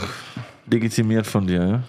legitimiert 0.69 1.25
von 1.27 1.47
dir, 1.47 1.83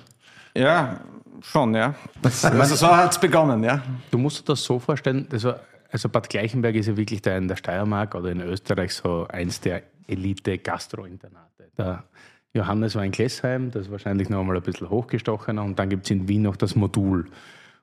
ja? 0.55 0.61
ja, 0.63 1.01
Schon, 1.43 1.75
ja. 1.75 1.95
Das, 2.23 2.43
also 2.45 2.75
so 2.75 2.87
hat 2.97 3.13
es 3.13 3.19
begonnen, 3.19 3.63
ja. 3.65 3.83
Du 4.11 4.17
musst 4.17 4.39
dir 4.41 4.45
das 4.53 4.63
so 4.65 4.79
vorstellen, 4.79 5.27
das 5.29 5.45
war, 5.45 5.61
also 5.95 6.09
Bad 6.09 6.29
Gleichenberg 6.29 6.75
ist 6.75 6.87
ja 6.87 6.97
wirklich 6.97 7.23
da 7.23 7.37
in 7.37 7.47
der 7.47 7.55
Steiermark 7.55 8.17
oder 8.17 8.33
in 8.33 8.41
Österreich 8.41 8.93
so 8.95 9.29
eins 9.29 9.61
der 9.61 9.85
Elite-Gastro-Internate. 10.09 11.71
Der 11.79 12.03
Johannes 12.53 12.97
war 12.97 13.05
in 13.05 13.13
Klessheim, 13.13 13.71
das 13.71 13.83
ist 13.83 13.93
wahrscheinlich 13.93 14.29
noch 14.29 14.41
einmal 14.41 14.57
ein 14.57 14.63
bisschen 14.65 14.91
hochgestochener 14.91 15.63
und 15.63 15.79
dann 15.79 15.91
gibt 15.91 16.07
es 16.07 16.11
in 16.11 16.27
Wien 16.27 16.43
noch 16.43 16.57
das 16.57 16.75
Modul. 16.75 17.27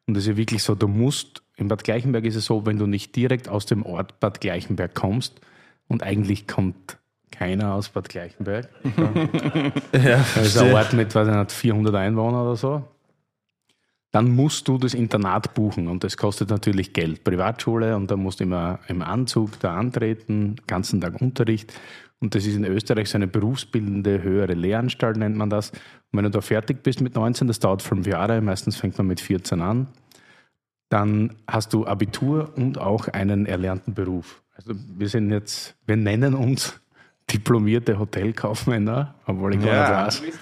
Und 0.06 0.14
das 0.14 0.26
ist 0.26 0.28
ja 0.28 0.36
wirklich 0.36 0.62
so, 0.62 0.76
du 0.76 0.90
musst, 0.90 1.42
in 1.56 1.70
Bad 1.70 1.86
Gleichenberg 1.86 2.26
ist 2.26 2.36
es 2.36 2.46
so, 2.46 2.66
wenn 2.66 2.78
du 2.78 2.86
nicht 2.86 3.16
direkt 3.16 3.48
aus 3.48 3.66
dem 3.66 3.86
Ort 3.86 4.20
Bad 4.20 4.42
Gleichenberg 4.42 4.94
kommst 4.94 5.40
und 5.88 6.04
eigentlich 6.04 6.50
kommt 6.50 6.98
keiner 7.32 7.76
aus 7.76 7.88
Bad 7.88 8.10
Gleichenberg. 8.10 8.68
Ja, 9.94 10.26
Das 10.36 10.48
ist 10.48 10.58
ein 10.58 10.74
Ort 10.74 10.92
mit, 10.92 11.16
weiß 11.16 11.30
ich 11.30 11.34
nicht, 11.34 11.52
400 11.54 11.96
Einwohnern 11.96 12.42
oder 12.42 12.56
so. 12.58 12.84
Dann 14.12 14.36
musst 14.36 14.68
du 14.68 14.78
das 14.78 14.94
Internat 14.94 15.54
buchen 15.54 15.88
und 15.88 16.04
das 16.04 16.18
kostet 16.18 16.50
natürlich 16.50 16.92
Geld. 16.92 17.24
Privatschule 17.24 17.96
und 17.96 18.12
da 18.12 18.18
musst 18.18 18.40
du 18.42 18.44
immer 18.44 18.80
im 18.88 19.02
Anzug 19.02 19.60
da 19.62 19.76
antreten, 19.78 20.58
ganzen 20.68 21.00
Tag 21.00 21.22
Unterricht. 21.22 21.74
Und 22.20 22.36
das 22.36 22.46
ist 22.46 22.56
in 22.56 22.66
Österreich 22.66 23.10
so 23.10 23.18
eine 23.18 23.28
berufsbildende 23.28 24.22
höhere 24.22 24.54
Lehranstalt, 24.54 25.18
nennt 25.18 25.38
man 25.38 25.50
das. 25.50 25.72
Und 25.72 25.80
wenn 26.18 26.24
du 26.26 26.30
da 26.30 26.42
fertig 26.42 26.84
bist 26.84 27.02
mit 27.02 27.16
19, 27.16 27.48
das 27.48 27.60
dauert 27.60 27.82
fünf 27.82 28.06
Jahre, 28.06 28.42
meistens 28.42 28.76
fängt 28.76 28.98
man 28.98 29.08
mit 29.08 29.22
14 29.22 29.62
an, 29.62 29.88
dann 30.90 31.36
hast 31.48 31.74
du 31.74 31.88
Abitur 31.88 32.52
und 32.58 32.78
auch 32.78 33.08
einen 33.08 33.46
erlernten 33.46 33.94
Beruf. 33.94 34.44
Also 34.56 34.74
wir 34.98 35.08
sind 35.08 35.32
jetzt, 35.32 35.76
wir 35.88 35.96
nennen 35.96 36.34
uns 36.36 36.80
diplomierte 37.32 37.98
Hotelkaufmänner, 37.98 39.16
obwohl 39.26 39.56
ich 39.56 39.62
gar 39.62 39.74
Ja. 39.74 40.06
nicht 40.06 40.22
weiß. 40.22 40.40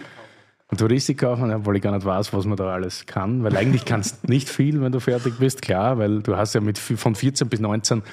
Und 0.71 0.79
Touristikkaufmann, 0.79 1.51
obwohl 1.51 1.77
ich 1.77 1.81
gar 1.81 1.93
nicht 1.93 2.05
weiß, 2.05 2.31
was 2.31 2.45
man 2.45 2.55
da 2.55 2.71
alles 2.71 3.05
kann, 3.07 3.43
weil 3.43 3.57
eigentlich 3.57 3.85
kannst 3.85 4.23
du 4.23 4.27
nicht 4.31 4.49
viel, 4.49 4.81
wenn 4.81 4.91
du 4.91 4.99
fertig 4.99 5.39
bist, 5.39 5.61
klar, 5.61 5.97
weil 5.97 6.21
du 6.21 6.37
hast 6.37 6.53
ja 6.53 6.61
mit 6.61 6.77
von 6.77 7.15
14 7.15 7.49
bis 7.49 7.59
19 7.59 8.03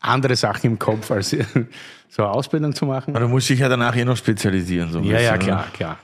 andere 0.00 0.36
Sachen 0.36 0.66
im 0.66 0.78
Kopf, 0.78 1.10
als 1.10 1.30
so 2.08 2.22
eine 2.22 2.30
Ausbildung 2.30 2.74
zu 2.74 2.86
machen. 2.86 3.14
Aber 3.14 3.26
du 3.26 3.28
musst 3.28 3.48
dich 3.48 3.58
ja 3.58 3.68
danach 3.68 3.96
eh 3.96 4.04
noch 4.04 4.16
spezialisieren. 4.16 4.92
So 4.92 4.98
ein 4.98 5.04
Ja, 5.04 5.20
ja, 5.20 5.32
bisschen, 5.32 5.46
klar, 5.46 5.66
klar. 5.72 5.98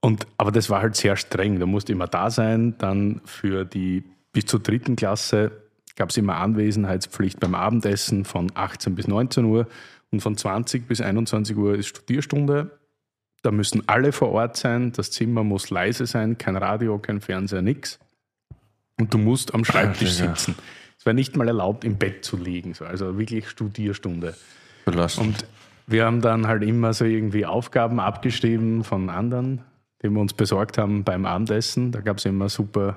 Und, 0.00 0.26
aber 0.36 0.52
das 0.52 0.68
war 0.70 0.82
halt 0.82 0.96
sehr 0.96 1.16
streng. 1.16 1.58
Du 1.58 1.66
musst 1.66 1.88
immer 1.88 2.06
da 2.06 2.30
sein. 2.30 2.74
Dann 2.78 3.20
für 3.24 3.64
die 3.64 4.04
bis 4.32 4.46
zur 4.46 4.60
dritten 4.60 4.96
Klasse 4.96 5.52
gab 5.96 6.10
es 6.10 6.16
immer 6.16 6.36
Anwesenheitspflicht 6.36 7.40
beim 7.40 7.54
Abendessen 7.54 8.24
von 8.24 8.50
18 8.54 8.94
bis 8.94 9.06
19 9.06 9.44
Uhr 9.44 9.66
und 10.10 10.20
von 10.20 10.36
20 10.36 10.86
bis 10.86 11.00
21 11.00 11.56
Uhr 11.56 11.74
ist 11.74 11.86
Studierstunde. 11.86 12.70
Da 13.44 13.50
müssen 13.50 13.86
alle 13.86 14.12
vor 14.12 14.30
Ort 14.32 14.56
sein. 14.56 14.92
Das 14.92 15.10
Zimmer 15.10 15.44
muss 15.44 15.68
leise 15.68 16.06
sein, 16.06 16.38
kein 16.38 16.56
Radio, 16.56 16.98
kein 16.98 17.20
Fernseher, 17.20 17.60
nix. 17.60 17.98
Und 18.98 19.12
du 19.12 19.18
musst 19.18 19.52
am 19.52 19.66
Schreibtisch 19.66 20.12
sitzen. 20.12 20.54
Es 20.98 21.04
war 21.04 21.12
nicht 21.12 21.36
mal 21.36 21.46
erlaubt, 21.46 21.84
im 21.84 21.98
Bett 21.98 22.24
zu 22.24 22.38
liegen. 22.38 22.72
So. 22.72 22.86
Also 22.86 23.18
wirklich 23.18 23.50
Studierstunde. 23.50 24.34
Belastend. 24.86 25.26
Und 25.26 25.46
wir 25.86 26.06
haben 26.06 26.22
dann 26.22 26.46
halt 26.46 26.62
immer 26.62 26.94
so 26.94 27.04
irgendwie 27.04 27.44
Aufgaben 27.44 28.00
abgeschrieben 28.00 28.82
von 28.82 29.10
anderen, 29.10 29.60
die 30.02 30.08
wir 30.08 30.20
uns 30.22 30.32
besorgt 30.32 30.78
haben 30.78 31.04
beim 31.04 31.26
Abendessen. 31.26 31.92
Da 31.92 32.00
gab 32.00 32.16
es 32.16 32.24
immer 32.24 32.48
super 32.48 32.96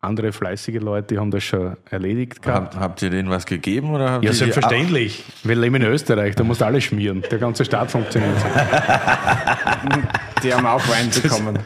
andere 0.00 0.32
fleißige 0.32 0.80
Leute, 0.80 1.18
haben 1.18 1.30
das 1.30 1.44
schon 1.44 1.76
erledigt 1.90 2.42
gehabt. 2.42 2.74
Hab, 2.74 2.80
habt 2.80 3.02
ihr 3.02 3.10
denen 3.10 3.28
was 3.28 3.44
gegeben? 3.44 3.90
Oder 3.90 4.12
habt 4.12 4.24
Ja, 4.24 4.32
selbstverständlich. 4.32 5.24
Wir 5.44 5.56
leben 5.56 5.76
in 5.76 5.82
Österreich, 5.82 6.34
da 6.36 6.44
musst 6.44 6.62
du 6.62 6.64
alles 6.64 6.84
schmieren. 6.84 7.22
Der 7.30 7.38
ganze 7.38 7.64
Staat 7.64 7.90
funktioniert 7.90 8.38
so. 8.40 8.46
Die 10.42 10.54
haben 10.54 10.66
auch 10.66 10.86
Wein 10.88 11.10
bekommen. 11.10 11.58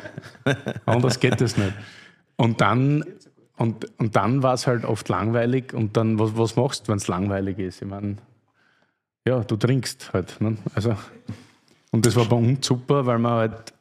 Anders 0.84 1.20
geht 1.20 1.40
es 1.40 1.56
nicht. 1.56 1.72
Und 2.36 2.60
dann, 2.60 3.04
und, 3.56 3.86
und 3.98 4.16
dann 4.16 4.42
war 4.42 4.54
es 4.54 4.66
halt 4.66 4.84
oft 4.84 5.08
langweilig. 5.08 5.72
Und 5.72 5.96
dann, 5.96 6.18
was, 6.18 6.36
was 6.36 6.56
machst 6.56 6.88
du, 6.88 6.92
wenn 6.92 6.98
es 6.98 7.06
langweilig 7.06 7.58
ist? 7.60 7.82
Ich 7.82 7.88
meine, 7.88 8.16
ja, 9.26 9.40
du 9.40 9.56
trinkst 9.56 10.12
halt. 10.12 10.40
Ne? 10.40 10.56
Also, 10.74 10.96
und 11.92 12.04
das 12.04 12.16
war 12.16 12.24
bei 12.24 12.36
uns 12.36 12.66
super, 12.66 13.06
weil 13.06 13.18
wir 13.18 13.30
halt 13.30 13.72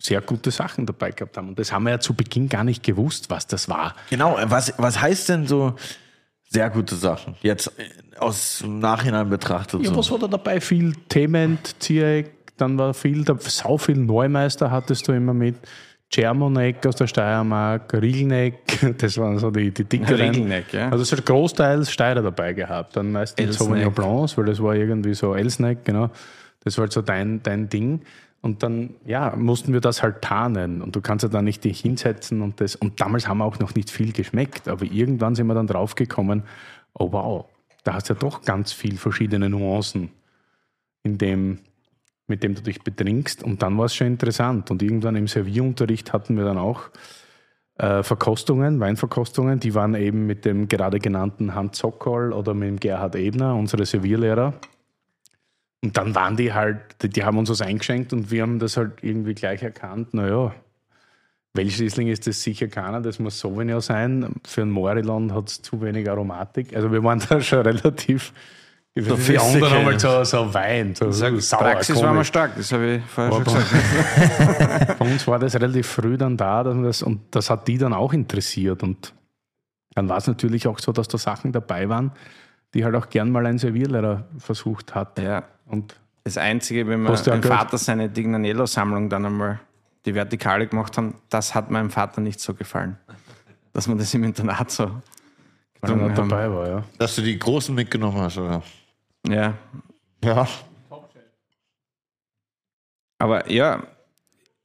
sehr 0.00 0.20
gute 0.20 0.50
Sachen 0.50 0.86
dabei 0.86 1.10
gehabt 1.10 1.36
haben. 1.36 1.48
Und 1.48 1.58
das 1.58 1.72
haben 1.72 1.84
wir 1.84 1.90
ja 1.90 2.00
zu 2.00 2.14
Beginn 2.14 2.48
gar 2.48 2.64
nicht 2.64 2.82
gewusst, 2.82 3.30
was 3.30 3.46
das 3.46 3.68
war. 3.68 3.94
Genau, 4.10 4.38
was, 4.44 4.72
was 4.78 5.00
heißt 5.00 5.28
denn 5.28 5.46
so 5.46 5.74
sehr 6.48 6.70
gute 6.70 6.94
Sachen? 6.94 7.34
Jetzt 7.42 7.72
äh, 7.78 8.18
aus 8.18 8.60
dem 8.60 8.78
Nachhinein 8.78 9.28
betrachtet. 9.28 9.82
Ja, 9.82 9.90
so. 9.90 9.96
was 9.96 10.10
war 10.10 10.18
da 10.18 10.28
dabei? 10.28 10.60
Viel 10.60 10.94
Tement, 11.08 11.82
Ziereck, 11.82 12.56
dann 12.56 12.78
war 12.78 12.94
viel, 12.94 13.24
da, 13.24 13.36
sau 13.38 13.76
viel 13.76 13.96
Neumeister 13.96 14.70
hattest 14.70 15.08
du 15.08 15.12
immer 15.12 15.34
mit. 15.34 15.56
Tschermoneck 16.10 16.86
aus 16.86 16.96
der 16.96 17.06
Steiermark, 17.06 17.92
Riegelneck, 17.92 18.94
das 18.98 19.18
waren 19.18 19.38
so 19.38 19.50
die, 19.50 19.70
die 19.70 19.84
dickeren. 19.84 20.30
Riegelneck, 20.30 20.72
ja. 20.72 20.88
Also 20.88 21.02
es 21.02 21.12
hat 21.12 21.26
großteils 21.26 21.90
Steirer 21.90 22.22
dabei 22.22 22.54
gehabt. 22.54 22.96
Dann 22.96 23.12
meistens. 23.12 23.58
Sauvignon 23.58 23.92
Blancs, 23.92 24.38
weil 24.38 24.46
das 24.46 24.62
war 24.62 24.74
irgendwie 24.74 25.12
so 25.12 25.34
Elsneck, 25.34 25.84
genau. 25.84 26.10
Das 26.64 26.78
war 26.78 26.84
halt 26.84 26.92
so 26.92 27.02
dein, 27.02 27.42
dein 27.42 27.68
Ding. 27.68 28.00
Und 28.40 28.62
dann, 28.62 28.94
ja, 29.04 29.34
mussten 29.36 29.72
wir 29.72 29.80
das 29.80 30.02
halt 30.02 30.22
tarnen. 30.22 30.80
Und 30.80 30.94
du 30.94 31.00
kannst 31.00 31.24
ja 31.24 31.28
dann 31.28 31.44
nicht 31.44 31.64
dich 31.64 31.80
hinsetzen 31.80 32.40
und 32.40 32.60
das. 32.60 32.76
Und 32.76 33.00
damals 33.00 33.26
haben 33.26 33.38
wir 33.38 33.44
auch 33.44 33.58
noch 33.58 33.74
nicht 33.74 33.90
viel 33.90 34.12
geschmeckt. 34.12 34.68
Aber 34.68 34.84
irgendwann 34.84 35.34
sind 35.34 35.48
wir 35.48 35.54
dann 35.54 35.66
draufgekommen, 35.66 36.44
oh 36.94 37.12
wow, 37.12 37.46
da 37.82 37.94
hast 37.94 38.08
du 38.08 38.14
ja 38.14 38.20
doch 38.20 38.42
ganz 38.42 38.72
viel 38.72 38.96
verschiedene 38.96 39.48
Nuancen 39.48 40.10
in 41.02 41.18
dem, 41.18 41.58
mit 42.28 42.42
dem 42.42 42.54
du 42.54 42.62
dich 42.62 42.82
betrinkst. 42.82 43.42
Und 43.42 43.62
dann 43.62 43.76
war 43.76 43.86
es 43.86 43.94
schon 43.94 44.06
interessant. 44.06 44.70
Und 44.70 44.82
irgendwann 44.82 45.16
im 45.16 45.26
Servierunterricht 45.26 46.12
hatten 46.12 46.36
wir 46.36 46.44
dann 46.44 46.58
auch 46.58 46.90
äh, 47.78 48.04
Verkostungen, 48.04 48.78
Weinverkostungen. 48.78 49.58
Die 49.58 49.74
waren 49.74 49.94
eben 49.94 50.26
mit 50.26 50.44
dem 50.44 50.68
gerade 50.68 51.00
genannten 51.00 51.54
Hans 51.56 51.78
Sokol 51.78 52.32
oder 52.32 52.54
mit 52.54 52.68
dem 52.68 52.80
Gerhard 52.80 53.16
Ebner, 53.16 53.56
unsere 53.56 53.84
Servierlehrer. 53.84 54.54
Und 55.82 55.96
dann 55.96 56.14
waren 56.14 56.36
die 56.36 56.52
halt, 56.52 56.78
die, 57.02 57.08
die 57.08 57.24
haben 57.24 57.38
uns 57.38 57.50
was 57.50 57.60
eingeschenkt 57.60 58.12
und 58.12 58.30
wir 58.30 58.42
haben 58.42 58.58
das 58.58 58.76
halt 58.76 59.02
irgendwie 59.02 59.34
gleich 59.34 59.62
erkannt. 59.62 60.12
Naja, 60.12 60.52
Welschriesling 61.54 62.08
ist 62.08 62.26
das 62.26 62.42
sicher 62.42 62.68
keiner, 62.68 63.00
das 63.00 63.18
muss 63.18 63.38
Sauvignon 63.38 63.80
sein. 63.80 64.34
Für 64.44 64.62
ein 64.62 64.70
Morilon 64.70 65.34
hat 65.34 65.48
es 65.48 65.62
zu 65.62 65.80
wenig 65.80 66.08
Aromatik. 66.08 66.74
Also 66.74 66.90
wir 66.90 67.02
waren 67.04 67.22
da 67.28 67.40
schon 67.40 67.60
relativ. 67.60 68.32
So 68.96 69.14
die 69.14 69.38
anderen 69.38 69.70
haben 69.70 69.86
halt 69.86 70.00
so, 70.00 70.24
so 70.24 70.52
Wein, 70.52 70.92
so, 70.96 71.12
so 71.12 71.38
sauer, 71.38 71.60
Praxis 71.60 71.96
war 71.96 72.06
mal 72.06 72.12
komisch. 72.14 72.28
stark, 72.28 72.56
das 72.56 72.72
habe 72.72 72.96
ich 72.96 73.02
vorher 73.04 73.32
Aber 73.32 73.44
schon 73.44 73.54
gesagt. 73.54 74.98
bei 74.98 75.04
uns 75.06 75.26
war 75.28 75.38
das 75.38 75.54
relativ 75.54 75.86
früh 75.86 76.16
dann 76.16 76.36
da 76.36 76.64
dass 76.64 76.76
das, 76.82 77.02
und 77.04 77.20
das 77.30 77.48
hat 77.48 77.68
die 77.68 77.78
dann 77.78 77.92
auch 77.92 78.12
interessiert. 78.12 78.82
Und 78.82 79.14
dann 79.94 80.08
war 80.08 80.16
es 80.16 80.26
natürlich 80.26 80.66
auch 80.66 80.80
so, 80.80 80.90
dass 80.90 81.06
da 81.06 81.16
Sachen 81.16 81.52
dabei 81.52 81.88
waren, 81.88 82.10
die 82.74 82.84
halt 82.84 82.96
auch 82.96 83.08
gern 83.08 83.30
mal 83.30 83.46
ein 83.46 83.58
Servierlehrer 83.58 84.24
versucht 84.38 84.96
hat. 84.96 85.16
Ja, 85.20 85.44
Und 85.68 85.94
das 86.24 86.36
Einzige, 86.36 86.86
wenn 86.88 87.02
mein 87.02 87.14
gehört? 87.14 87.44
Vater 87.44 87.78
seine 87.78 88.08
Dignanello-Sammlung 88.08 89.08
dann 89.08 89.24
einmal 89.26 89.60
die 90.04 90.14
Vertikale 90.14 90.66
gemacht 90.66 90.96
haben, 90.96 91.14
das 91.28 91.54
hat 91.54 91.70
meinem 91.70 91.90
Vater 91.90 92.20
nicht 92.20 92.40
so 92.40 92.54
gefallen. 92.54 92.98
Dass 93.72 93.86
man 93.86 93.98
das 93.98 94.12
im 94.14 94.24
Internat 94.24 94.70
so 94.70 94.86
nicht 94.86 95.90
haben. 95.92 96.14
dabei 96.14 96.50
war, 96.50 96.68
ja. 96.68 96.84
Dass 96.98 97.14
du 97.14 97.22
die 97.22 97.38
Großen 97.38 97.74
mitgenommen 97.74 98.18
hast, 98.18 98.38
oder? 98.38 98.62
Ja, 99.26 99.54
Ja. 100.24 100.46
aber 103.18 103.50
ja, 103.50 103.82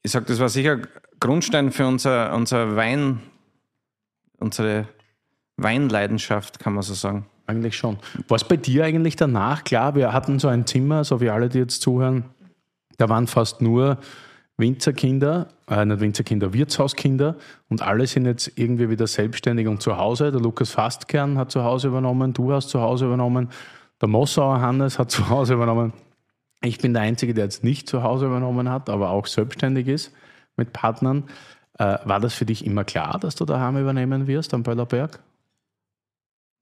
ich 0.01 0.11
sag, 0.11 0.25
das 0.27 0.39
war 0.39 0.49
sicher 0.49 0.79
Grundstein 1.19 1.71
für 1.71 1.87
unser, 1.87 2.33
unser 2.33 2.75
Wein, 2.75 3.21
unsere 4.37 4.87
Weinleidenschaft, 5.57 6.59
kann 6.59 6.73
man 6.73 6.83
so 6.83 6.93
sagen. 6.93 7.25
Eigentlich 7.45 7.75
schon. 7.75 7.97
War 8.27 8.35
es 8.35 8.43
bei 8.43 8.57
dir 8.57 8.85
eigentlich 8.85 9.15
danach? 9.15 9.63
Klar, 9.63 9.95
wir 9.95 10.13
hatten 10.13 10.39
so 10.39 10.47
ein 10.47 10.65
Zimmer, 10.65 11.03
so 11.03 11.19
wie 11.19 11.29
alle, 11.29 11.49
die 11.49 11.59
jetzt 11.59 11.81
zuhören, 11.81 12.25
da 12.97 13.09
waren 13.09 13.27
fast 13.27 13.61
nur 13.61 13.97
Winzerkinder, 14.57 15.49
äh, 15.67 15.83
nicht 15.83 15.99
Winzerkinder, 15.99 16.53
Wirtshauskinder 16.53 17.35
und 17.69 17.81
alle 17.81 18.05
sind 18.07 18.25
jetzt 18.25 18.51
irgendwie 18.55 18.89
wieder 18.89 19.07
selbstständig 19.07 19.67
und 19.67 19.81
zu 19.81 19.97
Hause. 19.97 20.31
Der 20.31 20.39
Lukas 20.39 20.71
Fastkern 20.71 21.37
hat 21.37 21.51
zu 21.51 21.63
Hause 21.63 21.87
übernommen, 21.87 22.33
du 22.33 22.53
hast 22.53 22.69
zu 22.69 22.79
Hause 22.79 23.05
übernommen, 23.05 23.49
der 23.99 24.09
Mossauer 24.09 24.61
Hannes 24.61 24.99
hat 24.99 25.11
zu 25.11 25.29
Hause 25.29 25.55
übernommen. 25.55 25.93
Ich 26.61 26.77
bin 26.77 26.93
der 26.93 27.01
Einzige, 27.01 27.33
der 27.33 27.45
jetzt 27.45 27.63
nicht 27.63 27.89
zu 27.89 28.03
Hause 28.03 28.27
übernommen 28.27 28.69
hat, 28.69 28.89
aber 28.89 29.09
auch 29.09 29.25
selbstständig 29.25 29.87
ist 29.87 30.13
mit 30.55 30.71
Partnern. 30.71 31.25
Äh, 31.79 31.97
war 32.05 32.19
das 32.19 32.33
für 32.33 32.45
dich 32.45 32.65
immer 32.65 32.83
klar, 32.83 33.19
dass 33.19 33.35
du 33.35 33.43
daheim 33.45 33.77
übernehmen 33.77 34.27
wirst 34.27 34.53
am 34.53 34.63
Böllerberg? 34.63 35.19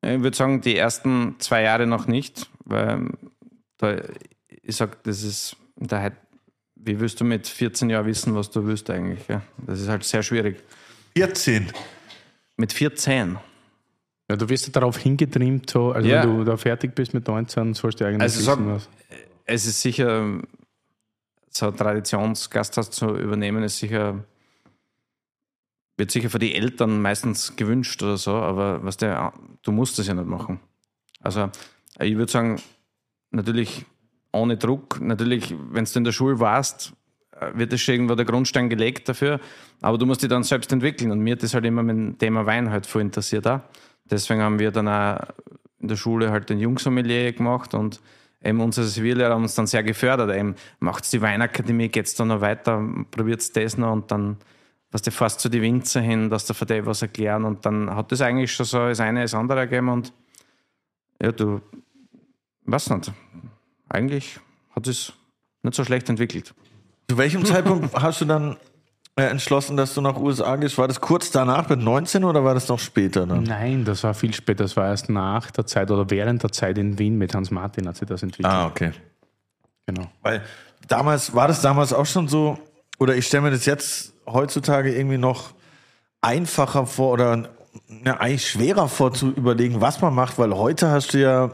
Ich 0.04 0.22
würde 0.22 0.36
sagen, 0.36 0.62
die 0.62 0.76
ersten 0.78 1.36
zwei 1.40 1.62
Jahre 1.64 1.86
noch 1.86 2.08
nicht, 2.08 2.50
weil 2.66 3.10
da, 3.78 3.98
ich 4.64 4.76
sag, 4.76 5.04
das 5.04 5.22
ist, 5.24 5.56
da 5.76 6.02
hat, 6.02 6.14
wie 6.76 7.00
willst 7.00 7.20
du 7.20 7.24
mit 7.24 7.48
14 7.48 7.90
Jahren 7.90 8.08
wissen, 8.08 8.34
was 8.36 8.50
du 8.50 8.66
willst 8.66 8.90
eigentlich? 8.90 9.28
Ja? 9.28 9.42
Das 9.58 9.80
ist 9.80 9.88
halt 9.90 10.04
sehr 10.04 10.24
schwierig. 10.24 10.62
14. 11.16 11.72
Mit 12.58 12.74
14. 12.74 13.38
Ja, 14.30 14.36
du 14.38 14.50
wirst 14.50 14.66
ja 14.68 14.72
darauf 14.72 14.98
hingetrimmt, 14.98 15.70
so, 15.70 15.92
also 15.92 16.08
Ja. 16.08 16.24
wenn 16.24 16.38
du 16.38 16.44
da 16.46 16.58
fertig 16.58 16.96
bist 16.96 17.14
mit 17.14 17.28
19, 17.28 17.74
sollst 17.76 18.00
du 18.00 18.06
eigentlich 18.06 18.22
Also 18.22 18.40
wissen, 18.40 18.46
sag- 18.46 18.76
was. 18.76 18.90
Es 19.46 19.66
ist 19.66 19.82
sicher, 19.82 20.40
so 21.50 21.68
ein 21.68 21.76
Traditionsgasthaus 21.76 22.90
zu 22.92 23.18
übernehmen, 23.18 23.62
ist 23.64 23.78
sicher, 23.80 24.24
wird 26.02 26.10
sicher 26.10 26.32
für 26.32 26.40
die 26.40 26.56
Eltern 26.56 27.00
meistens 27.00 27.56
gewünscht 27.56 28.02
oder 28.02 28.18
so, 28.18 28.32
aber 28.32 28.84
was 28.84 28.98
der, 28.98 29.34
du 29.62 29.72
musst 29.72 30.00
das 30.00 30.08
ja 30.08 30.16
nicht 30.16 30.26
machen. 30.26 30.60
Also 31.20 31.52
ich 32.00 32.18
würde 32.18 32.32
sagen, 32.32 32.60
natürlich 33.30 33.86
ohne 34.34 34.58
Druck, 34.58 35.00
natürlich, 35.00 35.54
wenn 35.72 35.86
du 35.86 35.92
in 35.94 36.04
der 36.04 36.12
Schule 36.12 36.40
warst, 36.40 36.94
wird 37.54 37.72
das 37.72 37.82
schon 37.82 37.94
irgendwo 37.94 38.16
der 38.16 38.26
Grundstein 38.26 38.68
gelegt 38.68 39.10
dafür, 39.10 39.40
aber 39.80 40.00
du 40.00 40.08
musst 40.08 40.24
dich 40.24 40.30
dann 40.30 40.42
selbst 40.42 40.74
entwickeln 40.74 41.12
und 41.12 41.20
mir 41.20 41.34
hat 41.34 41.44
das 41.44 41.54
halt 41.54 41.66
immer 41.66 41.84
mit 41.84 41.96
dem 41.96 42.18
Thema 42.18 42.48
Wein 42.48 42.72
halt 42.72 42.88
voll 42.88 43.04
interessiert 43.04 43.46
auch. 43.46 43.60
Deswegen 44.06 44.42
haben 44.42 44.58
wir 44.58 44.72
dann 44.72 44.88
auch 44.88 45.20
in 45.80 45.88
der 45.88 45.98
Schule 45.98 46.32
halt 46.32 46.50
den 46.50 46.58
Jungsommelier 46.58 47.32
gemacht 47.32 47.76
und 47.76 48.02
eben 48.44 48.60
unsere 48.60 48.88
Zivilllehrer 48.88 49.36
haben 49.36 49.44
uns 49.44 49.54
dann 49.54 49.68
sehr 49.68 49.84
gefördert. 49.84 50.36
Eben, 50.36 50.56
macht's 50.80 51.12
die 51.12 51.22
Weinakademie, 51.22 51.90
geht's 51.90 52.16
dann 52.16 52.30
noch 52.30 52.42
weiter, 52.42 52.84
probiert's 53.12 53.52
das 53.52 53.78
noch 53.78 53.92
und 53.92 54.10
dann, 54.10 54.38
was 54.92 55.02
du 55.02 55.12
fast 55.12 55.40
zu 55.40 55.50
die 55.50 55.62
Winzer 55.62 56.02
hin, 56.02 56.30
dass 56.30 56.46
da 56.46 56.54
für 56.54 56.66
dich 56.66 56.86
was 56.86 57.02
erklären 57.02 57.46
und 57.46 57.66
dann 57.66 57.94
hat 57.96 58.12
das 58.12 58.22
eigentlich 58.22 58.52
schon 58.52 58.66
so 58.66 58.80
das 58.80 59.00
eine 59.00 59.22
das 59.22 59.34
andere 59.34 59.68
gegeben 59.68 59.90
und 59.90 60.14
ja, 61.22 61.32
du, 61.32 61.62
weiß 62.66 62.90
nicht, 62.90 63.12
eigentlich 63.90 64.40
hat 64.76 64.88
es 64.88 65.14
nicht 65.64 65.76
so 65.76 65.86
schlecht 65.86 66.10
entwickelt. 66.10 66.54
Zu 67.10 67.18
welchem 67.18 67.46
Zeitpunkt 67.46 67.94
hast 68.02 68.22
du 68.22 68.26
dann 68.26 68.58
äh, 69.16 69.24
entschlossen, 69.24 69.78
dass 69.78 69.94
du 69.94 70.02
nach 70.02 70.18
USA 70.18 70.56
gehst? 70.56 70.78
War 70.78 70.88
das 70.88 71.00
kurz 71.00 71.32
danach 71.32 71.70
mit 71.70 71.80
19 71.80 72.24
oder 72.24 72.44
war 72.44 72.54
das 72.54 72.68
noch 72.70 72.80
später 72.80 73.28
dann? 73.28 73.44
Nein, 73.44 73.86
das 73.86 74.04
war 74.04 74.14
viel 74.14 74.34
später. 74.34 74.64
Das 74.64 74.78
war 74.78 74.88
erst 74.88 75.10
nach 75.10 75.52
der 75.52 75.66
Zeit 75.66 75.92
oder 75.92 76.10
während 76.10 76.44
der 76.44 76.52
Zeit 76.52 76.78
in 76.78 76.98
Wien 76.98 77.18
mit 77.18 77.36
Hans 77.36 77.52
Martin 77.52 77.88
hat 77.88 77.98
sich 77.98 78.08
das 78.08 78.24
entwickelt. 78.24 78.52
Ah, 78.52 78.66
okay. 78.66 78.92
Genau. 79.86 80.10
Weil 80.22 80.44
damals, 80.88 81.36
war 81.36 81.48
das 81.48 81.62
damals 81.62 81.94
auch 81.94 82.06
schon 82.06 82.28
so, 82.28 82.58
oder 83.00 83.16
ich 83.16 83.28
stelle 83.28 83.44
mir 83.44 83.52
das 83.52 83.66
jetzt 83.66 84.11
heutzutage 84.26 84.96
irgendwie 84.96 85.18
noch 85.18 85.52
einfacher 86.22 86.86
vor 86.86 87.14
oder 87.14 87.50
ja, 88.06 88.20
eigentlich 88.20 88.50
schwerer 88.50 88.88
vor 88.88 89.14
zu 89.14 89.30
überlegen, 89.30 89.82
was 89.82 90.02
man 90.02 90.14
macht, 90.14 90.38
weil 90.38 90.56
heute 90.56 90.90
hast 90.90 91.14
du 91.14 91.22
ja 91.22 91.52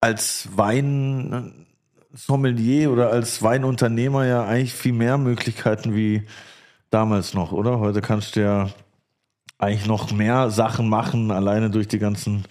als 0.00 0.48
Weinsommelier 0.54 2.92
oder 2.92 3.10
als 3.10 3.42
Weinunternehmer 3.42 4.26
ja 4.26 4.44
eigentlich 4.44 4.74
viel 4.74 4.92
mehr 4.92 5.18
Möglichkeiten 5.18 5.94
wie 5.94 6.22
damals 6.90 7.34
noch, 7.34 7.52
oder? 7.52 7.80
Heute 7.80 8.00
kannst 8.02 8.36
du 8.36 8.42
ja 8.42 8.68
eigentlich 9.58 9.86
noch 9.86 10.12
mehr 10.12 10.50
Sachen 10.50 10.88
machen, 10.88 11.30
alleine 11.30 11.70
durch 11.70 11.88
die 11.88 11.98
ganzen 11.98 12.44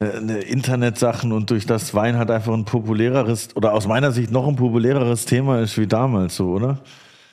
äh, 0.00 0.20
ne, 0.20 0.40
Internetsachen 0.40 1.32
und 1.32 1.50
durch 1.50 1.66
das 1.66 1.94
Wein 1.94 2.18
hat 2.18 2.30
einfach 2.30 2.52
ein 2.52 2.64
populäreres 2.64 3.54
oder 3.54 3.72
aus 3.72 3.86
meiner 3.86 4.10
Sicht 4.10 4.32
noch 4.32 4.48
ein 4.48 4.56
populäreres 4.56 5.24
Thema 5.24 5.60
ist 5.60 5.78
wie 5.78 5.86
damals 5.86 6.36
so, 6.36 6.50
oder? 6.50 6.80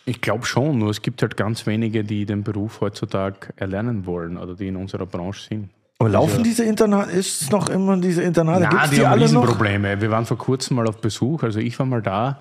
Ich 0.05 0.21
glaube 0.21 0.45
schon, 0.45 0.79
nur 0.79 0.89
es 0.89 1.01
gibt 1.01 1.21
halt 1.21 1.37
ganz 1.37 1.65
wenige, 1.67 2.03
die 2.03 2.25
den 2.25 2.43
Beruf 2.43 2.81
heutzutage 2.81 3.53
erlernen 3.55 4.05
wollen 4.05 4.37
oder 4.37 4.55
die 4.55 4.67
in 4.67 4.75
unserer 4.75 5.05
Branche 5.05 5.47
sind. 5.49 5.69
Aber 5.99 6.09
laufen 6.09 6.43
diese 6.43 6.63
Internate, 6.63 7.11
ist 7.11 7.41
es 7.41 7.51
noch 7.51 7.69
immer 7.69 7.97
diese 7.97 8.23
Internate? 8.23 8.63
Ja, 8.63 8.87
die, 8.87 8.95
die, 8.95 9.05
haben 9.05 9.11
alle 9.11 9.31
noch? 9.31 9.43
Riesenprobleme. 9.43 10.01
Wir 10.01 10.09
waren 10.11 10.25
vor 10.25 10.37
kurzem 10.37 10.77
mal 10.77 10.87
auf 10.87 11.01
Besuch, 11.01 11.43
also 11.43 11.59
ich 11.59 11.77
war 11.77 11.85
mal 11.85 12.01
da 12.01 12.39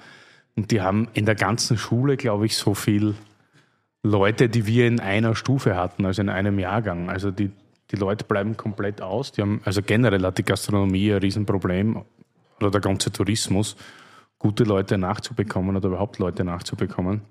und 0.54 0.70
die 0.70 0.80
haben 0.80 1.08
in 1.12 1.26
der 1.26 1.34
ganzen 1.34 1.76
Schule, 1.76 2.16
glaube 2.16 2.46
ich, 2.46 2.56
so 2.56 2.74
viel 2.74 3.16
Leute, 4.04 4.48
die 4.48 4.66
wir 4.66 4.86
in 4.86 5.00
einer 5.00 5.34
Stufe 5.34 5.76
hatten, 5.76 6.06
also 6.06 6.22
in 6.22 6.28
einem 6.28 6.58
Jahrgang. 6.58 7.10
Also 7.10 7.32
die, 7.32 7.50
die 7.90 7.96
Leute 7.96 8.24
bleiben 8.24 8.56
komplett 8.56 9.02
aus. 9.02 9.32
Die 9.32 9.42
haben, 9.42 9.60
also 9.64 9.82
generell 9.82 10.22
hat 10.22 10.38
die 10.38 10.44
Gastronomie 10.44 11.12
ein 11.12 11.18
Riesenproblem 11.18 12.02
oder 12.60 12.70
der 12.70 12.80
ganze 12.80 13.10
Tourismus, 13.12 13.76
gute 14.38 14.64
Leute 14.64 14.98
nachzubekommen 14.98 15.76
oder 15.76 15.88
überhaupt 15.88 16.18
Leute 16.18 16.44
nachzubekommen. 16.44 17.22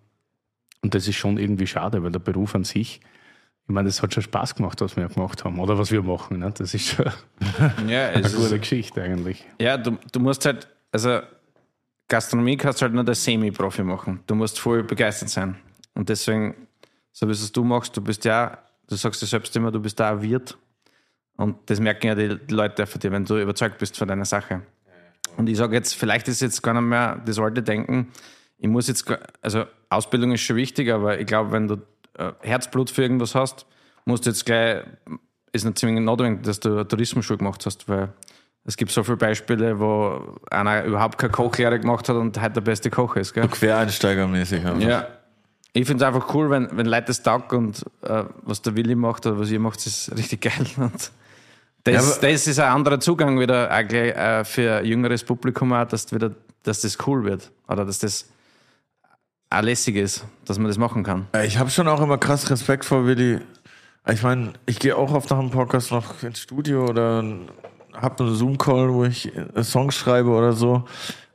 Und 0.82 0.94
das 0.94 1.08
ist 1.08 1.16
schon 1.16 1.38
irgendwie 1.38 1.68
schade, 1.68 2.04
weil 2.04 2.12
der 2.12 2.20
Beruf 2.20 2.56
an 2.56 2.64
sich, 2.64 3.02
ich 3.68 3.74
meine, 3.74 3.90
das 3.90 4.02
hat 4.02 4.14
schon 4.14 4.24
Spaß 4.24 4.56
gemacht, 4.56 4.80
was 4.80 4.96
wir 4.96 5.08
gemacht 5.10 5.44
haben 5.44 5.60
oder 5.60 5.78
was 5.78 5.92
wir 5.92 6.02
machen. 6.02 6.40
Ne? 6.40 6.54
Das 6.58 6.74
ist 6.74 6.88
schon 6.88 7.06
Ja, 7.88 8.10
eine 8.10 8.22
gute 8.22 8.56
ist, 8.56 8.62
Geschichte 8.62 9.02
eigentlich. 9.02 9.46
ja 9.60 9.78
du, 9.78 9.98
du 10.12 10.20
musst 10.20 10.46
halt, 10.46 10.68
also 10.92 11.20
Gastronomie 12.08 12.56
kannst 12.56 12.80
du 12.80 12.84
halt 12.84 12.94
nur 12.94 13.04
der 13.04 13.16
Semi-Profi 13.16 13.84
machen. 13.84 14.22
Du 14.28 14.36
musst 14.36 14.60
voll 14.60 14.84
begeistert 14.84 15.30
sein. 15.30 15.58
Und 15.94 16.08
deswegen, 16.08 16.68
so 17.12 17.28
wie 17.28 17.32
es 17.32 17.52
du 17.52 17.64
machst, 17.64 17.98
du 17.98 18.02
bist 18.02 18.24
ja, 18.24 18.60
du 18.88 18.96
sagst 18.96 19.22
dir 19.22 19.26
selbst 19.26 19.54
immer, 19.56 19.72
du 19.72 19.82
bist 19.82 20.00
da 20.00 20.12
ein 20.12 20.22
Wirt. 20.22 20.58
Und 21.36 21.58
das 21.70 21.80
merken 21.80 22.08
ja 22.08 22.16
die, 22.16 22.40
Leute 22.50 22.86
von 22.88 23.00
dir, 23.02 23.12
wenn 23.12 23.26
du 23.26 23.38
überzeugt 23.38 23.78
bist 23.80 23.98
von 23.98 24.08
deiner 24.08 24.26
Sache. 24.26 24.62
Und 25.36 25.50
ich 25.50 25.58
sage 25.58 25.76
jetzt, 25.76 25.94
vielleicht 25.94 26.28
ist 26.30 26.42
jetzt 26.42 26.64
gar 26.64 26.74
nicht 26.74 26.84
mehr 26.84 27.22
das 27.26 27.38
alte 27.38 27.62
Denken, 27.62 28.08
ich 28.58 28.68
muss 28.68 28.88
jetzt, 28.88 29.06
also 29.42 29.66
Ausbildung 29.90 30.32
ist 30.32 30.42
schon 30.42 30.56
wichtig, 30.56 30.92
aber 30.92 31.20
ich 31.20 31.28
glaube, 31.28 31.52
wenn 31.52 31.68
du 31.68 31.76
äh, 32.18 32.32
Herzblut 32.42 32.90
für 32.90 33.04
irgendwas 33.04 33.36
hast, 33.36 33.66
musst 34.06 34.26
du 34.26 34.30
jetzt 34.30 34.46
gleich, 34.46 34.84
ist 35.52 35.66
nicht 35.66 35.78
zwingend 35.78 36.06
notwendig, 36.06 36.44
dass 36.44 36.60
du 36.60 36.74
eine 36.74 36.88
Tourismusschule 36.88 37.38
gemacht 37.38 37.66
hast, 37.66 37.88
weil 37.88 38.10
es 38.66 38.76
gibt 38.76 38.92
so 38.92 39.04
viele 39.04 39.18
Beispiele, 39.18 39.80
wo 39.80 40.36
einer 40.52 40.84
überhaupt 40.84 41.18
keine 41.18 41.32
Kochlehre 41.32 41.80
gemacht 41.80 42.10
hat 42.10 42.18
und 42.18 42.40
heute 42.40 42.54
der 42.54 42.62
beste 42.62 42.90
Koch 42.90 43.16
ist. 43.16 43.34
Gell? 43.34 43.48
Quereinsteigermäßig. 43.48 44.66
einfach. 44.66 44.82
Ja. 44.82 45.08
Ich 45.72 45.86
finde 45.86 46.04
es 46.04 46.08
einfach 46.08 46.34
cool, 46.34 46.50
wenn, 46.50 46.70
wenn 46.76 46.86
Leute 46.86 47.06
das 47.08 47.24
taugen 47.24 47.68
und 47.68 47.86
äh, 48.02 48.24
was 48.44 48.62
der 48.62 48.76
Willi 48.76 48.96
macht 48.96 49.26
oder 49.26 49.40
was 49.40 49.52
ihr 49.52 49.60
macht, 49.60 49.86
ist 49.86 50.12
richtig 50.18 50.42
geil. 50.42 50.66
Und 50.78 51.12
das, 51.84 52.20
Ja, 52.22 52.30
das 52.30 52.48
ist 52.48 52.60
ein 52.60 52.70
anderer 52.70 53.00
Zugang 53.00 53.40
wieder 53.40 53.72
auch 53.72 53.88
gleich, 53.88 54.16
äh, 54.16 54.44
für 54.44 54.78
ein 54.78 54.86
jüngeres 54.86 55.24
Publikum, 55.24 55.72
auch, 55.74 55.86
dass, 55.86 56.12
wieder, 56.12 56.32
dass 56.64 56.82
das 56.82 56.98
cool 57.06 57.24
wird 57.24 57.52
oder 57.68 57.86
dass 57.86 58.00
das 58.00 58.28
auch 59.50 59.62
lässig 59.62 59.96
ist, 59.96 60.26
dass 60.46 60.58
man 60.58 60.68
das 60.68 60.78
machen 60.78 61.04
kann. 61.04 61.28
Ich 61.44 61.58
habe 61.58 61.70
schon 61.70 61.88
auch 61.88 62.02
immer 62.02 62.18
krass 62.18 62.50
Respekt 62.50 62.86
vor 62.86 63.06
Willi. 63.06 63.40
Ich 64.10 64.24
meine, 64.24 64.54
ich 64.66 64.80
gehe 64.80 64.96
auch 64.96 65.12
oft 65.14 65.30
nach 65.30 65.40
dem 65.40 65.52
Podcast 65.52 65.92
noch 65.92 66.24
ins 66.24 66.40
Studio 66.40 66.86
oder 66.86 67.24
habe 67.94 68.24
einen 68.24 68.36
Zoom-Call, 68.36 68.94
wo 68.94 69.04
ich 69.04 69.32
äh, 69.36 69.64
Songs 69.64 69.96
schreibe 69.96 70.30
oder 70.30 70.54
so. 70.54 70.86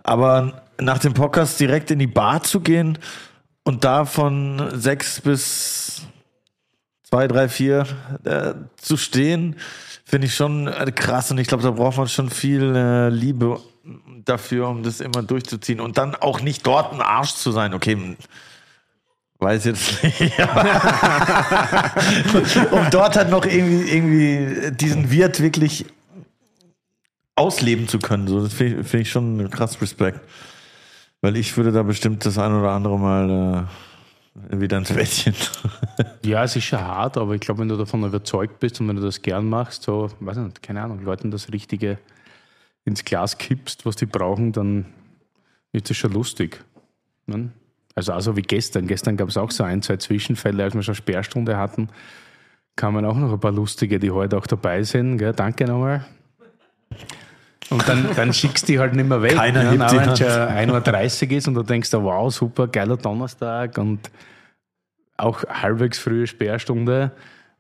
Aber 0.03 0.63
nach 0.81 0.99
dem 0.99 1.15
Podcast 1.15 1.61
direkt 1.61 1.91
in 1.91 1.99
die 1.99 2.07
Bar 2.07 2.43
zu 2.43 2.61
gehen 2.61 2.99
und 3.65 3.85
da 3.85 4.05
von 4.05 4.71
sechs 4.75 5.21
bis 5.21 6.03
zwei, 7.03 7.29
drei, 7.29 7.49
vier 7.49 7.87
äh, 8.25 8.55
zu 8.77 8.97
stehen, 8.97 9.57
finde 10.05 10.27
ich 10.27 10.35
schon 10.35 10.67
äh, 10.67 10.91
krass. 10.93 11.31
Und 11.31 11.39
ich 11.39 11.49
glaube, 11.49 11.63
da 11.63 11.71
braucht 11.71 11.99
man 11.99 12.09
schon 12.09 12.31
viel 12.31 12.75
äh, 12.75 13.09
Liebe 13.11 13.61
dafür, 14.25 14.69
um 14.69 14.83
das 14.83 15.01
immer 15.01 15.23
durchzuziehen. 15.23 15.81
Und 15.81 15.99
dann 15.99 16.15
auch 16.15 16.41
nicht 16.41 16.67
dort 16.67 16.93
ein 16.93 17.01
Arsch 17.01 17.35
zu 17.35 17.53
sein. 17.53 17.75
Okay, 17.75 18.17
weiß 19.39 19.65
jetzt 19.65 20.03
nicht. 20.03 20.21
um 22.71 22.91
dort 22.91 23.17
halt 23.17 23.31
noch 23.31 23.45
irgendwie, 23.45 23.91
irgendwie 23.91 24.71
diesen 24.73 25.11
Wirt 25.11 25.41
wirklich 25.41 25.87
ausleben 27.35 27.89
zu 27.89 27.99
können. 27.99 28.29
So, 28.29 28.43
das 28.43 28.55
finde 28.55 28.81
ich, 28.81 28.87
find 28.87 29.03
ich 29.03 29.11
schon 29.11 29.51
krass 29.51 29.81
Respekt. 29.81 30.21
Weil 31.21 31.37
ich 31.37 31.57
würde 31.57 31.73
da 31.73 31.83
bestimmt 31.83 32.25
das 32.27 32.39
ein 32.39 32.53
oder 32.53 32.71
andere 32.71 32.99
Mal 32.99 33.69
äh, 34.51 34.61
wieder 34.61 34.79
ins 34.79 34.93
Bettchen. 34.93 35.35
Ja, 36.25 36.45
es 36.45 36.55
ist 36.55 36.65
schon 36.65 36.81
hart, 36.81 37.17
aber 37.17 37.35
ich 37.35 37.41
glaube, 37.41 37.61
wenn 37.61 37.69
du 37.69 37.77
davon 37.77 38.05
überzeugt 38.05 38.61
bist 38.61 38.81
und 38.81 38.87
wenn 38.87 38.95
du 38.95 39.03
das 39.03 39.23
gern 39.23 39.49
machst, 39.49 39.83
so, 39.83 40.09
weiß 40.21 40.37
ich 40.37 40.43
nicht, 40.45 40.63
keine 40.63 40.81
Ahnung, 40.81 41.03
Leuten 41.03 41.33
das 41.33 41.53
Richtige 41.53 41.99
ins 42.85 43.05
Glas 43.05 43.39
kippst, 43.39 43.87
was 43.87 43.97
die 43.97 44.07
brauchen, 44.07 44.53
dann 44.53 44.87
ist 45.73 45.91
das 45.91 45.97
schon 45.97 46.13
lustig. 46.13 46.63
Ne? 47.27 47.51
Also, 47.95 48.13
also 48.13 48.37
wie 48.37 48.43
gestern. 48.43 48.87
Gestern 48.87 49.17
gab 49.17 49.29
es 49.29 49.37
auch 49.37 49.51
so 49.51 49.65
ein, 49.65 49.83
zwei 49.83 49.97
Zwischenfälle, 49.97 50.65
als 50.65 50.75
wir 50.75 50.83
schon 50.83 50.95
Sperrstunde 50.95 51.57
hatten, 51.57 51.89
kamen 52.77 53.05
auch 53.05 53.17
noch 53.17 53.33
ein 53.33 53.41
paar 53.41 53.53
lustige, 53.53 53.99
die 53.99 54.11
heute 54.11 54.37
auch 54.37 54.47
dabei 54.47 54.83
sind. 54.83 55.19
Gell? 55.19 55.33
Danke 55.33 55.67
nochmal. 55.67 56.07
Und 57.71 57.89
dann, 57.89 58.09
dann 58.15 58.33
schickst 58.33 58.69
du 58.69 58.73
die 58.73 58.79
halt 58.79 58.95
nicht 58.95 59.09
mehr 59.09 59.23
weg. 59.23 59.35
Keiner 59.35 59.65
ne? 59.65 59.71
hebt 59.71 59.81
wenn 59.81 59.99
es 59.99 60.09
Hand. 60.09 60.19
schon 60.19 60.27
1.30 60.27 61.31
Uhr 61.31 61.37
ist 61.39 61.49
und 61.49 61.55
du 61.55 61.63
denkst, 61.63 61.93
wow, 61.93 62.33
super, 62.33 62.67
geiler 62.67 62.97
Donnerstag 62.97 63.79
und 63.79 64.11
auch 65.17 65.45
halbwegs 65.45 65.99
frühe 65.99 66.27
Sperrstunde. 66.27 67.13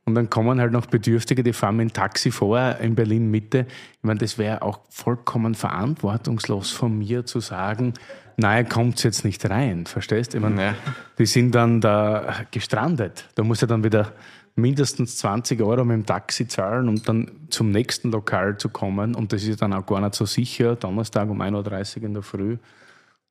Und 0.04 0.16
dann 0.16 0.30
kommen 0.30 0.60
halt 0.60 0.72
noch 0.72 0.86
Bedürftige, 0.86 1.42
die 1.44 1.52
fahren 1.52 1.76
mit 1.76 1.90
dem 1.90 1.92
Taxi 1.92 2.32
vor 2.32 2.76
in 2.80 2.94
Berlin 2.96 3.30
Mitte. 3.30 3.66
Ich 3.68 4.02
meine, 4.02 4.18
das 4.18 4.36
wäre 4.36 4.62
auch 4.62 4.80
vollkommen 4.90 5.54
verantwortungslos 5.54 6.70
von 6.72 6.98
mir 6.98 7.24
zu 7.24 7.38
sagen, 7.38 7.94
nein, 8.36 8.68
kommt 8.68 9.02
jetzt 9.04 9.24
nicht 9.24 9.48
rein. 9.48 9.86
Verstehst 9.86 10.32
du? 10.32 10.38
Ich 10.38 10.42
meine, 10.42 10.62
Ja. 10.62 10.74
die 11.18 11.26
sind 11.26 11.54
dann 11.54 11.80
da 11.80 12.34
gestrandet. 12.50 13.28
Da 13.36 13.44
muss 13.44 13.62
er 13.62 13.68
dann 13.68 13.84
wieder 13.84 14.12
mindestens 14.56 15.16
20 15.18 15.62
Euro 15.62 15.84
mit 15.84 15.94
dem 15.94 16.04
Taxi 16.06 16.48
zahlen, 16.48 16.88
um 16.88 17.02
dann 17.04 17.30
zum 17.50 17.70
nächsten 17.70 18.10
Lokal 18.10 18.56
zu 18.58 18.70
kommen. 18.70 19.14
Und 19.14 19.32
das 19.32 19.44
ist 19.44 19.62
dann 19.62 19.72
auch 19.72 19.86
gar 19.86 20.00
nicht 20.00 20.14
so 20.16 20.26
sicher. 20.26 20.74
Donnerstag 20.74 21.30
um 21.30 21.40
1.30 21.40 21.98
Uhr 21.98 22.02
in 22.04 22.14
der 22.14 22.22
Früh. 22.22 22.58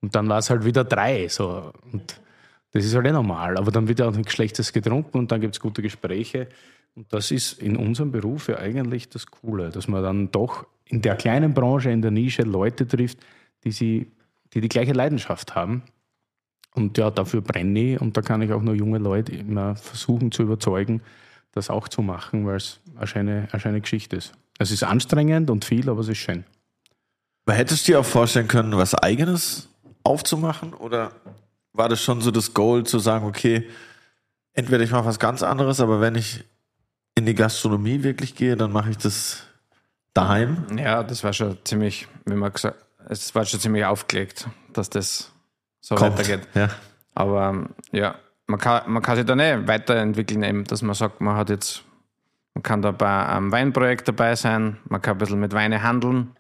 Und 0.02 0.16
dann 0.16 0.30
war 0.30 0.40
es 0.40 0.50
halt 0.50 0.64
wieder 0.64 0.84
drei. 0.86 1.28
So. 1.28 1.74
Und 1.92 2.20
das 2.72 2.86
ist 2.86 2.96
halt 2.96 3.06
eh 3.06 3.12
normal. 3.12 3.58
Aber 3.58 3.72
dann 3.72 3.88
wird 3.88 4.02
auch 4.02 4.16
nichts 4.16 4.34
Schlechtes 4.34 4.74
getrunken 4.74 5.18
und 5.18 5.32
dann 5.32 5.42
gibt 5.42 5.56
es 5.56 5.60
gute 5.60 5.82
Gespräche. 5.82 6.48
Und 6.96 7.12
das 7.14 7.32
ist 7.32 7.62
in 7.62 7.78
unserem 7.78 8.12
Beruf 8.12 8.48
ja 8.48 8.58
eigentlich 8.58 9.10
das 9.10 9.28
Coole, 9.28 9.70
dass 9.70 9.88
man 9.88 10.04
dann 10.04 10.32
doch 10.32 10.66
in 10.86 11.02
der 11.02 11.16
kleinen 11.16 11.54
Branche, 11.54 11.90
in 11.90 12.02
der 12.02 12.12
Nische 12.12 12.44
Leute 12.44 12.88
trifft, 12.88 13.20
die, 13.64 13.72
sie, 13.72 14.12
die 14.54 14.62
die 14.62 14.70
gleiche 14.70 14.94
Leidenschaft 14.94 15.56
haben. 15.56 15.84
Und 16.74 16.98
ja, 16.98 17.12
dafür 17.12 17.42
brenne 17.42 17.94
ich 17.94 18.02
und 18.02 18.16
da 18.16 18.22
kann 18.22 18.42
ich 18.42 18.52
auch 18.52 18.62
nur 18.62 18.76
junge 18.76 18.98
Leute 18.98 19.34
immer 19.34 19.76
versuchen 19.76 20.32
zu 20.32 20.44
überzeugen, 20.44 21.02
das 21.52 21.70
auch 21.70 21.90
zu 21.90 22.02
machen, 22.02 22.46
weil 22.46 22.58
es 22.58 22.80
eine 22.96 23.08
schöne, 23.08 23.48
eine 23.52 23.60
schöne 23.60 23.82
Geschichte 23.82 24.16
ist. 24.16 24.34
Es 24.58 24.72
ist 24.72 24.84
anstrengend 24.84 25.50
und 25.50 25.66
viel, 25.66 25.90
aber 25.90 26.00
es 26.00 26.08
ist 26.08 26.20
schön. 26.20 26.46
Hättest 27.50 27.88
du 27.88 27.92
dir 27.92 28.00
auch 28.00 28.06
vorstellen 28.06 28.48
können, 28.48 28.78
was 28.78 28.96
Eigenes 28.96 29.68
aufzumachen? 30.04 30.74
Oder 30.74 31.12
war 31.74 31.90
das 31.90 32.02
schon 32.02 32.22
so 32.22 32.32
das 32.32 32.54
Goal, 32.54 32.84
zu 32.86 33.00
sagen, 33.00 33.26
okay, 33.26 33.68
entweder 34.54 34.84
ich 34.84 34.92
mache 34.92 35.06
was 35.06 35.20
ganz 35.20 35.44
anderes, 35.44 35.80
aber 35.80 36.02
wenn 36.02 36.16
ich 36.16 36.44
in 37.16 37.26
die 37.26 37.36
Gastronomie 37.36 38.04
wirklich 38.04 38.36
gehe, 38.36 38.56
dann 38.56 38.72
mache 38.72 38.90
ich 38.90 38.98
das 38.98 39.44
daheim? 40.14 40.66
Ja, 40.78 41.04
das 41.04 41.24
war 41.24 41.34
schon 41.34 41.58
ziemlich, 41.64 42.08
wie 42.26 42.36
man 42.36 42.52
gesagt, 42.52 42.84
es 43.10 43.34
war 43.36 43.46
schon 43.46 43.60
ziemlich 43.60 43.86
aufgelegt, 43.86 44.48
dass 44.74 44.90
das 44.90 45.32
so 45.80 45.96
Kommt. 45.96 46.18
weitergeht. 46.18 46.48
Ja. 46.54 46.70
Aber 47.14 47.50
ähm, 47.50 47.70
ja, 47.92 48.16
man 48.48 48.60
kann, 48.60 48.92
man 48.92 49.02
kann 49.02 49.16
sich 49.16 49.26
dann 49.26 49.40
eh 49.40 49.68
weiterentwickeln, 49.68 50.44
eben, 50.44 50.64
dass 50.66 50.82
man 50.82 50.96
sagt, 50.96 51.22
man 51.22 51.36
hat 51.36 51.50
jetzt, 51.50 51.84
man 52.54 52.64
kann 52.64 52.82
da 52.82 52.92
bei 52.92 53.26
einem 53.28 53.52
Weinprojekt 53.52 54.08
dabei 54.08 54.36
sein, 54.36 54.78
man 54.86 55.02
kann 55.02 55.16
ein 55.16 55.18
bisschen 55.18 55.40
mit 55.40 55.54
Weine 55.54 55.84
handeln 55.84 56.36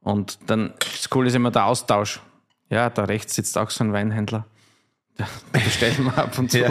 und 0.00 0.38
dann, 0.46 0.74
das 0.78 1.10
Coole 1.10 1.28
ist 1.28 1.34
immer 1.34 1.50
der 1.50 1.66
Austausch. 1.66 2.20
Ja, 2.68 2.90
da 2.90 3.04
rechts 3.04 3.34
sitzt 3.34 3.56
auch 3.58 3.70
so 3.70 3.84
ein 3.84 3.92
Weinhändler. 3.92 4.46
Bestellen 5.52 6.04
wir 6.04 6.18
ab 6.18 6.38
und 6.38 6.50
zu. 6.50 6.64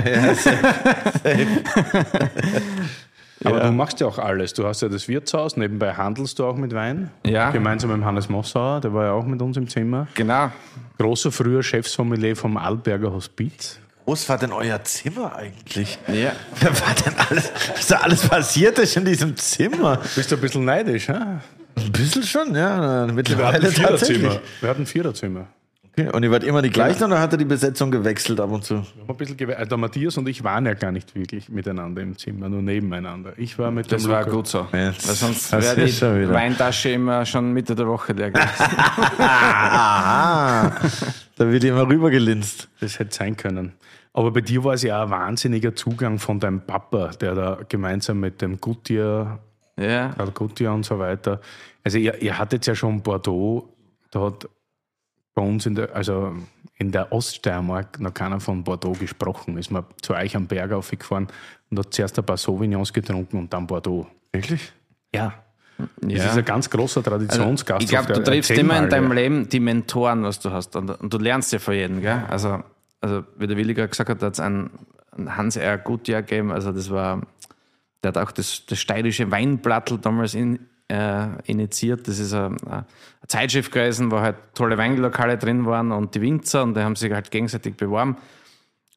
Aber 3.44 3.60
du 3.60 3.72
machst 3.72 4.00
ja 4.00 4.08
auch 4.08 4.18
alles. 4.18 4.54
Du 4.54 4.66
hast 4.66 4.82
ja 4.82 4.90
das 4.90 5.08
Wirtshaus, 5.08 5.58
nebenbei 5.58 5.94
handelst 5.94 6.40
du 6.40 6.46
auch 6.46 6.56
mit 6.56 6.74
Wein. 6.74 7.12
Ja. 7.26 7.52
Gemeinsam 7.52 7.92
mit 7.92 8.04
Hannes 8.06 8.30
Mossauer, 8.30 8.82
der 8.82 8.94
war 8.94 9.06
ja 9.06 9.12
auch 9.12 9.26
mit 9.26 9.42
uns 9.42 9.58
im 9.58 9.68
Zimmer. 9.68 10.08
Genau. 10.16 10.52
Großer 10.98 11.32
früher 11.32 11.62
Chefsommelier 11.62 12.36
vom 12.36 12.58
Alberger 12.58 13.12
Hospiz. 13.12 13.80
Groß 14.06 14.30
war 14.30 14.38
denn 14.38 14.52
euer 14.52 14.84
Zimmer 14.84 15.36
eigentlich? 15.36 15.98
Ja. 16.08 16.32
Wer 16.60 16.80
war 16.82 16.94
denn 17.06 17.14
alles, 17.28 17.52
was 17.76 17.88
da 17.88 17.98
alles 17.98 18.28
passiert 18.28 18.78
ist 18.80 18.96
in 18.98 19.06
diesem 19.06 19.36
Zimmer? 19.36 20.00
Bist 20.16 20.32
du 20.32 20.36
ein 20.36 20.42
bisschen 20.42 20.64
neidisch, 20.66 21.08
hä? 21.10 21.14
Ein 21.78 21.92
bisschen 21.92 22.24
schon, 22.24 22.56
ja. 22.56 22.80
Wir 22.80 23.02
hatten 23.02 23.16
Mittlerweile 23.16 23.68
ein 23.68 23.72
Viererzimmer. 23.74 23.90
tatsächlich. 24.30 24.40
Wir 24.62 24.70
hatten 24.70 24.84
ein 24.84 24.86
Viererzimmer. 24.86 25.48
Okay. 25.98 26.10
Und 26.12 26.24
ihr 26.24 26.32
wart 26.32 26.44
immer 26.44 26.62
die 26.62 26.72
gleichen 26.72 27.04
oder 27.06 27.22
hat 27.22 27.32
er 27.32 27.38
die 27.38 27.46
Besetzung 27.46 27.90
gewechselt 27.90 28.40
ab 28.42 28.52
und 28.52 28.66
zu? 28.66 28.76
Wir 28.76 28.82
haben 28.82 29.10
ein 29.10 29.16
bisschen 29.18 29.38
gewe- 29.38 29.66
der 29.66 29.78
Matthias 29.78 30.18
und 30.18 30.28
ich 30.28 30.44
waren 30.44 30.66
ja 30.66 30.74
gar 30.74 30.92
nicht 30.92 31.16
wirklich 31.16 31.48
miteinander 31.48 32.02
im 32.02 32.18
Zimmer, 32.18 32.50
nur 32.50 32.62
nebeneinander. 32.62 33.32
Ich 33.38 33.58
war 33.58 33.72
mit 33.72 33.90
Das 33.92 34.04
dem 34.04 34.12
war 34.12 34.22
Luca. 34.24 34.32
gut 34.36 34.48
so. 34.48 34.68
Ja, 34.74 34.88
Weil 34.88 34.94
sonst 34.94 35.54
das 35.54 35.78
wäre 35.78 35.88
schon 35.88 36.16
die 36.16 36.22
wieder. 36.24 36.34
Weintasche 36.34 36.90
immer 36.90 37.26
schon 37.26 37.54
Mitte 37.54 37.76
der 37.76 37.88
Woche 37.88 38.12
leer 38.14 38.32
gewesen. 38.32 38.50
Da 41.38 41.52
wird 41.52 41.64
immer 41.66 41.88
rübergelinst. 41.88 42.70
Das 42.80 42.98
hätte 43.00 43.14
sein 43.14 43.36
können. 43.36 43.74
Aber 44.14 44.32
bei 44.32 44.40
dir 44.42 44.64
war 44.64 44.74
es 44.76 44.84
ja 44.84 45.00
auch 45.00 45.06
ein 45.08 45.12
wahnsinniger 45.12 45.76
Zugang 45.76 46.20
von 46.20 46.40
deinem 46.40 46.62
Papa, 46.62 47.10
der 47.20 47.36
da 47.36 47.58
gemeinsam 47.68 48.20
mit 48.22 48.42
dem 48.42 48.62
Gutier, 48.62 49.40
ja. 49.78 50.10
Karl 50.16 50.32
Gutier 50.32 50.72
und 50.72 50.86
so 50.86 50.98
weiter. 51.00 51.42
Also 51.84 51.98
ihr, 51.98 52.22
ihr 52.22 52.38
hattet 52.38 52.66
ja 52.66 52.76
schon 52.76 53.02
Bordeaux, 53.02 53.68
da 54.12 54.22
hat 54.22 54.48
bei 55.36 55.42
uns 55.44 55.66
in 55.68 55.76
der, 55.76 55.96
also 55.96 56.34
in 56.78 56.92
der 56.92 57.12
Oststeiermark 57.12 58.00
noch 58.00 58.14
keiner 58.14 58.40
von 58.40 58.64
Bordeaux 58.64 58.94
gesprochen. 58.94 59.58
Ist 59.58 59.70
man 59.70 59.86
zu 60.02 60.14
euch 60.14 60.36
am 60.36 60.48
Berg 60.48 60.72
aufgefahren 60.72 61.28
und 61.70 61.78
hat 61.80 61.94
zuerst 61.94 62.18
ein 62.18 62.26
paar 62.26 62.38
Sauvignons 62.38 62.92
getrunken 62.92 63.38
und 63.38 63.54
dann 63.54 63.68
Bordeaux. 63.68 64.08
Wirklich? 64.32 64.72
Ja. 65.14 65.36
Das 65.78 66.12
Ja. 66.14 66.30
ist 66.30 66.38
ein 66.38 66.46
ganz 66.46 66.70
großer 66.70 67.04
Traditionsgast. 67.04 67.84
Ich 67.84 67.90
glaube, 67.90 68.14
du 68.14 68.24
triffst 68.24 68.52
immer 68.52 68.82
in 68.82 68.90
deinem. 68.90 69.12
Leben 69.12 69.50
die 69.50 69.60
Mentoren, 69.60 70.24
was 70.24 70.40
du 70.40 70.52
hast. 70.52 70.76
Und, 70.78 70.90
und 70.90 71.14
du 71.14 71.18
lernst 71.18 71.52
ja 71.52 71.60
von 71.60 71.74
jedem, 71.74 72.02
gell? 72.02 72.24
Also, 72.30 72.64
also 73.02 73.24
wie 73.38 73.46
der 73.48 73.58
Willi 73.58 73.74
gerade 73.74 73.90
gesagt 73.90 74.10
hat, 74.10 74.22
hat 74.24 74.34
es 74.34 74.40
einen, 74.40 74.70
einen 75.12 75.36
Hans 75.36 75.58
R. 75.58 75.78
Gutjahr 75.78 76.22
gegeben. 76.24 76.52
Also, 76.52 76.72
das 76.72 76.90
war, 76.90 77.22
der 78.04 78.10
hat 78.14 78.18
auch 78.18 78.32
das, 78.32 78.66
das 78.66 78.80
steirische 78.80 79.30
Weinblattl 79.32 79.98
damals 79.98 80.34
in, 80.34 80.60
äh, 80.88 81.28
initiiert. 81.46 82.08
Das 82.08 82.20
ist 82.20 82.34
eine, 82.34 82.58
eine 82.66 82.86
Zeitschrift 83.28 83.72
gewesen, 83.72 84.12
wo 84.12 84.20
halt 84.20 84.36
tolle 84.54 84.78
Weinlokale 84.78 85.38
drin 85.38 85.66
waren 85.66 85.92
und 85.92 86.16
die 86.16 86.22
Winzer 86.22 86.64
und 86.64 86.76
die 86.76 86.82
haben 86.82 86.96
sich 86.96 87.12
halt 87.12 87.32
gegenseitig 87.32 87.76
beworben. 87.76 88.18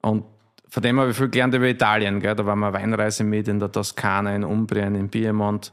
Und 0.02 0.24
von 0.68 0.82
dem 0.82 1.00
habe 1.00 1.10
ich 1.10 1.16
viel 1.16 1.28
gelernt 1.28 1.54
über 1.54 1.66
Italien. 1.66 2.20
Gell? 2.20 2.34
Da 2.34 2.44
waren 2.44 2.58
wir 2.58 2.72
Weinreise 2.72 3.24
mit 3.24 3.48
in 3.48 3.58
der 3.58 3.72
Toskana, 3.72 4.34
in 4.34 4.44
Umbrien, 4.44 4.94
in 4.94 5.08
Piemont. 5.08 5.72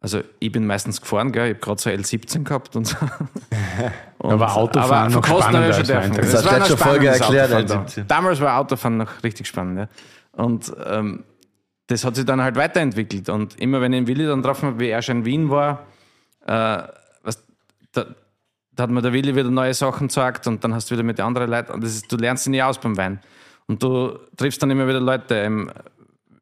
Also 0.00 0.20
ich 0.38 0.52
bin 0.52 0.66
meistens 0.66 1.00
gefahren, 1.00 1.32
gell? 1.32 1.46
ich 1.46 1.54
habe 1.54 1.60
gerade 1.60 1.80
so 1.80 1.90
L17 1.90 2.44
gehabt 2.44 2.76
und 2.76 2.86
so. 2.86 2.96
Und, 4.18 4.32
Aber 4.32 4.56
Autofahren 4.56 5.14
aber 5.14 5.28
noch 5.28 5.42
spannender 5.42 5.76
als 5.76 5.86
dürfen. 5.86 6.12
Das 6.12 6.34
hast 6.34 6.44
du 6.44 6.50
war 6.50 6.58
letzte 6.58 6.72
noch 6.72 6.80
Folge 6.80 7.06
erklärt, 7.06 7.52
Autofahren 7.52 7.86
L17. 7.86 7.94
da. 7.98 8.02
Damals 8.02 8.40
war 8.40 8.58
Autofahren 8.58 8.96
noch 8.96 9.22
richtig 9.22 9.46
spannend. 9.46 9.78
Ja? 9.78 9.88
Und 10.32 10.72
ähm, 10.86 11.22
das 11.88 12.04
hat 12.04 12.14
sich 12.16 12.24
dann 12.24 12.40
halt 12.40 12.56
weiterentwickelt. 12.56 13.28
Und 13.28 13.58
immer 13.60 13.80
wenn 13.80 13.92
ich 13.92 14.06
Willi 14.06 14.24
dann 14.26 14.40
getroffen 14.42 14.68
habe, 14.68 14.80
wie 14.80 14.88
er 14.88 15.02
schon 15.02 15.18
in 15.18 15.24
Wien 15.24 15.50
war, 15.50 15.86
äh, 16.46 16.82
was, 17.22 17.42
da, 17.92 18.06
da 18.72 18.82
hat 18.84 18.90
mir 18.90 19.02
der 19.02 19.12
Willi 19.12 19.34
wieder 19.34 19.50
neue 19.50 19.74
Sachen 19.74 20.06
gesagt 20.08 20.46
und 20.46 20.62
dann 20.62 20.72
hast 20.74 20.90
du 20.90 20.94
wieder 20.94 21.02
mit 21.02 21.18
den 21.18 21.24
anderen 21.26 21.50
Leuten. 21.50 21.72
Und 21.72 21.82
das 21.82 21.90
ist, 21.96 22.12
du 22.12 22.16
lernst 22.16 22.44
sie 22.44 22.50
nie 22.50 22.62
aus 22.62 22.78
beim 22.78 22.96
Wein. 22.96 23.20
Und 23.66 23.82
du 23.82 24.18
triffst 24.36 24.62
dann 24.62 24.70
immer 24.70 24.86
wieder 24.86 25.00
Leute, 25.00 25.34
ähm, 25.34 25.70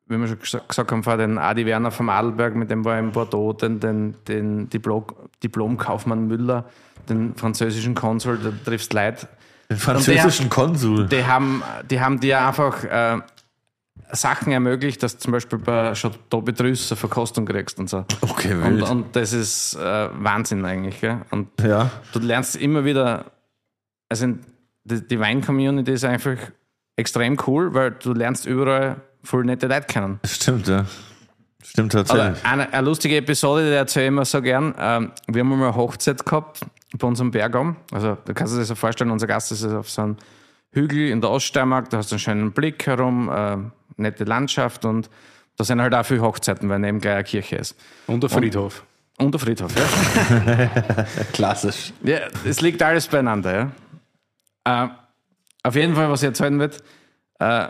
wie 0.09 0.16
wir 0.18 0.28
schon 0.28 0.39
gesa- 0.39 0.66
gesagt 0.68 0.93
haben, 0.93 1.02
vor 1.02 1.16
den 1.16 1.39
Adi 1.39 1.66
Werner 1.66 1.90
vom 1.90 2.09
Adelberg, 2.09 2.55
mit 2.55 2.70
dem 2.70 2.85
war 2.85 2.98
ich 2.98 3.05
in 3.05 3.10
Bordeaux, 3.12 3.52
den, 3.55 3.81
den, 3.81 4.14
den 4.28 4.68
Diplom, 4.68 5.06
Diplomkaufmann 5.43 6.28
Müller, 6.28 6.64
den 7.09 7.35
französischen 7.35 7.94
Konsul, 7.94 8.39
da 8.39 8.52
triffst 8.64 8.93
Leute, 8.93 9.27
Den 9.70 9.78
französischen 9.78 10.48
Konsul. 10.48 11.06
die 11.06 11.24
haben, 11.24 11.62
die 11.90 12.01
haben 12.01 12.20
dir 12.20 12.47
einfach 12.47 12.85
äh, 12.85 13.18
Sachen 14.12 14.52
ermöglicht, 14.52 15.02
dass 15.02 15.14
du 15.14 15.23
zum 15.23 15.32
Beispiel 15.32 15.59
bei 15.59 15.93
Chateau 15.94 16.40
Petrus 16.40 16.90
eine 16.90 16.97
Verkostung 16.97 17.44
kriegst 17.44 17.78
und 17.78 17.90
so. 17.90 18.05
Okay, 18.20 18.55
Und, 18.55 18.62
wild. 18.64 18.90
und 18.90 19.16
das 19.16 19.32
ist 19.32 19.74
äh, 19.74 20.09
Wahnsinn 20.12 20.64
eigentlich. 20.64 21.01
Gell? 21.01 21.23
Und 21.31 21.48
ja. 21.60 21.90
du 22.12 22.20
lernst 22.20 22.56
immer 22.56 22.85
wieder, 22.85 23.27
also 24.09 24.27
die, 24.85 25.06
die 25.06 25.18
Wein-Community 25.20 25.93
ist 25.93 26.05
einfach 26.05 26.36
extrem 26.94 27.36
cool, 27.47 27.74
weil 27.74 27.93
du 27.93 28.12
lernst 28.12 28.47
überall 28.47 29.01
voll 29.23 29.45
nette 29.45 29.66
Leute 29.66 29.87
kennen. 29.87 30.21
Stimmt, 30.24 30.69
ja. 30.69 30.87
Stimmt 31.62 31.93
tatsächlich. 31.93 32.45
eine, 32.45 32.72
eine 32.72 32.87
lustige 32.87 33.16
Episode, 33.16 33.69
die 33.69 33.74
erzähle 33.74 34.06
ich 34.06 34.09
immer 34.09 34.24
so 34.24 34.40
gern. 34.40 34.72
Ähm, 34.79 35.11
wir 35.27 35.40
haben 35.40 35.48
mal 35.48 35.66
eine 35.66 35.74
Hochzeit 35.74 36.24
gehabt 36.24 36.61
bei 36.96 37.06
unserem 37.09 37.32
Bergam. 37.32 37.77
Also, 37.93 38.16
da 38.24 38.32
kannst 38.32 38.54
du 38.54 38.59
dir 38.59 38.64
so 38.64 38.77
vorstellen, 38.77 39.11
unser 39.11 39.27
Gast 39.27 39.51
ist 39.51 39.64
auf 39.64 39.90
so 39.90 40.03
einem 40.03 40.16
Hügel 40.71 41.09
in 41.09 41.21
der 41.21 41.30
Oststeiermark, 41.30 41.90
da 41.90 41.98
hast 41.98 42.12
du 42.12 42.14
einen 42.14 42.21
schönen 42.21 42.53
Blick 42.53 42.87
herum, 42.87 43.29
äh, 43.29 43.56
nette 43.97 44.25
Landschaft 44.25 44.85
und 44.85 45.11
da 45.57 45.65
sind 45.65 45.81
halt 45.81 45.95
auch 45.95 46.05
viele 46.05 46.23
Hochzeiten, 46.23 46.69
weil 46.69 46.79
neben 46.79 47.01
gleich 47.01 47.15
eine 47.15 47.25
Kirche 47.25 47.57
ist. 47.57 47.77
Und 48.07 48.23
der 48.23 48.31
Friedhof. 48.31 48.85
Und 49.19 49.33
der 49.33 49.41
Friedhof, 49.41 49.73
ja. 49.75 51.05
Klassisch. 51.33 51.93
Ja, 52.03 52.19
es 52.45 52.61
liegt 52.61 52.83
alles 52.83 53.07
beieinander, 53.07 53.73
ja. 54.65 54.85
Äh, 54.85 54.89
auf 55.63 55.75
jeden 55.75 55.95
Fall, 55.95 56.11
was 56.11 56.23
ich 56.23 56.29
erzählen 56.29 56.59
wird, 56.59 56.83
äh, 57.39 57.69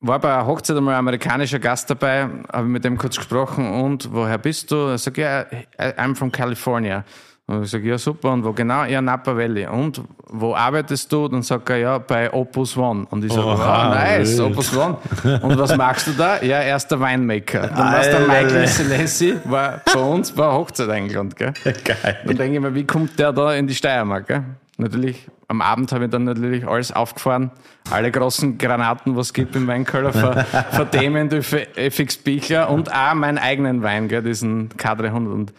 war 0.00 0.18
bei 0.18 0.32
einer 0.32 0.46
Hochzeit 0.46 0.76
einmal 0.76 0.94
ein 0.94 1.00
amerikanischer 1.00 1.58
Gast 1.58 1.90
dabei, 1.90 2.28
habe 2.50 2.66
mit 2.66 2.84
dem 2.84 2.96
kurz 2.96 3.16
gesprochen 3.16 3.70
und 3.70 4.12
woher 4.12 4.38
bist 4.38 4.70
du? 4.70 4.76
Er 4.88 4.98
sagt, 4.98 5.18
ja, 5.18 5.44
I'm 5.78 6.14
from 6.14 6.32
California. 6.32 7.04
Und 7.50 7.64
ich 7.64 7.70
sage, 7.70 7.88
ja, 7.88 7.98
super, 7.98 8.30
und 8.30 8.44
wo 8.44 8.52
genau? 8.52 8.84
Ja, 8.84 9.02
Napa 9.02 9.36
Valley. 9.36 9.66
Und 9.66 10.00
wo 10.28 10.54
arbeitest 10.54 11.10
du? 11.10 11.26
Dann 11.26 11.42
sagt 11.42 11.68
er, 11.70 11.78
ja, 11.78 11.98
bei 11.98 12.32
Opus 12.32 12.76
One. 12.76 13.08
Und 13.10 13.24
ich 13.24 13.32
sage, 13.32 13.44
Oha, 13.44 13.88
wow, 13.88 13.94
nice, 13.96 14.38
wild. 14.38 14.52
Opus 14.52 14.76
One. 14.76 14.96
Und 15.42 15.58
was 15.58 15.76
machst 15.76 16.06
du 16.06 16.12
da? 16.12 16.40
Ja, 16.42 16.58
er 16.58 16.76
ist 16.76 16.86
der 16.86 17.00
Winemaker. 17.00 17.66
Dann 17.66 17.76
war 17.76 18.02
der. 18.02 18.20
Michael 18.20 18.68
Selessi, 18.68 19.34
war 19.46 19.80
bei 19.84 20.00
uns 20.00 20.30
bei 20.30 20.44
Hochzeit 20.44 20.90
eingeladen, 20.90 21.34
gell? 21.36 21.52
Geil. 21.64 22.18
Dann 22.24 22.36
denke 22.36 22.54
ich 22.54 22.60
mir, 22.60 22.72
wie 22.72 22.86
kommt 22.86 23.18
der 23.18 23.32
da 23.32 23.52
in 23.52 23.66
die 23.66 23.74
Steiermark? 23.74 24.28
Gell? 24.28 24.44
Natürlich, 24.76 25.26
am 25.48 25.60
Abend 25.60 25.90
habe 25.90 26.04
ich 26.04 26.10
dann 26.12 26.22
natürlich 26.22 26.64
alles 26.64 26.92
aufgefahren. 26.92 27.50
Alle 27.90 28.12
großen 28.12 28.58
Granaten, 28.58 29.16
was 29.16 29.26
es 29.26 29.32
gibt 29.32 29.56
im 29.56 29.66
Weinkeller, 29.66 30.12
ver, 30.12 30.44
verdämmend 30.70 31.44
für 31.44 31.66
FX 31.76 32.16
Bichler 32.18 32.70
und 32.70 32.94
auch 32.94 33.14
meinen 33.14 33.38
eigenen 33.38 33.82
Wein, 33.82 34.06
gell, 34.06 34.22
diesen 34.22 34.68
K300. 34.68 35.32
Und 35.32 35.52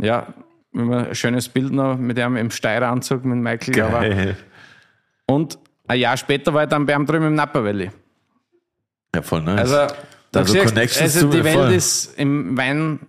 ja, 0.00 0.26
immer 0.72 1.08
ein 1.08 1.14
schönes 1.14 1.48
Bild 1.48 1.72
noch 1.72 1.96
mit 1.96 2.18
ihm 2.18 2.36
im 2.36 2.50
Steireranzug 2.50 3.24
mit 3.24 3.38
Michael. 3.38 3.82
Aber, 3.82 4.00
Geil. 4.08 4.36
und 5.26 5.58
ein 5.88 5.98
Jahr 5.98 6.16
später 6.16 6.54
war 6.54 6.64
ich 6.64 6.68
dann 6.68 6.86
bei 6.86 6.94
ihm 6.94 7.06
drüben 7.06 7.26
im 7.26 7.34
Napa 7.34 7.62
Valley. 7.64 7.90
Ja, 9.14 9.22
voll 9.22 9.42
nice. 9.42 9.58
Also, 9.72 9.94
Also 10.32 10.52
siehst, 10.52 11.00
also 11.00 11.30
die 11.30 11.42
Welt 11.42 11.56
voll. 11.56 11.72
ist 11.72 12.16
im 12.18 12.56
Wein, 12.56 13.00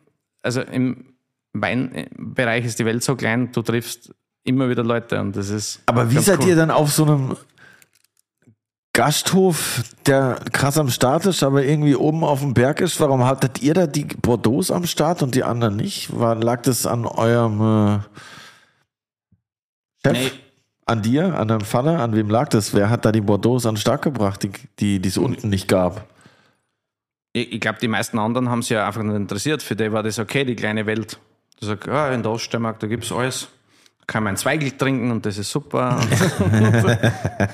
also 0.42 0.62
im 0.62 1.06
Weinbereich 1.54 2.66
ist 2.66 2.80
die 2.80 2.86
Welt 2.86 3.04
so 3.04 3.16
klein, 3.16 3.52
du 3.52 3.62
triffst 3.62 4.14
immer 4.44 4.70
wieder 4.70 4.84
Leute 4.84 5.20
und 5.20 5.36
das 5.36 5.50
ist. 5.50 5.82
Aber 5.86 6.10
wie 6.10 6.18
seid 6.18 6.40
cool. 6.42 6.48
ihr 6.50 6.56
dann 6.56 6.72
auf 6.72 6.92
so 6.92 7.04
einem 7.06 7.38
Gasthof, 8.94 9.84
der 10.06 10.40
krass 10.52 10.78
am 10.78 10.90
Start 10.90 11.26
ist, 11.26 11.44
aber 11.44 11.64
irgendwie 11.64 11.96
oben 11.96 12.26
auf 12.26 12.42
dem 12.42 12.54
Berg 12.54 12.82
ist? 12.82 13.00
Warum 13.00 13.24
hattet 13.26 13.62
ihr 13.62 13.74
da 13.74 13.88
die 13.88 14.04
Bordeaux 14.04 14.70
am 14.70 14.86
Start 14.86 15.24
und 15.24 15.34
die 15.34 15.44
anderen 15.46 15.78
nicht? 15.78 16.18
War, 16.18 16.36
lag 16.36 16.62
das 16.64 16.86
an 16.86 17.06
eurem 17.06 17.62
äh, 17.62 18.00
Chef? 20.06 20.18
Nee, 20.18 20.32
An 20.86 21.02
dir, 21.02 21.38
an 21.38 21.48
deinem 21.48 21.62
Vater, 21.62 22.00
an 22.00 22.14
wem 22.16 22.30
lag 22.30 22.50
das? 22.50 22.74
Wer 22.74 22.90
hat 22.90 23.06
da 23.06 23.14
die 23.14 23.22
Bordeaux 23.22 23.66
an 23.66 23.76
den 23.76 23.82
Start 23.82 24.02
gebracht, 24.02 24.44
die, 24.44 24.52
die, 24.80 25.00
die 25.00 25.10
es 25.10 25.18
unten 25.18 25.48
nicht 25.48 25.70
gab? 25.70 26.06
Ich, 27.32 27.54
ich 27.54 27.62
glaube, 27.62 27.80
die 27.82 27.88
meisten 27.88 28.20
anderen 28.20 28.50
haben 28.50 28.62
sich 28.62 28.72
ja 28.72 28.86
einfach 28.86 29.04
nicht 29.04 29.16
interessiert. 29.16 29.64
Für 29.64 29.78
die 29.78 29.94
war 29.94 30.04
das 30.04 30.20
okay, 30.20 30.44
die 30.44 30.56
kleine 30.56 30.86
Welt. 30.86 31.18
Du 31.62 31.66
sagst, 31.68 31.88
ja, 31.88 32.10
in 32.10 32.24
der 32.24 32.32
Oststeiermark, 32.34 32.80
da 32.82 32.88
gibt's 32.88 33.14
alles. 33.14 33.48
Da 34.00 34.06
kann 34.08 34.24
man 34.24 34.34
ein 34.34 34.38
Zweigel 34.38 34.72
trinken 34.72 35.12
und 35.12 35.26
das 35.26 35.38
ist 35.38 35.50
super. 35.50 35.98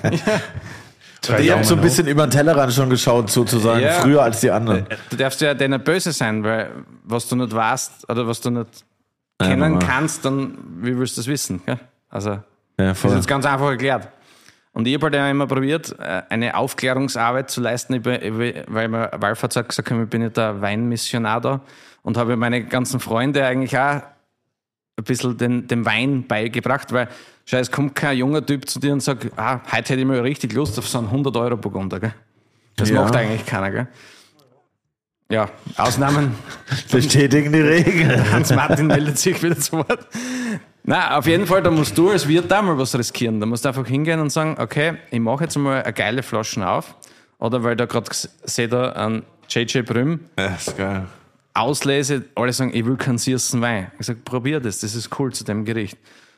Und 1.30 1.40
ihr 1.44 1.54
habt 1.56 1.66
so 1.66 1.76
ein 1.76 1.82
bisschen 1.82 2.08
über 2.08 2.26
den 2.26 2.32
Tellerrand 2.32 2.74
schon 2.74 2.90
geschaut, 2.90 3.30
sozusagen, 3.30 3.82
Ja. 3.82 3.92
früher 3.94 4.22
als 4.24 4.40
die 4.42 4.52
anderen. 4.52 4.86
du 5.10 5.16
darfst 5.16 5.42
ja 5.42 5.54
denen 5.54 5.84
böse 5.84 6.12
sein, 6.12 6.44
weil 6.44 6.70
was 7.04 7.28
du 7.28 7.36
nicht 7.36 7.54
weißt 7.54 8.10
oder 8.10 8.28
was 8.28 8.42
du 8.42 8.50
nicht 8.50 8.86
Ja, 9.42 9.48
kennen 9.50 9.74
normal. 9.74 9.88
kannst, 9.88 10.26
dann 10.26 10.58
wie 10.82 10.98
willst 10.98 11.18
du 11.18 11.22
das 11.22 11.28
wissen? 11.28 11.62
Gell? 11.66 11.80
Also, 12.10 12.30
Ja, 12.32 12.42
das 12.78 12.98
ist 12.98 13.02
voll. 13.02 13.16
jetzt 13.16 13.28
ganz 13.28 13.46
einfach 13.46 13.70
erklärt. 13.70 14.08
Und 14.74 14.88
ich 14.88 14.94
habe 14.94 15.06
halt 15.06 15.16
ja 15.16 15.30
immer 15.30 15.48
probiert, 15.48 15.96
äh, 16.00 16.22
eine 16.30 16.56
Aufklärungsarbeit 16.56 17.50
zu 17.50 17.62
leisten, 17.62 17.96
über, 17.96 18.22
über, 18.22 18.64
weil 18.68 18.88
mir 18.88 19.10
Walfahrt 19.18 19.56
hat 19.56 19.70
gesagt, 19.70 19.90
ich 19.90 20.10
bin 20.10 20.22
ja 20.22 20.30
der 20.30 20.62
Weinmissionar 20.62 21.42
da 21.42 21.62
und 22.04 22.16
habe 22.16 22.36
meine 22.38 22.64
ganzen 22.64 23.00
Freunde 23.00 23.44
eigentlich 23.46 23.76
auch 23.78 24.02
ein 25.00 25.04
bisschen 25.04 25.38
den, 25.38 25.68
den 25.68 25.86
Wein 25.86 26.26
beigebracht, 26.28 26.92
weil 26.94 27.08
es 27.50 27.72
kommt 27.72 27.96
kein 27.96 28.18
junger 28.18 28.46
Typ 28.46 28.70
zu 28.70 28.80
dir 28.80 28.94
und 28.94 29.02
sagt, 29.02 29.28
ah, 29.38 29.62
heute 29.66 29.94
hätte 29.94 29.96
ich 30.02 30.06
mal 30.06 30.20
richtig 30.20 30.54
Lust 30.54 30.78
auf 30.78 30.88
so 30.88 30.98
einen 30.98 31.08
100 31.08 31.36
Euro 31.38 31.56
Burgunder, 31.58 32.00
gell? 32.00 32.14
Das 32.76 32.90
Ja. 32.90 33.02
macht 33.02 33.16
eigentlich 33.16 33.46
keiner, 33.46 33.72
gell? 33.72 33.88
Ja, 35.30 35.50
Ausnahmen. 35.76 36.36
Bestätigen 36.92 37.52
die 37.52 37.60
Regeln. 37.62 38.32
Hans 38.32 38.54
Martin 38.54 38.88
meldet 38.88 39.18
sich 39.18 39.42
wieder 39.44 39.58
zu 39.58 39.74
Wort. 39.74 40.08
Na, 40.84 41.18
auf 41.18 41.28
jeden 41.28 41.46
Fall, 41.46 41.62
da 41.62 41.70
musst 41.70 41.98
du 41.98 42.10
als 42.12 42.26
Wirt 42.28 42.50
da 42.50 42.62
mal 42.62 42.78
was 42.78 42.98
riskieren. 42.98 43.40
Da 43.42 43.46
musst 43.46 43.66
du 43.66 43.70
einfach 43.70 43.86
hingehen 43.86 44.22
und 44.22 44.30
sagen, 44.30 44.56
okay, 44.58 44.94
ich 45.12 45.20
mache 45.20 45.44
jetzt 45.44 45.58
mal 45.58 45.84
eine 45.84 45.92
geile 45.94 46.24
Flaschen 46.24 46.64
auf. 46.64 46.96
Oder 47.40 47.62
weil 47.64 47.76
da 47.76 47.86
gerade 47.86 48.10
seht 48.14 48.74
ihr 48.74 48.96
einen 48.96 49.24
JJ 49.50 49.82
Brüm, 49.82 50.22
Ja, 50.40 50.46
ist 50.56 50.78
geil. 50.78 51.06
auslese, 51.54 52.24
alle 52.36 52.54
sagen, 52.54 52.72
ich 52.74 52.86
will 52.86 52.96
keinen 52.96 53.18
süßen 53.18 53.60
Wein. 53.62 53.92
Ich 54.00 54.06
sage, 54.06 54.20
probier 54.24 54.62
das, 54.62 54.80
das 54.80 54.96
ist 54.96 55.10
cool 55.20 55.34
zu 55.34 55.44
dem 55.44 55.66
Gericht. 55.66 55.98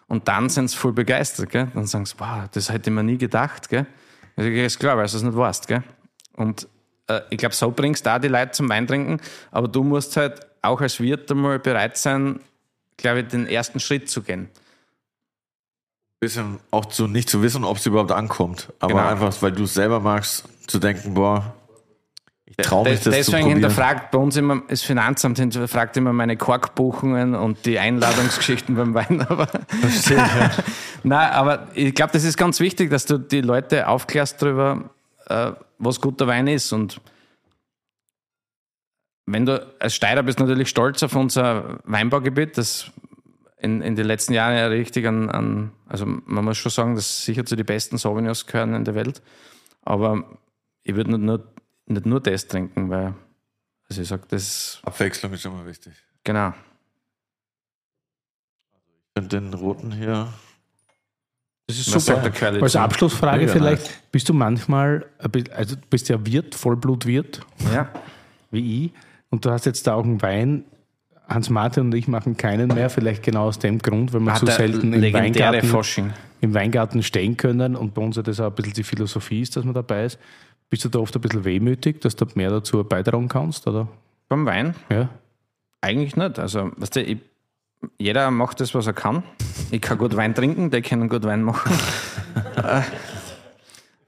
Und 0.10 0.28
dann 0.28 0.50
sind 0.50 0.70
sie 0.70 0.76
voll 0.76 0.92
begeistert, 0.92 1.50
gell? 1.52 1.68
Dann 1.74 1.86
sagen 1.86 2.06
sie, 2.06 2.16
wow, 2.18 2.50
das 2.52 2.70
hätte 2.70 2.90
ich 2.90 2.96
mir 2.96 3.04
nie 3.04 3.18
gedacht, 3.18 3.70
gell? 3.70 3.86
Ich 4.36 4.44
sage, 4.44 4.58
ja, 4.58 4.66
ist 4.66 4.80
klar, 4.80 4.98
weil 4.98 5.08
du 5.08 5.16
es 5.16 5.24
nicht 5.24 5.38
weißt, 5.38 5.68
gell? 5.68 5.84
Und 6.34 6.68
äh, 7.08 7.22
ich 7.30 7.38
glaube, 7.38 7.56
so 7.56 7.72
bringst 7.72 8.06
du 8.06 8.14
auch 8.16 8.20
die 8.20 8.28
Leute 8.28 8.52
zum 8.52 8.68
Wein 8.70 8.88
trinken, 8.88 9.22
aber 9.52 9.68
du 9.68 9.84
musst 9.84 10.18
halt 10.18 10.46
auch 10.62 10.82
als 10.82 11.00
Wirt 11.00 11.32
einmal 11.32 11.60
bereit 11.60 11.96
sein, 11.98 12.40
glaube 12.98 13.22
ich, 13.22 13.28
den 13.28 13.48
ersten 13.48 13.80
Schritt 13.80 14.10
zu 14.10 14.22
gehen. 14.22 14.50
Bisschen 16.20 16.60
auch 16.72 16.86
zu 16.86 17.08
nicht 17.08 17.30
zu 17.30 17.42
wissen, 17.42 17.64
ob 17.64 17.78
es 17.78 17.86
überhaupt 17.86 18.12
ankommt. 18.12 18.74
Aber 18.80 18.94
Genau. 18.96 19.08
einfach, 19.08 19.42
weil 19.42 19.54
du 19.54 19.64
es 19.64 19.74
selber 19.76 20.02
magst, 20.02 20.50
zu 20.68 20.80
denken, 20.80 21.14
boah, 21.14 21.56
mich 22.68 22.94
Des- 22.94 23.04
das 23.04 23.16
Deswegen 23.16 23.48
hinterfragt 23.50 24.12
bei 24.12 24.18
uns 24.18 24.36
immer 24.38 24.62
das 24.68 24.82
Finanzamt 24.82 25.38
hinterfragt 25.40 25.98
immer 25.98 26.14
meine 26.14 26.38
Korkbuchungen 26.38 27.36
und 27.36 27.66
die 27.66 27.80
Einladungsgeschichten 27.80 28.76
beim 28.76 28.94
Wein. 28.94 29.22
Aber 29.22 29.48
Nein, 31.04 31.32
aber 31.32 31.68
ich 31.74 31.94
glaube, 31.96 32.14
das 32.14 32.24
ist 32.24 32.38
ganz 32.38 32.60
wichtig, 32.60 32.90
dass 32.90 33.06
du 33.06 33.18
die 33.18 33.42
Leute 33.42 33.88
aufklärst 33.88 34.42
darüber, 34.42 34.90
äh, 35.28 35.52
was 35.78 36.02
guter 36.02 36.28
Wein 36.28 36.48
ist. 36.48 36.72
Und 36.74 37.02
wenn 39.26 39.46
du 39.46 39.66
als 39.80 39.96
Steirer 39.96 40.24
bist 40.24 40.40
natürlich 40.40 40.70
stolz 40.70 41.04
auf 41.04 41.16
unser 41.16 41.80
Weinbaugebiet, 41.84 42.58
das 42.58 42.92
in, 43.58 43.82
in 43.82 43.96
den 43.96 44.06
letzten 44.06 44.34
Jahren 44.34 44.56
ja 44.56 44.68
richtig 44.68 45.06
an, 45.06 45.30
an, 45.30 45.72
also 45.88 46.06
man 46.06 46.46
muss 46.46 46.58
schon 46.58 46.72
sagen, 46.72 46.96
dass 46.96 47.26
sicher 47.26 47.46
zu 47.46 47.56
den 47.56 47.66
besten 47.66 47.98
Sauvignons 47.98 48.46
gehören 48.46 48.74
in 48.74 48.86
der 48.86 48.96
Welt. 48.96 49.22
Aber 49.84 50.24
ich 50.84 50.96
würde 50.96 51.12
nicht 51.12 51.22
nur, 51.22 51.44
nicht 51.90 52.06
nur 52.06 52.20
das 52.22 52.48
trinken, 52.48 52.90
weil, 52.90 53.14
also 53.90 54.02
ich 54.02 54.08
sage, 54.08 54.24
das, 54.30 54.80
Abwechslung 54.84 55.34
ist 55.34 55.46
immer 55.46 55.66
wichtig. 55.66 55.94
genau. 56.24 56.54
Ich 59.16 59.24
finde 59.24 59.42
den 59.42 59.54
roten 59.54 59.92
hier. 59.92 60.32
Das 61.68 61.78
ist 61.78 61.94
Was 61.94 62.06
super. 62.06 62.32
Als 62.64 62.76
Abschlussfrage 62.76 63.42
Mega 63.46 63.54
vielleicht, 63.54 64.12
bist 64.12 64.28
du 64.30 64.34
manchmal, 64.34 65.06
also 65.54 65.76
du 65.76 65.82
bist 65.90 66.10
ja 66.10 66.26
Wirt, 66.26 66.56
Vollblutwirt, 66.56 67.42
Ja. 67.72 67.90
wie 68.50 68.86
ich, 68.86 68.92
und 69.30 69.46
du 69.46 69.52
hast 69.52 69.66
jetzt 69.66 69.86
da 69.86 69.94
auch 69.96 70.04
einen 70.04 70.22
Wein. 70.22 70.64
Hans 71.28 71.52
Martin 71.52 71.84
und 71.84 71.94
ich 71.94 72.08
machen 72.08 72.38
keinen 72.38 72.70
mehr, 72.70 72.90
vielleicht 72.90 73.22
genau 73.22 73.44
aus 73.46 73.60
dem 73.60 73.78
Grund, 73.78 74.14
weil 74.14 74.22
wir 74.22 74.34
zu 74.34 74.46
der 74.46 74.56
selten 74.56 74.94
im 74.94 75.14
Weingarten, 75.14 75.68
Fasching. 75.68 76.12
im 76.42 76.56
Weingarten 76.56 77.04
stehen 77.04 77.38
können 77.38 77.76
und 77.76 77.94
bei 77.94 78.02
uns 78.02 78.16
ja 78.16 78.24
das 78.24 78.40
auch 78.40 78.48
ein 78.48 78.56
bisschen 78.56 78.74
die 78.74 78.84
Philosophie 78.84 79.42
ist, 79.42 79.56
dass 79.56 79.64
man 79.64 79.76
dabei 79.76 80.06
ist. 80.06 80.18
Bist 80.70 80.86
du 80.86 80.90
da 80.90 81.00
oft 81.00 81.16
ein 81.16 81.22
bisschen 81.22 81.46
wehmütig, 81.46 82.02
dass 82.02 82.16
du 82.16 82.26
mehr 82.36 82.52
dazu 82.52 82.84
beitragen 82.84 83.28
kannst? 83.28 83.66
Oder? 83.68 83.88
Beim 84.28 84.46
Wein? 84.46 84.76
Ja. 84.90 85.10
Eigentlich 85.82 86.16
nicht. 86.16 86.38
Also, 86.38 86.72
weißt 86.78 86.98
du, 86.98 87.04
ich, 87.04 87.18
jeder 87.98 88.30
macht 88.30 88.60
das, 88.60 88.76
was 88.76 88.86
er 88.86 88.94
kann. 88.94 89.24
Ich 89.72 89.82
kann 89.82 89.98
gut 89.98 90.16
Wein 90.16 90.36
trinken, 90.36 90.70
die 90.70 90.82
können 90.82 91.10
gut 91.10 91.24
Wein 91.24 91.44
machen. 91.44 91.72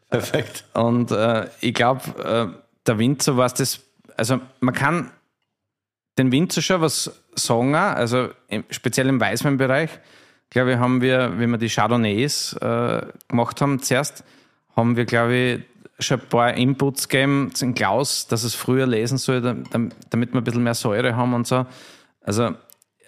Perfekt. 0.09 0.65
Und 0.73 1.11
äh, 1.11 1.47
ich 1.61 1.73
glaube, 1.73 2.01
äh, 2.21 2.47
der 2.85 2.99
Winzer 2.99 3.37
weiß 3.37 3.53
das, 3.55 3.79
also 4.17 4.39
man 4.59 4.75
kann 4.75 5.11
den 6.17 6.31
Winzer 6.31 6.61
schon 6.61 6.81
was 6.81 7.23
sagen, 7.35 7.73
also 7.73 8.29
im, 8.49 8.65
speziell 8.69 9.07
im 9.07 9.19
Weißweinbereich, 9.19 9.89
glaube 10.49 10.73
ich, 10.73 10.77
haben 10.77 11.01
wir, 11.01 11.39
wenn 11.39 11.49
wir 11.49 11.57
die 11.57 11.69
Chardonnays 11.69 12.53
äh, 12.53 13.01
gemacht 13.29 13.61
haben 13.61 13.81
zuerst, 13.81 14.23
haben 14.75 14.97
wir, 14.97 15.05
glaube 15.05 15.33
ich, 15.33 15.70
schon 16.01 16.19
ein 16.19 16.27
paar 16.27 16.53
Inputs 16.53 17.07
gegeben 17.07 17.51
zum 17.53 17.73
Klaus, 17.73 18.27
dass 18.27 18.43
es 18.43 18.55
früher 18.55 18.85
lesen 18.87 19.17
soll, 19.17 19.41
dam- 19.41 19.91
damit 20.09 20.33
wir 20.33 20.41
ein 20.41 20.43
bisschen 20.43 20.63
mehr 20.63 20.73
Säure 20.73 21.15
haben 21.15 21.33
und 21.33 21.47
so. 21.47 21.65
Also, 22.21 22.51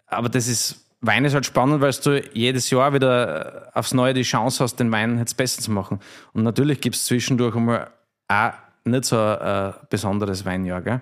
aber 0.08 0.30
das 0.30 0.48
ist, 0.48 0.86
Wein 1.02 1.26
ist 1.26 1.34
halt 1.34 1.46
spannend, 1.46 1.82
weil 1.82 1.92
du 1.92 2.22
jedes 2.34 2.70
Jahr 2.70 2.94
wieder 2.94 3.70
aufs 3.74 3.94
Neue 3.94 4.14
die 4.14 4.22
Chance 4.22 4.64
hast, 4.64 4.78
den 4.78 4.92
Wein 4.92 5.18
jetzt 5.18 5.36
besser 5.36 5.62
zu 5.62 5.72
machen. 5.72 6.00
Und 6.34 6.44
natürlich 6.44 6.80
gibt 6.80 6.96
es 6.96 7.06
zwischendurch 7.06 7.56
einmal 7.56 7.92
auch 8.28 8.52
nicht 8.86 9.06
so 9.06 9.18
ein 9.18 9.70
äh, 9.70 9.74
besonderes 9.90 10.46
Weinjahr, 10.46 10.82
gell? 10.82 11.02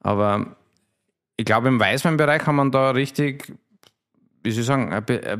Aber 0.00 0.56
ich 1.36 1.44
glaube, 1.44 1.68
im 1.68 1.78
Weißweinbereich 1.78 2.46
haben 2.46 2.56
wir 2.56 2.70
da 2.70 2.90
richtig, 2.90 3.52
wie 4.42 4.50
soll 4.50 4.60
ich 4.60 4.66
sagen, 4.66 4.92
äh, 4.92 5.38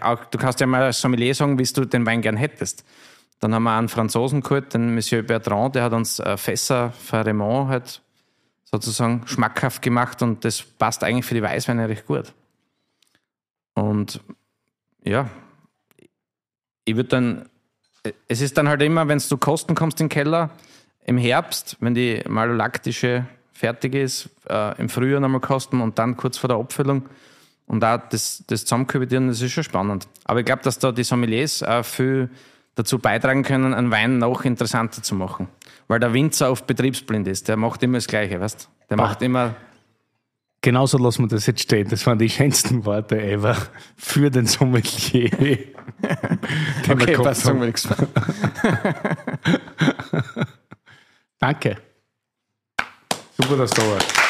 auch, 0.00 0.24
du 0.24 0.38
kannst 0.38 0.60
ja 0.60 0.66
mal 0.66 0.82
als 0.82 1.00
Sommelier 1.00 1.34
sagen, 1.34 1.58
wie 1.58 1.64
du 1.64 1.84
den 1.84 2.06
Wein 2.06 2.22
gern 2.22 2.36
hättest. 2.36 2.84
Dann 3.40 3.54
haben 3.54 3.62
wir 3.62 3.76
einen 3.76 3.88
Franzosen 3.88 4.40
geholt, 4.40 4.74
den 4.74 4.94
Monsieur 4.94 5.22
Bertrand, 5.22 5.74
der 5.74 5.84
hat 5.84 5.92
uns 5.92 6.18
äh, 6.18 6.36
Fässer 6.36 6.92
für 6.92 7.24
Raymond 7.24 7.68
halt 7.68 8.02
sozusagen 8.64 9.26
schmackhaft 9.26 9.80
gemacht 9.80 10.22
und 10.22 10.44
das 10.44 10.62
passt 10.62 11.04
eigentlich 11.04 11.24
für 11.24 11.34
die 11.34 11.42
Weißweine 11.42 11.88
recht 11.88 12.06
gut. 12.06 12.32
Und 13.74 14.20
ja, 15.04 15.30
ich 16.84 16.96
würde 16.96 17.08
dann, 17.08 17.48
es 18.26 18.40
ist 18.40 18.58
dann 18.58 18.68
halt 18.68 18.82
immer, 18.82 19.08
wenn 19.08 19.22
du 19.26 19.36
kosten 19.36 19.74
kommst 19.74 20.00
den 20.00 20.08
Keller, 20.08 20.50
im 21.04 21.16
Herbst, 21.16 21.76
wenn 21.80 21.94
die 21.94 22.22
malolaktische 22.28 23.26
fertig 23.52 23.94
ist, 23.94 24.28
äh, 24.48 24.78
im 24.78 24.88
Frühjahr 24.88 25.20
nochmal 25.20 25.40
kosten 25.40 25.80
und 25.80 25.98
dann 25.98 26.16
kurz 26.16 26.36
vor 26.36 26.48
der 26.48 26.58
Abfüllung 26.58 27.08
und 27.66 27.82
auch 27.84 27.98
das, 28.10 28.44
das 28.46 28.62
Zusammenkübitieren, 28.62 29.28
das 29.28 29.40
ist 29.40 29.52
schon 29.52 29.64
spannend. 29.64 30.06
Aber 30.24 30.40
ich 30.40 30.46
glaube, 30.46 30.62
dass 30.62 30.78
da 30.78 30.92
die 30.92 31.04
Sommeliers 31.04 31.62
auch 31.62 31.84
viel 31.84 32.30
dazu 32.78 32.98
beitragen 32.98 33.42
können, 33.42 33.74
einen 33.74 33.90
Wein 33.90 34.18
noch 34.18 34.44
interessanter 34.44 35.02
zu 35.02 35.14
machen. 35.14 35.48
Weil 35.88 36.00
der 36.00 36.12
Winzer 36.12 36.50
oft 36.50 36.66
betriebsblind 36.66 37.26
ist, 37.28 37.48
der 37.48 37.56
macht 37.56 37.82
immer 37.82 37.98
das 37.98 38.06
Gleiche, 38.06 38.40
weißt 38.40 38.68
Der 38.90 38.96
macht 38.96 39.22
immer, 39.22 39.54
Genauso 40.60 40.98
lassen 40.98 41.22
wir 41.22 41.28
das 41.28 41.46
jetzt 41.46 41.60
stehen. 41.60 41.88
Das 41.88 42.04
waren 42.06 42.18
die 42.18 42.28
schönsten 42.28 42.84
Worte 42.84 43.20
ever 43.22 43.56
für 43.96 44.28
den 44.30 44.46
Sommelier. 44.46 45.30
den 45.30 45.72
okay, 46.90 47.16
passt, 47.16 47.46
mehr. 47.52 47.72
Danke. 51.38 51.76
Super, 53.36 53.56
dass 53.56 53.70
du 53.70 53.82
da 53.82 53.90
warst. 53.92 54.27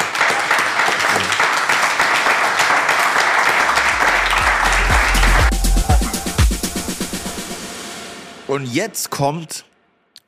Und 8.48 8.64
jetzt 8.64 9.10
kommt 9.10 9.66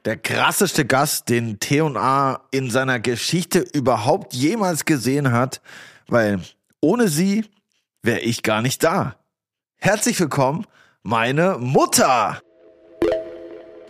der 0.05 0.19
krasseste 0.19 0.85
Gast, 0.85 1.31
den 1.31 1.59
T&A 1.59 2.41
in 2.51 2.71
seiner 2.71 3.01
Geschichte 3.01 3.61
überhaupt 3.73 4.35
jemals 4.35 4.85
gesehen 4.85 5.33
hat, 5.33 5.63
weil 6.07 6.41
ohne 6.81 7.09
sie 7.09 7.47
wäre 8.03 8.21
ich 8.21 8.43
gar 8.43 8.61
nicht 8.61 8.85
da. 8.85 9.17
Herzlich 9.79 10.21
willkommen, 10.21 10.67
meine 11.03 11.57
Mutter. 11.59 12.43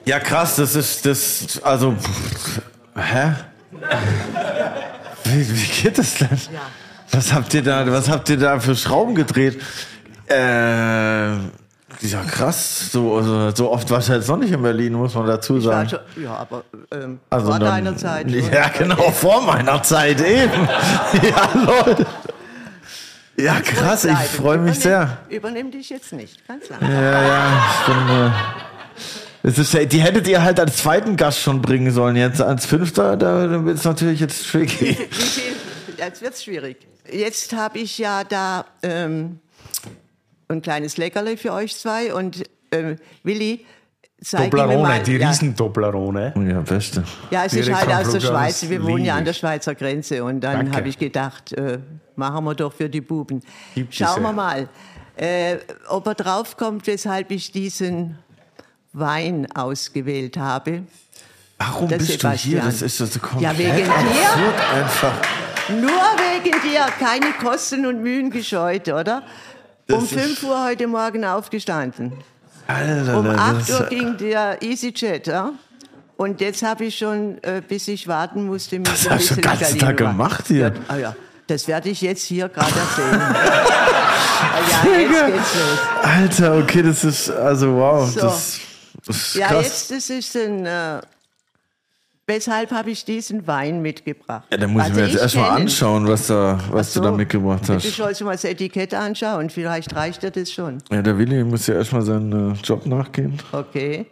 Ja, 0.05 0.20
krass, 0.20 0.55
das 0.55 0.76
ist 0.76 1.07
das, 1.07 1.60
also, 1.65 1.97
pff, 1.97 2.62
hä? 2.94 3.34
Wie, 5.25 5.57
wie 5.57 5.83
geht 5.83 5.99
das 5.99 6.15
denn? 6.15 6.41
Was 7.10 7.33
habt 7.33 7.52
ihr 7.52 7.62
da, 7.62 7.84
was 7.91 8.09
habt 8.09 8.28
ihr 8.28 8.36
da 8.36 8.60
für 8.60 8.76
Schrauben 8.76 9.17
gedreht? 9.17 9.60
Äh, 10.28 11.34
Ja, 12.03 12.23
krass. 12.25 12.91
So, 12.93 13.17
also, 13.17 13.51
so 13.55 13.70
oft 13.70 13.91
warst 13.91 14.09
du 14.09 14.15
jetzt 14.15 14.29
noch 14.29 14.39
nicht 14.39 14.53
in 14.53 14.62
Berlin, 14.62 14.95
muss 14.95 15.15
man 15.15 15.27
dazu 15.27 15.55
war 15.65 15.87
sagen. 15.87 15.89
schon, 16.15 16.23
ja, 16.25 16.35
aber 16.35 16.65
ähm, 16.93 17.20
Also 17.29 17.47
vor 17.49 17.59
dann- 17.59 17.69
deiner 17.69 17.97
Zeit. 17.97 18.31
Ja, 18.31 18.69
genau, 18.69 19.11
vor 19.11 19.43
meiner 19.43 19.83
Zeit 19.83 20.20
eben. 20.20 20.51
ja, 21.23 21.49
lol. 21.67 22.07
Ja, 23.37 23.61
krass, 23.61 24.05
ich 24.05 24.17
freue 24.19 24.59
mich 24.59 24.77
Übernimm- 24.79 24.83
sehr. 24.83 25.19
Übernimm 25.29 25.70
dich 25.70 25.91
jetzt 25.91 26.12
nicht, 26.12 26.47
ganz 26.47 26.69
lang. 26.69 26.81
Ja, 26.83 27.23
ja, 27.23 27.62
bin. 27.87 28.27
Äh, 28.27 28.31
es 29.43 29.59
ist, 29.59 29.93
die 29.93 30.01
hättet 30.03 30.29
ihr 30.29 30.43
halt 30.43 30.61
als 30.61 30.77
zweiten 30.79 31.17
Gast 31.17 31.41
schon 31.41 31.62
bringen 31.62 31.91
sollen. 31.93 32.17
Jetzt 32.17 32.43
als 32.43 32.67
fünfter, 32.67 33.17
da, 33.17 33.47
da 33.47 33.65
wird 33.65 33.79
es 33.79 33.85
natürlich 33.85 34.20
jetzt 34.20 34.51
tricky. 34.51 34.97
Jetzt 35.97 36.20
wird's 36.23 36.45
schwierig. 36.45 36.77
Jetzt 37.11 37.55
habe 37.55 37.79
ich 37.79 37.97
ja 37.99 38.23
da 38.25 38.67
ähm, 38.83 39.39
ein 40.51 40.62
kleines 40.62 40.97
Leckerli 40.97 41.37
für 41.37 41.53
euch 41.53 41.77
zwei 41.77 42.12
und 42.15 42.43
ähm, 42.73 42.97
Willi, 43.23 43.65
zeig 44.23 44.53
mir 44.53 44.61
Toblerone, 44.61 44.83
mal. 44.89 45.03
die 45.03 45.17
ja, 45.17 45.29
Riesen-Toblerone. 45.29 46.35
Ja, 46.49 46.61
beste. 46.61 47.05
ja, 47.31 47.45
es 47.45 47.55
ist 47.55 47.67
Direkt 47.69 47.87
halt 47.87 48.07
vom 48.07 48.07
aus 48.07 48.12
der 48.12 48.20
Schweiz. 48.20 48.69
Wir 48.69 48.83
wohnen 48.83 49.05
ja 49.05 49.17
an 49.17 49.25
der. 49.25 49.33
Schweizer 49.33 49.75
Grenze 49.75 50.23
und 50.25 50.41
dann 50.41 50.75
habe 50.75 50.89
ich 50.89 50.99
gedacht, 50.99 51.53
äh, 51.53 51.79
machen 52.17 52.45
wir 52.45 52.55
doch 52.55 52.73
für 52.73 52.89
die 52.89 53.01
Buben. 53.01 53.41
Gibt 53.75 53.95
Schauen 53.95 54.23
wir 54.23 54.33
mal, 54.33 54.69
äh, 55.17 55.57
ob 55.89 56.07
er 56.07 56.15
draufkommt, 56.15 56.87
weshalb 56.87 57.31
ich 57.31 57.53
diesen 57.53 58.19
Wein 58.93 59.47
ausgewählt 59.55 60.37
habe. 60.37 60.83
Warum 61.59 61.89
Der 61.89 61.99
bist 61.99 62.11
du 62.23 62.31
hier? 62.31 62.62
Sebastian. 62.62 62.67
Das 62.67 62.83
ist 62.83 63.01
das 63.01 63.19
komplett 63.20 63.43
Ja, 63.43 63.59
wegen 63.59 63.77
dir. 63.77 63.93
absurd 63.93 64.75
einfach. 64.75 65.15
Nur 65.69 65.91
wegen 65.91 66.57
dir, 66.62 66.87
keine 66.99 67.33
Kosten 67.35 67.87
und 67.87 68.03
Mühen 68.03 68.31
gescheut, 68.31 68.89
oder? 68.89 69.23
Um 69.93 70.07
5 70.07 70.43
Uhr 70.44 70.65
heute 70.65 70.86
Morgen 70.86 71.25
aufgestanden. 71.25 72.12
Alter, 72.67 73.19
Um 73.19 73.25
das 73.27 73.39
8 73.39 73.69
ist- 73.69 73.81
Uhr 73.81 73.86
ging 73.86 74.17
der 74.17 74.62
EasyJet, 74.62 75.27
ja? 75.27 75.52
Und 76.17 76.41
jetzt 76.41 76.62
habe 76.62 76.85
ich 76.85 76.99
schon, 76.99 77.43
äh, 77.43 77.62
bis 77.67 77.89
ich 77.89 78.07
warten 78.07 78.44
musste, 78.47 78.78
mich 78.78 78.89
Das 78.89 79.07
ein 79.07 79.15
hast 79.19 79.31
du 79.31 79.35
den 79.36 79.41
ganzen 79.43 79.78
Tag 79.78 79.97
gemacht. 79.97 80.44
hier. 80.49 80.67
Ja, 80.69 80.73
ah 80.89 80.97
ja, 80.97 81.17
das 81.47 81.67
werde 81.67 81.89
ich 81.89 82.01
jetzt 82.02 82.23
hier 82.25 82.49
gerade 82.49 82.73
erzählen. 82.78 83.35
Ah 84.43 84.59
ja, 84.86 84.91
jetzt 84.99 85.27
geht's 85.27 85.55
los. 85.55 85.78
Alter, 86.02 86.59
okay, 86.59 86.83
das 86.83 87.05
ist, 87.05 87.31
also 87.31 87.75
wow, 87.75 88.09
So. 88.10 88.20
das, 88.20 88.59
das 89.07 89.17
ist 89.17 89.35
Ja, 89.35 89.49
krass. 89.49 89.65
jetzt, 89.65 89.91
das 89.91 90.10
ist 90.10 90.36
ein, 90.36 90.65
äh, 90.67 91.01
weshalb 92.31 92.70
habe 92.70 92.91
ich 92.91 93.05
diesen 93.05 93.47
Wein 93.47 93.83
mitgebracht? 93.83 94.44
ja, 94.50 94.57
dann 94.57 94.70
muss 94.73 94.84
ich 94.84 94.89
Also 94.91 95.00
mir 95.00 95.07
jetzt 95.09 95.20
erstmal 95.20 95.50
anschauen, 95.60 96.07
was, 96.09 96.28
da, 96.28 96.59
was 96.70 96.94
So, 96.94 97.00
du 97.00 97.07
da 97.09 97.12
mitgebracht 97.12 97.68
hast. 97.68 97.83
sollst 97.97 98.20
du 98.20 98.25
mal 98.25 98.33
das 98.33 98.44
Etikett 98.44 98.94
anschauen, 98.94 99.50
vielleicht 99.50 99.94
reicht 99.94 100.23
dir 100.23 100.31
das 100.31 100.50
schon. 100.50 100.78
Ja, 100.91 101.02
der 101.02 101.18
Willi 101.18 101.44
muss 101.44 101.67
ja 101.67 101.75
erstmal 101.75 102.02
seinen 102.02 102.52
äh, 102.52 102.55
Job 102.62 102.86
nachgehen. 102.86 103.39
Okay. 103.52 104.07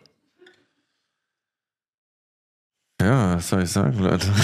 Ja, 3.01 3.37
was 3.37 3.49
soll 3.49 3.63
ich 3.63 3.71
sagen, 3.71 3.99
Leute? 3.99 4.27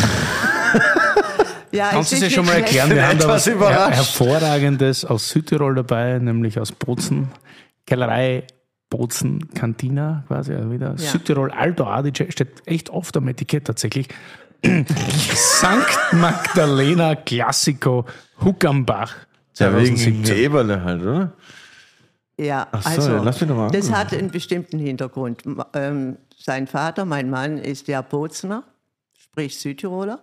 Ja, 1.73 1.91
Kannst 1.91 2.13
du 2.13 2.17
es 2.17 2.23
ja 2.23 2.31
schon 2.31 2.47
mal 2.47 2.53
erklären? 2.59 2.89
Wir 2.95 3.03
haben 3.09 3.19
da 3.19 3.25
etwas 3.25 3.47
was 3.49 3.53
überrascht. 3.53 3.97
Hervorragendes 3.97 5.05
aus 5.05 5.29
Südtirol 5.31 5.75
dabei, 5.75 6.21
nämlich 6.21 6.61
aus 6.61 6.71
Bozen. 6.71 7.33
Kellerei 7.85 8.45
Bozen 8.91 9.49
Cantina 9.55 10.25
quasi, 10.29 10.55
also 10.55 10.71
wieder 10.71 10.97
Südtirol 10.97 11.51
Alto 11.51 11.85
Adige, 11.85 12.31
steht 12.31 12.67
echt 12.67 12.91
oft 12.91 13.17
am 13.17 13.29
Etikett 13.29 13.67
tatsächlich. 13.67 14.09
Sankt 15.35 15.99
Magdalena 16.13 17.17
Classico 17.17 18.07
Huckambach. 18.43 19.15
Ja, 19.59 19.77
wegen 19.77 19.97
2017. 19.97 20.37
Eberle 20.37 20.83
halt, 20.83 21.03
oder? 21.03 21.33
Ja, 22.37 22.67
Ach 22.73 22.83
so, 22.83 22.89
also 22.89 23.11
ja, 23.13 23.23
lass 23.23 23.41
mich 23.41 23.49
doch 23.49 23.57
mal 23.57 23.71
das 23.71 23.93
hat 23.93 24.13
einen 24.13 24.31
bestimmten 24.31 24.79
Hintergrund. 24.79 25.43
Ähm, 25.73 26.17
sein 26.37 26.67
Vater, 26.67 27.05
mein 27.05 27.31
Mann, 27.31 27.59
ist 27.59 27.87
ja 27.87 28.03
Bozner, 28.03 28.65
sprich 29.17 29.59
Südtiroler. 29.59 30.21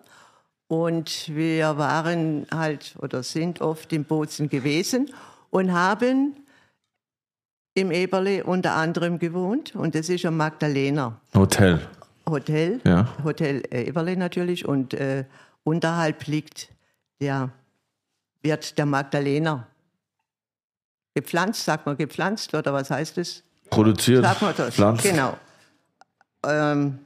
Und 0.68 1.30
wir 1.34 1.78
waren 1.78 2.48
halt 2.54 2.96
oder 3.02 3.24
sind 3.24 3.62
oft 3.62 3.92
in 3.94 4.06
Bozen 4.06 4.50
gewesen 4.50 5.10
und 5.50 5.74
haben 5.74 6.36
im 7.74 7.92
Eberle 7.92 8.44
unter 8.44 8.76
anderem 8.76 9.20
gewohnt. 9.20 9.76
Und 9.76 9.96
das 9.96 10.10
ist 10.10 10.26
ein 10.26 10.36
Magdalena 10.36 11.20
Hotel. 11.34 11.80
Hotel, 12.30 12.80
Ja. 12.84 13.08
Hotel 13.24 13.64
Eberle 13.72 14.16
natürlich. 14.18 14.66
Und 14.68 14.94
äh, 14.94 15.26
unterhalb 15.64 16.26
liegt 16.28 16.70
der 17.20 17.50
Wirt 18.42 18.78
der 18.78 18.86
Magdalena. 18.86 19.68
Gepflanzt, 21.14 21.66
sagt 21.66 21.86
man 21.86 21.98
gepflanzt 21.98 22.54
oder 22.54 22.74
was 22.74 22.90
heißt 22.90 23.18
es? 23.18 23.44
Produziert. 23.70 24.24
Sagt 24.24 24.42
man 24.42 24.54
das? 24.56 24.76
Pflanzt. 24.76 25.04
Genau. 25.04 25.38
Ähm, 26.46 27.00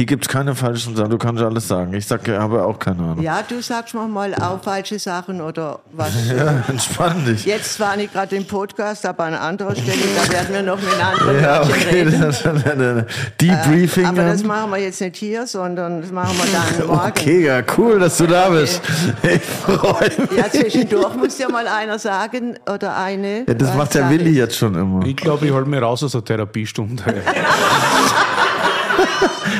Hier 0.00 0.06
gibt 0.06 0.24
es 0.24 0.28
keine 0.28 0.54
falschen 0.54 0.96
Sachen, 0.96 1.10
du 1.10 1.18
kannst 1.18 1.42
alles 1.42 1.68
sagen. 1.68 1.92
Ich 1.92 2.06
sag, 2.06 2.26
habe 2.26 2.64
auch 2.64 2.78
keine 2.78 3.02
Ahnung. 3.02 3.20
ja, 3.22 3.40
du 3.46 3.60
sagst 3.60 3.94
manchmal 3.94 4.34
auch 4.34 4.60
falsche 4.62 4.98
Sachen 4.98 5.40
oder 5.42 5.80
was. 5.92 6.10
Ja, 6.34 6.64
entspann 6.66 7.24
dich. 7.26 7.44
Jetzt 7.44 7.78
war 7.78 7.94
nicht 7.96 8.12
gerade 8.12 8.34
im 8.36 8.46
Podcast, 8.46 9.04
aber 9.04 9.24
an 9.24 9.34
anderer 9.34 9.76
Stelle, 9.76 9.98
da 10.26 10.32
werden 10.32 10.54
wir 10.54 10.62
noch 10.62 10.80
mit 10.80 10.94
anderen 10.98 11.40
Ja, 11.42 11.58
Leuten 11.58 11.70
okay, 11.72 11.88
reden. 12.02 12.20
das 12.22 12.40
ist 12.40 12.46
ein 12.46 13.06
Debriefing. 13.38 14.06
Aber 14.06 14.24
das 14.24 14.42
machen 14.42 14.70
wir 14.70 14.78
jetzt 14.78 15.00
nicht 15.02 15.16
hier, 15.16 15.46
sondern 15.46 16.00
das 16.00 16.10
machen 16.10 16.36
wir 16.38 16.78
dann 16.80 16.86
morgen. 16.88 17.08
Okay, 17.10 17.44
ja, 17.44 17.60
cool, 17.76 17.98
dass 18.00 18.16
du 18.16 18.26
da 18.26 18.48
bist. 18.48 18.80
Ich 19.22 19.42
freue 19.42 20.08
mich. 20.08 20.38
Ja, 20.38 20.50
zwischendurch 20.50 21.14
muss 21.16 21.38
ja 21.38 21.50
mal 21.50 21.68
einer 21.68 21.98
sagen 21.98 22.58
oder 22.72 22.96
eine. 22.96 23.44
Ja, 23.46 23.54
das 23.54 23.74
macht 23.74 23.94
der 23.94 24.08
Willi 24.08 24.30
jetzt 24.30 24.56
schon 24.56 24.74
immer. 24.74 25.04
Ich 25.04 25.16
glaube, 25.16 25.44
ich 25.44 25.52
hole 25.52 25.66
mir 25.66 25.82
raus 25.82 26.02
aus 26.02 26.12
der 26.12 26.24
Therapiestunde. 26.24 27.02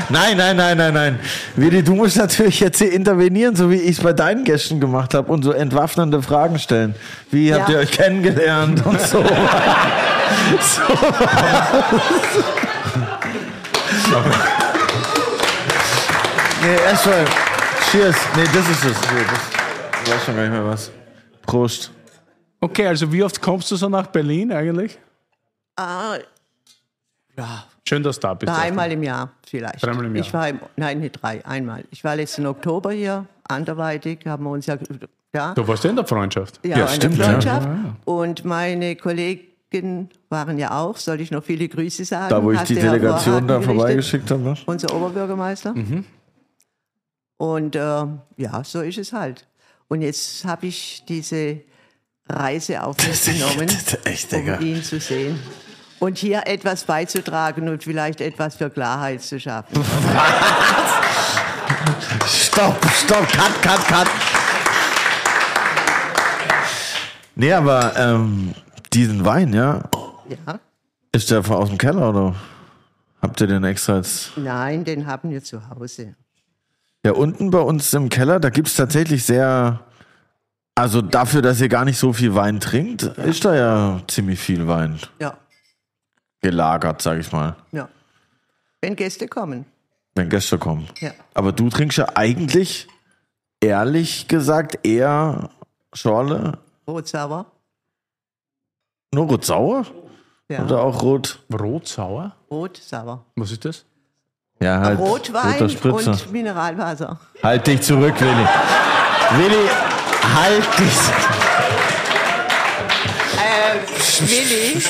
Nein, 0.08 0.36
nein, 0.36 0.56
nein, 0.56 0.76
nein, 0.76 0.94
nein. 0.94 1.20
Willi, 1.56 1.82
du 1.82 1.94
musst 1.94 2.16
natürlich 2.16 2.60
jetzt 2.60 2.78
hier 2.78 2.92
intervenieren, 2.92 3.54
so 3.56 3.70
wie 3.70 3.76
ich 3.76 3.98
es 3.98 4.00
bei 4.04 4.12
deinen 4.12 4.44
Gästen 4.44 4.80
gemacht 4.80 5.14
habe 5.14 5.30
und 5.32 5.42
so 5.42 5.52
entwaffnende 5.52 6.22
Fragen 6.22 6.58
stellen. 6.58 6.94
Wie 7.30 7.52
habt 7.54 7.68
Ja. 7.68 7.74
ihr 7.76 7.80
euch 7.80 7.90
kennengelernt 7.92 8.84
und 8.84 9.00
so. 9.00 9.22
so. 9.22 10.82
nee, 16.62 16.76
erstmal. 16.86 17.24
Cheers. 17.90 18.16
Nee, 18.36 18.44
das 18.44 18.68
ist 18.68 18.84
es. 18.84 19.00
Nee, 19.12 19.24
das 19.30 19.40
ich 20.04 20.12
weiß 20.12 20.24
schon 20.24 20.34
gar 20.36 20.42
nicht 20.42 20.52
mehr 20.52 20.64
was. 20.66 20.90
Prost. 21.46 21.90
Okay, 22.60 22.86
also 22.86 23.10
wie 23.12 23.22
oft 23.22 23.40
kommst 23.40 23.70
du 23.70 23.76
so 23.76 23.88
nach 23.88 24.06
Berlin 24.06 24.52
eigentlich? 24.52 24.98
Ah, 25.76 26.16
ja, 27.36 27.64
Schön, 27.88 28.02
dass 28.02 28.16
du 28.20 28.28
da 28.28 28.34
bist. 28.34 28.52
dreimal 28.52 28.90
im 28.92 29.02
Jahr 29.02 29.30
vielleicht. 29.46 29.82
Dreimal 29.84 30.04
im 30.06 30.14
Jahr. 30.16 30.24
Ich 30.24 30.32
war 30.32 30.48
im, 30.48 30.60
nein, 30.76 31.00
nicht 31.00 31.20
drei, 31.20 31.44
einmal. 31.44 31.84
Ich 31.90 32.04
war 32.04 32.14
letzten 32.16 32.46
Oktober 32.46 32.92
hier, 32.92 33.26
anderweitig, 33.48 34.20
haben 34.26 34.44
wir 34.44 34.50
uns 34.50 34.66
ja, 34.66 34.78
ja, 35.34 35.54
Du 35.54 35.66
warst 35.66 35.82
ja 35.84 35.90
in 35.90 35.96
der 35.96 36.06
Freundschaft. 36.06 36.60
ja, 36.64 36.78
Ja, 36.78 36.86
in 36.86 36.92
stimmt, 36.94 37.18
der 37.18 37.24
ja. 37.26 37.30
Freundschaft. 37.32 37.68
Und 38.04 38.44
meine 38.44 38.96
Kollegen 38.96 40.10
waren 40.28 40.58
ja 40.58 40.78
auch, 40.78 40.96
soll 40.98 41.20
ich 41.20 41.30
noch 41.30 41.42
viele 41.42 41.68
Grüße 41.68 42.04
sagen? 42.04 42.28
Da, 42.30 42.42
wo 42.42 42.52
ich 42.52 42.60
die 42.62 42.74
Delegation 42.74 43.48
da 43.48 43.60
vorbeigeschickt 43.60 44.30
habe. 44.30 44.54
unser 44.66 44.94
Oberbürgermeister. 44.94 45.72
Mhm. 45.74 46.04
Und 47.38 47.74
äh, 47.74 47.78
ja, 48.36 48.62
so 48.64 48.82
ist 48.82 48.98
es 48.98 49.12
halt. 49.12 49.46
Und 49.88 50.02
jetzt 50.02 50.44
habe 50.44 50.66
ich 50.66 51.02
diese 51.08 51.60
Reise 52.28 52.82
auf 52.84 52.96
mich 52.98 53.24
genommen, 53.24 53.66
das 53.66 53.76
ist 53.94 54.06
echt, 54.06 54.32
Digga. 54.32 54.56
um 54.58 54.64
ihn 54.64 54.82
zu 54.82 55.00
sehen. 55.00 55.38
Und 56.02 56.18
hier 56.18 56.48
etwas 56.48 56.82
beizutragen 56.82 57.68
und 57.68 57.84
vielleicht 57.84 58.20
etwas 58.20 58.56
für 58.56 58.68
Klarheit 58.70 59.22
zu 59.22 59.38
schaffen. 59.38 59.72
Stopp, 62.26 62.84
stopp, 62.90 63.28
cut, 63.28 63.62
cut, 63.62 63.86
cut. 63.86 64.08
Nee, 67.36 67.52
aber 67.52 67.92
ähm, 67.96 68.52
diesen 68.92 69.24
Wein, 69.24 69.52
ja, 69.54 69.82
Ja? 70.28 70.58
ist 71.12 71.30
der 71.30 71.44
von 71.44 71.54
aus 71.54 71.68
dem 71.68 71.78
Keller 71.78 72.08
oder 72.10 72.34
habt 73.22 73.40
ihr 73.40 73.46
den 73.46 73.62
extra 73.62 73.98
jetzt? 73.98 74.32
Nein, 74.36 74.84
den 74.84 75.06
haben 75.06 75.30
wir 75.30 75.44
zu 75.44 75.68
Hause. 75.70 76.16
Ja, 77.06 77.12
unten 77.12 77.52
bei 77.52 77.60
uns 77.60 77.94
im 77.94 78.08
Keller, 78.08 78.40
da 78.40 78.50
gibt's 78.50 78.74
tatsächlich 78.74 79.24
sehr, 79.24 79.78
also 80.74 81.00
dafür, 81.00 81.42
dass 81.42 81.60
ihr 81.60 81.68
gar 81.68 81.84
nicht 81.84 81.98
so 81.98 82.12
viel 82.12 82.34
Wein 82.34 82.58
trinkt, 82.58 83.04
ist 83.04 83.44
da 83.44 83.54
ja 83.54 84.00
ziemlich 84.08 84.40
viel 84.40 84.66
Wein 84.66 84.98
Ja, 85.20 85.36
gelagert, 86.42 87.00
sag 87.02 87.18
ich 87.18 87.32
mal, 87.32 87.56
ja. 87.72 87.88
Wenn 88.80 88.96
Gäste 88.96 89.28
kommen. 89.28 89.64
wenn 90.14 90.28
Gäste 90.28 90.58
kommen. 90.58 90.88
Ja. 91.00 91.12
Aber 91.34 91.52
du 91.52 91.70
trinkst 91.70 91.96
ja 91.98 92.06
eigentlich, 92.16 92.88
ehrlich 93.60 94.26
gesagt, 94.28 94.84
eher 94.86 95.50
Schorle, 95.94 96.58
Rotsauer. 96.86 97.46
nur 99.14 99.26
rot-sauer 99.26 99.86
Ja. 100.48 100.64
oder 100.64 100.82
auch 100.82 101.00
rot? 101.02 101.38
Rot-sauer? 101.52 102.34
Rotsauer. 102.50 103.24
Was 103.36 103.52
ist 103.52 103.64
das? 103.64 103.84
Ja, 104.60 104.80
halt 104.80 104.98
Rotwein 104.98 105.60
und 105.92 106.32
Mineralwasser. 106.32 107.18
Halt 107.42 107.66
dich 107.66 107.80
zurück, 107.82 108.14
Willi. 108.20 108.46
Willi, 109.38 109.68
halt 110.34 110.78
dich. 110.78 110.98
Willi, 114.20 114.82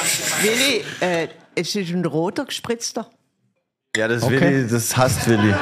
Willi, 0.43 0.85
äh, 1.01 1.29
es 1.55 1.75
ist 1.75 1.91
ein 1.91 2.05
roter 2.05 2.45
gespritzter. 2.45 3.07
Ja, 3.97 4.09
das 4.09 4.23
Okay. 4.23 4.41
Willi, 4.41 4.69
das 4.69 4.97
hasst 4.97 5.29
Willi. 5.29 5.55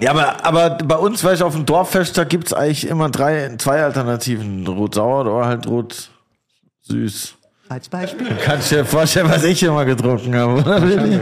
Ja, 0.00 0.10
aber, 0.10 0.44
aber 0.44 0.70
bei 0.78 0.96
uns, 0.96 1.22
weißt 1.22 1.40
du, 1.40 1.46
auf 1.46 1.54
dem 1.54 1.66
Dorffest, 1.66 2.18
da 2.18 2.24
gibt's 2.24 2.52
eigentlich 2.52 2.86
immer 2.88 3.10
drei, 3.10 3.54
zwei 3.58 3.82
Alternativen. 3.82 4.66
Rot-sauer 4.66 5.20
oder 5.22 5.46
halt 5.46 5.66
rot-süß. 5.66 7.34
Als 7.68 7.88
Beispiel. 7.88 8.26
Kannst 8.44 8.70
du 8.70 8.76
dir 8.76 8.84
vorstellen, 8.84 9.30
was 9.30 9.42
ich 9.44 9.62
immer 9.62 9.84
getrunken 9.84 10.34
habe, 10.34 10.60
oder 10.60 10.82
Willi? 10.82 11.20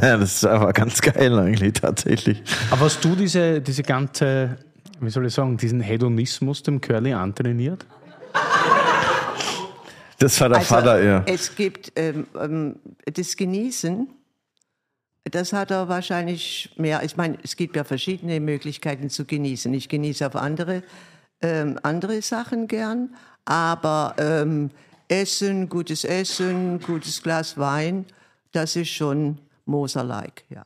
Ja, 0.00 0.16
das 0.16 0.34
ist 0.34 0.44
aber 0.46 0.72
ganz 0.72 1.00
geil 1.00 1.36
eigentlich, 1.38 1.72
tatsächlich. 1.74 2.42
Aber 2.70 2.82
hast 2.84 3.04
du 3.04 3.16
diese, 3.16 3.60
diese 3.60 3.82
ganze, 3.82 4.56
wie 5.00 5.10
soll 5.10 5.26
ich 5.26 5.34
sagen, 5.34 5.56
diesen 5.56 5.80
Hedonismus 5.80 6.62
dem 6.62 6.80
Curly 6.80 7.12
antrainiert? 7.12 7.84
Das 10.18 10.40
war 10.40 10.48
der 10.48 10.60
Vater 10.60 11.00
eher. 11.00 11.20
Also, 11.20 11.32
Es 11.32 11.54
gibt 11.54 11.92
ähm, 11.96 12.26
ähm, 12.40 12.76
das 13.12 13.36
Genießen, 13.36 14.08
das 15.24 15.52
hat 15.52 15.70
er 15.70 15.88
wahrscheinlich 15.88 16.74
mehr. 16.76 17.02
Ich 17.02 17.16
meine, 17.16 17.38
es 17.42 17.56
gibt 17.56 17.76
ja 17.76 17.84
verschiedene 17.84 18.40
Möglichkeiten 18.40 19.10
zu 19.10 19.24
genießen. 19.24 19.72
Ich 19.74 19.88
genieße 19.88 20.26
auf 20.26 20.36
andere, 20.36 20.82
ähm, 21.40 21.78
andere 21.82 22.20
Sachen 22.22 22.68
gern, 22.68 23.14
aber 23.44 24.14
ähm, 24.18 24.70
Essen, 25.08 25.68
gutes 25.68 26.04
Essen, 26.04 26.80
gutes 26.80 27.22
Glas 27.22 27.58
Wein, 27.58 28.06
das 28.52 28.76
ist 28.76 28.90
schon 28.90 29.38
Moser-like, 29.66 30.44
ja. 30.50 30.64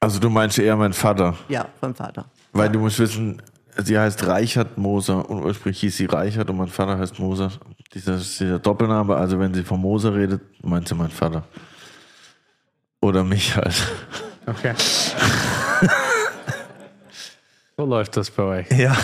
Also 0.00 0.18
du 0.18 0.30
meinst 0.30 0.58
eher 0.58 0.76
mein 0.76 0.94
Vater. 0.94 1.36
Ja, 1.48 1.68
vom 1.78 1.94
Vater. 1.94 2.24
Weil 2.52 2.70
du 2.70 2.78
musst 2.78 2.98
wissen, 2.98 3.42
sie 3.76 3.98
heißt 3.98 4.26
Reichert 4.26 4.78
Moser 4.78 5.28
und 5.28 5.42
ursprünglich 5.42 5.80
hieß 5.80 5.96
sie 5.96 6.06
Reichert 6.06 6.50
und 6.50 6.56
mein 6.56 6.68
Vater 6.68 6.98
heißt 6.98 7.18
Moser. 7.18 7.50
Dieser, 7.94 8.16
dieser 8.16 8.58
Doppelname, 8.58 9.16
also 9.16 9.38
wenn 9.38 9.54
sie 9.54 9.62
von 9.62 9.80
Moser 9.80 10.14
redet, 10.14 10.42
meint 10.62 10.88
sie 10.88 10.94
mein 10.94 11.10
Vater. 11.10 11.44
Oder 13.00 13.24
mich 13.24 13.56
halt. 13.56 13.74
Okay. 14.46 14.74
so 17.76 17.84
läuft 17.84 18.16
das 18.16 18.30
bei 18.30 18.42
euch. 18.42 18.70
Ja. 18.72 18.96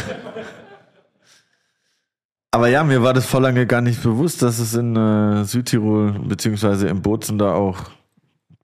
Aber 2.51 2.69
ja, 2.69 2.83
mir 2.85 3.03
war 3.03 3.13
das 3.13 3.27
vor 3.27 3.41
lange 3.41 3.67
gar 3.67 3.83
nicht 3.83 4.03
bewusst, 4.03 4.41
dass 4.43 4.59
es 4.59 4.75
in 4.75 4.97
äh, 4.97 5.45
Südtirol 5.45 6.13
beziehungsweise 6.13 6.89
im 6.89 7.03
Bozen 7.03 7.39
da 7.39 7.53
auch 7.53 7.79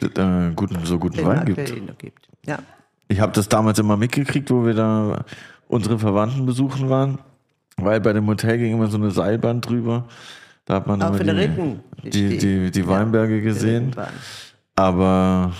äh, 0.00 0.50
guten, 0.54 0.84
so 0.84 0.98
guten 0.98 1.16
Den 1.16 1.26
Wein 1.26 1.44
gibt. 1.44 1.98
Gibt. 1.98 2.28
Ja. 2.46 2.58
Ich 3.08 3.20
habe 3.20 3.32
das 3.32 3.48
damals 3.48 3.78
immer 3.78 3.96
mitgekriegt, 3.96 4.50
wo 4.50 4.64
wir 4.64 4.74
da 4.74 5.24
unsere 5.68 5.98
Verwandten 5.98 6.46
besuchen 6.46 6.88
waren, 6.88 7.18
weil 7.76 8.00
bei 8.00 8.12
dem 8.12 8.26
Hotel 8.26 8.58
ging 8.58 8.72
immer 8.74 8.88
so 8.88 8.96
eine 8.96 9.10
Seilbahn 9.10 9.60
drüber. 9.60 10.06
Da 10.64 10.74
hat 10.74 10.86
man 10.86 11.02
Auf 11.02 11.20
immer 11.20 11.32
die, 11.34 11.40
Ritten. 11.40 11.80
die, 12.04 12.38
die, 12.38 12.70
die 12.70 12.86
Weinberge 12.86 13.36
Die 13.36 13.42
gesehen. 13.42 13.94
Aber 14.76 15.52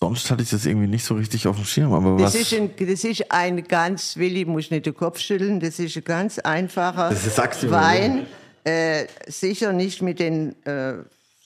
sonst 0.00 0.30
hatte 0.30 0.42
ich 0.42 0.50
das 0.50 0.66
irgendwie 0.66 0.86
nicht 0.88 1.04
so 1.04 1.14
richtig 1.14 1.46
auf 1.46 1.56
dem 1.56 1.64
Schirm. 1.64 1.92
Aber 1.92 2.16
Das 2.16 2.34
was? 2.34 2.40
ist, 2.40 2.54
ein, 2.54 2.70
das 2.78 3.04
ist 3.04 3.30
ein 3.30 3.62
ganz, 3.64 4.16
Willi, 4.16 4.44
muss 4.44 4.70
nicht 4.70 4.86
den 4.86 4.94
Kopf 4.94 5.18
schütteln, 5.20 5.60
das 5.60 5.78
ist 5.78 5.96
ein 5.96 6.04
ganz 6.04 6.38
einfacher 6.38 7.10
Wein. 7.70 8.26
Äh, 8.64 9.06
sicher 9.28 9.72
nicht 9.72 10.02
mit 10.02 10.18
den 10.18 10.56
äh, 10.64 10.94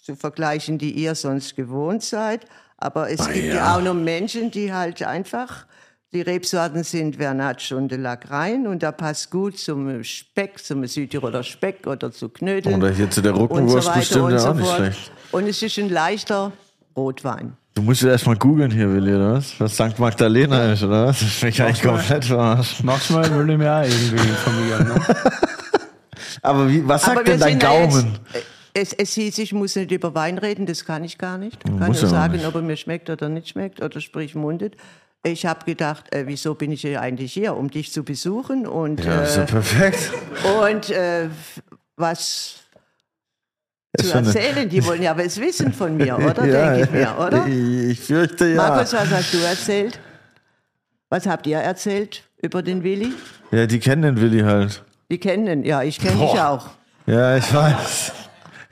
zu 0.03 0.17
vergleichen, 0.17 0.79
die 0.79 0.93
ihr 0.93 1.15
sonst 1.15 1.55
gewohnt 1.55 2.03
seid, 2.03 2.47
aber 2.81 3.11
es 3.11 3.29
gibt 3.29 3.55
ja. 3.55 3.77
auch 3.77 3.83
noch 3.83 3.95
Menschen, 3.95 4.51
die 4.51 4.73
halt 4.73 5.03
einfach, 5.03 5.67
die 6.13 6.23
Rebsorten 6.23 6.83
sind 6.83 7.17
Vernatsch 7.17 7.73
und 7.73 7.93
Lagrein 7.93 8.67
und 8.67 8.83
da 8.83 8.91
passt 8.91 9.31
gut 9.31 9.59
zum 9.59 10.03
Speck, 10.03 10.59
zum 10.59 10.85
Südtiroler 10.87 11.45
Speck 11.45 11.87
oder 11.87 12.11
zu 12.11 12.31
Knödeln. 12.31 12.75
Oder 12.75 12.91
hier 12.91 13.11
zu 13.11 13.21
der 13.21 13.33
und 13.33 13.39
so 13.39 13.43
Ruckenwurst 13.45 13.89
weiter 13.89 13.99
bestimmt 14.01 14.25
und 14.25 14.33
ja 14.33 14.39
so 14.39 14.49
auch 14.49 14.55
nicht 14.55 14.75
schlecht. 14.75 15.13
Und 15.31 15.47
es 15.47 15.63
ist 15.63 15.79
ein 15.79 15.89
leichter 15.91 16.53
Rotwein. 16.97 17.53
Du 17.75 17.83
musst 17.83 18.03
jetzt 18.03 18.11
erstmal 18.11 18.37
googeln 18.37 18.71
hier, 18.71 18.93
Willi, 18.93 19.15
oder 19.15 19.35
was? 19.35 19.59
Was 19.61 19.75
St. 19.75 19.99
Magdalena 19.99 20.73
ist, 20.73 20.83
oder 20.83 21.07
was? 21.07 21.21
Das 21.21 21.29
ist 21.29 21.43
mich 21.43 21.63
eigentlich 21.63 21.83
komplett 21.83 22.25
verarscht. 22.25 22.83
Mach's 22.83 23.11
mal, 23.11 23.23
will 23.39 23.51
ich 23.51 23.59
mir 23.59 23.73
auch 23.73 23.83
irgendwie 23.85 24.29
informieren. 24.29 24.89
Ne? 24.89 25.07
Aber 26.43 26.69
wie, 26.69 26.87
was 26.87 27.03
sagt 27.03 27.19
Aber 27.19 27.25
denn 27.25 27.39
dein 27.39 27.61
ja 27.61 27.83
jetzt- 27.83 27.93
Gaumen? 27.93 28.19
Es, 28.73 28.93
es 28.93 29.15
hieß, 29.15 29.39
ich 29.39 29.53
muss 29.53 29.75
nicht 29.77 29.91
über 29.91 30.15
Wein 30.15 30.39
reden, 30.39 30.67
das 30.67 30.85
kann 30.85 31.03
ich 31.05 31.19
gar 31.19 31.39
nicht. 31.39 31.59
Ich 31.65 31.79
kann 31.79 31.87
nur 31.87 31.95
sagen, 31.95 32.35
nicht. 32.35 32.47
ob 32.47 32.55
er 32.55 32.63
mir 32.63 32.77
schmeckt 32.77 33.11
oder 33.11 33.29
nicht 33.29 33.49
schmeckt 33.49 33.83
oder 33.83 34.01
sprich 34.01 34.35
mundet. 34.35 34.77
Ich 35.23 35.45
habe 35.45 35.65
gedacht, 35.67 36.15
äh, 36.15 36.27
wieso 36.27 36.55
bin 36.55 36.73
ich 36.73 36.81
hier 36.83 37.01
eigentlich 37.01 37.33
hier, 37.33 37.57
um 37.57 37.71
dich 37.71 37.93
zu 37.93 38.05
besuchen 38.05 38.67
und, 38.67 39.05
Ja, 39.05 39.23
äh, 39.25 39.45
perfekt. 39.47 40.13
und 40.63 40.89
äh, 40.91 41.29
was 41.97 42.55
zu 44.01 44.15
erzählen. 44.15 44.69
Die 44.69 44.85
wollen 44.87 45.03
ja 45.03 45.19
was 45.19 45.39
wissen 45.41 45.73
von 45.73 45.97
mir, 45.97 46.17
oder? 46.17 46.45
Ja, 46.47 46.75
Denke 46.75 46.85
ich 46.85 46.91
mir, 46.91 47.17
oder? 47.19 47.47
Ich, 47.47 47.91
ich 47.91 48.01
fürchte 48.01 48.47
ja. 48.49 48.57
Markus, 48.57 48.93
was 48.93 49.11
hast 49.11 49.35
du 49.35 49.39
erzählt? 49.39 49.99
Was 51.11 51.27
habt 51.27 51.47
ihr 51.47 51.59
erzählt 51.59 52.23
über 52.41 52.63
den 52.63 52.83
Willi? 52.85 53.13
Ja, 53.51 53.67
die 53.67 53.81
kennen 53.81 54.03
den 54.03 54.21
Willi 54.21 54.41
halt. 54.43 54.85
Die 55.11 55.19
kennen 55.19 55.47
ihn, 55.49 55.65
ja, 55.65 55.83
ich 55.83 55.99
kenne 55.99 56.21
dich 56.21 56.41
auch. 56.41 56.69
Ja, 57.07 57.37
ich 57.37 57.53
weiß. 57.53 58.13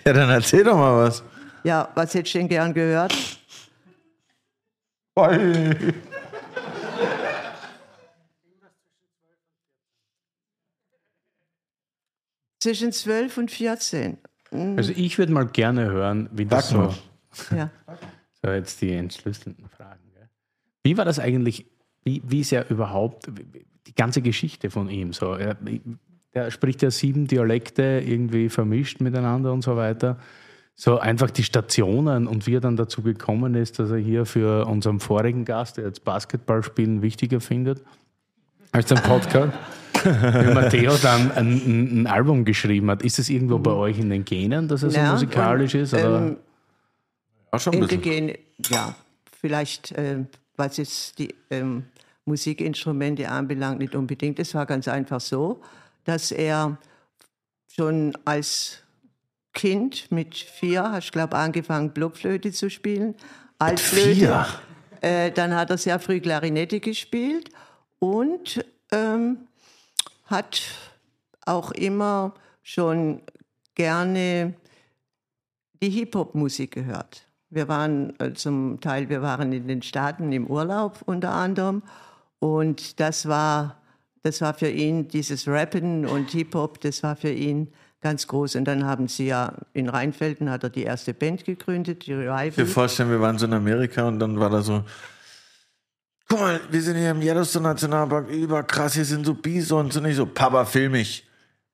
Ja, 0.08 0.14
dann 0.14 0.30
erzähl 0.30 0.64
doch 0.64 0.74
mal 0.74 1.04
was. 1.04 1.22
Ja, 1.64 1.90
was 1.94 2.14
hättest 2.14 2.34
du 2.34 2.38
denn 2.38 2.48
gern 2.48 2.72
gehört? 2.72 3.14
Zwischen 12.58 12.90
12 12.90 13.36
und 13.36 13.50
14. 13.50 14.16
Also 14.78 14.92
ich 14.96 15.18
würde 15.18 15.30
mal 15.30 15.46
gerne 15.46 15.90
hören, 15.90 16.30
wie 16.32 16.46
das 16.46 16.70
Sag 16.70 16.94
so, 17.30 17.54
Ja. 17.54 17.70
so 18.42 18.50
jetzt 18.50 18.80
die 18.80 18.92
entschlüsselnden 18.92 19.68
Fragen. 19.68 20.00
Gell? 20.14 20.30
Wie 20.84 20.96
war 20.96 21.04
das 21.04 21.18
eigentlich, 21.18 21.66
wie, 22.04 22.22
wie 22.24 22.40
ist 22.40 22.52
er 22.52 22.70
überhaupt, 22.70 23.30
die 23.86 23.94
ganze 23.94 24.22
Geschichte 24.22 24.70
von 24.70 24.88
ihm 24.88 25.12
so? 25.12 25.36
Er, 26.32 26.44
er 26.44 26.50
spricht 26.50 26.82
ja 26.82 26.90
sieben 26.90 27.26
Dialekte 27.26 28.02
irgendwie 28.04 28.48
vermischt 28.48 29.00
miteinander 29.00 29.52
und 29.52 29.62
so 29.62 29.76
weiter. 29.76 30.18
So 30.74 30.98
einfach 30.98 31.30
die 31.30 31.42
Stationen 31.42 32.28
und 32.28 32.46
wie 32.46 32.54
er 32.54 32.60
dann 32.60 32.76
dazu 32.76 33.02
gekommen 33.02 33.54
ist, 33.54 33.78
dass 33.80 33.90
er 33.90 33.96
hier 33.96 34.26
für 34.26 34.66
unseren 34.66 35.00
vorigen 35.00 35.44
Gast, 35.44 35.76
der 35.76 35.86
jetzt 35.86 36.04
Basketballspielen 36.04 37.02
wichtiger 37.02 37.40
findet, 37.40 37.82
als 38.70 38.86
den 38.86 38.98
Podcast. 38.98 39.52
Wie 40.04 40.54
Matteo 40.54 40.96
dann 41.02 41.32
ein, 41.32 41.52
ein, 41.54 42.02
ein 42.02 42.06
Album 42.06 42.44
geschrieben 42.44 42.88
hat. 42.90 43.02
Ist 43.02 43.18
es 43.18 43.28
irgendwo 43.28 43.58
bei 43.58 43.72
euch 43.72 43.98
in 43.98 44.10
den 44.10 44.24
Genen, 44.24 44.68
dass 44.68 44.84
er 44.84 44.90
so 44.90 44.96
Ja, 44.96 45.10
musikalisch 45.10 45.74
und, 45.74 45.80
ist? 45.80 45.94
Oder? 45.94 46.18
Ähm, 46.18 46.36
Auch 47.50 47.58
schon 47.58 47.74
ein 47.74 47.80
bisschen. 47.80 48.02
Indigene, 48.02 48.38
ja, 48.70 48.94
vielleicht, 49.40 49.90
äh, 49.92 50.24
was 50.56 50.76
jetzt 50.76 51.18
die 51.18 51.34
ähm, 51.50 51.84
Musikinstrumente 52.24 53.28
anbelangt, 53.28 53.80
nicht 53.80 53.96
unbedingt. 53.96 54.38
Es 54.38 54.54
war 54.54 54.66
ganz 54.66 54.86
einfach 54.86 55.20
so, 55.20 55.60
dass 56.08 56.32
er 56.32 56.78
schon 57.68 58.16
als 58.24 58.82
Kind 59.52 60.10
mit 60.10 60.34
vier, 60.34 60.90
hast 60.90 61.12
glaube 61.12 61.36
angefangen, 61.36 61.90
Blockflöte 61.90 62.50
zu 62.50 62.70
spielen. 62.70 63.14
Altflöte. 63.58 64.14
vier? 64.14 64.46
Äh, 65.00 65.30
dann 65.32 65.54
hat 65.54 65.70
er 65.70 65.76
sehr 65.76 65.98
früh 66.00 66.20
Klarinette 66.20 66.80
gespielt 66.80 67.50
und 67.98 68.64
ähm, 68.90 69.48
hat 70.24 70.62
auch 71.44 71.72
immer 71.72 72.34
schon 72.62 73.22
gerne 73.74 74.54
die 75.82 75.90
Hip-Hop-Musik 75.90 76.72
gehört. 76.72 77.26
Wir 77.50 77.68
waren 77.68 78.18
äh, 78.18 78.32
zum 78.32 78.80
Teil, 78.80 79.08
wir 79.08 79.22
waren 79.22 79.52
in 79.52 79.68
den 79.68 79.82
Staaten 79.82 80.32
im 80.32 80.46
Urlaub 80.46 81.02
unter 81.04 81.32
anderem 81.32 81.82
und 82.38 82.98
das 82.98 83.28
war, 83.28 83.77
das 84.28 84.40
war 84.40 84.54
für 84.54 84.68
ihn 84.68 85.08
dieses 85.08 85.48
Rappen 85.48 86.04
und 86.06 86.30
Hip-Hop, 86.30 86.80
das 86.80 87.02
war 87.02 87.16
für 87.16 87.30
ihn 87.30 87.68
ganz 88.00 88.26
groß. 88.26 88.56
Und 88.56 88.64
dann 88.66 88.84
haben 88.84 89.08
sie 89.08 89.26
ja 89.28 89.52
in 89.72 89.88
Rheinfelden 89.88 90.50
hat 90.50 90.62
er 90.64 90.70
die 90.70 90.84
erste 90.84 91.14
Band 91.14 91.44
gegründet, 91.44 92.06
die 92.06 92.12
Ich 92.12 92.18
Revival. 92.18 92.52
mir 92.56 92.66
vorstellen, 92.66 93.10
wir 93.10 93.20
waren 93.20 93.38
so 93.38 93.46
in 93.46 93.52
Amerika 93.54 94.06
und 94.06 94.18
dann 94.20 94.38
war 94.38 94.50
da 94.50 94.60
so, 94.62 94.84
guck 96.28 96.40
mal, 96.40 96.60
wir 96.70 96.82
sind 96.82 96.96
hier 96.96 97.10
im 97.10 97.22
Yellowstone 97.22 97.68
Nationalpark, 97.68 98.28
überkrass, 98.28 98.94
hier 98.94 99.04
sind 99.04 99.24
so 99.26 99.34
Bisons 99.34 99.96
und 99.96 100.04
ich 100.04 100.16
so, 100.16 100.26
Papa, 100.26 100.64
film 100.64 100.92
mich. 100.92 101.24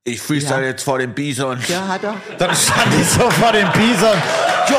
Ich 0.05 0.21
freestyle 0.21 0.61
Ja. 0.63 0.69
jetzt 0.69 0.83
vor 0.85 0.99
dem 0.99 1.13
Bison. 1.15 1.59
Ja, 1.69 1.89
hat 1.89 2.05
er. 2.05 2.15
Dann 2.39 2.55
stand 2.55 2.95
ich 3.01 3.09
so 3.09 3.29
vor 3.31 3.53
dem 3.53 3.69
Bison. 3.73 4.17
Jo, 4.69 4.77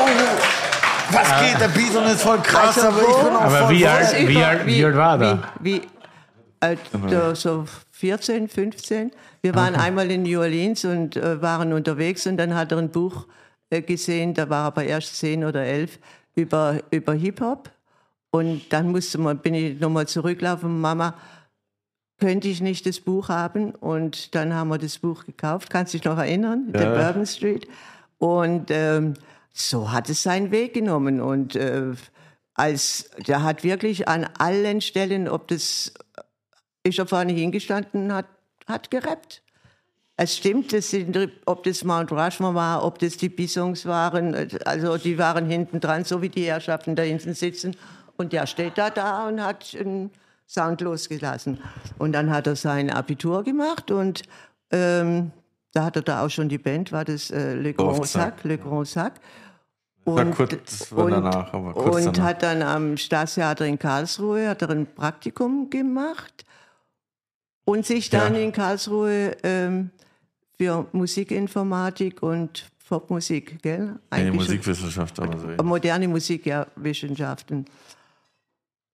was 1.12 1.28
geht? 1.42 1.60
Der 1.60 1.68
Bison 1.68 2.04
ist 2.06 2.22
voll 2.22 2.40
krass, 2.40 2.78
Also 2.78 2.88
aber 2.90 3.02
ich 3.02 3.08
bin 3.24 3.36
auch 3.36 3.42
Aber 3.42 3.58
voll 3.68 3.70
wie 3.76 3.88
alt- 3.88 4.28
wie 4.28 4.44
alt- 4.44 4.66
wie 4.66 4.86
alt 4.86 4.96
war 4.96 5.22
er? 5.22 5.44
Wie, 5.60 5.74
wie, 5.76 5.82
äh, 6.60 6.78
da, 7.10 7.36
so 7.36 7.66
14, 7.92 8.48
15. 8.48 9.12
Wir 9.42 9.56
waren 9.56 9.76
einmal 9.76 10.10
in 10.12 10.24
New 10.24 10.40
Orleans 10.40 10.86
und 10.86 11.16
äh, 11.16 11.42
waren 11.42 11.74
unterwegs 11.74 12.26
und 12.28 12.38
dann 12.38 12.56
hat 12.56 12.72
er 12.72 12.80
ein 12.80 12.90
Buch 12.90 13.28
äh, 13.70 13.82
gesehen, 13.82 14.34
da 14.34 14.50
war 14.50 14.64
er 14.64 14.68
aber 14.68 14.84
erst 14.84 15.18
10 15.18 15.44
oder 15.44 15.64
11, 15.64 16.00
über, 16.36 16.80
über 16.92 17.14
Hip-Hop. 17.14 17.72
Und 18.32 18.74
dann 18.74 18.92
musste 18.92 19.18
man, 19.18 19.38
bin 19.38 19.54
ich 19.54 19.80
nochmal 19.80 20.08
zurücklaufen, 20.08 20.82
Mama, 20.82 21.16
könnte 22.20 22.48
ich 22.48 22.62
nicht 22.62 22.86
das 22.86 23.00
Buch 23.00 23.30
haben. 23.30 23.72
Und 23.72 24.36
dann 24.36 24.54
haben 24.54 24.70
wir 24.70 24.78
das 24.78 25.00
Buch 25.00 25.26
gekauft. 25.26 25.70
Kannst 25.70 25.94
du 25.94 25.98
dich 25.98 26.06
noch 26.06 26.18
erinnern? 26.18 26.72
Der 26.72 26.96
Bourbon 26.96 27.26
Street. 27.26 27.68
Und 28.18 28.72
ähm, 28.72 29.14
so 29.54 29.92
hat 29.92 30.10
es 30.10 30.24
seinen 30.24 30.52
Weg 30.52 30.74
genommen. 30.74 31.22
Und 31.22 31.56
äh, 31.56 31.94
als 32.54 33.10
der 33.26 33.44
hat 33.44 33.64
wirklich 33.64 34.08
an 34.08 34.28
allen 34.38 34.82
Stellen, 34.82 35.28
ob 35.28 35.48
das 35.48 35.94
ist 36.86 37.00
er 37.00 37.08
vorne 37.08 37.34
hingestanden 37.34 38.14
hat, 38.14 38.26
hat 38.68 38.92
gerappt. 38.92 39.42
Es 40.18 40.38
stimmt, 40.38 40.72
das 40.72 40.92
sind, 40.92 41.18
ob 41.46 41.64
das 41.64 41.84
Mount 41.84 42.12
Rushmore 42.12 42.56
war, 42.56 42.86
ob 42.86 43.00
das 43.00 43.18
die 43.18 43.28
Bisons 43.28 43.86
waren, 43.86 44.34
also 44.64 44.98
die 44.98 45.18
waren 45.18 45.50
hinten 45.50 45.82
dran, 45.82 46.06
so 46.06 46.22
wie 46.22 46.30
die 46.30 46.46
Herrschaften 46.46 46.96
da 46.96 47.04
hinten 47.04 47.34
sitzen. 47.34 47.76
Und 48.16 48.32
der 48.32 48.48
steht 48.48 48.78
da 48.78 48.90
da 48.90 49.28
und 49.28 49.44
hat 49.44 49.76
einen 49.78 50.12
Sound 50.48 50.80
losgelassen. 50.80 51.60
Und 51.98 52.14
dann 52.14 52.30
hat 52.30 52.48
er 52.48 52.56
sein 52.56 52.90
Abitur 52.90 53.44
gemacht 53.44 53.92
und 53.92 54.22
ähm, 54.72 55.32
da 55.74 55.84
hat 55.84 55.98
er 55.98 56.02
da 56.04 56.26
auch 56.26 56.30
schon 56.30 56.48
die 56.48 56.60
Band, 56.60 56.94
war 56.94 57.04
das 57.04 57.30
äh, 57.32 57.54
Le 57.56 57.74
Grand 57.74 58.08
Sac, 58.08 58.44
Le 58.46 58.58
Grand 58.58 58.88
Sac. 58.88 59.14
war 60.06 60.24
kurz- 60.28 60.94
war 60.96 61.10
danach, 61.10 61.52
kurz 61.74 62.06
und 62.06 62.22
hat 62.22 62.42
dann 62.42 62.62
am 62.62 62.96
Staatstheater 62.96 63.66
in 63.66 63.78
Karlsruhe 63.78 64.48
hat 64.48 64.62
er 64.62 64.70
ein 64.70 64.86
Praktikum 64.86 65.70
gemacht 65.70 66.46
und 67.66 67.86
sich 67.86 68.10
dann 68.10 68.36
Ja. 68.36 68.42
in 68.42 68.52
Karlsruhe 68.52 69.36
ähm, 69.44 69.90
für 70.58 70.88
Musikinformatik 70.94 72.24
und 72.24 72.70
Popmusik, 72.88 73.62
gell? 73.64 73.86
Nee, 73.88 73.98
Eigentlich 74.12 74.36
Musikwissenschaft, 74.36 75.20
aber 75.20 75.38
so. 75.58 75.64
moderne 75.64 76.08
Musik, 76.08 76.46
ja, 76.46 76.68
Wissenschaften. 76.76 77.66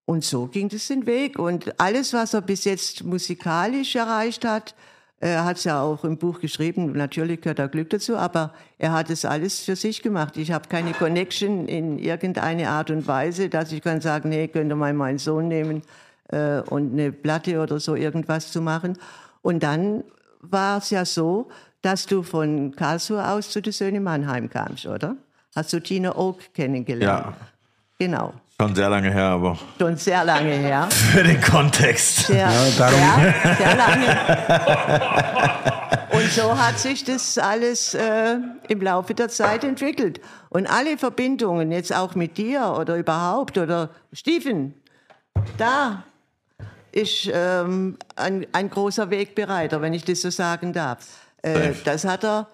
Und 0.06 0.24
so 0.24 0.46
ging 0.46 0.68
das 0.68 0.88
den 0.88 1.06
Weg. 1.06 1.38
Und 1.38 1.78
alles, 1.78 2.12
was 2.12 2.34
er 2.34 2.40
bis 2.40 2.64
jetzt 2.64 3.04
musikalisch 3.04 3.94
erreicht 3.94 4.44
hat, 4.44 4.74
er 5.20 5.44
hat 5.44 5.58
es 5.58 5.64
ja 5.64 5.80
auch 5.80 6.02
im 6.04 6.16
Buch 6.18 6.40
geschrieben, 6.40 6.92
natürlich 6.94 7.40
gehört 7.42 7.60
da 7.60 7.68
Glück 7.68 7.90
dazu, 7.90 8.16
aber 8.16 8.52
er 8.78 8.92
hat 8.92 9.08
es 9.08 9.24
alles 9.24 9.60
für 9.60 9.76
sich 9.76 10.02
gemacht. 10.02 10.36
Ich 10.36 10.50
habe 10.50 10.68
keine 10.68 10.94
Connection 10.94 11.68
in 11.68 12.00
irgendeine 12.00 12.70
Art 12.70 12.90
und 12.90 13.06
Weise, 13.06 13.48
dass 13.48 13.70
ich 13.70 13.82
kann 13.82 14.00
sagen, 14.00 14.30
nee, 14.30 14.48
könnt 14.48 14.72
ihr 14.72 14.76
mal 14.76 14.92
meinen 14.94 15.18
Sohn 15.18 15.46
nehmen 15.46 15.82
äh, 16.32 16.60
und 16.68 16.92
eine 16.92 17.12
Platte 17.12 17.60
oder 17.60 17.78
so 17.80 17.94
irgendwas 17.94 18.50
zu 18.50 18.60
machen. 18.60 18.98
Und 19.42 19.62
dann 19.62 20.02
war 20.40 20.78
es 20.78 20.90
ja 20.90 21.04
so, 21.04 21.48
dass 21.82 22.06
du 22.06 22.22
von 22.22 22.74
Karlsruhe 22.76 23.26
aus 23.28 23.50
zu 23.50 23.60
den 23.62 23.72
Söhne 23.72 24.00
Mannheim 24.00 24.48
kamst, 24.50 24.86
oder? 24.86 25.16
Hast 25.54 25.72
du 25.72 25.80
Tina 25.80 26.16
Oak 26.16 26.52
kennengelernt? 26.54 27.26
Ja, 27.26 27.34
Genau. 27.98 28.32
schon 28.60 28.74
sehr 28.74 28.88
lange 28.90 29.12
her, 29.12 29.24
aber 29.26 29.56
Schon 29.78 29.96
sehr 29.96 30.24
lange 30.24 30.50
her. 30.50 30.88
für 30.90 31.22
den 31.22 31.40
Kontext. 31.40 32.26
Sehr, 32.26 32.48
darum- 32.76 32.98
sehr, 32.98 33.56
sehr 33.56 33.76
lange. 33.76 34.16
Und 36.12 36.30
so 36.30 36.58
hat 36.58 36.78
sich 36.78 37.04
das 37.04 37.38
alles 37.38 37.94
äh, 37.94 38.36
im 38.68 38.80
Laufe 38.82 39.14
der 39.14 39.28
Zeit 39.28 39.64
entwickelt. 39.64 40.20
Und 40.50 40.66
alle 40.66 40.98
Verbindungen, 40.98 41.72
jetzt 41.72 41.94
auch 41.94 42.14
mit 42.14 42.36
dir 42.38 42.74
oder 42.78 42.96
überhaupt, 42.96 43.56
oder 43.56 43.88
Steven, 44.12 44.74
da 45.58 46.04
ist 46.92 47.30
ähm, 47.32 47.96
ein, 48.16 48.46
ein 48.52 48.70
großer 48.70 49.10
Wegbereiter, 49.10 49.80
wenn 49.80 49.94
ich 49.94 50.04
das 50.04 50.20
so 50.20 50.30
sagen 50.30 50.72
darf. 50.72 50.98
Äh, 51.42 51.72
das 51.84 52.04
hat 52.04 52.24
er 52.24 52.48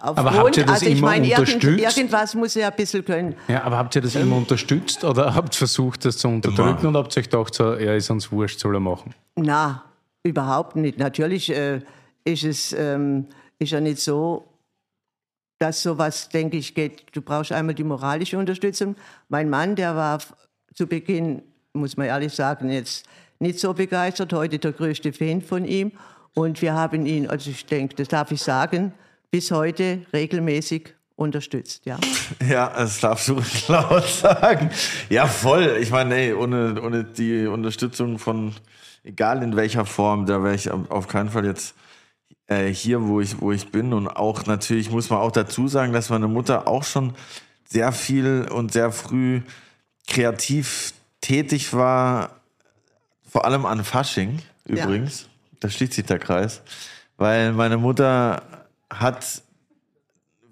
aufgrund, 0.00 0.36
habt 0.36 0.56
ihr 0.58 0.64
das 0.64 0.74
also 0.74 0.86
ich 0.86 0.98
immer 0.98 1.08
meine, 1.08 1.26
irgend, 1.26 1.38
unterstützt? 1.40 1.96
irgendwas 1.96 2.34
muss 2.34 2.56
er 2.56 2.68
ein 2.68 2.76
bisschen 2.76 3.04
können. 3.04 3.34
Ja, 3.48 3.64
aber 3.64 3.78
habt 3.78 3.96
ihr 3.96 4.02
das 4.02 4.14
immer 4.14 4.36
unterstützt 4.36 5.02
oder 5.04 5.34
habt 5.34 5.54
versucht, 5.54 6.04
das 6.04 6.18
zu 6.18 6.28
unterdrücken 6.28 6.86
und 6.86 6.96
habt 6.96 7.16
euch 7.16 7.30
gedacht, 7.30 7.54
so, 7.54 7.72
er 7.72 7.96
ist 7.96 8.10
uns 8.10 8.30
wurscht, 8.30 8.60
soll 8.60 8.76
er 8.76 8.80
machen? 8.80 9.14
Na, 9.36 9.82
überhaupt 10.22 10.76
nicht. 10.76 10.98
Natürlich 10.98 11.50
äh, 11.50 11.80
ist 12.24 12.44
es 12.44 12.72
ähm, 12.72 13.26
ist 13.58 13.72
ja 13.72 13.80
nicht 13.80 13.98
so, 13.98 14.44
dass 15.58 15.82
sowas, 15.82 16.28
denke 16.28 16.56
ich, 16.56 16.74
geht. 16.74 17.04
Du 17.12 17.22
brauchst 17.22 17.52
einmal 17.52 17.74
die 17.74 17.84
moralische 17.84 18.36
Unterstützung. 18.36 18.96
Mein 19.28 19.48
Mann, 19.48 19.76
der 19.76 19.94
war 19.94 20.18
zu 20.74 20.86
Beginn, 20.86 21.42
muss 21.72 21.96
man 21.96 22.08
ehrlich 22.08 22.32
sagen, 22.32 22.68
jetzt 22.68 23.06
nicht 23.42 23.58
so 23.58 23.74
begeistert, 23.74 24.32
heute 24.32 24.58
der 24.58 24.72
größte 24.72 25.12
Fan 25.12 25.42
von 25.42 25.64
ihm. 25.64 25.92
Und 26.34 26.62
wir 26.62 26.72
haben 26.72 27.04
ihn, 27.04 27.28
also 27.28 27.50
ich 27.50 27.66
denke, 27.66 27.94
das 27.96 28.08
darf 28.08 28.30
ich 28.30 28.40
sagen, 28.40 28.92
bis 29.30 29.50
heute 29.50 30.06
regelmäßig 30.12 30.94
unterstützt. 31.16 31.84
Ja. 31.84 31.98
Ja, 32.48 32.72
das 32.74 33.00
darfst 33.00 33.28
du 33.28 33.40
laut 33.68 34.06
sagen. 34.06 34.70
Ja, 35.10 35.26
voll. 35.26 35.78
Ich 35.80 35.90
meine, 35.90 36.14
ey, 36.14 36.32
ohne, 36.32 36.80
ohne 36.80 37.04
die 37.04 37.46
Unterstützung 37.46 38.18
von, 38.18 38.54
egal 39.04 39.42
in 39.42 39.56
welcher 39.56 39.84
Form, 39.84 40.26
da 40.26 40.42
wäre 40.42 40.54
ich 40.54 40.70
auf 40.70 40.90
auf 40.90 41.08
keinen 41.08 41.28
Fall 41.28 41.44
jetzt 41.44 41.74
äh, 42.46 42.68
hier, 42.68 43.02
wo 43.02 43.20
ich, 43.20 43.40
wo 43.40 43.52
ich 43.52 43.70
bin. 43.70 43.92
Und 43.92 44.08
auch 44.08 44.46
natürlich 44.46 44.90
muss 44.90 45.10
man 45.10 45.18
auch 45.20 45.32
dazu 45.32 45.68
sagen, 45.68 45.92
dass 45.92 46.10
meine 46.10 46.28
Mutter 46.28 46.66
auch 46.66 46.84
schon 46.84 47.14
sehr 47.64 47.92
viel 47.92 48.48
und 48.50 48.72
sehr 48.72 48.92
früh 48.92 49.42
kreativ 50.08 50.92
tätig 51.20 51.72
war, 51.72 52.41
vor 53.32 53.46
allem 53.46 53.64
an 53.64 53.82
Fasching 53.82 54.40
übrigens. 54.66 55.26
Da 55.58 55.70
schließt 55.70 55.94
sich 55.94 56.04
der 56.04 56.18
Kreis. 56.18 56.60
Weil 57.16 57.52
meine 57.52 57.78
Mutter 57.78 58.42
hat, 58.92 59.24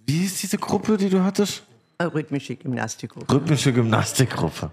wie 0.07 0.19
hieß 0.19 0.41
diese 0.41 0.57
Gruppe, 0.57 0.97
die 0.97 1.11
du 1.11 1.23
hattest? 1.23 1.63
Eine 1.99 2.15
Rhythmische 2.15 2.57
Gymnastikgruppe. 2.57 3.35
Rhythmische 3.35 3.75
Gymnastikgruppe. 3.75 4.71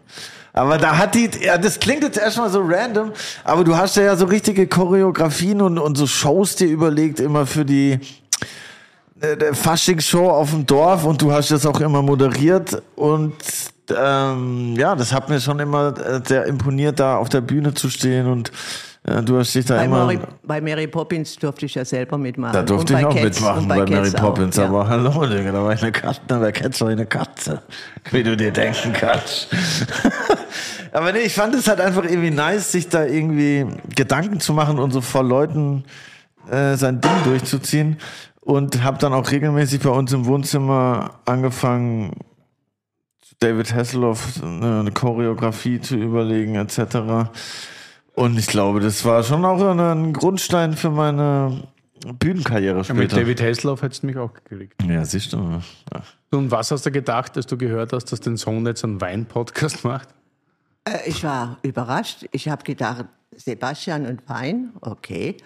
Aber 0.54 0.78
da 0.78 0.98
hat 0.98 1.16
die, 1.16 1.30
ja, 1.42 1.58
das 1.58 1.80
klingt 1.80 2.04
jetzt 2.04 2.18
erstmal 2.18 2.50
so 2.50 2.62
random, 2.64 3.12
aber 3.44 3.66
du 3.66 3.76
hast 3.76 3.98
ja 3.98 4.16
so 4.16 4.26
richtige 4.26 4.68
Choreografien 4.68 5.62
und, 5.62 5.78
und 5.78 5.98
so 5.98 6.08
Shows 6.08 6.56
dir 6.56 6.68
überlegt, 6.68 7.20
immer 7.20 7.46
für 7.46 7.66
die 7.66 8.00
äh, 9.20 9.36
der 9.36 9.54
Faschingsshow 9.54 10.30
auf 10.30 10.52
dem 10.52 10.66
Dorf 10.66 11.04
und 11.04 11.22
du 11.22 11.34
hast 11.34 11.52
das 11.52 11.66
auch 11.66 11.82
immer 11.82 12.02
moderiert 12.02 12.82
und 12.96 13.36
ähm, 13.96 14.76
ja, 14.78 14.96
das 14.96 15.14
hat 15.14 15.30
mir 15.30 15.40
schon 15.40 15.60
immer 15.60 15.94
äh, 15.98 16.22
sehr 16.26 16.46
imponiert, 16.46 17.00
da 17.00 17.18
auf 17.18 17.30
der 17.30 17.42
Bühne 17.42 17.74
zu 17.74 17.90
stehen 17.90 18.28
und 18.28 18.52
äh, 19.04 19.22
du 19.24 19.38
hast 19.38 19.54
dich 19.56 19.66
da 19.66 19.78
Bei 19.78 19.86
immer. 19.86 20.06
Mary, 20.06 20.20
bei 20.44 20.62
Mary 20.62 20.88
Poppins 20.88 21.36
durfte 21.38 21.66
ich 21.66 21.76
ja 21.76 21.86
selber 21.86 22.18
mitmachen. 22.18 22.54
Da 22.54 22.64
durfte 22.64 22.94
Und 22.94 23.00
ich 23.00 23.06
bei 23.06 23.10
auch 23.10 23.16
Cats- 23.16 23.40
mitmachen 23.40 23.62
und 23.64 23.68
bei, 23.70 23.76
Mary 23.78 23.90
Cats 23.90 24.16
auch, 24.16 24.20
Poppins, 24.22 24.56
ja. 24.58 24.66
aber 24.66 24.88
hallo, 24.90 25.26
Digga, 25.26 25.52
da 25.52 25.64
war 25.64 25.74
ich 25.74 25.82
eine 25.82 25.92
Katze, 25.92 26.22
bei 26.28 26.52
Cats 26.52 26.82
war 26.82 26.90
ich 26.90 26.98
eine 26.98 27.06
Katze, 27.06 27.62
wie 28.12 28.24
du 28.24 28.36
dir 28.36 28.52
denken 28.52 28.94
kannst. 28.94 29.48
aber 30.92 31.14
nee, 31.14 31.20
ich 31.20 31.34
fand 31.34 31.56
es 31.56 31.68
halt 31.68 31.80
einfach 31.80 32.04
irgendwie 32.04 32.32
nice, 32.32 32.72
sich 32.72 32.90
da 32.90 33.06
irgendwie 33.06 33.66
Gedanken 33.96 34.40
zu 34.40 34.54
machen 34.54 34.80
und 34.80 34.92
so 34.92 35.02
vor 35.02 35.24
Leuten 35.24 35.86
äh, 36.52 36.76
sein 36.76 37.00
Ding 37.02 37.12
durchzuziehen 37.24 37.98
und 38.42 38.84
habe 38.84 38.98
dann 38.98 39.14
auch 39.14 39.30
regelmäßig 39.32 39.82
bei 39.82 39.90
uns 39.90 40.12
im 40.14 40.26
Wohnzimmer 40.26 41.20
angefangen, 41.26 42.12
David 43.40 43.74
Hasselhoff 43.74 44.42
eine, 44.44 44.80
eine 44.80 44.92
Choreografie 44.92 45.80
zu 45.80 45.96
überlegen 45.96 46.56
etc. 46.56 47.30
Und 48.16 48.38
ich 48.40 48.48
glaube, 48.48 48.80
das 48.80 49.06
war 49.06 49.24
schon 49.24 49.46
auch 49.46 49.62
ein, 49.62 49.80
ein 49.80 50.14
Grundstein 50.14 50.74
für 50.74 50.90
meine 50.90 51.68
Bühnenkarriere 52.20 52.82
Ja, 52.82 52.94
mit 52.94 53.12
später. 53.12 53.22
David 53.24 53.42
Hasselhoff 53.42 53.82
hättest 53.84 54.04
du 54.04 54.08
mich 54.08 54.18
auch 54.18 54.34
gekriegt. 54.34 54.74
Ja, 54.88 55.06
siehst 55.06 55.34
du. 55.34 55.38
Ja. 55.38 56.02
Und 56.32 56.50
was 56.52 56.72
hast 56.72 56.86
du 56.86 56.92
gedacht, 56.92 57.38
als 57.38 57.46
du 57.46 57.58
gehört 57.58 57.94
hast, 57.94 58.06
dass 58.12 58.20
dein 58.20 58.38
Sohn 58.38 58.66
jetzt 58.66 58.84
einen 58.84 59.00
Wein-Podcast 59.00 59.84
macht? 59.84 60.10
Äh, 60.86 60.98
Ich 61.08 61.24
war 61.24 61.58
überrascht. 61.62 62.26
Ich 62.32 62.50
habe 62.50 62.64
gedacht, 62.64 63.06
Sebastian 63.36 64.06
und 64.08 64.28
Wein, 64.28 64.72
okay. 64.82 65.38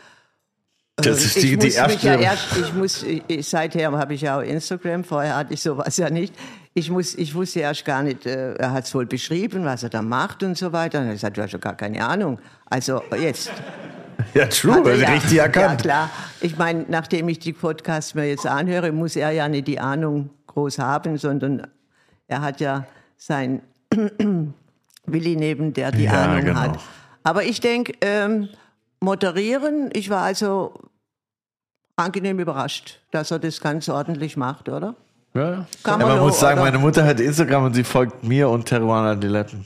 Das 0.96 1.24
ist 1.24 1.36
ich 1.38 1.44
die, 1.44 1.58
die 1.58 1.68
muss 1.68 1.88
mich 1.88 2.04
ja 2.04 2.16
erste. 2.16 2.24
erst, 2.24 2.58
ich 2.58 2.74
muss, 2.74 3.04
ich, 3.04 3.24
ich- 3.28 3.48
seither 3.50 3.92
habe 3.92 4.14
ich 4.14 4.22
ja 4.22 4.38
auch 4.38 4.44
Instagram, 4.44 5.04
vorher 5.04 5.36
hatte 5.36 5.54
ich 5.54 5.62
sowas 5.62 5.98
ja 5.98 6.10
nicht. 6.10 6.34
Ich, 6.74 6.90
muss, 6.90 7.16
ich 7.16 7.36
wusste 7.36 7.60
erst 7.60 7.84
gar 7.84 8.02
nicht, 8.02 8.26
äh, 8.26 8.54
er 8.54 8.72
hat 8.72 8.86
es 8.86 8.96
wohl 8.96 9.06
beschrieben, 9.06 9.66
was 9.66 9.84
er 9.84 9.90
da 9.90 10.02
macht 10.02 10.42
und 10.44 10.58
so 10.58 10.72
weiter. 10.72 11.02
Und 11.02 11.08
er 11.08 11.14
hast 11.14 11.24
ja 11.24 11.58
gar 11.60 11.76
keine 11.76 12.06
Ahnung. 12.06 12.40
Also 12.66 13.02
jetzt. 13.20 13.52
Ja, 14.36 14.46
true, 14.46 14.76
Hat 14.76 14.86
er 14.86 14.96
ja. 14.98 15.10
richtig 15.10 15.40
erkannt. 15.40 15.82
Ja, 15.84 16.08
klar. 16.08 16.10
Ich 16.42 16.56
meine, 16.56 16.86
nachdem 16.88 17.28
ich 17.28 17.40
die 17.40 17.54
Podcasts 17.54 18.14
mir 18.14 18.30
jetzt 18.30 18.46
anhöre, 18.46 18.92
muss 18.92 19.16
er 19.16 19.32
ja 19.32 19.50
nicht 19.50 19.68
die 19.68 19.80
Ahnung 19.80 20.30
groß 20.46 20.78
haben, 20.78 21.18
sondern 21.18 21.66
er 22.28 22.42
hat 22.42 22.62
ja 22.62 22.86
sein 23.18 23.62
Willi 25.06 25.36
neben, 25.36 25.74
der 25.74 25.92
die 25.92 26.04
Ja, 26.04 26.26
Ahnung 26.26 26.46
genau. 26.46 26.60
hat. 26.60 26.80
Aber 27.24 27.44
ich 27.44 27.62
denke, 27.62 27.94
ähm, 28.02 28.48
moderieren, 29.00 29.90
ich 29.94 30.10
war 30.10 30.22
also 30.22 30.74
angenehm 31.96 32.40
überrascht, 32.40 33.02
dass 33.12 33.32
er 33.32 33.40
das 33.40 33.60
ganz 33.60 33.90
ordentlich 33.90 34.38
macht, 34.38 34.70
oder? 34.70 34.96
Ja, 35.34 35.52
ja. 35.52 35.66
Man 35.86 36.02
auch, 36.04 36.20
muss 36.26 36.40
sagen, 36.40 36.60
oder? 36.60 36.70
meine 36.72 36.80
Mutter 36.80 37.06
hat 37.06 37.20
Instagram 37.20 37.66
und 37.66 37.74
sie 37.74 37.84
folgt 37.84 38.24
mir 38.24 38.50
und 38.50 38.66
Teruana 38.66 39.16
Diletten. 39.16 39.66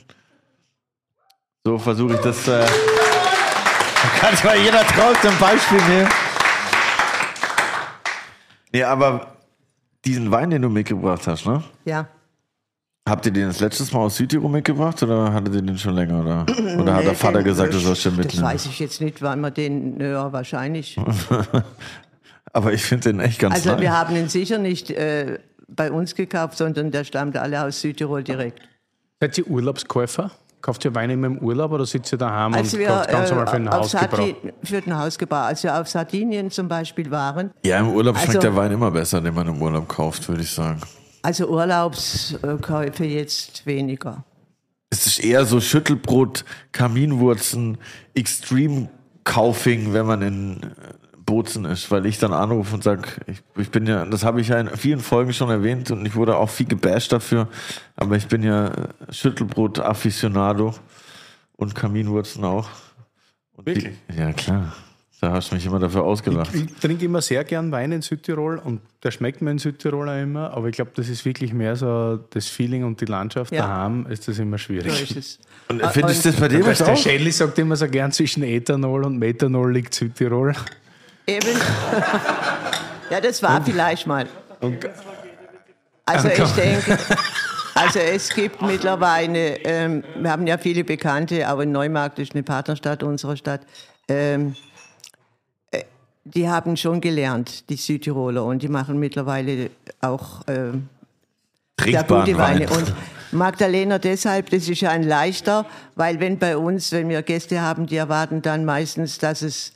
So 1.64 1.78
versuche 1.78 2.14
ich 2.14 2.20
das. 2.20 2.46
Äh, 2.46 2.60
da 2.64 4.08
kann 4.20 4.34
sich 4.36 4.44
mal 4.44 4.56
jeder 4.56 4.84
draus 4.84 5.16
zum 5.20 5.36
Beispiel 5.38 5.78
nehmen. 5.88 6.08
Nee, 8.72 8.82
aber 8.84 9.26
diesen 10.04 10.30
Wein, 10.30 10.50
den 10.50 10.62
du 10.62 10.68
mitgebracht 10.68 11.26
hast, 11.26 11.46
ne? 11.46 11.62
Ja. 11.84 12.06
Habt 13.08 13.24
ihr 13.26 13.32
den 13.32 13.46
das 13.48 13.60
letztes 13.60 13.92
Mal 13.92 14.00
aus 14.00 14.16
Südtirol 14.16 14.50
mitgebracht 14.50 15.00
oder 15.02 15.32
hattet 15.32 15.54
ihr 15.54 15.62
den 15.62 15.78
schon 15.78 15.94
länger? 15.94 16.20
Oder, 16.20 16.46
oder 16.80 16.94
hat 16.94 17.00
Nee, 17.00 17.06
der 17.06 17.14
Vater 17.14 17.42
gesagt, 17.42 17.72
du 17.72 17.78
sollst 17.78 18.04
den 18.04 18.16
Das 18.16 18.24
mitnehmen? 18.26 18.46
weiß 18.46 18.66
ich 18.66 18.78
jetzt 18.80 19.00
nicht, 19.00 19.22
weil 19.22 19.36
man 19.36 19.54
den, 19.54 20.00
ja, 20.00 20.32
wahrscheinlich. 20.32 20.96
Aber 22.52 22.72
ich 22.72 22.82
finde 22.82 23.10
den 23.12 23.20
echt 23.20 23.38
ganz 23.38 23.54
Also 23.54 23.72
nice. 23.72 23.80
wir 23.80 23.92
haben 23.96 24.16
ihn 24.16 24.28
sicher 24.28 24.58
nicht 24.58 24.90
äh, 24.90 25.38
bei 25.68 25.90
uns 25.90 26.14
gekauft, 26.14 26.56
sondern 26.58 26.90
der 26.90 27.04
stammt 27.04 27.36
alle 27.36 27.62
aus 27.64 27.80
Südtirol 27.80 28.22
direkt. 28.22 28.60
Seid 29.20 29.38
ihr 29.38 29.46
Urlaubskäufer? 29.48 30.30
Kauft 30.62 30.84
ihr 30.84 30.94
Wein 30.94 31.10
immer 31.10 31.26
im 31.28 31.38
Urlaub 31.38 31.72
oder 31.72 31.86
sitzt 31.86 32.12
ihr 32.12 32.18
daheim 32.18 32.54
Als 32.54 32.72
und 32.72 32.80
wir 32.80 32.88
kauft 32.88 33.08
ganz 33.10 33.30
äh, 33.30 33.34
normal 33.34 33.46
für 33.52 33.56
den 33.58 33.70
Hausgebrauch? 33.70 34.26
Für 34.64 34.80
den 34.80 34.98
Hausgebrauch, 34.98 35.36
als 35.44 35.62
wir 35.62 35.78
auf 35.80 35.88
Sardinien 35.88 36.50
zum 36.50 36.66
Beispiel 36.66 37.10
waren, 37.10 37.50
ja, 37.64 37.78
im 37.78 37.90
Urlaub 37.90 38.16
schmeckt 38.16 38.28
Also- 38.36 38.40
der 38.40 38.56
Wein 38.56 38.72
immer 38.72 38.90
besser, 38.90 39.20
den 39.20 39.34
man 39.34 39.46
im 39.46 39.60
Urlaub 39.62 39.86
kauft, 39.88 40.28
würde 40.28 40.42
ich 40.42 40.50
sagen. 40.50 40.80
also 41.22 41.46
Urlaubskäufe 41.48 43.04
jetzt 43.04 43.66
weniger. 43.66 44.24
Es 44.90 45.06
ist 45.06 45.18
eher 45.22 45.44
so 45.44 45.60
Schüttelbrot, 45.60 46.44
Kaminwurzen, 46.72 47.78
Extreme 48.14 48.88
Kaufing, 49.24 49.92
wenn 49.92 50.06
man 50.06 50.22
in 50.22 50.60
Bozen 51.26 51.64
ist, 51.64 51.90
weil 51.90 52.06
ich 52.06 52.18
dann 52.18 52.32
anrufe 52.32 52.74
und 52.74 52.84
sage, 52.84 53.02
ich, 53.26 53.42
ich 53.56 53.70
bin 53.70 53.86
ja, 53.86 54.04
das 54.06 54.24
habe 54.24 54.40
ich 54.40 54.48
ja 54.48 54.60
in 54.60 54.68
vielen 54.68 55.00
Folgen 55.00 55.32
schon 55.32 55.50
erwähnt 55.50 55.90
und 55.90 56.06
ich 56.06 56.14
wurde 56.14 56.36
auch 56.36 56.48
viel 56.48 56.66
gebasht 56.66 57.12
dafür, 57.12 57.48
aber 57.96 58.16
ich 58.16 58.28
bin 58.28 58.42
ja 58.42 58.70
Schüttelbrot-Afficionado 59.10 60.74
und 61.56 61.74
Kaminwurzen 61.74 62.44
auch. 62.44 62.68
Und 63.56 63.66
Wirklich? 63.66 63.94
Die, 64.10 64.18
ja, 64.18 64.32
klar. 64.32 64.72
Da 65.18 65.32
hast 65.32 65.50
du 65.50 65.54
mich 65.54 65.64
immer 65.64 65.78
dafür 65.78 66.04
ausgelacht. 66.04 66.54
Ich 66.54 66.74
trinke 66.74 67.06
immer 67.06 67.22
sehr 67.22 67.42
gern 67.42 67.72
Wein 67.72 67.90
in 67.90 68.02
Südtirol 68.02 68.58
und 68.58 68.82
der 69.02 69.10
schmeckt 69.10 69.40
mir 69.40 69.50
in 69.50 69.58
Südtirol 69.58 70.08
auch 70.10 70.22
immer, 70.22 70.50
aber 70.52 70.68
ich 70.68 70.76
glaube, 70.76 70.90
das 70.94 71.08
ist 71.08 71.24
wirklich 71.24 71.54
mehr 71.54 71.74
so 71.74 72.18
das 72.30 72.48
Feeling 72.48 72.84
und 72.84 73.00
die 73.00 73.06
Landschaft. 73.06 73.50
Ja. 73.50 73.66
Daheim 73.66 74.06
ist 74.10 74.28
das 74.28 74.38
immer 74.38 74.58
So 74.58 74.64
schwierig. 74.64 75.10
ist 75.10 75.16
es. 75.16 75.38
Und 75.68 75.84
findest 75.86 76.24
du 76.24 76.30
das 76.30 76.38
bei 76.38 76.46
dir 76.46 76.64
was 76.64 76.78
der? 76.78 76.94
Shelley 76.94 77.32
sagt 77.32 77.58
immer 77.58 77.74
so 77.74 77.88
gern, 77.88 78.12
zwischen 78.12 78.44
Ethanol 78.44 79.04
und 79.04 79.18
Methanol 79.18 79.72
liegt 79.72 79.94
Südtirol. 79.94 80.54
Eben. 81.26 81.58
ja, 83.10 83.20
das 83.20 83.42
war 83.42 83.62
vielleicht 83.62 84.06
mal. 84.06 84.26
Und 84.60 84.86
Also 86.06 86.28
ich 86.28 86.50
denke, 86.52 86.96
also 87.74 87.98
es 87.98 88.28
gibt 88.30 88.62
mittlerweile, 88.62 89.56
ähm, 89.64 90.04
wir 90.16 90.30
haben 90.30 90.46
ja 90.46 90.56
viele 90.56 90.84
Bekannte, 90.84 91.46
aber 91.48 91.66
Neumarkt 91.66 92.20
ist 92.20 92.32
eine 92.32 92.44
Partnerstadt 92.44 93.02
unserer 93.02 93.36
Stadt. 93.36 93.62
Ähm, 94.08 94.54
äh, 95.72 95.82
die 96.24 96.48
haben 96.48 96.76
schon 96.76 97.00
gelernt, 97.00 97.68
die 97.70 97.76
Südtiroler, 97.76 98.44
und 98.44 98.62
die 98.62 98.68
machen 98.68 99.00
mittlerweile 99.00 99.70
auch 100.00 100.42
ähm, 100.46 100.88
sehr 101.80 102.04
gute 102.04 102.38
Weine. 102.38 102.70
Wein. 102.70 102.78
Und 102.78 102.94
Magdalena 103.32 103.98
deshalb, 103.98 104.50
das 104.50 104.68
ist 104.68 104.80
ja 104.80 104.90
ein 104.90 105.02
leichter, 105.02 105.66
weil 105.96 106.20
wenn 106.20 106.38
bei 106.38 106.56
uns, 106.56 106.92
wenn 106.92 107.08
wir 107.08 107.22
Gäste 107.22 107.60
haben, 107.60 107.86
die 107.86 107.96
erwarten 107.96 108.42
dann 108.42 108.64
meistens, 108.64 109.18
dass 109.18 109.42
es 109.42 109.72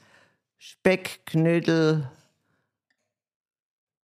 Speck, 0.62 1.20
Knödel, 1.24 2.06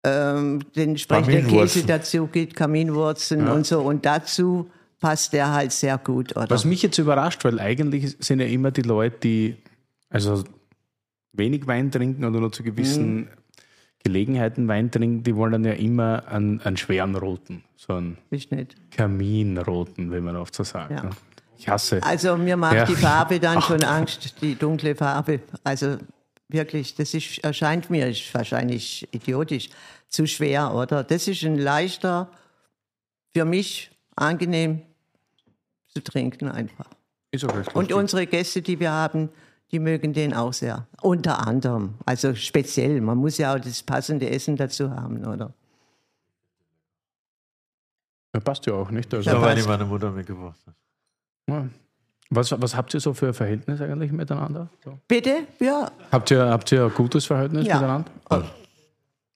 ähm, 0.04 0.60
den 0.76 0.90
entsprechenden 0.90 1.42
Kaminwurzen. 1.46 1.82
Käse 1.82 1.86
dazu 1.86 2.26
gibt, 2.28 2.54
Kaminwurzen 2.54 3.48
und 3.48 3.66
so. 3.66 3.80
Und 3.80 4.06
dazu 4.06 4.70
passt 5.00 5.32
der 5.32 5.52
halt 5.52 5.72
sehr 5.72 5.98
gut, 5.98 6.36
oder? 6.36 6.48
Was 6.50 6.64
mich 6.64 6.82
jetzt 6.82 6.98
überrascht, 6.98 7.44
weil 7.44 7.58
eigentlich 7.58 8.16
sind 8.20 8.38
ja 8.40 8.46
immer 8.46 8.70
die 8.70 8.82
Leute, 8.82 9.16
die 9.22 9.56
also 10.10 10.44
wenig 11.32 11.66
Wein 11.66 11.90
trinken 11.90 12.24
oder 12.24 12.38
nur 12.38 12.52
zu 12.52 12.62
gewissen 12.62 13.16
Mhm. 13.16 13.28
Gelegenheiten 14.04 14.68
Wein 14.68 14.90
trinken, 14.90 15.22
die 15.24 15.34
wollen 15.34 15.52
dann 15.52 15.64
ja 15.64 15.72
immer 15.72 16.28
einen, 16.28 16.60
einen 16.60 16.76
schweren 16.76 17.16
roten, 17.16 17.64
so 17.74 17.94
einen. 17.94 18.18
Kaminroten, 18.90 20.12
wie 20.12 20.20
man 20.20 20.36
oft 20.36 20.54
so 20.54 20.62
sagt. 20.62 20.90
Ja. 20.90 21.04
Ne? 21.04 21.10
Ich 21.56 21.68
hasse. 21.68 22.02
Also 22.02 22.36
mir 22.36 22.56
macht 22.58 22.74
Ja. 22.74 22.84
die 22.84 22.94
Farbe 22.96 23.40
dann 23.40 23.62
schon 23.62 23.82
Angst, 23.82 24.42
die 24.42 24.56
dunkle 24.56 24.94
Farbe. 24.94 25.40
Also 25.64 25.96
wirklich, 26.54 26.94
das 26.94 27.12
ist, 27.12 27.38
erscheint 27.44 27.90
mir, 27.90 28.08
ist 28.08 28.32
wahrscheinlich 28.32 29.06
idiotisch, 29.12 29.68
zu 30.08 30.26
schwer, 30.26 30.72
oder? 30.74 31.04
Das 31.04 31.28
ist 31.28 31.42
ein 31.42 31.58
leichter, 31.58 32.30
für 33.34 33.44
mich 33.44 33.90
angenehm 34.16 34.80
zu 35.88 36.02
trinken 36.02 36.48
einfach. 36.48 36.88
Ist 37.32 37.44
auch 37.44 37.74
Und 37.74 37.92
unsere 37.92 38.26
Gäste, 38.26 38.62
die 38.62 38.80
wir 38.80 38.92
haben, 38.92 39.28
die 39.72 39.80
mögen 39.80 40.12
den 40.12 40.32
auch 40.32 40.52
sehr. 40.52 40.86
Unter 41.02 41.46
anderem. 41.46 41.94
Also 42.06 42.34
speziell. 42.36 43.00
Man 43.00 43.18
muss 43.18 43.38
ja 43.38 43.54
auch 43.54 43.58
das 43.58 43.82
passende 43.82 44.30
Essen 44.30 44.56
dazu 44.56 44.90
haben, 44.90 45.24
oder? 45.26 45.52
Ja, 48.34 48.40
passt 48.40 48.66
ja 48.66 48.74
auch 48.74 48.90
nicht. 48.90 49.12
Also, 49.12 49.30
Ja, 49.30 49.38
passt. 49.40 49.58
den 49.58 49.66
meine 49.66 49.84
Mutter 49.84 50.10
mitgebracht 50.10 50.60
hat. 50.66 50.74
ja. 51.48 51.68
Was, 52.30 52.52
was 52.60 52.74
habt 52.76 52.94
ihr 52.94 53.00
so 53.00 53.14
für 53.14 53.28
ein 53.28 53.34
Verhältnis 53.34 53.80
eigentlich 53.80 54.10
miteinander? 54.12 54.68
So. 54.84 54.98
Bitte? 55.06 55.46
Ja. 55.60 55.90
Habt, 56.10 56.30
ihr, 56.30 56.44
habt 56.48 56.72
ihr 56.72 56.84
ein 56.84 56.94
gutes 56.94 57.26
Verhältnis 57.26 57.66
Ja. 57.66 57.74
miteinander? 57.76 58.10
Schon, 58.30 58.44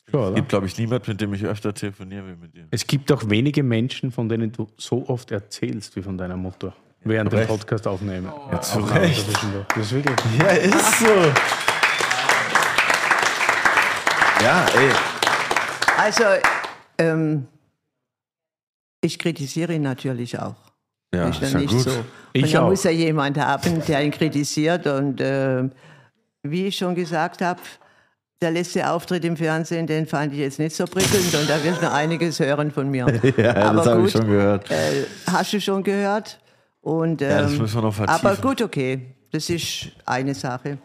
Es 0.07 0.15
oder? 0.15 0.33
gibt, 0.37 0.49
glaube 0.49 0.67
ich, 0.67 0.79
niemand, 0.79 1.07
mit 1.07 1.21
dem 1.21 1.35
ich 1.35 1.45
öfter 1.45 1.75
telefoniere 1.75 2.27
wie 2.29 2.37
mit 2.37 2.55
dir. 2.55 2.67
Es 2.71 2.87
gibt 2.87 3.13
auch 3.13 3.29
wenige 3.29 3.63
Menschen, 3.63 4.11
von 4.11 4.29
denen 4.29 4.51
du 4.53 4.67
so 4.79 5.07
oft 5.09 5.31
erzählst 5.31 5.95
wie 5.97 6.03
von 6.03 6.17
deiner 6.17 6.37
Mutter. 6.37 6.73
Während 7.05 7.33
dem. 7.33 7.47
Podcast 7.47 7.87
aufnehmen. 7.87 8.33
Ja, 8.51 8.61
zu 8.61 8.81
Recht. 8.81 9.27
Das 9.69 9.77
ist 9.87 9.93
wirklich. 9.93 10.17
Ja, 10.39 10.47
ist 10.49 10.99
so. 10.99 11.07
Ja, 14.43 14.67
ey. 14.77 14.91
Also, 15.97 16.25
ähm, 16.99 17.47
ich 19.01 19.19
kritisiere 19.19 19.75
ihn 19.75 19.83
natürlich 19.83 20.39
auch. 20.39 20.68
Ja, 21.15 21.29
ist 21.29 21.41
ja 21.41 21.47
ist 21.47 21.53
ja 21.55 21.59
nicht 21.61 21.71
gut. 21.73 21.81
so. 21.83 21.91
Ich 22.33 22.45
und 22.45 22.55
da 22.55 22.63
auch. 22.63 22.69
muss 22.71 22.85
ja 22.85 22.91
jemand 22.91 23.39
haben, 23.39 23.83
der 23.87 24.03
ihn 24.05 24.11
kritisiert. 24.11 24.87
Und 24.87 25.21
äh, 25.21 25.69
wie 26.43 26.67
ich 26.67 26.77
schon 26.77 26.95
gesagt 26.95 27.41
habe, 27.41 27.61
der 28.41 28.51
letzte 28.53 28.89
Auftritt 28.89 29.25
im 29.25 29.37
Fernsehen, 29.37 29.87
den 29.87 30.07
fand 30.07 30.33
ich 30.33 30.39
jetzt 30.39 30.59
nicht 30.59 30.77
so 30.77 30.85
prickelnd 30.85 31.35
und 31.35 31.49
da 31.51 31.63
wirst 31.65 31.81
du 31.81 31.87
noch 31.87 31.93
einiges 31.93 32.39
hören 32.39 32.71
von 32.71 32.89
mir. 32.91 33.07
Ja, 33.37 33.73
das 33.73 33.87
habe 33.87 34.07
ich 34.07 34.13
schon 34.13 34.27
gehört. 34.29 34.71
Äh, 34.71 35.05
hast 35.27 35.53
du 35.53 35.61
schon 35.61 35.83
gehört? 35.83 36.39
Und, 36.81 37.21
ähm, 37.23 37.31
Ja, 37.31 37.43
das 37.43 37.53
müssen 37.53 37.75
wir 37.75 37.83
noch 37.83 37.95
vertiefen. 37.95 38.27
Aber 38.27 38.37
gut, 38.37 38.63
okay. 38.63 39.15
Das 39.33 39.51
ist 39.51 39.89
eine 40.07 40.35
Sache. 40.35 40.79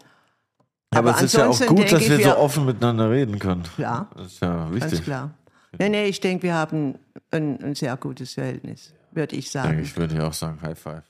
Aber, 0.90 1.10
aber 1.10 1.18
es 1.18 1.24
ist 1.24 1.34
ja 1.36 1.46
auch 1.48 1.60
gut, 1.66 1.90
dass 1.92 2.08
wir 2.08 2.18
ich, 2.18 2.24
so 2.24 2.36
offen 2.36 2.66
miteinander 2.66 3.10
reden 3.10 3.38
können. 3.38 3.62
Ja, 3.78 4.08
Das 4.16 4.26
ist 4.26 4.40
ja 4.40 4.54
ganz 4.68 4.74
wichtig. 4.74 5.04
klar. 5.04 5.30
Nee, 5.78 5.88
nee, 5.88 6.04
ich 6.06 6.20
denke, 6.20 6.42
wir 6.42 6.54
haben 6.54 6.98
ein, 7.30 7.62
ein 7.62 7.74
sehr 7.74 7.96
gutes 7.96 8.34
Verhältnis, 8.34 8.92
würde 9.14 9.36
ich 9.36 9.50
sagen. 9.50 9.80
Ich, 9.82 9.96
würde 9.96 10.14
ich 10.14 10.20
auch 10.20 10.32
sagen. 10.32 10.58
High 10.62 10.78
five. 10.78 11.02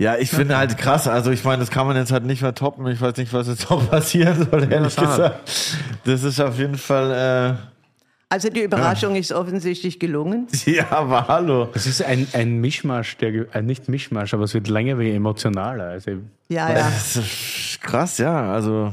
Ja, 0.00 0.16
ich 0.16 0.30
finde 0.30 0.56
halt 0.56 0.76
krass. 0.78 1.06
Also 1.06 1.30
ich 1.30 1.44
meine, 1.44 1.60
das 1.60 1.70
kann 1.70 1.86
man 1.86 1.96
jetzt 1.96 2.10
halt 2.10 2.24
nicht 2.24 2.42
mehr 2.42 2.54
toppen. 2.54 2.86
Ich 2.88 3.00
weiß 3.00 3.16
nicht, 3.18 3.32
was 3.32 3.46
jetzt 3.46 3.70
noch 3.70 3.88
passieren 3.90 4.48
soll, 4.50 4.72
ehrlich 4.72 4.94
schade. 4.94 5.06
gesagt. 5.06 5.76
Das 6.04 6.22
ist 6.24 6.40
auf 6.40 6.58
jeden 6.58 6.76
Fall, 6.76 7.56
Also 8.28 8.48
die 8.48 8.62
Überraschung 8.62 9.14
ist 9.14 9.30
offensichtlich 9.30 10.00
gelungen. 10.00 10.48
äh, 10.66 10.70
ja, 10.76 10.90
aber 10.90 11.28
hallo. 11.28 11.68
Es 11.74 11.86
ist 11.86 12.02
ein, 12.02 12.26
ein 12.32 12.56
Mischmasch, 12.60 13.16
der, 13.18 13.54
äh, 13.54 13.62
nicht 13.62 13.88
Mischmasch, 13.88 14.34
aber 14.34 14.42
es 14.44 14.54
wird 14.54 14.66
länger 14.66 14.98
wie 14.98 15.12
emotionaler. 15.12 15.84
Also, 15.84 16.10
Ja, 16.48 16.68
ja. 16.70 16.74
Das 16.74 17.14
ist 17.14 17.78
krass, 17.80 18.18
ja. 18.18 18.52
Also, 18.52 18.92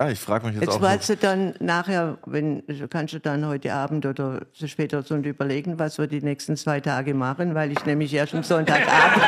ja, 0.00 0.08
ich 0.08 0.18
frage 0.18 0.46
mich 0.46 0.54
jetzt, 0.56 0.64
Jetzt 0.66 0.76
auch. 0.76 0.82
weißt 0.82 1.08
du 1.10 1.16
dann 1.16 1.54
nachher, 1.60 2.18
wenn, 2.26 2.62
kannst 2.90 3.14
du 3.14 3.20
dann 3.20 3.46
heute 3.46 3.72
Abend 3.72 4.04
oder 4.06 4.40
so 4.52 4.66
später 4.66 5.02
so 5.02 5.16
überlegen, 5.16 5.78
was 5.78 5.98
wir 5.98 6.06
die 6.06 6.20
nächsten 6.20 6.56
zwei 6.56 6.80
Tage 6.80 7.14
machen, 7.14 7.54
weil 7.54 7.70
ich 7.72 7.84
nämlich 7.86 8.12
erst 8.12 8.34
am 8.34 8.42
Sonntagabend 8.42 9.18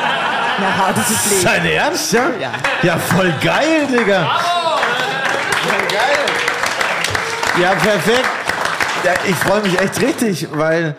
nach 0.58 0.88
Hause 0.88 1.00
fliege. 1.02 1.44
Dein 1.44 1.66
Ernst, 1.66 2.12
ja? 2.12 2.30
Ja. 2.40 2.52
Ja, 2.82 2.98
voll 2.98 3.32
geil, 3.42 3.86
Digga. 3.90 4.24
Voll 5.62 5.88
geil. 5.88 7.62
Ja, 7.62 7.74
perfekt. 7.74 8.28
Ja, 9.04 9.12
ich 9.28 9.36
freue 9.36 9.62
mich 9.62 9.78
echt 9.80 10.00
richtig, 10.00 10.48
weil 10.52 10.96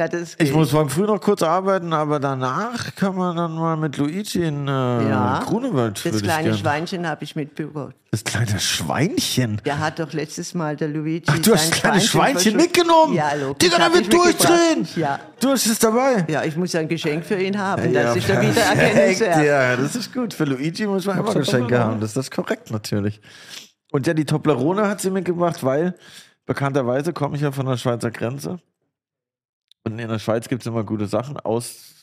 Ja, 0.00 0.08
das 0.08 0.32
ich 0.32 0.38
geht. 0.38 0.54
muss 0.54 0.72
morgen 0.72 0.88
früh 0.88 1.02
noch 1.02 1.20
kurz 1.20 1.42
arbeiten, 1.42 1.92
aber 1.92 2.18
danach 2.18 2.94
kann 2.96 3.14
man 3.14 3.36
dann 3.36 3.54
mal 3.54 3.76
mit 3.76 3.98
Luigi 3.98 4.42
in 4.42 4.66
äh, 4.66 4.70
Ja. 4.70 5.42
Grunewald. 5.46 6.04
das 6.04 6.16
ich 6.16 6.22
kleine. 6.22 6.54
Schweinchen 6.56 7.06
habe 7.06 7.22
ich 7.24 7.36
mitbekommen. 7.36 7.92
Das 8.10 8.24
kleine 8.24 8.58
Schweinchen. 8.58 9.60
Der 9.66 9.78
hat 9.80 9.98
doch 9.98 10.12
letztes 10.14 10.54
Mal 10.54 10.76
der 10.76 10.88
Luigi. 10.88 11.26
Ach, 11.28 11.38
du 11.38 11.52
hast 11.52 11.70
das 11.72 11.80
kleine 11.80 12.00
Schweinchen 12.00 12.52
verschluckt. 12.58 12.62
mitgenommen. 12.78 13.14
Ja, 13.14 13.34
logisch. 13.34 13.58
Digga, 13.68 13.78
da 13.78 13.92
wird 13.92 14.02
ich 14.04 14.08
durchdrehen. 14.08 14.88
Ja. 14.96 15.20
Du 15.40 15.50
hast 15.50 15.66
es 15.66 15.78
dabei. 15.78 16.24
ja, 16.26 16.42
ich 16.42 16.56
muss 16.56 16.74
ein 16.74 16.88
Geschenk 16.88 17.24
für 17.26 17.36
ihn 17.40 17.58
haben. 17.58 17.92
Ja, 17.92 18.02
das 18.04 18.16
ist 18.16 18.28
der 18.28 18.34
perfekt. 18.36 18.56
Wiedererkennungswert. 18.56 19.44
Ja, 19.44 19.76
das 19.76 19.94
ist 19.94 20.12
gut. 20.14 20.32
Für 20.34 20.44
Luigi 20.44 20.86
muss 20.86 21.04
man 21.04 21.18
immer 21.18 21.34
Geschenke 21.34 21.78
haben. 21.78 22.00
Das 22.00 22.16
ist 22.16 22.30
korrekt 22.30 22.70
natürlich. 22.70 23.20
Und 23.92 24.06
ja, 24.06 24.14
die 24.14 24.24
Toblerone 24.24 24.88
hat 24.88 25.02
sie 25.02 25.10
mitgebracht, 25.10 25.62
weil 25.62 25.94
bekannterweise 26.46 27.12
komme 27.12 27.36
ich 27.36 27.42
ja 27.42 27.52
von 27.52 27.66
der 27.66 27.76
Schweizer 27.76 28.10
Grenze. 28.10 28.58
Und 29.84 29.98
in 29.98 30.08
der 30.08 30.18
Schweiz 30.18 30.48
gibt 30.48 30.62
es 30.62 30.66
immer 30.66 30.84
gute 30.84 31.06
Sachen 31.06 31.38
aus, 31.38 31.94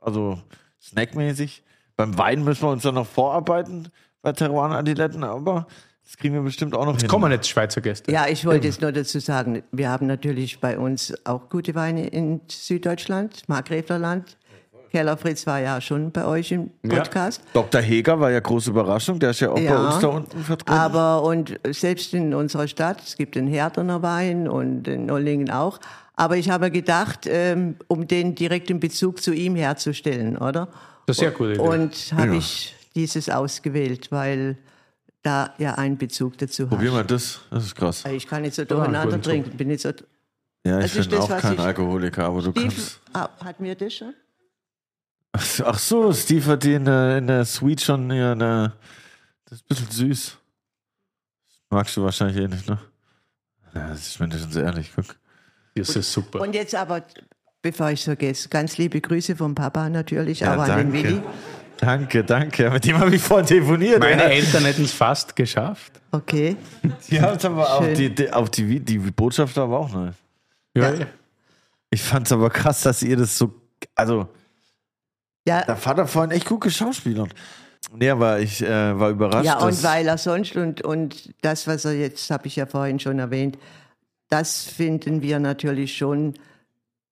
also 0.00 0.38
snackmäßig. 0.80 1.62
Beim 1.96 2.16
Wein 2.18 2.44
müssen 2.44 2.62
wir 2.62 2.70
uns 2.70 2.82
dann 2.82 2.94
noch 2.94 3.06
vorarbeiten 3.06 3.88
bei 4.22 4.32
Teruan 4.32 4.72
Adiletten, 4.72 5.24
aber 5.24 5.66
Das 6.04 6.18
kriegen 6.18 6.34
wir 6.34 6.42
bestimmt 6.42 6.74
auch 6.74 6.84
noch 6.84 6.98
hin. 6.98 7.08
Kommen 7.08 7.32
jetzt 7.32 7.48
Schweizer 7.48 7.80
Gäste. 7.80 8.12
Ja, 8.12 8.26
ich 8.28 8.44
wollte 8.44 8.66
jetzt 8.66 8.82
nur 8.82 8.92
dazu 8.92 9.18
sagen, 9.20 9.62
wir 9.72 9.88
haben 9.88 10.06
natürlich 10.06 10.60
bei 10.60 10.78
uns 10.78 11.14
auch 11.24 11.48
gute 11.48 11.74
Weine 11.74 12.06
in 12.08 12.42
Süddeutschland, 12.48 13.48
Markgräflerland. 13.48 14.36
Keller 14.90 15.16
Fritz 15.16 15.44
war 15.46 15.58
ja 15.58 15.80
schon 15.80 16.12
bei 16.12 16.24
euch 16.24 16.52
im 16.52 16.70
Podcast. 16.88 17.42
Dr. 17.52 17.80
Heger 17.80 18.20
war 18.20 18.30
ja 18.30 18.38
große 18.38 18.70
Überraschung, 18.70 19.18
der 19.18 19.30
ist 19.30 19.40
ja 19.40 19.50
auch 19.50 19.54
bei 19.56 19.76
uns 19.76 19.98
da 19.98 20.06
unten 20.08 20.44
vertreten. 20.44 20.78
Aber 20.78 21.22
und 21.22 21.58
selbst 21.70 22.14
in 22.14 22.32
unserer 22.32 22.68
Stadt, 22.68 23.02
es 23.02 23.16
gibt 23.16 23.34
den 23.34 23.48
Herterner 23.48 24.02
Wein 24.02 24.46
und 24.46 24.86
in 24.86 25.10
Ollingen 25.10 25.50
auch. 25.50 25.80
Aber 26.16 26.36
ich 26.36 26.48
habe 26.50 26.70
gedacht, 26.70 27.26
ähm, 27.26 27.76
um 27.88 28.06
den 28.06 28.34
direkten 28.34 28.78
Bezug 28.80 29.20
zu 29.22 29.32
ihm 29.32 29.56
herzustellen, 29.56 30.36
oder? 30.38 30.68
Das 31.06 31.18
ist 31.18 31.34
gute 31.34 31.52
Idee. 31.54 31.60
Und 31.60 32.12
habe 32.16 32.36
ich 32.36 32.74
dieses 32.94 33.28
ausgewählt, 33.28 34.10
weil 34.12 34.56
da 35.22 35.52
ja 35.58 35.74
ein 35.74 35.98
Bezug 35.98 36.38
dazu 36.38 36.66
Probier 36.66 36.88
hat. 36.90 36.94
mal 36.96 37.04
das, 37.04 37.40
das 37.50 37.64
ist 37.64 37.74
krass. 37.74 38.04
Ich 38.06 38.26
kann 38.26 38.42
nicht 38.42 38.54
so 38.54 38.64
durcheinander 38.64 39.10
guten 39.10 39.22
trinken. 39.22 39.56
Bin 39.56 39.68
nicht 39.68 39.80
so, 39.80 39.90
Ja, 40.64 40.78
ich 40.80 40.94
ist 40.94 41.10
bin 41.10 41.18
auch 41.18 41.36
kein 41.38 41.58
Alkoholiker, 41.58 42.24
aber 42.26 42.42
du 42.42 42.50
Steve, 42.52 42.68
kannst. 42.68 43.00
ah, 43.12 43.28
hat 43.44 43.58
mir 43.58 43.74
das 43.74 43.92
schon? 43.94 44.14
Ach 45.32 45.78
so, 45.78 46.12
Steve 46.12 46.46
hat 46.52 46.62
die 46.62 46.74
in 46.74 46.84
der, 46.84 47.18
in 47.18 47.26
der 47.26 47.44
Suite 47.44 47.80
schon 47.80 48.10
hier 48.12 48.30
eine. 48.32 48.72
Das 49.46 49.58
ist 49.58 49.64
ein 49.64 49.68
bisschen 49.68 49.90
süß. 49.90 50.36
Magst 51.70 51.96
du 51.96 52.04
wahrscheinlich 52.04 52.36
eh 52.36 52.46
nicht, 52.46 52.68
ne? 52.68 52.78
Ja, 53.74 53.88
das 53.88 54.06
ist 54.06 54.20
mir 54.20 54.28
nicht 54.28 54.40
ganz 54.40 54.54
ehrlich, 54.56 54.92
guck. 54.94 55.16
Das 55.74 55.96
ist 55.96 56.12
super. 56.12 56.40
Und 56.40 56.54
jetzt 56.54 56.74
aber, 56.74 57.02
bevor 57.62 57.90
ich 57.90 58.04
vergesse, 58.04 58.48
ganz 58.48 58.78
liebe 58.78 59.00
Grüße 59.00 59.34
vom 59.36 59.54
Papa 59.54 59.88
natürlich, 59.88 60.40
Ja, 60.40 60.54
auch 60.56 60.60
an 60.62 60.78
den 60.78 60.92
danke. 60.92 61.08
Willi. 61.08 61.22
Danke, 61.78 62.24
danke. 62.24 62.70
Mit 62.70 62.84
dem 62.84 62.98
habe 62.98 63.14
ich 63.16 63.20
vorhin 63.20 63.46
telefoniert. 63.46 63.98
Meine 63.98 64.22
Ja. 64.22 64.28
Eltern 64.28 64.64
hätten 64.64 64.84
es 64.84 64.92
fast 64.92 65.34
geschafft. 65.34 65.92
Okay. 66.12 66.56
Die 67.10 67.20
haben 67.20 67.36
es 67.36 67.44
aber 67.44 67.68
auch, 67.74 67.84
die, 67.92 68.14
die, 68.14 68.32
auch 68.32 68.48
die, 68.48 68.78
die 68.80 68.98
Botschaft 68.98 69.58
aber 69.58 69.80
auch 69.80 69.92
nicht. 69.92 70.18
Ja, 70.76 70.94
Ja. 70.94 71.06
Ich 71.90 72.02
fand 72.02 72.26
es 72.26 72.32
aber 72.32 72.50
krass, 72.50 72.82
dass 72.82 73.02
ihr 73.02 73.16
das 73.16 73.36
so. 73.36 73.52
Also, 73.94 74.28
Ja, 75.46 75.62
der 75.64 75.76
Vater 75.76 76.06
vorhin 76.06 76.30
echt 76.30 76.46
gut 76.46 76.60
geschauspielert. 76.62 77.34
Nee, 77.96 78.10
aber 78.10 78.40
ich 78.40 78.62
äh, 78.62 78.98
war 78.98 79.10
überrascht. 79.10 79.44
ja 79.44 79.58
und 79.58 79.68
dass- 79.72 79.82
weil 79.84 80.06
er 80.08 80.16
sonst 80.18 80.56
und, 80.56 80.82
und 80.82 81.34
das, 81.42 81.66
was 81.66 81.84
er 81.84 81.92
jetzt, 81.92 82.30
habe 82.30 82.46
ich 82.46 82.56
ja 82.56 82.66
vorhin 82.66 82.98
schon 82.98 83.18
erwähnt, 83.18 83.58
das 84.28 84.64
finden 84.64 85.22
wir 85.22 85.38
natürlich 85.38 85.96
schon 85.96 86.34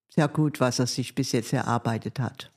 sehr 0.09 0.27
gut, 0.27 0.59
was 0.59 0.79
er 0.79 0.87
sich 0.87 1.15
bis 1.15 1.31
jetzt 1.31 1.53
erarbeitet 1.53 2.19
hat. 2.19 2.51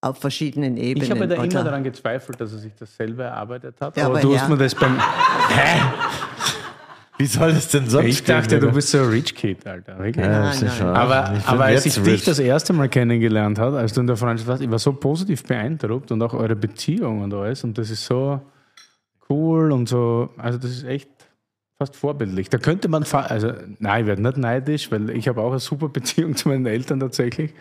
Auf 0.00 0.18
verschiedenen 0.18 0.76
Ebenen. 0.76 1.04
Ich 1.04 1.10
habe 1.10 1.28
da 1.28 1.36
oder? 1.36 1.44
immer 1.44 1.64
daran 1.64 1.84
gezweifelt, 1.84 2.40
dass 2.40 2.52
er 2.52 2.58
sich 2.58 2.72
das 2.74 2.96
selber 2.96 3.24
erarbeitet 3.24 3.80
hat. 3.80 3.96
Ja, 3.96 4.06
aber, 4.06 4.14
aber 4.14 4.22
du 4.22 4.34
ja. 4.34 4.40
hast 4.40 4.48
mir 4.48 4.56
das 4.56 4.74
beim. 4.74 4.98
Wie 7.18 7.26
soll 7.26 7.52
das 7.52 7.68
denn 7.68 7.88
sonst 7.88 8.06
Ich 8.08 8.24
dachte, 8.24 8.58
du 8.58 8.72
bist 8.72 8.90
so 8.90 8.98
ein 8.98 9.08
Rich 9.10 9.36
Kid, 9.36 9.64
Alter. 9.64 9.96
Wirklich. 9.98 10.16
Ja, 10.24 10.28
Nein, 10.32 10.42
das 10.42 10.56
ist 10.56 10.62
nein. 10.62 10.72
schon- 10.78 10.88
Aber, 10.88 11.40
aber 11.46 11.64
als 11.66 11.86
ich 11.86 11.94
jetzt 11.94 12.04
dich 12.06 12.14
rich. 12.14 12.24
das 12.24 12.40
erste 12.40 12.72
Mal 12.72 12.88
kennengelernt 12.88 13.60
habe, 13.60 13.78
als 13.78 13.92
du 13.92 14.00
in 14.00 14.08
der 14.08 14.16
Freundschaft 14.16 14.48
warst, 14.48 14.62
ich 14.62 14.70
war 14.70 14.80
so 14.80 14.92
positiv 14.92 15.44
beeindruckt 15.44 16.10
und 16.10 16.20
auch 16.20 16.34
eure 16.34 16.56
Beziehung 16.56 17.22
und 17.22 17.32
alles. 17.32 17.62
Und 17.62 17.78
das 17.78 17.90
ist 17.90 18.04
so 18.04 18.40
cool 19.30 19.70
und 19.70 19.88
so, 19.88 20.30
also 20.36 20.58
das 20.58 20.70
ist 20.70 20.84
echt 20.84 21.10
fast 21.82 21.96
vorbildlich. 21.96 22.48
Da 22.48 22.58
könnte 22.58 22.88
man, 22.88 23.04
also 23.04 23.52
nein, 23.78 24.02
ich 24.02 24.06
werde 24.06 24.22
nicht 24.22 24.36
neidisch, 24.36 24.90
weil 24.90 25.10
ich 25.10 25.28
habe 25.28 25.40
auch 25.40 25.50
eine 25.50 25.60
super 25.60 25.88
Beziehung 25.88 26.36
zu 26.40 26.48
meinen 26.48 26.66
Eltern 26.66 27.00
tatsächlich. 27.00 27.52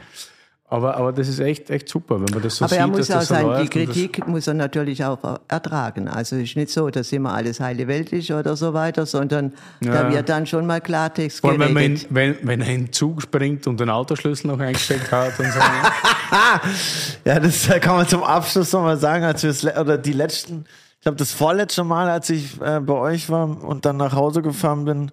Aber, 0.70 0.96
aber 0.96 1.12
das 1.12 1.28
ist 1.28 1.40
echt, 1.40 1.70
echt 1.70 1.90
super, 1.90 2.16
wenn 2.22 2.34
man 2.34 2.42
das 2.42 2.56
so 2.56 2.64
Aber 2.64 2.70
sieht, 2.70 2.80
er 2.80 2.88
muss 2.88 3.08
dass 3.08 3.30
auch 3.30 3.36
sagen, 3.36 3.62
die 3.62 3.68
Kritik 3.68 4.26
muss 4.26 4.48
er 4.48 4.54
natürlich 4.54 5.04
auch 5.04 5.40
ertragen. 5.50 6.08
Also 6.08 6.38
es 6.38 6.44
ist 6.44 6.56
nicht 6.56 6.70
so, 6.70 6.90
dass 6.90 7.12
immer 7.12 7.34
alles 7.34 7.60
heile 7.60 7.90
Welt 7.90 8.14
ist 8.14 8.32
oder 8.32 8.56
so 8.56 8.74
weiter, 8.74 9.06
sondern 9.06 9.52
da 9.82 10.08
Ja. 10.08 10.14
wird 10.14 10.30
dann 10.30 10.46
schon 10.48 10.66
mal 10.66 10.80
Klartext 10.80 11.42
Vor 11.42 11.50
allem, 11.50 11.60
wenn, 11.60 11.74
man 11.74 11.84
in, 11.84 11.94
geredet. 11.96 12.08
wenn, 12.12 12.38
wenn 12.44 12.62
er 12.62 12.68
in 12.74 12.86
den 12.86 12.94
Zug 12.94 13.22
springt 13.22 13.68
und 13.68 13.82
den 13.82 13.90
Autoschlüssel 13.90 14.48
noch 14.50 14.60
eingesteckt 14.62 15.12
hat 15.12 15.38
und 15.40 15.52
so. 15.52 15.60
Ja, 17.26 17.40
das 17.42 17.68
kann 17.82 17.98
man 17.98 18.08
zum 18.08 18.24
Abschluss 18.24 18.72
nochmal 18.72 18.98
sagen, 18.98 19.26
als 19.26 19.44
wir 19.44 19.78
oder 19.78 19.98
die 19.98 20.14
letzten, 20.14 20.64
ich 21.02 21.04
glaube 21.04 21.18
das 21.18 21.32
vorletzte 21.32 21.84
Mal, 21.84 22.12
als 22.12 22.30
ich 22.30 22.62
äh, 22.62 22.80
bei 22.80 22.94
euch 22.94 23.28
war 23.32 23.64
und 23.64 23.86
dann 23.86 23.98
nach 23.98 24.14
Hause 24.14 24.44
gefahren 24.44 24.86
bin, 24.86 25.12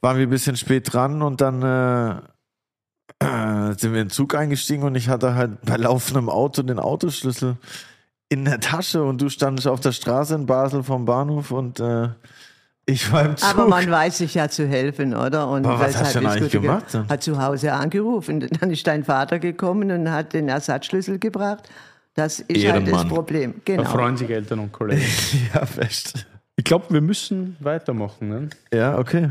waren 0.00 0.16
wir 0.16 0.26
ein 0.26 0.30
bisschen 0.30 0.56
spät 0.56 0.90
dran 0.90 1.20
und 1.20 1.42
dann 1.42 1.62
äh, 1.62 2.12
äh, 3.22 3.74
sind 3.76 3.92
wir 3.92 4.00
in 4.00 4.06
den 4.06 4.10
Zug 4.10 4.34
eingestiegen 4.34 4.82
und 4.82 4.94
ich 4.94 5.10
hatte 5.10 5.34
halt 5.34 5.60
bei 5.60 5.76
laufendem 5.76 6.30
Auto 6.30 6.62
den 6.62 6.78
Autoschlüssel 6.78 7.58
in 8.30 8.46
der 8.46 8.60
Tasche 8.60 9.04
und 9.04 9.20
du 9.20 9.28
standest 9.28 9.68
auf 9.68 9.80
der 9.80 9.92
Straße 9.92 10.34
in 10.34 10.46
Basel 10.46 10.82
vom 10.82 11.04
Bahnhof 11.04 11.50
und 11.50 11.80
äh, 11.80 12.08
ich 12.86 13.12
war 13.12 13.26
im 13.26 13.36
Zug. 13.36 13.50
Aber 13.50 13.68
man 13.68 13.90
weiß 13.90 14.16
sich 14.16 14.32
ja 14.32 14.48
zu 14.48 14.66
helfen, 14.66 15.14
oder? 15.14 15.48
Und 15.48 15.66
Aber 15.66 15.80
was 15.80 15.98
hast 15.98 16.14
du 16.14 16.20
denn 16.20 16.28
eigentlich 16.30 16.52
gemacht 16.52 16.86
dann? 16.92 17.06
Hat 17.10 17.22
zu 17.22 17.42
Hause 17.42 17.74
angerufen. 17.74 18.48
Dann 18.58 18.70
ist 18.70 18.86
dein 18.86 19.04
Vater 19.04 19.38
gekommen 19.38 19.90
und 19.90 20.10
hat 20.10 20.32
den 20.32 20.48
Ersatzschlüssel 20.48 21.18
gebracht. 21.18 21.68
Das 22.14 22.40
ist 22.40 22.48
halt 22.48 22.56
das 22.56 22.62
Ehrenmann. 22.64 23.08
Problem. 23.08 23.54
Da 23.64 23.76
Genau. 23.76 23.84
freuen 23.90 24.16
sich 24.16 24.28
Eltern 24.30 24.58
und 24.60 24.72
Kollegen. 24.72 25.02
ja, 25.54 25.64
fest. 25.66 26.26
Ich 26.56 26.64
glaube, 26.64 26.86
wir 26.90 27.00
müssen 27.00 27.56
weitermachen. 27.60 28.28
Ne? 28.28 28.50
Ja, 28.72 28.98
okay. 28.98 29.30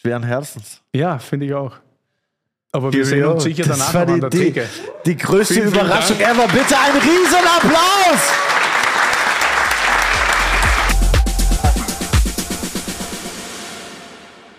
Schweren 0.00 0.22
Herzens. 0.22 0.80
Ja, 0.94 1.18
finde 1.18 1.46
ich 1.46 1.54
auch. 1.54 1.76
Aber 2.72 2.92
wir 2.92 3.04
sehen 3.04 3.24
uns 3.24 3.42
sicher 3.42 3.64
Das 3.64 3.78
danach 3.78 3.94
an 4.06 4.14
die, 4.14 4.20
der 4.20 4.30
die, 4.30 4.38
Theke. 4.38 4.66
die 5.04 5.16
größte 5.16 5.54
Vielen, 5.54 5.72
vielen 5.72 5.84
Überraschung 5.84 6.20
ever. 6.20 6.46
Bitte 6.48 6.78
einen 6.78 6.96
riesen 6.98 7.44
Applaus! 7.56 8.49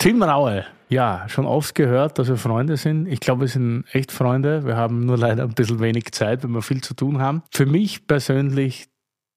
Tim 0.01 0.23
Raue. 0.23 0.65
Ja, 0.89 1.25
schon 1.29 1.45
oft 1.45 1.75
gehört, 1.75 2.17
dass 2.17 2.27
wir 2.27 2.35
Freunde 2.35 2.75
sind. 2.75 3.05
Ich 3.05 3.19
glaube, 3.19 3.41
wir 3.41 3.47
sind 3.47 3.85
echt 3.91 4.11
Freunde. 4.11 4.65
Wir 4.65 4.75
haben 4.75 5.05
nur 5.05 5.15
leider 5.15 5.43
ein 5.43 5.53
bisschen 5.53 5.79
wenig 5.79 6.11
Zeit, 6.11 6.43
weil 6.43 6.49
wir 6.49 6.63
viel 6.63 6.81
zu 6.81 6.95
tun 6.95 7.21
haben. 7.21 7.43
Für 7.51 7.67
mich 7.67 8.07
persönlich 8.07 8.87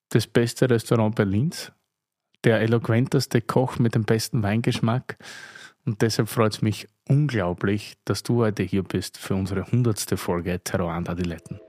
das 0.09 0.27
beste 0.27 0.71
Restaurant 0.71 1.17
Berlins. 1.17 1.71
Der 2.45 2.63
eloquenteste 2.63 3.43
Koch 3.43 3.79
mit 3.79 3.95
dem 3.95 4.05
besten 4.05 4.43
Weingeschmack. 4.43 5.19
Und 5.85 6.01
deshalb 6.01 6.31
freut 6.31 6.55
es 6.55 6.63
mich 6.63 6.89
unglaublich, 7.11 7.99
dass 8.07 8.23
du 8.23 8.43
heute 8.43 8.63
hier 8.63 8.85
bist 8.85 9.19
für 9.19 9.35
unsere 9.35 9.71
hundertste 9.71 10.17
Folge 10.17 10.61
Terroir 10.65 10.97
und 10.97 11.11
Adiletten. 11.11 11.61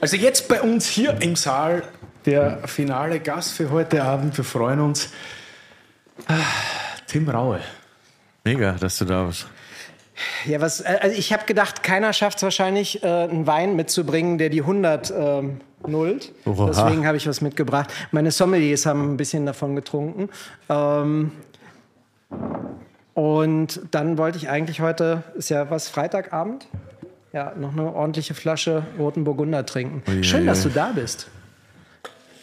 Also 0.00 0.16
jetzt 0.16 0.48
bei 0.48 0.60
uns 0.60 0.88
hier 0.88 1.22
im 1.22 1.36
Saal 1.36 1.84
der 2.26 2.66
finale 2.66 3.20
Gast 3.20 3.52
für 3.52 3.70
heute 3.70 4.02
Abend. 4.02 4.36
Wir 4.36 4.44
freuen 4.44 4.80
uns. 4.80 5.12
Ah, 6.26 6.34
Tim 7.10 7.28
Raue. 7.28 7.58
Mega, 8.44 8.72
dass 8.72 8.98
du 8.98 9.04
da 9.04 9.24
bist. 9.24 9.48
Ja, 10.46 10.60
was, 10.60 10.80
äh, 10.80 10.98
also 11.00 11.16
ich 11.16 11.32
habe 11.32 11.44
gedacht, 11.44 11.82
keiner 11.82 12.12
schafft 12.12 12.36
es 12.36 12.44
wahrscheinlich, 12.44 13.02
äh, 13.02 13.06
einen 13.06 13.48
Wein 13.48 13.74
mitzubringen, 13.74 14.38
der 14.38 14.48
die 14.48 14.60
100 14.60 15.12
ähm, 15.16 15.60
nullt. 15.84 16.32
Oha. 16.44 16.66
Deswegen 16.66 17.06
habe 17.08 17.16
ich 17.16 17.26
was 17.26 17.40
mitgebracht. 17.40 17.92
Meine 18.12 18.30
Sommeliers 18.30 18.86
haben 18.86 19.14
ein 19.14 19.16
bisschen 19.16 19.44
davon 19.44 19.74
getrunken. 19.74 20.28
Ähm, 20.68 21.32
und 23.14 23.80
dann 23.90 24.16
wollte 24.16 24.38
ich 24.38 24.48
eigentlich 24.48 24.80
heute, 24.80 25.24
ist 25.34 25.48
ja 25.48 25.68
was, 25.68 25.88
Freitagabend, 25.88 26.68
ja, 27.32 27.52
noch 27.56 27.72
eine 27.72 27.92
ordentliche 27.92 28.34
Flasche 28.34 28.84
roten 28.98 29.24
Burgunder 29.24 29.66
trinken. 29.66 30.02
Ui, 30.08 30.22
Schön, 30.22 30.42
ui, 30.42 30.46
dass 30.46 30.62
du 30.62 30.68
da 30.68 30.92
bist. 30.94 31.26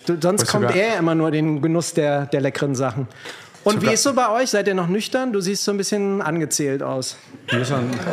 Du, 0.07 0.17
sonst 0.19 0.41
Was 0.41 0.49
kommt 0.49 0.75
er 0.75 0.97
immer 0.97 1.15
nur 1.15 1.31
den 1.31 1.61
Genuss 1.61 1.93
der, 1.93 2.25
der 2.25 2.41
leckeren 2.41 2.75
Sachen. 2.75 3.07
Und 3.67 3.73
Sogar- 3.75 3.89
wie 3.89 3.93
ist 3.95 4.03
so 4.03 4.13
bei 4.13 4.29
euch? 4.29 4.49
Seid 4.49 4.67
ihr 4.67 4.73
noch 4.75 4.87
nüchtern? 4.87 5.33
Du 5.33 5.41
siehst 5.41 5.63
so 5.63 5.71
ein 5.71 5.77
bisschen 5.77 6.21
angezählt 6.21 6.81
aus. 6.81 7.17
Wir 7.49 7.65
sind, 7.65 7.91
Beide, 7.91 8.05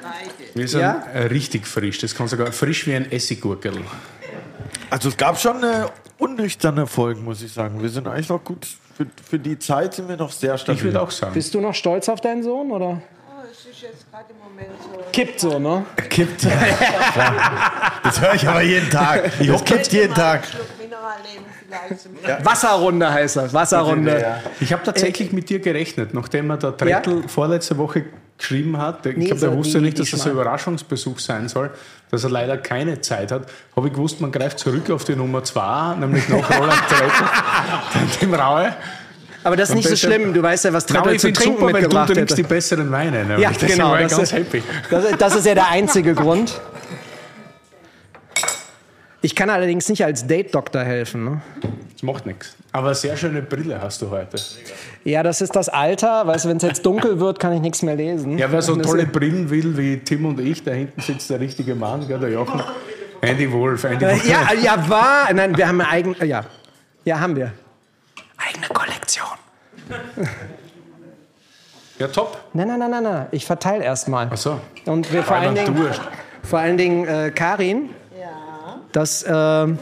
beide. 0.00 0.54
wir 0.54 0.68
sind 0.68 0.80
Ja? 0.80 1.04
äh, 1.12 1.24
richtig 1.26 1.66
frisch. 1.66 1.98
Das 1.98 2.14
kann 2.14 2.28
sogar 2.28 2.50
frisch 2.52 2.86
wie 2.86 2.94
ein 2.94 3.10
Essiggurkel. 3.12 3.74
Also 4.88 5.08
es 5.10 5.16
gab 5.16 5.38
schon 5.38 5.62
äh, 5.62 5.86
unnüchterne 6.18 6.86
Folgen, 6.86 7.24
muss 7.24 7.42
ich 7.42 7.52
sagen. 7.52 7.82
Wir 7.82 7.90
sind 7.90 8.08
eigentlich 8.08 8.28
noch 8.28 8.42
gut. 8.42 8.66
Für, 8.96 9.06
für 9.28 9.38
die 9.38 9.58
Zeit 9.58 9.94
sind 9.94 10.08
wir 10.08 10.16
noch 10.16 10.32
sehr 10.32 10.56
stabil. 10.58 10.78
Ich 10.78 10.84
würde 10.84 11.00
auch 11.02 11.10
sagen. 11.10 11.34
Bist 11.34 11.52
du 11.54 11.60
noch 11.60 11.74
stolz 11.74 12.08
auf 12.08 12.20
deinen 12.20 12.42
Sohn 12.42 12.70
oder? 12.70 13.02
Kippt 15.12 15.40
so, 15.40 15.58
ne? 15.58 15.84
Kippt. 16.08 16.44
das 18.04 18.20
höre 18.20 18.34
ich 18.34 18.46
aber 18.48 18.62
jeden 18.62 18.88
Tag. 18.90 19.30
Ich 19.40 19.64
kippt 19.64 19.92
jeden 19.92 20.14
Tag. 20.14 20.42
Wasserrunde 22.42 23.12
heißt 23.12 23.36
das. 23.36 23.52
Wasserrunde. 23.54 24.24
Ich 24.60 24.72
habe 24.72 24.82
tatsächlich 24.84 25.32
mit 25.32 25.48
dir 25.50 25.58
gerechnet, 25.60 26.14
nachdem 26.14 26.50
er 26.50 26.56
der 26.56 26.76
Trettel 26.76 27.22
vorletzte 27.28 27.76
Woche 27.78 28.04
geschrieben 28.38 28.78
hat. 28.78 29.04
Ich 29.06 29.16
Nee, 29.16 29.26
glaube, 29.26 29.40
der 29.40 29.50
so 29.50 29.56
wusste 29.56 29.78
die- 29.78 29.84
nicht, 29.84 29.98
dass 29.98 30.10
das 30.10 30.26
ein. 30.26 30.32
Überraschungsbesuch 30.32 31.18
sein 31.18 31.48
soll, 31.48 31.70
dass 32.10 32.24
er 32.24 32.30
leider 32.30 32.56
keine 32.56 33.00
Zeit 33.00 33.32
hat. 33.32 33.42
Habe 33.76 33.88
ich 33.88 33.92
gewusst, 33.92 34.20
man 34.20 34.32
greift 34.32 34.58
zurück 34.58 34.90
auf 34.90 35.04
die 35.04 35.14
Nummer 35.14 35.44
2, 35.44 35.96
nämlich 35.96 36.28
nach 36.28 36.48
Roland 36.58 36.80
Trettel, 36.88 37.26
dann 37.92 38.08
dem 38.22 38.34
Raue. 38.34 38.74
Aber 39.42 39.56
das 39.56 39.70
ist 39.70 39.74
nicht 39.74 39.88
so 39.88 39.96
schlimm. 39.96 40.34
Du 40.34 40.42
weißt 40.42 40.66
ja, 40.66 40.72
was 40.74 40.84
Raue, 40.92 41.02
Treppel 41.02 41.18
zu 41.20 41.32
trinken 41.32 41.52
super, 41.60 41.66
weil 41.66 41.72
du 41.72 41.78
mitgebracht 41.88 42.12
trinkst 42.12 42.36
die 42.36 42.42
besseren 42.42 42.90
Weine. 42.90 43.24
Nämlich. 43.24 43.38
Ja, 43.40 43.50
genau. 43.66 43.96
Das 43.96 44.10
ganz 44.10 44.22
ist, 44.24 44.32
happy. 44.34 44.62
das, 44.90 45.04
das 45.18 45.36
ist 45.36 45.46
ja 45.46 45.54
der 45.54 45.68
einzige 45.68 46.14
Grund. 46.14 46.60
Ich 49.22 49.34
kann 49.34 49.50
allerdings 49.50 49.88
nicht 49.88 50.04
als 50.04 50.26
Date-Doktor 50.26 50.82
helfen. 50.82 51.24
Ne? 51.24 51.42
Das 51.92 52.02
macht 52.02 52.24
nichts. 52.24 52.56
Aber 52.72 52.94
sehr 52.94 53.16
schöne 53.16 53.42
Brille 53.42 53.80
hast 53.82 54.00
du 54.00 54.08
heute. 54.10 54.38
Ja, 55.04 55.22
das 55.22 55.42
ist 55.42 55.54
das 55.54 55.68
Alter. 55.68 56.26
Weißt 56.26 56.44
du, 56.46 56.48
wenn 56.48 56.56
es 56.56 56.62
jetzt 56.62 56.86
dunkel 56.86 57.20
wird, 57.20 57.38
kann 57.38 57.52
ich 57.52 57.60
nichts 57.60 57.82
mehr 57.82 57.96
lesen. 57.96 58.38
Ja, 58.38 58.50
wer 58.50 58.62
so 58.62 58.76
tolle 58.76 59.04
Brillen 59.06 59.50
will 59.50 59.76
wie 59.76 59.98
Tim 59.98 60.24
und 60.24 60.40
ich, 60.40 60.64
da 60.64 60.70
hinten 60.70 61.00
sitzt 61.02 61.28
der 61.28 61.40
richtige 61.40 61.74
Mann, 61.74 62.08
gell, 62.08 62.18
der 62.18 62.30
Jochen. 62.30 62.62
Andy 63.20 63.50
Wolf, 63.52 63.84
Andy 63.84 64.04
Äh, 64.04 64.10
Wolf. 64.12 64.26
Ja, 64.26 64.52
ja, 64.54 64.88
war. 64.88 65.30
Nein, 65.34 65.54
wir 65.56 65.68
haben 65.68 65.80
eine 65.80 65.90
eigene. 65.90 66.24
Ja. 66.24 66.44
ja, 67.04 67.20
haben 67.20 67.36
wir. 67.36 67.52
Eigene 68.38 68.66
Kollektion. 68.68 69.26
Ja, 71.98 72.08
top. 72.08 72.38
Nein, 72.54 72.68
nein, 72.68 72.78
nein, 72.78 72.90
nein, 72.90 73.02
nein. 73.02 73.26
Ich 73.32 73.44
verteile 73.44 73.84
erstmal. 73.84 74.28
Ach 74.30 74.36
so. 74.38 74.58
Und 74.86 75.12
wir 75.12 75.22
vor 75.22 75.36
allen 75.36 75.54
Dingen, 75.54 75.76
vor 76.42 76.58
allen 76.58 76.78
Dingen 76.78 77.06
äh, 77.06 77.30
Karin. 77.34 77.90
Das, 78.92 79.24
ähm, 79.28 79.78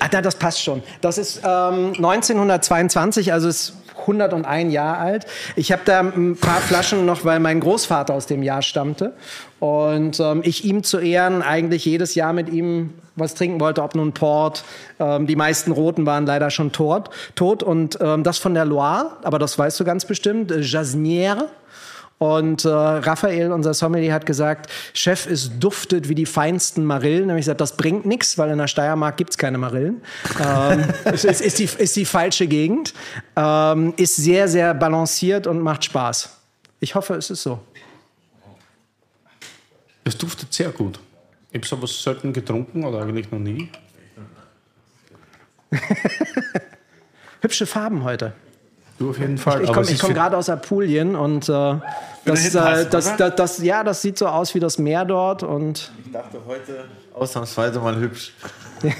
Ach, 0.00 0.08
na, 0.12 0.20
das 0.20 0.34
passt 0.36 0.62
schon. 0.62 0.82
Das 1.00 1.18
ist 1.18 1.38
ähm, 1.44 1.92
1922, 1.96 3.32
also 3.32 3.48
ist 3.48 3.74
101 4.00 4.72
Jahre 4.72 4.98
alt. 4.98 5.26
Ich 5.56 5.72
habe 5.72 5.82
da 5.84 6.00
ein 6.00 6.36
paar 6.36 6.60
Flaschen 6.60 7.06
noch, 7.06 7.24
weil 7.24 7.40
mein 7.40 7.60
Großvater 7.60 8.12
aus 8.12 8.26
dem 8.26 8.42
Jahr 8.42 8.62
stammte. 8.62 9.14
Und 9.60 10.20
ähm, 10.20 10.42
ich 10.44 10.64
ihm 10.64 10.82
zu 10.82 10.98
Ehren 10.98 11.42
eigentlich 11.42 11.84
jedes 11.84 12.14
Jahr 12.14 12.32
mit 12.32 12.50
ihm 12.50 12.94
was 13.16 13.34
trinken 13.34 13.60
wollte, 13.60 13.82
ob 13.82 13.94
nun 13.94 14.12
Port. 14.12 14.64
Ähm, 14.98 15.26
die 15.26 15.36
meisten 15.36 15.70
Roten 15.70 16.04
waren 16.04 16.26
leider 16.26 16.50
schon 16.50 16.72
tot. 16.72 17.10
tot. 17.34 17.62
Und 17.62 17.98
ähm, 18.00 18.24
das 18.24 18.38
von 18.38 18.54
der 18.54 18.64
Loire, 18.64 19.16
aber 19.22 19.38
das 19.38 19.58
weißt 19.58 19.78
du 19.78 19.84
ganz 19.84 20.04
bestimmt, 20.04 20.50
äh, 20.50 20.58
Jasnière. 20.58 21.44
Und 22.18 22.64
äh, 22.64 22.68
Raphael, 22.68 23.52
unser 23.52 23.74
Sommelier, 23.74 24.14
hat 24.14 24.24
gesagt, 24.24 24.70
Chef, 24.92 25.26
es 25.26 25.58
duftet 25.58 26.08
wie 26.08 26.14
die 26.14 26.26
feinsten 26.26 26.84
Marillen. 26.84 27.24
Da 27.24 27.30
habe 27.30 27.40
ich 27.40 27.44
gesagt, 27.44 27.60
das 27.60 27.76
bringt 27.76 28.06
nichts, 28.06 28.38
weil 28.38 28.50
in 28.50 28.58
der 28.58 28.68
Steiermark 28.68 29.16
gibt's 29.16 29.36
keine 29.36 29.58
Marillen. 29.58 30.00
ähm, 30.40 30.84
es 31.04 31.24
ist, 31.24 31.40
ist, 31.40 31.58
die, 31.58 31.64
ist 31.64 31.96
die 31.96 32.04
falsche 32.04 32.46
Gegend. 32.46 32.94
Ähm, 33.36 33.94
ist 33.96 34.16
sehr, 34.16 34.48
sehr 34.48 34.74
balanciert 34.74 35.46
und 35.46 35.60
macht 35.60 35.84
Spaß. 35.84 36.38
Ich 36.80 36.94
hoffe, 36.94 37.14
es 37.14 37.30
ist 37.30 37.42
so. 37.42 37.60
Es 40.04 40.16
duftet 40.16 40.52
sehr 40.52 40.70
gut. 40.70 41.00
Ich 41.50 41.56
habe 41.56 41.66
sowas 41.66 42.02
selten 42.02 42.32
getrunken 42.32 42.84
oder 42.84 43.02
eigentlich 43.02 43.30
noch 43.30 43.38
nie. 43.38 43.70
Hübsche 47.40 47.66
Farben 47.66 48.04
heute. 48.04 48.34
Du 48.98 49.10
auf 49.10 49.18
jeden 49.18 49.38
Fall. 49.38 49.62
Ich 49.62 49.68
aber 49.68 49.82
komme 49.82 49.96
komm 49.98 50.14
gerade 50.14 50.36
aus 50.36 50.48
Apulien 50.48 51.16
und 51.16 51.48
äh, 51.48 51.74
das, 52.24 52.54
äh, 52.54 52.88
das, 52.88 53.16
das, 53.16 53.34
das, 53.36 53.62
ja, 53.62 53.82
das 53.82 54.02
sieht 54.02 54.18
so 54.18 54.26
aus 54.28 54.54
wie 54.54 54.60
das 54.60 54.78
Meer 54.78 55.04
dort 55.04 55.42
und 55.42 55.90
Ich 56.04 56.12
dachte 56.12 56.38
heute 56.46 56.84
ausnahmsweise 57.14 57.80
mal 57.80 57.96
hübsch. 57.96 58.32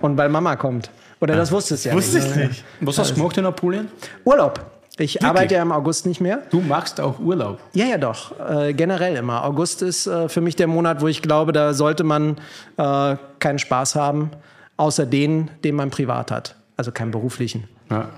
Und 0.00 0.16
weil 0.16 0.28
Mama 0.28 0.56
kommt. 0.56 0.90
Oder 1.20 1.36
das 1.36 1.52
wusstest 1.52 1.84
du 1.84 1.90
ja 1.90 1.94
Wusste 1.94 2.18
nicht. 2.18 2.30
ich 2.30 2.36
nicht. 2.36 2.64
Was 2.80 2.98
hast 2.98 3.10
du 3.10 3.14
gemacht 3.16 3.36
in 3.36 3.46
Apulien? 3.46 3.88
Urlaub. 4.24 4.60
Ich 4.98 5.24
arbeite 5.24 5.54
ja 5.54 5.62
im 5.62 5.72
August 5.72 6.06
nicht 6.06 6.20
mehr. 6.20 6.42
Du 6.50 6.60
machst 6.60 7.00
auch 7.00 7.18
Urlaub. 7.18 7.58
Ja, 7.72 7.86
ja, 7.86 7.98
doch. 7.98 8.32
Äh, 8.38 8.74
generell 8.74 9.16
immer. 9.16 9.44
August 9.44 9.82
ist 9.82 10.06
äh, 10.06 10.28
für 10.28 10.40
mich 10.40 10.56
der 10.56 10.66
Monat, 10.66 11.00
wo 11.00 11.08
ich 11.08 11.22
glaube, 11.22 11.52
da 11.52 11.72
sollte 11.74 12.04
man 12.04 12.36
äh, 12.76 13.16
keinen 13.38 13.58
Spaß 13.58 13.94
haben, 13.94 14.30
außer 14.76 15.06
den, 15.06 15.50
den 15.64 15.74
man 15.74 15.90
privat 15.90 16.30
hat. 16.30 16.56
Also 16.76 16.92
keinen 16.92 17.10
beruflichen. 17.10 17.68
Ja. 17.90 18.08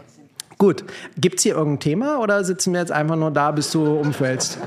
Gut. 0.59 0.85
Gibt 1.17 1.39
es 1.39 1.43
hier 1.43 1.57
irgendein 1.57 1.81
Thema 1.81 2.21
oder 2.21 2.45
sitzen 2.45 2.73
wir 2.73 2.81
jetzt 2.81 2.93
einfach 2.93 3.17
nur 3.17 3.31
da, 3.31 3.51
bis 3.51 3.71
du 3.73 3.85
umfällst? 3.97 4.59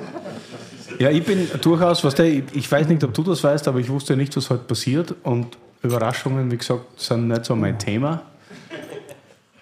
Ja, 1.00 1.10
ich 1.10 1.24
bin 1.24 1.50
durchaus, 1.62 2.04
was 2.04 2.16
der, 2.16 2.26
ich, 2.26 2.72
weiß 2.72 2.88
nicht, 2.88 3.04
ob 3.04 3.14
du 3.14 3.24
das 3.24 3.44
weißt, 3.44 3.68
aber 3.68 3.80
ich 3.80 3.90
wusste 3.90 4.16
nicht, 4.18 4.36
was 4.36 4.50
heute 4.50 4.64
passiert. 4.64 5.16
Und 5.24 5.58
Überraschungen, 5.84 6.52
wie 6.52 6.58
gesagt, 6.58 7.00
sind 7.00 7.28
nicht 7.28 7.46
so 7.46 7.56
mein 7.56 7.78
Thema. 7.80 8.22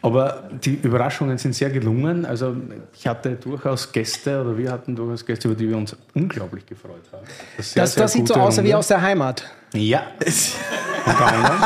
Aber 0.02 0.50
die 0.64 0.74
Überraschungen 0.82 1.38
sind 1.38 1.56
sehr 1.56 1.70
gelungen. 1.70 2.26
Also 2.26 2.56
ich 2.94 3.08
hatte 3.08 3.36
durchaus 3.36 3.92
Gäste, 3.92 4.42
oder 4.42 4.58
wir 4.58 4.72
hatten 4.72 4.96
durchaus 4.96 5.26
Gäste, 5.26 5.48
über 5.48 5.56
die 5.56 5.70
wir 5.70 5.78
uns 5.78 5.96
unglaublich 6.14 6.66
gefreut 6.66 7.04
haben. 7.12 7.26
sehr, 7.58 7.84
Das, 7.84 7.94
sehr 7.94 8.04
das 8.04 8.12
sieht 8.12 8.28
so 8.28 8.34
aus 8.36 8.58
wie 8.58 8.62
Runde. 8.62 8.78
aus 8.78 8.88
der 8.90 9.02
Heimat. 9.02 9.46
Ja. 9.74 10.04
Unter 11.06 11.26
anderem. 11.26 11.60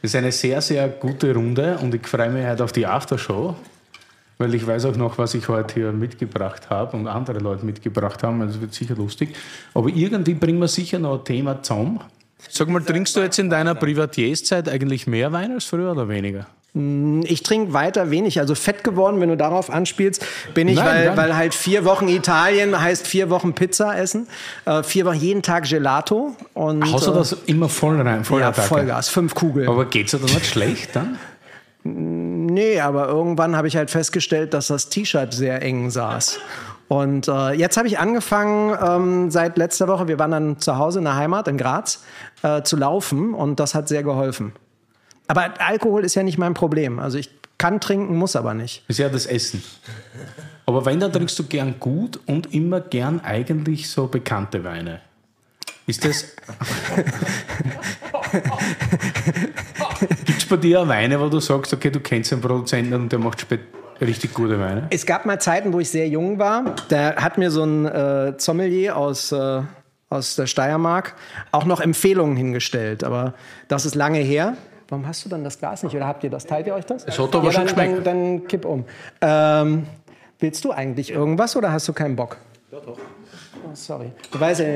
Das 0.00 0.12
ist 0.12 0.14
eine 0.14 0.30
sehr, 0.30 0.60
sehr 0.60 0.88
gute 0.88 1.34
Runde 1.34 1.76
und 1.78 1.92
ich 1.92 2.06
freue 2.06 2.30
mich 2.30 2.46
heute 2.46 2.62
auf 2.62 2.70
die 2.70 2.86
Aftershow, 2.86 3.56
weil 4.38 4.54
ich 4.54 4.64
weiß 4.64 4.84
auch 4.84 4.96
noch, 4.96 5.18
was 5.18 5.34
ich 5.34 5.48
heute 5.48 5.74
hier 5.74 5.92
mitgebracht 5.92 6.70
habe 6.70 6.96
und 6.96 7.08
andere 7.08 7.40
Leute 7.40 7.66
mitgebracht 7.66 8.22
haben. 8.22 8.40
Also 8.40 8.54
es 8.54 8.60
wird 8.60 8.74
sicher 8.74 8.94
lustig. 8.94 9.34
Aber 9.74 9.88
irgendwie 9.88 10.34
bringen 10.34 10.60
wir 10.60 10.68
sicher 10.68 11.00
noch 11.00 11.18
ein 11.18 11.24
Thema 11.24 11.60
zusammen. 11.62 12.00
Sag 12.48 12.68
mal, 12.68 12.80
trinkst 12.80 13.16
du 13.16 13.20
jetzt 13.20 13.40
in 13.40 13.50
deiner 13.50 13.74
Privatierszeit 13.74 14.68
eigentlich 14.68 15.08
mehr 15.08 15.32
Wein 15.32 15.50
als 15.50 15.64
früher 15.64 15.90
oder 15.90 16.08
weniger? 16.08 16.46
Ich 16.74 17.42
trinke 17.42 17.72
weiter 17.72 18.10
wenig, 18.10 18.38
also 18.38 18.54
fett 18.54 18.84
geworden, 18.84 19.20
wenn 19.20 19.30
du 19.30 19.36
darauf 19.36 19.70
anspielst, 19.70 20.24
bin 20.54 20.68
ich, 20.68 20.76
Nein, 20.76 20.86
weil, 20.86 21.06
nein. 21.06 21.16
weil 21.16 21.36
halt 21.36 21.54
vier 21.54 21.84
Wochen 21.84 22.08
Italien 22.08 22.78
heißt 22.78 23.06
vier 23.06 23.30
Wochen 23.30 23.54
Pizza 23.54 23.98
essen, 23.98 24.28
äh, 24.64 24.82
vier 24.82 25.06
Wochen 25.06 25.16
jeden 25.16 25.42
Tag 25.42 25.64
Gelato 25.64 26.36
und 26.54 26.82
Außer 26.82 27.12
äh, 27.12 27.14
das 27.14 27.32
immer 27.46 27.68
voll 27.68 28.00
rein, 28.00 28.22
voll 28.22 28.42
ja, 28.42 28.48
Attacke. 28.50 28.68
Vollgas, 28.68 29.08
fünf 29.08 29.34
Kugeln. 29.34 29.68
Aber 29.68 29.86
geht's 29.86 30.10
dir 30.12 30.18
dann 30.18 30.26
nicht 30.26 30.46
schlecht 30.46 30.94
dann? 30.94 31.18
Nee, 31.84 32.80
aber 32.80 33.08
irgendwann 33.08 33.56
habe 33.56 33.66
ich 33.66 33.76
halt 33.76 33.90
festgestellt, 33.90 34.52
dass 34.52 34.66
das 34.66 34.90
T-Shirt 34.90 35.32
sehr 35.32 35.62
eng 35.62 35.90
saß. 35.90 36.38
Und 36.88 37.28
äh, 37.28 37.52
jetzt 37.52 37.76
habe 37.76 37.88
ich 37.88 37.98
angefangen, 37.98 38.76
ähm, 38.82 39.30
seit 39.30 39.58
letzter 39.58 39.88
Woche, 39.88 40.08
wir 40.08 40.18
waren 40.18 40.30
dann 40.30 40.58
zu 40.58 40.76
Hause 40.76 40.98
in 40.98 41.04
der 41.04 41.16
Heimat 41.16 41.48
in 41.48 41.56
Graz, 41.58 42.02
äh, 42.42 42.62
zu 42.62 42.76
laufen 42.76 43.34
und 43.34 43.60
das 43.60 43.74
hat 43.74 43.88
sehr 43.88 44.02
geholfen. 44.02 44.52
Aber 45.28 45.54
Alkohol 45.58 46.04
ist 46.04 46.14
ja 46.14 46.22
nicht 46.22 46.38
mein 46.38 46.54
Problem. 46.54 46.98
Also 46.98 47.18
ich 47.18 47.30
kann 47.58 47.80
trinken, 47.80 48.16
muss 48.16 48.34
aber 48.34 48.54
nicht. 48.54 48.84
ist 48.88 48.98
ja 48.98 49.08
das 49.08 49.26
Essen. 49.26 49.62
Aber 50.66 50.84
wenn, 50.86 51.00
dann 51.00 51.12
trinkst 51.12 51.38
du 51.38 51.44
gern 51.44 51.76
gut 51.80 52.20
und 52.26 52.52
immer 52.54 52.80
gern 52.80 53.20
eigentlich 53.20 53.88
so 53.88 54.06
bekannte 54.06 54.64
Weine. 54.64 55.00
Ist 55.86 56.04
das. 56.04 56.26
Gibt 60.26 60.38
es 60.38 60.46
bei 60.46 60.56
dir 60.56 60.82
auch 60.82 60.88
Weine, 60.88 61.18
wo 61.18 61.28
du 61.28 61.40
sagst, 61.40 61.72
okay, 61.72 61.90
du 61.90 62.00
kennst 62.00 62.32
einen 62.32 62.42
Produzenten 62.42 62.92
und 62.94 63.10
der 63.10 63.18
macht 63.18 63.40
spät 63.40 63.60
richtig 64.00 64.34
gute 64.34 64.60
Weine? 64.60 64.86
Es 64.90 65.06
gab 65.06 65.24
mal 65.24 65.40
Zeiten, 65.40 65.72
wo 65.72 65.80
ich 65.80 65.88
sehr 65.88 66.08
jung 66.08 66.38
war. 66.38 66.76
Da 66.88 67.16
hat 67.16 67.38
mir 67.38 67.50
so 67.50 67.64
ein 67.64 67.86
äh, 67.86 68.34
Sommelier 68.36 68.96
aus, 68.96 69.32
äh, 69.32 69.62
aus 70.10 70.36
der 70.36 70.46
Steiermark 70.46 71.14
auch 71.52 71.64
noch 71.64 71.80
Empfehlungen 71.80 72.36
hingestellt. 72.36 73.02
Aber 73.02 73.34
das 73.68 73.86
ist 73.86 73.94
lange 73.94 74.18
her. 74.18 74.56
Warum 74.88 75.06
hast 75.06 75.24
du 75.24 75.28
dann 75.28 75.44
das 75.44 75.58
Glas 75.58 75.82
nicht? 75.82 75.94
Oder 75.94 76.06
habt 76.06 76.24
ihr 76.24 76.30
das? 76.30 76.46
Teilt 76.46 76.66
ihr 76.66 76.74
euch 76.74 76.86
das? 76.86 77.04
Es 77.04 77.18
hat 77.18 77.34
aber 77.34 77.46
ja, 77.46 77.52
schon 77.52 77.66
dann, 77.66 77.76
dann, 77.76 77.84
geschmeckt. 77.86 78.06
dann 78.06 78.48
kipp 78.48 78.64
um. 78.64 78.84
Ähm, 79.20 79.86
willst 80.38 80.64
du 80.64 80.72
eigentlich 80.72 81.10
irgendwas 81.10 81.56
oder 81.56 81.72
hast 81.72 81.86
du 81.88 81.92
keinen 81.92 82.16
Bock? 82.16 82.38
Ja, 82.72 82.78
doch. 82.80 82.96
Oh, 82.96 83.70
sorry. 83.74 84.12
Du 84.30 84.40
weißt 84.40 84.60
ja, 84.60 84.66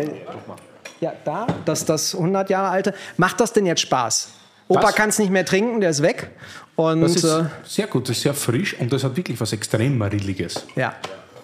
ja, 1.01 1.13
da, 1.25 1.47
das, 1.65 1.85
das 1.85 2.15
100 2.15 2.51
Jahre 2.51 2.69
alte. 2.69 2.95
Macht 3.17 3.41
das 3.41 3.53
denn 3.53 3.67
jetzt 3.67 3.81
Spaß? 3.81 4.33
Opa 4.69 4.93
kann 4.93 5.09
es 5.09 5.19
nicht 5.19 5.31
mehr 5.31 5.45
trinken, 5.45 5.81
der 5.81 5.91
ist 5.91 6.03
weg. 6.03 6.31
Und 6.77 7.03
Das 7.03 7.17
ist 7.17 7.25
äh, 7.25 7.45
sehr 7.65 7.87
gut, 7.87 8.09
das 8.09 8.17
ist 8.17 8.23
sehr 8.23 8.35
frisch 8.35 8.79
und 8.79 8.93
das 8.93 9.05
hat 9.05 9.17
wirklich 9.17 9.41
was 9.41 9.53
extrem 9.53 9.99
Marilliges. 9.99 10.67
ja. 10.77 10.95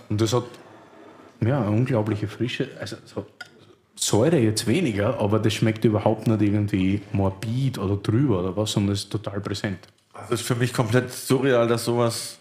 Und 0.09 0.21
das 0.23 0.33
hat 0.33 0.45
ja, 1.43 1.61
eine 1.61 1.71
unglaubliche 1.71 2.29
Frische. 2.29 2.69
Also 2.81 2.97
es 3.05 3.15
hat 3.15 3.27
Säure 4.01 4.39
jetzt 4.39 4.67
weniger, 4.67 5.19
aber 5.21 5.39
das 5.39 5.55
schmeckt 5.55 5.85
überhaupt 5.85 6.27
nicht 6.27 6.41
irgendwie 6.41 7.03
morbid 7.13 7.79
oder 7.79 7.97
drüber 7.97 8.41
oder 8.41 8.57
was, 8.57 8.73
sondern 8.73 8.93
es 8.95 9.01
ist 9.05 9.11
total 9.11 9.41
präsent. 9.41 9.79
Das 10.15 10.41
ist 10.41 10.47
für 10.47 10.55
mich 10.55 10.73
komplett 10.73 11.13
surreal, 11.13 11.67
dass 11.69 11.85
sowas 11.85 12.39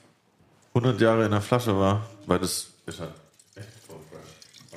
100 0.74 1.00
Jahre 1.02 1.26
in 1.26 1.32
der 1.32 1.42
Flasche 1.42 1.78
war, 1.78 2.06
weil 2.26 2.40
das 2.40 2.68
ist 2.86 3.00
halt 3.00 3.12
echt. 3.56 3.68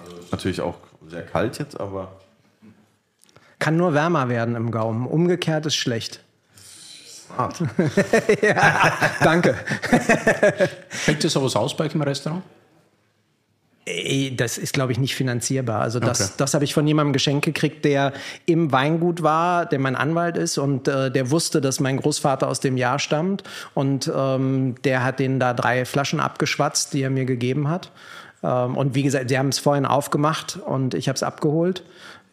Also 0.02 0.16
ist 0.16 0.32
natürlich 0.32 0.60
auch 0.60 0.76
sehr 1.08 1.22
kalt 1.22 1.58
jetzt, 1.58 1.78
aber 1.78 2.12
Kann 3.58 3.76
nur 3.76 3.92
wärmer 3.94 4.28
werden 4.28 4.54
im 4.56 4.70
Gaumen. 4.70 5.06
Umgekehrt 5.06 5.66
ist 5.66 5.76
schlecht. 5.76 6.22
hart. 7.36 7.62
ja, 8.42 8.92
danke. 9.22 9.54
Schmeckt 10.90 11.22
dir 11.24 11.28
sowas 11.28 11.56
aus 11.56 11.76
bei 11.76 11.84
euch 11.84 11.94
im 11.94 12.02
Restaurant? 12.02 12.42
Ey, 13.86 14.34
Das 14.36 14.58
ist, 14.58 14.74
glaube 14.74 14.92
ich, 14.92 14.98
nicht 14.98 15.14
finanzierbar. 15.14 15.80
Also 15.80 16.00
das, 16.00 16.20
Okay. 16.20 16.30
das 16.36 16.54
habe 16.54 16.64
ich 16.64 16.74
von 16.74 16.86
jemandem 16.86 17.12
geschenkt 17.12 17.44
gekriegt, 17.44 17.84
der 17.84 18.12
im 18.46 18.70
Weingut 18.72 19.22
war, 19.22 19.66
der 19.66 19.78
mein 19.78 19.96
Anwalt 19.96 20.36
ist 20.36 20.58
und 20.58 20.86
äh, 20.86 21.10
der 21.10 21.30
wusste, 21.30 21.60
dass 21.60 21.80
mein 21.80 21.96
Großvater 21.96 22.46
aus 22.46 22.60
dem 22.60 22.76
Jahr 22.76 22.98
stammt. 22.98 23.42
Und 23.74 24.10
ähm, 24.14 24.74
der 24.84 25.02
hat 25.02 25.18
denen 25.18 25.40
da 25.40 25.54
drei 25.54 25.84
Flaschen 25.84 26.20
abgeschwatzt, 26.20 26.92
die 26.92 27.02
er 27.02 27.10
mir 27.10 27.24
gegeben 27.24 27.68
hat. 27.68 27.90
Ähm, 28.42 28.76
und 28.76 28.94
wie 28.94 29.02
gesagt, 29.02 29.28
sie 29.30 29.38
haben 29.38 29.48
es 29.48 29.58
vorhin 29.58 29.86
aufgemacht 29.86 30.58
und 30.64 30.94
ich 30.94 31.08
habe 31.08 31.16
es 31.16 31.22
abgeholt. 31.22 31.82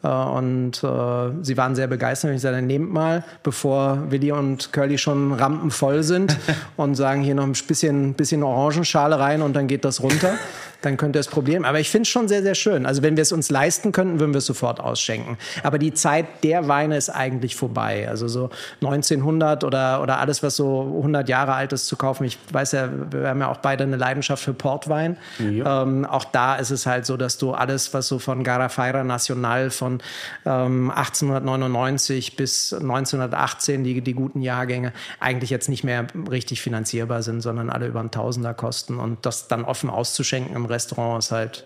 Äh, 0.03 0.08
und 0.09 0.84
äh, 0.84 1.30
sie 1.43 1.58
waren 1.58 1.76
sehr 1.76 1.88
begeistert. 1.88 2.35
Ich 2.35 2.42
sagte, 2.42 2.61
nehmt 2.61 2.92
mal, 2.93 3.24
bevor 3.42 4.11
Willi 4.11 4.32
und 4.32 4.72
Curly 4.74 4.98
schon 4.98 5.34
rampenvoll 5.34 6.03
sind 6.03 6.38
und 6.77 6.95
sagen, 6.95 7.22
hier 7.24 7.35
noch 7.35 7.45
ein 7.45 7.53
bisschen, 7.67 8.14
bisschen 8.14 8.43
Orangenschale 8.43 9.17
rein 9.17 9.42
und 9.42 9.56
dann 9.56 9.67
geht 9.67 9.85
das 9.85 10.03
runter. 10.03 10.34
Dann 10.82 10.98
könnte 10.98 11.20
es 11.20 11.28
Problem. 11.28 11.66
Aber 11.66 11.80
ich 11.80 11.90
finde 11.90 12.04
es 12.04 12.10
schon 12.10 12.28
sehr, 12.28 12.42
sehr 12.44 12.56
schön. 12.56 12.86
Also 12.86 13.02
wenn 13.02 13.18
wir 13.18 13.22
es 13.22 13.32
uns 13.32 13.50
leisten 13.50 13.92
könnten, 13.92 14.20
würden 14.20 14.34
wir 14.34 14.40
es 14.40 14.46
sofort 14.46 14.80
ausschenken. 14.80 15.38
Aber 15.64 15.80
die 15.80 15.94
Zeit 15.94 16.26
der 16.44 16.68
Weine 16.68 16.98
ist 16.98 17.10
eigentlich 17.10 17.56
vorbei. 17.56 18.08
Also 18.08 18.28
so 18.28 18.50
1900 18.82 19.64
oder, 19.64 20.02
oder 20.02 20.20
alles, 20.20 20.44
was 20.44 20.56
so 20.56 20.82
100 20.98 21.28
Jahre 21.30 21.54
alt 21.54 21.74
ist, 21.74 21.88
zu 21.88 21.96
kaufen. 21.96 22.24
Ich 22.26 22.38
weiß 22.52 22.74
ja, 22.74 22.90
wir 23.12 23.30
haben 23.30 23.40
ja 23.40 23.50
auch 23.50 23.58
beide 23.58 23.84
eine 23.84 23.98
Leidenschaft 23.98 24.44
für 24.44 24.54
Portwein. 24.54 25.18
Ähm, 25.66 26.06
auch 26.06 26.26
da 26.26 26.56
ist 26.56 26.72
es 26.72 26.86
halt 26.86 27.06
so, 27.06 27.18
dass 27.18 27.38
du 27.38 27.54
alles, 27.54 27.94
was 27.94 28.08
so 28.08 28.20
von 28.20 28.44
Garafeira 28.44 29.04
Nacional 29.04 29.70
von 29.70 30.00
ähm, 30.46 30.92
1899 30.92 32.36
bis 32.36 32.74
1918, 32.74 33.84
die, 33.84 34.02
die 34.02 34.14
guten 34.14 34.42
Jahrgänge, 34.42 34.94
eigentlich 35.20 35.50
jetzt 35.50 35.70
nicht 35.70 35.84
mehr 35.84 36.08
richtig 36.30 36.62
finanzierbar 36.62 37.24
sind, 37.24 37.42
sondern 37.42 37.70
alle 37.70 37.88
über 37.88 38.00
einen 38.00 38.12
Tausender 38.12 38.54
kosten. 38.54 39.00
Und 39.00 39.26
das 39.26 39.48
dann 39.48 39.64
offen 39.64 39.90
auszuschenken 39.90 40.56
im 40.56 40.66
Restaurant 40.78 41.24
ist 41.24 41.32
halt 41.32 41.66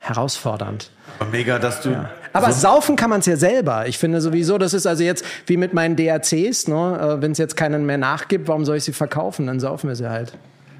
herausfordernd. 0.00 0.90
Mega, 1.30 1.60
dass 1.60 1.80
du. 1.80 2.08
Aber 2.32 2.50
saufen 2.52 2.96
kann 2.96 3.08
man 3.08 3.20
es 3.20 3.26
ja 3.26 3.36
selber. 3.36 3.86
Ich 3.86 3.98
finde 3.98 4.20
sowieso, 4.20 4.58
das 4.58 4.74
ist 4.74 4.84
also 4.86 5.04
jetzt 5.04 5.24
wie 5.46 5.56
mit 5.56 5.74
meinen 5.74 5.94
DACs, 5.94 6.66
ne? 6.66 7.18
Wenn 7.20 7.30
es 7.32 7.38
jetzt 7.38 7.56
keinen 7.56 7.86
mehr 7.86 7.98
nachgibt, 7.98 8.48
warum 8.48 8.64
soll 8.64 8.78
ich 8.78 8.84
sie 8.84 8.92
verkaufen? 8.92 9.46
Dann 9.46 9.60
saufen 9.60 9.86
wir 9.88 9.94
sie 9.94 10.08
halt. 10.08 10.32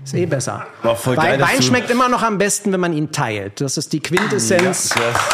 Ist 0.03 0.15
eh 0.15 0.27
besser. 0.27 0.67
War 0.83 0.97
voll 0.97 1.15
geil, 1.15 1.41
Wein, 1.41 1.63
schmeckt 1.63 1.89
immer 1.89 2.09
noch 2.09 2.25
am 2.25 2.37
besten, 2.37 2.73
wenn 2.73 2.81
man 2.81 2.93
ihn 2.93 3.13
teilt. 3.13 3.61
Das 3.61 3.77
ist 3.77 3.93
die 3.93 4.01
Quintessenz. 4.01 4.91
Ja, 4.97 5.03
das 5.13 5.29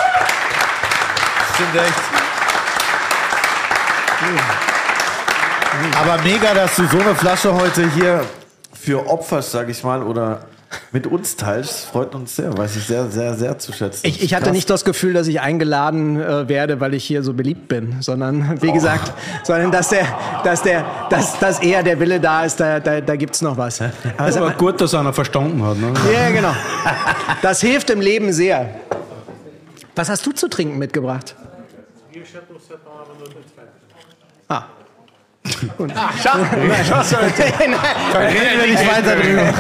stimmt 1.54 1.74
echt. 1.76 1.94
Aber 5.98 6.22
mega, 6.22 6.52
dass 6.52 6.76
du 6.76 6.86
so 6.88 6.98
eine 6.98 7.14
Flasche 7.14 7.54
heute 7.54 7.90
hier 7.92 8.26
für 8.74 9.08
opferst, 9.08 9.52
sag 9.52 9.70
ich 9.70 9.82
mal, 9.82 10.02
oder 10.02 10.40
mit 10.92 11.06
uns 11.06 11.36
teilst. 11.36 11.86
Freut 11.86 12.14
uns 12.14 12.36
sehr, 12.36 12.56
weiß 12.56 12.76
ich 12.76 12.84
sehr, 12.84 13.10
sehr, 13.10 13.34
sehr 13.34 13.58
zu 13.58 13.72
schätzen. 13.72 14.06
Ich, 14.06 14.22
ich 14.22 14.34
hatte 14.34 14.44
Krass. 14.44 14.52
nicht 14.54 14.70
das 14.70 14.84
Gefühl, 14.84 15.12
dass 15.12 15.26
ich 15.26 15.40
eingeladen 15.40 16.20
äh, 16.20 16.48
werde, 16.48 16.80
weil 16.80 16.94
ich 16.94 17.04
hier 17.04 17.22
so 17.22 17.32
beliebt 17.34 17.68
bin, 17.68 17.96
sondern 18.00 18.60
wie 18.62 18.72
gesagt, 18.72 19.12
sondern 19.44 19.70
dass 19.70 19.88
der, 19.88 20.06
dass 20.44 20.62
der, 20.62 20.84
dass, 21.10 21.38
dass 21.38 21.60
eher 21.60 21.82
der 21.82 21.98
Wille 22.00 22.20
da 22.20 22.44
ist, 22.44 22.60
da, 22.60 22.80
da, 22.80 23.00
da 23.00 23.16
gibt's 23.16 23.42
noch 23.42 23.56
was. 23.56 23.80
Aber 23.80 23.92
Aber 24.18 24.50
gut, 24.52 24.80
dass 24.80 24.94
einer 24.94 25.12
verstanden 25.12 25.62
hat. 25.64 25.76
Ne? 25.78 25.92
ja, 26.12 26.30
genau. 26.30 26.54
Das 27.42 27.60
hilft 27.60 27.90
im 27.90 28.00
Leben 28.00 28.32
sehr. 28.32 28.68
Was 29.94 30.08
hast 30.08 30.24
du 30.26 30.32
zu 30.32 30.48
trinken 30.48 30.78
mitgebracht? 30.78 31.34
Ah. 34.48 34.64
Und, 35.78 35.96
ah, 35.96 36.10
schau, 36.22 36.38
Reden 36.38 37.74
wir 38.60 38.66
nicht 38.66 38.86
weiter 38.86 39.16
drüber. 39.16 39.54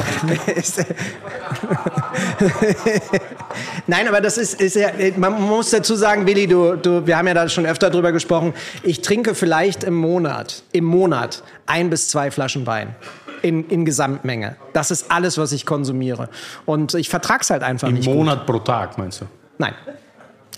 Nein, 3.86 4.08
aber 4.08 4.20
das 4.20 4.38
ist, 4.38 4.60
ist 4.60 4.76
ja, 4.76 4.90
man 5.16 5.40
muss 5.40 5.70
dazu 5.70 5.94
sagen, 5.96 6.26
Willi, 6.26 6.46
du, 6.46 6.76
du, 6.76 7.06
wir 7.06 7.16
haben 7.16 7.26
ja 7.26 7.34
da 7.34 7.48
schon 7.48 7.66
öfter 7.66 7.90
drüber 7.90 8.12
gesprochen. 8.12 8.54
Ich 8.82 9.02
trinke 9.02 9.34
vielleicht 9.34 9.84
im 9.84 9.94
Monat, 9.94 10.62
im 10.72 10.84
Monat 10.84 11.42
ein 11.66 11.90
bis 11.90 12.08
zwei 12.08 12.30
Flaschen 12.30 12.66
Wein. 12.66 12.94
In, 13.40 13.68
in 13.68 13.84
Gesamtmenge. 13.84 14.56
Das 14.72 14.90
ist 14.90 15.12
alles, 15.12 15.38
was 15.38 15.52
ich 15.52 15.64
konsumiere. 15.64 16.28
Und 16.66 16.94
ich 16.94 17.08
vertrag's 17.08 17.50
halt 17.50 17.62
einfach 17.62 17.86
Im 17.86 17.94
nicht. 17.94 18.08
Monat 18.08 18.46
pro 18.46 18.58
Tag, 18.58 18.98
meinst 18.98 19.20
du? 19.20 19.26
Gut. 19.26 19.34
Nein. 19.58 19.74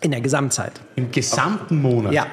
In 0.01 0.13
der 0.13 0.23
Gesamtzeit. 0.23 0.73
Im 0.97 1.11
gesamten 1.11 1.83
Monat? 1.83 2.15
Ja. 2.15 2.27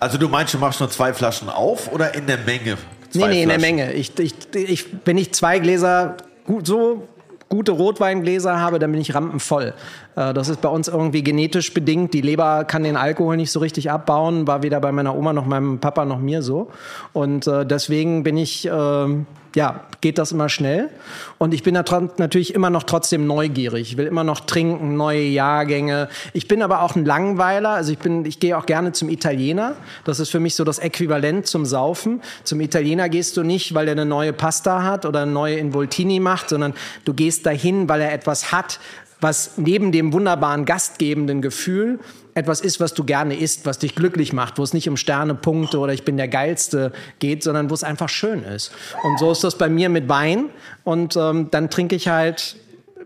Also 0.00 0.18
du 0.18 0.28
meinst, 0.28 0.54
du 0.54 0.58
machst 0.58 0.80
nur 0.80 0.90
zwei 0.90 1.12
Flaschen 1.12 1.48
auf 1.48 1.92
oder 1.92 2.14
in 2.14 2.26
der 2.26 2.38
Menge? 2.38 2.76
Nee, 3.14 3.20
Zwei 3.20 3.28
nee, 3.28 3.42
in 3.42 3.48
der 3.48 3.58
Flaschen? 3.58 3.76
Menge. 3.76 3.92
Ich, 3.94 4.18
ich, 4.18 4.34
ich, 4.54 4.86
wenn 5.04 5.18
ich 5.18 5.32
zwei 5.32 5.58
Gläser, 5.58 6.16
gut, 6.46 6.66
so 6.66 7.08
gute 7.48 7.72
Rotweingläser 7.72 8.60
habe, 8.60 8.78
dann 8.78 8.92
bin 8.92 9.00
ich 9.00 9.14
rampenvoll. 9.14 9.72
Äh, 10.16 10.34
Das 10.34 10.48
ist 10.48 10.60
bei 10.60 10.68
uns 10.68 10.86
irgendwie 10.88 11.22
genetisch 11.22 11.72
bedingt. 11.72 12.12
Die 12.14 12.20
Leber 12.20 12.64
kann 12.64 12.84
den 12.84 12.96
Alkohol 12.96 13.36
nicht 13.38 13.50
so 13.50 13.60
richtig 13.60 13.90
abbauen. 13.90 14.46
War 14.46 14.62
weder 14.62 14.80
bei 14.80 14.92
meiner 14.92 15.16
Oma 15.16 15.32
noch 15.32 15.46
meinem 15.46 15.78
Papa 15.78 16.04
noch 16.04 16.18
mir 16.18 16.42
so. 16.42 16.70
Und 17.14 17.46
äh, 17.46 17.64
deswegen 17.64 18.22
bin 18.22 18.36
ich, 18.36 18.68
ähm, 18.70 19.26
ja, 19.54 19.84
geht 20.00 20.18
das 20.18 20.32
immer 20.32 20.48
schnell. 20.48 20.90
Und 21.38 21.54
ich 21.54 21.62
bin 21.62 21.74
natürlich 21.74 22.54
immer 22.54 22.70
noch 22.70 22.82
trotzdem 22.82 23.26
neugierig. 23.26 23.92
Ich 23.92 23.96
will 23.96 24.06
immer 24.06 24.24
noch 24.24 24.40
trinken, 24.40 24.96
neue 24.96 25.22
Jahrgänge. 25.22 26.08
Ich 26.32 26.48
bin 26.48 26.62
aber 26.62 26.82
auch 26.82 26.96
ein 26.96 27.04
Langweiler. 27.04 27.70
Also 27.70 27.92
ich 27.92 27.98
bin, 27.98 28.24
ich 28.24 28.40
gehe 28.40 28.56
auch 28.56 28.66
gerne 28.66 28.92
zum 28.92 29.08
Italiener. 29.08 29.74
Das 30.04 30.20
ist 30.20 30.30
für 30.30 30.40
mich 30.40 30.54
so 30.54 30.64
das 30.64 30.78
Äquivalent 30.78 31.46
zum 31.46 31.64
Saufen. 31.64 32.20
Zum 32.44 32.60
Italiener 32.60 33.08
gehst 33.08 33.36
du 33.36 33.42
nicht, 33.42 33.74
weil 33.74 33.88
er 33.88 33.92
eine 33.92 34.06
neue 34.06 34.32
Pasta 34.32 34.82
hat 34.82 35.06
oder 35.06 35.22
eine 35.22 35.32
neue 35.32 35.56
Involtini 35.56 36.20
macht, 36.20 36.50
sondern 36.50 36.74
du 37.04 37.14
gehst 37.14 37.46
dahin, 37.46 37.88
weil 37.88 38.00
er 38.00 38.12
etwas 38.12 38.52
hat, 38.52 38.80
was 39.20 39.52
neben 39.56 39.92
dem 39.92 40.12
wunderbaren 40.12 40.64
gastgebenden 40.64 41.42
Gefühl 41.42 41.98
etwas 42.38 42.60
ist, 42.60 42.80
was 42.80 42.94
du 42.94 43.04
gerne 43.04 43.36
isst, 43.36 43.66
was 43.66 43.78
dich 43.78 43.94
glücklich 43.94 44.32
macht, 44.32 44.58
wo 44.58 44.62
es 44.62 44.72
nicht 44.72 44.88
um 44.88 44.96
Sterne, 44.96 45.34
Punkte 45.34 45.78
oder 45.78 45.92
ich 45.92 46.04
bin 46.04 46.16
der 46.16 46.28
Geilste 46.28 46.92
geht, 47.18 47.42
sondern 47.42 47.70
wo 47.70 47.74
es 47.74 47.84
einfach 47.84 48.08
schön 48.08 48.42
ist. 48.42 48.72
Und 49.02 49.18
so 49.18 49.30
ist 49.30 49.44
das 49.44 49.58
bei 49.58 49.68
mir 49.68 49.88
mit 49.88 50.08
Wein. 50.08 50.46
Und 50.84 51.16
ähm, 51.16 51.48
dann 51.50 51.70
trinke 51.70 51.96
ich 51.96 52.08
halt, 52.08 52.56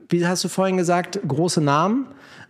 wie 0.08 0.26
hast 0.26 0.44
du 0.44 0.48
vorhin 0.48 0.76
gesagt, 0.76 1.18
große 1.26 1.60
Namen. 1.60 2.06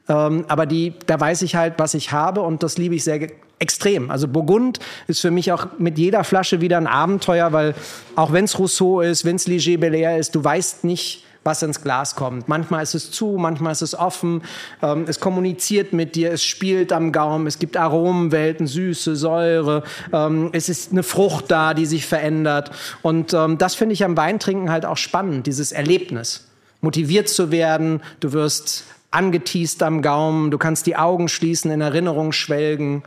Ähm, 0.09 0.45
aber 0.49 0.67
die, 0.67 0.95
da 1.07 1.19
weiß 1.19 1.43
ich 1.43 1.55
halt, 1.55 1.75
was 1.79 1.95
ich 1.95 2.13
habe 2.13 2.43
und 2.43 2.63
das 2.63 2.77
liebe 2.77 2.95
ich 2.95 3.05
sehr 3.05 3.29
extrem. 3.61 4.11
Also 4.11 4.27
Burgund 4.27 4.81
ist 5.07 5.21
für 5.21 5.31
mich 5.31 5.53
auch 5.53 5.67
mit 5.79 5.97
jeder 5.97 6.25
Flasche 6.25 6.61
wieder 6.61 6.77
ein 6.77 6.89
Abenteuer, 6.89 7.53
weil 7.53 7.75
auch 8.17 8.33
wenn 8.33 8.45
es 8.45 8.59
Rousseau 8.59 9.01
ist, 9.01 9.25
wenn 9.25 9.37
es 9.37 9.47
Ligier 9.47 9.79
Belair 9.79 10.19
ist, 10.19 10.35
du 10.35 10.43
weißt 10.43 10.83
nicht, 10.85 11.25
was 11.45 11.63
ins 11.63 11.83
Glas 11.83 12.15
kommt. 12.15 12.49
Manchmal 12.49 12.83
ist 12.83 12.95
es 12.95 13.11
zu, 13.11 13.37
manchmal 13.39 13.73
ist 13.73 13.83
es 13.83 13.95
offen. 13.95 14.43
Ähm, 14.83 15.05
es 15.09 15.21
kommuniziert 15.21 15.93
mit 15.93 16.15
dir, 16.15 16.33
es 16.33 16.45
spielt 16.45 16.93
am 16.93 17.13
Gaumen, 17.13 17.47
es 17.47 17.59
gibt 17.59 17.77
Aromenwelten, 17.77 18.67
Süße, 18.67 19.17
Säure. 19.17 19.83
Ähm, 20.13 20.51
es 20.53 20.69
ist 20.69 20.93
eine 20.93 21.03
Frucht 21.03 21.51
da, 21.51 21.75
die 21.75 21.87
sich 21.87 22.07
verändert. 22.07 22.71
Und 23.03 23.35
ähm, 23.35 23.59
das 23.59 23.75
finde 23.75 23.95
ich 23.95 24.05
am 24.05 24.17
Weintrinken 24.17 24.71
halt 24.71 24.87
auch 24.87 24.97
spannend, 24.97 25.47
dieses 25.47 25.73
Erlebnis. 25.73 26.49
Motiviert 26.81 27.29
zu 27.29 27.51
werden, 27.51 28.03
du 28.21 28.33
wirst 28.33 28.85
angeteast 29.13 29.83
am 29.83 30.03
Gaumen, 30.03 30.51
du 30.51 30.59
kannst 30.59 30.87
die 30.87 30.97
Augen 30.97 31.29
schließen, 31.29 31.71
in 31.71 31.81
Erinnerung 31.81 32.33
schwelgen. 32.33 33.03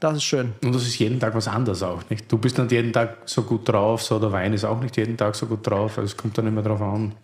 Das 0.00 0.16
ist 0.16 0.24
schön. 0.24 0.54
Und 0.64 0.74
das 0.74 0.82
ist 0.82 0.98
jeden 0.98 1.20
Tag 1.20 1.32
was 1.36 1.46
anderes 1.46 1.80
auch, 1.84 2.02
nicht? 2.10 2.30
Du 2.32 2.36
bist 2.36 2.58
nicht 2.58 2.72
jeden 2.72 2.92
Tag 2.92 3.18
so 3.26 3.42
gut 3.42 3.68
drauf, 3.68 4.02
so 4.02 4.18
der 4.18 4.32
Wein 4.32 4.52
ist 4.52 4.64
auch 4.64 4.80
nicht 4.80 4.96
jeden 4.96 5.16
Tag 5.16 5.36
so 5.36 5.46
gut 5.46 5.64
drauf. 5.64 5.98
Also 5.98 6.06
es 6.06 6.16
kommt 6.16 6.36
dann 6.36 6.48
immer 6.48 6.62
drauf 6.62 6.80
an. 6.80 7.14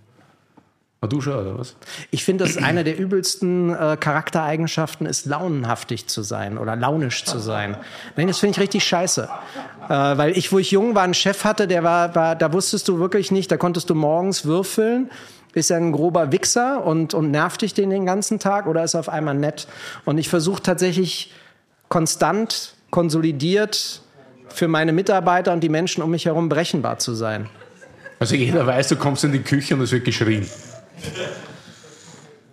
Du 1.07 1.21
schon, 1.21 1.35
oder 1.35 1.57
was? 1.57 1.77
Ich 2.11 2.25
finde, 2.25 2.45
dass 2.45 2.57
eine 2.57 2.83
der 2.83 2.99
übelsten 2.99 3.73
äh, 3.73 3.97
Charaktereigenschaften 3.99 5.07
ist, 5.07 5.27
launenhaftig 5.27 6.09
zu 6.09 6.23
sein 6.23 6.59
oder 6.59 6.75
launisch 6.75 7.25
zu 7.25 7.39
sein. 7.39 7.77
Nein, 8.17 8.27
das 8.27 8.41
finde 8.41 8.57
ich 8.57 8.61
richtig 8.61 8.83
scheiße. 8.83 9.29
Äh, 9.89 9.89
weil 9.89 10.37
ich, 10.37 10.51
wo 10.51 10.59
ich 10.59 10.73
jung 10.73 10.97
war, 10.97 11.05
einen 11.05 11.15
Chef 11.15 11.45
hatte, 11.45 11.69
der 11.69 11.85
war, 11.85 12.17
war, 12.17 12.35
da 12.35 12.53
wusstest 12.53 12.89
du 12.89 12.99
wirklich 12.99 13.31
nicht, 13.31 13.49
da 13.53 13.57
konntest 13.57 13.91
du 13.91 13.95
morgens 13.95 14.45
würfeln. 14.45 15.09
Ist 15.55 15.71
er 15.71 15.77
ein 15.77 15.93
grober 15.93 16.33
Wichser 16.33 16.85
und, 16.85 17.15
und 17.15 17.31
nervt 17.31 17.63
dich 17.63 17.75
den 17.75 17.91
den 17.91 18.05
ganzen 18.05 18.41
Tag 18.41 18.67
oder 18.67 18.83
ist 18.83 18.95
er 18.95 19.01
auf 19.01 19.09
einmal 19.09 19.35
nett? 19.35 19.69
Und 20.05 20.19
ich 20.19 20.29
versuche 20.29 20.63
tatsächlich 20.63 21.33
konstant, 21.89 22.75
konsolidiert 22.91 24.03
für 24.49 24.67
meine 24.67 24.93
Mitarbeiter 24.93 25.53
und 25.53 25.61
die 25.61 25.69
Menschen 25.69 26.03
um 26.03 26.11
mich 26.11 26.27
herum 26.27 26.49
berechenbar 26.49 26.99
zu 26.99 27.15
sein. 27.15 27.49
Also 28.19 28.35
jeder 28.35 28.67
weiß, 28.67 28.89
du 28.89 28.97
kommst 28.97 29.23
in 29.23 29.31
die 29.31 29.43
Küche 29.43 29.75
und 29.75 29.81
es 29.81 29.93
wird 29.93 30.05
geschrien. 30.05 30.49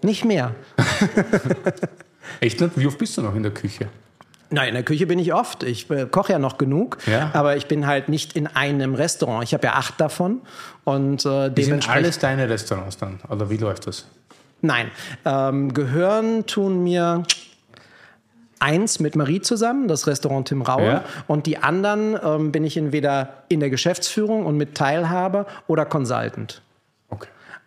Nicht 0.01 0.25
mehr. 0.25 0.53
Echt 2.40 2.61
nicht? 2.61 2.77
Wie 2.77 2.88
oft 2.88 2.98
bist 2.98 3.17
du 3.17 3.22
noch 3.22 3.35
in 3.35 3.43
der 3.43 3.53
Küche? 3.53 3.88
Nein, 4.51 4.69
in 4.69 4.74
der 4.75 4.83
Küche 4.83 5.07
bin 5.07 5.17
ich 5.19 5.33
oft. 5.33 5.64
Ich 5.64 5.90
äh, 5.90 6.06
koche 6.06 6.33
ja 6.33 6.40
noch 6.40 6.57
genug, 6.57 6.98
Ja. 7.07 7.32
aber 7.33 7.57
ich 7.57 7.65
bin 7.65 7.88
halt 7.88 8.09
nicht 8.09 8.35
in 8.35 8.45
einem 8.48 8.93
Restaurant. 8.93 9.43
Ich 9.43 9.53
habe 9.53 9.65
ja 9.65 9.74
acht 9.74 9.99
davon 9.99 10.41
und 10.83 11.25
äh, 11.25 11.49
Die 11.49 11.64
sind 11.64 11.90
alles 11.90 12.19
deine 12.19 12.48
Restaurants 12.48 12.98
dann? 12.98 13.19
Oder 13.30 13.49
wie 13.49 13.57
läuft 13.57 13.88
das? 13.88 14.06
Nein, 14.61 14.91
ähm, 15.25 15.74
gehören 15.74 16.45
tun 16.45 16.83
mir 16.83 17.24
eins 18.59 18.99
mit 18.99 19.15
Marie 19.15 19.41
zusammen, 19.41 19.88
das 19.88 20.07
Restaurant 20.07 20.48
Tim 20.48 20.61
Raue, 20.61 20.85
Ja. 20.85 21.03
und 21.27 21.45
die 21.45 21.57
anderen 21.57 22.17
ähm, 22.24 22.51
bin 22.51 22.64
ich 22.64 22.77
entweder 22.77 23.43
in 23.49 23.59
der 23.59 23.69
Geschäftsführung 23.69 24.45
und 24.45 24.57
mit 24.57 24.75
Teilhaber 24.75 25.45
oder 25.67 25.85
Consultant. 25.85 26.61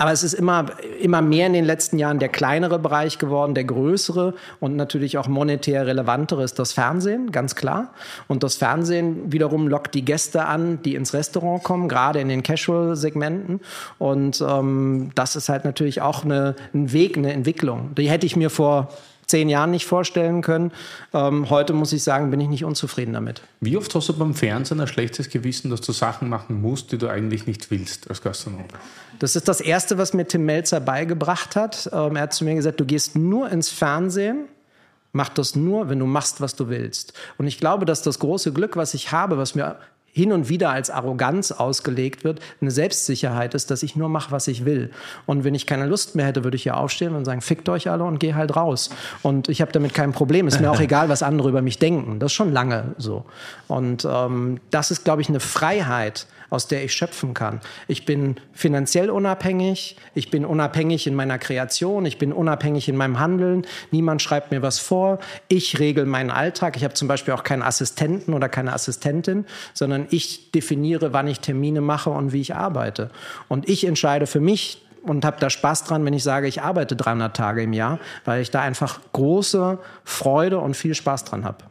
Aber 0.00 0.12
es 0.12 0.22
ist 0.22 0.34
immer, 0.34 0.66
immer 1.00 1.20
mehr 1.22 1.48
in 1.48 1.54
den 1.54 1.64
letzten 1.64 1.98
Jahren 1.98 2.20
der 2.20 2.28
kleinere 2.28 2.78
Bereich 2.78 3.18
geworden, 3.18 3.54
der 3.54 3.64
größere 3.64 4.34
und 4.60 4.76
natürlich 4.76 5.18
auch 5.18 5.26
monetär 5.26 5.88
relevantere 5.88 6.44
ist 6.44 6.60
das 6.60 6.72
Fernsehen, 6.72 7.32
ganz 7.32 7.56
klar. 7.56 7.92
Und 8.28 8.44
das 8.44 8.54
Fernsehen 8.54 9.32
wiederum 9.32 9.66
lockt 9.66 9.96
die 9.96 10.04
Gäste 10.04 10.44
an, 10.44 10.80
die 10.82 10.94
ins 10.94 11.14
Restaurant 11.14 11.64
kommen, 11.64 11.88
gerade 11.88 12.20
in 12.20 12.28
den 12.28 12.44
Casual-Segmenten. 12.44 13.60
Und 13.98 14.40
ähm, 14.40 15.10
das 15.16 15.34
ist 15.34 15.48
halt 15.48 15.64
natürlich 15.64 16.00
auch 16.00 16.24
eine, 16.24 16.54
ein 16.72 16.92
Weg, 16.92 17.18
eine 17.18 17.32
Entwicklung. 17.32 17.96
Die 17.96 18.08
hätte 18.08 18.24
ich 18.24 18.36
mir 18.36 18.50
vor 18.50 18.90
zehn 19.28 19.48
Jahren 19.48 19.70
nicht 19.70 19.84
vorstellen 19.84 20.42
können. 20.42 20.72
Ähm, 21.12 21.50
heute 21.50 21.74
muss 21.74 21.92
ich 21.92 22.02
sagen, 22.02 22.30
bin 22.30 22.40
ich 22.40 22.48
nicht 22.48 22.64
unzufrieden 22.64 23.12
damit. 23.12 23.42
Wie 23.60 23.76
oft 23.76 23.94
hast 23.94 24.08
du 24.08 24.16
beim 24.16 24.34
Fernsehen 24.34 24.80
ein 24.80 24.86
schlechtes 24.86 25.28
Gewissen, 25.28 25.70
dass 25.70 25.82
du 25.82 25.92
Sachen 25.92 26.28
machen 26.28 26.60
musst, 26.60 26.92
die 26.92 26.98
du 26.98 27.08
eigentlich 27.08 27.46
nicht 27.46 27.70
willst 27.70 28.08
als 28.08 28.22
Gastronom? 28.22 28.64
Das 29.18 29.36
ist 29.36 29.48
das 29.48 29.60
Erste, 29.60 29.98
was 29.98 30.14
mir 30.14 30.26
Tim 30.26 30.44
Melzer 30.44 30.80
beigebracht 30.80 31.56
hat. 31.56 31.90
Ähm, 31.92 32.16
er 32.16 32.22
hat 32.22 32.32
zu 32.32 32.44
mir 32.44 32.54
gesagt, 32.54 32.80
du 32.80 32.84
gehst 32.84 33.16
nur 33.16 33.50
ins 33.50 33.68
Fernsehen, 33.68 34.44
mach 35.12 35.28
das 35.28 35.56
nur, 35.56 35.88
wenn 35.88 35.98
du 35.98 36.06
machst, 36.06 36.40
was 36.40 36.54
du 36.54 36.68
willst. 36.68 37.12
Und 37.36 37.46
ich 37.46 37.58
glaube, 37.58 37.84
dass 37.84 38.02
das 38.02 38.18
große 38.18 38.52
Glück, 38.52 38.76
was 38.76 38.94
ich 38.94 39.12
habe, 39.12 39.38
was 39.38 39.54
mir 39.54 39.76
hin 40.18 40.32
und 40.32 40.48
wieder 40.48 40.70
als 40.70 40.90
Arroganz 40.90 41.52
ausgelegt 41.52 42.24
wird, 42.24 42.40
eine 42.60 42.70
Selbstsicherheit 42.70 43.54
ist, 43.54 43.70
dass 43.70 43.82
ich 43.82 43.94
nur 43.94 44.08
mache, 44.08 44.32
was 44.32 44.48
ich 44.48 44.64
will. 44.64 44.90
Und 45.26 45.44
wenn 45.44 45.54
ich 45.54 45.66
keine 45.66 45.86
Lust 45.86 46.16
mehr 46.16 46.26
hätte, 46.26 46.44
würde 46.44 46.56
ich 46.56 46.64
hier 46.64 46.76
aufstehen 46.76 47.14
und 47.14 47.24
sagen, 47.24 47.40
fickt 47.40 47.68
euch 47.68 47.88
alle 47.88 48.04
und 48.04 48.18
geh 48.18 48.34
halt 48.34 48.56
raus. 48.56 48.90
Und 49.22 49.48
ich 49.48 49.60
habe 49.60 49.70
damit 49.70 49.94
kein 49.94 50.12
Problem. 50.12 50.48
Ist 50.48 50.60
mir 50.60 50.70
auch 50.70 50.80
egal, 50.88 51.08
was 51.08 51.22
andere 51.22 51.48
über 51.48 51.62
mich 51.62 51.78
denken. 51.78 52.18
Das 52.18 52.32
ist 52.32 52.36
schon 52.36 52.52
lange 52.52 52.94
so. 52.98 53.26
Und 53.68 54.06
ähm, 54.10 54.60
das 54.70 54.90
ist, 54.90 55.04
glaube 55.04 55.22
ich, 55.22 55.28
eine 55.28 55.40
Freiheit, 55.40 56.26
aus 56.50 56.66
der 56.66 56.84
ich 56.84 56.94
schöpfen 56.94 57.34
kann. 57.34 57.60
Ich 57.86 58.04
bin 58.04 58.36
finanziell 58.52 59.10
unabhängig, 59.10 59.96
ich 60.14 60.30
bin 60.30 60.44
unabhängig 60.44 61.06
in 61.06 61.14
meiner 61.14 61.38
Kreation, 61.38 62.06
ich 62.06 62.18
bin 62.18 62.32
unabhängig 62.32 62.88
in 62.88 62.96
meinem 62.96 63.18
Handeln, 63.18 63.66
niemand 63.90 64.22
schreibt 64.22 64.50
mir 64.50 64.62
was 64.62 64.78
vor, 64.78 65.18
ich 65.48 65.78
regel 65.78 66.06
meinen 66.06 66.30
Alltag, 66.30 66.76
ich 66.76 66.84
habe 66.84 66.94
zum 66.94 67.08
Beispiel 67.08 67.34
auch 67.34 67.44
keinen 67.44 67.62
Assistenten 67.62 68.32
oder 68.32 68.48
keine 68.48 68.72
Assistentin, 68.72 69.46
sondern 69.74 70.06
ich 70.10 70.50
definiere, 70.52 71.12
wann 71.12 71.26
ich 71.28 71.40
Termine 71.40 71.80
mache 71.80 72.10
und 72.10 72.32
wie 72.32 72.40
ich 72.40 72.54
arbeite. 72.54 73.10
Und 73.48 73.68
ich 73.68 73.86
entscheide 73.86 74.26
für 74.26 74.40
mich, 74.40 74.82
und 75.02 75.24
habe 75.24 75.38
da 75.40 75.48
Spaß 75.48 75.84
dran, 75.84 76.04
wenn 76.04 76.12
ich 76.12 76.22
sage, 76.22 76.48
ich 76.48 76.60
arbeite 76.60 76.96
300 76.96 77.34
Tage 77.34 77.62
im 77.62 77.72
Jahr, 77.72 77.98
weil 78.24 78.42
ich 78.42 78.50
da 78.50 78.60
einfach 78.60 79.00
große 79.12 79.78
Freude 80.04 80.58
und 80.58 80.76
viel 80.76 80.94
Spaß 80.94 81.24
dran 81.24 81.44
habe. 81.44 81.64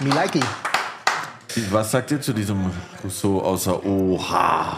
Milaki. 0.00 0.40
Was 1.70 1.90
sagt 1.90 2.10
ihr 2.12 2.20
zu 2.20 2.32
diesem 2.32 2.70
Rousseau 3.02 3.40
außer 3.40 3.84
Oha? 3.84 4.76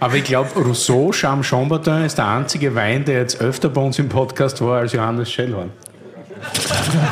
Aber 0.00 0.14
ich 0.14 0.24
glaube, 0.24 0.50
Rousseau 0.60 1.10
Cham 1.12 1.42
Chambertin 1.42 2.04
ist 2.04 2.18
der 2.18 2.28
einzige 2.28 2.74
Wein, 2.74 3.04
der 3.04 3.20
jetzt 3.20 3.40
öfter 3.40 3.68
bei 3.68 3.80
uns 3.80 3.98
im 3.98 4.08
Podcast 4.08 4.60
war 4.60 4.80
als 4.80 4.92
Johannes 4.92 5.30
Schellhorn. 5.30 5.70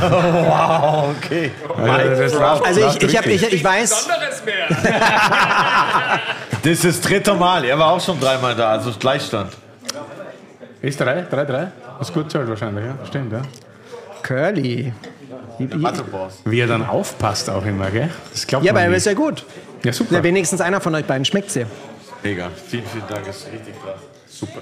wow, 0.00 1.08
okay. 1.16 1.50
Also, 1.76 2.38
Also 2.40 2.86
ich, 2.86 3.02
ich, 3.02 3.16
hab, 3.16 3.26
ich, 3.26 3.52
ich 3.52 3.64
weiß, 3.64 4.08
Das 6.62 6.72
ist 6.72 6.84
das 6.84 7.00
dritte 7.00 7.34
Mal. 7.34 7.64
Er 7.64 7.78
war 7.78 7.92
auch 7.92 8.00
schon 8.00 8.20
dreimal 8.20 8.54
da, 8.54 8.70
also 8.70 8.92
Gleichstand. 8.92 9.52
Ist 10.82 11.00
drei, 11.00 11.22
drei, 11.22 11.44
drei. 11.44 11.68
Ist 12.00 12.12
gut 12.12 12.30
zahlt 12.30 12.48
wahrscheinlich, 12.48 12.84
ja. 12.84 12.94
Stimmt, 13.06 13.32
ja. 13.32 13.42
Curly. 14.22 14.92
Wie 16.44 16.60
er 16.60 16.66
dann 16.66 16.84
aufpasst 16.84 17.48
auch 17.50 17.64
immer, 17.64 17.90
gell? 17.90 18.10
Das 18.32 18.46
glaubt 18.46 18.64
Ja, 18.64 18.72
man 18.72 18.82
aber 18.82 18.90
nicht. 18.90 18.98
ist 18.98 19.06
ja 19.06 19.14
gut. 19.14 19.44
Ja, 19.84 19.92
super. 19.92 20.16
Ja, 20.16 20.22
wenigstens 20.22 20.60
einer 20.60 20.80
von 20.80 20.94
euch 20.94 21.04
beiden 21.04 21.24
schmeckt 21.24 21.50
sie. 21.50 21.66
Mega. 22.22 22.50
Vielen, 22.68 22.84
vielen 22.86 23.04
Dank. 23.08 23.26
Ist 23.26 23.46
richtig 23.52 23.74
krass. 23.82 24.00
Super. 24.28 24.60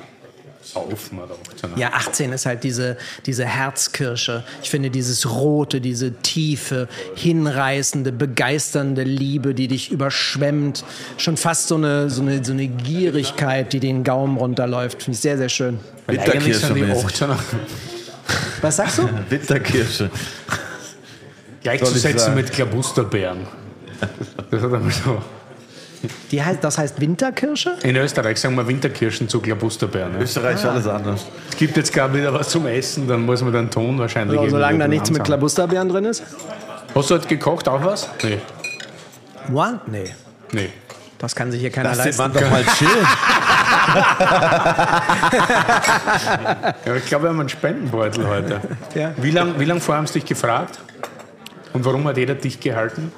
Saufen 0.62 1.18
oder 1.18 1.34
18. 1.54 1.70
Ja, 1.76 1.92
18 1.92 2.32
ist 2.32 2.46
halt 2.46 2.64
diese, 2.64 2.96
diese 3.26 3.44
Herzkirsche. 3.44 4.44
Ich 4.62 4.70
finde 4.70 4.88
dieses 4.90 5.30
Rote, 5.30 5.80
diese 5.80 6.14
tiefe, 6.14 6.88
hinreißende, 7.16 8.12
begeisternde 8.12 9.02
Liebe, 9.02 9.54
die 9.54 9.68
dich 9.68 9.90
überschwemmt. 9.92 10.82
Schon 11.18 11.36
fast 11.36 11.68
so 11.68 11.74
eine, 11.76 12.08
so 12.08 12.22
eine, 12.22 12.42
so 12.44 12.52
eine 12.52 12.66
Gierigkeit, 12.66 13.72
die 13.74 13.80
den 13.80 14.04
Gaumen 14.04 14.38
runterläuft. 14.38 15.02
Finde 15.02 15.16
ich 15.16 15.20
sehr, 15.20 15.36
sehr 15.36 15.50
schön. 15.50 15.78
Winterkirsche. 16.06 16.66
18er 16.66 17.36
Was 18.62 18.76
sagst 18.76 18.98
du? 18.98 19.08
Winterkirsche. 19.28 20.10
Gleichzusetzen 21.64 22.34
mit 22.34 22.52
Klabusterbeeren. 22.52 23.46
Das 24.50 24.62
hat 24.62 24.72
einmal 24.72 24.92
so. 24.92 25.20
Die 26.30 26.42
heißt, 26.42 26.62
das 26.62 26.76
heißt 26.76 27.00
Winterkirsche? 27.00 27.76
In 27.82 27.96
Österreich 27.96 28.38
sagen 28.38 28.54
wir 28.56 28.68
Winterkirschen 28.68 29.28
zu 29.28 29.40
Klabusterbeeren. 29.40 30.14
Ja. 30.14 30.20
Österreich 30.20 30.56
ist 30.56 30.66
alles 30.66 30.86
anders. 30.86 31.24
Es 31.50 31.56
gibt 31.56 31.76
jetzt 31.78 31.92
gerade 31.92 32.14
wieder 32.14 32.32
was 32.34 32.50
zum 32.50 32.66
Essen, 32.66 33.08
dann 33.08 33.22
muss 33.22 33.42
man 33.42 33.52
den 33.52 33.70
Ton 33.70 33.98
wahrscheinlich. 33.98 34.38
So, 34.38 34.50
solange 34.50 34.78
da 34.78 34.86
nichts 34.86 35.10
mit 35.10 35.24
Klabusterbeeren 35.24 35.88
drin 35.88 36.04
ist? 36.04 36.22
Hast 36.94 37.10
du 37.10 37.14
heute 37.14 37.26
gekocht 37.26 37.66
auch 37.68 37.82
was? 37.82 38.08
Nee. 38.22 38.38
What? 39.48 39.88
Nee. 39.88 40.14
Nee. 40.52 40.68
Das 41.18 41.34
kann 41.34 41.50
sich 41.50 41.60
hier 41.60 41.70
keiner 41.70 41.90
Lass 41.90 41.98
den 41.98 42.06
leisten. 42.06 42.22
Mann 42.22 42.32
doch 42.34 42.50
mal 42.50 42.64
chillen. 42.76 43.06
Ja, 46.86 46.96
ich 46.96 47.06
glaube, 47.06 47.24
wir 47.24 47.28
haben 47.30 47.40
einen 47.40 47.48
Spendenbeutel 47.48 48.26
heute. 48.26 48.60
Ja. 48.94 49.12
Wie 49.16 49.30
lange 49.30 49.58
wie 49.58 49.64
lang 49.64 49.80
vorher 49.80 49.98
haben 49.98 50.06
sie 50.06 50.14
dich 50.14 50.26
gefragt? 50.26 50.78
Und 51.74 51.84
warum 51.84 52.04
hat 52.06 52.16
jeder 52.16 52.36
dich 52.36 52.60
gehalten? 52.60 53.12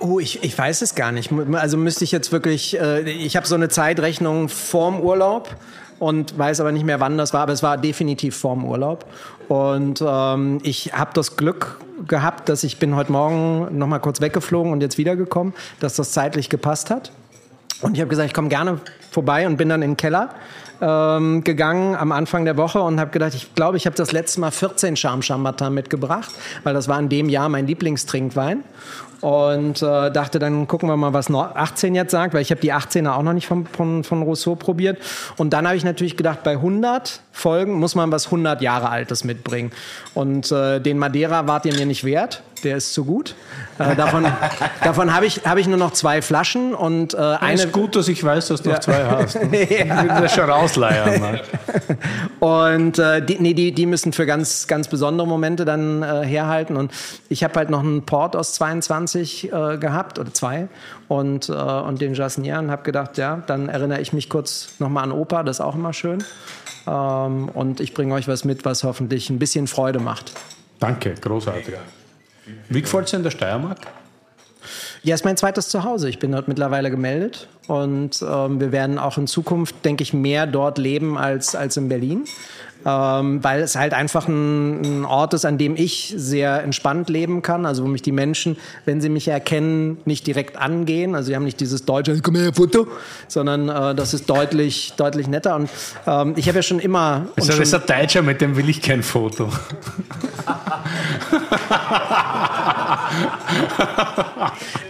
Oh, 0.00 0.18
ich, 0.18 0.42
ich 0.42 0.58
weiß 0.58 0.82
es 0.82 0.96
gar 0.96 1.12
nicht. 1.12 1.30
Also 1.52 1.76
müsste 1.76 2.02
ich 2.02 2.10
jetzt 2.10 2.32
wirklich, 2.32 2.80
äh, 2.80 3.08
ich 3.08 3.36
habe 3.36 3.46
so 3.46 3.54
eine 3.54 3.68
Zeitrechnung 3.68 4.48
vorm 4.48 5.00
Urlaub 5.00 5.54
und 6.00 6.36
weiß 6.36 6.58
aber 6.60 6.72
nicht 6.72 6.84
mehr, 6.84 6.98
wann 6.98 7.16
das 7.16 7.32
war, 7.32 7.42
aber 7.42 7.52
es 7.52 7.62
war 7.62 7.76
definitiv 7.76 8.36
vorm 8.36 8.64
Urlaub. 8.64 9.04
Und 9.48 10.02
ähm, 10.04 10.58
ich 10.64 10.94
habe 10.94 11.12
das 11.14 11.36
Glück 11.36 11.78
gehabt, 12.08 12.48
dass 12.48 12.64
ich 12.64 12.78
bin 12.78 12.96
heute 12.96 13.12
Morgen 13.12 13.78
noch 13.78 13.86
mal 13.86 14.00
kurz 14.00 14.20
weggeflogen 14.20 14.72
und 14.72 14.80
jetzt 14.80 14.98
wiedergekommen, 14.98 15.52
dass 15.78 15.94
das 15.94 16.10
zeitlich 16.10 16.48
gepasst 16.48 16.90
hat. 16.90 17.12
Und 17.82 17.94
ich 17.94 18.00
habe 18.00 18.08
gesagt, 18.08 18.26
ich 18.26 18.34
komme 18.34 18.48
gerne 18.48 18.80
vorbei 19.10 19.46
und 19.46 19.58
bin 19.58 19.68
dann 19.68 19.82
in 19.82 19.92
den 19.92 19.96
Keller 19.96 20.30
ähm, 20.82 21.44
gegangen 21.44 21.94
am 21.94 22.12
Anfang 22.12 22.44
der 22.44 22.56
Woche 22.56 22.82
und 22.82 22.98
habe 22.98 23.10
gedacht, 23.10 23.34
ich 23.34 23.54
glaube, 23.54 23.76
ich 23.76 23.86
habe 23.86 23.96
das 23.96 24.12
letzte 24.12 24.40
Mal 24.40 24.50
14 24.50 24.96
Charme 24.96 25.22
Chambertin 25.22 25.72
mitgebracht, 25.72 26.30
weil 26.64 26.74
das 26.74 26.88
war 26.88 26.98
in 26.98 27.08
dem 27.08 27.28
Jahr 27.28 27.48
mein 27.48 27.66
Lieblingstrinkwein. 27.66 28.64
Und 29.20 29.80
äh, 29.82 30.10
dachte, 30.10 30.40
dann 30.40 30.66
gucken 30.66 30.88
wir 30.88 30.96
mal, 30.96 31.12
was 31.12 31.28
noch 31.28 31.54
18 31.54 31.94
jetzt 31.94 32.10
sagt, 32.10 32.34
weil 32.34 32.42
ich 32.42 32.50
habe 32.50 32.60
die 32.60 32.74
18er 32.74 33.12
auch 33.12 33.22
noch 33.22 33.32
nicht 33.32 33.46
von, 33.46 33.66
von, 33.66 34.02
von 34.02 34.22
Rousseau 34.22 34.56
probiert. 34.56 34.98
Und 35.36 35.52
dann 35.52 35.64
habe 35.64 35.76
ich 35.76 35.84
natürlich 35.84 36.16
gedacht, 36.16 36.42
bei 36.42 36.54
100 36.54 37.20
Folgen 37.30 37.74
muss 37.74 37.94
man 37.94 38.10
was 38.10 38.26
100 38.26 38.60
Jahre 38.62 38.90
Altes 38.90 39.22
mitbringen. 39.22 39.70
Und 40.14 40.50
äh, 40.50 40.80
den 40.80 40.98
Madeira 40.98 41.46
wart 41.46 41.66
ihr 41.66 41.74
mir 41.74 41.86
nicht 41.86 42.02
wert, 42.02 42.42
der 42.64 42.76
ist 42.76 42.94
zu 42.94 43.04
gut. 43.04 43.34
Äh, 43.78 43.96
davon 43.96 44.26
davon 44.84 45.14
habe 45.14 45.26
ich, 45.26 45.42
hab 45.44 45.58
ich 45.58 45.66
nur 45.66 45.78
noch 45.78 45.92
zwei 45.92 46.22
Flaschen 46.22 46.74
und 46.74 47.14
äh, 47.14 47.16
Eine 47.16 47.40
eine 47.40 47.62
ist 47.62 47.72
gut, 47.72 47.96
dass 47.96 48.08
ich 48.08 48.22
weiß, 48.22 48.48
dass 48.48 48.62
du 48.62 48.70
noch 48.70 48.80
zwei 48.80 49.04
hast. 49.04 49.42
Ne? 49.42 49.62
Ich 49.72 49.88
will 49.88 50.08
das 50.08 50.34
schon 50.34 50.48
rausleiern. 50.48 51.20
Ne? 51.20 51.40
Und 52.40 52.98
äh, 52.98 53.24
die, 53.24 53.38
nee, 53.38 53.54
die, 53.54 53.72
die 53.72 53.86
müssen 53.86 54.12
für 54.12 54.26
ganz, 54.26 54.66
ganz 54.66 54.88
besondere 54.88 55.26
Momente 55.26 55.64
dann 55.64 56.02
äh, 56.02 56.24
herhalten. 56.24 56.76
Und 56.76 56.92
ich 57.28 57.44
habe 57.44 57.54
halt 57.54 57.70
noch 57.70 57.80
einen 57.80 58.02
Port 58.02 58.34
aus 58.34 58.54
22 58.54 59.52
äh, 59.52 59.78
gehabt, 59.78 60.18
oder 60.18 60.34
zwei, 60.34 60.68
und, 61.08 61.48
äh, 61.48 61.52
und 61.52 62.00
den 62.00 62.14
Jasnier 62.14 62.58
und 62.58 62.70
habe 62.70 62.82
gedacht, 62.82 63.18
ja, 63.18 63.42
dann 63.46 63.68
erinnere 63.68 64.00
ich 64.00 64.12
mich 64.12 64.28
kurz 64.28 64.74
nochmal 64.78 65.04
an 65.04 65.12
Opa, 65.12 65.42
das 65.42 65.56
ist 65.56 65.60
auch 65.60 65.74
immer 65.74 65.92
schön. 65.92 66.24
Ähm, 66.86 67.48
und 67.48 67.80
ich 67.80 67.94
bringe 67.94 68.14
euch 68.14 68.28
was 68.28 68.44
mit, 68.44 68.64
was 68.64 68.82
hoffentlich 68.82 69.30
ein 69.30 69.38
bisschen 69.38 69.66
Freude 69.66 70.00
macht. 70.00 70.32
Danke, 70.80 71.14
großartig. 71.14 71.74
Wie 72.68 72.82
gefällt 72.82 73.06
es 73.06 73.12
in 73.12 73.22
der 73.22 73.30
Steiermark? 73.30 73.78
Ja, 75.02 75.14
ist 75.14 75.24
mein 75.24 75.36
zweites 75.36 75.68
Zuhause. 75.68 76.08
Ich 76.08 76.18
bin 76.20 76.32
dort 76.32 76.46
mittlerweile 76.46 76.90
gemeldet 76.90 77.48
und 77.66 78.22
ähm, 78.22 78.60
wir 78.60 78.70
werden 78.70 78.98
auch 78.98 79.18
in 79.18 79.26
Zukunft, 79.26 79.84
denke 79.84 80.02
ich, 80.02 80.12
mehr 80.12 80.46
dort 80.46 80.78
leben 80.78 81.18
als, 81.18 81.56
als 81.56 81.76
in 81.76 81.88
Berlin. 81.88 82.24
Ähm, 82.84 83.42
weil 83.44 83.62
es 83.62 83.76
halt 83.76 83.94
einfach 83.94 84.28
ein, 84.28 84.82
ein 84.82 85.04
Ort 85.04 85.34
ist, 85.34 85.44
an 85.44 85.58
dem 85.58 85.76
ich 85.76 86.14
sehr 86.16 86.62
entspannt 86.62 87.08
leben 87.08 87.42
kann. 87.42 87.66
Also 87.66 87.84
wo 87.84 87.88
mich 87.88 88.02
die 88.02 88.12
Menschen, 88.12 88.56
wenn 88.84 89.00
sie 89.00 89.08
mich 89.08 89.28
erkennen, 89.28 89.98
nicht 90.04 90.26
direkt 90.26 90.56
angehen. 90.56 91.14
Also 91.14 91.28
sie 91.28 91.36
haben 91.36 91.44
nicht 91.44 91.60
dieses 91.60 91.84
deutsche, 91.84 92.20
komm 92.22 92.36
her, 92.36 92.52
Foto, 92.52 92.86
sondern 93.28 93.68
äh, 93.68 93.94
das 93.94 94.14
ist 94.14 94.28
deutlich, 94.28 94.94
deutlich 94.96 95.28
netter. 95.28 95.56
Und 95.56 95.70
ähm, 96.06 96.34
ich 96.36 96.48
habe 96.48 96.58
ja 96.58 96.62
schon 96.62 96.78
immer... 96.78 97.26
und 97.36 97.48
Das 97.48 97.58
ist 97.58 97.74
ein 97.74 97.82
Deutscher, 97.86 98.22
mit 98.22 98.40
dem 98.40 98.56
will 98.56 98.68
ich 98.68 98.82
kein 98.82 99.02
Foto. 99.02 99.48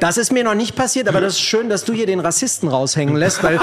Das 0.00 0.16
ist 0.16 0.32
mir 0.32 0.44
noch 0.44 0.54
nicht 0.54 0.74
passiert, 0.74 1.08
aber 1.08 1.20
das 1.20 1.34
ist 1.34 1.40
schön, 1.40 1.68
dass 1.68 1.84
du 1.84 1.92
hier 1.92 2.06
den 2.06 2.20
Rassisten 2.20 2.68
raushängen 2.68 3.16
lässt, 3.16 3.42
weil, 3.42 3.58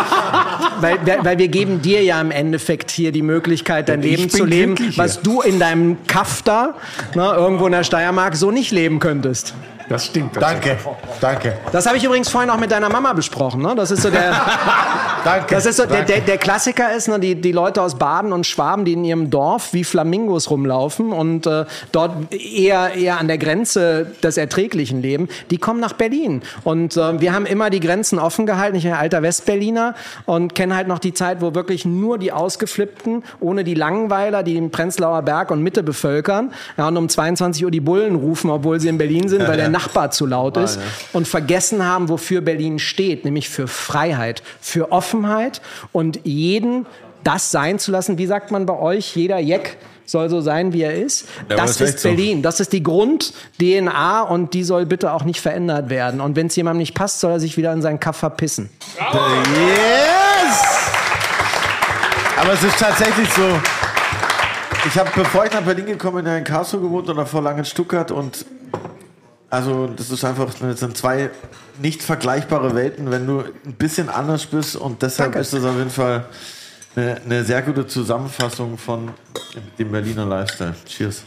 weil, 0.79 0.97
weil, 1.05 1.25
weil 1.25 1.37
wir 1.37 1.47
geben 1.47 1.81
dir 1.81 2.03
ja 2.03 2.19
im 2.21 2.31
Endeffekt 2.31 2.91
hier 2.91 3.11
die 3.11 3.21
Möglichkeit, 3.21 3.89
dein 3.89 4.01
Ich 4.03 4.11
Leben 4.11 4.18
bin 4.21 4.29
zu 4.29 4.45
leben, 4.45 4.75
was 4.95 5.21
du 5.21 5.41
in 5.41 5.59
deinem 5.59 5.97
Kaff 6.07 6.41
da, 6.43 6.75
ne, 7.15 7.33
irgendwo 7.35 7.65
in 7.65 7.71
der 7.71 7.83
Steiermark, 7.83 8.35
so 8.35 8.51
nicht 8.51 8.71
leben 8.71 8.99
könntest. 8.99 9.53
Das 9.89 10.05
stimmt. 10.05 10.37
Danke, 10.39 10.77
danke, 11.19 11.57
Das 11.71 11.87
habe 11.87 11.97
ich 11.97 12.03
übrigens 12.03 12.29
vorhin 12.29 12.51
auch 12.51 12.59
mit 12.59 12.69
deiner 12.69 12.89
Mama 12.89 13.13
besprochen. 13.13 13.63
Ne? 13.63 13.73
Das 13.75 13.89
ist 13.89 14.03
so 14.03 14.11
der, 14.11 14.39
danke. 15.23 15.55
das 15.55 15.65
ist 15.65 15.77
so 15.77 15.85
der, 15.85 15.97
danke. 15.97 16.13
der, 16.13 16.21
der 16.21 16.37
Klassiker 16.37 16.93
ist, 16.95 17.07
ne? 17.07 17.19
die, 17.19 17.33
die 17.33 17.51
Leute 17.51 17.81
aus 17.81 17.97
Baden 17.97 18.31
und 18.31 18.45
Schwaben, 18.45 18.85
die 18.85 18.93
in 18.93 19.03
ihrem 19.03 19.31
Dorf 19.31 19.73
wie 19.73 19.83
Flamingos 19.83 20.51
rumlaufen 20.51 21.11
und 21.11 21.47
äh, 21.47 21.65
dort 21.91 22.31
eher, 22.31 22.93
eher 22.93 23.19
an 23.19 23.27
der 23.27 23.39
Grenze 23.39 24.11
des 24.21 24.37
Erträglichen 24.37 25.01
leben, 25.01 25.27
die 25.49 25.57
kommen 25.57 25.79
nach 25.79 25.93
Berlin. 25.93 26.43
Und 26.63 26.95
äh, 26.95 27.19
wir 27.19 27.33
haben 27.33 27.47
immer 27.47 27.71
die 27.71 27.79
Grenzen 27.79 28.19
offen 28.19 28.45
gehalten. 28.45 28.75
Ich 28.75 28.83
bin 28.83 28.93
ein 28.93 28.99
alter 28.99 29.23
Westberliner 29.23 29.95
und 30.27 30.53
kenne 30.53 30.75
halt 30.75 30.87
noch 30.87 30.99
die 30.99 31.15
Zeit, 31.15 31.41
wo 31.41 31.55
wirklich 31.55 31.85
nur 31.85 32.19
die 32.19 32.31
Ausgeflippten, 32.31 33.23
ohne 33.39 33.63
die 33.63 33.73
Langweiler, 33.73 34.43
die 34.43 34.53
den 34.53 34.69
Prenzlauer 34.69 35.23
Berg 35.23 35.49
und 35.49 35.63
Mitte 35.63 35.81
bevölkern, 35.81 36.53
ja, 36.77 36.87
und 36.87 36.95
um 36.95 37.09
22 37.09 37.65
Uhr 37.65 37.71
die 37.71 37.81
Bullen 37.81 38.13
rufen, 38.13 38.51
obwohl 38.51 38.79
sie 38.79 38.87
in 38.87 38.99
Berlin 38.99 39.27
sind, 39.29 39.47
weil 39.47 39.57
der 39.57 39.69
Nachbar 39.79 40.11
zu 40.11 40.25
laut 40.25 40.57
ist 40.57 40.79
und 41.13 41.27
vergessen 41.27 41.85
haben, 41.85 42.09
wofür 42.09 42.41
Berlin 42.41 42.79
steht, 42.79 43.23
nämlich 43.23 43.47
für 43.47 43.67
Freiheit, 43.67 44.43
für 44.59 44.91
Offenheit 44.91 45.61
und 45.93 46.19
jeden 46.25 46.85
das 47.23 47.51
sein 47.51 47.79
zu 47.79 47.91
lassen. 47.91 48.17
Wie 48.17 48.25
sagt 48.25 48.51
man 48.51 48.65
bei 48.65 48.77
euch? 48.77 49.15
Jeder 49.15 49.39
Jeck 49.39 49.77
soll 50.05 50.29
so 50.29 50.41
sein, 50.41 50.73
wie 50.73 50.81
er 50.81 50.95
ist. 50.95 51.27
aber 51.45 51.55
das 51.55 51.71
ist 51.71 51.81
echt 51.81 51.95
ist 51.95 52.01
so. 52.01 52.09
Berlin. 52.09 52.41
Das 52.41 52.59
ist 52.59 52.73
die 52.73 52.83
Grund-DNA 52.83 54.23
und 54.23 54.53
die 54.53 54.63
soll 54.63 54.85
bitte 54.85 55.13
auch 55.13 55.23
nicht 55.23 55.39
verändert 55.39 55.89
werden. 55.89 56.19
Und 56.19 56.35
wenn 56.35 56.47
es 56.47 56.55
jemandem 56.55 56.79
nicht 56.79 56.95
passt, 56.95 57.19
soll 57.19 57.31
er 57.31 57.39
sich 57.39 57.57
wieder 57.57 57.71
in 57.73 57.81
seinen 57.81 57.99
Kaff 57.99 58.17
verpissen. 58.17 58.69
Yes! 58.97 60.19
Aber 62.37 62.53
es 62.53 62.63
ist 62.63 62.79
tatsächlich 62.79 63.29
so. 63.33 63.59
Ich 64.87 64.97
habe, 64.97 65.09
bevor 65.13 65.45
ich 65.45 65.51
nach 65.51 65.61
Berlin 65.61 65.85
gekommen 65.85 66.23
bin, 66.23 66.33
in 66.33 66.43
Karlsruhe 66.43 66.79
gewohnt 66.81 67.09
und 67.09 67.17
davor 67.17 67.41
lange 67.41 67.59
in 67.59 67.65
Stuttgart 67.65 68.11
und 68.11 68.45
also 69.49 69.87
das 69.87 70.11
ist 70.11 70.23
einfach, 70.23 70.53
das 70.53 70.79
sind 70.79 70.95
zwei 70.97 71.29
nicht 71.81 72.03
vergleichbare 72.03 72.75
Welten, 72.75 73.09
wenn 73.11 73.25
du 73.25 73.39
ein 73.65 73.73
bisschen 73.73 74.09
anders 74.09 74.45
bist 74.45 74.75
und 74.75 75.01
deshalb 75.01 75.35
ist 75.35 75.53
es 75.53 75.63
auf 75.63 75.75
jeden 75.77 75.89
Fall 75.89 76.25
eine, 76.95 77.21
eine 77.23 77.43
sehr 77.43 77.61
gute 77.61 77.87
Zusammenfassung 77.87 78.77
von 78.77 79.09
dem 79.77 79.91
Berliner 79.91 80.25
Lifestyle. 80.25 80.75
Cheers. 80.85 81.23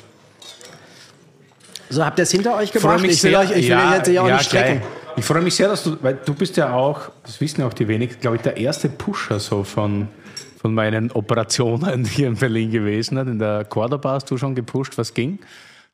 So 1.89 2.05
habt 2.05 2.18
ihr 2.18 2.23
es 2.23 2.31
hinter 2.31 2.57
euch 2.57 2.75
Ich 2.75 2.81
freue 2.81 2.97
gebracht. 2.97 3.02
mich 3.02 3.12
Ich 3.12 3.23
will 3.25 3.31
sehr. 3.33 3.41
euch, 3.41 3.51
ich 3.51 3.68
will 3.68 3.78
jetzt 3.97 4.09
hier 4.09 4.23
auch 4.23 4.26
nicht 4.31 4.44
strecken. 4.44 4.78
gleich. 4.81 4.91
Ich 5.17 5.25
freue 5.26 5.42
mich 5.42 5.55
sehr, 5.55 5.68
dass 5.68 5.84
du, 5.84 5.97
weil 6.01 6.15
du 6.25 6.33
bist 6.33 6.57
ja 6.57 6.73
auch, 6.73 7.10
das 7.25 7.39
wissen 7.41 7.60
ja 7.60 7.67
auch 7.67 7.75
die 7.75 7.86
wenigsten, 7.86 8.20
glaube 8.20 8.36
ich, 8.36 8.42
der 8.42 8.57
erste 8.57 8.89
Pusher 8.89 9.39
so 9.41 9.62
von, 9.62 10.09
von 10.60 10.73
meinen 10.73 11.10
Operationen 11.12 12.05
hier 12.07 12.28
in 12.28 12.36
Berlin 12.36 12.70
gewesen. 12.70 13.18
In 13.18 13.39
der 13.39 13.65
Cordoba 13.67 14.12
hast 14.12 14.31
du 14.31 14.39
schon 14.39 14.55
gepusht, 14.55 14.97
was 14.97 15.12
ging. 15.12 15.39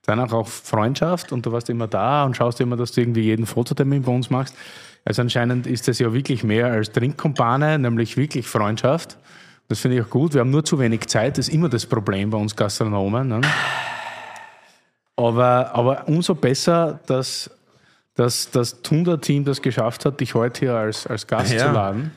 Danach 0.08 0.32
auch 0.32 0.48
Freundschaft 0.48 1.32
und 1.32 1.44
du 1.44 1.52
warst 1.52 1.68
immer 1.68 1.86
da 1.86 2.24
und 2.24 2.34
schaust 2.34 2.62
immer, 2.62 2.76
dass 2.78 2.92
du 2.92 3.02
irgendwie 3.02 3.24
jeden 3.24 3.44
Fototermin 3.44 4.02
bei 4.04 4.10
uns 4.12 4.30
machst. 4.30 4.54
Also 5.04 5.20
anscheinend 5.20 5.66
ist 5.66 5.86
das 5.86 5.98
ja 5.98 6.14
wirklich 6.14 6.42
mehr 6.44 6.68
als 6.68 6.90
Trinkkumpane, 6.92 7.78
nämlich 7.78 8.16
wirklich 8.16 8.46
Freundschaft. 8.48 9.18
Das 9.68 9.80
finde 9.80 9.98
ich 9.98 10.02
auch 10.02 10.08
gut. 10.08 10.32
Wir 10.32 10.40
haben 10.40 10.50
nur 10.50 10.64
zu 10.64 10.78
wenig 10.78 11.06
Zeit, 11.08 11.36
das 11.36 11.48
ist 11.48 11.54
immer 11.54 11.68
das 11.68 11.84
Problem 11.84 12.30
bei 12.30 12.38
uns 12.38 12.56
Gastronomen. 12.56 13.28
Ne? 13.28 13.40
Aber, 15.16 15.74
aber 15.74 16.08
umso 16.08 16.34
besser, 16.34 17.00
dass, 17.06 17.50
dass 18.14 18.50
das 18.50 18.80
Tunda-Team 18.80 19.44
das 19.44 19.60
geschafft 19.60 20.06
hat, 20.06 20.20
dich 20.20 20.34
heute 20.34 20.60
hier 20.60 20.74
als, 20.74 21.06
als 21.06 21.26
Gast 21.26 21.52
Ja. 21.52 21.66
zu 21.66 21.72
laden. 21.72 22.12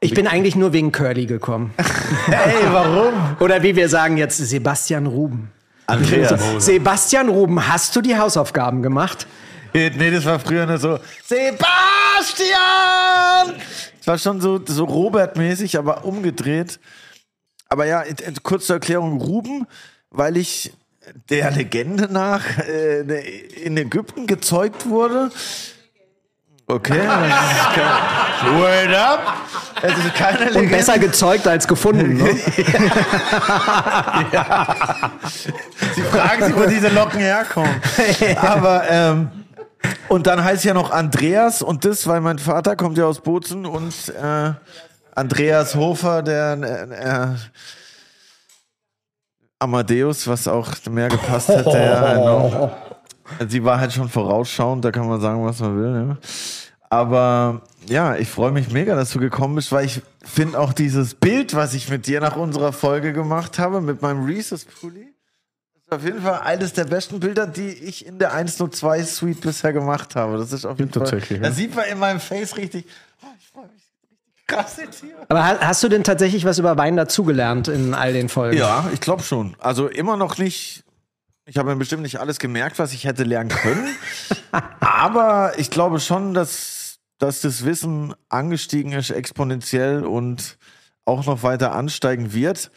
Ich 0.00 0.14
bin 0.14 0.28
eigentlich 0.28 0.54
nur 0.54 0.72
wegen 0.72 0.92
Curly 0.92 1.26
gekommen. 1.26 1.74
Hey, 2.26 2.62
warum? 2.70 3.14
Oder 3.40 3.62
wie 3.64 3.74
wir 3.74 3.88
sagen 3.88 4.16
jetzt, 4.18 4.36
Sebastian 4.36 5.06
Ruben. 5.06 5.50
Andreas. 5.88 6.64
Sebastian 6.64 7.28
Ruben, 7.28 7.66
hast 7.66 7.96
du 7.96 8.00
die 8.00 8.16
Hausaufgaben 8.16 8.82
gemacht? 8.82 9.26
Nee, 9.72 10.10
das 10.10 10.24
war 10.24 10.38
früher 10.40 10.66
nur 10.66 10.78
so, 10.78 10.98
Sebastian! 11.24 11.68
Das 13.98 14.06
war 14.06 14.18
schon 14.18 14.40
so, 14.40 14.60
so 14.64 14.84
Robert-mäßig, 14.84 15.76
aber 15.78 16.04
umgedreht. 16.04 16.80
Aber 17.68 17.84
ja, 17.86 18.00
in- 18.02 18.16
kurz 18.42 18.66
zur 18.66 18.76
Erklärung, 18.76 19.20
Ruben, 19.20 19.66
weil 20.10 20.36
ich 20.36 20.72
der 21.30 21.50
Legende 21.50 22.08
nach 22.12 22.44
äh, 22.58 23.00
in 23.64 23.76
Ägypten 23.76 24.26
gezeugt 24.26 24.88
wurde. 24.88 25.30
Okay, 26.70 26.98
das 26.98 27.50
ist 27.50 27.74
kein, 27.74 28.58
word 28.60 28.94
up! 28.94 29.20
Es 29.80 29.92
ist 29.92 30.14
keine 30.14 30.40
Und 30.40 30.52
Legende. 30.54 30.76
besser 30.76 30.98
gezeugt 30.98 31.48
als 31.48 31.66
gefunden. 31.66 32.18
Ne? 32.18 32.30
Sie 35.94 36.02
fragen 36.02 36.44
sich, 36.44 36.54
wo 36.54 36.66
diese 36.66 36.88
Locken 36.88 37.20
herkommen. 37.20 37.74
Aber, 38.42 38.82
ähm, 38.90 39.30
und 40.08 40.26
dann 40.26 40.44
heißt 40.44 40.64
ja 40.64 40.74
noch 40.74 40.90
Andreas 40.90 41.62
und 41.62 41.86
das, 41.86 42.06
weil 42.06 42.20
mein 42.20 42.38
Vater 42.38 42.76
kommt 42.76 42.98
ja 42.98 43.06
aus 43.06 43.20
Bozen 43.20 43.64
und 43.64 43.94
äh, 44.10 44.52
Andreas 45.14 45.74
Hofer, 45.74 46.22
der 46.22 46.52
äh, 46.52 47.28
Amadeus, 49.58 50.28
was 50.28 50.46
auch 50.46 50.68
mehr 50.90 51.08
gepasst 51.08 51.48
hätte. 51.48 51.78
Ja, 51.78 52.12
genau. 52.12 52.76
Sie 53.48 53.64
war 53.64 53.80
halt 53.80 53.92
schon 53.92 54.08
vorausschauend, 54.08 54.84
da 54.84 54.90
kann 54.90 55.08
man 55.08 55.20
sagen, 55.20 55.44
was 55.44 55.60
man 55.60 55.76
will. 55.76 56.08
Ja. 56.08 56.16
Aber 56.90 57.62
ja, 57.86 58.16
ich 58.16 58.28
freue 58.28 58.50
mich 58.52 58.70
mega, 58.70 58.94
dass 58.94 59.10
du 59.10 59.18
gekommen 59.18 59.54
bist, 59.56 59.72
weil 59.72 59.84
ich 59.84 60.02
finde 60.24 60.58
auch 60.58 60.72
dieses 60.72 61.14
Bild, 61.14 61.54
was 61.54 61.74
ich 61.74 61.88
mit 61.90 62.06
dir 62.06 62.20
nach 62.20 62.36
unserer 62.36 62.72
Folge 62.72 63.12
gemacht 63.12 63.58
habe, 63.58 63.80
mit 63.80 64.00
meinem 64.00 64.24
Reese's-Pulli, 64.24 65.02
ist 65.76 65.92
auf 65.92 66.02
jeden 66.04 66.22
Fall 66.22 66.40
eines 66.40 66.72
der 66.72 66.84
besten 66.84 67.20
Bilder, 67.20 67.46
die 67.46 67.68
ich 67.68 68.06
in 68.06 68.18
der 68.18 68.32
102 68.32 69.02
Suite 69.04 69.40
bisher 69.42 69.72
gemacht 69.74 70.16
habe. 70.16 70.38
Das 70.38 70.52
ist 70.52 70.64
auf 70.64 70.78
jeden 70.78 70.90
Fall. 70.92 71.02
tatsächlich, 71.04 71.40
Da 71.40 71.48
ja. 71.48 71.52
sieht 71.52 71.74
man 71.76 71.84
in 71.86 71.98
meinem 71.98 72.20
Face 72.20 72.56
richtig. 72.56 72.86
Oh, 73.22 73.26
ich 73.38 73.46
freue 73.48 73.64
mich 73.64 73.72
richtig 73.74 74.46
krass 74.46 74.76
jetzt 74.78 75.00
hier. 75.02 75.14
Aber 75.28 75.44
ha- 75.46 75.58
hast 75.60 75.82
du 75.82 75.88
denn 75.90 76.04
tatsächlich 76.04 76.46
was 76.46 76.58
über 76.58 76.78
Wein 76.78 76.96
dazugelernt 76.96 77.68
in 77.68 77.92
all 77.92 78.14
den 78.14 78.30
Folgen? 78.30 78.56
Ja, 78.56 78.86
ich 78.94 79.00
glaube 79.00 79.22
schon. 79.22 79.54
Also 79.58 79.88
immer 79.88 80.16
noch 80.16 80.38
nicht. 80.38 80.84
Ich 81.48 81.56
habe 81.56 81.70
mir 81.70 81.76
bestimmt 81.76 82.02
nicht 82.02 82.20
alles 82.20 82.38
gemerkt, 82.38 82.78
was 82.78 82.92
ich 82.92 83.04
hätte 83.04 83.24
lernen 83.24 83.48
können. 83.48 83.88
Aber 84.80 85.58
ich 85.58 85.70
glaube 85.70 85.98
schon, 85.98 86.34
dass, 86.34 86.98
dass 87.16 87.40
das 87.40 87.64
Wissen 87.64 88.14
angestiegen 88.28 88.92
ist, 88.92 89.08
exponentiell 89.08 90.04
und 90.04 90.58
auch 91.06 91.24
noch 91.24 91.42
weiter 91.42 91.72
ansteigen 91.72 92.34
wird. 92.34 92.70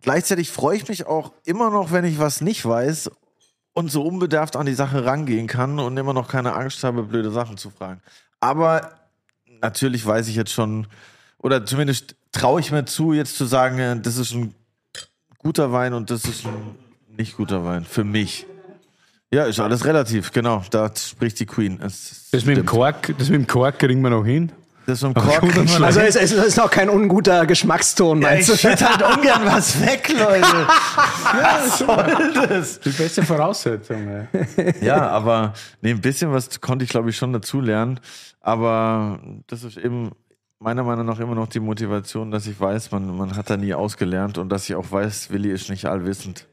Gleichzeitig 0.00 0.50
freue 0.50 0.78
ich 0.78 0.88
mich 0.88 1.06
auch 1.06 1.34
immer 1.44 1.68
noch, 1.68 1.92
wenn 1.92 2.06
ich 2.06 2.18
was 2.18 2.40
nicht 2.40 2.64
weiß 2.64 3.10
und 3.74 3.92
so 3.92 4.00
unbedarft 4.00 4.56
an 4.56 4.64
die 4.64 4.72
Sache 4.72 5.04
rangehen 5.04 5.46
kann 5.46 5.78
und 5.78 5.94
immer 5.98 6.14
noch 6.14 6.28
keine 6.28 6.54
Angst 6.54 6.84
habe, 6.84 7.02
blöde 7.02 7.30
Sachen 7.30 7.58
zu 7.58 7.68
fragen. 7.68 8.00
Aber 8.40 8.92
natürlich 9.60 10.06
weiß 10.06 10.28
ich 10.28 10.36
jetzt 10.36 10.54
schon, 10.54 10.86
oder 11.36 11.66
zumindest 11.66 12.16
traue 12.32 12.60
ich 12.60 12.72
mir 12.72 12.86
zu, 12.86 13.12
jetzt 13.12 13.36
zu 13.36 13.44
sagen, 13.44 13.78
äh, 13.78 14.00
das 14.00 14.16
ist 14.16 14.32
ein 14.32 14.54
guter 15.36 15.70
Wein 15.70 15.92
und 15.92 16.10
das 16.10 16.24
ist 16.24 16.46
ein 16.46 16.85
nicht 17.16 17.36
guter 17.36 17.64
Wein. 17.64 17.84
Für 17.84 18.04
mich. 18.04 18.46
Ja, 19.32 19.44
ist 19.44 19.58
alles 19.58 19.84
relativ, 19.84 20.32
genau. 20.32 20.62
Da 20.70 20.90
spricht 20.96 21.40
die 21.40 21.46
Queen. 21.46 21.80
Es 21.82 22.28
Das 22.30 22.44
mit 22.44 22.56
dem. 22.56 22.66
Kork, 22.66 23.12
das 23.18 23.28
mit 23.28 23.40
dem 23.40 23.46
Kork 23.46 23.78
kriegen 23.78 24.00
wir 24.02 24.10
noch 24.10 24.24
hin. 24.24 24.52
Das 24.86 25.02
mit 25.02 25.16
dem 25.16 25.22
Kork. 25.22 25.82
Also 25.82 26.00
es, 26.00 26.14
es 26.14 26.30
ist 26.32 26.56
noch 26.56 26.70
kein 26.70 26.88
unguter 26.88 27.44
Geschmackston, 27.44 28.22
ja, 28.22 28.28
meinst 28.28 28.48
ich 28.48 28.60
du? 28.60 28.68
schütte 28.68 28.88
halt 28.88 29.02
ungern 29.02 29.44
was 29.44 29.80
weg, 29.84 30.08
Leute. 30.10 30.46
ja, 30.46 31.58
was 31.58 31.78
soll 31.78 32.32
das? 32.48 32.80
Die 32.80 32.90
beste 32.90 33.24
Voraussetzung. 33.24 34.06
ey. 34.56 34.74
Ja, 34.84 35.08
aber 35.08 35.54
nee, 35.82 35.90
ein 35.90 36.00
bisschen 36.00 36.32
was 36.32 36.60
konnte 36.60 36.84
ich, 36.84 36.90
glaube 36.90 37.10
ich, 37.10 37.16
schon 37.16 37.32
dazu 37.32 37.60
lernen. 37.60 37.98
Aber 38.40 39.18
das 39.48 39.64
ist 39.64 39.76
eben 39.76 40.12
meiner 40.60 40.84
Meinung 40.84 41.04
nach 41.04 41.18
immer 41.18 41.34
noch 41.34 41.48
die 41.48 41.60
Motivation, 41.60 42.30
dass 42.30 42.46
ich 42.46 42.58
weiß, 42.58 42.92
man, 42.92 43.16
man 43.16 43.34
hat 43.36 43.50
da 43.50 43.56
nie 43.56 43.74
ausgelernt 43.74 44.38
und 44.38 44.50
dass 44.50 44.68
ich 44.68 44.76
auch 44.76 44.90
weiß, 44.90 45.30
Willi 45.30 45.50
ist 45.50 45.68
nicht 45.68 45.86
allwissend. 45.86 46.46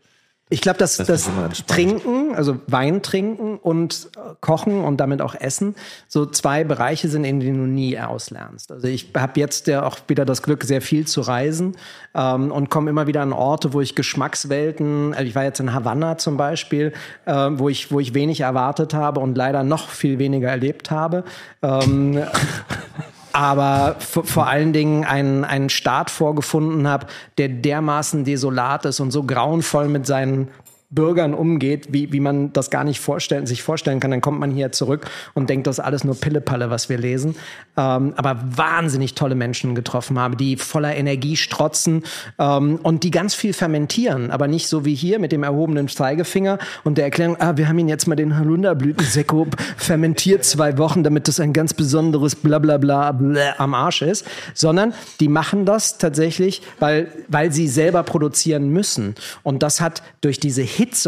Ich 0.49 0.61
glaube, 0.61 0.77
dass 0.77 0.97
Das 0.97 1.07
das. 1.07 1.65
Trinken, 1.65 2.35
also 2.35 2.59
Wein 2.67 3.01
trinken 3.01 3.57
und 3.57 4.09
äh, 4.15 4.35
Kochen 4.41 4.83
und 4.83 4.97
damit 4.97 5.21
auch 5.21 5.35
Essen, 5.35 5.73
so 6.07 6.25
zwei 6.25 6.63
Bereiche 6.63 7.07
sind, 7.07 7.23
in 7.23 7.39
denen 7.39 7.57
du 7.57 7.65
nie 7.65 7.97
auslernst. 7.97 8.71
Also 8.71 8.87
ich 8.87 9.11
habe 9.17 9.39
jetzt 9.39 9.67
ja 9.67 9.83
auch 9.83 9.97
wieder 10.07 10.25
das 10.25 10.43
Glück, 10.43 10.63
sehr 10.63 10.81
viel 10.81 11.07
zu 11.07 11.21
reisen 11.21 11.75
ähm, 12.13 12.51
und 12.51 12.69
komme 12.69 12.89
immer 12.89 13.07
wieder 13.07 13.21
an 13.21 13.33
Orte, 13.33 13.73
wo 13.73 13.81
ich 13.81 13.95
Geschmackswelten, 13.95 15.13
also 15.13 15.25
ich 15.25 15.33
war 15.33 15.43
jetzt 15.43 15.59
in 15.59 15.73
Havanna 15.73 16.17
zum 16.17 16.37
Beispiel, 16.37 16.93
äh, 17.25 17.33
wo, 17.33 17.69
ich, 17.69 17.91
wo 17.91 17.99
ich 17.99 18.13
wenig 18.13 18.41
erwartet 18.41 18.93
habe 18.93 19.21
und 19.21 19.35
leider 19.37 19.63
noch 19.63 19.89
viel 19.89 20.19
weniger 20.19 20.49
erlebt 20.49 20.91
habe. 20.91 21.23
Ähm, 21.61 22.21
aber 23.33 23.95
vor 23.99 24.47
allen 24.47 24.73
Dingen 24.73 25.03
einen, 25.05 25.43
einen 25.43 25.69
Staat 25.69 26.11
vorgefunden 26.11 26.87
habe, 26.87 27.07
der 27.37 27.49
dermaßen 27.49 28.23
desolat 28.23 28.85
ist 28.85 28.99
und 28.99 29.11
so 29.11 29.23
grauenvoll 29.23 29.89
mit 29.89 30.05
seinen 30.05 30.49
Bürgern 30.93 31.33
umgeht, 31.33 31.87
wie, 31.91 32.11
wie 32.11 32.19
man 32.19 32.53
das 32.53 32.69
gar 32.69 32.83
nicht 32.83 32.99
vorstellen, 32.99 33.45
sich 33.47 33.63
vorstellen 33.63 33.99
kann. 33.99 34.11
Dann 34.11 34.21
kommt 34.21 34.39
man 34.39 34.51
hier 34.51 34.71
zurück 34.71 35.09
und 35.33 35.49
denkt, 35.49 35.67
das 35.67 35.79
ist 35.79 35.83
alles 35.83 36.03
nur 36.03 36.15
Pillepalle, 36.15 36.69
was 36.69 36.89
wir 36.89 36.97
lesen. 36.97 37.35
Ähm, 37.75 38.13
aber 38.15 38.39
wahnsinnig 38.55 39.15
tolle 39.15 39.35
Menschen 39.35 39.73
getroffen 39.73 40.19
habe, 40.19 40.35
die 40.35 40.57
voller 40.57 40.95
Energie 40.95 41.35
strotzen 41.35 42.03
ähm, 42.37 42.79
und 42.83 43.03
die 43.03 43.11
ganz 43.11 43.33
viel 43.33 43.53
fermentieren, 43.53 44.29
aber 44.29 44.47
nicht 44.47 44.67
so 44.67 44.85
wie 44.85 44.93
hier 44.93 45.19
mit 45.19 45.31
dem 45.31 45.43
erhobenen 45.43 45.87
Zeigefinger 45.87 46.59
und 46.83 46.97
der 46.97 47.05
Erklärung, 47.05 47.37
ah, 47.39 47.57
wir 47.57 47.67
haben 47.67 47.79
ihn 47.79 47.89
jetzt 47.89 48.07
mal 48.07 48.15
den 48.15 48.37
Holunderblütensekko 48.37 49.47
fermentiert 49.77 50.45
zwei 50.45 50.77
Wochen, 50.77 51.03
damit 51.03 51.27
das 51.27 51.39
ein 51.39 51.53
ganz 51.53 51.73
besonderes 51.73 52.35
Blablabla 52.35 53.11
bla, 53.13 53.55
am 53.57 53.73
Arsch 53.73 54.01
ist, 54.03 54.25
sondern 54.53 54.93
die 55.19 55.27
machen 55.27 55.65
das 55.65 55.97
tatsächlich, 55.97 56.61
weil, 56.79 57.07
weil 57.27 57.51
sie 57.51 57.67
selber 57.67 58.03
produzieren 58.03 58.69
müssen. 58.69 59.15
Und 59.41 59.63
das 59.63 59.81
hat 59.81 60.03
durch 60.21 60.39
diese 60.39 60.61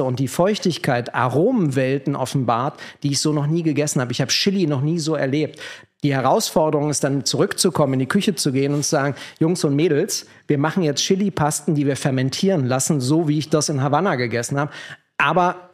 und 0.03 0.19
die 0.19 0.27
Feuchtigkeit 0.27 1.13
Aromenwelten 1.13 2.15
offenbart, 2.15 2.79
die 3.03 3.11
ich 3.11 3.19
so 3.19 3.33
noch 3.33 3.47
nie 3.47 3.63
gegessen 3.63 4.01
habe. 4.01 4.11
Ich 4.11 4.21
habe 4.21 4.31
Chili 4.31 4.67
noch 4.67 4.81
nie 4.81 4.99
so 4.99 5.15
erlebt. 5.15 5.59
Die 6.03 6.13
Herausforderung 6.13 6.89
ist 6.89 7.03
dann 7.03 7.25
zurückzukommen, 7.25 7.93
in 7.93 7.99
die 7.99 8.05
Küche 8.05 8.35
zu 8.35 8.51
gehen 8.51 8.73
und 8.73 8.83
zu 8.83 8.89
sagen, 8.89 9.15
Jungs 9.39 9.63
und 9.63 9.75
Mädels, 9.75 10.27
wir 10.47 10.57
machen 10.57 10.83
jetzt 10.83 11.01
Chili-Pasten, 11.01 11.73
die 11.73 11.87
wir 11.87 11.95
fermentieren 11.95 12.65
lassen, 12.65 13.01
so 13.01 13.27
wie 13.27 13.39
ich 13.39 13.49
das 13.49 13.69
in 13.69 13.81
Havanna 13.81 14.15
gegessen 14.15 14.59
habe. 14.59 14.71
Aber 15.17 15.64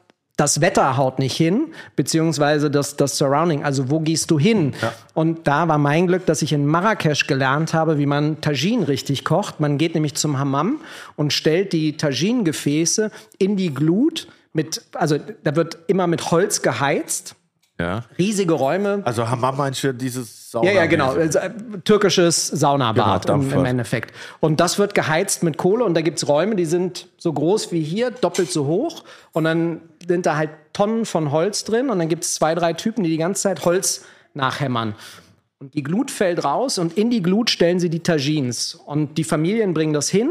das 0.41 0.59
Wetter 0.59 0.97
haut 0.97 1.19
nicht 1.19 1.37
hin, 1.37 1.67
beziehungsweise 1.95 2.71
das, 2.71 2.97
das 2.97 3.15
Surrounding. 3.15 3.63
Also 3.63 3.91
wo 3.91 3.99
gehst 3.99 4.31
du 4.31 4.39
hin? 4.39 4.73
Ja. 4.81 4.91
Und 5.13 5.47
da 5.47 5.67
war 5.67 5.77
mein 5.77 6.07
Glück, 6.07 6.25
dass 6.25 6.41
ich 6.41 6.51
in 6.51 6.65
Marrakesch 6.65 7.27
gelernt 7.27 7.75
habe, 7.75 7.99
wie 7.99 8.07
man 8.07 8.41
Tagine 8.41 8.87
richtig 8.87 9.23
kocht. 9.23 9.59
Man 9.59 9.77
geht 9.77 9.93
nämlich 9.93 10.15
zum 10.15 10.39
Hammam 10.39 10.79
und 11.15 11.31
stellt 11.31 11.73
die 11.73 11.95
Tagine-Gefäße 11.95 13.11
in 13.37 13.55
die 13.55 13.71
Glut 13.71 14.27
mit, 14.51 14.81
also 14.93 15.17
da 15.43 15.55
wird 15.55 15.77
immer 15.85 16.07
mit 16.07 16.31
Holz 16.31 16.63
geheizt. 16.63 17.35
Ja. 17.81 18.03
Riesige 18.17 18.53
Räume. 18.53 19.01
Also 19.05 19.29
Hammam 19.29 19.57
meinst 19.57 19.83
du 19.83 19.93
dieses 19.93 20.51
Sauna? 20.51 20.69
Ja, 20.69 20.81
ja, 20.81 20.85
genau. 20.85 21.13
Also, 21.13 21.39
äh, 21.39 21.49
Türkisches 21.83 22.47
Saunabad 22.47 23.25
Genau, 23.25 23.39
im, 23.39 23.51
im. 23.51 23.65
Endeffekt. 23.65 24.13
Und 24.39 24.59
das 24.59 24.77
wird 24.77 24.93
geheizt 24.93 25.43
mit 25.43 25.57
Kohle 25.57 25.83
und 25.83 25.93
da 25.93 26.01
gibt's 26.01 26.27
Räume, 26.27 26.55
die 26.55 26.65
sind 26.65 27.07
so 27.17 27.33
groß 27.33 27.71
wie 27.71 27.81
hier, 27.81 28.11
doppelt 28.11 28.51
so 28.51 28.65
hoch. 28.65 29.03
Und 29.31 29.45
dann 29.45 29.81
sind 30.07 30.25
da 30.25 30.37
halt 30.37 30.51
Tonnen 30.73 31.05
von 31.05 31.31
Holz 31.31 31.63
drin 31.63 31.89
und 31.89 31.99
dann 31.99 32.07
gibt's 32.07 32.35
zwei, 32.35 32.53
drei 32.55 32.73
Typen, 32.73 33.03
die 33.03 33.09
die 33.09 33.17
ganze 33.17 33.41
Zeit 33.41 33.65
Holz 33.65 34.05
nachhämmern. 34.33 34.95
Und 35.59 35.73
die 35.73 35.83
Glut 35.83 36.11
fällt 36.11 36.43
raus 36.43 36.77
und 36.77 36.97
in 36.97 37.09
die 37.09 37.21
Glut 37.21 37.49
stellen 37.49 37.79
sie 37.79 37.89
die 37.89 38.01
Tagines. 38.01 38.75
Und 38.75 39.17
die 39.17 39.23
Familien 39.23 39.73
bringen 39.73 39.93
das 39.93 40.09
hin, 40.09 40.29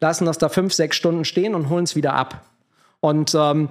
lassen 0.00 0.26
das 0.26 0.38
da 0.38 0.48
fünf, 0.48 0.72
sechs 0.72 0.96
Stunden 0.96 1.24
stehen 1.24 1.54
und 1.54 1.68
holen 1.68 1.84
es 1.84 1.96
wieder 1.96 2.14
ab. 2.14 2.44
Und 3.00 3.34
ähm, 3.34 3.68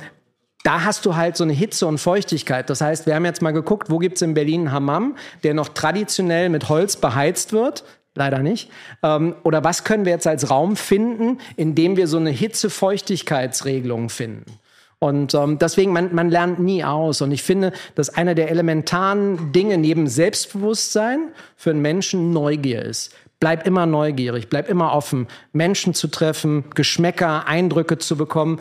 da 0.64 0.84
hast 0.84 1.06
du 1.06 1.16
halt 1.16 1.38
so 1.38 1.44
eine 1.44 1.54
Hitze 1.54 1.88
und 1.88 2.00
Feuchtigkeit. 2.00 2.70
Das 2.70 2.82
heißt, 2.82 3.06
wir 3.06 3.16
haben 3.16 3.26
jetzt 3.26 3.42
mal 3.42 3.52
geguckt, 3.52 3.90
wo 3.90 3.98
gibt's 3.98 4.22
in 4.22 4.34
Berlin 4.34 4.62
einen 4.62 4.72
Hammam, 4.72 5.16
der 5.44 5.54
noch 5.54 5.70
traditionell 5.70 6.50
mit 6.50 6.68
Holz 6.70 6.98
beheizt 6.98 7.54
wird. 7.54 7.84
Leider 8.16 8.40
nicht. 8.40 8.70
Ähm, 9.02 9.36
oder 9.44 9.64
was 9.64 9.84
können 9.84 10.04
wir 10.04 10.12
jetzt 10.12 10.28
als 10.28 10.50
Raum 10.50 10.76
finden, 10.76 11.38
in 11.56 11.76
dem 11.76 11.96
wir 11.96 12.08
so 12.08 12.18
eine 12.18 12.32
Hitze-Feuchtigkeitsregelung 12.32 14.10
finden? 14.10 14.60
Und 15.00 15.34
ähm, 15.34 15.58
deswegen, 15.58 15.94
man, 15.94 16.14
man 16.14 16.30
lernt 16.30 16.60
nie 16.60 16.84
aus. 16.84 17.22
Und 17.22 17.32
ich 17.32 17.44
finde, 17.44 17.72
dass 17.96 18.10
einer 18.10 18.36
der 18.36 18.50
elementaren 18.50 19.54
Dinge 19.54 19.78
neben 19.78 20.08
Selbstbewusstsein 20.08 21.30
für 21.56 21.70
einen 21.70 21.82
Menschen 21.82 22.34
Neugier 22.34 22.84
ist. 22.84 23.16
Bleib 23.40 23.66
immer 23.66 23.86
neugierig, 23.86 24.50
bleib 24.50 24.68
immer 24.68 24.92
offen, 24.92 25.28
Menschen 25.54 25.94
zu 25.94 26.10
treffen, 26.10 26.66
Geschmäcker, 26.76 27.48
Eindrücke 27.48 27.98
zu 27.98 28.18
bekommen. 28.18 28.60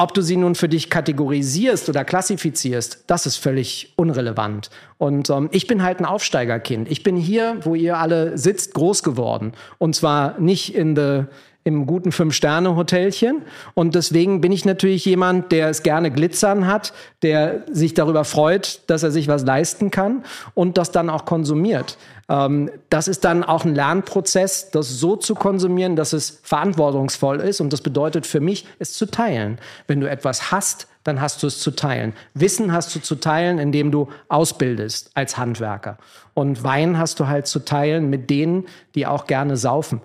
Ob 0.00 0.14
du 0.14 0.22
sie 0.22 0.36
nun 0.36 0.54
für 0.54 0.68
dich 0.68 0.90
kategorisierst 0.90 1.88
oder 1.88 2.04
klassifizierst, 2.04 3.02
das 3.08 3.26
ist 3.26 3.36
völlig 3.36 3.94
unrelevant. 3.96 4.70
Und 4.96 5.28
ähm, 5.28 5.48
ich 5.50 5.66
bin 5.66 5.82
halt 5.82 5.98
ein 5.98 6.04
Aufsteigerkind. 6.04 6.88
Ich 6.88 7.02
bin 7.02 7.16
hier, 7.16 7.56
wo 7.62 7.74
ihr 7.74 7.98
alle 7.98 8.38
sitzt, 8.38 8.74
groß 8.74 9.02
geworden. 9.02 9.54
Und 9.78 9.96
zwar 9.96 10.38
nicht 10.38 10.76
in 10.76 10.94
the, 10.94 11.24
im 11.64 11.84
guten 11.86 12.12
Fünf-Sterne-Hotelchen. 12.12 13.42
Und 13.74 13.96
deswegen 13.96 14.40
bin 14.40 14.52
ich 14.52 14.64
natürlich 14.64 15.04
jemand, 15.04 15.50
der 15.50 15.68
es 15.68 15.82
gerne 15.82 16.12
glitzern 16.12 16.68
hat, 16.68 16.92
der 17.22 17.64
sich 17.68 17.92
darüber 17.92 18.22
freut, 18.22 18.82
dass 18.86 19.02
er 19.02 19.10
sich 19.10 19.26
was 19.26 19.44
leisten 19.44 19.90
kann 19.90 20.22
und 20.54 20.78
das 20.78 20.92
dann 20.92 21.10
auch 21.10 21.24
konsumiert. 21.24 21.98
Ähm, 22.28 22.70
das 22.90 23.08
ist 23.08 23.24
dann 23.24 23.42
auch 23.42 23.64
ein 23.64 23.74
Lernprozess, 23.74 24.70
das 24.70 24.88
so 24.88 25.16
zu 25.16 25.34
konsumieren, 25.34 25.96
dass 25.96 26.12
es 26.12 26.40
verantwortungsvoll 26.42 27.40
ist. 27.40 27.60
Und 27.60 27.72
das 27.72 27.80
bedeutet 27.80 28.26
für 28.26 28.40
mich, 28.40 28.66
es 28.78 28.92
zu 28.92 29.06
teilen. 29.06 29.58
Wenn 29.86 30.00
du 30.00 30.08
etwas 30.08 30.52
hast, 30.52 30.88
dann 31.04 31.20
hast 31.20 31.42
du 31.42 31.46
es 31.46 31.60
zu 31.60 31.70
teilen. 31.70 32.12
Wissen 32.34 32.72
hast 32.72 32.94
du 32.94 33.00
zu 33.00 33.14
teilen, 33.16 33.58
indem 33.58 33.90
du 33.90 34.08
ausbildest 34.28 35.10
als 35.14 35.38
Handwerker. 35.38 35.96
Und 36.34 36.62
Wein 36.64 36.98
hast 36.98 37.18
du 37.18 37.26
halt 37.26 37.46
zu 37.46 37.60
teilen 37.60 38.10
mit 38.10 38.28
denen, 38.30 38.66
die 38.94 39.06
auch 39.06 39.26
gerne 39.26 39.56
saufen. 39.56 40.02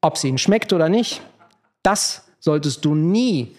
Ob 0.00 0.14
es 0.14 0.24
ihnen 0.24 0.38
schmeckt 0.38 0.72
oder 0.72 0.88
nicht, 0.88 1.22
das 1.82 2.28
solltest 2.38 2.84
du 2.84 2.94
nie 2.94 3.56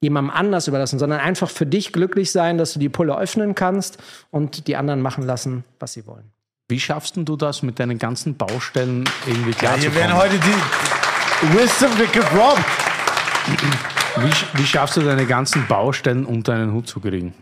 jemandem 0.00 0.30
anders 0.34 0.68
überlassen, 0.68 0.98
sondern 0.98 1.20
einfach 1.20 1.50
für 1.50 1.66
dich 1.66 1.92
glücklich 1.92 2.32
sein, 2.32 2.58
dass 2.58 2.72
du 2.72 2.78
die 2.78 2.88
Pulle 2.88 3.18
öffnen 3.18 3.54
kannst 3.54 3.98
und 4.30 4.66
die 4.66 4.76
anderen 4.76 5.02
machen 5.02 5.24
lassen, 5.24 5.64
was 5.78 5.92
sie 5.92 6.06
wollen. 6.06 6.30
Wie 6.70 6.80
schaffst 6.80 7.16
denn 7.16 7.24
du 7.24 7.36
das 7.36 7.62
mit 7.62 7.80
deinen 7.80 7.98
ganzen 7.98 8.36
Baustellen 8.36 9.04
irgendwie 9.26 9.52
Ja, 9.60 9.74
hier 9.74 9.94
werden 9.94 10.16
heute 10.16 10.38
die 10.38 11.58
Wisdom 11.58 11.90
gedroppt. 11.96 12.64
Wie, 14.16 14.60
wie 14.60 14.66
schaffst 14.66 14.96
du 14.96 15.00
deine 15.00 15.26
ganzen 15.26 15.66
Baustellen 15.66 16.24
unter 16.24 16.54
einen 16.54 16.72
Hut 16.72 16.86
zu 16.86 17.00
kriegen? 17.00 17.34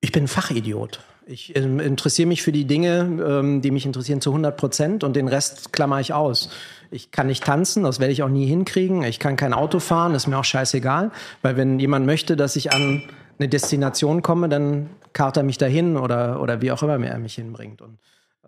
Ich 0.00 0.12
bin 0.12 0.24
ein 0.24 0.28
Fachidiot. 0.28 1.00
Ich 1.28 1.56
ähm, 1.56 1.80
interessiere 1.80 2.28
mich 2.28 2.42
für 2.42 2.52
die 2.52 2.66
Dinge, 2.66 3.00
ähm, 3.26 3.62
die 3.62 3.70
mich 3.70 3.86
interessieren, 3.86 4.20
zu 4.20 4.30
100 4.30 4.56
Prozent 4.56 5.04
und 5.04 5.16
den 5.16 5.28
Rest 5.28 5.72
klammer 5.72 6.00
ich 6.00 6.12
aus. 6.12 6.50
Ich 6.90 7.10
kann 7.10 7.26
nicht 7.26 7.42
tanzen, 7.44 7.82
das 7.82 7.98
werde 7.98 8.12
ich 8.12 8.22
auch 8.22 8.28
nie 8.28 8.46
hinkriegen. 8.46 9.02
Ich 9.02 9.18
kann 9.18 9.36
kein 9.36 9.52
Auto 9.52 9.80
fahren, 9.80 10.14
ist 10.14 10.26
mir 10.26 10.38
auch 10.38 10.44
scheißegal. 10.44 11.10
Weil 11.42 11.56
wenn 11.56 11.78
jemand 11.78 12.06
möchte, 12.06 12.36
dass 12.36 12.56
ich 12.56 12.72
an 12.72 13.02
eine 13.38 13.48
Destination 13.48 14.22
komme, 14.22 14.48
dann 14.48 14.88
kart 15.12 15.36
er 15.36 15.42
mich 15.42 15.58
dahin 15.58 15.96
oder, 15.96 16.40
oder 16.40 16.60
wie 16.60 16.70
auch 16.70 16.82
immer 16.82 17.04
er 17.04 17.18
mich 17.18 17.34
hinbringt. 17.34 17.82
Und 17.82 17.98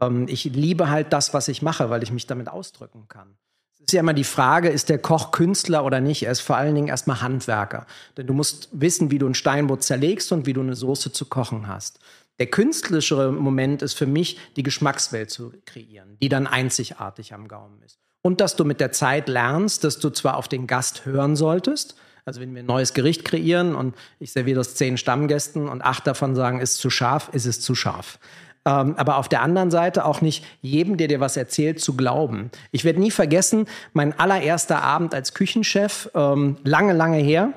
ähm, 0.01 0.27
ich 0.29 0.45
liebe 0.45 0.91
halt 0.91 1.13
das, 1.13 1.35
was 1.35 1.49
ich 1.49 1.63
mache, 1.63 1.91
weil 1.91 2.03
ich 2.03 2.13
mich 2.13 2.27
damit 2.27 2.49
ausdrücken 2.49 3.07
kann. 3.09 3.37
Es 3.75 3.81
ist 3.81 3.93
ja 3.93 4.01
immer 4.01 4.15
die 4.15 4.25
Frage, 4.25 4.69
ist 4.69 4.89
der 4.89 4.99
Koch 4.99 5.31
Künstler 5.31 5.85
oder 5.85 6.01
nicht? 6.01 6.25
Er 6.25 6.33
ist 6.33 6.41
vor 6.41 6.57
allen 6.57 6.75
Dingen 6.75 6.89
erstmal 6.89 7.23
Handwerker. 7.23 7.87
Denn 8.17 8.27
du 8.27 8.35
musst 8.35 8.69
wissen, 8.73 9.11
wie 9.11 9.19
du 9.19 9.27
ein 9.27 9.35
Steinbutt 9.35 9.83
zerlegst 9.83 10.31
und 10.33 10.47
wie 10.47 10.53
du 10.53 10.61
eine 10.61 10.75
Soße 10.75 11.13
zu 11.13 11.27
kochen 11.27 11.69
hast. 11.69 12.01
Der 12.39 12.47
künstlerischere 12.47 13.33
Moment 13.33 13.83
ist 13.83 13.95
für 13.95 14.07
mich, 14.07 14.39
die 14.57 14.63
Geschmackswelt 14.63 15.31
zu 15.31 15.53
kreieren, 15.65 16.17
die 16.21 16.29
dann 16.29 16.47
einzigartig 16.47 17.35
am 17.35 17.49
Gaumen 17.49 17.83
ist. 17.83 17.99
Und 18.23 18.41
dass 18.41 18.57
du 18.57 18.65
mit 18.65 18.81
der 18.81 18.93
Zeit 18.93 19.29
lernst, 19.29 19.85
dass 19.85 19.99
du 19.99 20.11
zwar 20.11 20.37
auf 20.37 20.49
den 20.49 20.67
Gast 20.67 21.07
hören 21.07 21.35
solltest, 21.35 21.97
also 22.29 22.43
wenn 22.43 22.55
wir 22.55 22.63
ein 22.63 22.67
neues 22.67 22.93
Gericht 22.93 23.25
kreieren 23.25 23.75
und 23.75 23.97
ich 24.21 24.33
serviere 24.33 24.57
das 24.57 24.75
zehn 24.75 24.99
Stammgästen 24.99 25.67
und 25.67 25.81
acht 25.81 26.07
davon 26.07 26.35
sagen, 26.35 26.61
ist 26.61 26.77
zu 26.77 26.91
scharf, 26.91 27.31
ist 27.33 27.47
es 27.47 27.63
zu 27.63 27.75
scharf. 27.75 28.19
Ähm, 28.69 28.97
aber 28.99 29.17
auf 29.17 29.29
der 29.29 29.41
anderen 29.41 29.71
Seite 29.71 30.05
auch 30.05 30.21
nicht 30.21 30.45
jedem, 30.61 30.99
der 30.99 31.09
dir 31.09 31.21
was 31.21 31.39
erzählt, 31.39 31.81
zu 31.81 31.97
glauben. 31.97 32.51
Ich 32.71 32.85
werde 32.85 33.01
nie 33.01 33.11
vergessen, 33.11 33.67
mein 33.95 34.19
allererster 34.21 34.83
Abend 34.83 35.15
als 35.15 35.33
Küchenchef, 35.33 36.11
ähm, 36.15 36.59
lange, 36.65 36.93
lange 36.93 37.17
her. 37.17 37.55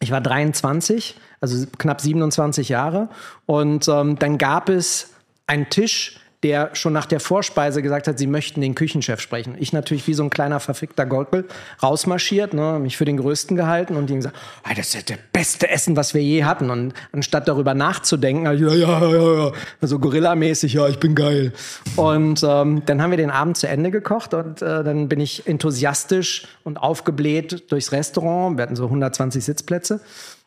Ich 0.00 0.10
war 0.10 0.20
23, 0.20 1.14
also 1.40 1.66
knapp 1.78 2.00
27 2.00 2.68
Jahre. 2.68 3.10
Und 3.46 3.86
ähm, 3.86 4.18
dann 4.18 4.38
gab 4.38 4.68
es 4.68 5.12
einen 5.46 5.70
Tisch, 5.70 6.19
der 6.42 6.74
schon 6.74 6.94
nach 6.94 7.04
der 7.04 7.20
Vorspeise 7.20 7.82
gesagt 7.82 8.08
hat, 8.08 8.18
sie 8.18 8.26
möchten 8.26 8.62
den 8.62 8.74
Küchenchef 8.74 9.20
sprechen. 9.20 9.56
Ich 9.58 9.74
natürlich 9.74 10.06
wie 10.06 10.14
so 10.14 10.22
ein 10.22 10.30
kleiner 10.30 10.58
verfickter 10.58 11.04
Gockel 11.04 11.46
rausmarschiert, 11.82 12.54
ne, 12.54 12.78
mich 12.80 12.96
für 12.96 13.04
den 13.04 13.18
Größten 13.18 13.56
gehalten 13.56 13.96
und 13.96 14.08
die 14.08 14.14
gesagt, 14.14 14.36
ah, 14.62 14.72
das 14.74 14.94
ist 14.94 15.10
das 15.10 15.18
beste 15.32 15.68
Essen, 15.68 15.96
was 15.96 16.14
wir 16.14 16.22
je 16.22 16.44
hatten. 16.44 16.70
Und 16.70 16.94
anstatt 17.12 17.46
darüber 17.46 17.74
nachzudenken, 17.74 18.44
ja, 18.44 18.52
ja, 18.52 18.74
ja, 18.74 19.44
ja, 19.44 19.52
so 19.82 19.98
Gorilla-mäßig, 19.98 20.72
ja, 20.72 20.88
ich 20.88 20.98
bin 20.98 21.14
geil. 21.14 21.52
Und 21.96 22.42
ähm, 22.42 22.82
dann 22.86 23.02
haben 23.02 23.10
wir 23.10 23.18
den 23.18 23.30
Abend 23.30 23.58
zu 23.58 23.68
Ende 23.68 23.90
gekocht 23.90 24.32
und 24.32 24.62
äh, 24.62 24.82
dann 24.82 25.08
bin 25.08 25.20
ich 25.20 25.46
enthusiastisch 25.46 26.46
und 26.64 26.78
aufgebläht 26.78 27.70
durchs 27.70 27.92
Restaurant. 27.92 28.56
Wir 28.56 28.62
hatten 28.62 28.76
so 28.76 28.84
120 28.84 29.44
Sitzplätze. 29.44 30.00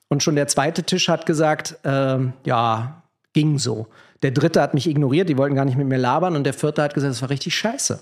Und 0.08 0.24
schon 0.24 0.36
der 0.36 0.48
zweite 0.48 0.84
Tisch 0.84 1.08
hat 1.08 1.26
gesagt, 1.26 1.78
ähm, 1.84 2.34
ja, 2.46 3.04
ging 3.34 3.58
so. 3.58 3.88
Der 4.24 4.32
dritte 4.32 4.62
hat 4.62 4.74
mich 4.74 4.88
ignoriert, 4.88 5.30
die 5.30 5.38
wollten 5.38 5.56
gar 5.56 5.66
nicht 5.66 5.78
mit 5.78 5.88
mir 5.88 5.98
labern. 5.98 6.36
Und 6.36 6.46
der 6.46 6.54
vierte 6.54 6.82
hat 6.82 6.94
gesagt, 6.94 7.12
das 7.12 7.22
war 7.22 7.30
richtig 7.30 7.56
scheiße. 7.56 8.00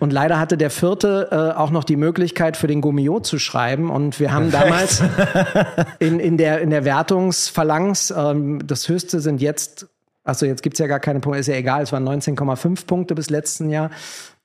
Und 0.00 0.12
leider 0.12 0.38
hatte 0.38 0.56
der 0.56 0.70
vierte 0.70 1.28
äh, 1.30 1.56
auch 1.56 1.70
noch 1.70 1.84
die 1.84 1.96
Möglichkeit, 1.96 2.56
für 2.56 2.66
den 2.66 2.80
Gummio 2.80 3.20
zu 3.20 3.38
schreiben. 3.38 3.90
Und 3.90 4.18
wir 4.18 4.32
haben 4.32 4.50
damals 4.50 5.02
in, 5.98 6.18
in, 6.18 6.36
der, 6.36 6.60
in 6.60 6.70
der 6.70 6.84
Wertungsphalanx, 6.84 8.12
ähm, 8.16 8.66
das 8.66 8.88
höchste 8.88 9.20
sind 9.20 9.40
jetzt, 9.40 9.86
also 10.24 10.46
jetzt 10.46 10.62
gibt's 10.62 10.78
ja 10.78 10.86
gar 10.86 11.00
keine 11.00 11.20
Punkte, 11.20 11.38
ist 11.38 11.46
ja 11.46 11.54
egal, 11.54 11.82
es 11.82 11.92
waren 11.92 12.08
19,5 12.08 12.86
Punkte 12.86 13.14
bis 13.14 13.30
letzten 13.30 13.70
Jahr. 13.70 13.90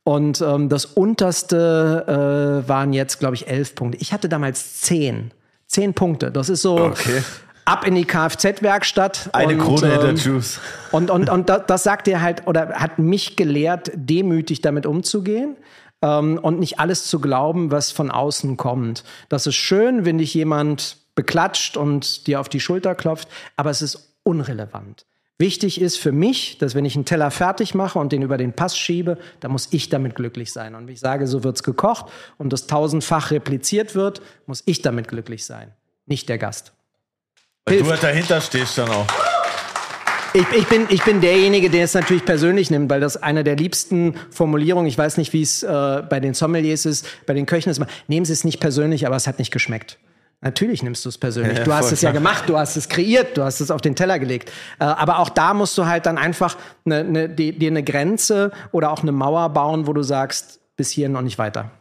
Und 0.03 0.41
ähm, 0.41 0.69
das 0.69 0.85
unterste 0.85 2.63
äh, 2.65 2.69
waren 2.69 2.93
jetzt, 2.93 3.19
glaube 3.19 3.35
ich, 3.35 3.47
11 3.47 3.75
Punkte. 3.75 3.97
Ich 4.01 4.13
hatte 4.13 4.29
damals 4.29 4.81
10. 4.81 5.31
Zehn 5.67 5.93
Punkte. 5.93 6.31
Das 6.31 6.49
ist 6.49 6.63
so 6.63 6.79
Okay. 6.79 7.21
Ab 7.69 7.85
in 7.85 7.95
die 7.95 8.05
Kfz-Werkstatt. 8.05 9.29
Eine 9.33 9.53
und, 9.53 9.59
Krone 9.59 9.93
ähm, 9.93 10.15
Juice. 10.15 10.59
Und, 10.91 11.11
und, 11.11 11.29
und 11.29 11.49
da- 11.49 11.59
das 11.59 11.83
sagt 11.83 12.07
dir 12.07 12.21
halt, 12.21 12.47
oder 12.47 12.69
hat 12.73 12.99
mich 12.99 13.35
gelehrt, 13.35 13.91
demütig 13.95 14.61
damit 14.61 14.85
umzugehen. 14.85 15.55
Ähm, 16.01 16.39
und 16.41 16.59
nicht 16.59 16.79
alles 16.79 17.05
zu 17.07 17.19
glauben, 17.19 17.71
was 17.71 17.91
von 17.91 18.09
außen 18.09 18.57
kommt. 18.57 19.03
Das 19.27 19.47
ist 19.47 19.55
schön, 19.55 20.05
wenn 20.05 20.17
dich 20.17 20.33
jemand 20.33 20.97
beklatscht 21.15 21.75
und 21.75 22.27
dir 22.27 22.39
auf 22.39 22.47
die 22.47 22.61
Schulter 22.61 22.95
klopft, 22.95 23.27
aber 23.57 23.69
es 23.69 23.81
ist 23.81 24.15
unrelevant. 24.23 25.05
Wichtig 25.37 25.81
ist 25.81 25.97
für 25.97 26.13
mich, 26.13 26.57
dass 26.57 26.75
wenn 26.75 26.85
ich 26.85 26.95
einen 26.95 27.03
Teller 27.03 27.31
fertig 27.31 27.75
mache 27.75 27.99
und 27.99 28.13
den 28.13 28.21
über 28.21 28.37
den 28.37 28.53
Pass 28.53 28.77
schiebe, 28.77 29.17
dann 29.41 29.51
muss 29.51 29.67
ich 29.71 29.89
damit 29.89 30.15
glücklich 30.15 30.53
sein. 30.53 30.75
Und 30.75 30.87
wenn 30.87 30.93
ich 30.93 30.99
sage, 31.01 31.27
so 31.27 31.43
wird's 31.43 31.63
gekocht 31.63 32.05
und 32.37 32.53
das 32.53 32.67
tausendfach 32.67 33.31
repliziert 33.31 33.95
wird, 33.95 34.21
muss 34.45 34.63
ich 34.65 34.81
damit 34.81 35.09
glücklich 35.09 35.45
sein, 35.45 35.73
nicht 36.05 36.29
der 36.29 36.37
Gast. 36.37 36.71
Weil 37.69 37.79
du 37.79 37.89
halt 37.89 38.03
dahinter 38.03 38.41
stehst 38.41 38.77
dann 38.77 38.89
auch. 38.89 39.05
Ich, 40.33 40.45
ich, 40.55 40.67
bin, 40.67 40.85
ich 40.89 41.03
bin 41.03 41.21
derjenige, 41.21 41.69
der 41.71 41.85
es 41.85 41.95
natürlich 41.95 42.23
persönlich 42.23 42.69
nimmt, 42.69 42.89
weil 42.91 42.99
das 42.99 43.17
eine 43.17 43.43
der 43.43 43.55
liebsten 43.55 44.13
Formulierungen, 44.29 44.87
ich 44.87 44.97
weiß 44.97 45.17
nicht, 45.17 45.33
wie 45.33 45.41
es 45.41 45.63
äh, 45.63 46.03
bei 46.07 46.19
den 46.19 46.35
Sommeliers 46.35 46.85
ist, 46.85 47.07
bei 47.25 47.33
den 47.33 47.47
Köchen 47.47 47.69
ist 47.71 47.77
immer, 47.77 47.87
nehmen 48.07 48.25
Sie 48.25 48.33
es 48.33 48.43
nicht 48.43 48.59
persönlich, 48.59 49.07
aber 49.07 49.15
es 49.15 49.25
hat 49.25 49.39
nicht 49.39 49.51
geschmeckt. 49.51 49.97
Natürlich 50.41 50.83
nimmst 50.83 51.03
du 51.03 51.09
es 51.09 51.17
persönlich. 51.17 51.57
Ja, 51.57 51.63
du 51.65 51.73
hast 51.73 51.91
es 51.91 52.01
ja 52.01 52.11
klar. 52.11 52.21
gemacht, 52.21 52.43
du 52.47 52.57
hast 52.57 52.77
es 52.77 52.87
kreiert, 52.87 53.35
du 53.37 53.43
hast 53.43 53.59
es 53.59 53.71
auf 53.71 53.81
den 53.81 53.95
Teller 53.95 54.19
gelegt. 54.19 54.51
Äh, 54.79 54.83
aber 54.85 55.17
auch 55.19 55.29
da 55.29 55.53
musst 55.55 55.75
du 55.77 55.85
halt 55.87 56.05
dann 56.05 56.17
einfach 56.19 56.57
ne, 56.85 57.03
ne, 57.03 57.27
die- 57.27 57.51
dir 57.57 57.71
eine 57.71 57.83
Grenze 57.83 58.51
oder 58.71 58.91
auch 58.91 59.01
eine 59.01 59.11
Mauer 59.11 59.49
bauen, 59.49 59.87
wo 59.87 59.93
du 59.93 60.03
sagst, 60.03 60.59
bis 60.77 60.91
hierhin 60.91 61.15
und 61.17 61.25
nicht 61.25 61.39
weiter. 61.39 61.71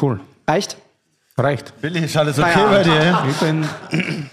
Cool. 0.00 0.20
Reicht? 0.46 0.76
Reicht. 1.36 1.80
Billy, 1.80 2.00
ist 2.04 2.16
alles 2.16 2.38
okay 2.38 2.52
Feierabend. 2.52 2.76
bei 2.76 2.82
dir? 2.82 3.04
ja? 3.04 3.26
Ich 3.28 3.36
bin. 3.38 3.68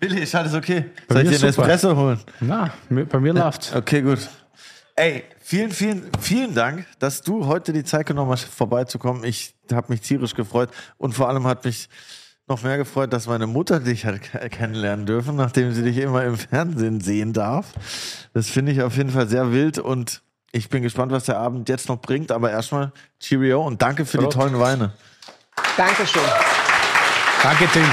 Billy, 0.00 0.20
ist 0.22 0.34
alles 0.34 0.54
okay? 0.54 0.86
Bei 1.08 1.14
Soll 1.16 1.22
ich 1.24 1.28
dir 1.30 1.36
einen. 1.36 1.48
Espresso 1.50 1.96
holen? 1.96 2.20
Na, 2.40 2.72
bei 2.90 3.20
mir 3.20 3.32
läuft's. 3.32 3.74
Okay, 3.74 4.02
gut. 4.02 4.28
Ey, 4.96 5.24
vielen, 5.40 5.70
vielen, 5.72 6.08
vielen 6.20 6.54
Dank, 6.54 6.86
dass 6.98 7.22
du 7.22 7.46
heute 7.46 7.72
die 7.72 7.84
Zeit 7.84 8.06
genommen 8.06 8.30
hast, 8.30 8.44
vorbeizukommen. 8.44 9.24
Ich 9.24 9.54
habe 9.72 9.86
mich 9.92 10.00
tierisch 10.02 10.34
gefreut 10.34 10.70
und 10.98 11.14
vor 11.14 11.28
allem 11.28 11.46
hat 11.46 11.64
mich 11.64 11.88
noch 12.46 12.62
mehr 12.62 12.76
gefreut, 12.76 13.12
dass 13.12 13.26
meine 13.26 13.46
Mutter 13.46 13.80
dich 13.80 14.04
hat 14.04 14.20
ke- 14.22 14.48
kennenlernen 14.50 15.06
dürfen, 15.06 15.34
nachdem 15.36 15.72
sie 15.72 15.82
dich 15.82 15.96
immer 15.98 16.24
im 16.24 16.36
Fernsehen 16.36 17.00
sehen 17.00 17.32
darf. 17.32 17.66
Das 18.34 18.48
finde 18.50 18.70
ich 18.72 18.82
auf 18.82 18.96
jeden 18.96 19.10
Fall 19.10 19.26
sehr 19.26 19.50
wild 19.52 19.78
und 19.78 20.22
ich 20.52 20.68
bin 20.68 20.82
gespannt, 20.82 21.10
was 21.10 21.24
der 21.24 21.38
Abend 21.38 21.68
jetzt 21.68 21.88
noch 21.88 22.00
bringt. 22.00 22.30
Aber 22.30 22.50
erstmal 22.50 22.92
Cheerio 23.18 23.66
und 23.66 23.82
danke 23.82 24.04
für 24.04 24.18
die 24.18 24.24
Prost. 24.24 24.36
tollen 24.38 24.60
Weine. 24.60 24.92
Dankeschön. 25.76 26.22
Danke, 27.42 27.66
Tim. 27.72 27.84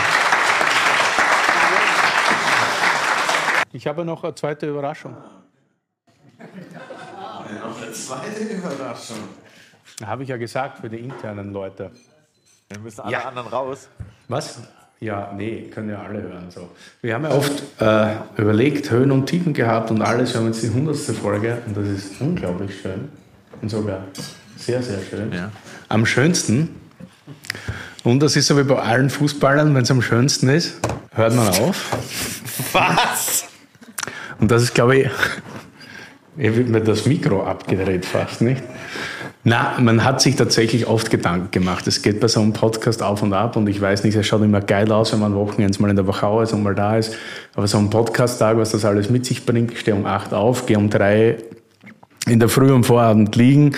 Ich 3.73 3.87
habe 3.87 4.05
noch 4.05 4.23
eine 4.23 4.35
zweite 4.35 4.67
Überraschung. 4.69 5.15
Zweite 7.93 8.43
Überraschung. 8.43 9.17
Habe 10.05 10.23
ich 10.23 10.29
ja 10.29 10.37
gesagt 10.37 10.79
für 10.79 10.89
die 10.89 10.97
internen 10.99 11.51
Leute. 11.53 11.91
Wir 12.69 12.79
müssen 12.79 13.01
alle 13.01 13.11
Ja. 13.13 13.19
anderen 13.27 13.47
raus. 13.47 13.89
Was? 14.27 14.59
Ja, 14.99 15.31
nee, 15.35 15.63
können 15.73 15.89
ja 15.89 16.01
alle 16.03 16.21
hören. 16.21 16.51
So. 16.51 16.69
Wir 17.01 17.15
haben 17.15 17.23
ja 17.23 17.31
oft 17.31 17.63
äh, 17.81 18.15
überlegt, 18.37 18.89
Höhen 18.91 19.11
und 19.11 19.25
Tiefen 19.25 19.53
gehabt 19.53 19.89
und 19.91 20.01
alles. 20.01 20.33
Wir 20.33 20.39
haben 20.41 20.47
jetzt 20.47 20.61
die 20.63 20.69
hundertste 20.69 21.13
Folge 21.13 21.61
und 21.65 21.75
das 21.75 21.87
ist 21.87 22.21
unglaublich 22.21 22.79
schön. 22.81 23.09
Und 23.61 23.69
sogar 23.69 24.03
sehr, 24.57 24.81
sehr 24.83 24.99
schön. 25.01 25.31
Ja. 25.33 25.51
Am 25.89 26.05
schönsten. 26.05 26.80
Und 28.03 28.21
das 28.21 28.35
ist 28.35 28.47
so 28.47 28.57
wie 28.57 28.63
bei 28.63 28.79
allen 28.79 29.09
Fußballern, 29.09 29.75
wenn 29.75 29.83
es 29.83 29.91
am 29.91 30.01
schönsten 30.01 30.49
ist, 30.49 30.79
hört 31.13 31.35
man 31.35 31.47
auf. 31.49 31.95
Was? 32.73 33.45
Und 34.39 34.49
das 34.49 34.63
ist, 34.63 34.73
glaube 34.73 34.97
ich, 34.97 35.09
hier 36.37 36.55
wird 36.55 36.69
mir 36.69 36.81
das 36.81 37.05
Mikro 37.05 37.43
abgedreht 37.43 38.05
fast, 38.05 38.41
nicht? 38.41 38.63
Na, 39.43 39.75
man 39.79 40.03
hat 40.03 40.21
sich 40.21 40.35
tatsächlich 40.35 40.87
oft 40.87 41.09
Gedanken 41.09 41.49
gemacht. 41.51 41.87
Es 41.87 42.01
geht 42.01 42.19
bei 42.19 42.27
so 42.27 42.41
einem 42.41 42.53
Podcast 42.53 43.01
auf 43.01 43.23
und 43.23 43.33
ab 43.33 43.55
und 43.55 43.67
ich 43.67 43.81
weiß 43.81 44.03
nicht, 44.03 44.15
es 44.15 44.27
schaut 44.27 44.43
immer 44.43 44.61
geil 44.61 44.91
aus, 44.91 45.13
wenn 45.13 45.19
man 45.19 45.33
Wochenends 45.35 45.79
mal 45.79 45.89
in 45.89 45.95
der 45.95 46.07
Wachau 46.07 46.41
ist 46.41 46.53
und 46.53 46.61
mal 46.61 46.75
da 46.75 46.97
ist. 46.97 47.15
Aber 47.55 47.67
so 47.67 47.79
ein 47.79 47.89
Podcast-Tag, 47.89 48.57
was 48.57 48.71
das 48.71 48.85
alles 48.85 49.09
mit 49.09 49.25
sich 49.25 49.45
bringt, 49.45 49.71
ich 49.71 49.79
stehe 49.79 49.97
um 49.97 50.05
acht 50.05 50.33
auf, 50.33 50.67
gehe 50.67 50.77
um 50.77 50.89
drei 50.89 51.37
in 52.27 52.39
der 52.39 52.49
Früh 52.49 52.71
am 52.71 52.83
Vorabend 52.83 53.35
liegen, 53.35 53.71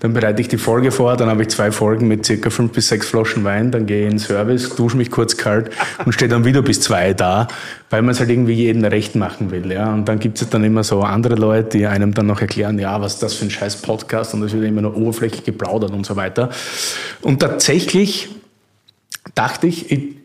dann 0.00 0.12
bereite 0.12 0.40
ich 0.40 0.46
die 0.46 0.56
Folge 0.56 0.92
vor, 0.92 1.16
dann 1.16 1.28
habe 1.28 1.42
ich 1.42 1.48
zwei 1.48 1.72
Folgen 1.72 2.06
mit 2.06 2.24
circa 2.24 2.48
fünf 2.48 2.72
bis 2.72 2.88
sechs 2.88 3.08
Flaschen 3.08 3.42
Wein, 3.42 3.72
dann 3.72 3.86
gehe 3.86 4.06
ich 4.06 4.12
in 4.12 4.18
Service, 4.20 4.76
dusche 4.76 4.96
mich 4.96 5.10
kurz 5.10 5.36
kalt 5.36 5.70
und 6.04 6.12
stehe 6.12 6.28
dann 6.28 6.44
wieder 6.44 6.62
bis 6.62 6.80
zwei 6.80 7.12
da, 7.12 7.48
weil 7.90 8.02
man 8.02 8.12
es 8.12 8.20
halt 8.20 8.30
irgendwie 8.30 8.52
jedem 8.52 8.84
recht 8.84 9.16
machen 9.16 9.50
will. 9.50 9.72
Ja. 9.72 9.92
Und 9.92 10.08
dann 10.08 10.20
gibt 10.20 10.40
es 10.40 10.48
dann 10.48 10.62
immer 10.62 10.84
so 10.84 11.02
andere 11.02 11.34
Leute, 11.34 11.76
die 11.76 11.86
einem 11.86 12.14
dann 12.14 12.26
noch 12.26 12.40
erklären, 12.40 12.78
ja, 12.78 13.00
was 13.00 13.14
ist 13.14 13.22
das 13.24 13.34
für 13.34 13.46
ein 13.46 13.50
scheiß 13.50 13.82
Podcast 13.82 14.32
und 14.32 14.44
es 14.44 14.52
wird 14.52 14.64
immer 14.64 14.82
nur 14.82 14.96
oberflächlich 14.96 15.42
geplaudert 15.42 15.90
und 15.90 16.06
so 16.06 16.14
weiter. 16.14 16.50
Und 17.20 17.40
tatsächlich 17.40 18.28
dachte 19.34 19.66
ich, 19.66 19.90
ich 19.90 20.17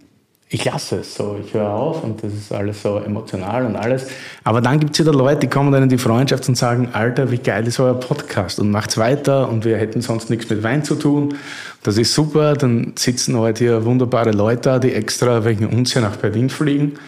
ich 0.54 0.66
lasse 0.66 0.98
es 0.98 1.16
so, 1.16 1.36
ich 1.44 1.52
höre 1.56 1.68
auf 1.68 2.04
und 2.04 2.24
das 2.24 2.32
ist 2.32 2.54
alles 2.54 2.84
so 2.84 3.00
emotional 3.00 3.66
und 3.66 3.76
alles. 3.76 4.06
Aber 4.44 4.62
dann 4.62 4.80
gibt 4.80 4.94
es 4.94 5.00
wieder 5.00 5.12
Leute, 5.12 5.40
die 5.40 5.48
kommen 5.48 5.72
dann 5.72 5.82
in 5.82 5.90
die 5.90 5.98
Freundschaft 5.98 6.48
und 6.48 6.56
sagen, 6.56 6.90
Alter, 6.94 7.32
wie 7.32 7.40
geil 7.40 7.66
ist 7.66 7.80
euer 7.80 8.00
Podcast 8.00 8.60
und 8.60 8.70
macht's 8.70 9.00
weiter 9.00 9.50
und 9.50 9.66
wir 9.66 9.78
hätten 9.78 10.02
sonst 10.02 10.30
nichts 10.30 10.48
mit 10.52 10.62
Wein 10.62 10.84
zu 10.84 10.94
tun. 10.94 11.34
Das 11.82 11.98
ist 11.98 12.14
super, 12.14 12.54
dann 12.54 12.94
sitzen 12.96 13.36
heute 13.36 13.64
hier 13.64 13.84
wunderbare 13.84 14.30
Leute 14.30 14.62
da, 14.62 14.80
die 14.80 14.94
extra 14.94 15.44
wegen 15.44 15.66
uns 15.66 15.94
hier 15.94 16.04
nach 16.04 16.18
Berlin 16.18 16.52
fliegen. 16.52 17.00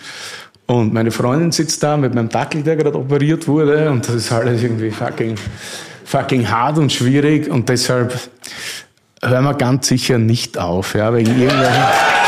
Und 0.65 0.91
meine 0.91 1.11
Freundin 1.11 1.51
sitzt 1.51 1.83
da 1.83 1.97
mit 1.97 2.15
meinem 2.15 2.29
Dackel, 2.29 2.63
der 2.63 2.77
gerade 2.77 2.97
operiert 2.97 3.47
wurde 3.47 3.91
und 3.91 4.07
das 4.07 4.15
ist 4.15 4.31
alles 4.31 4.63
irgendwie 4.63 4.89
fucking, 4.89 5.35
fucking 6.03 6.49
hart 6.49 6.79
und 6.79 6.91
schwierig 6.91 7.47
und 7.47 7.69
deshalb 7.69 8.19
hören 9.21 9.43
wir 9.43 9.53
ganz 9.53 9.87
sicher 9.87 10.17
nicht 10.17 10.57
auf, 10.57 10.95
ja, 10.95 11.13
wegen 11.13 11.39
irgendwelchen... 11.39 12.24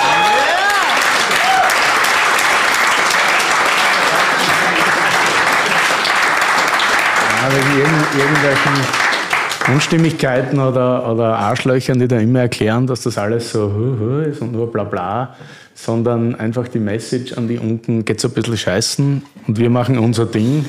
wegen 7.57 7.79
irgend- 7.79 8.15
irgendwelchen 8.17 9.73
Unstimmigkeiten 9.73 10.59
oder, 10.59 11.11
oder 11.11 11.37
Arschlöchern, 11.39 11.99
die 11.99 12.07
da 12.07 12.17
immer 12.19 12.41
erklären, 12.41 12.87
dass 12.87 13.01
das 13.01 13.17
alles 13.17 13.51
so 13.51 14.21
ist 14.29 14.41
und 14.41 14.51
nur 14.53 14.71
bla 14.71 14.83
bla, 14.83 15.35
sondern 15.73 16.35
einfach 16.35 16.67
die 16.67 16.79
Message 16.79 17.33
an 17.33 17.47
die 17.47 17.57
unten 17.57 18.05
geht 18.05 18.19
so 18.21 18.27
ein 18.29 18.33
bisschen 18.33 18.57
scheißen 18.57 19.23
und 19.47 19.57
wir 19.59 19.69
machen 19.69 19.97
unser 19.99 20.25
Ding. 20.25 20.65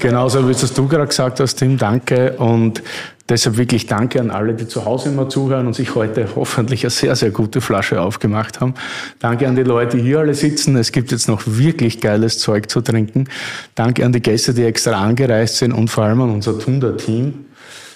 Genauso 0.00 0.46
wie 0.48 0.52
es 0.52 0.72
du 0.72 0.88
gerade 0.88 1.06
gesagt 1.06 1.40
hast, 1.40 1.56
Tim, 1.56 1.76
danke. 1.76 2.32
Und 2.38 2.82
deshalb 3.28 3.56
wirklich 3.56 3.86
danke 3.86 4.20
an 4.20 4.30
alle, 4.30 4.54
die 4.54 4.66
zu 4.66 4.84
Hause 4.84 5.10
immer 5.10 5.28
zuhören 5.28 5.66
und 5.66 5.74
sich 5.74 5.94
heute 5.94 6.28
hoffentlich 6.36 6.84
eine 6.84 6.90
sehr, 6.90 7.16
sehr 7.16 7.30
gute 7.30 7.60
Flasche 7.60 8.00
aufgemacht 8.00 8.60
haben. 8.60 8.74
Danke 9.18 9.48
an 9.48 9.56
die 9.56 9.62
Leute, 9.62 9.96
die 9.96 10.02
hier 10.02 10.20
alle 10.20 10.34
sitzen. 10.34 10.76
Es 10.76 10.92
gibt 10.92 11.12
jetzt 11.12 11.28
noch 11.28 11.42
wirklich 11.46 12.00
geiles 12.00 12.38
Zeug 12.38 12.70
zu 12.70 12.80
trinken. 12.80 13.28
Danke 13.74 14.04
an 14.04 14.12
die 14.12 14.20
Gäste, 14.20 14.54
die 14.54 14.64
extra 14.64 14.92
angereist 14.92 15.56
sind 15.56 15.72
und 15.72 15.88
vor 15.88 16.04
allem 16.04 16.20
an 16.22 16.30
unser 16.30 16.58
Tunda-Team. 16.58 17.46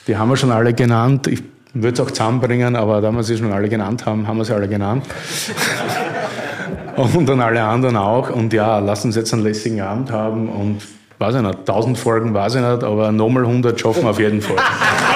Die 0.06 0.16
haben 0.16 0.28
wir 0.28 0.36
schon 0.36 0.52
alle 0.52 0.72
genannt. 0.72 1.26
Ich 1.26 1.42
würde 1.74 1.94
es 1.94 2.00
auch 2.00 2.10
zusammenbringen, 2.10 2.76
aber 2.76 3.00
da 3.00 3.10
wir 3.10 3.22
sie 3.22 3.36
schon 3.36 3.52
alle 3.52 3.68
genannt 3.68 4.06
haben, 4.06 4.26
haben 4.26 4.38
wir 4.38 4.44
sie 4.44 4.54
alle 4.54 4.68
genannt. 4.68 5.04
und 6.96 7.28
an 7.28 7.40
alle 7.40 7.62
anderen 7.62 7.96
auch. 7.96 8.30
Und 8.30 8.52
ja, 8.52 8.78
lass 8.78 9.04
uns 9.04 9.16
jetzt 9.16 9.32
einen 9.34 9.42
lässigen 9.42 9.80
Abend 9.80 10.10
haben 10.10 10.48
und 10.48 10.82
weiß 11.18 11.34
ich 11.36 11.42
nicht, 11.42 11.58
1000 11.60 11.98
Folgen 11.98 12.34
weiß 12.34 12.54
ich 12.56 12.60
nicht, 12.62 12.84
aber 12.84 13.12
nochmal 13.12 13.44
100 13.44 13.78
schaffen 13.78 14.04
wir 14.04 14.10
auf 14.10 14.20
jeden 14.20 14.40
Fall. 14.40 14.56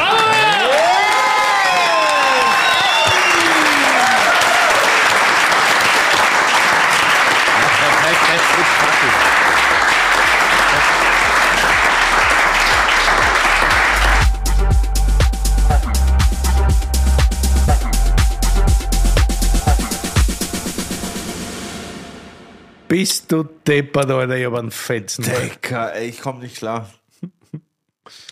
du 23.30 23.44
deppert, 23.66 24.10
Alter, 24.10 24.36
ich 24.36 24.44
hab 24.46 24.54
einen 24.54 24.70
Fetzen. 24.70 25.24
Dicker, 25.24 25.94
ey, 25.94 26.08
ich 26.08 26.20
komme 26.20 26.40
nicht 26.40 26.56
klar. 26.56 26.90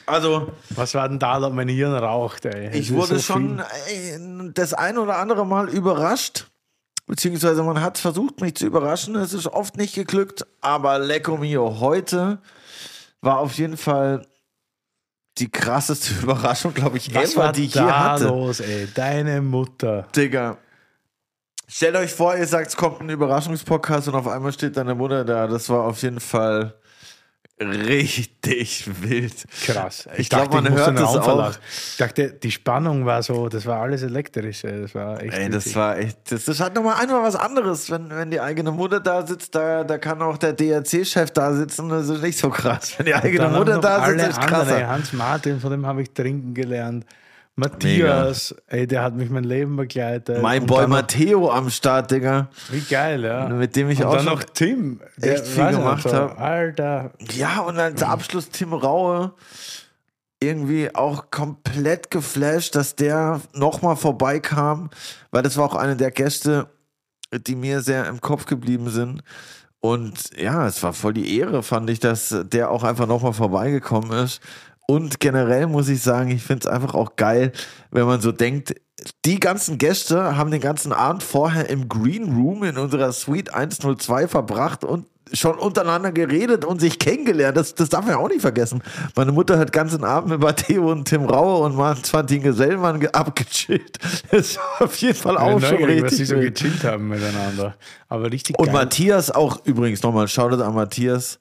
Also, 0.06 0.52
Was 0.70 0.94
war 0.94 1.08
denn 1.08 1.18
da, 1.18 1.38
dass 1.38 1.52
mein 1.52 1.68
Hirn 1.68 1.92
raucht, 1.94 2.46
ey? 2.46 2.70
Ich 2.76 2.92
wurde 2.92 3.16
so 3.16 3.20
schon 3.34 3.62
ey, 3.88 4.18
das 4.54 4.74
ein 4.74 4.98
oder 4.98 5.18
andere 5.18 5.46
Mal 5.46 5.68
überrascht. 5.68 6.46
Beziehungsweise 7.06 7.62
man 7.62 7.80
hat 7.80 7.96
versucht, 7.98 8.40
mich 8.40 8.54
zu 8.54 8.66
überraschen. 8.66 9.16
Es 9.16 9.32
ist 9.32 9.46
oft 9.46 9.76
nicht 9.76 9.94
geglückt. 9.94 10.46
Aber 10.60 10.98
Lecco 10.98 11.36
Mio, 11.36 11.80
heute 11.80 12.38
war 13.20 13.38
auf 13.38 13.54
jeden 13.54 13.76
Fall 13.76 14.26
die 15.38 15.50
krasseste 15.50 16.12
Überraschung, 16.22 16.74
glaube 16.74 16.96
ich. 16.96 17.14
Was 17.14 17.32
ever, 17.34 17.44
war 17.44 17.52
die 17.52 17.66
ich 17.66 17.72
da 17.72 18.12
hatte. 18.12 18.28
los, 18.28 18.60
ey? 18.60 18.88
Deine 18.94 19.40
Mutter. 19.40 20.06
Digga. 20.16 20.58
Stellt 21.70 21.96
euch 21.96 22.12
vor, 22.12 22.34
ihr 22.34 22.46
sagt, 22.46 22.68
es 22.68 22.76
kommt 22.76 23.02
ein 23.02 23.10
Überraschungspodcast 23.10 24.08
und 24.08 24.14
auf 24.14 24.26
einmal 24.26 24.52
steht 24.52 24.78
deine 24.78 24.94
Mutter 24.94 25.22
da. 25.24 25.46
Das 25.46 25.68
war 25.68 25.84
auf 25.84 26.00
jeden 26.00 26.18
Fall 26.18 26.74
richtig 27.60 28.88
wild. 29.02 29.44
Krass. 29.66 30.08
Ich 30.16 30.30
glaub, 30.30 30.50
man 30.50 30.64
muss 30.64 30.80
hört 30.80 30.98
das 30.98 31.16
auch. 31.16 31.52
Ich 31.90 31.96
dachte, 31.98 32.32
die 32.32 32.50
Spannung 32.50 33.04
war 33.04 33.22
so, 33.22 33.50
das 33.50 33.66
war 33.66 33.82
alles 33.82 34.02
elektrisch. 34.02 34.62
Das 34.62 34.94
war 34.94 35.20
echt. 35.22 35.34
Ey, 35.34 35.50
das 35.50 35.66
witzig. 35.66 35.76
war 35.76 35.98
echt, 35.98 36.32
das 36.32 36.48
ist 36.48 36.60
halt 36.60 36.74
nochmal 36.74 37.02
einmal 37.02 37.22
was 37.22 37.36
anderes, 37.36 37.90
wenn, 37.90 38.08
wenn 38.10 38.30
die 38.30 38.40
eigene 38.40 38.70
Mutter 38.70 39.00
da 39.00 39.26
sitzt, 39.26 39.54
da, 39.54 39.84
da 39.84 39.98
kann 39.98 40.22
auch 40.22 40.38
der 40.38 40.54
DRC-Chef 40.54 41.30
da 41.32 41.52
sitzen, 41.52 41.90
das 41.90 42.08
ist 42.08 42.22
nicht 42.22 42.38
so 42.38 42.48
krass. 42.48 42.94
Wenn 42.96 43.06
die 43.06 43.14
eigene 43.14 43.48
Mutter 43.48 43.78
da 43.78 44.06
sitzt, 44.06 44.26
ist 44.26 44.38
andere. 44.38 44.48
krasser. 44.48 44.88
Hans 44.88 45.12
Martin, 45.12 45.60
von 45.60 45.70
dem 45.70 45.84
habe 45.84 46.00
ich 46.00 46.12
trinken 46.12 46.54
gelernt. 46.54 47.04
Matthias, 47.58 48.54
ey, 48.68 48.86
der 48.86 49.02
hat 49.02 49.16
mich 49.16 49.30
mein 49.30 49.42
Leben 49.42 49.76
begleitet. 49.76 50.40
Mein 50.40 50.64
Boy 50.64 50.82
dann 50.82 50.90
Matteo 50.90 51.50
am 51.50 51.70
Start, 51.70 52.10
Digga. 52.12 52.48
Wie 52.70 52.80
geil, 52.80 53.24
ja. 53.24 53.48
Mit 53.48 53.74
dem 53.74 53.90
ich 53.90 53.98
und 53.98 54.06
auch 54.06 54.16
dann 54.16 54.26
noch 54.26 54.44
Tim, 54.44 55.00
der 55.16 55.34
echt 55.34 55.46
viel 55.48 55.70
gemacht 55.70 56.04
so, 56.04 56.12
hab. 56.12 56.40
Alter, 56.40 57.10
Ja, 57.34 57.62
und 57.62 57.76
als 57.78 58.02
Abschluss 58.02 58.50
Tim 58.50 58.72
Raue 58.72 59.32
irgendwie 60.40 60.94
auch 60.94 61.32
komplett 61.32 62.12
geflasht, 62.12 62.76
dass 62.76 62.94
der 62.94 63.40
nochmal 63.54 63.96
vorbeikam, 63.96 64.90
weil 65.32 65.42
das 65.42 65.56
war 65.56 65.64
auch 65.64 65.74
eine 65.74 65.96
der 65.96 66.12
Gäste, 66.12 66.68
die 67.32 67.56
mir 67.56 67.80
sehr 67.80 68.06
im 68.06 68.20
Kopf 68.20 68.46
geblieben 68.46 68.88
sind. 68.88 69.24
Und 69.80 70.36
ja, 70.36 70.66
es 70.66 70.82
war 70.82 70.92
voll 70.92 71.14
die 71.14 71.38
Ehre, 71.38 71.62
fand 71.62 71.88
ich, 71.90 72.00
dass 72.00 72.34
der 72.44 72.70
auch 72.70 72.82
einfach 72.82 73.06
nochmal 73.06 73.32
vorbeigekommen 73.32 74.12
ist. 74.24 74.40
Und 74.90 75.20
generell 75.20 75.66
muss 75.66 75.88
ich 75.88 76.02
sagen, 76.02 76.30
ich 76.30 76.42
finde 76.42 76.66
es 76.66 76.72
einfach 76.72 76.94
auch 76.94 77.16
geil, 77.16 77.52
wenn 77.90 78.06
man 78.06 78.22
so 78.22 78.32
denkt, 78.32 78.74
die 79.24 79.38
ganzen 79.38 79.78
Gäste 79.78 80.36
haben 80.36 80.50
den 80.50 80.62
ganzen 80.62 80.92
Abend 80.92 81.22
vorher 81.22 81.68
im 81.68 81.88
Green 81.88 82.34
Room 82.34 82.64
in 82.64 82.78
unserer 82.78 83.12
Suite 83.12 83.52
102 83.52 84.28
verbracht 84.28 84.84
und 84.84 85.06
schon 85.32 85.58
untereinander 85.58 86.12
geredet 86.12 86.64
und 86.64 86.80
sich 86.80 86.98
kennengelernt. 86.98 87.56
Das, 87.56 87.74
das 87.74 87.88
darf 87.88 88.02
man 88.02 88.10
ja 88.14 88.18
auch 88.18 88.28
nicht 88.28 88.40
vergessen. 88.40 88.82
Meine 89.16 89.32
Mutter 89.32 89.58
hat 89.58 89.72
ganzen 89.72 90.04
Abend 90.04 90.30
mit 90.30 90.40
Matteo 90.40 90.90
und 90.90 91.06
Tim 91.06 91.24
Raue 91.24 91.64
und 91.64 91.76
Martin 91.76 92.42
Gesellmann 92.42 93.00
ge- 93.00 93.10
abgechillt. 93.12 93.98
Das 94.30 94.56
war 94.56 94.82
auf 94.86 94.96
jeden 94.96 95.14
Fall 95.14 95.36
auch 95.38 95.60
schon 95.60 95.70
neugierig, 95.80 96.02
was 96.02 96.10
richtig. 96.12 96.18
sie 96.18 96.24
so 96.34 96.36
gechillt 96.40 96.84
haben 96.84 97.08
miteinander. 97.08 97.74
Aber 98.10 98.30
richtig 98.30 98.58
Und 98.58 98.66
geil. 98.66 98.74
Matthias 98.74 99.30
auch 99.30 99.64
übrigens 99.64 100.02
nochmal, 100.02 100.28
Shoutout 100.28 100.62
an 100.62 100.74
Matthias. 100.74 101.38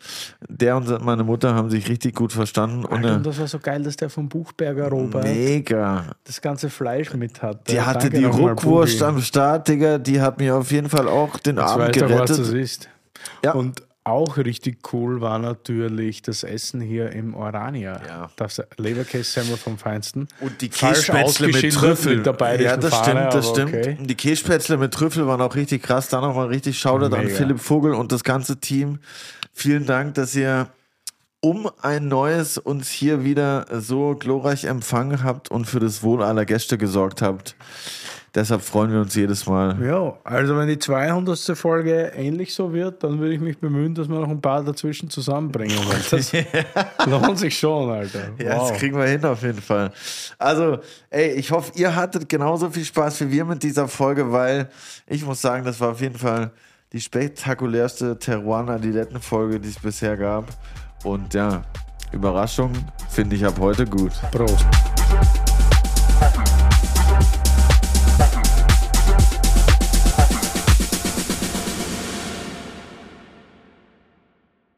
Der 0.48 0.76
und 0.78 1.04
meine 1.04 1.24
Mutter 1.24 1.54
haben 1.54 1.70
sich 1.70 1.88
richtig 1.88 2.16
gut 2.16 2.34
verstanden. 2.34 2.86
Und, 2.86 2.94
Alter, 3.06 3.16
und 3.16 3.22
äh, 3.22 3.24
das 3.24 3.40
war 3.40 3.48
so 3.48 3.60
geil, 3.60 3.84
dass 3.84 3.96
der 3.96 4.10
vom 4.10 4.28
Buchberger 4.30 4.90
Robert 4.90 5.24
mega. 5.24 6.06
das 6.26 6.42
ganze 6.42 6.70
Fleisch 6.70 7.14
mit 7.14 7.42
hatte. 7.42 7.60
Die 7.70 7.80
hatte 7.82 8.10
Danke 8.10 8.18
die 8.20 8.26
Ruckwurst 8.26 9.02
am 9.04 9.22
Start, 9.22 9.68
Digga. 9.68 9.98
Die 9.98 10.20
hat 10.22 10.40
mir 10.40 10.56
auf 10.56 10.72
jeden 10.72 10.90
Fall 10.90 11.08
auch 11.08 11.38
den 11.40 11.58
Ich 11.58 11.62
Abend 11.64 11.96
weiß 11.96 12.04
auch, 12.04 12.10
was 12.10 12.28
das 12.30 12.38
gerettet. 12.38 12.56
ist. 12.62 12.90
Ja. 13.44 13.54
Und 13.54 13.84
auch 14.08 14.38
richtig 14.38 14.94
cool 14.94 15.20
war 15.20 15.38
natürlich 15.38 16.22
das 16.22 16.44
Essen 16.44 16.80
hier 16.80 17.12
im 17.12 17.36
Orania. 17.36 18.00
Ja. 18.08 18.30
Das 18.38 18.62
Leberkässemmel 18.78 19.58
vom 19.58 19.78
Feinsten. 19.78 20.30
Und 20.40 20.62
die 20.62 20.70
Falsch 20.70 21.08
Kässpätzle 21.08 21.48
mit 21.50 21.74
Trüffel. 21.74 22.18
mit 22.18 22.62
ja, 22.62 22.78
das 22.78 22.94
Fahne, 22.94 23.30
stimmt, 23.30 23.34
das 23.34 23.50
stimmt. 23.50 23.74
okay. 23.74 23.98
Die 24.00 24.16
Kässpätzle 24.16 24.78
mit 24.78 24.94
Trüffel 24.94 25.28
waren 25.28 25.42
auch 25.42 25.56
richtig 25.56 25.84
krass. 25.84 26.08
Da 26.08 26.22
nochmal 26.22 26.48
richtig 26.48 26.80
Shoutout 26.80 27.14
an 27.14 27.26
Mega. 27.26 27.36
Philipp 27.36 27.60
Vogel 27.60 27.94
und 27.94 28.14
das 28.14 28.24
ganze 28.24 28.62
Team. 28.62 29.00
Vielen 29.52 29.86
Dank, 29.86 30.14
dass 30.14 30.34
ihr 30.36 30.68
um 31.42 31.70
ein 31.82 32.08
neues 32.08 32.58
uns 32.58 32.90
hier 32.90 33.24
wieder 33.24 33.66
so 33.72 34.16
glorreich 34.18 34.64
empfangen 34.64 35.24
habt 35.24 35.52
und 35.52 35.66
für 35.66 35.80
das 35.80 36.02
Wohl 36.02 36.24
aller 36.24 36.46
Gäste 36.46 36.78
gesorgt 36.78 37.22
habt. 37.22 37.56
Deshalb 38.38 38.62
freuen 38.62 38.92
wir 38.92 39.00
uns 39.02 39.16
jedes 39.16 39.48
Mal. 39.48 39.84
Ja, 39.84 40.14
also 40.24 40.56
wenn 40.56 40.68
die 40.68 40.78
200. 40.78 41.58
Folge 41.58 42.12
ähnlich 42.16 42.54
so 42.54 42.72
wird, 42.72 43.04
dann 43.04 43.18
würde 43.20 43.34
ich 43.34 43.42
mich 43.42 43.58
bemühen, 43.58 43.96
dass 43.96 44.08
wir 44.10 44.20
noch 44.20 44.30
ein 44.30 44.40
paar 44.42 44.64
dazwischen 44.64 45.10
zusammenbringen. 45.10 45.76
Weil 45.88 46.00
das 46.12 46.32
lohnt 47.08 47.40
sich 47.40 47.58
schon, 47.58 47.90
Alter. 47.90 48.20
Ja, 48.38 48.60
Wow. 48.60 48.70
das 48.70 48.78
kriegen 48.78 48.96
wir 48.96 49.06
hin 49.06 49.26
auf 49.26 49.42
jeden 49.42 49.60
Fall. 49.60 49.92
Also, 50.38 50.78
ey, 51.10 51.32
ich 51.32 51.50
hoffe, 51.50 51.72
ihr 51.78 51.96
hattet 51.96 52.30
genauso 52.30 52.70
viel 52.70 52.86
Spaß 52.86 53.22
wie 53.22 53.32
wir 53.32 53.44
mit 53.44 53.64
dieser 53.64 53.88
Folge, 53.88 54.32
weil 54.32 54.70
ich 55.08 55.26
muss 55.26 55.42
sagen, 55.42 55.66
das 55.66 55.80
war 55.82 55.90
auf 55.94 56.02
jeden 56.02 56.20
Fall 56.20 56.52
die 56.94 57.02
spektakulärste 57.02 58.20
Teruana-Diletten-Folge, 58.20 59.60
die 59.60 59.70
es 59.70 59.80
bisher 59.80 60.16
gab. 60.16 60.46
Und 61.04 61.34
ja, 61.34 61.64
Überraschung 62.12 62.72
finde 63.10 63.36
ich 63.36 63.44
ab 63.44 63.56
heute 63.60 63.88
gut. 63.88 64.12
Prost. 64.32 64.68